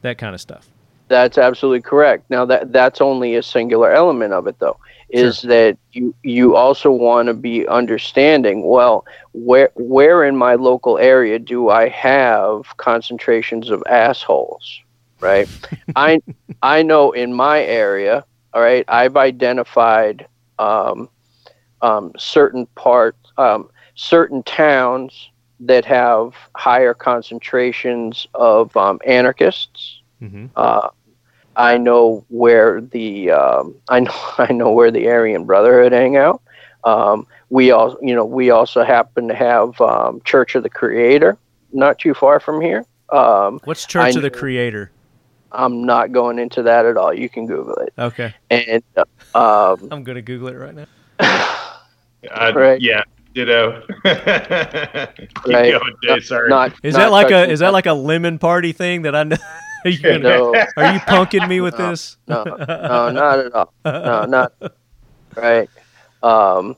that 0.00 0.16
kind 0.16 0.34
of 0.34 0.40
stuff. 0.40 0.70
That's 1.08 1.36
absolutely 1.36 1.82
correct. 1.82 2.30
Now 2.30 2.46
that 2.46 2.72
that's 2.72 3.02
only 3.02 3.34
a 3.34 3.42
singular 3.42 3.92
element 3.92 4.32
of 4.32 4.46
it, 4.46 4.58
though, 4.58 4.78
is 5.12 5.42
that 5.42 5.78
you 5.92 6.14
you 6.22 6.56
also 6.56 6.90
want 6.90 7.28
to 7.28 7.34
be 7.34 7.66
understanding. 7.68 8.66
Well, 8.66 9.04
where 9.32 9.70
where 9.74 10.24
in 10.24 10.36
my 10.36 10.54
local 10.56 10.98
area 10.98 11.38
do 11.38 11.68
I 11.70 11.88
have 11.88 12.76
concentrations 12.78 13.70
of 13.70 13.82
assholes? 13.88 14.80
Right. 15.20 15.48
I 15.96 16.20
I 16.62 16.82
know 16.82 17.12
in 17.12 17.32
my 17.34 17.62
area. 17.62 18.24
All 18.54 18.62
right. 18.62 18.84
I've 18.88 19.16
identified 19.16 20.26
um, 20.58 21.08
um, 21.82 22.12
certain 22.18 22.66
parts, 22.74 23.32
um, 23.38 23.70
certain 23.94 24.42
towns 24.42 25.30
that 25.60 25.84
have 25.84 26.34
higher 26.56 26.94
concentrations 26.94 28.26
of 28.34 28.76
um, 28.76 29.00
anarchists. 29.06 30.02
hmm 30.20 30.46
Uh, 30.56 30.88
I 31.56 31.76
know 31.78 32.24
where 32.28 32.80
the 32.80 33.30
um, 33.30 33.74
I 33.88 34.00
know 34.00 34.12
I 34.38 34.52
know 34.52 34.70
where 34.72 34.90
the 34.90 35.08
Aryan 35.08 35.44
Brotherhood 35.44 35.92
hang 35.92 36.16
out. 36.16 36.42
Um, 36.84 37.26
we 37.50 37.70
all 37.70 37.96
you 38.02 38.14
know 38.14 38.24
we 38.24 38.50
also 38.50 38.82
happen 38.84 39.28
to 39.28 39.34
have 39.34 39.80
um, 39.80 40.20
Church 40.24 40.54
of 40.54 40.62
the 40.62 40.70
Creator 40.70 41.36
not 41.72 41.98
too 41.98 42.14
far 42.14 42.38
from 42.40 42.60
here. 42.60 42.84
Um, 43.10 43.60
What's 43.64 43.86
Church 43.86 44.02
I 44.04 44.08
of 44.10 44.14
the 44.22 44.30
know- 44.30 44.38
Creator? 44.38 44.90
I'm 45.54 45.84
not 45.84 46.12
going 46.12 46.38
into 46.38 46.62
that 46.62 46.86
at 46.86 46.96
all. 46.96 47.12
You 47.12 47.28
can 47.28 47.46
Google 47.46 47.74
it. 47.74 47.92
Okay, 47.98 48.34
And 48.50 48.82
uh, 48.96 49.04
um, 49.74 49.88
I'm 49.92 50.02
gonna 50.02 50.22
Google 50.22 50.48
it 50.48 50.54
right 50.54 50.74
now. 50.74 50.86
Uh, 52.30 52.52
Right. 52.54 52.80
Yeah, 52.80 53.02
ditto. 53.34 53.80
Keep 53.80 54.04
Right. 54.06 55.72
going, 55.72 55.94
Jay. 56.04 56.20
Sorry. 56.20 56.48
not 56.48 56.72
Is 56.84 56.94
not 56.94 57.00
that 57.00 57.10
like 57.10 57.30
a 57.32 57.50
is 57.50 57.58
that 57.58 57.72
like 57.72 57.86
a 57.86 57.92
lemon 57.92 58.38
party 58.38 58.70
thing 58.72 59.02
that 59.02 59.14
I 59.16 59.24
know? 59.24 59.36
Are 59.84 59.90
you, 59.90 59.98
gonna- 59.98 60.18
no, 60.18 60.54
are 60.76 60.92
you 60.92 61.00
punking 61.00 61.48
me 61.48 61.60
with 61.60 61.78
No, 61.78 61.88
this? 61.90 62.16
no, 62.26 62.44
no, 62.44 63.10
not 63.10 63.38
at 63.38 63.52
all. 63.54 63.72
No, 63.84 64.24
not 64.26 64.52
right. 65.36 65.68
Um, 66.22 66.76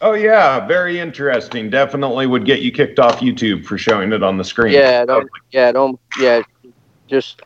oh 0.00 0.14
yeah, 0.14 0.66
very 0.66 0.98
interesting. 0.98 1.68
Definitely 1.70 2.26
would 2.26 2.44
get 2.46 2.62
you 2.62 2.72
kicked 2.72 2.98
off 2.98 3.20
YouTube 3.20 3.64
for 3.64 3.76
showing 3.76 4.12
it 4.12 4.22
on 4.22 4.38
the 4.38 4.44
screen. 4.44 4.72
Yeah, 4.72 5.04
don't, 5.04 5.28
yeah, 5.50 5.72
don't, 5.72 6.00
yeah, 6.18 6.42
just 7.08 7.42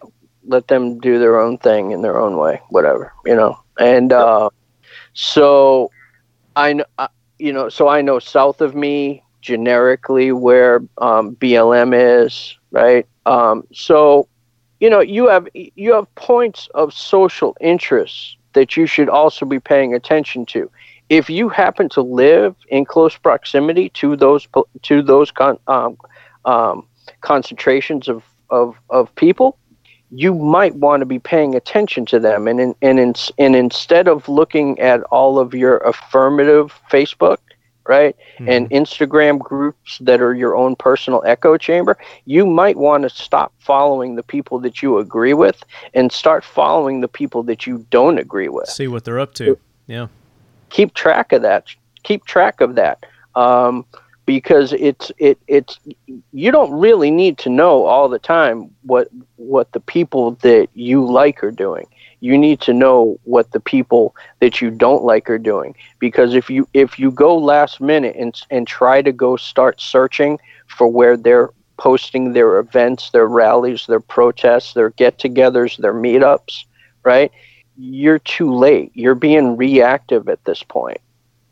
let 0.47 0.68
them 0.68 0.98
do 1.00 1.18
their 1.18 1.40
own 1.40 1.58
thing 1.58 1.90
in 1.92 2.02
their 2.02 2.18
own 2.20 2.36
way, 2.36 2.60
whatever, 2.68 3.12
you 3.24 3.34
know. 3.34 3.58
And 3.78 4.12
uh, 4.12 4.50
so 5.14 5.90
I, 6.55 6.74
kn- 6.74 7.08
you 7.39 7.52
know, 7.52 7.68
so 7.68 7.89
I 7.89 8.02
know 8.02 8.18
south 8.18 8.60
of 8.60 8.74
me 8.74 9.23
generically 9.40 10.32
where 10.32 10.76
um, 10.98 11.34
BLM 11.36 11.92
is, 12.24 12.56
right? 12.70 13.06
Um, 13.26 13.66
so, 13.73 14.28
you 14.84 14.90
know, 14.90 15.00
you 15.00 15.28
have 15.28 15.48
you 15.54 15.94
have 15.94 16.14
points 16.14 16.68
of 16.74 16.92
social 16.92 17.56
interest 17.58 18.36
that 18.52 18.76
you 18.76 18.84
should 18.86 19.08
also 19.08 19.46
be 19.46 19.58
paying 19.58 19.94
attention 19.94 20.44
to. 20.44 20.70
If 21.08 21.30
you 21.30 21.48
happen 21.48 21.88
to 21.96 22.02
live 22.02 22.54
in 22.68 22.84
close 22.84 23.16
proximity 23.16 23.88
to 24.00 24.14
those 24.14 24.46
to 24.82 25.00
those 25.00 25.30
con- 25.30 25.58
um, 25.68 25.96
um, 26.44 26.86
concentrations 27.22 28.08
of, 28.08 28.22
of, 28.50 28.76
of 28.90 29.14
people, 29.14 29.56
you 30.10 30.34
might 30.34 30.74
want 30.74 31.00
to 31.00 31.06
be 31.06 31.18
paying 31.18 31.54
attention 31.54 32.04
to 32.04 32.20
them. 32.20 32.46
And, 32.46 32.60
in, 32.60 32.74
and, 32.82 33.00
in, 33.00 33.14
and 33.38 33.56
instead 33.56 34.06
of 34.06 34.28
looking 34.28 34.78
at 34.80 35.02
all 35.04 35.38
of 35.38 35.54
your 35.54 35.78
affirmative 35.78 36.78
Facebook, 36.90 37.38
right, 37.88 38.16
mm-hmm. 38.34 38.48
and 38.48 38.70
Instagram 38.70 39.38
groups 39.38 39.98
that 39.98 40.20
are 40.20 40.34
your 40.34 40.56
own 40.56 40.76
personal 40.76 41.22
echo 41.26 41.56
chamber, 41.56 41.96
you 42.24 42.46
might 42.46 42.76
want 42.76 43.02
to 43.02 43.10
stop 43.10 43.52
following 43.58 44.16
the 44.16 44.22
people 44.22 44.58
that 44.60 44.82
you 44.82 44.98
agree 44.98 45.34
with 45.34 45.62
and 45.94 46.12
start 46.12 46.44
following 46.44 47.00
the 47.00 47.08
people 47.08 47.42
that 47.44 47.66
you 47.66 47.86
don't 47.90 48.18
agree 48.18 48.48
with. 48.48 48.68
See 48.68 48.88
what 48.88 49.04
they're 49.04 49.20
up 49.20 49.34
to. 49.34 49.58
Yeah. 49.86 50.08
Keep 50.70 50.94
track 50.94 51.32
of 51.32 51.42
that. 51.42 51.66
Keep 52.02 52.24
track 52.24 52.60
of 52.60 52.74
that. 52.74 53.04
Um, 53.34 53.84
because 54.26 54.72
it's 54.74 55.12
it 55.18 55.38
it's 55.48 55.78
you 56.32 56.50
don't 56.50 56.72
really 56.72 57.10
need 57.10 57.36
to 57.38 57.50
know 57.50 57.84
all 57.84 58.08
the 58.08 58.18
time 58.18 58.70
what 58.82 59.08
what 59.36 59.70
the 59.72 59.80
people 59.80 60.32
that 60.36 60.68
you 60.74 61.04
like 61.04 61.44
are 61.44 61.50
doing 61.50 61.86
you 62.24 62.38
need 62.38 62.60
to 62.60 62.72
know 62.72 63.18
what 63.24 63.50
the 63.52 63.60
people 63.60 64.14
that 64.40 64.60
you 64.60 64.70
don't 64.70 65.04
like 65.04 65.28
are 65.28 65.38
doing 65.38 65.74
because 65.98 66.34
if 66.34 66.48
you 66.48 66.66
if 66.72 66.98
you 66.98 67.10
go 67.10 67.36
last 67.36 67.80
minute 67.80 68.16
and 68.16 68.40
and 68.50 68.66
try 68.66 69.02
to 69.02 69.12
go 69.12 69.36
start 69.36 69.80
searching 69.80 70.38
for 70.66 70.86
where 70.86 71.16
they're 71.16 71.50
posting 71.76 72.32
their 72.32 72.58
events 72.58 73.10
their 73.10 73.26
rallies 73.26 73.86
their 73.86 74.00
protests 74.00 74.74
their 74.74 74.90
get-togethers 74.90 75.76
their 75.78 75.94
meetups 75.94 76.64
right 77.02 77.30
you're 77.76 78.20
too 78.20 78.54
late 78.54 78.90
you're 78.94 79.14
being 79.14 79.56
reactive 79.56 80.28
at 80.28 80.44
this 80.44 80.62
point 80.62 81.00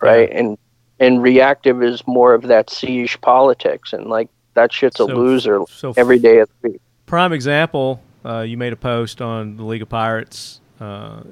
right 0.00 0.30
yeah. 0.30 0.38
and 0.38 0.58
and 1.02 1.20
reactive 1.20 1.82
is 1.82 2.06
more 2.06 2.32
of 2.32 2.42
that 2.42 2.70
siege 2.70 3.20
politics, 3.20 3.92
and 3.92 4.06
like 4.06 4.28
that 4.54 4.72
shit's 4.72 5.00
a 5.00 5.06
so, 5.06 5.14
loser 5.14 5.60
so 5.68 5.92
every 5.96 6.18
day 6.18 6.38
of 6.38 6.48
the 6.62 6.70
week. 6.70 6.80
Prime 7.06 7.32
example, 7.32 8.00
uh, 8.24 8.40
you 8.40 8.56
made 8.56 8.72
a 8.72 8.76
post 8.76 9.20
on 9.20 9.56
the 9.56 9.64
League 9.64 9.82
of 9.82 9.88
Pirates. 9.88 10.60
Uh, 10.82 11.22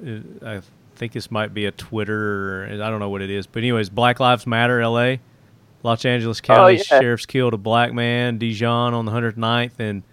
I 0.45 0.61
think 0.95 1.11
this 1.11 1.29
might 1.29 1.53
be 1.53 1.65
a 1.65 1.71
Twitter, 1.71 2.63
or 2.63 2.65
I 2.67 2.89
don't 2.89 2.99
know 2.99 3.09
what 3.09 3.21
it 3.21 3.29
is, 3.29 3.47
but 3.47 3.59
anyways, 3.59 3.89
Black 3.89 4.19
Lives 4.19 4.47
Matter, 4.47 4.79
L.A. 4.79 5.19
Los 5.83 6.05
Angeles 6.05 6.39
oh, 6.43 6.47
County 6.47 6.61
oh, 6.61 6.69
yeah. 6.69 6.99
sheriff's 6.99 7.25
killed 7.25 7.53
a 7.53 7.57
black 7.57 7.91
man, 7.91 8.37
Dijon, 8.37 8.93
on 8.93 9.05
the 9.05 9.11
109th, 9.11 9.79
and 9.79 10.03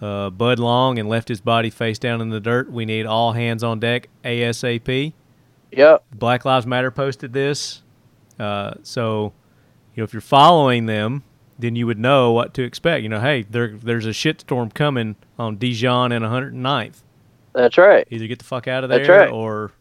uh, 0.00 0.30
Budlong, 0.30 1.00
and 1.00 1.08
left 1.08 1.28
his 1.28 1.40
body 1.40 1.70
face 1.70 1.98
down 1.98 2.20
in 2.20 2.28
the 2.28 2.38
dirt. 2.40 2.70
We 2.70 2.84
need 2.84 3.06
all 3.06 3.32
hands 3.32 3.64
on 3.64 3.80
deck 3.80 4.08
ASAP. 4.24 5.12
Yep. 5.72 6.04
Black 6.12 6.44
Lives 6.44 6.66
Matter 6.66 6.90
posted 6.90 7.32
this. 7.32 7.82
Uh, 8.38 8.74
so, 8.82 9.32
you 9.94 10.02
know, 10.02 10.04
if 10.04 10.12
you're 10.12 10.20
following 10.20 10.86
them, 10.86 11.24
then 11.58 11.74
you 11.74 11.86
would 11.86 11.98
know 11.98 12.32
what 12.32 12.54
to 12.54 12.62
expect. 12.62 13.02
You 13.02 13.08
know, 13.08 13.20
hey, 13.20 13.42
there 13.42 13.76
there's 13.76 14.06
a 14.06 14.10
shitstorm 14.10 14.74
coming 14.74 15.16
on 15.38 15.56
Dijon 15.56 16.12
and 16.12 16.24
109th. 16.24 17.03
That's 17.54 17.78
right. 17.78 18.06
Either 18.10 18.26
get 18.26 18.38
the 18.38 18.44
fuck 18.44 18.68
out 18.68 18.84
of 18.84 18.90
there, 18.90 18.98
That's 18.98 19.08
right. 19.08 19.30
or 19.30 19.72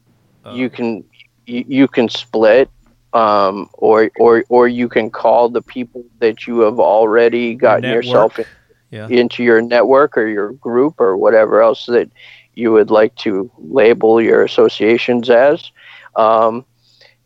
uh, 0.45 0.53
you 0.53 0.69
can 0.69 1.03
you, 1.45 1.65
you 1.67 1.87
can 1.87 2.07
split, 2.07 2.69
um, 3.13 3.69
or 3.73 4.11
or 4.19 4.43
or 4.49 4.67
you 4.67 4.87
can 4.87 5.09
call 5.09 5.49
the 5.49 5.61
people 5.61 6.05
that 6.19 6.47
you 6.47 6.59
have 6.59 6.79
already 6.79 7.55
gotten 7.55 7.89
yourself 7.91 8.39
in, 8.39 8.45
yeah. 8.91 9.07
into 9.07 9.43
your 9.43 9.61
network 9.61 10.17
or 10.17 10.27
your 10.27 10.53
group 10.53 10.99
or 10.99 11.17
whatever 11.17 11.61
else 11.61 11.87
that 11.87 12.09
you 12.53 12.71
would 12.71 12.91
like 12.91 13.15
to 13.15 13.49
label 13.57 14.21
your 14.21 14.43
associations 14.43 15.29
as. 15.29 15.71
Um, 16.15 16.65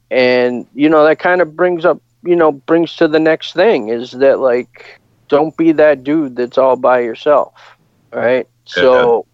and 0.10 0.66
you 0.74 0.90
know 0.90 1.04
that 1.06 1.20
kind 1.20 1.42
of 1.42 1.56
brings 1.56 1.86
up 1.86 2.02
you 2.24 2.36
know 2.36 2.52
brings 2.52 2.96
to 2.96 3.08
the 3.08 3.20
next 3.20 3.54
thing 3.54 3.90
is 3.90 4.12
that 4.12 4.40
like 4.40 5.00
don't 5.28 5.56
be 5.58 5.72
that 5.72 6.04
dude 6.04 6.36
that's 6.36 6.58
all 6.58 6.76
by 6.76 7.00
yourself 7.00 7.54
right 8.14 8.48
so 8.66 9.26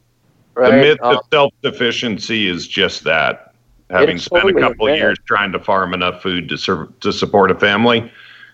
right? 0.55 0.71
the 0.71 0.77
myth 0.77 0.99
um, 1.01 1.17
of 1.17 1.23
self-sufficiency 1.31 2.47
is 2.47 2.67
just 2.67 3.03
that 3.03 3.53
having 3.89 4.17
spent 4.17 4.43
totally 4.43 4.61
a 4.61 4.67
couple 4.67 4.89
years 4.89 5.17
trying 5.25 5.51
to 5.51 5.59
farm 5.59 5.93
enough 5.93 6.21
food 6.21 6.49
to 6.49 6.57
serve 6.57 6.99
to 6.99 7.11
support 7.11 7.51
a 7.51 7.55
family 7.55 8.11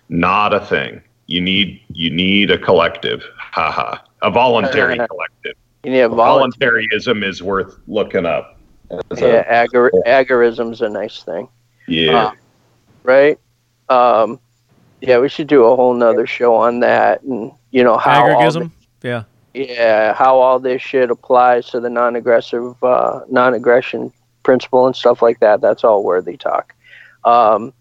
not 0.10 0.54
a 0.54 0.60
thing 0.66 1.02
you 1.28 1.40
need 1.40 1.82
you 1.90 2.10
need 2.10 2.52
a 2.52 2.58
collective 2.58 3.24
haha 3.38 3.98
a 4.22 4.32
voluntary 4.32 4.96
collective 5.10 5.56
you 5.84 5.92
need 5.92 6.02
a 6.02 6.10
voluntarism 6.10 7.24
is 7.24 7.42
worth 7.42 7.78
looking 7.88 8.26
up 8.26 8.60
yeah, 9.18 9.64
agar- 9.64 9.92
agorism's 10.08 10.82
a 10.82 10.90
nice 10.90 11.22
thing 11.24 11.48
yeah. 11.90 12.26
Uh, 12.26 12.32
right. 13.04 13.40
Um, 13.90 14.40
yeah, 15.02 15.18
we 15.18 15.28
should 15.28 15.48
do 15.48 15.66
a 15.66 15.76
whole 15.76 15.94
nother 15.94 16.28
show 16.28 16.56
on 16.56 16.82
that, 16.82 17.24
and 17.24 17.52
you 17.72 17.84
know 17.84 17.98
how 17.98 18.24
Agorgism? 18.24 18.72
yeah. 19.02 19.24
Yeah, 19.54 20.14
how 20.14 20.40
all 20.40 20.60
this 20.60 20.82
shit 20.82 21.10
applies 21.10 21.70
to 21.70 21.80
the 21.80 21.90
non-aggressive, 21.90 22.82
uh, 22.84 23.22
non-aggression 23.30 24.14
principle 24.44 24.86
and 24.86 24.96
stuff 24.96 25.22
like 25.22 25.40
that. 25.40 25.62
That's 25.62 25.84
all 25.84 26.04
worthy 26.04 26.38
talk. 26.38 26.74
Um, 27.24 27.74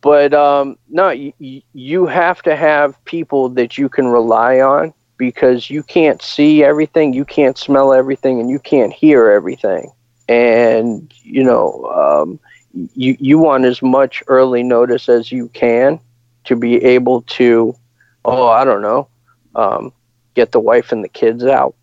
but 0.00 0.32
um, 0.32 0.78
no, 0.88 1.10
you, 1.10 1.32
you 1.72 2.06
have 2.06 2.42
to 2.42 2.54
have 2.54 3.02
people 3.04 3.48
that 3.50 3.76
you 3.76 3.88
can 3.88 4.06
rely 4.06 4.60
on 4.60 4.94
because 5.16 5.68
you 5.68 5.82
can't 5.82 6.22
see 6.22 6.62
everything, 6.62 7.12
you 7.12 7.24
can't 7.24 7.58
smell 7.58 7.92
everything, 7.92 8.40
and 8.40 8.48
you 8.48 8.60
can't 8.60 8.92
hear 8.92 9.28
everything. 9.28 9.90
And 10.28 11.12
you 11.22 11.42
know, 11.42 11.84
um, 11.86 12.38
you 12.72 13.16
you 13.18 13.38
want 13.38 13.64
as 13.64 13.82
much 13.82 14.22
early 14.28 14.62
notice 14.62 15.08
as 15.08 15.32
you 15.32 15.48
can 15.48 15.98
to 16.44 16.56
be 16.56 16.76
able 16.84 17.22
to 17.22 17.76
oh 18.24 18.48
i 18.48 18.64
don't 18.64 18.82
know 18.82 19.08
um, 19.54 19.92
get 20.38 20.52
the 20.52 20.60
wife 20.60 20.92
and 20.92 21.02
the 21.02 21.08
kids 21.08 21.42
out 21.42 21.74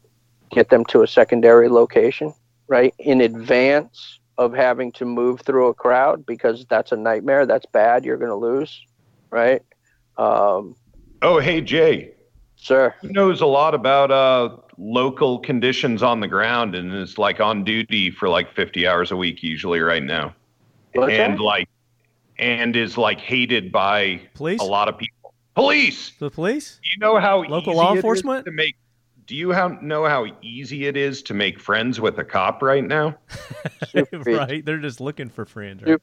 get 0.49 0.69
them 0.69 0.85
to 0.85 1.03
a 1.03 1.07
secondary 1.07 1.67
location 1.67 2.33
right 2.69 2.93
in 2.99 3.19
advance 3.19 4.19
of 4.37 4.53
having 4.53 4.93
to 4.93 5.03
move 5.03 5.41
through 5.41 5.67
a 5.67 5.73
crowd 5.73 6.25
because 6.25 6.65
that's 6.69 6.93
a 6.93 6.95
nightmare 6.95 7.45
that's 7.45 7.65
bad 7.73 8.05
you're 8.05 8.15
going 8.15 8.31
to 8.31 8.35
lose 8.49 8.81
right 9.29 9.61
um, 10.17 10.73
oh 11.21 11.37
hey 11.37 11.59
jay 11.59 12.13
sir 12.55 12.95
Who 13.01 13.09
knows 13.09 13.41
a 13.41 13.45
lot 13.45 13.75
about 13.75 14.09
uh, 14.09 14.55
local 14.77 15.39
conditions 15.39 16.01
on 16.01 16.21
the 16.21 16.27
ground 16.29 16.75
and 16.75 16.93
is 16.93 17.17
like 17.17 17.41
on 17.41 17.65
duty 17.65 18.09
for 18.09 18.29
like 18.29 18.53
50 18.53 18.87
hours 18.87 19.11
a 19.11 19.17
week 19.17 19.43
usually 19.43 19.81
right 19.81 20.01
now 20.01 20.33
and 20.95 21.41
like 21.41 21.67
and 22.39 22.77
is 22.77 22.97
like 22.97 23.19
hated 23.19 23.69
by 23.73 24.21
police? 24.33 24.61
a 24.61 24.63
lot 24.63 24.87
of 24.87 24.97
people. 24.97 25.14
Police. 25.55 26.11
The 26.19 26.29
police? 26.29 26.79
Do 26.83 26.89
you 26.89 26.99
know 26.99 27.19
how 27.19 27.43
local 27.43 27.75
law 27.75 27.95
enforcement 27.95 28.45
to 28.45 28.51
make? 28.51 28.75
Do 29.25 29.35
you 29.35 29.53
how, 29.53 29.69
know 29.81 30.05
how 30.05 30.27
easy 30.43 30.85
it 30.85 30.95
is 30.95 31.23
to 31.23 31.33
make 31.33 31.59
friends 31.59 31.99
with 31.99 32.19
a 32.19 32.23
cop 32.23 32.61
right 32.61 32.83
now? 32.83 33.17
right, 34.13 34.63
they're 34.63 34.77
just 34.77 35.01
looking 35.01 35.29
for 35.29 35.45
friends. 35.45 35.81
Right? 35.81 35.99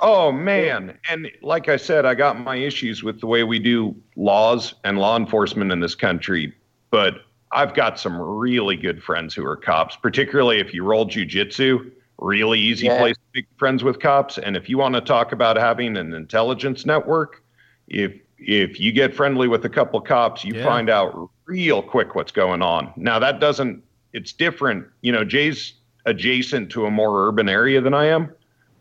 Oh 0.00 0.30
man, 0.30 0.98
and 1.08 1.30
like 1.40 1.68
I 1.68 1.76
said, 1.76 2.04
I 2.04 2.14
got 2.14 2.38
my 2.38 2.56
issues 2.56 3.02
with 3.02 3.20
the 3.20 3.26
way 3.26 3.44
we 3.44 3.58
do 3.58 3.96
laws 4.16 4.74
and 4.84 4.98
law 4.98 5.16
enforcement 5.16 5.72
in 5.72 5.80
this 5.80 5.94
country, 5.94 6.52
but 6.90 7.22
I've 7.52 7.72
got 7.72 7.98
some 7.98 8.20
really 8.20 8.76
good 8.76 9.02
friends 9.02 9.34
who 9.34 9.46
are 9.46 9.56
cops, 9.56 9.96
particularly 9.96 10.58
if 10.58 10.74
you 10.74 10.84
roll 10.84 11.06
jujitsu 11.06 11.92
really 12.18 12.58
easy 12.58 12.86
yeah. 12.86 12.98
place 12.98 13.16
to 13.16 13.22
make 13.34 13.46
friends 13.58 13.84
with 13.84 14.00
cops. 14.00 14.38
And 14.38 14.56
if 14.56 14.68
you 14.68 14.78
want 14.78 14.94
to 14.94 15.00
talk 15.00 15.32
about 15.32 15.56
having 15.56 15.96
an 15.96 16.14
intelligence 16.14 16.86
network, 16.86 17.42
if 17.88 18.12
if 18.38 18.78
you 18.78 18.92
get 18.92 19.14
friendly 19.14 19.48
with 19.48 19.64
a 19.64 19.68
couple 19.68 20.00
cops, 20.00 20.44
you 20.44 20.54
yeah. 20.54 20.64
find 20.64 20.90
out 20.90 21.30
real 21.46 21.82
quick 21.82 22.14
what's 22.14 22.32
going 22.32 22.62
on. 22.62 22.92
Now 22.96 23.18
that 23.18 23.40
doesn't 23.40 23.82
it's 24.12 24.32
different. 24.32 24.86
You 25.02 25.12
know, 25.12 25.24
Jay's 25.24 25.74
adjacent 26.06 26.70
to 26.70 26.86
a 26.86 26.90
more 26.90 27.28
urban 27.28 27.48
area 27.48 27.80
than 27.80 27.94
I 27.94 28.06
am, 28.06 28.32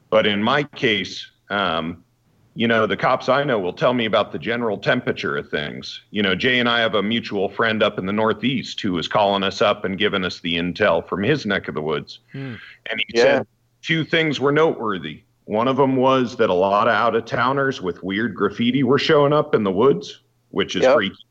but 0.09 0.25
in 0.25 0.41
my 0.41 0.63
case, 0.63 1.29
um, 1.49 2.03
you 2.57 2.69
know, 2.69 2.87
the 2.87 2.95
cops 2.95 3.27
I 3.27 3.43
know 3.43 3.59
will 3.59 3.73
tell 3.73 3.93
me 3.93 4.05
about 4.05 4.31
the 4.31 4.39
general 4.39 4.77
temperature 4.77 5.35
of 5.35 5.49
things. 5.49 6.01
You 6.11 6.23
know, 6.23 6.35
Jay 6.35 6.59
and 6.59 6.69
I 6.69 6.79
have 6.79 6.95
a 6.95 7.03
mutual 7.03 7.49
friend 7.49 7.83
up 7.83 7.99
in 7.99 8.05
the 8.05 8.13
Northeast 8.13 8.79
who 8.79 8.93
was 8.93 9.09
calling 9.09 9.43
us 9.43 9.61
up 9.61 9.83
and 9.83 9.97
giving 9.97 10.23
us 10.23 10.39
the 10.39 10.55
intel 10.55 11.05
from 11.05 11.21
his 11.21 11.45
neck 11.45 11.67
of 11.67 11.75
the 11.75 11.81
woods. 11.81 12.19
Hmm. 12.31 12.55
And 12.89 12.99
he 12.99 13.05
yeah. 13.09 13.23
said 13.23 13.47
two 13.81 14.05
things 14.05 14.39
were 14.39 14.53
noteworthy. 14.53 15.23
One 15.45 15.67
of 15.67 15.77
them 15.77 15.95
was 15.95 16.37
that 16.37 16.49
a 16.49 16.53
lot 16.53 16.87
of 16.87 16.93
out 16.93 17.15
of 17.15 17.25
towners 17.25 17.81
with 17.81 18.03
weird 18.03 18.35
graffiti 18.35 18.83
were 18.83 18.97
showing 18.97 19.31
up 19.31 19.53
in 19.53 19.63
the 19.63 19.71
woods, 19.71 20.21
which 20.49 20.75
is 20.75 20.83
yep. 20.83 20.95
freaky. 20.95 21.25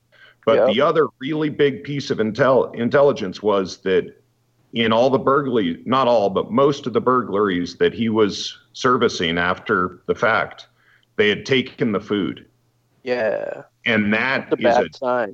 But 0.47 0.59
yep. 0.59 0.67
the 0.69 0.81
other 0.81 1.09
really 1.19 1.49
big 1.49 1.85
piece 1.85 2.11
of 2.11 2.19
intel 2.19 2.75
intelligence 2.75 3.43
was 3.43 3.79
that 3.79 4.23
in 4.73 4.93
all 4.93 5.11
the 5.11 5.19
burglaries, 5.19 5.79
not 5.85 6.09
all, 6.09 6.31
but 6.31 6.51
most 6.51 6.87
of 6.87 6.93
the 6.93 7.01
burglaries 7.01 7.77
that 7.77 7.95
he 7.95 8.09
was 8.09 8.59
servicing 8.73 9.39
after 9.39 10.01
the 10.07 10.15
fact, 10.15 10.69
they 11.17 11.29
had 11.29 11.47
taken 11.47 11.93
the 11.93 12.01
food. 12.01 12.47
Yeah. 13.05 13.63
And 13.87 14.13
that 14.13 14.53
is 14.59 14.77
a 14.77 14.89
sign. 14.93 15.33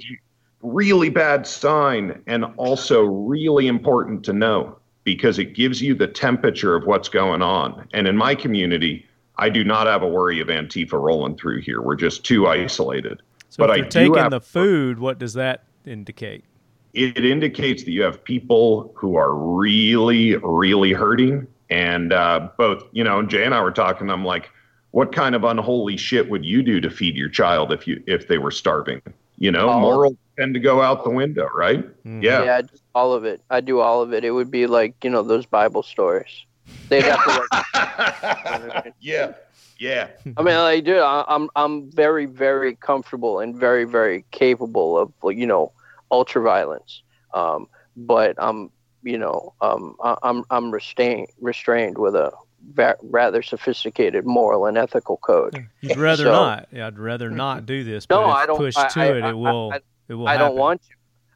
really 0.63 1.09
bad 1.09 1.47
sign 1.47 2.23
and 2.27 2.45
also 2.57 3.03
really 3.03 3.67
important 3.67 4.25
to 4.25 4.33
know 4.33 4.80
because 5.05 5.39
it 5.39 5.55
gives 5.55 5.81
you 5.81 5.95
the 5.95 6.07
temperature 6.07 6.75
of 6.75 6.85
what's 6.87 7.09
going 7.09 7.43
on. 7.43 7.89
And 7.93 8.07
in 8.07 8.17
my 8.17 8.35
community, 8.35 9.07
I 9.37 9.49
do 9.49 9.65
not 9.65 9.87
have 9.87 10.03
a 10.03 10.09
worry 10.09 10.41
of 10.41 10.49
Antifa 10.49 10.93
rolling 11.01 11.37
through 11.37 11.63
here. 11.63 11.81
We're 11.81 11.97
just 11.97 12.25
too 12.25 12.47
isolated. 12.47 13.23
So 13.49 13.67
but 13.67 13.71
if 13.71 13.77
you're 13.77 13.87
I 13.87 13.89
taking 13.89 14.31
the 14.31 14.41
food, 14.41 14.99
what 14.99 15.19
does 15.19 15.35
that 15.35 15.65
indicate? 15.87 16.45
it 16.93 17.25
indicates 17.25 17.85
that 17.85 17.93
you 17.93 18.03
have 18.03 18.23
people 18.25 18.93
who 18.97 19.15
are 19.15 19.33
really, 19.33 20.35
really 20.37 20.93
hurting. 20.93 21.47
And 21.71 22.13
uh, 22.13 22.49
both, 22.59 22.83
you 22.91 23.05
know, 23.05 23.23
Jay 23.23 23.45
and 23.45 23.55
I 23.55 23.63
were 23.63 23.71
talking. 23.71 24.11
I'm 24.11 24.25
like, 24.25 24.51
what 24.91 25.15
kind 25.15 25.37
of 25.37 25.45
unholy 25.45 25.97
shit 25.97 26.29
would 26.29 26.45
you 26.45 26.65
do 26.65 26.81
to 26.81 26.91
feed 26.91 27.15
your 27.15 27.29
child 27.29 27.73
if 27.73 27.87
you 27.87 28.03
if 28.09 28.27
they 28.27 28.39
were 28.39 28.51
starving? 28.51 29.01
You 29.39 29.53
know, 29.53 29.71
Oh. 29.71 29.79
morals 29.79 30.17
tend 30.41 30.55
to 30.55 30.61
go 30.61 30.81
out 30.81 31.05
the 31.05 31.11
window, 31.11 31.49
right? 31.55 31.85
Mhm. 32.05 32.23
Yeah. 32.23 32.45
Yeah, 32.45 32.63
just 32.63 32.83
all 32.95 33.13
of 33.13 33.25
it. 33.25 33.43
I 33.51 33.61
do 33.61 33.81
all 33.81 34.01
of 34.03 34.13
it. 34.15 34.25
It 34.25 34.31
would 34.31 34.51
be 34.51 34.67
like 34.67 34.95
you 35.05 35.11
know 35.11 35.23
those 35.23 35.47
Bible 35.47 35.83
stories. 35.83 36.45
They'd 36.89 37.05
have 37.05 37.23
to 37.25 37.47
like. 37.53 38.95
yeah. 39.01 39.33
Yeah. 39.79 40.09
I 40.37 40.43
mean, 40.43 40.57
like, 40.57 40.85
dude, 40.85 40.99
I, 40.99 41.25
I'm 41.29 41.49
I'm 41.57 41.91
very 41.91 42.27
very 42.27 42.75
comfortable 42.77 43.41
and 43.41 43.55
very 43.57 43.85
very 43.85 44.25
capable 44.31 44.99
of 44.99 45.13
like, 45.23 45.37
you 45.37 45.47
know 45.47 45.73
ultra 46.11 46.43
violence. 46.43 47.03
Um, 47.35 47.69
but 47.97 48.35
I'm 48.39 48.71
you 49.03 49.19
know 49.19 49.53
um 49.61 49.97
I- 50.03 50.17
I'm 50.23 50.45
I'm 50.51 50.71
restrained 50.71 51.29
restrained 51.41 51.97
with 51.99 52.15
a 52.15 52.31
va- 52.75 52.97
rather 53.03 53.43
sophisticated 53.43 54.27
moral 54.27 54.67
and 54.67 54.77
ethical 54.77 55.17
code. 55.17 55.67
You'd 55.81 55.97
rather 55.97 56.25
So- 56.25 56.33
not. 56.33 56.69
Yeah, 56.73 56.87
I'd 56.89 56.99
rather 56.99 57.31
not 57.31 57.65
do 57.67 57.83
this. 57.85 58.07
No, 58.11 58.21
but 58.23 58.29
if 58.31 58.35
I 58.37 58.47
don't- 58.47 58.59
Push 58.59 58.77
I- 58.77 58.89
to 58.89 59.01
I- 59.01 59.07
it. 59.07 59.23
I- 59.25 59.31
It 59.31 59.37
will. 59.37 59.73
I- 60.11 60.13
it 60.13 60.17
will. 60.17 60.29
I 60.29 60.37
don't 60.37 60.57
want 60.57 60.83
to. 60.83 60.89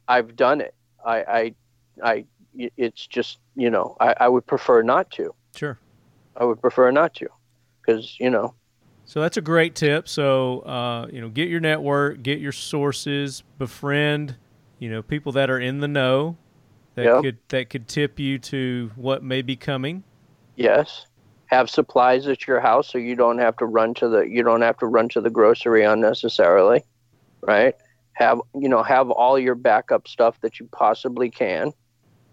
I've 0.07 0.35
done 0.35 0.61
it. 0.61 0.75
I 1.05 1.17
I 1.23 1.55
I 2.03 2.25
it's 2.57 3.07
just 3.07 3.39
you 3.55 3.69
know 3.69 3.95
I, 3.99 4.15
I 4.21 4.27
would 4.27 4.45
prefer 4.45 4.81
not 4.81 5.09
to. 5.11 5.33
Sure. 5.55 5.79
I 6.37 6.43
would 6.43 6.61
prefer 6.61 6.91
not 6.91 7.13
to, 7.15 7.27
because 7.81 8.19
you 8.19 8.29
know 8.29 8.53
So 9.05 9.21
that's 9.21 9.37
a 9.37 9.41
great 9.41 9.75
tip. 9.75 10.07
So 10.09 10.59
uh, 10.61 11.07
you 11.11 11.21
know, 11.21 11.29
get 11.29 11.47
your 11.49 11.59
network, 11.61 12.21
get 12.23 12.39
your 12.39 12.51
sources, 12.51 13.43
befriend, 13.57 14.35
you 14.79 14.89
know, 14.89 15.01
people 15.01 15.31
that 15.33 15.49
are 15.49 15.59
in 15.59 15.79
the 15.79 15.87
know 15.87 16.37
that 16.95 17.05
Yep. 17.05 17.21
could 17.23 17.37
that 17.49 17.69
could 17.69 17.87
tip 17.87 18.19
you 18.19 18.37
to 18.39 18.91
what 18.95 19.23
may 19.23 19.41
be 19.41 19.55
coming. 19.55 20.03
Yes. 20.55 21.05
Have 21.47 21.69
supplies 21.69 22.27
at 22.27 22.47
your 22.47 22.59
house 22.59 22.89
so 22.91 22.97
you 22.97 23.15
don't 23.15 23.37
have 23.37 23.55
to 23.57 23.65
run 23.65 23.93
to 23.95 24.09
the 24.09 24.21
you 24.21 24.43
don't 24.43 24.61
have 24.61 24.77
to 24.79 24.85
run 24.87 25.07
to 25.09 25.21
the 25.21 25.29
grocery 25.29 25.83
unnecessarily. 25.83 26.83
Right? 27.41 27.75
Have 28.15 28.41
you 28.53 28.67
know, 28.67 28.83
have 28.83 29.09
all 29.11 29.37
your 29.39 29.55
backup 29.55 30.07
stuff 30.07 30.41
that 30.41 30.59
you 30.59 30.67
possibly 30.71 31.29
can. 31.29 31.71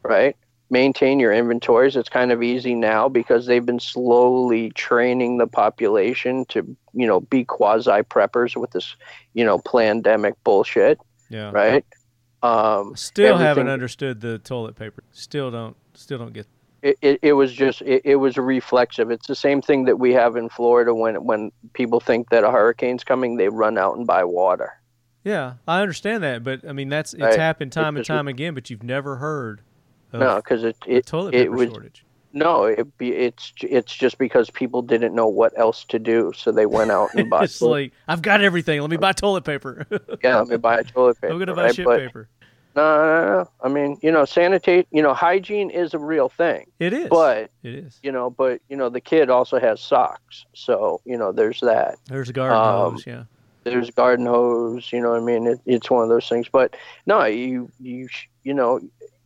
Right? 0.03 0.37
Maintain 0.71 1.21
your 1.21 1.33
inventories. 1.33 1.95
It's 1.97 2.09
kind 2.09 2.33
of 2.33 2.43
easy 2.43 2.75
now 2.75 3.09
because 3.09 3.47
they've 3.47 3.65
been 3.65 3.79
slowly 3.79 4.71
training 4.71 5.39
the 5.39 5.47
population 5.47 6.45
to, 6.47 6.77
you 6.95 7.07
know, 7.07 7.21
be 7.21 7.45
quasi 7.45 8.03
preppers 8.03 8.57
with 8.57 8.71
this, 8.71 8.97
you 9.35 9.45
know, 9.45 9.59
pandemic 9.59 10.35
bullshit. 10.43 10.99
Yeah. 11.29 11.51
Right? 11.53 11.85
Um 12.43 12.97
Still 12.97 13.37
haven't 13.37 13.69
understood 13.69 14.21
the 14.21 14.39
toilet 14.39 14.75
paper. 14.75 15.05
Still 15.13 15.51
don't. 15.51 15.77
Still 15.95 16.19
don't 16.19 16.33
get. 16.33 16.47
it, 16.83 16.99
it, 17.01 17.19
it 17.23 17.33
was 17.35 17.53
just 17.53 17.83
it, 17.83 18.03
it 18.05 18.17
was 18.17 18.37
reflexive 18.37 19.11
it's 19.11 19.29
the 19.29 19.37
same 19.37 19.63
thing 19.63 19.85
that 19.85 19.99
we 19.99 20.13
have 20.13 20.37
in 20.37 20.49
florida 20.49 20.93
when 20.93 21.15
when 21.25 21.53
people 21.75 22.01
think 22.01 22.31
that 22.31 22.43
a 22.45 22.51
hurricane's 22.51 23.05
coming 23.05 23.37
they 23.37 23.49
run 23.49 23.79
out 23.79 23.97
and 23.97 24.07
buy 24.07 24.25
water 24.25 24.73
Yeah, 25.25 25.55
I 25.69 25.83
understand 25.83 26.23
that, 26.25 26.43
but 26.43 26.67
I 26.69 26.73
mean 26.73 26.89
that's 26.89 27.15
it's 27.15 27.23
Right. 27.23 27.39
happened 27.39 27.73
time 27.73 27.89
and 27.97 27.99
It's 27.99 28.09
just- 28.09 28.17
time 28.17 28.29
again. 28.29 28.55
But 28.55 28.71
you've 28.71 28.83
never 28.83 29.17
heard 29.17 29.61
of 30.13 30.21
no 30.21 30.37
because 30.37 30.65
it 30.65 30.77
it, 30.87 31.07
toilet 31.07 31.35
it 31.35 31.51
was 31.51 31.69
shortage. 31.71 32.05
no 32.33 32.65
it 32.65 32.99
be 32.99 33.13
it's 33.13 33.53
it's 33.63 33.95
just 33.95 34.19
because 34.19 34.51
people 34.51 34.83
didn't 34.83 35.15
know 35.15 35.27
what 35.29 35.53
else 35.59 35.85
to 35.85 35.99
do 35.99 36.33
so 36.37 36.51
they 36.53 36.67
went 36.67 36.91
out 36.91 37.15
and 37.15 37.31
bought 37.31 37.45
it's 37.45 37.63
like 37.63 37.93
I've 38.09 38.21
got 38.23 38.43
everything. 38.43 38.81
Let 38.81 38.91
me 38.91 38.97
buy 38.97 39.13
toilet 39.13 39.45
paper. 39.45 39.87
yeah 40.23 40.39
let 40.41 40.49
me 40.49 40.57
buy 40.57 40.79
a 40.79 40.85
toilet 40.85 41.21
paper 41.21 41.33
I'm 41.33 41.39
gonna 41.39 41.55
buy 41.55 41.65
right? 41.67 41.75
shit 41.75 41.85
but 41.87 42.01
paper. 42.01 42.29
no, 42.75 42.83
no 42.83 43.33
no 43.39 43.51
i 43.63 43.69
mean 43.69 43.99
you 44.03 44.11
know 44.11 44.23
sanitate 44.25 44.87
you 44.91 45.03
know 45.03 45.15
hygiene 45.15 45.71
is 45.71 45.95
a 45.95 45.99
real 45.99 46.29
thing 46.29 46.67
It 46.79 46.93
is. 46.93 47.09
but 47.09 47.51
it 47.63 47.75
is. 47.75 47.99
you 48.03 48.11
know 48.13 48.29
but 48.31 48.61
you 48.69 48.77
know 48.77 48.89
the 48.89 49.01
kid 49.01 49.31
also 49.31 49.61
has 49.61 49.81
socks 49.81 50.45
so 50.55 51.01
you 51.05 51.17
know 51.17 51.33
there's 51.33 51.61
that 51.61 51.97
There's 52.07 52.29
a 52.29 52.33
garden 52.33 52.59
um, 52.59 52.93
hose. 52.93 53.07
Yeah. 53.07 53.25
There's 53.65 53.91
garden 53.91 54.27
hose 54.27 54.93
you 54.93 55.01
know 55.01 55.11
what 55.11 55.21
i 55.21 55.25
mean? 55.25 55.47
It, 55.47 55.61
it's 55.67 55.91
one 55.91 56.03
of 56.03 56.09
those 56.09 56.29
things. 56.29 56.49
But 56.49 56.77
no 57.07 57.25
you 57.25 57.71
you 57.81 58.09
you 58.45 58.55
know 58.55 58.81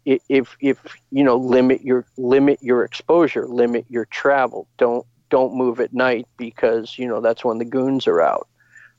if 0.04 0.56
if 0.60 0.78
you 1.10 1.24
know 1.24 1.36
limit 1.36 1.82
your 1.82 2.06
limit 2.16 2.58
your 2.62 2.84
exposure 2.84 3.46
limit 3.46 3.86
your 3.88 4.06
travel. 4.06 4.68
Don't 4.78 5.06
don't 5.28 5.54
move 5.56 5.80
at 5.80 5.92
night 5.92 6.26
because 6.36 6.98
you 6.98 7.08
know 7.08 7.20
that's 7.20 7.44
when 7.44 7.58
the 7.58 7.64
goons 7.64 8.06
are 8.06 8.20
out. 8.20 8.48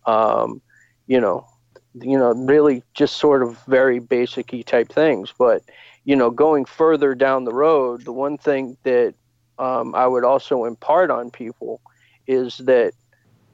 Um 0.06 0.62
you 1.08 1.22
know 1.22 1.48
you 1.94 2.18
know 2.18 2.34
really 2.34 2.84
just 2.94 3.18
sort 3.18 3.42
of 3.42 3.58
very 3.66 4.00
basic 4.00 4.54
type 4.66 4.90
things. 4.90 5.34
But 5.38 5.64
you 6.08 6.16
know 6.16 6.32
going 6.32 6.66
further 6.66 7.14
down 7.14 7.44
the 7.44 7.54
road 7.54 8.06
the 8.06 8.14
one 8.14 8.38
thing 8.38 8.78
that 8.84 9.14
um, 9.60 9.94
i 9.94 10.08
would 10.08 10.24
also 10.24 10.64
impart 10.64 11.12
on 11.12 11.30
people 11.30 11.82
is 12.28 12.58
that 12.60 12.94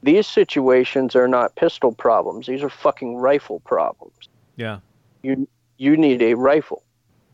these 0.04 0.26
situations 0.26 1.16
are 1.16 1.26
not 1.26 1.56
pistol 1.56 1.92
problems. 1.92 2.46
These 2.46 2.62
are 2.62 2.68
fucking 2.68 3.16
rifle 3.16 3.60
problems. 3.60 4.28
Yeah. 4.56 4.80
You 5.22 5.48
you 5.78 5.96
need 5.96 6.22
a 6.22 6.34
rifle. 6.34 6.84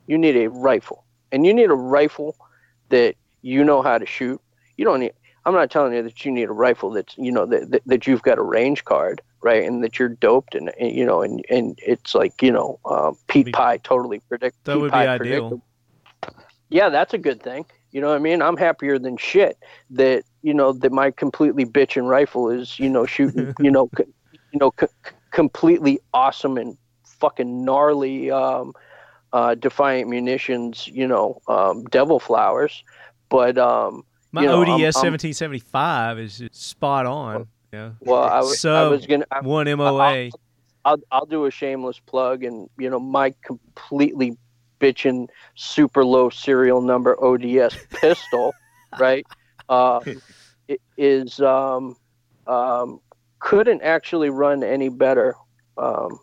You 0.07 0.17
need 0.17 0.37
a 0.37 0.49
rifle. 0.49 1.05
And 1.33 1.45
you 1.45 1.53
need 1.53 1.71
a 1.71 1.75
rifle 1.75 2.37
that 2.89 3.17
you 3.43 3.65
know 3.65 3.83
how 3.83 3.99
to 3.99 4.07
shoot. 4.07 4.41
You 4.77 4.85
don't 4.85 5.01
need 5.01 5.13
I'm 5.45 5.55
not 5.55 5.71
telling 5.71 5.95
you 5.95 6.03
that 6.03 6.25
you 6.25 6.31
need 6.31 6.49
a 6.49 6.53
rifle 6.53 6.91
that's 6.91 7.19
you 7.19 7.33
know 7.33 7.45
that 7.47 7.71
that, 7.73 7.83
that 7.87 8.07
you've 8.07 8.23
got 8.23 8.39
a 8.39 8.43
range 8.43 8.85
card, 8.85 9.21
right? 9.43 9.65
And 9.65 9.83
that 9.83 9.99
you're 9.99 10.09
doped 10.09 10.55
and, 10.55 10.71
and 10.79 10.95
you 10.95 11.05
know 11.05 11.23
and 11.23 11.45
and 11.51 11.77
it's 11.85 12.15
like, 12.15 12.41
you 12.41 12.53
know, 12.53 12.79
um, 12.85 13.17
Pete 13.27 13.47
Be- 13.47 13.53
Pie 13.53 13.79
totally 13.79 14.21
predict 14.21 14.63
That 14.65 14.75
Pete 14.75 14.83
would 14.83 14.89
be 14.89 14.93
Pie 14.93 15.09
ideal. 15.09 15.17
predictable. 15.19 15.63
Yeah, 16.69 16.89
that's 16.89 17.15
a 17.15 17.19
good 17.19 17.43
thing. 17.43 17.67
You 17.93 18.01
know 18.01 18.09
what 18.09 18.17
I 18.17 18.21
mean? 18.21 18.41
I'm 18.43 18.57
happier 18.57 18.99
than 18.99 19.17
shit 19.17 19.59
that 19.91 20.25
you 20.43 20.55
know 20.55 20.73
that 20.73 20.93
my 20.93 21.11
completely 21.11 21.65
bitchin' 21.65 22.09
rifle 22.09 22.49
is 22.51 22.79
you 22.79 22.89
know 22.89 23.05
shooting 23.07 23.53
you 23.61 23.71
know 23.71 23.89
c- 23.97 24.05
you 24.53 24.59
know 24.59 24.73
c- 24.81 24.87
completely 25.31 26.01
awesome 26.15 26.57
and 26.57 26.77
fucking 27.05 27.65
gnarly 27.65 28.31
um, 28.31 28.73
uh, 29.33 29.55
defiant 29.55 30.09
munitions 30.09 30.87
you 30.89 31.07
know 31.07 31.41
um, 31.49 31.85
devil 31.85 32.19
flowers, 32.21 32.83
but 33.29 33.59
um, 33.59 34.05
My 34.33 34.43
you 34.43 34.49
know, 34.49 34.63
ODS 34.63 34.69
I'm- 34.97 35.05
I'm- 35.05 35.13
1775 35.13 36.19
is 36.19 36.43
spot 36.53 37.07
on. 37.07 37.47
Yeah. 37.73 37.93
well 38.01 38.23
I 38.23 38.41
was 38.41 38.65
I 38.65 38.89
was 38.89 39.07
gonna 39.07 39.27
I, 39.31 39.41
One 39.43 39.67
MOA. 39.67 40.31
I'll 40.85 40.97
I'll 41.13 41.27
do 41.27 41.45
a 41.45 41.51
shameless 41.51 42.01
plug 42.01 42.43
and 42.43 42.69
you 42.79 42.89
know 42.91 42.99
my 42.99 43.35
completely 43.45 44.37
bitchin' 44.81 45.29
super 45.55 46.05
low 46.05 46.31
serial 46.31 46.81
number 46.81 47.17
ODS 47.23 47.77
pistol, 47.91 48.53
right? 48.99 49.27
Uh, 49.69 50.01
is 50.97 51.41
um, 51.41 51.97
um, 52.47 53.01
couldn't 53.39 53.83
actually 53.83 54.31
run 54.31 54.63
any 54.65 54.89
better. 54.89 55.35
Um, 55.77 56.19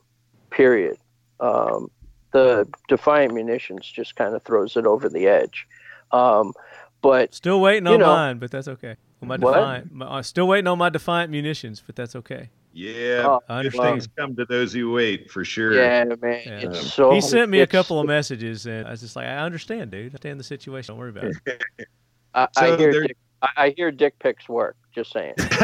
period. 0.49 0.97
Um, 1.39 1.89
the 2.31 2.67
Defiant 2.87 3.33
munitions 3.33 3.85
just 3.89 4.15
kind 4.15 4.35
of 4.35 4.43
throws 4.43 4.75
it 4.75 4.85
over 4.85 5.09
the 5.09 5.27
edge. 5.27 5.67
Um, 6.11 6.53
but 7.01 7.33
Still 7.33 7.59
waiting 7.61 7.87
on 7.87 7.99
know- 7.99 8.07
mine, 8.07 8.37
but 8.39 8.51
that's 8.51 8.67
okay. 8.67 8.95
My 9.21 9.37
What? 9.37 9.53
defiant, 9.55 9.91
my, 9.91 10.05
uh, 10.05 10.21
still 10.21 10.47
waiting 10.47 10.67
on 10.67 10.77
my 10.77 10.89
defiant 10.89 11.31
munitions, 11.31 11.81
but 11.85 11.95
that's 11.95 12.15
okay. 12.15 12.49
Yeah. 12.77 13.23
Oh, 13.25 13.39
Good 13.47 13.53
understand. 13.55 13.89
things 13.93 14.07
come 14.15 14.35
to 14.35 14.45
those 14.45 14.71
who 14.71 14.91
wait, 14.91 15.31
for 15.31 15.43
sure. 15.43 15.73
yeah, 15.73 16.03
man, 16.21 16.41
Yeah. 16.45 16.59
it's 16.69 16.93
so. 16.93 17.11
he 17.11 17.21
sent 17.21 17.49
me 17.49 17.61
a 17.61 17.67
couple 17.67 17.99
of 17.99 18.05
messages, 18.05 18.67
and 18.67 18.85
I 18.85 18.91
was 18.91 19.01
just 19.01 19.15
like, 19.15 19.25
I 19.25 19.37
understand, 19.37 19.89
dude. 19.89 20.01
I 20.01 20.05
understand 20.05 20.39
the 20.39 20.43
situation. 20.43 20.93
Don't 20.93 20.99
worry 20.99 21.09
about 21.09 21.31
it. 21.47 21.87
I, 22.35 22.47
I 22.55 22.77
hear 22.77 22.91
dick, 22.91 23.17
I, 23.41 23.49
I 23.57 23.73
hear 23.75 23.91
dick 23.91 24.19
pics 24.19 24.47
work. 24.47 24.75
Just 24.93 25.11
saying. 25.11 25.33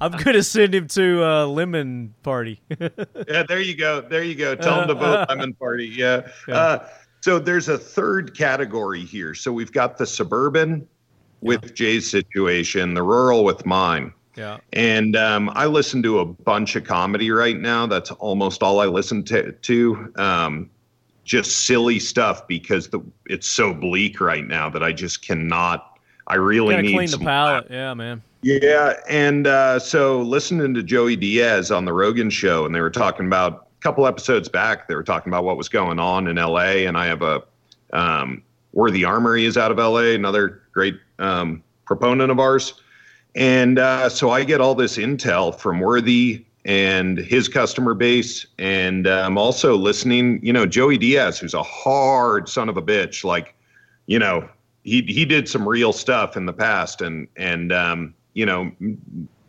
I'm 0.00 0.12
gonna 0.12 0.42
send 0.42 0.74
him 0.74 0.86
to 0.88 1.22
uh, 1.22 1.46
Lemon 1.46 2.14
Party. 2.22 2.62
yeah, 2.80 3.42
there 3.46 3.60
you 3.60 3.76
go. 3.76 4.00
There 4.00 4.22
you 4.22 4.34
go. 4.34 4.54
Tell 4.54 4.80
him 4.80 4.88
to 4.88 4.94
vote 4.94 5.26
Lemon 5.28 5.52
Party. 5.52 5.86
Yeah. 5.86 6.28
Yeah. 6.48 6.54
Uh, 6.54 6.88
so 7.20 7.38
there's 7.38 7.68
a 7.68 7.76
third 7.76 8.36
category 8.36 9.04
here. 9.04 9.34
So 9.34 9.52
we've 9.52 9.72
got 9.72 9.98
the 9.98 10.06
suburban 10.06 10.88
with 11.42 11.74
Jay's 11.74 12.10
situation, 12.10 12.94
the 12.94 13.02
rural 13.02 13.44
with 13.44 13.66
mine. 13.66 14.14
Yeah. 14.36 14.58
And 14.72 15.16
um, 15.16 15.50
I 15.54 15.66
listen 15.66 16.02
to 16.04 16.20
a 16.20 16.24
bunch 16.24 16.76
of 16.76 16.84
comedy 16.84 17.30
right 17.30 17.58
now. 17.58 17.86
That's 17.86 18.10
almost 18.12 18.62
all 18.62 18.80
I 18.80 18.86
listen 18.86 19.24
to. 19.24 19.52
to. 19.52 20.12
Um, 20.16 20.70
just 21.24 21.66
silly 21.66 21.98
stuff 21.98 22.46
because 22.48 22.88
the 22.88 23.00
it's 23.26 23.46
so 23.46 23.72
bleak 23.72 24.20
right 24.20 24.46
now 24.46 24.68
that 24.68 24.82
I 24.82 24.92
just 24.92 25.22
cannot. 25.22 25.98
I 26.26 26.34
really 26.34 26.80
need 26.80 26.94
clean 26.94 27.10
the 27.10 27.18
palate. 27.18 27.66
Yeah, 27.70 27.94
man. 27.94 28.22
yeah, 28.42 28.94
and 29.08 29.46
uh, 29.46 29.78
so 29.78 30.22
listening 30.22 30.74
to 30.74 30.82
Joey 30.82 31.16
Diaz 31.16 31.70
on 31.70 31.84
the 31.84 31.92
Rogan 31.92 32.30
show, 32.30 32.64
and 32.64 32.74
they 32.74 32.80
were 32.80 32.90
talking 32.90 33.26
about 33.26 33.68
a 33.78 33.82
couple 33.82 34.06
episodes 34.06 34.48
back. 34.48 34.88
They 34.88 34.94
were 34.94 35.02
talking 35.02 35.30
about 35.30 35.44
what 35.44 35.56
was 35.56 35.68
going 35.68 35.98
on 35.98 36.26
in 36.26 36.38
L.A. 36.38 36.86
And 36.86 36.96
I 36.96 37.06
have 37.06 37.22
a 37.22 37.42
um, 37.92 38.42
Worthy 38.72 39.04
Armory 39.04 39.44
is 39.44 39.56
out 39.56 39.70
of 39.70 39.78
L.A. 39.78 40.14
Another 40.14 40.62
great 40.72 40.98
um, 41.18 41.62
proponent 41.84 42.30
of 42.30 42.38
ours, 42.38 42.74
and 43.34 43.78
uh, 43.78 44.08
so 44.08 44.30
I 44.30 44.44
get 44.44 44.60
all 44.60 44.74
this 44.74 44.96
intel 44.96 45.58
from 45.58 45.80
Worthy 45.80 46.44
and 46.64 47.18
his 47.18 47.48
customer 47.48 47.94
base, 47.94 48.46
and 48.58 49.06
I'm 49.06 49.32
um, 49.32 49.38
also 49.38 49.76
listening. 49.76 50.40
You 50.44 50.52
know, 50.52 50.66
Joey 50.66 50.98
Diaz, 50.98 51.38
who's 51.38 51.54
a 51.54 51.62
hard 51.62 52.48
son 52.48 52.68
of 52.68 52.76
a 52.76 52.82
bitch. 52.82 53.24
Like, 53.24 53.54
you 54.06 54.18
know, 54.18 54.48
he 54.84 55.02
he 55.02 55.24
did 55.24 55.48
some 55.48 55.68
real 55.68 55.92
stuff 55.92 56.36
in 56.36 56.46
the 56.46 56.52
past, 56.52 57.00
and 57.00 57.26
and 57.36 57.72
um, 57.72 58.14
you 58.34 58.46
know, 58.46 58.70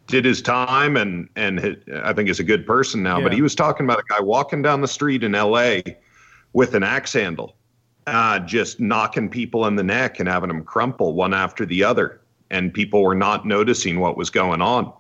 did 0.07 0.25
his 0.25 0.41
time, 0.41 0.97
and 0.97 1.29
and 1.35 1.77
I 2.03 2.13
think 2.13 2.29
is 2.29 2.39
a 2.39 2.43
good 2.43 2.65
person 2.65 3.03
now. 3.03 3.17
Yeah. 3.17 3.23
But 3.23 3.33
he 3.33 3.41
was 3.41 3.53
talking 3.53 3.85
about 3.85 3.99
a 3.99 4.03
guy 4.09 4.21
walking 4.21 4.61
down 4.61 4.81
the 4.81 4.87
street 4.87 5.23
in 5.23 5.35
L.A. 5.35 5.83
with 6.53 6.73
an 6.73 6.83
axe 6.83 7.13
handle, 7.13 7.55
uh, 8.07 8.39
just 8.39 8.79
knocking 8.79 9.29
people 9.29 9.67
in 9.67 9.75
the 9.75 9.83
neck 9.83 10.19
and 10.19 10.27
having 10.27 10.47
them 10.47 10.63
crumple 10.63 11.13
one 11.13 11.33
after 11.33 11.65
the 11.65 11.83
other, 11.83 12.21
and 12.49 12.73
people 12.73 13.01
were 13.01 13.15
not 13.15 13.45
noticing 13.45 13.99
what 13.99 14.17
was 14.17 14.29
going 14.29 14.61
on 14.61 14.91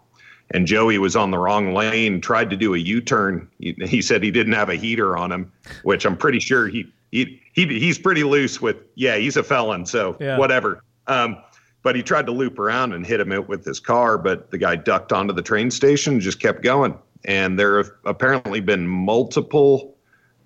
and 0.51 0.67
Joey 0.67 0.97
was 0.97 1.15
on 1.15 1.31
the 1.31 1.37
wrong 1.37 1.73
lane, 1.73 2.21
tried 2.21 2.49
to 2.51 2.55
do 2.55 2.75
a 2.75 2.77
U-turn. 2.77 3.47
He, 3.59 3.75
he, 3.85 4.01
said 4.01 4.23
he 4.23 4.31
didn't 4.31 4.53
have 4.53 4.69
a 4.69 4.75
heater 4.75 5.17
on 5.17 5.31
him, 5.31 5.51
which 5.83 6.05
I'm 6.05 6.17
pretty 6.17 6.39
sure 6.39 6.67
he 6.67 6.91
he, 7.11 7.41
he 7.53 7.67
he's 7.67 7.99
pretty 7.99 8.23
loose 8.23 8.61
with. 8.61 8.77
Yeah, 8.95 9.17
he's 9.17 9.37
a 9.37 9.43
felon, 9.43 9.85
so 9.85 10.17
Yeah. 10.19 10.37
whatever. 10.37 10.83
Um, 11.07 11.37
but 11.81 11.95
he 11.95 12.03
tried 12.03 12.25
to 12.27 12.31
loop 12.31 12.59
around 12.59 12.93
and 12.93 13.05
hit 13.05 13.19
him 13.19 13.31
out 13.31 13.49
with 13.49 13.65
his 13.65 13.79
car, 13.79 14.17
but 14.17 14.51
the 14.51 14.57
guy 14.57 14.75
ducked 14.75 15.11
onto 15.11 15.33
the 15.33 15.41
train 15.41 15.69
station 15.69 16.13
and 16.13 16.21
just 16.21 16.39
kept 16.39 16.63
going. 16.63 16.97
And 17.25 17.59
there 17.59 17.77
have 17.77 17.91
apparently 18.05 18.61
been 18.61 18.87
multiple, 18.87 19.95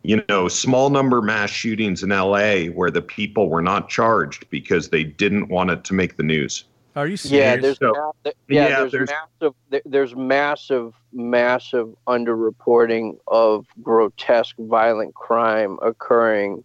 you 0.01 0.23
know, 0.29 0.47
small 0.47 0.89
number 0.89 1.21
mass 1.21 1.51
shootings 1.51 2.01
in 2.01 2.09
LA 2.09 2.65
where 2.65 2.89
the 2.89 3.01
people 3.01 3.49
were 3.49 3.61
not 3.61 3.87
charged 3.87 4.49
because 4.49 4.89
they 4.89 5.03
didn't 5.03 5.49
want 5.49 5.69
it 5.69 5.83
to 5.85 5.93
make 5.93 6.17
the 6.17 6.23
news. 6.23 6.63
Are 6.97 7.07
you 7.07 7.17
Yeah, 7.25 7.57
there's 7.57 7.77
So- 7.77 7.93
ma- 7.95 8.11
th- 8.23 8.35
yeah, 8.49 8.67
yeah, 8.67 8.79
there's, 8.79 8.91
there's- 8.91 9.09
massive 9.09 9.53
there- 9.69 9.81
there's 9.85 10.15
massive 10.15 10.93
massive 11.13 11.95
underreporting 12.07 13.17
of 13.27 13.65
grotesque 13.83 14.55
violent 14.57 15.13
crime 15.13 15.77
occurring. 15.81 16.63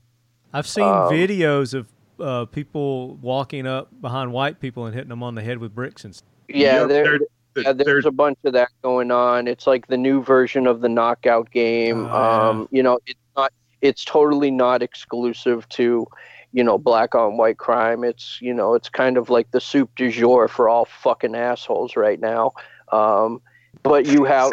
I've 0.53 0.67
seen 0.67 0.85
Um, 0.85 1.11
videos 1.13 1.75
of 1.75 1.87
uh, 2.21 2.45
people 2.47 3.17
walking 3.17 3.67
up 3.67 3.89
behind 4.01 4.33
white 4.33 4.61
people 4.61 4.87
and 4.87 4.95
hitting 4.95 5.09
them 5.09 5.23
on 5.23 5.35
the 5.35 5.43
head 5.43 5.59
with 5.59 5.75
bricks 5.75 6.05
and 6.05 6.15
stuff. 6.15 6.29
Yeah, 6.49 6.81
Yep, 6.81 6.89
there, 6.89 7.19
yeah, 7.57 7.73
there's 7.73 8.07
a 8.07 8.11
bunch 8.11 8.39
of 8.45 8.53
that 8.53 8.69
going 8.83 9.11
on. 9.11 9.49
It's 9.49 9.67
like 9.67 9.87
the 9.89 9.97
new 9.97 10.23
version 10.23 10.67
of 10.67 10.81
the 10.81 10.89
knockout 10.89 11.51
game. 11.51 12.05
Yeah. 12.05 12.49
um, 12.49 12.69
you 12.71 12.83
know, 12.83 12.99
it's 13.07 13.19
not 13.37 13.53
it's 13.81 14.05
totally 14.05 14.51
not 14.51 14.83
exclusive 14.83 15.69
to 15.71 16.07
you 16.53 16.63
know 16.63 16.79
black 16.79 17.15
on 17.15 17.37
white 17.37 17.59
crime. 17.59 18.05
It's 18.05 18.39
you 18.41 18.55
know 18.55 18.75
it's 18.75 18.89
kind 18.89 19.17
of 19.17 19.31
like 19.31 19.51
the 19.51 19.61
soup 19.61 19.91
du 19.97 20.11
jour 20.11 20.49
for 20.49 20.69
all 20.69 20.85
fucking 20.85 21.35
assholes 21.35 21.97
right 21.97 22.21
now. 22.21 22.53
Um, 22.93 23.41
but 23.83 24.07
you 24.07 24.25
have 24.25 24.53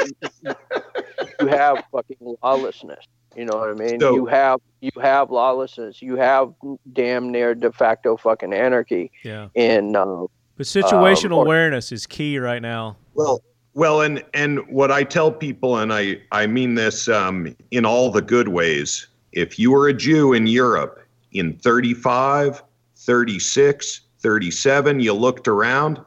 you 1.40 1.48
have 1.48 1.84
fucking 1.92 2.36
lawlessness. 2.42 3.06
You 3.36 3.46
know 3.46 3.58
what 3.58 3.70
I 3.70 3.74
mean? 3.74 4.00
So- 4.00 4.16
you 4.16 4.26
have 4.26 4.60
you 4.82 4.92
have 5.02 5.30
lawlessness. 5.30 6.02
You 6.02 6.16
have 6.16 6.54
damn 6.94 7.32
near 7.32 7.54
de 7.54 7.72
facto 7.72 8.18
fucking 8.18 8.54
anarchy. 8.54 9.12
Yeah. 9.24 9.50
And 9.56 9.96
uh, 9.96 10.26
But 10.58 10.66
situational 10.66 11.38
or- 11.38 11.46
awareness 11.46 11.92
is 11.92 12.08
key 12.08 12.40
right 12.40 12.62
now. 12.62 12.98
Well, 13.14 13.42
well, 13.74 14.02
and 14.02 14.24
and 14.34 14.60
what 14.70 14.92
I 14.92 15.04
tell 15.04 15.32
people, 15.32 15.78
and 15.78 15.94
I 15.94 16.22
I 16.32 16.48
mean 16.48 16.76
this 16.76 17.08
um, 17.08 17.56
in 17.72 17.86
all 17.86 18.10
the 18.12 18.22
good 18.22 18.48
ways. 18.48 19.08
If 19.32 19.60
you 19.60 19.72
were 19.72 19.88
a 19.88 19.94
Jew 19.94 20.34
in 20.34 20.48
Europe 20.48 21.00
in 21.32 21.54
35, 21.58 22.64
36, 22.96 24.02
37, 24.20 25.00
you 25.00 25.14
looked 25.14 25.48
around, 25.48 26.00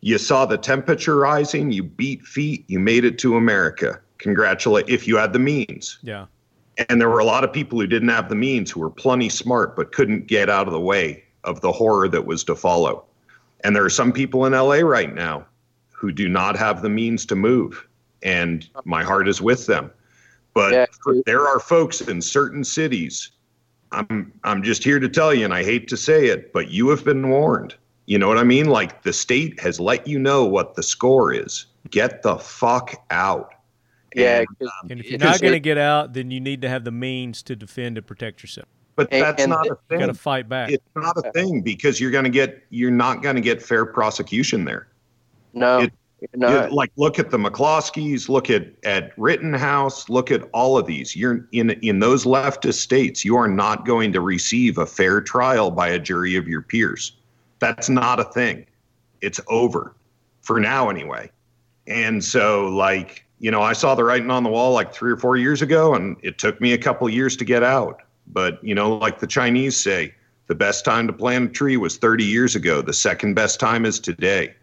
you 0.00 0.18
saw 0.18 0.44
the 0.44 0.58
temperature 0.58 1.16
rising, 1.16 1.70
you 1.72 1.82
beat 1.82 2.22
feet, 2.22 2.64
you 2.68 2.78
made 2.78 3.04
it 3.04 3.18
to 3.18 3.36
America. 3.36 4.00
Congratulate 4.18 4.88
if 4.88 5.08
you 5.08 5.16
had 5.16 5.32
the 5.32 5.38
means. 5.38 5.98
Yeah. 6.02 6.26
And 6.88 7.00
there 7.00 7.08
were 7.08 7.20
a 7.20 7.24
lot 7.24 7.44
of 7.44 7.52
people 7.52 7.80
who 7.80 7.86
didn't 7.86 8.08
have 8.08 8.28
the 8.28 8.34
means, 8.34 8.70
who 8.70 8.80
were 8.80 8.90
plenty 8.90 9.28
smart, 9.28 9.76
but 9.76 9.92
couldn't 9.92 10.26
get 10.26 10.50
out 10.50 10.66
of 10.66 10.72
the 10.72 10.80
way 10.80 11.24
of 11.44 11.60
the 11.60 11.72
horror 11.72 12.08
that 12.08 12.26
was 12.26 12.42
to 12.44 12.54
follow. 12.54 13.04
And 13.62 13.74
there 13.74 13.84
are 13.84 13.90
some 13.90 14.12
people 14.12 14.44
in 14.44 14.52
LA 14.52 14.80
right 14.80 15.14
now 15.14 15.46
who 15.92 16.12
do 16.12 16.28
not 16.28 16.56
have 16.56 16.82
the 16.82 16.88
means 16.90 17.24
to 17.26 17.36
move. 17.36 17.86
And 18.22 18.68
my 18.84 19.02
heart 19.02 19.28
is 19.28 19.40
with 19.40 19.66
them. 19.66 19.90
But 20.52 20.72
Yeah. 20.72 20.86
there 21.26 21.46
are 21.46 21.60
folks 21.60 22.00
in 22.00 22.20
certain 22.20 22.64
cities. 22.64 23.30
I'm 23.94 24.32
I'm 24.44 24.62
just 24.62 24.82
here 24.84 24.98
to 24.98 25.08
tell 25.08 25.32
you, 25.32 25.44
and 25.44 25.54
I 25.54 25.62
hate 25.64 25.88
to 25.88 25.96
say 25.96 26.26
it, 26.26 26.52
but 26.52 26.70
you 26.70 26.88
have 26.88 27.04
been 27.04 27.28
warned. 27.28 27.74
You 28.06 28.18
know 28.18 28.28
what 28.28 28.38
I 28.38 28.44
mean? 28.44 28.66
Like 28.66 29.02
the 29.02 29.12
state 29.12 29.58
has 29.60 29.80
let 29.80 30.06
you 30.06 30.18
know 30.18 30.44
what 30.44 30.74
the 30.74 30.82
score 30.82 31.32
is. 31.32 31.66
Get 31.90 32.22
the 32.22 32.36
fuck 32.36 32.94
out. 33.10 33.54
yeah, 34.14 34.38
And- 34.40 34.48
'cause 34.58 34.68
um, 34.82 34.90
And 34.90 35.00
if 35.00 35.10
you're 35.10 35.18
not 35.18 35.40
going 35.40 35.52
to 35.54 35.60
get 35.60 35.78
out, 35.78 36.12
then 36.12 36.30
you 36.30 36.40
need 36.40 36.62
to 36.62 36.68
have 36.68 36.84
the 36.84 36.90
means 36.90 37.42
to 37.44 37.56
defend 37.56 37.96
and 37.98 38.06
protect 38.06 38.42
yourself. 38.42 38.68
but 38.96 39.08
And- 39.12 39.22
that's 39.22 39.42
and 39.42 39.50
not 39.50 39.66
a 39.66 39.76
thing. 39.88 40.00
got 40.00 40.06
to 40.06 40.14
fight 40.14 40.48
back. 40.48 40.70
it's 40.70 40.84
not 40.94 41.16
a 41.16 41.32
thing 41.32 41.62
because 41.62 42.00
you're 42.00 42.10
going 42.12 42.24
to 42.24 42.30
get 42.30 42.62
you're 42.70 42.90
not 42.92 43.22
going 43.22 43.34
to 43.36 43.40
get 43.42 43.60
fair 43.62 43.84
prosecution 43.86 44.64
there 44.64 44.88
No, 45.52 45.78
It- 45.78 45.80
you're 45.80 45.82
not. 45.82 45.92
You- 46.32 46.68
like 46.70 46.90
look 46.96 47.18
at 47.18 47.30
the 47.30 47.38
mccloskeys 47.38 48.28
look 48.28 48.50
at 48.50 48.66
at 48.84 49.12
rittenhouse 49.16 50.08
look 50.08 50.30
at 50.30 50.48
all 50.52 50.78
of 50.78 50.86
these. 50.86 51.14
You're 51.16 51.46
in 51.52 51.70
in 51.70 51.98
those 52.00 52.24
leftist 52.24 52.74
states 52.74 53.24
you 53.24 53.36
are 53.36 53.48
not 53.48 53.84
going 53.84 54.12
to 54.12 54.20
receive 54.20 54.78
a 54.78 54.86
fair 54.86 55.20
trial 55.20 55.70
by 55.70 55.88
a 55.88 55.98
jury 55.98 56.36
of 56.36 56.48
your 56.48 56.62
peers. 56.62 57.16
That's 57.58 57.88
not 57.88 58.20
a 58.20 58.24
thing. 58.24 58.66
It's 59.20 59.40
over 59.48 59.94
for 60.42 60.60
now 60.60 60.90
anyway. 60.90 61.30
And 61.86 62.22
so 62.24 62.68
like 62.68 63.24
you 63.40 63.50
know 63.50 63.62
i 63.62 63.72
saw 63.72 63.94
the 63.94 64.04
writing 64.04 64.30
on 64.30 64.42
the 64.42 64.50
wall 64.50 64.72
like 64.72 64.92
three 64.92 65.12
or 65.12 65.16
four 65.16 65.36
years 65.36 65.60
ago 65.60 65.94
and 65.94 66.16
it 66.22 66.38
took 66.38 66.60
me 66.60 66.72
a 66.72 66.78
couple 66.78 67.08
years 67.08 67.36
to 67.36 67.44
get 67.44 67.62
out. 67.62 68.00
But 68.26 68.62
you 68.62 68.74
know 68.74 68.96
like 68.96 69.18
the 69.18 69.26
chinese 69.26 69.76
say 69.76 70.14
the 70.46 70.54
best 70.54 70.84
time 70.84 71.06
to 71.06 71.12
plant 71.12 71.50
a 71.50 71.52
tree 71.52 71.76
was 71.76 71.96
30 71.96 72.24
years 72.24 72.54
ago. 72.54 72.82
The 72.82 72.92
second 72.92 73.34
best 73.34 73.58
time 73.58 73.86
is 73.86 73.98
today 73.98 74.54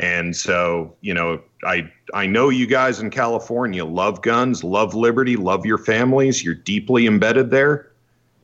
and 0.00 0.34
so, 0.34 0.96
you 1.02 1.12
know, 1.12 1.42
I 1.62 1.92
I 2.14 2.26
know 2.26 2.48
you 2.48 2.66
guys 2.66 3.00
in 3.00 3.10
California 3.10 3.84
love 3.84 4.22
guns, 4.22 4.64
love 4.64 4.94
liberty, 4.94 5.36
love 5.36 5.66
your 5.66 5.76
families. 5.76 6.42
You're 6.42 6.54
deeply 6.54 7.06
embedded 7.06 7.50
there. 7.50 7.92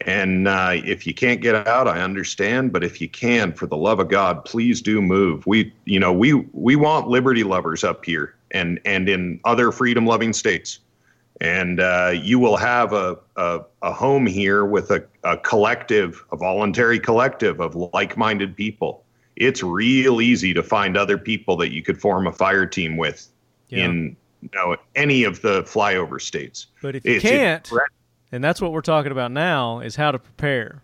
And 0.03 0.47
uh, 0.47 0.73
if 0.75 1.07
you 1.07 1.15
can't 1.15 1.41
get 1.41 1.67
out, 1.67 1.89
I 1.89 2.03
understand. 2.03 2.75
But 2.75 2.85
if 2.85 3.01
you 3.01 3.09
can, 3.09 3.55
for 3.55 3.67
the 3.67 3.77
love 3.77 4.01
of 4.01 4.09
God, 4.09 4.45
please 4.45 4.83
do 4.83 5.01
move. 5.01 5.47
We, 5.47 5.73
you 5.87 5.99
know, 5.99 6.13
we 6.13 6.35
we 6.53 6.77
want 6.77 7.09
liberty 7.09 7.43
lovers 7.43 7.85
up 7.85 8.05
here 8.05 8.35
and 8.51 8.79
and 8.85 9.09
in 9.09 9.41
other 9.45 9.73
freedom 9.73 10.05
loving 10.05 10.35
states. 10.35 10.81
And 11.41 11.81
uh, 11.81 12.13
you 12.15 12.39
will 12.39 12.57
have 12.57 12.93
a, 12.93 13.17
a, 13.37 13.61
a 13.83 13.93
home 13.93 14.27
here 14.27 14.65
with 14.65 14.91
a, 14.91 15.05
a 15.23 15.37
collective, 15.39 16.23
a 16.33 16.37
voluntary 16.37 16.99
collective 16.99 17.61
of 17.61 17.75
like 17.75 18.17
minded 18.17 18.57
people 18.57 19.06
it's 19.37 19.63
real 19.63 20.21
easy 20.21 20.53
to 20.55 20.63
find 20.63 20.97
other 20.97 21.19
people 21.19 21.57
that 21.59 21.73
you 21.73 21.83
could 21.83 22.01
form 22.01 22.27
a 22.27 22.33
fire 22.33 22.67
team 22.67 22.97
with 22.97 23.29
Yeah. 23.69 23.85
in 23.87 24.17
you 24.43 24.49
know 24.55 24.77
any 24.95 25.25
of 25.25 25.43
the 25.43 25.63
flyover 25.65 26.21
states. 26.21 26.67
But 26.83 26.97
if 26.97 27.05
you 27.05 27.17
It's- 27.17 27.25
it- 27.33 27.37
can't, 27.37 27.71
and 28.33 28.43
that's 28.45 28.61
what 28.61 28.73
we're 28.73 28.81
talking 28.81 29.13
about 29.13 29.33
now, 29.33 29.81
is 29.81 29.97
how 29.97 30.11
to 30.13 30.19
prepare. 30.19 30.83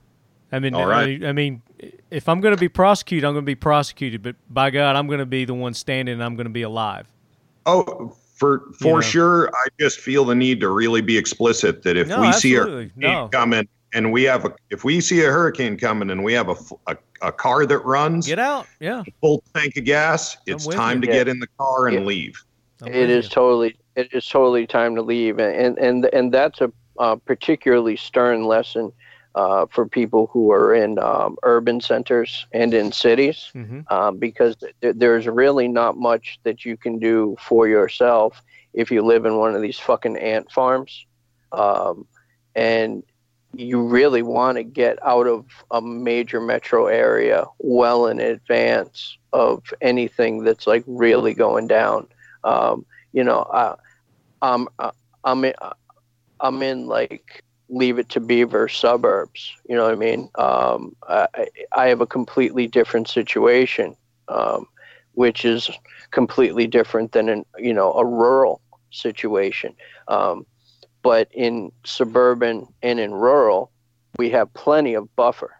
I 0.50 0.58
mean, 0.58 0.74
right. 0.74 1.20
mean- 1.20 1.24
I 1.28 1.32
mean, 1.32 1.62
if 2.10 2.28
I'm 2.28 2.40
going 2.40 2.54
to 2.54 2.60
be 2.60 2.68
prosecuted, 2.68 3.24
I'm 3.24 3.32
going 3.34 3.44
to 3.44 3.46
be 3.46 3.54
prosecuted. 3.54 4.22
But 4.22 4.36
by 4.50 4.70
God, 4.70 4.96
I'm 4.96 5.06
going 5.06 5.18
to 5.20 5.26
be 5.26 5.44
the 5.46 5.54
one 5.54 5.72
standing, 5.74 6.12
and 6.14 6.22
I'm 6.22 6.36
going 6.36 6.46
to 6.46 6.50
be 6.52 6.62
alive. 6.62 7.06
Oh, 7.66 8.14
for 8.34 8.64
for 8.78 8.94
know. 8.96 9.00
sure, 9.00 9.48
I 9.54 9.68
just 9.80 10.00
feel 10.00 10.24
the 10.24 10.34
need 10.34 10.60
to 10.60 10.68
really 10.68 11.00
be 11.00 11.16
explicit 11.16 11.82
that 11.84 11.96
if 11.96 12.08
No, 12.08 12.20
we 12.20 12.32
see 12.32 12.54
a 12.56 12.60
hurricane 12.64 12.90
No. 12.96 13.28
coming 13.28 13.68
and 13.94 14.10
we 14.12 14.24
have 14.24 14.44
a 14.44 14.54
if 14.70 14.84
we 14.84 15.00
see 15.00 15.20
a 15.24 15.30
hurricane 15.30 15.76
coming 15.76 16.10
and 16.10 16.24
we 16.24 16.32
have 16.32 16.48
a 16.48 16.56
a, 16.88 16.96
a 17.22 17.32
car 17.32 17.64
that 17.66 17.78
runs 17.84 18.26
Get 18.26 18.38
out. 18.38 18.66
Yeah. 18.80 19.02
full 19.20 19.42
tank 19.54 19.76
of 19.76 19.84
gas, 19.84 20.36
it's 20.46 20.66
time 20.66 20.96
you. 20.96 21.02
to 21.02 21.06
Yeah. 21.08 21.18
get 21.18 21.28
in 21.28 21.38
the 21.38 21.48
car 21.58 21.86
and 21.88 22.00
Yeah. 22.00 22.04
leave. 22.04 22.34
I'm 22.82 22.88
it 22.88 23.00
with 23.02 23.10
is 23.10 23.24
you. 23.26 23.30
totally 23.30 23.76
it 23.94 24.08
is 24.12 24.26
totally 24.26 24.66
time 24.66 24.94
to 24.96 25.02
leave 25.02 25.38
and 25.38 25.78
and 25.78 26.06
and 26.12 26.32
that's 26.32 26.60
a 26.60 26.72
uh, 26.98 27.16
particularly 27.16 27.96
stern 27.96 28.44
lesson 28.44 28.92
uh, 29.34 29.64
for 29.70 29.86
people 29.86 30.28
who 30.32 30.50
are 30.52 30.74
in 30.74 30.98
um, 30.98 31.36
urban 31.42 31.80
centers 31.80 32.46
and 32.52 32.74
in 32.74 32.92
cities 32.92 33.50
Mhm. 33.54 33.90
um, 33.90 34.18
because 34.18 34.56
th- 34.56 34.94
there's 34.96 35.26
really 35.26 35.68
not 35.68 35.96
much 35.96 36.38
that 36.42 36.64
you 36.66 36.76
can 36.76 36.98
do 36.98 37.36
for 37.40 37.66
yourself 37.68 38.42
if 38.74 38.90
you 38.90 39.00
live 39.02 39.24
in 39.24 39.36
one 39.38 39.54
of 39.54 39.62
these 39.62 39.78
fucking 39.78 40.16
ant 40.18 40.50
farms 40.52 41.06
um, 41.52 42.06
and 42.54 43.02
you 43.54 43.82
really 43.82 44.22
want 44.22 44.56
to 44.56 44.62
get 44.62 44.98
out 45.04 45.26
of 45.26 45.44
a 45.70 45.80
major 45.80 46.40
metro 46.40 46.86
area 46.86 47.44
well 47.58 48.06
in 48.06 48.18
advance 48.18 49.18
of 49.32 49.62
anything 49.80 50.42
that's 50.42 50.66
like 50.66 50.82
really 50.86 51.34
going 51.34 51.66
down 51.66 52.06
um, 52.44 52.84
you 53.12 53.24
know, 53.24 53.48
I, 53.52 53.74
I'm 54.40 54.68
I'm 55.24 55.44
in, 55.44 55.54
I'm 56.40 56.62
in 56.62 56.86
like 56.86 57.44
Leave 57.68 57.98
It 57.98 58.08
to 58.10 58.20
Beaver 58.20 58.68
suburbs. 58.68 59.52
You 59.68 59.76
know 59.76 59.84
what 59.84 59.92
I 59.92 59.96
mean? 59.96 60.30
Um, 60.34 60.96
I, 61.08 61.26
I 61.76 61.86
have 61.88 62.00
a 62.00 62.06
completely 62.06 62.66
different 62.66 63.08
situation, 63.08 63.96
um, 64.28 64.66
which 65.12 65.44
is 65.44 65.70
completely 66.10 66.66
different 66.66 67.12
than 67.12 67.28
in 67.28 67.44
you 67.58 67.72
know 67.72 67.92
a 67.92 68.04
rural 68.04 68.60
situation. 68.90 69.74
Um, 70.08 70.46
but 71.02 71.28
in 71.32 71.72
suburban 71.84 72.66
and 72.82 72.98
in 73.00 73.12
rural, 73.12 73.70
we 74.18 74.30
have 74.30 74.52
plenty 74.54 74.94
of 74.94 75.14
buffer. 75.16 75.52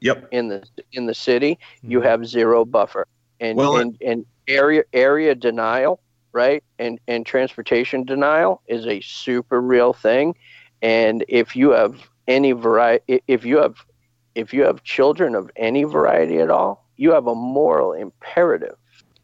Yep. 0.00 0.28
In 0.32 0.48
the 0.48 0.64
in 0.92 1.06
the 1.06 1.14
city, 1.14 1.58
you 1.82 2.00
Mhm. 2.00 2.04
have 2.04 2.26
zero 2.26 2.64
buffer, 2.64 3.06
and 3.40 3.56
Well, 3.56 3.76
and, 3.76 3.96
and 4.00 4.26
area 4.48 4.82
area 4.92 5.34
denial, 5.34 6.00
right? 6.32 6.62
And 6.78 6.98
and 7.06 7.24
transportation 7.24 8.04
denial 8.04 8.62
is 8.66 8.86
a 8.86 9.00
super 9.00 9.60
real 9.60 9.92
thing. 9.92 10.34
And 10.82 11.24
if 11.28 11.54
you 11.54 11.70
have 11.70 12.08
any 12.26 12.52
variety, 12.52 13.22
if 13.28 13.44
you 13.44 13.58
have 13.58 13.76
if 14.34 14.52
you 14.52 14.62
have 14.62 14.82
children 14.82 15.34
of 15.34 15.50
any 15.56 15.84
variety 15.84 16.38
at 16.38 16.50
all, 16.50 16.84
you 16.96 17.12
have 17.12 17.26
a 17.26 17.34
moral 17.34 17.92
imperative 17.92 18.76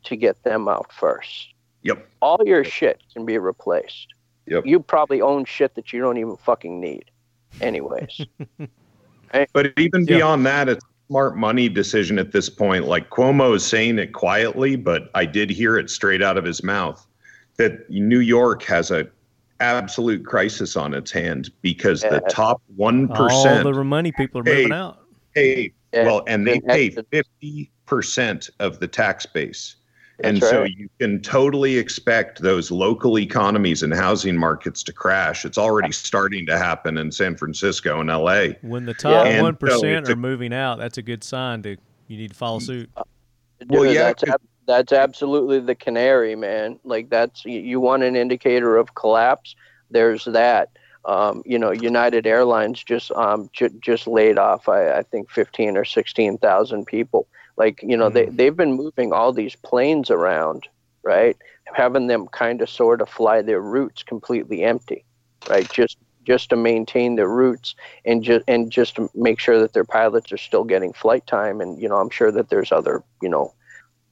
to 0.05 0.17
get 0.17 0.43
them 0.45 0.69
out 0.69 0.93
first. 0.93 1.49
Yep. 1.83 2.07
All 2.21 2.39
your 2.45 2.63
shit 2.63 3.03
can 3.13 3.25
be 3.25 3.39
replaced. 3.39 4.15
Yep. 4.51 4.67
You 4.67 4.81
probably 4.81 5.21
own 5.21 5.45
shit 5.45 5.75
that 5.75 5.93
you 5.93 6.01
don't 6.01 6.17
even 6.19 6.37
fucking 6.37 6.81
need. 6.81 7.11
Anyways. 7.61 8.27
But 9.53 9.75
even 9.77 10.07
Yeah. 10.07 10.17
beyond 10.17 10.47
that, 10.47 10.71
it's 10.71 10.83
a 10.83 10.89
smart 11.11 11.37
money 11.37 11.69
decision 11.69 12.19
at 12.19 12.33
this 12.33 12.49
point. 12.49 12.87
Like 12.87 13.11
Cuomo 13.11 13.55
is 13.55 13.63
saying 13.63 13.99
it 13.99 14.15
quietly, 14.15 14.75
but 14.75 15.11
I 15.15 15.27
did 15.27 15.51
hear 15.51 15.77
it 15.77 15.91
straight 15.91 16.23
out 16.23 16.39
of 16.39 16.47
his 16.47 16.63
mouth 16.63 17.07
that 17.59 17.91
New 17.91 18.21
York 18.21 18.63
has 18.63 18.91
a 18.91 19.07
absolute 19.61 20.25
crisis 20.25 20.77
on 20.77 20.95
its 20.95 21.11
hand 21.11 21.51
because 21.61 22.01
the 22.01 22.23
top 22.31 22.63
one 22.77 23.11
All 23.11 23.63
the 23.63 23.85
money 23.85 24.13
people 24.13 24.41
are 24.41 24.45
Hey. 24.45 24.63
moving 24.63 24.73
out. 24.73 25.01
pay 25.35 25.73
Yeah, 25.93 26.05
well, 26.05 26.23
and 26.27 26.47
they 26.47 26.55
and 26.55 26.67
pay 26.67 26.91
fifty 26.91 27.71
percent 27.85 28.49
of 28.61 28.81
the 28.81 28.89
tax 28.89 29.27
base. 29.27 29.77
And 30.25 30.39
That's 30.39 30.51
so 30.51 30.65
you 30.65 30.89
can 30.99 31.21
totally 31.21 31.77
expect 31.79 32.43
those 32.43 32.73
local 32.73 33.19
economies 33.19 33.85
and 33.85 33.95
housing 33.95 34.37
markets 34.37 34.83
to 34.85 34.93
crash. 34.93 35.45
It's 35.45 35.59
already 35.59 35.93
starting 35.93 36.45
to 36.47 36.59
happen 36.59 36.99
in 36.99 37.13
San 37.13 37.37
Francisco 37.37 38.01
and 38.01 38.11
LA. 38.11 38.55
When 38.63 38.85
the 38.85 38.95
top 38.95 39.27
Yeah. 39.27 39.41
one 39.43 39.51
And 39.51 39.59
so 39.61 39.67
percent 39.67 39.99
it's 39.99 40.09
a- 40.09 40.13
are 40.15 40.17
moving 40.17 40.53
out, 40.53 40.79
that's 40.79 40.99
a 40.99 41.03
good 41.03 41.23
sign 41.23 41.63
to 41.63 41.77
you 42.09 42.17
need 42.17 42.31
to 42.31 42.37
follow 42.37 42.59
suit. 42.59 42.91
Well, 43.69 43.85
yeah, 43.87 44.05
that's, 44.05 44.25
'cause- 44.25 44.35
ab- 44.35 44.41
that's 44.67 44.93
absolutely 44.93 45.61
the 45.61 45.75
canary, 45.77 46.35
man. 46.35 46.81
Like 46.85 47.11
that's 47.11 47.45
you, 47.45 47.61
you 47.61 47.79
want 47.81 48.03
an 48.03 48.17
indicator 48.17 48.77
of 48.77 48.95
collapse. 48.97 49.55
There's 49.91 50.25
that. 50.25 50.71
Um, 51.05 51.43
you 51.47 51.59
know, 51.59 51.71
United 51.71 52.27
Airlines 52.27 52.83
just 52.83 53.13
um, 53.13 53.49
j- 53.53 53.69
just 53.81 54.07
laid 54.09 54.37
off, 54.37 54.69
I, 54.69 54.99
I 54.99 55.03
think, 55.03 55.31
fifteen 55.31 55.77
or 55.77 55.85
sixteen 55.85 56.39
thousand 56.39 56.87
people. 56.87 57.29
Like 57.59 57.83
you 57.83 57.97
know, 57.97 58.09
they 58.09 58.27
they've 58.27 58.57
been 58.57 58.73
moving 58.75 59.13
all 59.13 59.33
these 59.33 59.57
planes 59.57 60.11
around, 60.11 60.67
right? 61.03 61.37
Having 61.75 62.07
them 62.07 62.27
kind 62.29 62.63
of 62.63 62.71
sort 62.71 63.03
of 63.03 63.09
fly 63.11 63.43
their 63.43 63.61
routes 63.61 64.03
completely 64.03 64.63
empty, 64.65 65.05
right? 65.51 65.69
Just 65.71 65.99
just 66.25 66.51
to 66.51 66.57
maintain 66.57 67.17
their 67.17 67.29
routes 67.29 67.75
and 68.05 68.23
just 68.23 68.45
and 68.49 68.71
just 68.71 68.95
to 68.97 69.11
make 69.15 69.41
sure 69.41 69.59
that 69.59 69.73
their 69.73 69.85
pilots 69.85 70.31
are 70.33 70.37
still 70.39 70.65
getting 70.65 70.93
flight 70.93 71.27
time. 71.27 71.61
And 71.61 71.81
you 71.83 71.89
know, 71.89 71.97
I'm 71.97 72.11
sure 72.11 72.31
that 72.33 72.49
there's 72.49 72.71
other 72.73 73.03
you 73.21 73.29
know 73.29 73.53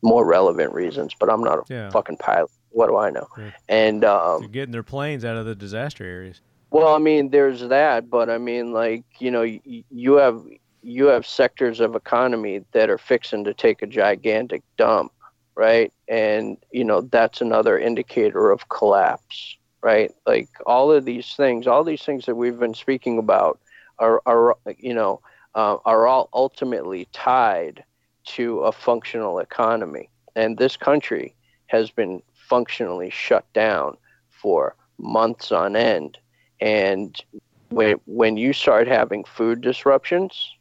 more 0.03 0.27
relevant 0.27 0.73
reasons, 0.75 1.15
but 1.19 1.31
I'm 1.31 1.43
not 1.43 1.59
a 1.59 1.63
Yeah. 1.73 1.91
fucking 1.91 2.19
pilot. 2.19 2.51
What 2.71 2.89
do 2.89 2.97
I 2.97 3.11
know? 3.11 3.27
Yeah. 3.39 3.51
And 3.69 4.05
um, 4.05 4.41
They're 4.41 4.49
getting 4.51 4.73
their 4.73 4.83
planes 4.83 5.25
out 5.25 5.37
of 5.39 5.47
the 5.47 5.55
disaster 5.55 6.05
areas. 6.05 6.41
well, 6.71 6.95
I 6.95 6.99
mean, 6.99 7.31
there's 7.31 7.61
that, 7.69 8.11
but 8.11 8.29
I 8.29 8.39
mean, 8.39 8.73
like 8.73 9.05
you 9.19 9.31
know, 9.31 9.43
y- 9.43 9.85
you 9.91 10.15
have 10.17 10.43
you 10.87 11.07
have 11.07 11.27
sectors 11.27 11.81
of 11.81 11.97
economy 11.97 12.65
that 12.73 12.89
are 12.89 12.99
fixing 12.99 13.45
to 13.45 13.53
take 13.53 13.83
a 13.83 13.87
gigantic 13.87 14.63
dump, 14.77 15.13
right? 15.57 15.93
And 16.09 16.57
you 16.71 16.85
know, 16.85 17.01
that's 17.01 17.41
another 17.41 17.79
indicator 17.79 18.51
of 18.51 18.69
collapse, 18.69 19.57
right? 19.83 20.13
Like 20.27 20.49
all 20.65 20.93
of 20.93 21.05
these 21.05 21.35
things, 21.35 21.67
all 21.67 21.83
these 21.83 22.03
things 22.03 22.27
that 22.27 22.37
we've 22.37 22.59
been 22.59 22.75
speaking 22.75 23.19
about 23.19 23.59
are 23.99 24.23
are 24.27 24.57
you 24.79 24.95
know 24.95 25.21
uh, 25.55 25.79
are 25.85 26.07
all 26.07 26.29
ultimately 26.33 27.09
tied 27.13 27.83
to 28.27 28.61
a 28.61 28.73
functional 28.73 29.41
economy, 29.41 30.09
and 30.37 30.57
this 30.57 30.77
country 30.77 31.35
has 31.67 31.91
been 31.91 32.23
functionally 32.35 33.11
shut 33.11 33.45
down 33.53 33.97
for 34.31 34.77
months 34.99 35.51
on 35.51 35.75
end 35.75 36.17
and 36.61 37.25
when 37.71 37.97
when 38.07 38.37
you 38.37 38.53
start 38.53 38.87
having 38.87 39.25
food 39.25 39.61
disruptions, 39.61 40.56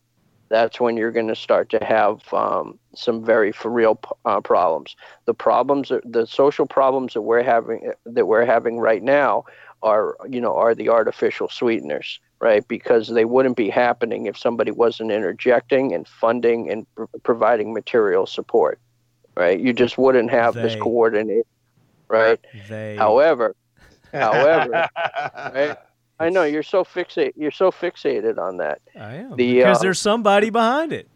that's 0.49 0.79
when 0.79 0.95
you're 0.97 1.11
going 1.11 1.27
to 1.27 1.35
start 1.35 1.69
to 1.69 1.83
have 1.83 2.21
um, 2.33 2.77
some 2.95 3.23
very 3.25 3.51
for 3.51 3.69
real 3.71 3.99
uh, 4.25 4.41
problems. 4.41 4.95
The 5.25 5.33
problems, 5.33 5.91
are- 5.91 6.01
the 6.05 6.25
social 6.25 6.65
problems 6.65 7.13
that 7.13 7.21
we're 7.21 7.43
having 7.43 7.91
that 8.05 8.25
we're 8.27 8.45
having 8.45 8.79
right 8.79 9.01
now 9.03 9.45
are 9.81 10.15
you 10.29 10.39
know 10.41 10.55
are 10.55 10.73
the 10.75 10.89
artificial 10.89 11.49
sweeteners, 11.49 12.19
right? 12.39 12.67
Because 12.67 13.07
they 13.09 13.25
wouldn't 13.25 13.57
be 13.57 13.69
happening 13.69 14.25
if 14.25 14.37
somebody 14.37 14.71
wasn't 14.71 15.11
interjecting 15.11 15.93
and 15.93 16.07
funding 16.07 16.69
and 16.71 16.85
pr- 16.95 17.05
providing 17.23 17.73
material 17.73 18.25
support, 18.25 18.79
right? 19.35 19.59
You 19.59 19.73
just 19.73 19.97
wouldn't 19.97 20.31
have 20.31 20.59
this 20.61 20.73
They. 20.73 20.79
coordinate, 20.79 21.45
right? 22.09 22.39
They 22.67 22.95
However, 22.97 23.55
however, 24.13 24.85
right? 25.53 25.77
I 26.19 26.29
know 26.29 26.43
you're 26.43 26.63
so 26.63 26.83
fixate. 26.83 27.33
You're 27.35 27.51
so 27.51 27.71
fixated 27.71 28.37
on 28.37 28.57
that. 28.57 28.81
I 28.99 29.15
am 29.15 29.35
the, 29.35 29.55
because 29.57 29.79
uh, 29.79 29.81
there's 29.81 29.99
somebody 29.99 30.49
behind 30.49 30.93
it. 30.93 31.07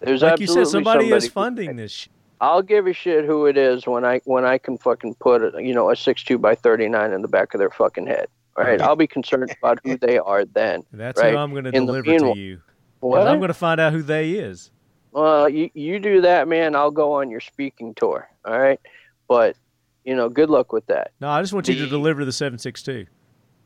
There's 0.00 0.22
Like 0.22 0.40
you 0.40 0.46
said, 0.46 0.66
somebody, 0.66 1.06
is 1.06 1.24
somebody- 1.24 1.28
funding 1.28 1.76
this. 1.76 1.92
Shit. 1.92 2.12
I'll 2.40 2.60
give 2.62 2.88
a 2.88 2.92
shit 2.92 3.24
who 3.24 3.46
it 3.46 3.56
is 3.56 3.86
when 3.86 4.04
I 4.04 4.20
when 4.24 4.44
I 4.44 4.58
can 4.58 4.76
fucking 4.76 5.14
put 5.20 5.54
a, 5.54 5.62
you 5.62 5.72
know 5.72 5.90
a 5.90 5.96
six 5.96 6.24
two 6.24 6.38
by 6.38 6.56
thirty 6.56 6.88
nine 6.88 7.12
in 7.12 7.22
the 7.22 7.28
back 7.28 7.54
of 7.54 7.58
their 7.60 7.70
fucking 7.70 8.08
head. 8.08 8.26
All 8.56 8.64
right, 8.64 8.80
I'll 8.82 8.96
be 8.96 9.06
concerned 9.06 9.54
about 9.62 9.78
who 9.84 9.96
they 9.96 10.18
are 10.32 10.44
then. 10.44 10.82
That's 10.92 11.20
right. 11.20 11.30
who 11.32 11.38
I'm 11.38 11.52
going 11.52 11.64
to 11.64 11.70
deliver 11.70 12.10
meanwhile- 12.10 12.34
to 12.34 12.40
you. 12.40 12.60
What? 12.98 13.26
I'm 13.28 13.38
going 13.38 13.48
to 13.48 13.54
find 13.54 13.80
out 13.80 13.92
who 13.92 14.02
they 14.02 14.32
is. 14.32 14.70
Well, 15.12 15.48
you 15.48 15.70
you 15.74 16.00
do 16.00 16.20
that, 16.22 16.48
man. 16.48 16.74
I'll 16.74 16.90
go 16.90 17.12
on 17.12 17.30
your 17.30 17.40
speaking 17.40 17.94
tour. 17.94 18.28
All 18.44 18.58
right, 18.58 18.80
but 19.28 19.56
you 20.04 20.16
know, 20.16 20.28
good 20.28 20.50
luck 20.50 20.72
with 20.72 20.84
that. 20.86 21.12
No, 21.20 21.28
I 21.28 21.40
just 21.42 21.52
want 21.52 21.68
you 21.68 21.74
to 21.76 21.82
The- 21.82 21.88
deliver 21.90 22.24
the 22.24 22.32
762. 22.32 23.06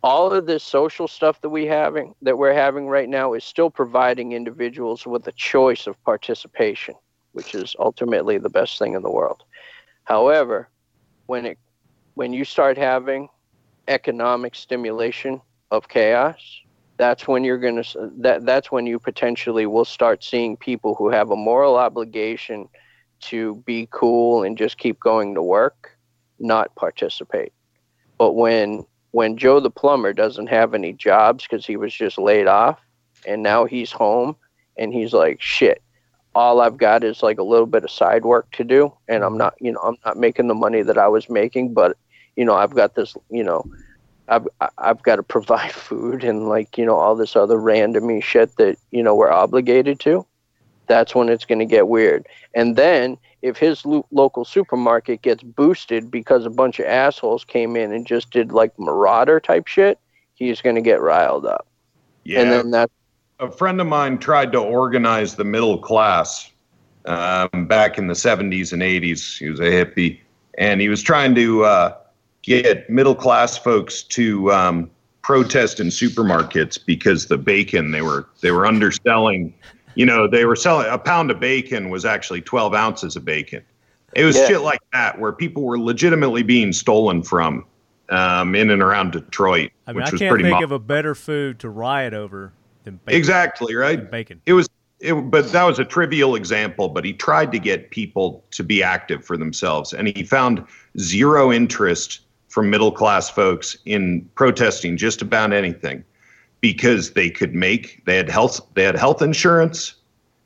All 0.02 0.32
of 0.32 0.46
this 0.46 0.62
social 0.62 1.08
stuff 1.08 1.40
that 1.40 1.48
we 1.48 1.66
having 1.66 2.14
that 2.22 2.38
we're 2.38 2.52
having 2.52 2.86
right 2.86 3.08
now 3.08 3.32
is 3.32 3.44
still 3.44 3.70
providing 3.70 4.32
individuals 4.32 5.06
with 5.06 5.26
a 5.26 5.32
choice 5.32 5.86
of 5.86 6.02
participation, 6.04 6.94
which 7.32 7.54
is 7.54 7.74
ultimately 7.78 8.38
the 8.38 8.50
best 8.50 8.78
thing 8.78 8.94
in 8.94 9.02
the 9.02 9.10
world. 9.10 9.42
However, 10.04 10.68
when 11.26 11.46
it 11.46 11.58
when 12.14 12.32
you 12.32 12.44
start 12.44 12.78
having 12.78 13.28
economic 13.88 14.54
stimulation 14.54 15.40
of 15.70 15.88
chaos, 15.88 16.60
that's 16.96 17.28
when 17.28 17.44
you're 17.44 17.58
going 17.58 17.82
to 17.82 18.10
that 18.18 18.46
that's 18.46 18.70
when 18.70 18.86
you 18.86 18.98
potentially 18.98 19.66
will 19.66 19.84
start 19.84 20.22
seeing 20.22 20.56
people 20.56 20.94
who 20.94 21.10
have 21.10 21.30
a 21.30 21.36
moral 21.36 21.76
obligation 21.76 22.68
to 23.18 23.56
be 23.66 23.88
cool 23.90 24.42
and 24.42 24.58
just 24.58 24.78
keep 24.78 25.00
going 25.00 25.34
to 25.34 25.42
work 25.42 25.96
not 26.38 26.74
participate. 26.74 27.52
But 28.18 28.32
when 28.32 28.84
when 29.16 29.38
Joe 29.38 29.60
the 29.60 29.70
plumber 29.70 30.12
doesn't 30.12 30.48
have 30.48 30.74
any 30.74 30.92
jobs 30.92 31.44
because 31.44 31.64
he 31.64 31.78
was 31.78 31.94
just 31.94 32.18
laid 32.18 32.46
off 32.46 32.78
and 33.26 33.42
now 33.42 33.64
he's 33.64 33.90
home 33.90 34.36
and 34.76 34.92
he's 34.92 35.14
like 35.14 35.40
shit 35.40 35.80
all 36.34 36.60
I've 36.60 36.76
got 36.76 37.02
is 37.02 37.22
like 37.22 37.38
a 37.38 37.42
little 37.42 37.64
bit 37.64 37.82
of 37.82 37.90
side 37.90 38.26
work 38.26 38.50
to 38.52 38.62
do 38.62 38.92
and 39.08 39.24
I'm 39.24 39.38
not 39.38 39.54
you 39.58 39.72
know 39.72 39.80
I'm 39.82 39.96
not 40.04 40.18
making 40.18 40.48
the 40.48 40.54
money 40.54 40.82
that 40.82 40.98
I 40.98 41.08
was 41.08 41.30
making 41.30 41.72
but 41.72 41.96
you 42.36 42.44
know 42.44 42.56
I've 42.56 42.74
got 42.74 42.94
this 42.94 43.16
you 43.30 43.42
know 43.42 43.64
I've 44.28 44.46
I've 44.76 45.02
got 45.02 45.16
to 45.16 45.22
provide 45.36 45.72
food 45.72 46.22
and 46.22 46.50
like 46.50 46.76
you 46.76 46.84
know 46.84 46.96
all 46.96 47.16
this 47.16 47.36
other 47.36 47.56
randomy 47.56 48.22
shit 48.22 48.54
that 48.56 48.76
you 48.90 49.02
know 49.02 49.14
we're 49.14 49.32
obligated 49.32 49.98
to. 50.00 50.26
That's 50.88 51.14
when 51.14 51.30
it's 51.30 51.46
going 51.46 51.58
to 51.58 51.64
get 51.64 51.88
weird. 51.88 52.26
And 52.54 52.76
then 52.76 53.16
if 53.46 53.56
his 53.56 53.86
lo- 53.86 54.06
local 54.10 54.44
supermarket 54.44 55.22
gets 55.22 55.42
boosted 55.42 56.10
because 56.10 56.44
a 56.44 56.50
bunch 56.50 56.80
of 56.80 56.86
assholes 56.86 57.44
came 57.44 57.76
in 57.76 57.92
and 57.92 58.06
just 58.06 58.30
did 58.30 58.50
like 58.50 58.76
marauder 58.78 59.38
type 59.38 59.68
shit, 59.68 59.98
he's 60.34 60.60
going 60.60 60.74
to 60.74 60.82
get 60.82 61.00
riled 61.00 61.46
up. 61.46 61.66
Yeah, 62.24 62.40
And 62.40 62.50
then 62.50 62.70
that 62.72 62.90
a 63.38 63.50
friend 63.50 63.80
of 63.80 63.86
mine 63.86 64.18
tried 64.18 64.50
to 64.52 64.58
organize 64.58 65.36
the 65.36 65.44
middle 65.44 65.78
class 65.78 66.50
um, 67.04 67.66
back 67.66 67.98
in 67.98 68.08
the 68.08 68.14
70s 68.14 68.72
and 68.72 68.82
80s. 68.82 69.38
He 69.38 69.48
was 69.48 69.60
a 69.60 69.64
hippie, 69.64 70.20
and 70.58 70.80
he 70.80 70.88
was 70.88 71.02
trying 71.02 71.34
to 71.36 71.64
uh, 71.64 71.96
get 72.42 72.88
middle 72.90 73.14
class 73.14 73.56
folks 73.56 74.02
to 74.02 74.50
um, 74.52 74.90
protest 75.22 75.78
in 75.78 75.88
supermarkets 75.88 76.78
because 76.84 77.26
the 77.26 77.38
bacon 77.38 77.90
they 77.90 78.02
were 78.02 78.28
they 78.40 78.50
were 78.50 78.66
underselling. 78.66 79.54
You 79.96 80.06
know, 80.06 80.28
they 80.28 80.44
were 80.44 80.54
selling 80.56 80.86
a 80.88 80.98
pound 80.98 81.30
of 81.30 81.40
bacon 81.40 81.88
was 81.88 82.04
actually 82.04 82.42
12 82.42 82.74
ounces 82.74 83.16
of 83.16 83.24
bacon. 83.24 83.62
It 84.14 84.24
was 84.24 84.36
Yeah. 84.36 84.46
shit 84.46 84.60
like 84.60 84.80
that 84.92 85.18
where 85.18 85.32
people 85.32 85.62
were 85.64 85.78
legitimately 85.78 86.42
being 86.42 86.72
stolen 86.72 87.22
from 87.22 87.64
um, 88.10 88.54
in 88.54 88.70
and 88.70 88.82
around 88.82 89.12
Detroit, 89.12 89.72
I 89.86 89.92
mean, 89.92 89.96
which 89.96 90.08
I 90.08 90.10
was 90.12 90.20
can't 90.20 90.30
pretty 90.30 90.44
think 90.44 90.58
mo- 90.60 90.64
of 90.64 90.70
a 90.70 90.78
better 90.78 91.14
food 91.14 91.58
to 91.60 91.68
riot 91.70 92.14
over 92.14 92.52
than 92.84 93.00
bacon. 93.04 93.18
exactly 93.18 93.74
right. 93.74 94.08
Bacon. 94.10 94.40
It 94.46 94.52
was, 94.52 94.68
it, 95.00 95.12
but 95.14 95.50
that 95.50 95.64
was 95.64 95.78
a 95.80 95.84
trivial 95.84 96.36
example. 96.36 96.88
But 96.88 97.04
he 97.04 97.12
tried 97.14 97.50
to 97.52 97.58
get 97.58 97.90
people 97.90 98.44
to 98.52 98.62
be 98.62 98.80
active 98.82 99.24
for 99.24 99.36
themselves, 99.36 99.92
and 99.92 100.06
he 100.06 100.22
found 100.22 100.62
zero 101.00 101.50
interest 101.50 102.20
from 102.48 102.70
middle 102.70 102.92
class 102.92 103.28
folks 103.28 103.76
in 103.86 104.28
protesting 104.36 104.96
just 104.96 105.20
about 105.20 105.52
anything 105.52 106.04
because 106.60 107.12
they 107.12 107.30
could 107.30 107.54
make 107.54 108.04
they 108.06 108.16
had 108.16 108.28
health 108.28 108.60
they 108.74 108.84
had 108.84 108.96
health 108.96 109.22
insurance, 109.22 109.94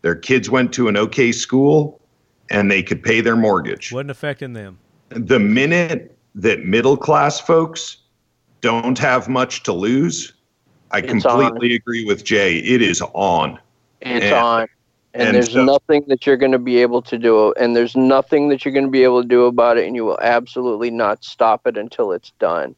their 0.03 0.15
kids 0.15 0.51
went 0.51 0.73
to 0.75 0.89
an 0.89 0.97
okay 0.97 1.33
school, 1.33 2.01
and 2.51 2.71
they 2.71 2.83
could 2.83 3.03
pay 3.03 3.21
their 3.21 3.37
mortgage. 3.37 3.93
Wasn't 3.93 4.11
affecting 4.11 4.53
them. 4.53 4.79
The 5.11 5.39
minute 5.39 6.17
that 6.35 6.65
middle 6.65 6.97
class 6.97 7.41
folks 7.41 7.97
don't 8.61 8.99
have 8.99 9.29
much 9.29 9.63
to 9.65 9.73
lose, 9.73 10.33
I 10.93 10.99
It's 10.99 11.11
completely 11.11 11.75
agree 11.75 12.05
with 12.05 12.25
Jay. 12.25 12.59
It 12.59 12.83
is 12.83 13.03
on. 13.15 13.59
It's 14.01 14.25
And- 14.27 14.35
on. 14.35 14.67
And, 15.13 15.25
and 15.25 15.35
there's 15.35 15.53
so- 15.53 15.65
nothing 15.65 16.05
that 16.07 16.25
you're 16.25 16.37
going 16.37 16.53
to 16.53 16.59
be 16.59 16.77
able 16.81 17.03
to 17.03 17.19
do. 17.19 17.53
And 17.55 17.75
there's 17.75 17.97
nothing 17.97 18.49
that 18.51 18.65
you're 18.65 18.71
going 18.73 18.85
to 18.85 18.91
be 18.93 19.03
able 19.03 19.23
to 19.23 19.29
do 19.29 19.47
about 19.47 19.77
it. 19.77 19.85
And 19.89 19.97
you 19.97 20.05
will 20.05 20.21
absolutely 20.21 20.89
not 20.93 21.25
stop 21.25 21.67
it 21.67 21.77
until 21.77 22.13
it's 22.13 22.31
done. 22.39 22.77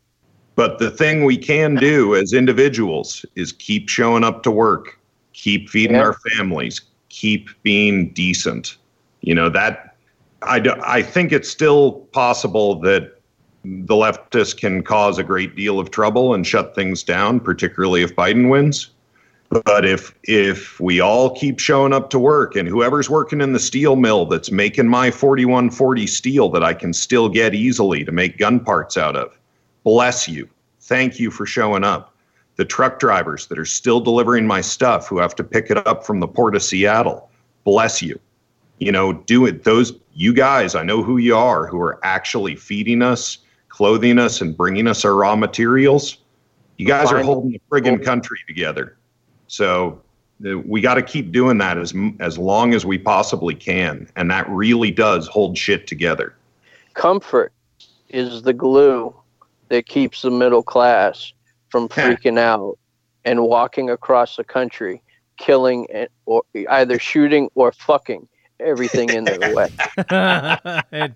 But 0.55 0.79
the 0.79 0.91
thing 0.91 1.25
we 1.25 1.37
can 1.37 1.77
do 1.77 2.15
as 2.15 2.33
individuals 2.33 3.25
is 3.37 3.53
keep 3.53 3.89
showing 3.89 4.23
up 4.23 4.43
to 4.43 4.51
work, 4.51 4.99
keep 5.33 5.69
feeding 5.69 5.97
Yeah. 5.97 6.03
our 6.03 6.17
families, 6.37 6.81
keep 7.09 7.49
being 7.63 8.11
decent. 8.11 8.77
You 9.23 9.35
know, 9.35 9.49
that 9.51 9.97
I, 10.43 10.59
do, 10.59 10.75
I 10.85 11.03
think 11.03 11.33
it's 11.33 11.49
still 11.49 11.93
possible 12.13 12.81
that 12.81 13.21
the 13.65 13.95
leftists 13.95 14.57
can 14.57 14.83
cause 14.83 15.19
a 15.19 15.23
great 15.23 15.55
deal 15.55 15.79
of 15.79 15.91
trouble 15.91 16.35
and 16.35 16.47
shut 16.47 16.75
things 16.75 17.03
down, 17.03 17.39
particularly 17.41 18.03
if 18.03 18.15
Biden 18.17 18.51
wins. 18.51 18.91
But 19.65 19.85
if 19.85 20.15
if 20.25 20.81
we 20.81 21.01
all 21.01 21.29
keep 21.37 21.59
showing 21.59 21.93
up 21.93 22.09
to 22.11 22.19
work 22.19 22.57
and 22.57 22.67
whoever's 22.67 23.11
working 23.11 23.43
in 23.43 23.53
the 23.53 23.61
steel 23.61 23.97
mill 23.97 24.25
that's 24.25 24.51
making 24.51 24.89
my 24.89 25.11
4140 25.11 26.07
steel 26.07 26.49
that 26.51 26.65
I 26.65 26.73
can 26.73 26.95
still 26.95 27.29
get 27.29 27.55
easily 27.55 28.03
to 28.03 28.11
make 28.13 28.39
gun 28.39 28.61
parts 28.61 28.97
out 28.97 29.15
of, 29.15 29.39
bless 29.85 30.29
you. 30.29 30.49
Thank 30.81 31.21
you 31.21 31.31
for 31.31 31.47
showing 31.47 31.85
up. 31.85 32.15
The 32.57 32.65
truck 32.65 32.99
drivers 32.99 33.47
that 33.47 33.59
are 33.59 33.65
still 33.65 34.01
delivering 34.01 34.47
my 34.47 34.61
stuff 34.61 35.09
who 35.09 35.19
have 35.19 35.35
to 35.37 35.45
pick 35.45 35.71
it 35.71 35.87
up 35.87 36.05
from 36.05 36.21
the 36.21 36.29
port 36.29 36.55
of 36.55 36.63
Seattle, 36.63 37.31
bless 37.65 38.03
you. 38.03 38.19
You 38.79 38.93
know, 38.93 39.13
do 39.13 39.47
it. 39.47 39.65
Those, 39.65 39.93
you 40.13 40.35
guys, 40.35 40.75
I 40.75 40.83
know 40.83 41.03
who 41.03 41.17
you 41.17 41.37
are 41.37 41.67
who 41.67 41.81
are 41.81 41.99
actually 42.03 42.57
feeding 42.57 43.01
us, 43.01 43.39
clothing 43.69 44.19
us, 44.19 44.41
and 44.41 44.57
bringing 44.57 44.87
us 44.87 45.05
our 45.05 45.15
raw 45.15 45.37
materials. 45.37 46.19
You 46.77 46.87
guys 46.87 47.13
are 47.13 47.23
holding 47.23 47.53
the 47.53 47.61
friggin' 47.71 48.05
country 48.05 48.39
together. 48.47 48.97
So 49.47 50.03
uh, 50.45 50.59
we 50.59 50.81
got 50.81 50.95
to 50.95 51.03
keep 51.03 51.31
doing 51.31 51.59
that 51.59 51.79
as 51.79 51.95
as 52.19 52.39
long 52.39 52.75
as 52.75 52.85
we 52.85 52.99
possibly 52.99 53.55
can, 53.55 54.09
and 54.17 54.31
that 54.31 54.49
really 54.49 54.91
does 54.91 55.29
hold 55.29 55.57
shit 55.57 55.87
together. 55.87 56.35
Comfort 56.95 57.53
is 58.09 58.43
the 58.43 58.53
glue 58.53 59.15
that 59.73 59.87
keeps 59.87 60.21
the 60.21 60.31
middle 60.31 60.63
class 60.63 61.33
from 61.71 61.89
freaking 61.89 62.39
out 62.39 62.79
and 63.25 63.43
walking 63.43 63.89
across 63.89 64.37
the 64.37 64.45
country, 64.45 65.03
killing 65.39 65.87
and, 65.91 66.09
or 66.27 66.43
either 66.71 66.99
shooting 66.99 67.49
or 67.55 67.73
fucking 67.73 68.29
everything 68.61 69.09
in 69.09 69.25
their 69.25 69.55
way. 69.55 69.69
and, 70.11 71.15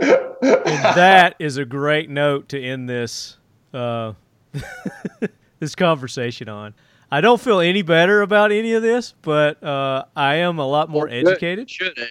and 0.00 0.84
that 0.96 1.36
is 1.38 1.58
a 1.58 1.64
great 1.64 2.10
note 2.10 2.48
to 2.48 2.60
end 2.60 2.88
this 2.88 3.36
uh, 3.72 4.14
this 5.60 5.76
conversation 5.76 6.48
on. 6.48 6.74
I 7.12 7.20
don't 7.20 7.40
feel 7.40 7.60
any 7.60 7.82
better 7.82 8.22
about 8.22 8.50
any 8.50 8.72
of 8.72 8.82
this, 8.82 9.14
but 9.22 9.62
uh, 9.62 10.06
I 10.16 10.36
am 10.36 10.58
a 10.58 10.66
lot 10.66 10.88
more 10.88 11.04
Well, 11.06 11.22
good. 11.22 11.28
educated. 11.28 11.70
Shouldn't. 11.70 12.10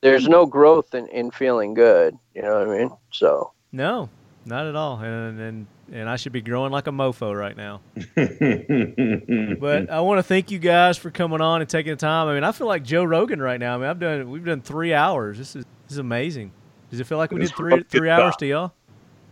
There's 0.00 0.28
no 0.28 0.46
growth 0.46 0.94
in, 0.94 1.08
in 1.08 1.30
feeling 1.30 1.74
good. 1.74 2.16
You 2.34 2.40
know 2.42 2.58
what 2.58 2.68
I 2.68 2.78
mean? 2.78 2.90
So 3.12 3.52
No, 3.72 4.08
not 4.46 4.66
at 4.66 4.76
all. 4.76 4.98
And 4.98 5.40
and 5.40 5.66
and 5.92 6.08
I 6.08 6.16
should 6.16 6.32
be 6.32 6.40
growing 6.40 6.72
like 6.72 6.86
a 6.86 6.90
mofo 6.90 7.34
right 7.36 7.56
now. 7.56 7.80
But 9.60 9.90
I 9.90 10.00
want 10.00 10.18
to 10.18 10.22
thank 10.22 10.50
you 10.50 10.58
guys 10.58 10.98
for 10.98 11.10
coming 11.10 11.40
on 11.40 11.60
and 11.60 11.68
taking 11.70 11.92
the 11.92 11.96
time. 11.96 12.28
I 12.28 12.34
mean, 12.34 12.44
I 12.44 12.52
feel 12.52 12.66
like 12.66 12.82
Joe 12.82 13.04
Rogan 13.04 13.40
right 13.40 13.58
now. 13.58 13.74
I 13.74 13.78
mean, 13.78 13.86
I've 13.88 13.98
done 13.98 14.30
we've 14.30 14.44
done 14.44 14.60
three 14.60 14.92
hours. 14.94 15.38
This 15.38 15.56
is 15.56 15.64
this 15.84 15.92
is 15.92 15.98
amazing. 15.98 16.52
Does 16.90 17.00
it 17.00 17.06
feel 17.06 17.18
like 17.18 17.30
we 17.30 17.40
did 17.40 17.54
three 17.54 17.82
three 17.88 18.10
hours 18.10 18.36
to 18.36 18.46
y'all? 18.46 18.72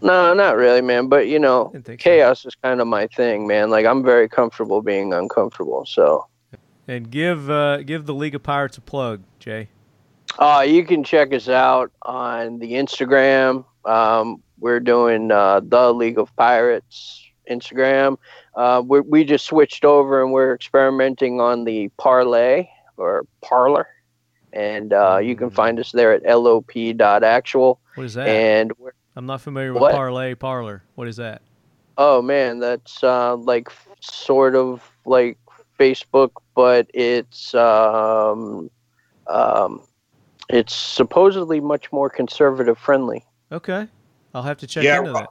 no, 0.00 0.34
not 0.34 0.56
really, 0.56 0.80
man. 0.80 1.08
But 1.08 1.28
you 1.28 1.38
know, 1.38 1.70
Didn't 1.72 1.86
so. 1.86 1.96
chaos 1.96 2.44
is 2.44 2.54
kind 2.56 2.80
of 2.80 2.86
my 2.86 3.06
thing, 3.08 3.46
man. 3.46 3.70
Like 3.70 3.86
I'm 3.86 4.02
very 4.02 4.28
comfortable 4.28 4.82
being 4.82 5.12
uncomfortable. 5.12 5.84
So 5.86 6.26
And 6.88 7.10
give 7.10 7.50
uh, 7.50 7.82
give 7.82 8.06
the 8.06 8.14
League 8.14 8.34
of 8.34 8.42
Pirates 8.42 8.78
a 8.78 8.80
plug, 8.80 9.22
Jay. 9.38 9.68
Uh, 10.38 10.64
you 10.66 10.84
can 10.84 11.04
check 11.04 11.32
us 11.34 11.48
out 11.48 11.92
on 12.02 12.58
the 12.58 12.72
Instagram. 12.72 13.64
Um, 13.84 14.42
we're 14.62 14.80
doing 14.80 15.30
uh, 15.30 15.60
the 15.60 15.92
League 15.92 16.18
of 16.18 16.34
Pirates 16.36 17.20
Instagram. 17.50 18.16
Uh, 18.54 18.82
we 18.86 19.00
we 19.00 19.24
just 19.24 19.44
switched 19.44 19.84
over 19.84 20.22
and 20.22 20.32
we're 20.32 20.54
experimenting 20.54 21.40
on 21.40 21.64
the 21.64 21.88
Parlay 21.98 22.68
or 22.96 23.26
Parler, 23.42 23.88
and 24.52 24.92
uh, 24.92 25.18
you 25.18 25.34
can 25.34 25.50
find 25.50 25.78
us 25.80 25.90
there 25.92 26.12
at 26.12 26.22
lop.actual. 26.24 27.80
What 27.96 28.04
is 28.04 28.14
that? 28.14 28.28
And 28.28 28.72
we're, 28.78 28.92
I'm 29.16 29.26
not 29.26 29.40
familiar 29.40 29.72
with 29.72 29.82
What? 29.82 29.92
Parlay 29.92 30.34
Parler. 30.34 30.84
What 30.94 31.08
is 31.08 31.16
that? 31.16 31.42
oh 31.98 32.22
man, 32.22 32.58
that's 32.58 33.02
uh, 33.04 33.36
like 33.36 33.68
sort 34.00 34.54
of 34.54 34.88
like 35.04 35.38
Facebook, 35.78 36.30
but 36.54 36.88
it's 36.94 37.54
um, 37.54 38.70
um, 39.26 39.82
it's 40.48 40.74
supposedly 40.74 41.60
much 41.60 41.90
more 41.92 42.08
conservative 42.08 42.78
friendly. 42.78 43.24
Okay, 43.50 43.88
I'll 44.34 44.42
have 44.42 44.58
to 44.58 44.66
check 44.66 44.84
Yeah, 44.84 45.00
into 45.00 45.12
that. 45.12 45.28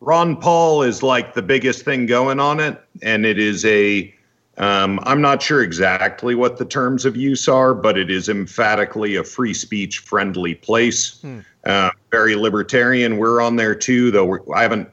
Ron 0.00 0.36
Paul 0.36 0.82
is 0.82 1.02
like 1.02 1.34
the 1.34 1.42
biggest 1.42 1.84
thing 1.84 2.06
going 2.06 2.38
on 2.40 2.60
it, 2.60 2.80
and 3.02 3.26
it 3.26 3.38
is 3.38 3.64
a. 3.64 4.14
Um, 4.56 4.98
I'm 5.04 5.20
not 5.20 5.40
sure 5.40 5.62
exactly 5.62 6.34
what 6.34 6.56
the 6.56 6.64
terms 6.64 7.04
of 7.04 7.16
use 7.16 7.46
are, 7.46 7.74
but 7.74 7.96
it 7.96 8.10
is 8.10 8.28
emphatically 8.28 9.14
a 9.14 9.22
free 9.22 9.54
speech 9.54 10.00
friendly 10.00 10.56
place. 10.56 11.20
Hmm. 11.20 11.40
Uh, 11.64 11.90
very 12.10 12.34
libertarian. 12.34 13.18
We're 13.18 13.40
on 13.40 13.54
there 13.54 13.74
too, 13.76 14.10
though. 14.10 14.24
We're, 14.24 14.40
I 14.54 14.62
haven't. 14.62 14.88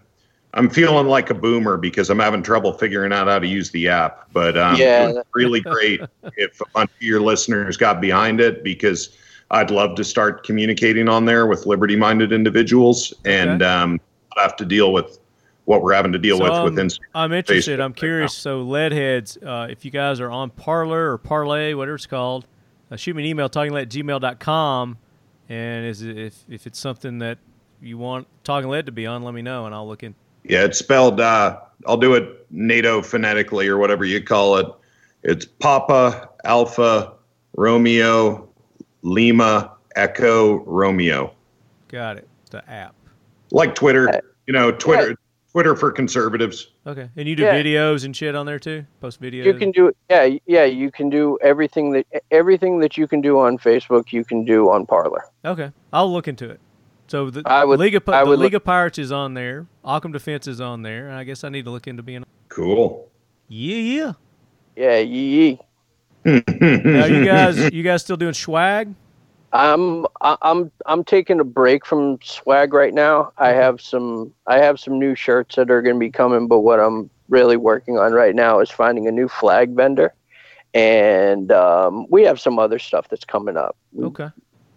I'm 0.53 0.69
feeling 0.69 1.07
like 1.07 1.31
a 1.31 1.33
boomer 1.33 1.77
because 1.77 2.09
I'm 2.09 2.19
having 2.19 2.41
trouble 2.43 2.73
figuring 2.73 3.11
out 3.11 3.27
how 3.27 3.39
to 3.39 3.47
use 3.47 3.71
the 3.71 3.89
app. 3.89 4.31
But 4.31 4.57
um, 4.57 4.77
Yeah. 4.77 5.09
it 5.09 5.13
would 5.15 5.23
be 5.23 5.29
really 5.33 5.61
great 5.61 6.01
if 6.37 6.61
a 6.61 6.65
bunch 6.73 6.91
of 6.91 7.01
your 7.01 7.19
listeners 7.19 7.75
got 7.75 7.99
behind 7.99 8.39
it 8.39 8.63
because 8.63 9.17
I'd 9.51 9.71
love 9.71 9.95
to 9.95 10.03
start 10.03 10.43
communicating 10.43 11.07
on 11.07 11.25
there 11.25 11.45
with 11.47 11.65
liberty-minded 11.65 12.31
individuals 12.31 13.13
and 13.25 13.61
Okay. 13.61 13.71
um, 13.71 14.01
have 14.37 14.55
to 14.57 14.65
deal 14.65 14.91
with 14.91 15.19
what 15.65 15.81
we're 15.81 15.93
having 15.93 16.11
to 16.11 16.17
deal 16.19 16.37
So, 16.37 16.43
with 16.43 16.53
um, 16.53 16.63
with 16.65 16.75
Instagram. 16.75 16.99
I'm 17.15 17.33
interested. 17.33 17.79
I'm 17.79 17.91
right 17.91 17.95
curious. 17.97 18.33
So, 18.33 18.63
Leadheads, 18.65 19.37
uh, 19.45 19.67
if 19.71 19.85
you 19.85 19.91
guys 19.91 20.19
are 20.19 20.29
on 20.31 20.49
Parler 20.51 21.11
or 21.11 21.17
Parlay, 21.17 21.73
whatever 21.73 21.95
it's 21.95 22.05
called, 22.05 22.45
uh, 22.91 22.95
shoot 22.95 23.15
me 23.15 23.23
an 23.23 23.29
email, 23.29 23.49
talkinglead 23.49 23.83
at 23.83 23.89
gmail.com. 23.89 24.97
And 25.47 25.85
is 25.85 26.01
it, 26.01 26.17
if, 26.17 26.43
if 26.49 26.67
it's 26.67 26.79
something 26.79 27.19
that 27.19 27.37
you 27.81 27.97
want 27.97 28.27
Talking 28.43 28.69
Lead 28.69 28.87
to 28.87 28.91
be 28.91 29.05
on, 29.05 29.23
let 29.23 29.33
me 29.33 29.41
know 29.43 29.65
and 29.67 29.75
I'll 29.75 29.87
look 29.87 30.01
in. 30.03 30.15
Yeah, 30.43 30.63
it's 30.63 30.79
spelled. 30.79 31.19
Uh, 31.19 31.59
I'll 31.87 31.97
do 31.97 32.13
it 32.15 32.45
NATO 32.51 33.01
phonetically 33.01 33.67
or 33.67 33.77
whatever 33.77 34.05
you 34.05 34.23
call 34.23 34.57
it. 34.57 34.67
It's 35.23 35.45
Papa 35.45 36.29
Alpha 36.45 37.13
Romeo 37.57 38.44
Lima 39.05 39.73
Echo 39.95 40.63
Romeo, 40.65 41.33
Got 41.89 42.17
it. 42.17 42.27
The 42.49 42.67
app. 42.69 42.95
like 43.51 43.75
Twitter. 43.75 44.09
Uh, 44.09 44.19
You 44.47 44.53
know, 44.53 44.71
Twitter. 44.71 45.15
Twitter 45.51 45.75
for 45.75 45.89
conservatives. 45.91 46.71
Okay. 46.85 47.09
And 47.15 47.27
you 47.29 47.35
do 47.35 47.43
Yeah. 47.43 47.53
videos 47.63 48.03
and 48.03 48.13
shit 48.15 48.35
on 48.35 48.45
there 48.45 48.59
too? 48.59 48.83
Post 48.99 49.21
videos? 49.21 49.45
You 49.45 49.53
can 49.53 49.71
do 49.71 49.91
yeah 50.09 50.29
yeah 50.47 50.65
you 50.65 50.91
can 50.91 51.09
do 51.09 51.37
everything 51.41 51.91
that 51.93 52.05
everything 52.31 52.79
that 52.79 52.97
you 52.97 53.07
can 53.07 53.21
do 53.21 53.39
on 53.39 53.57
Facebook 53.57 54.11
you 54.11 54.25
can 54.25 54.43
do 54.43 54.69
on 54.69 54.85
Parler. 54.85 55.23
Okay, 55.45 55.71
I'll 55.93 56.11
look 56.11 56.27
into 56.27 56.49
it. 56.49 56.59
So 57.07 57.29
the 57.29 57.43
I 57.45 57.63
would- 57.63 57.79
League 57.79 57.95
of 57.95 58.03
I 58.09 58.23
the 58.23 58.29
would 58.31 58.39
League 58.39 58.53
look- 58.53 58.61
of 58.63 58.65
Pirates 58.65 58.97
is 58.99 59.11
on 59.11 59.33
there. 59.35 59.67
Occam 59.85 60.11
Defense 60.11 60.47
is 60.47 60.59
on 60.59 60.81
there. 60.81 61.07
And 61.07 61.15
I 61.15 61.23
guess 61.23 61.43
I 61.43 61.49
need 61.49 61.65
to 61.65 61.71
look 61.71 61.87
into 61.87 62.01
being. 62.03 62.25
Cool. 62.49 63.07
Yeah, 63.47 63.75
yeah. 63.77 64.13
Yeah, 64.75 64.97
yee. 64.97 65.59
Now 66.25 67.05
you 67.05 67.23
guys, 67.25 67.59
you 67.73 67.83
guys 67.83 68.01
still 68.01 68.17
doing 68.17 68.33
swag? 68.33 68.93
I'm 69.53 70.05
I- 70.21 70.37
I'm 70.41 70.71
I'm 70.85 71.03
taking 71.03 71.39
a 71.39 71.43
break 71.43 71.85
from 71.85 72.17
swag 72.23 72.73
right 72.73 72.93
now. 72.93 73.31
I 73.37 73.49
have 73.49 73.79
some 73.79 74.33
I 74.47 74.57
have 74.57 74.79
some 74.79 74.99
new 74.99 75.15
shirts 75.15 75.55
that 75.55 75.69
are 75.71 75.81
going 75.81 75.95
to 75.95 75.99
be 75.99 76.09
coming, 76.11 76.47
but 76.47 76.61
what 76.61 76.79
I'm 76.79 77.09
really 77.29 77.57
working 77.57 77.97
on 77.97 78.11
right 78.13 78.35
now 78.35 78.59
is 78.59 78.69
finding 78.69 79.07
a 79.07 79.11
new 79.11 79.27
flag 79.27 79.71
vendor, 79.75 80.13
and 80.73 81.51
um, 81.51 82.05
we 82.09 82.23
have 82.23 82.39
some 82.39 82.59
other 82.59 82.79
stuff 82.79 83.07
that's 83.09 83.23
coming 83.25 83.55
up. 83.55 83.77
We 83.93 84.05
Okay, 84.07 84.29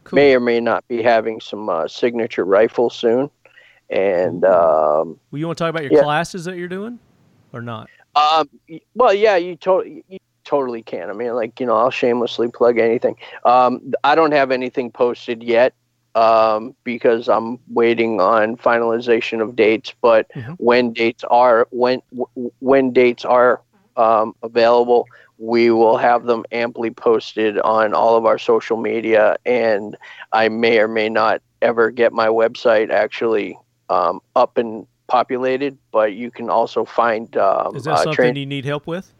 cool. 0.05 0.17
May 0.17 0.35
or 0.35 0.41
may 0.41 0.61
not 0.61 0.87
be 0.87 1.03
having 1.03 1.41
some 1.41 1.69
uh, 1.69 1.89
signature 1.89 2.45
rifles 2.45 2.95
soon, 2.95 3.31
and 3.91 4.45
um, 4.45 5.19
Well, 5.31 5.39
you 5.41 5.47
want 5.47 5.59
to 5.59 5.65
talk 5.65 5.71
about 5.71 5.83
your 5.83 5.93
Yeah. 5.93 6.03
classes 6.03 6.45
that 6.45 6.57
you're 6.57 6.69
doing, 6.69 6.99
or 7.53 7.63
not? 7.63 7.91
Um, 8.15 8.49
well, 8.95 9.13
yeah, 9.15 9.37
you 9.37 9.57
totally, 9.57 10.05
you 10.09 10.19
totally 10.49 10.83
can. 10.83 11.11
I 11.11 11.13
mean, 11.13 11.35
like 11.35 11.61
you 11.61 11.67
know, 11.67 11.77
I'll 11.77 11.91
shamelessly 11.91 12.49
plug 12.51 12.79
anything. 12.79 13.17
Um, 13.45 13.93
I 14.05 14.15
don't 14.15 14.33
have 14.33 14.51
anything 14.51 14.91
posted 14.93 15.43
yet. 15.43 15.75
um, 16.15 16.75
because 16.85 17.29
I'm 17.29 17.59
waiting 17.69 18.21
on 18.21 18.57
finalization 18.57 19.41
of 19.43 19.55
dates. 19.55 19.95
But 20.03 20.27
Mhm. 20.37 20.57
when 20.59 20.93
dates 20.93 21.25
are 21.25 21.69
when 21.71 22.01
w- 22.13 22.51
when 22.61 22.93
dates 22.93 23.25
are 23.25 23.63
um, 23.97 24.35
available, 24.43 25.07
we 25.39 25.71
will 25.71 25.97
have 25.97 26.25
them 26.25 26.45
amply 26.51 26.91
posted 26.91 27.59
on 27.61 27.95
all 27.95 28.17
of 28.17 28.27
our 28.27 28.39
social 28.39 28.77
media, 28.77 29.37
and 29.47 29.97
I 30.33 30.49
may 30.49 30.79
or 30.81 30.89
may 30.89 31.09
not 31.09 31.41
ever 31.63 31.91
get 31.91 32.13
my 32.13 32.29
website 32.29 32.91
actually 32.91 33.57
um, 33.89 34.21
up 34.35 34.57
and 34.59 34.87
populated. 35.09 35.79
But 35.93 36.15
you 36.15 36.31
can 36.31 36.49
also 36.51 36.85
find 36.85 37.37
um, 37.37 37.77
Is 37.77 37.85
that 37.85 37.99
uh, 37.99 38.03
something 38.05 38.37
you 38.37 38.47
need 38.47 38.65
help 38.65 38.87
with? 38.87 39.13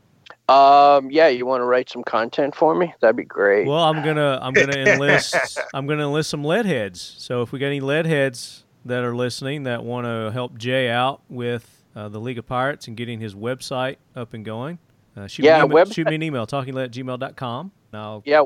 Um, 0.49 1.11
yeah, 1.11 1.29
you 1.29 1.45
want 1.47 1.61
to 1.61 1.65
write 1.67 1.91
some 1.91 2.03
content 2.03 2.55
for 2.55 2.75
me? 2.75 2.93
That'd 3.01 3.17
be 3.17 3.25
great. 3.25 3.67
Well, 3.67 3.83
I'm 3.85 4.03
gonna 4.05 4.39
I'm 4.43 4.53
gonna 4.55 4.77
enlist 4.77 5.37
I'm 5.75 5.87
gonna 5.87 6.05
enlist 6.07 6.31
some 6.31 6.43
lead 6.45 6.65
heads. 6.67 7.01
So 7.19 7.43
if 7.43 7.53
we 7.53 7.59
got 7.59 7.67
any 7.67 7.81
lead 7.81 8.07
heads 8.07 8.65
that 8.85 9.05
are 9.05 9.15
listening 9.15 9.65
that 9.65 9.85
want 9.85 10.07
to 10.07 10.31
help 10.33 10.57
Jay 10.57 10.89
out 10.89 11.21
with 11.29 11.83
uh, 11.95 12.09
the 12.09 12.19
League 12.21 12.39
of 12.39 12.47
Pirates 12.47 12.89
and 12.89 12.97
getting 12.97 13.21
his 13.21 13.35
website 13.35 13.97
up 14.17 14.33
and 14.33 14.45
going, 14.45 14.79
uh, 15.17 15.27
shoot, 15.27 15.45
Yeah, 15.45 15.59
me 15.59 15.61
an 15.61 15.67
email, 15.73 15.85
website- 15.85 15.95
shoot 15.95 16.07
me 16.09 16.15
an 16.15 16.23
email 16.23 16.47
talkinglead 16.47 16.85
at 16.85 16.91
gmail.com. 16.93 17.73
And 17.93 18.01
I'll 18.01 18.23
yeah, 18.25 18.43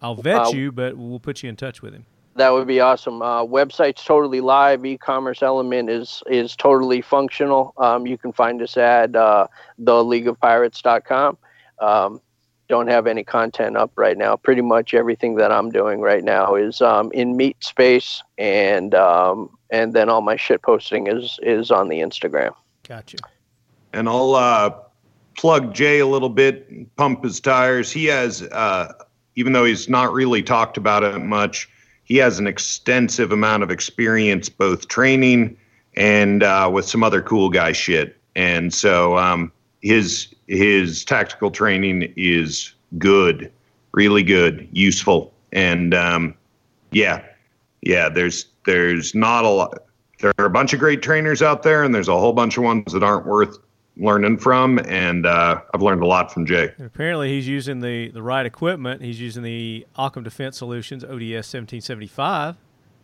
I'll 0.00 0.14
vet 0.14 0.46
Uh, 0.46 0.50
you, 0.50 0.70
but 0.70 0.96
we'll 0.96 1.18
put 1.20 1.42
you 1.42 1.48
in 1.48 1.56
touch 1.56 1.82
with 1.82 1.94
him. 1.94 2.06
That 2.38 2.52
would 2.52 2.66
be 2.66 2.80
awesome. 2.80 3.20
Uh, 3.20 3.44
website's 3.44 4.04
totally 4.04 4.40
live. 4.40 4.84
E-commerce 4.84 5.42
element 5.42 5.90
is 5.90 6.22
is 6.26 6.56
totally 6.56 7.00
functional. 7.02 7.74
Um, 7.76 8.06
you 8.06 8.16
can 8.16 8.32
find 8.32 8.62
us 8.62 8.76
at 8.76 9.14
uh, 9.14 9.48
theleagueofpirates.com. 9.80 11.38
Um, 11.80 12.20
don't 12.68 12.88
have 12.88 13.06
any 13.06 13.24
content 13.24 13.76
up 13.76 13.92
right 13.96 14.16
now. 14.16 14.36
Pretty 14.36 14.62
much 14.62 14.94
everything 14.94 15.36
that 15.36 15.50
I'm 15.50 15.70
doing 15.70 16.00
right 16.00 16.22
now 16.22 16.54
is 16.54 16.80
um, 16.80 17.10
in 17.12 17.36
meat 17.36 17.62
space, 17.62 18.22
and 18.36 18.94
um, 18.94 19.56
and 19.70 19.92
then 19.92 20.08
all 20.08 20.20
my 20.20 20.36
shit 20.36 20.62
posting 20.62 21.06
is 21.06 21.38
is 21.42 21.70
on 21.70 21.88
the 21.88 22.00
Instagram. 22.00 22.54
Gotcha. 22.86 23.18
and 23.92 24.08
I'll 24.08 24.34
uh, 24.34 24.74
plug 25.36 25.74
Jay 25.74 25.98
a 25.98 26.06
little 26.06 26.30
bit, 26.30 26.96
pump 26.96 27.22
his 27.24 27.38
tires. 27.38 27.90
He 27.92 28.06
has, 28.06 28.42
uh, 28.42 28.92
even 29.36 29.52
though 29.52 29.64
he's 29.64 29.88
not 29.88 30.12
really 30.12 30.42
talked 30.42 30.76
about 30.78 31.02
it 31.02 31.18
much, 31.18 31.68
he 32.08 32.16
has 32.16 32.38
an 32.38 32.46
extensive 32.46 33.30
amount 33.32 33.62
of 33.62 33.70
experience, 33.70 34.48
both 34.48 34.88
training 34.88 35.56
and 35.94 36.42
uh, 36.42 36.68
with 36.72 36.86
some 36.86 37.04
other 37.04 37.20
cool 37.20 37.50
guy 37.50 37.72
shit. 37.72 38.16
And 38.34 38.72
so 38.72 39.18
um, 39.18 39.52
his 39.82 40.34
his 40.46 41.04
tactical 41.04 41.50
training 41.50 42.12
is 42.16 42.72
good, 42.96 43.52
really 43.92 44.22
good, 44.22 44.66
useful, 44.72 45.32
and 45.52 45.92
um, 45.94 46.34
yeah, 46.92 47.22
yeah. 47.82 48.08
There's 48.08 48.46
there's 48.64 49.14
not 49.14 49.44
a 49.44 49.48
lot. 49.48 49.84
There 50.20 50.32
are 50.38 50.46
a 50.46 50.50
bunch 50.50 50.72
of 50.72 50.80
great 50.80 51.02
trainers 51.02 51.42
out 51.42 51.62
there, 51.62 51.84
and 51.84 51.94
there's 51.94 52.08
a 52.08 52.18
whole 52.18 52.32
bunch 52.32 52.56
of 52.56 52.64
ones 52.64 52.92
that 52.92 53.02
aren't 53.02 53.26
worth 53.26 53.58
learning 53.98 54.38
from. 54.38 54.78
And 54.80 55.26
uh, 55.26 55.60
I've 55.74 55.82
learned 55.82 56.02
a 56.02 56.06
lot 56.06 56.32
from 56.32 56.46
Jay. 56.46 56.72
And 56.76 56.86
apparently, 56.86 57.28
he's 57.30 57.48
using 57.48 57.80
the, 57.80 58.10
the 58.10 58.22
right 58.22 58.46
equipment. 58.46 59.02
He's 59.02 59.20
using 59.20 59.42
the 59.42 59.86
Occam 59.96 60.22
Defense 60.22 60.58
Solutions 60.58 61.04
ODS 61.04 61.52
1775, 61.52 62.56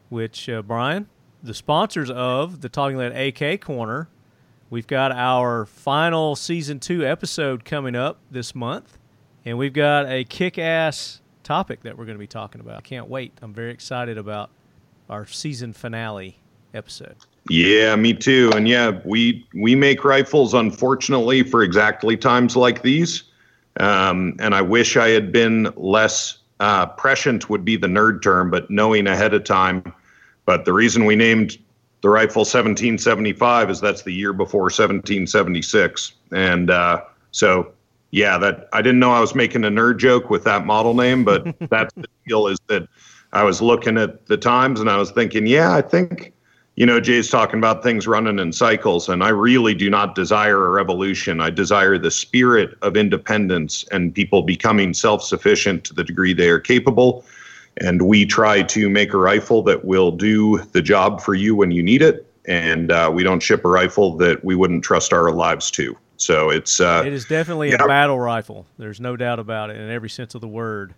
which, 0.09 0.49
uh, 0.49 0.63
Brian, 0.63 1.09
the 1.43 1.55
sponsors 1.55 2.11
of 2.11 2.61
the 2.61 2.69
Talking 2.69 2.97
Lead 2.97 3.13
AK 3.13 3.61
Corner, 3.61 4.09
we've 4.71 4.87
got 4.87 5.13
our 5.13 5.67
final 5.67 6.37
season 6.37 6.81
two 6.81 7.07
episode 7.07 7.65
coming 7.65 7.95
up 7.95 8.19
this 8.31 8.55
month, 8.55 8.99
and 9.45 9.59
we've 9.59 9.75
got 9.75 10.07
a 10.09 10.25
kick 10.25 10.59
ass 10.59 11.21
topic 11.43 11.83
that 11.83 11.99
we're 11.99 12.07
going 12.07 12.17
to 12.17 12.21
be 12.21 12.27
talking 12.27 12.61
about. 12.61 12.79
I 12.79 12.81
can't 12.81 13.09
wait. 13.09 13.33
I'm 13.43 13.53
very 13.53 13.73
excited 13.73 14.17
about 14.17 14.51
our 15.11 15.27
season 15.27 15.73
finale 15.75 16.39
episode. 16.73 17.17
Yeah, 17.51 17.95
me 17.97 18.15
too. 18.15 18.51
And 18.55 18.67
yeah, 18.67 19.01
we 19.05 19.47
we 19.55 19.75
make 19.75 20.05
rifles, 20.05 20.55
unfortunately, 20.55 21.43
for 21.43 21.63
exactly 21.63 22.17
times 22.17 22.57
like 22.57 22.83
these. 22.83 23.25
Um, 23.79 24.37
and 24.39 24.55
I 24.55 24.63
wish 24.63 24.97
I 24.97 25.09
had 25.09 25.33
been 25.33 25.73
less 25.77 26.39
uh, 26.61 26.87
prescient 26.87 27.51
would 27.51 27.65
be 27.65 27.77
the 27.77 27.87
nerd 27.87 28.23
term, 28.23 28.51
but 28.51 28.71
knowing 28.71 29.07
ahead 29.07 29.35
of 29.35 29.45
time. 29.45 29.93
But 30.47 30.65
the 30.65 30.73
reason 30.73 31.05
we 31.05 31.17
named 31.17 31.59
the 32.01 32.09
rifle 32.09 32.41
1775 32.41 33.71
is 33.71 33.81
that's 33.81 34.03
the 34.03 34.13
year 34.13 34.33
before 34.33 34.65
1776, 34.65 36.13
and 36.33 36.71
uh, 36.71 37.03
so 37.33 37.73
yeah, 38.11 38.39
that 38.39 38.69
I 38.73 38.81
didn't 38.81 39.01
know 39.01 39.11
I 39.11 39.21
was 39.21 39.35
making 39.35 39.65
a 39.65 39.71
nerd 39.71 39.99
joke 39.99 40.31
with 40.31 40.45
that 40.45 40.65
model 40.65 40.95
name, 40.95 41.25
but 41.25 41.45
that's 41.69 41.93
the 41.95 42.07
deal. 42.27 42.47
Is 42.47 42.59
that 42.69 42.89
I 43.33 43.43
was 43.43 43.61
looking 43.61 43.99
at 43.99 44.27
the 44.27 44.37
times 44.37 44.81
and 44.81 44.89
I 44.89 44.97
was 44.97 45.11
thinking, 45.11 45.47
yeah, 45.47 45.75
I 45.75 45.83
think 45.83 46.33
you 46.77 46.85
know, 46.85 47.01
Jay's 47.01 47.31
talking 47.31 47.59
about 47.59 47.83
things 47.83 48.09
running 48.09 48.41
in 48.41 48.53
cycles, 48.53 49.09
and 49.09 49.23
I 49.23 49.29
really 49.29 49.75
do 49.75 49.89
not 49.89 50.17
desire 50.17 50.67
a 50.67 50.71
revolution. 50.71 51.41
I 51.41 51.51
desire 51.51 51.99
the 51.99 52.11
spirit 52.11 52.77
of 52.83 52.97
independence 52.97 53.85
and 53.93 54.13
people 54.13 54.43
becoming 54.43 54.93
self 54.93 55.23
sufficient 55.23 55.85
to 55.85 55.95
the 55.95 56.03
degree 56.03 56.33
they 56.33 56.49
are 56.49 56.59
capable. 56.59 57.25
And 57.77 58.03
we 58.03 58.27
try 58.27 58.63
to 58.63 58.89
make 58.89 59.13
a 59.13 59.19
rifle 59.19 59.63
that 59.65 59.85
will 59.85 60.11
do 60.11 60.59
the 60.73 60.83
job 60.83 61.21
for 61.21 61.35
you 61.35 61.55
when 61.55 61.71
you 61.71 61.83
need 61.83 62.03
it. 62.03 62.27
And 62.47 62.91
uh, 62.91 63.11
we 63.13 63.23
don't 63.23 63.41
ship 63.41 63.65
a 63.65 63.69
rifle 63.69 64.17
that 64.19 64.45
we 64.45 64.55
wouldn't 64.55 64.85
trust 64.85 65.13
our 65.13 65.31
lives 65.33 65.71
to. 65.73 65.97
So 66.17 66.51
it's 66.51 66.81
uh, 66.81 67.03
It 67.07 67.13
is 67.13 67.25
definitely 67.25 67.71
yeah. 67.71 67.83
a 67.85 67.89
battle 67.89 68.19
rifle. 68.19 68.67
There's 68.79 69.01
no 69.01 69.17
doubt 69.17 69.39
about 69.39 69.71
it 69.71 69.77
in 69.77 69.91
every 69.91 70.11
sense 70.11 70.35
of 70.35 70.41
the 70.41 70.49
word. 70.49 70.95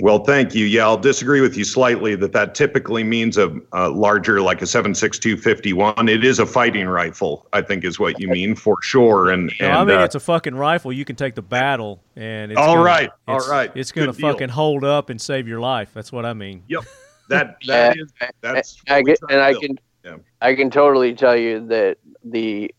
Well, 0.00 0.24
thank 0.24 0.54
you. 0.54 0.64
Yeah, 0.66 0.84
I'll 0.84 0.96
disagree 0.96 1.40
with 1.40 1.56
you 1.56 1.62
slightly 1.64 2.16
that 2.16 2.32
that 2.32 2.54
typically 2.56 3.04
means 3.04 3.38
a, 3.38 3.56
a 3.72 3.88
larger, 3.88 4.40
like 4.40 4.62
a 4.62 4.64
7.6251. 4.64 6.08
It 6.08 6.24
is 6.24 6.38
a 6.40 6.46
fighting 6.46 6.88
rifle, 6.88 7.46
I 7.52 7.62
think 7.62 7.84
is 7.84 7.98
what 7.98 8.18
you 8.20 8.28
mean 8.28 8.54
for 8.56 8.76
sure. 8.82 9.30
And, 9.30 9.52
No, 9.60 9.66
and 9.66 9.72
I 9.78 9.84
mean 9.84 9.98
uh, 9.98 10.04
it's 10.04 10.14
a 10.16 10.20
fucking 10.20 10.54
rifle. 10.54 10.92
You 10.92 11.04
can 11.04 11.14
take 11.16 11.34
the 11.34 11.42
battle, 11.42 12.02
and 12.16 12.50
it's 12.50 12.60
All 12.60 12.74
gonna, 12.74 12.84
right, 12.84 13.10
it's- 13.28 13.48
right. 13.48 13.70
It's 13.74 13.92
gonna 13.92 14.12
fucking 14.12 14.48
hold 14.48 14.84
up 14.84 15.08
and 15.10 15.20
save 15.20 15.46
your 15.46 15.60
life. 15.60 15.90
That's 15.94 16.10
what 16.10 16.26
I 16.26 16.32
mean. 16.32 16.64
yep, 16.68 16.84
that 17.28 17.56
that 17.66 17.96
is 17.98 18.12
that's 18.40 18.76
I 18.88 18.96
what 18.98 19.06
get, 19.06 19.18
and 19.30 19.40
I 19.40 19.54
can 19.54 19.78
Yeah. 20.04 20.16
I 20.40 20.54
can 20.54 20.70
totally 20.70 21.14
tell 21.14 21.36
you 21.36 21.66
that 21.68 21.98
the 22.24 22.74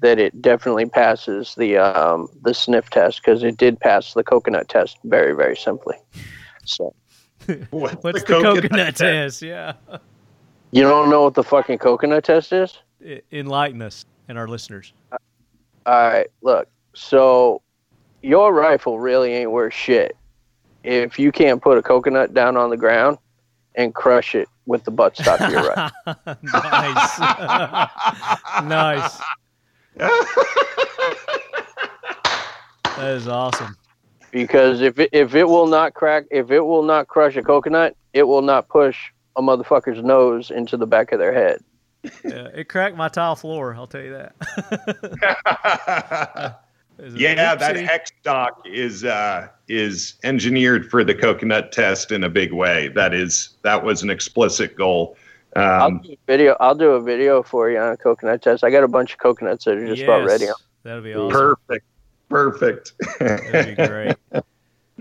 that 0.00 0.18
it 0.18 0.40
definitely 0.42 0.86
passes 0.86 1.54
the 1.56 1.78
um, 1.78 2.28
the 2.42 2.54
sniff 2.54 2.90
test 2.90 3.22
because 3.24 3.42
it 3.42 3.56
did 3.56 3.80
pass 3.80 4.14
the 4.14 4.24
coconut 4.24 4.68
test 4.68 4.98
very 5.04 5.34
very 5.34 5.56
simply. 5.56 5.96
So 6.64 6.94
What's, 7.70 8.02
What's 8.02 8.22
the, 8.22 8.26
coconut, 8.26 8.96
test? 8.96 9.42
Yeah, 9.42 9.74
you 10.70 10.82
don't 10.82 11.10
know 11.10 11.22
what 11.22 11.34
the 11.34 11.44
fucking 11.44 11.78
coconut 11.78 12.24
test 12.24 12.52
is? 12.52 12.78
Enlighten 13.30 13.82
us 13.82 14.04
and 14.28 14.38
our 14.38 14.48
listeners. 14.48 14.92
All 15.12 15.18
right, 15.86 16.26
look. 16.42 16.68
So 16.94 17.62
your 18.22 18.52
rifle 18.52 18.98
really 18.98 19.32
ain't 19.32 19.50
worth 19.50 19.74
shit 19.74 20.16
if 20.82 21.18
you 21.18 21.30
can't 21.30 21.62
put 21.62 21.78
a 21.78 21.82
coconut 21.82 22.34
down 22.34 22.56
on 22.56 22.70
the 22.70 22.76
ground 22.76 23.18
and 23.76 23.94
crush 23.94 24.34
it 24.34 24.48
with 24.64 24.82
the 24.84 24.90
buttstock 24.90 25.40
of 25.40 25.52
your 25.52 25.68
rifle. 25.68 26.36
nice, 26.42 27.18
nice. 28.64 29.20
That 32.96 33.10
is 33.10 33.28
awesome. 33.28 33.76
because 34.30 34.80
if 34.80 34.98
it, 34.98 35.10
if 35.12 35.34
it 35.34 35.44
will 35.44 35.66
not 35.66 35.94
crack 35.94 36.24
if 36.30 36.50
it 36.50 36.60
will 36.60 36.82
not 36.82 37.08
crush 37.08 37.36
a 37.36 37.42
coconut 37.42 37.94
it 38.12 38.22
will 38.24 38.42
not 38.42 38.68
push 38.68 38.96
a 39.36 39.42
motherfucker's 39.42 40.02
nose 40.02 40.50
into 40.50 40.76
the 40.76 40.86
back 40.86 41.12
of 41.12 41.18
their 41.18 41.32
head 41.32 41.60
Yeah, 42.24 42.48
it 42.54 42.68
cracked 42.68 42.96
my 42.96 43.08
tile 43.08 43.36
floor. 43.36 43.74
I'll 43.74 43.86
tell 43.86 44.02
you 44.02 44.12
that. 44.12 44.34
it- 46.98 47.12
yeah, 47.20 47.54
that 47.54 47.76
hex 47.76 48.10
stock 48.20 48.62
is 48.64 49.04
uh, 49.04 49.48
is 49.68 50.14
engineered 50.24 50.90
for 50.90 51.04
the 51.04 51.14
coconut 51.14 51.70
test 51.72 52.10
in 52.12 52.24
a 52.24 52.28
big 52.30 52.52
way. 52.54 52.88
That 52.88 53.12
is 53.12 53.50
that 53.62 53.84
was 53.84 54.02
an 54.02 54.08
explicit 54.10 54.76
goal. 54.76 55.16
I'll 55.56 55.86
Um, 55.86 55.98
do 55.98 56.12
a 56.12 56.16
video 56.26 56.56
i'll 56.60 56.74
do 56.74 56.90
a 56.92 57.00
video 57.02 57.42
for 57.42 57.70
you 57.70 57.78
on 57.78 57.92
a 57.92 57.96
coconut 57.96 58.42
test 58.42 58.62
i 58.64 58.70
got 58.70 58.84
a 58.84 58.88
bunch 58.88 59.12
of 59.12 59.18
coconuts 59.18 59.64
that 59.64 59.76
are 59.78 59.86
just 59.86 60.02
about 60.02 60.24
ready 60.26 60.46
That'd 60.82 61.02
be 61.02 61.14
awesome. 61.14 61.56
perfect, 61.58 61.86
perfect. 62.28 62.92
That'd 63.18 63.76
be 63.76 63.86
great. 63.88 64.16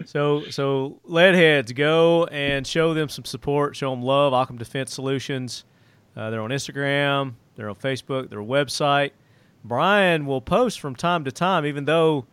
So, 0.05 0.43
so 0.49 0.99
lead 1.03 1.35
heads 1.35 1.71
go 1.73 2.25
and 2.25 2.65
show 2.65 2.95
them 2.95 3.07
some 3.07 3.23
support. 3.23 3.75
Show 3.75 3.91
them 3.91 4.01
love. 4.01 4.33
Occam 4.33 4.57
Defense 4.57 4.91
Solutions. 4.93 5.63
Uh, 6.15 6.31
they're 6.31 6.41
on 6.41 6.49
Instagram. 6.49 7.33
They're 7.55 7.69
on 7.69 7.75
Facebook. 7.75 8.31
Their 8.31 8.39
website. 8.39 9.11
Brian 9.63 10.25
will 10.25 10.41
post 10.41 10.79
from 10.79 10.95
time 10.95 11.23
to 11.25 11.31
time, 11.31 11.67
even 11.67 11.85
though 11.85 12.25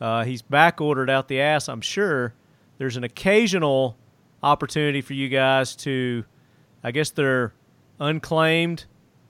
uh, 0.00 0.24
he's 0.24 0.42
back 0.42 0.80
ordered 0.80 1.08
out 1.08 1.28
the 1.28 1.40
ass. 1.40 1.68
I'm 1.68 1.80
sure 1.80 2.34
there's 2.78 2.96
an 2.96 3.04
occasional 3.04 3.96
opportunity 4.42 5.00
for 5.00 5.14
you 5.14 5.28
guys 5.28 5.76
to, 5.76 6.24
I 6.82 6.90
guess 6.90 7.10
they're 7.10 7.52
unclaimed 8.00 8.84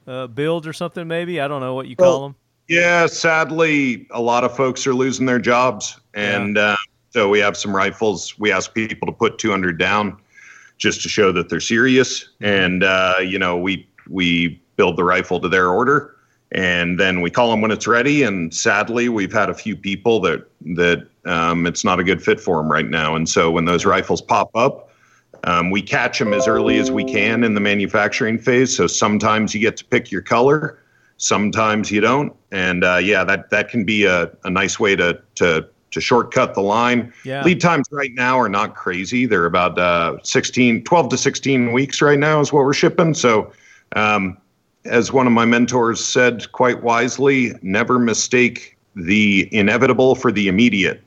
uh, 0.06 0.26
builds 0.26 0.66
or 0.66 0.72
something. 0.72 1.06
Maybe 1.06 1.40
I 1.40 1.48
don't 1.48 1.60
know 1.60 1.74
what 1.74 1.86
you 1.86 1.96
call 1.96 2.22
them. 2.22 2.36
Yeah, 2.68 3.06
sadly, 3.06 4.06
a 4.10 4.20
lot 4.20 4.42
of 4.42 4.56
folks 4.56 4.86
are 4.86 4.94
losing 4.94 5.26
their 5.26 5.38
jobs, 5.38 6.00
and 6.14 6.58
uh, 6.58 6.76
so 7.10 7.28
we 7.28 7.38
have 7.38 7.56
some 7.56 7.74
rifles. 7.74 8.36
We 8.38 8.50
ask 8.50 8.74
people 8.74 9.06
to 9.06 9.12
put 9.12 9.38
200 9.38 9.78
down, 9.78 10.18
just 10.76 11.02
to 11.02 11.08
show 11.08 11.30
that 11.32 11.48
they're 11.48 11.60
serious. 11.60 12.28
And 12.40 12.82
uh, 12.82 13.14
you 13.20 13.38
know, 13.38 13.56
we 13.56 13.88
we 14.08 14.60
build 14.76 14.96
the 14.96 15.04
rifle 15.04 15.40
to 15.40 15.48
their 15.48 15.68
order, 15.68 16.16
and 16.52 16.98
then 16.98 17.20
we 17.20 17.30
call 17.30 17.50
them 17.50 17.60
when 17.60 17.70
it's 17.70 17.86
ready. 17.86 18.24
And 18.24 18.52
sadly, 18.52 19.08
we've 19.08 19.32
had 19.32 19.48
a 19.48 19.54
few 19.54 19.76
people 19.76 20.20
that 20.22 20.48
that 20.74 21.06
um, 21.24 21.66
it's 21.66 21.84
not 21.84 22.00
a 22.00 22.04
good 22.04 22.22
fit 22.22 22.40
for 22.40 22.56
them 22.56 22.70
right 22.70 22.88
now. 22.88 23.14
And 23.14 23.28
so 23.28 23.50
when 23.50 23.64
those 23.64 23.84
rifles 23.84 24.20
pop 24.20 24.50
up, 24.56 24.85
um, 25.44 25.70
we 25.70 25.82
catch 25.82 26.18
them 26.18 26.32
as 26.32 26.46
early 26.46 26.78
as 26.78 26.90
we 26.90 27.04
can 27.04 27.44
in 27.44 27.54
the 27.54 27.60
manufacturing 27.60 28.38
phase. 28.38 28.76
So 28.76 28.86
sometimes 28.86 29.54
you 29.54 29.60
get 29.60 29.76
to 29.78 29.84
pick 29.84 30.10
your 30.10 30.22
color, 30.22 30.78
sometimes 31.18 31.90
you 31.90 32.00
don't. 32.00 32.34
And 32.52 32.84
uh, 32.84 32.96
yeah, 32.96 33.24
that 33.24 33.50
that 33.50 33.68
can 33.68 33.84
be 33.84 34.04
a, 34.04 34.30
a 34.44 34.50
nice 34.50 34.78
way 34.80 34.96
to 34.96 35.20
to 35.36 35.68
to 35.92 36.00
shortcut 36.00 36.54
the 36.54 36.60
line. 36.60 37.12
Yeah. 37.24 37.42
Lead 37.44 37.60
times 37.60 37.86
right 37.90 38.12
now 38.12 38.38
are 38.38 38.48
not 38.48 38.74
crazy. 38.74 39.24
They're 39.24 39.46
about 39.46 39.78
uh, 39.78 40.18
16, 40.22 40.84
12 40.84 41.08
to 41.08 41.16
16 41.16 41.72
weeks 41.72 42.02
right 42.02 42.18
now 42.18 42.40
is 42.40 42.52
what 42.52 42.64
we're 42.64 42.74
shipping. 42.74 43.14
So, 43.14 43.52
um, 43.94 44.36
as 44.84 45.12
one 45.12 45.26
of 45.26 45.32
my 45.32 45.46
mentors 45.46 46.04
said 46.04 46.52
quite 46.52 46.82
wisely, 46.82 47.52
never 47.62 47.98
mistake 47.98 48.76
the 48.94 49.48
inevitable 49.52 50.14
for 50.14 50.30
the 50.30 50.48
immediate. 50.48 51.02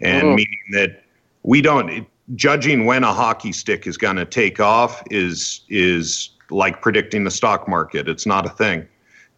And 0.00 0.28
Mhm. 0.28 0.34
meaning 0.36 0.64
that 0.72 1.02
we 1.42 1.62
don't 1.62 2.06
judging 2.34 2.86
when 2.86 3.04
a 3.04 3.12
hockey 3.12 3.52
stick 3.52 3.86
is 3.86 3.96
going 3.96 4.16
to 4.16 4.24
take 4.24 4.60
off 4.60 5.02
is 5.10 5.60
is 5.68 6.30
like 6.50 6.80
predicting 6.82 7.24
the 7.24 7.30
stock 7.30 7.68
market. 7.68 8.08
It's 8.08 8.26
not 8.26 8.46
a 8.46 8.50
thing. 8.50 8.86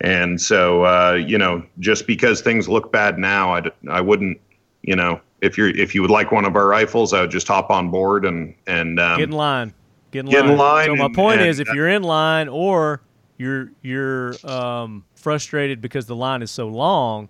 And 0.01 0.41
so, 0.41 0.85
uh, 0.85 1.15
you 1.15 1.39
know, 1.39 1.63
just 1.81 2.07
because 2.07 2.41
things 2.41 2.69
look 2.69 2.93
bad 2.93 3.19
now, 3.19 3.61
i 3.91 4.01
wouldn't, 4.01 4.41
you 4.83 4.95
know, 4.95 5.21
if 5.41 5.59
you're 5.59 5.71
if 5.71 5.95
you 5.95 6.03
would 6.03 6.11
like 6.11 6.31
one 6.33 6.45
of 6.45 6.57
our 6.57 6.67
rifles, 6.67 7.13
I 7.13 7.23
would 7.23 7.31
just 7.31 7.49
hop 7.49 7.71
on 7.71 7.91
board 7.91 8.25
and 8.25 8.55
and 8.67 8.99
um, 9.01 9.19
Get 9.19 9.29
in 9.29 9.35
line. 9.35 9.75
Get 10.11 10.21
in 10.21 10.31
Get 10.31 10.45
in 10.47 10.57
line. 10.57 10.59
line 10.59 10.87
So 10.87 10.97
my 10.97 11.05
and- 11.07 11.15
point 11.15 11.41
and, 11.41 11.49
is, 11.49 11.59
if 11.59 11.69
you're 11.75 11.89
in 11.89 12.03
line 12.03 12.49
or 12.49 13.01
you're 13.37 13.71
you're 13.83 14.35
um, 14.49 15.05
frustrated 15.15 15.81
because 15.81 16.07
the 16.07 16.17
line 16.17 16.43
is 16.43 16.51
so 16.51 16.69
long, 16.69 17.29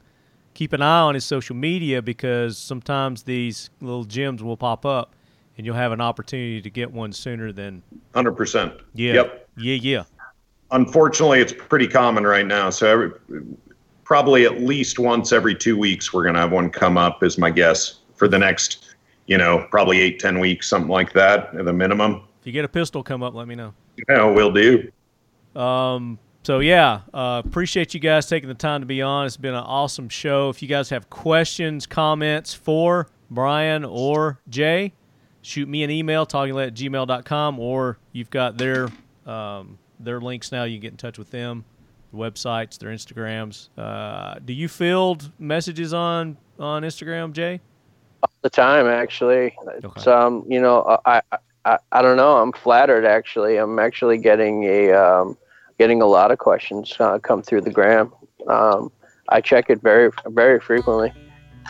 keep 0.54 0.72
an 0.72 0.82
eye 0.82 1.00
on 1.00 1.14
his 1.14 1.24
social 1.24 1.56
media 1.56 2.00
because 2.02 2.56
sometimes 2.58 3.24
these 3.24 3.70
little 3.80 4.04
gems 4.04 4.42
will 4.42 4.56
pop 4.56 4.86
up, 4.86 5.14
and 5.58 5.66
you'll 5.66 5.76
have 5.76 5.92
an 5.92 6.00
opportunity 6.00 6.62
to 6.62 6.70
get 6.70 6.90
one 6.90 7.12
sooner 7.12 7.52
than 7.52 7.82
hundred 8.14 8.32
percent. 8.32 8.72
yeah. 8.94 9.14
Yep. 9.14 9.48
Yeah, 9.58 9.74
yeah. 9.74 10.04
Unfortunately, 10.70 11.40
it's 11.40 11.52
pretty 11.52 11.88
common 11.88 12.24
right 12.24 12.46
now. 12.46 12.70
So 12.70 12.86
every, 12.86 13.10
probably 14.04 14.44
at 14.44 14.60
least 14.62 14.98
once 14.98 15.32
every 15.32 15.54
two 15.54 15.76
weeks, 15.76 16.12
we're 16.12 16.24
gonna 16.24 16.38
have 16.38 16.52
one 16.52 16.70
come 16.70 16.96
up. 16.96 17.22
Is 17.22 17.38
my 17.38 17.50
guess 17.50 18.00
for 18.14 18.28
the 18.28 18.38
next, 18.38 18.94
you 19.26 19.36
know, 19.36 19.66
probably 19.70 20.00
eight 20.00 20.20
ten 20.20 20.38
weeks, 20.38 20.68
something 20.68 20.90
like 20.90 21.12
that, 21.14 21.54
at 21.54 21.64
the 21.64 21.72
minimum. 21.72 22.22
If 22.40 22.46
you 22.46 22.52
get 22.52 22.64
a 22.64 22.68
pistol 22.68 23.02
come 23.02 23.22
up, 23.22 23.34
let 23.34 23.48
me 23.48 23.56
know. 23.56 23.74
Yeah, 24.08 24.24
we'll 24.24 24.52
do. 24.52 24.90
Um, 25.56 26.20
so 26.44 26.60
yeah, 26.60 27.00
uh, 27.12 27.42
appreciate 27.44 27.94
you 27.94 28.00
guys 28.00 28.26
taking 28.26 28.48
the 28.48 28.54
time 28.54 28.80
to 28.80 28.86
be 28.86 29.02
on. 29.02 29.26
It's 29.26 29.36
been 29.36 29.54
an 29.54 29.64
awesome 29.64 30.08
show. 30.08 30.50
If 30.50 30.62
you 30.62 30.68
guys 30.68 30.88
have 30.90 31.10
questions, 31.10 31.84
comments 31.84 32.54
for 32.54 33.08
Brian 33.28 33.84
or 33.84 34.38
Jay, 34.48 34.92
shoot 35.48 35.68
me 35.68 35.82
an 35.82 35.90
email, 35.90 36.26
talkinglead 36.26 36.68
at 36.68 36.74
gmail.com, 36.74 37.58
or 37.58 37.98
you've 38.12 38.30
got 38.30 38.58
their 38.58 38.88
um, 39.26 39.78
their 39.98 40.20
links 40.20 40.52
now. 40.52 40.64
You 40.64 40.76
can 40.76 40.82
get 40.82 40.90
in 40.92 40.96
touch 40.98 41.18
with 41.18 41.30
them, 41.30 41.64
their 42.12 42.20
websites, 42.30 42.78
their 42.78 42.90
Instagrams. 42.90 43.68
Uh, 43.78 44.38
do 44.44 44.52
you 44.52 44.68
field 44.68 45.30
messages 45.38 45.94
on 45.94 46.36
on 46.58 46.82
Instagram, 46.82 47.32
Jay? 47.32 47.60
All 48.22 48.30
the 48.42 48.50
time 48.50 48.86
actually 48.86 49.54
it's 49.76 49.84
Okay. 49.84 50.10
um 50.10 50.44
you 50.48 50.60
know 50.60 50.98
I, 51.06 51.22
I 51.30 51.38
i 51.64 51.78
i 51.92 52.02
don't 52.02 52.16
know 52.16 52.38
i'm 52.38 52.50
flattered 52.50 53.04
actually 53.04 53.58
i'm 53.58 53.78
actually 53.78 54.18
getting 54.18 54.64
a 54.64 54.90
um 54.90 55.38
getting 55.78 56.02
a 56.02 56.06
lot 56.06 56.32
of 56.32 56.38
questions 56.38 56.96
uh, 56.98 57.20
come 57.20 57.42
through 57.42 57.60
the 57.60 57.70
gram 57.70 58.12
um 58.48 58.90
i 59.28 59.40
check 59.40 59.70
it 59.70 59.80
very 59.82 60.10
very 60.30 60.58
frequently 60.58 61.12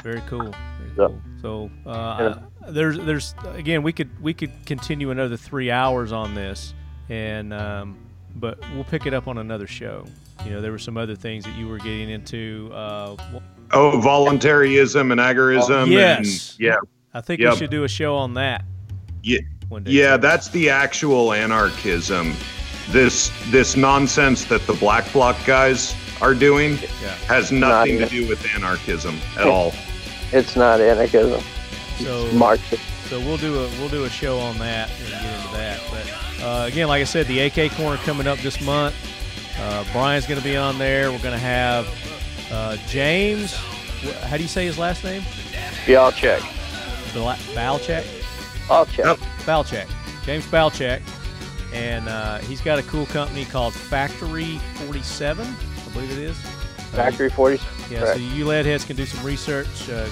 Very 0.03 0.23
cool. 0.23 0.55
Very 0.79 0.91
cool. 0.97 1.21
So 1.43 1.71
uh, 1.85 2.37
there's 2.71 2.99
there's 2.99 3.35
again 3.55 3.83
we 3.83 3.93
could 3.93 4.11
we 4.23 4.35
could 4.35 4.53
continue 4.67 5.11
another 5.11 5.37
three 5.37 5.71
hours 5.71 6.13
on 6.13 6.35
this, 6.35 6.75
and 7.09 7.53
um, 7.55 7.97
but 8.37 8.59
we'll 8.75 8.85
pick 8.85 9.07
it 9.07 9.15
up 9.15 9.29
on 9.29 9.39
another 9.39 9.67
show. 9.67 10.05
You 10.45 10.53
know, 10.53 10.61
there 10.61 10.71
were 10.71 10.79
some 10.79 10.97
other 10.97 11.17
things 11.17 11.45
that 11.45 11.57
you 11.57 11.67
were 11.69 11.79
getting 11.79 12.11
into. 12.11 12.71
Uh, 12.73 13.17
Oh, 13.71 14.01
voluntarism 14.01 15.13
and 15.13 15.21
agorism. 15.21 15.69
Oh, 15.83 15.85
yes. 15.85 16.53
And, 16.53 16.61
yeah. 16.61 16.77
I 17.13 17.21
think 17.21 17.39
Yep. 17.43 17.53
we 17.53 17.59
should 17.59 17.71
do 17.71 17.85
a 17.85 17.89
show 17.89 18.17
on 18.17 18.33
that. 18.33 18.65
Yeah. 19.23 19.41
One 19.69 19.85
day. 19.85 19.91
Yeah, 19.91 20.17
that's 20.17 20.49
the 20.49 20.71
actual 20.71 21.35
anarchism. 21.35 22.33
This 22.89 23.31
this 23.51 23.77
nonsense 23.77 24.47
that 24.47 24.67
the 24.67 24.73
black 24.73 25.13
bloc 25.13 25.37
guys 25.45 25.95
are 26.23 26.33
doing 26.33 26.79
Yeah. 27.03 27.15
has 27.27 27.53
nothing 27.53 27.99
to 27.99 28.07
do 28.07 28.27
with 28.27 28.43
anarchism 28.55 29.19
at 29.37 29.47
all. 29.47 29.75
it's 30.33 30.57
not 30.57 30.81
anarchism 30.81 31.43
So 32.03 32.31
marxist 32.33 32.83
So 33.09 33.19
we'll 33.21 33.37
do 33.39 33.55
a 33.57 33.69
we'll 33.79 33.89
do 33.89 34.05
a 34.05 34.11
show 34.11 34.39
on 34.39 34.59
that 34.59 34.91
and 35.01 35.09
get 35.11 35.23
into 35.25 35.57
that. 35.57 35.81
But 35.91 36.43
uh, 36.45 36.67
again, 36.67 36.89
like 36.89 37.01
I 37.01 37.05
said, 37.05 37.27
the 37.27 37.41
AK 37.41 37.73
corner 37.73 37.97
coming 38.03 38.27
up 38.27 38.39
this 38.39 38.61
month. 38.61 38.95
Uh, 39.61 39.85
Brian's 39.93 40.27
going 40.27 40.39
to 40.41 40.45
be 40.45 40.57
on 40.57 40.79
there. 40.79 41.11
We're 41.11 41.19
going 41.19 41.33
to 41.33 41.39
have 41.39 41.89
uh, 42.53 42.77
James. 42.87 43.53
wh- 43.55 44.15
How 44.27 44.37
do 44.37 44.43
you 44.45 44.49
say 44.49 44.65
his 44.67 44.79
last 44.79 45.03
name? 45.05 45.23
yeah 45.87 46.01
i'll 46.01 46.13
check 46.13 46.41
Bla- 47.13 47.37
Balchek. 47.55 48.05
i'll. 48.71 48.85
Balchek. 48.87 49.89
James 50.25 50.45
Balchek, 50.47 51.01
and 51.73 52.07
uh, 52.09 52.39
he's 52.39 52.61
got 52.61 52.79
a 52.79 52.83
cool 52.85 53.07
company 53.07 53.45
called 53.47 53.73
Factory 53.75 54.59
47. 54.87 55.47
I 55.47 55.93
believe 55.93 56.11
it 56.13 56.19
is. 56.19 56.37
Factory 56.93 57.31
40 57.31 57.57
Yeah, 57.91 58.01
correct. 58.01 58.17
so 58.19 58.23
you 58.23 58.45
lead 58.45 58.67
heads 58.67 58.85
can 58.85 58.95
do 58.97 59.07
some 59.07 59.25
research 59.25 59.89
uh, 59.89 60.07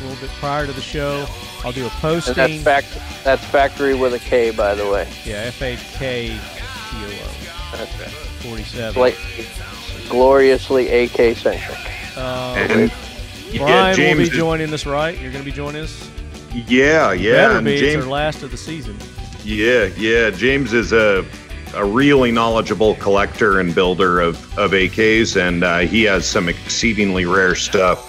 a 0.00 0.04
little 0.06 0.20
bit 0.20 0.30
prior 0.38 0.66
to 0.66 0.72
the 0.72 0.80
show. 0.80 1.26
I'll 1.64 1.72
do 1.72 1.82
a 1.82 1.84
and 1.84 1.92
posting. 1.92 2.34
that's 2.34 2.62
fact 2.62 3.24
that's 3.24 3.44
factory 3.46 3.94
with 3.94 4.14
a 4.14 4.18
k 4.20 4.50
by 4.50 4.74
the 4.74 4.88
way 4.88 5.08
Yeah, 5.24 5.42
F 5.46 5.60
A 5.62 5.76
K 5.96 6.28
T 6.28 6.96
O 7.04 7.76
that's 7.76 7.98
right 8.00 8.08
O 8.08 8.48
47. 8.48 9.00
like 9.00 9.16
gloriously 10.08 10.88
ak 10.88 11.36
centric 11.36 11.78
Um, 12.16 12.22
And 12.56 12.92
Brian 13.56 13.66
yeah, 13.66 13.88
will 13.90 13.94
James. 13.96 14.18
be 14.18 14.22
is- 14.24 14.30
joining 14.30 14.72
us, 14.74 14.86
right? 14.86 15.18
You're 15.18 15.30
going 15.32 15.44
to 15.44 15.50
be 15.50 15.56
joining 15.56 15.82
us. 15.82 16.08
yeah, 16.52 17.12
yeah. 17.12 17.32
Better 17.48 17.56
and 17.58 17.64
be. 17.64 17.72
It's 17.74 17.80
James, 17.80 18.04
our 18.04 18.10
last 18.10 18.42
of 18.42 18.50
the 18.50 18.56
season. 18.56 18.96
yeah, 19.44 19.84
yeah. 19.96 20.30
James 20.30 20.72
is 20.72 20.92
a 20.92 21.24
a 21.74 21.84
really 21.84 22.32
knowledgeable 22.32 22.94
collector 22.96 23.60
and 23.60 23.74
builder 23.74 24.20
of 24.20 24.36
of 24.58 24.72
AKs, 24.72 25.36
and 25.36 25.62
uh, 25.64 25.78
he 25.80 26.02
has 26.04 26.26
some 26.26 26.48
exceedingly 26.48 27.24
rare 27.26 27.54
stuff 27.54 28.07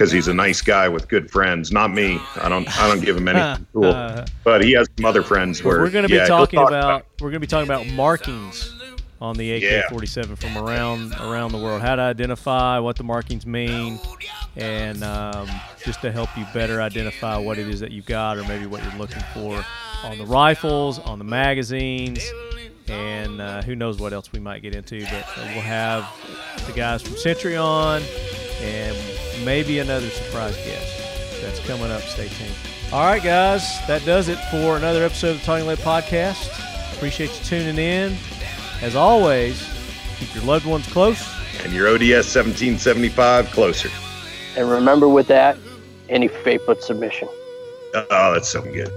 because 0.00 0.10
he's 0.10 0.28
a 0.28 0.34
nice 0.34 0.62
guy 0.62 0.88
with 0.88 1.08
good 1.08 1.30
friends. 1.30 1.70
Not 1.70 1.92
me. 1.92 2.18
I 2.36 2.48
don't. 2.48 2.66
I 2.80 2.88
don't 2.88 3.04
give 3.04 3.18
him 3.18 3.28
anything 3.28 3.66
cool. 3.74 4.24
But 4.44 4.64
he 4.64 4.72
has 4.72 4.88
some 4.96 5.04
other 5.04 5.22
friends 5.22 5.62
where 5.62 5.78
we're 5.78 5.90
going 5.90 6.08
to 6.08 6.14
yeah, 6.14 6.22
be 6.22 6.28
talking 6.28 6.58
talk 6.58 6.70
about 6.70 7.04
we're 7.20 7.28
going 7.28 7.34
to 7.34 7.40
be 7.40 7.46
talking 7.46 7.68
about 7.68 7.86
markings 7.88 8.74
on 9.20 9.36
the 9.36 9.52
AK-47 9.52 10.38
from 10.38 10.56
around 10.56 11.12
around 11.16 11.52
the 11.52 11.58
world. 11.58 11.82
How 11.82 11.96
to 11.96 12.02
identify 12.02 12.78
what 12.78 12.96
the 12.96 13.04
markings 13.04 13.44
mean, 13.44 14.00
and 14.56 15.04
um, 15.04 15.46
just 15.84 16.00
to 16.00 16.10
help 16.10 16.34
you 16.34 16.46
better 16.54 16.80
identify 16.80 17.36
what 17.36 17.58
it 17.58 17.68
is 17.68 17.78
that 17.80 17.90
you've 17.90 18.06
got, 18.06 18.38
or 18.38 18.44
maybe 18.44 18.64
what 18.64 18.82
you're 18.82 18.94
looking 18.94 19.22
for 19.34 19.62
on 20.02 20.16
the 20.16 20.24
rifles, 20.24 20.98
on 20.98 21.18
the 21.18 21.26
magazines, 21.26 22.24
and 22.88 23.38
uh, 23.38 23.60
who 23.60 23.76
knows 23.76 24.00
what 24.00 24.14
else 24.14 24.32
we 24.32 24.40
might 24.40 24.62
get 24.62 24.74
into. 24.74 25.02
But 25.02 25.26
we'll 25.36 25.60
have 25.60 26.08
the 26.66 26.72
guys 26.72 27.02
from 27.02 27.18
Century 27.18 27.58
on, 27.58 28.00
and 28.60 28.96
maybe 29.44 29.78
another 29.78 30.08
surprise 30.10 30.56
guest 30.56 31.40
that's 31.42 31.60
coming 31.66 31.90
up. 31.90 32.02
Stay 32.02 32.28
tuned. 32.28 32.50
All 32.92 33.04
right, 33.06 33.22
guys, 33.22 33.62
that 33.86 34.04
does 34.04 34.28
it 34.28 34.38
for 34.50 34.76
another 34.76 35.04
episode 35.04 35.30
of 35.32 35.38
the 35.40 35.44
Talking 35.44 35.66
Lead 35.66 35.78
Podcast. 35.78 36.48
Appreciate 36.94 37.30
you 37.38 37.44
tuning 37.44 37.78
in. 37.78 38.16
As 38.82 38.96
always, 38.96 39.62
keep 40.18 40.34
your 40.34 40.44
loved 40.44 40.66
ones 40.66 40.86
close. 40.92 41.22
and 41.62 41.72
your 41.72 41.88
ODS 41.88 42.34
1775 42.34 43.50
closer. 43.50 43.90
and 44.56 44.68
remember 44.70 45.08
with 45.08 45.26
that 45.28 45.56
any 46.08 46.26
fate 46.28 46.60
but 46.66 46.82
submission 46.82 47.28
Oh, 47.94 48.32
that's 48.32 48.48
so 48.48 48.62
good. 48.62 48.90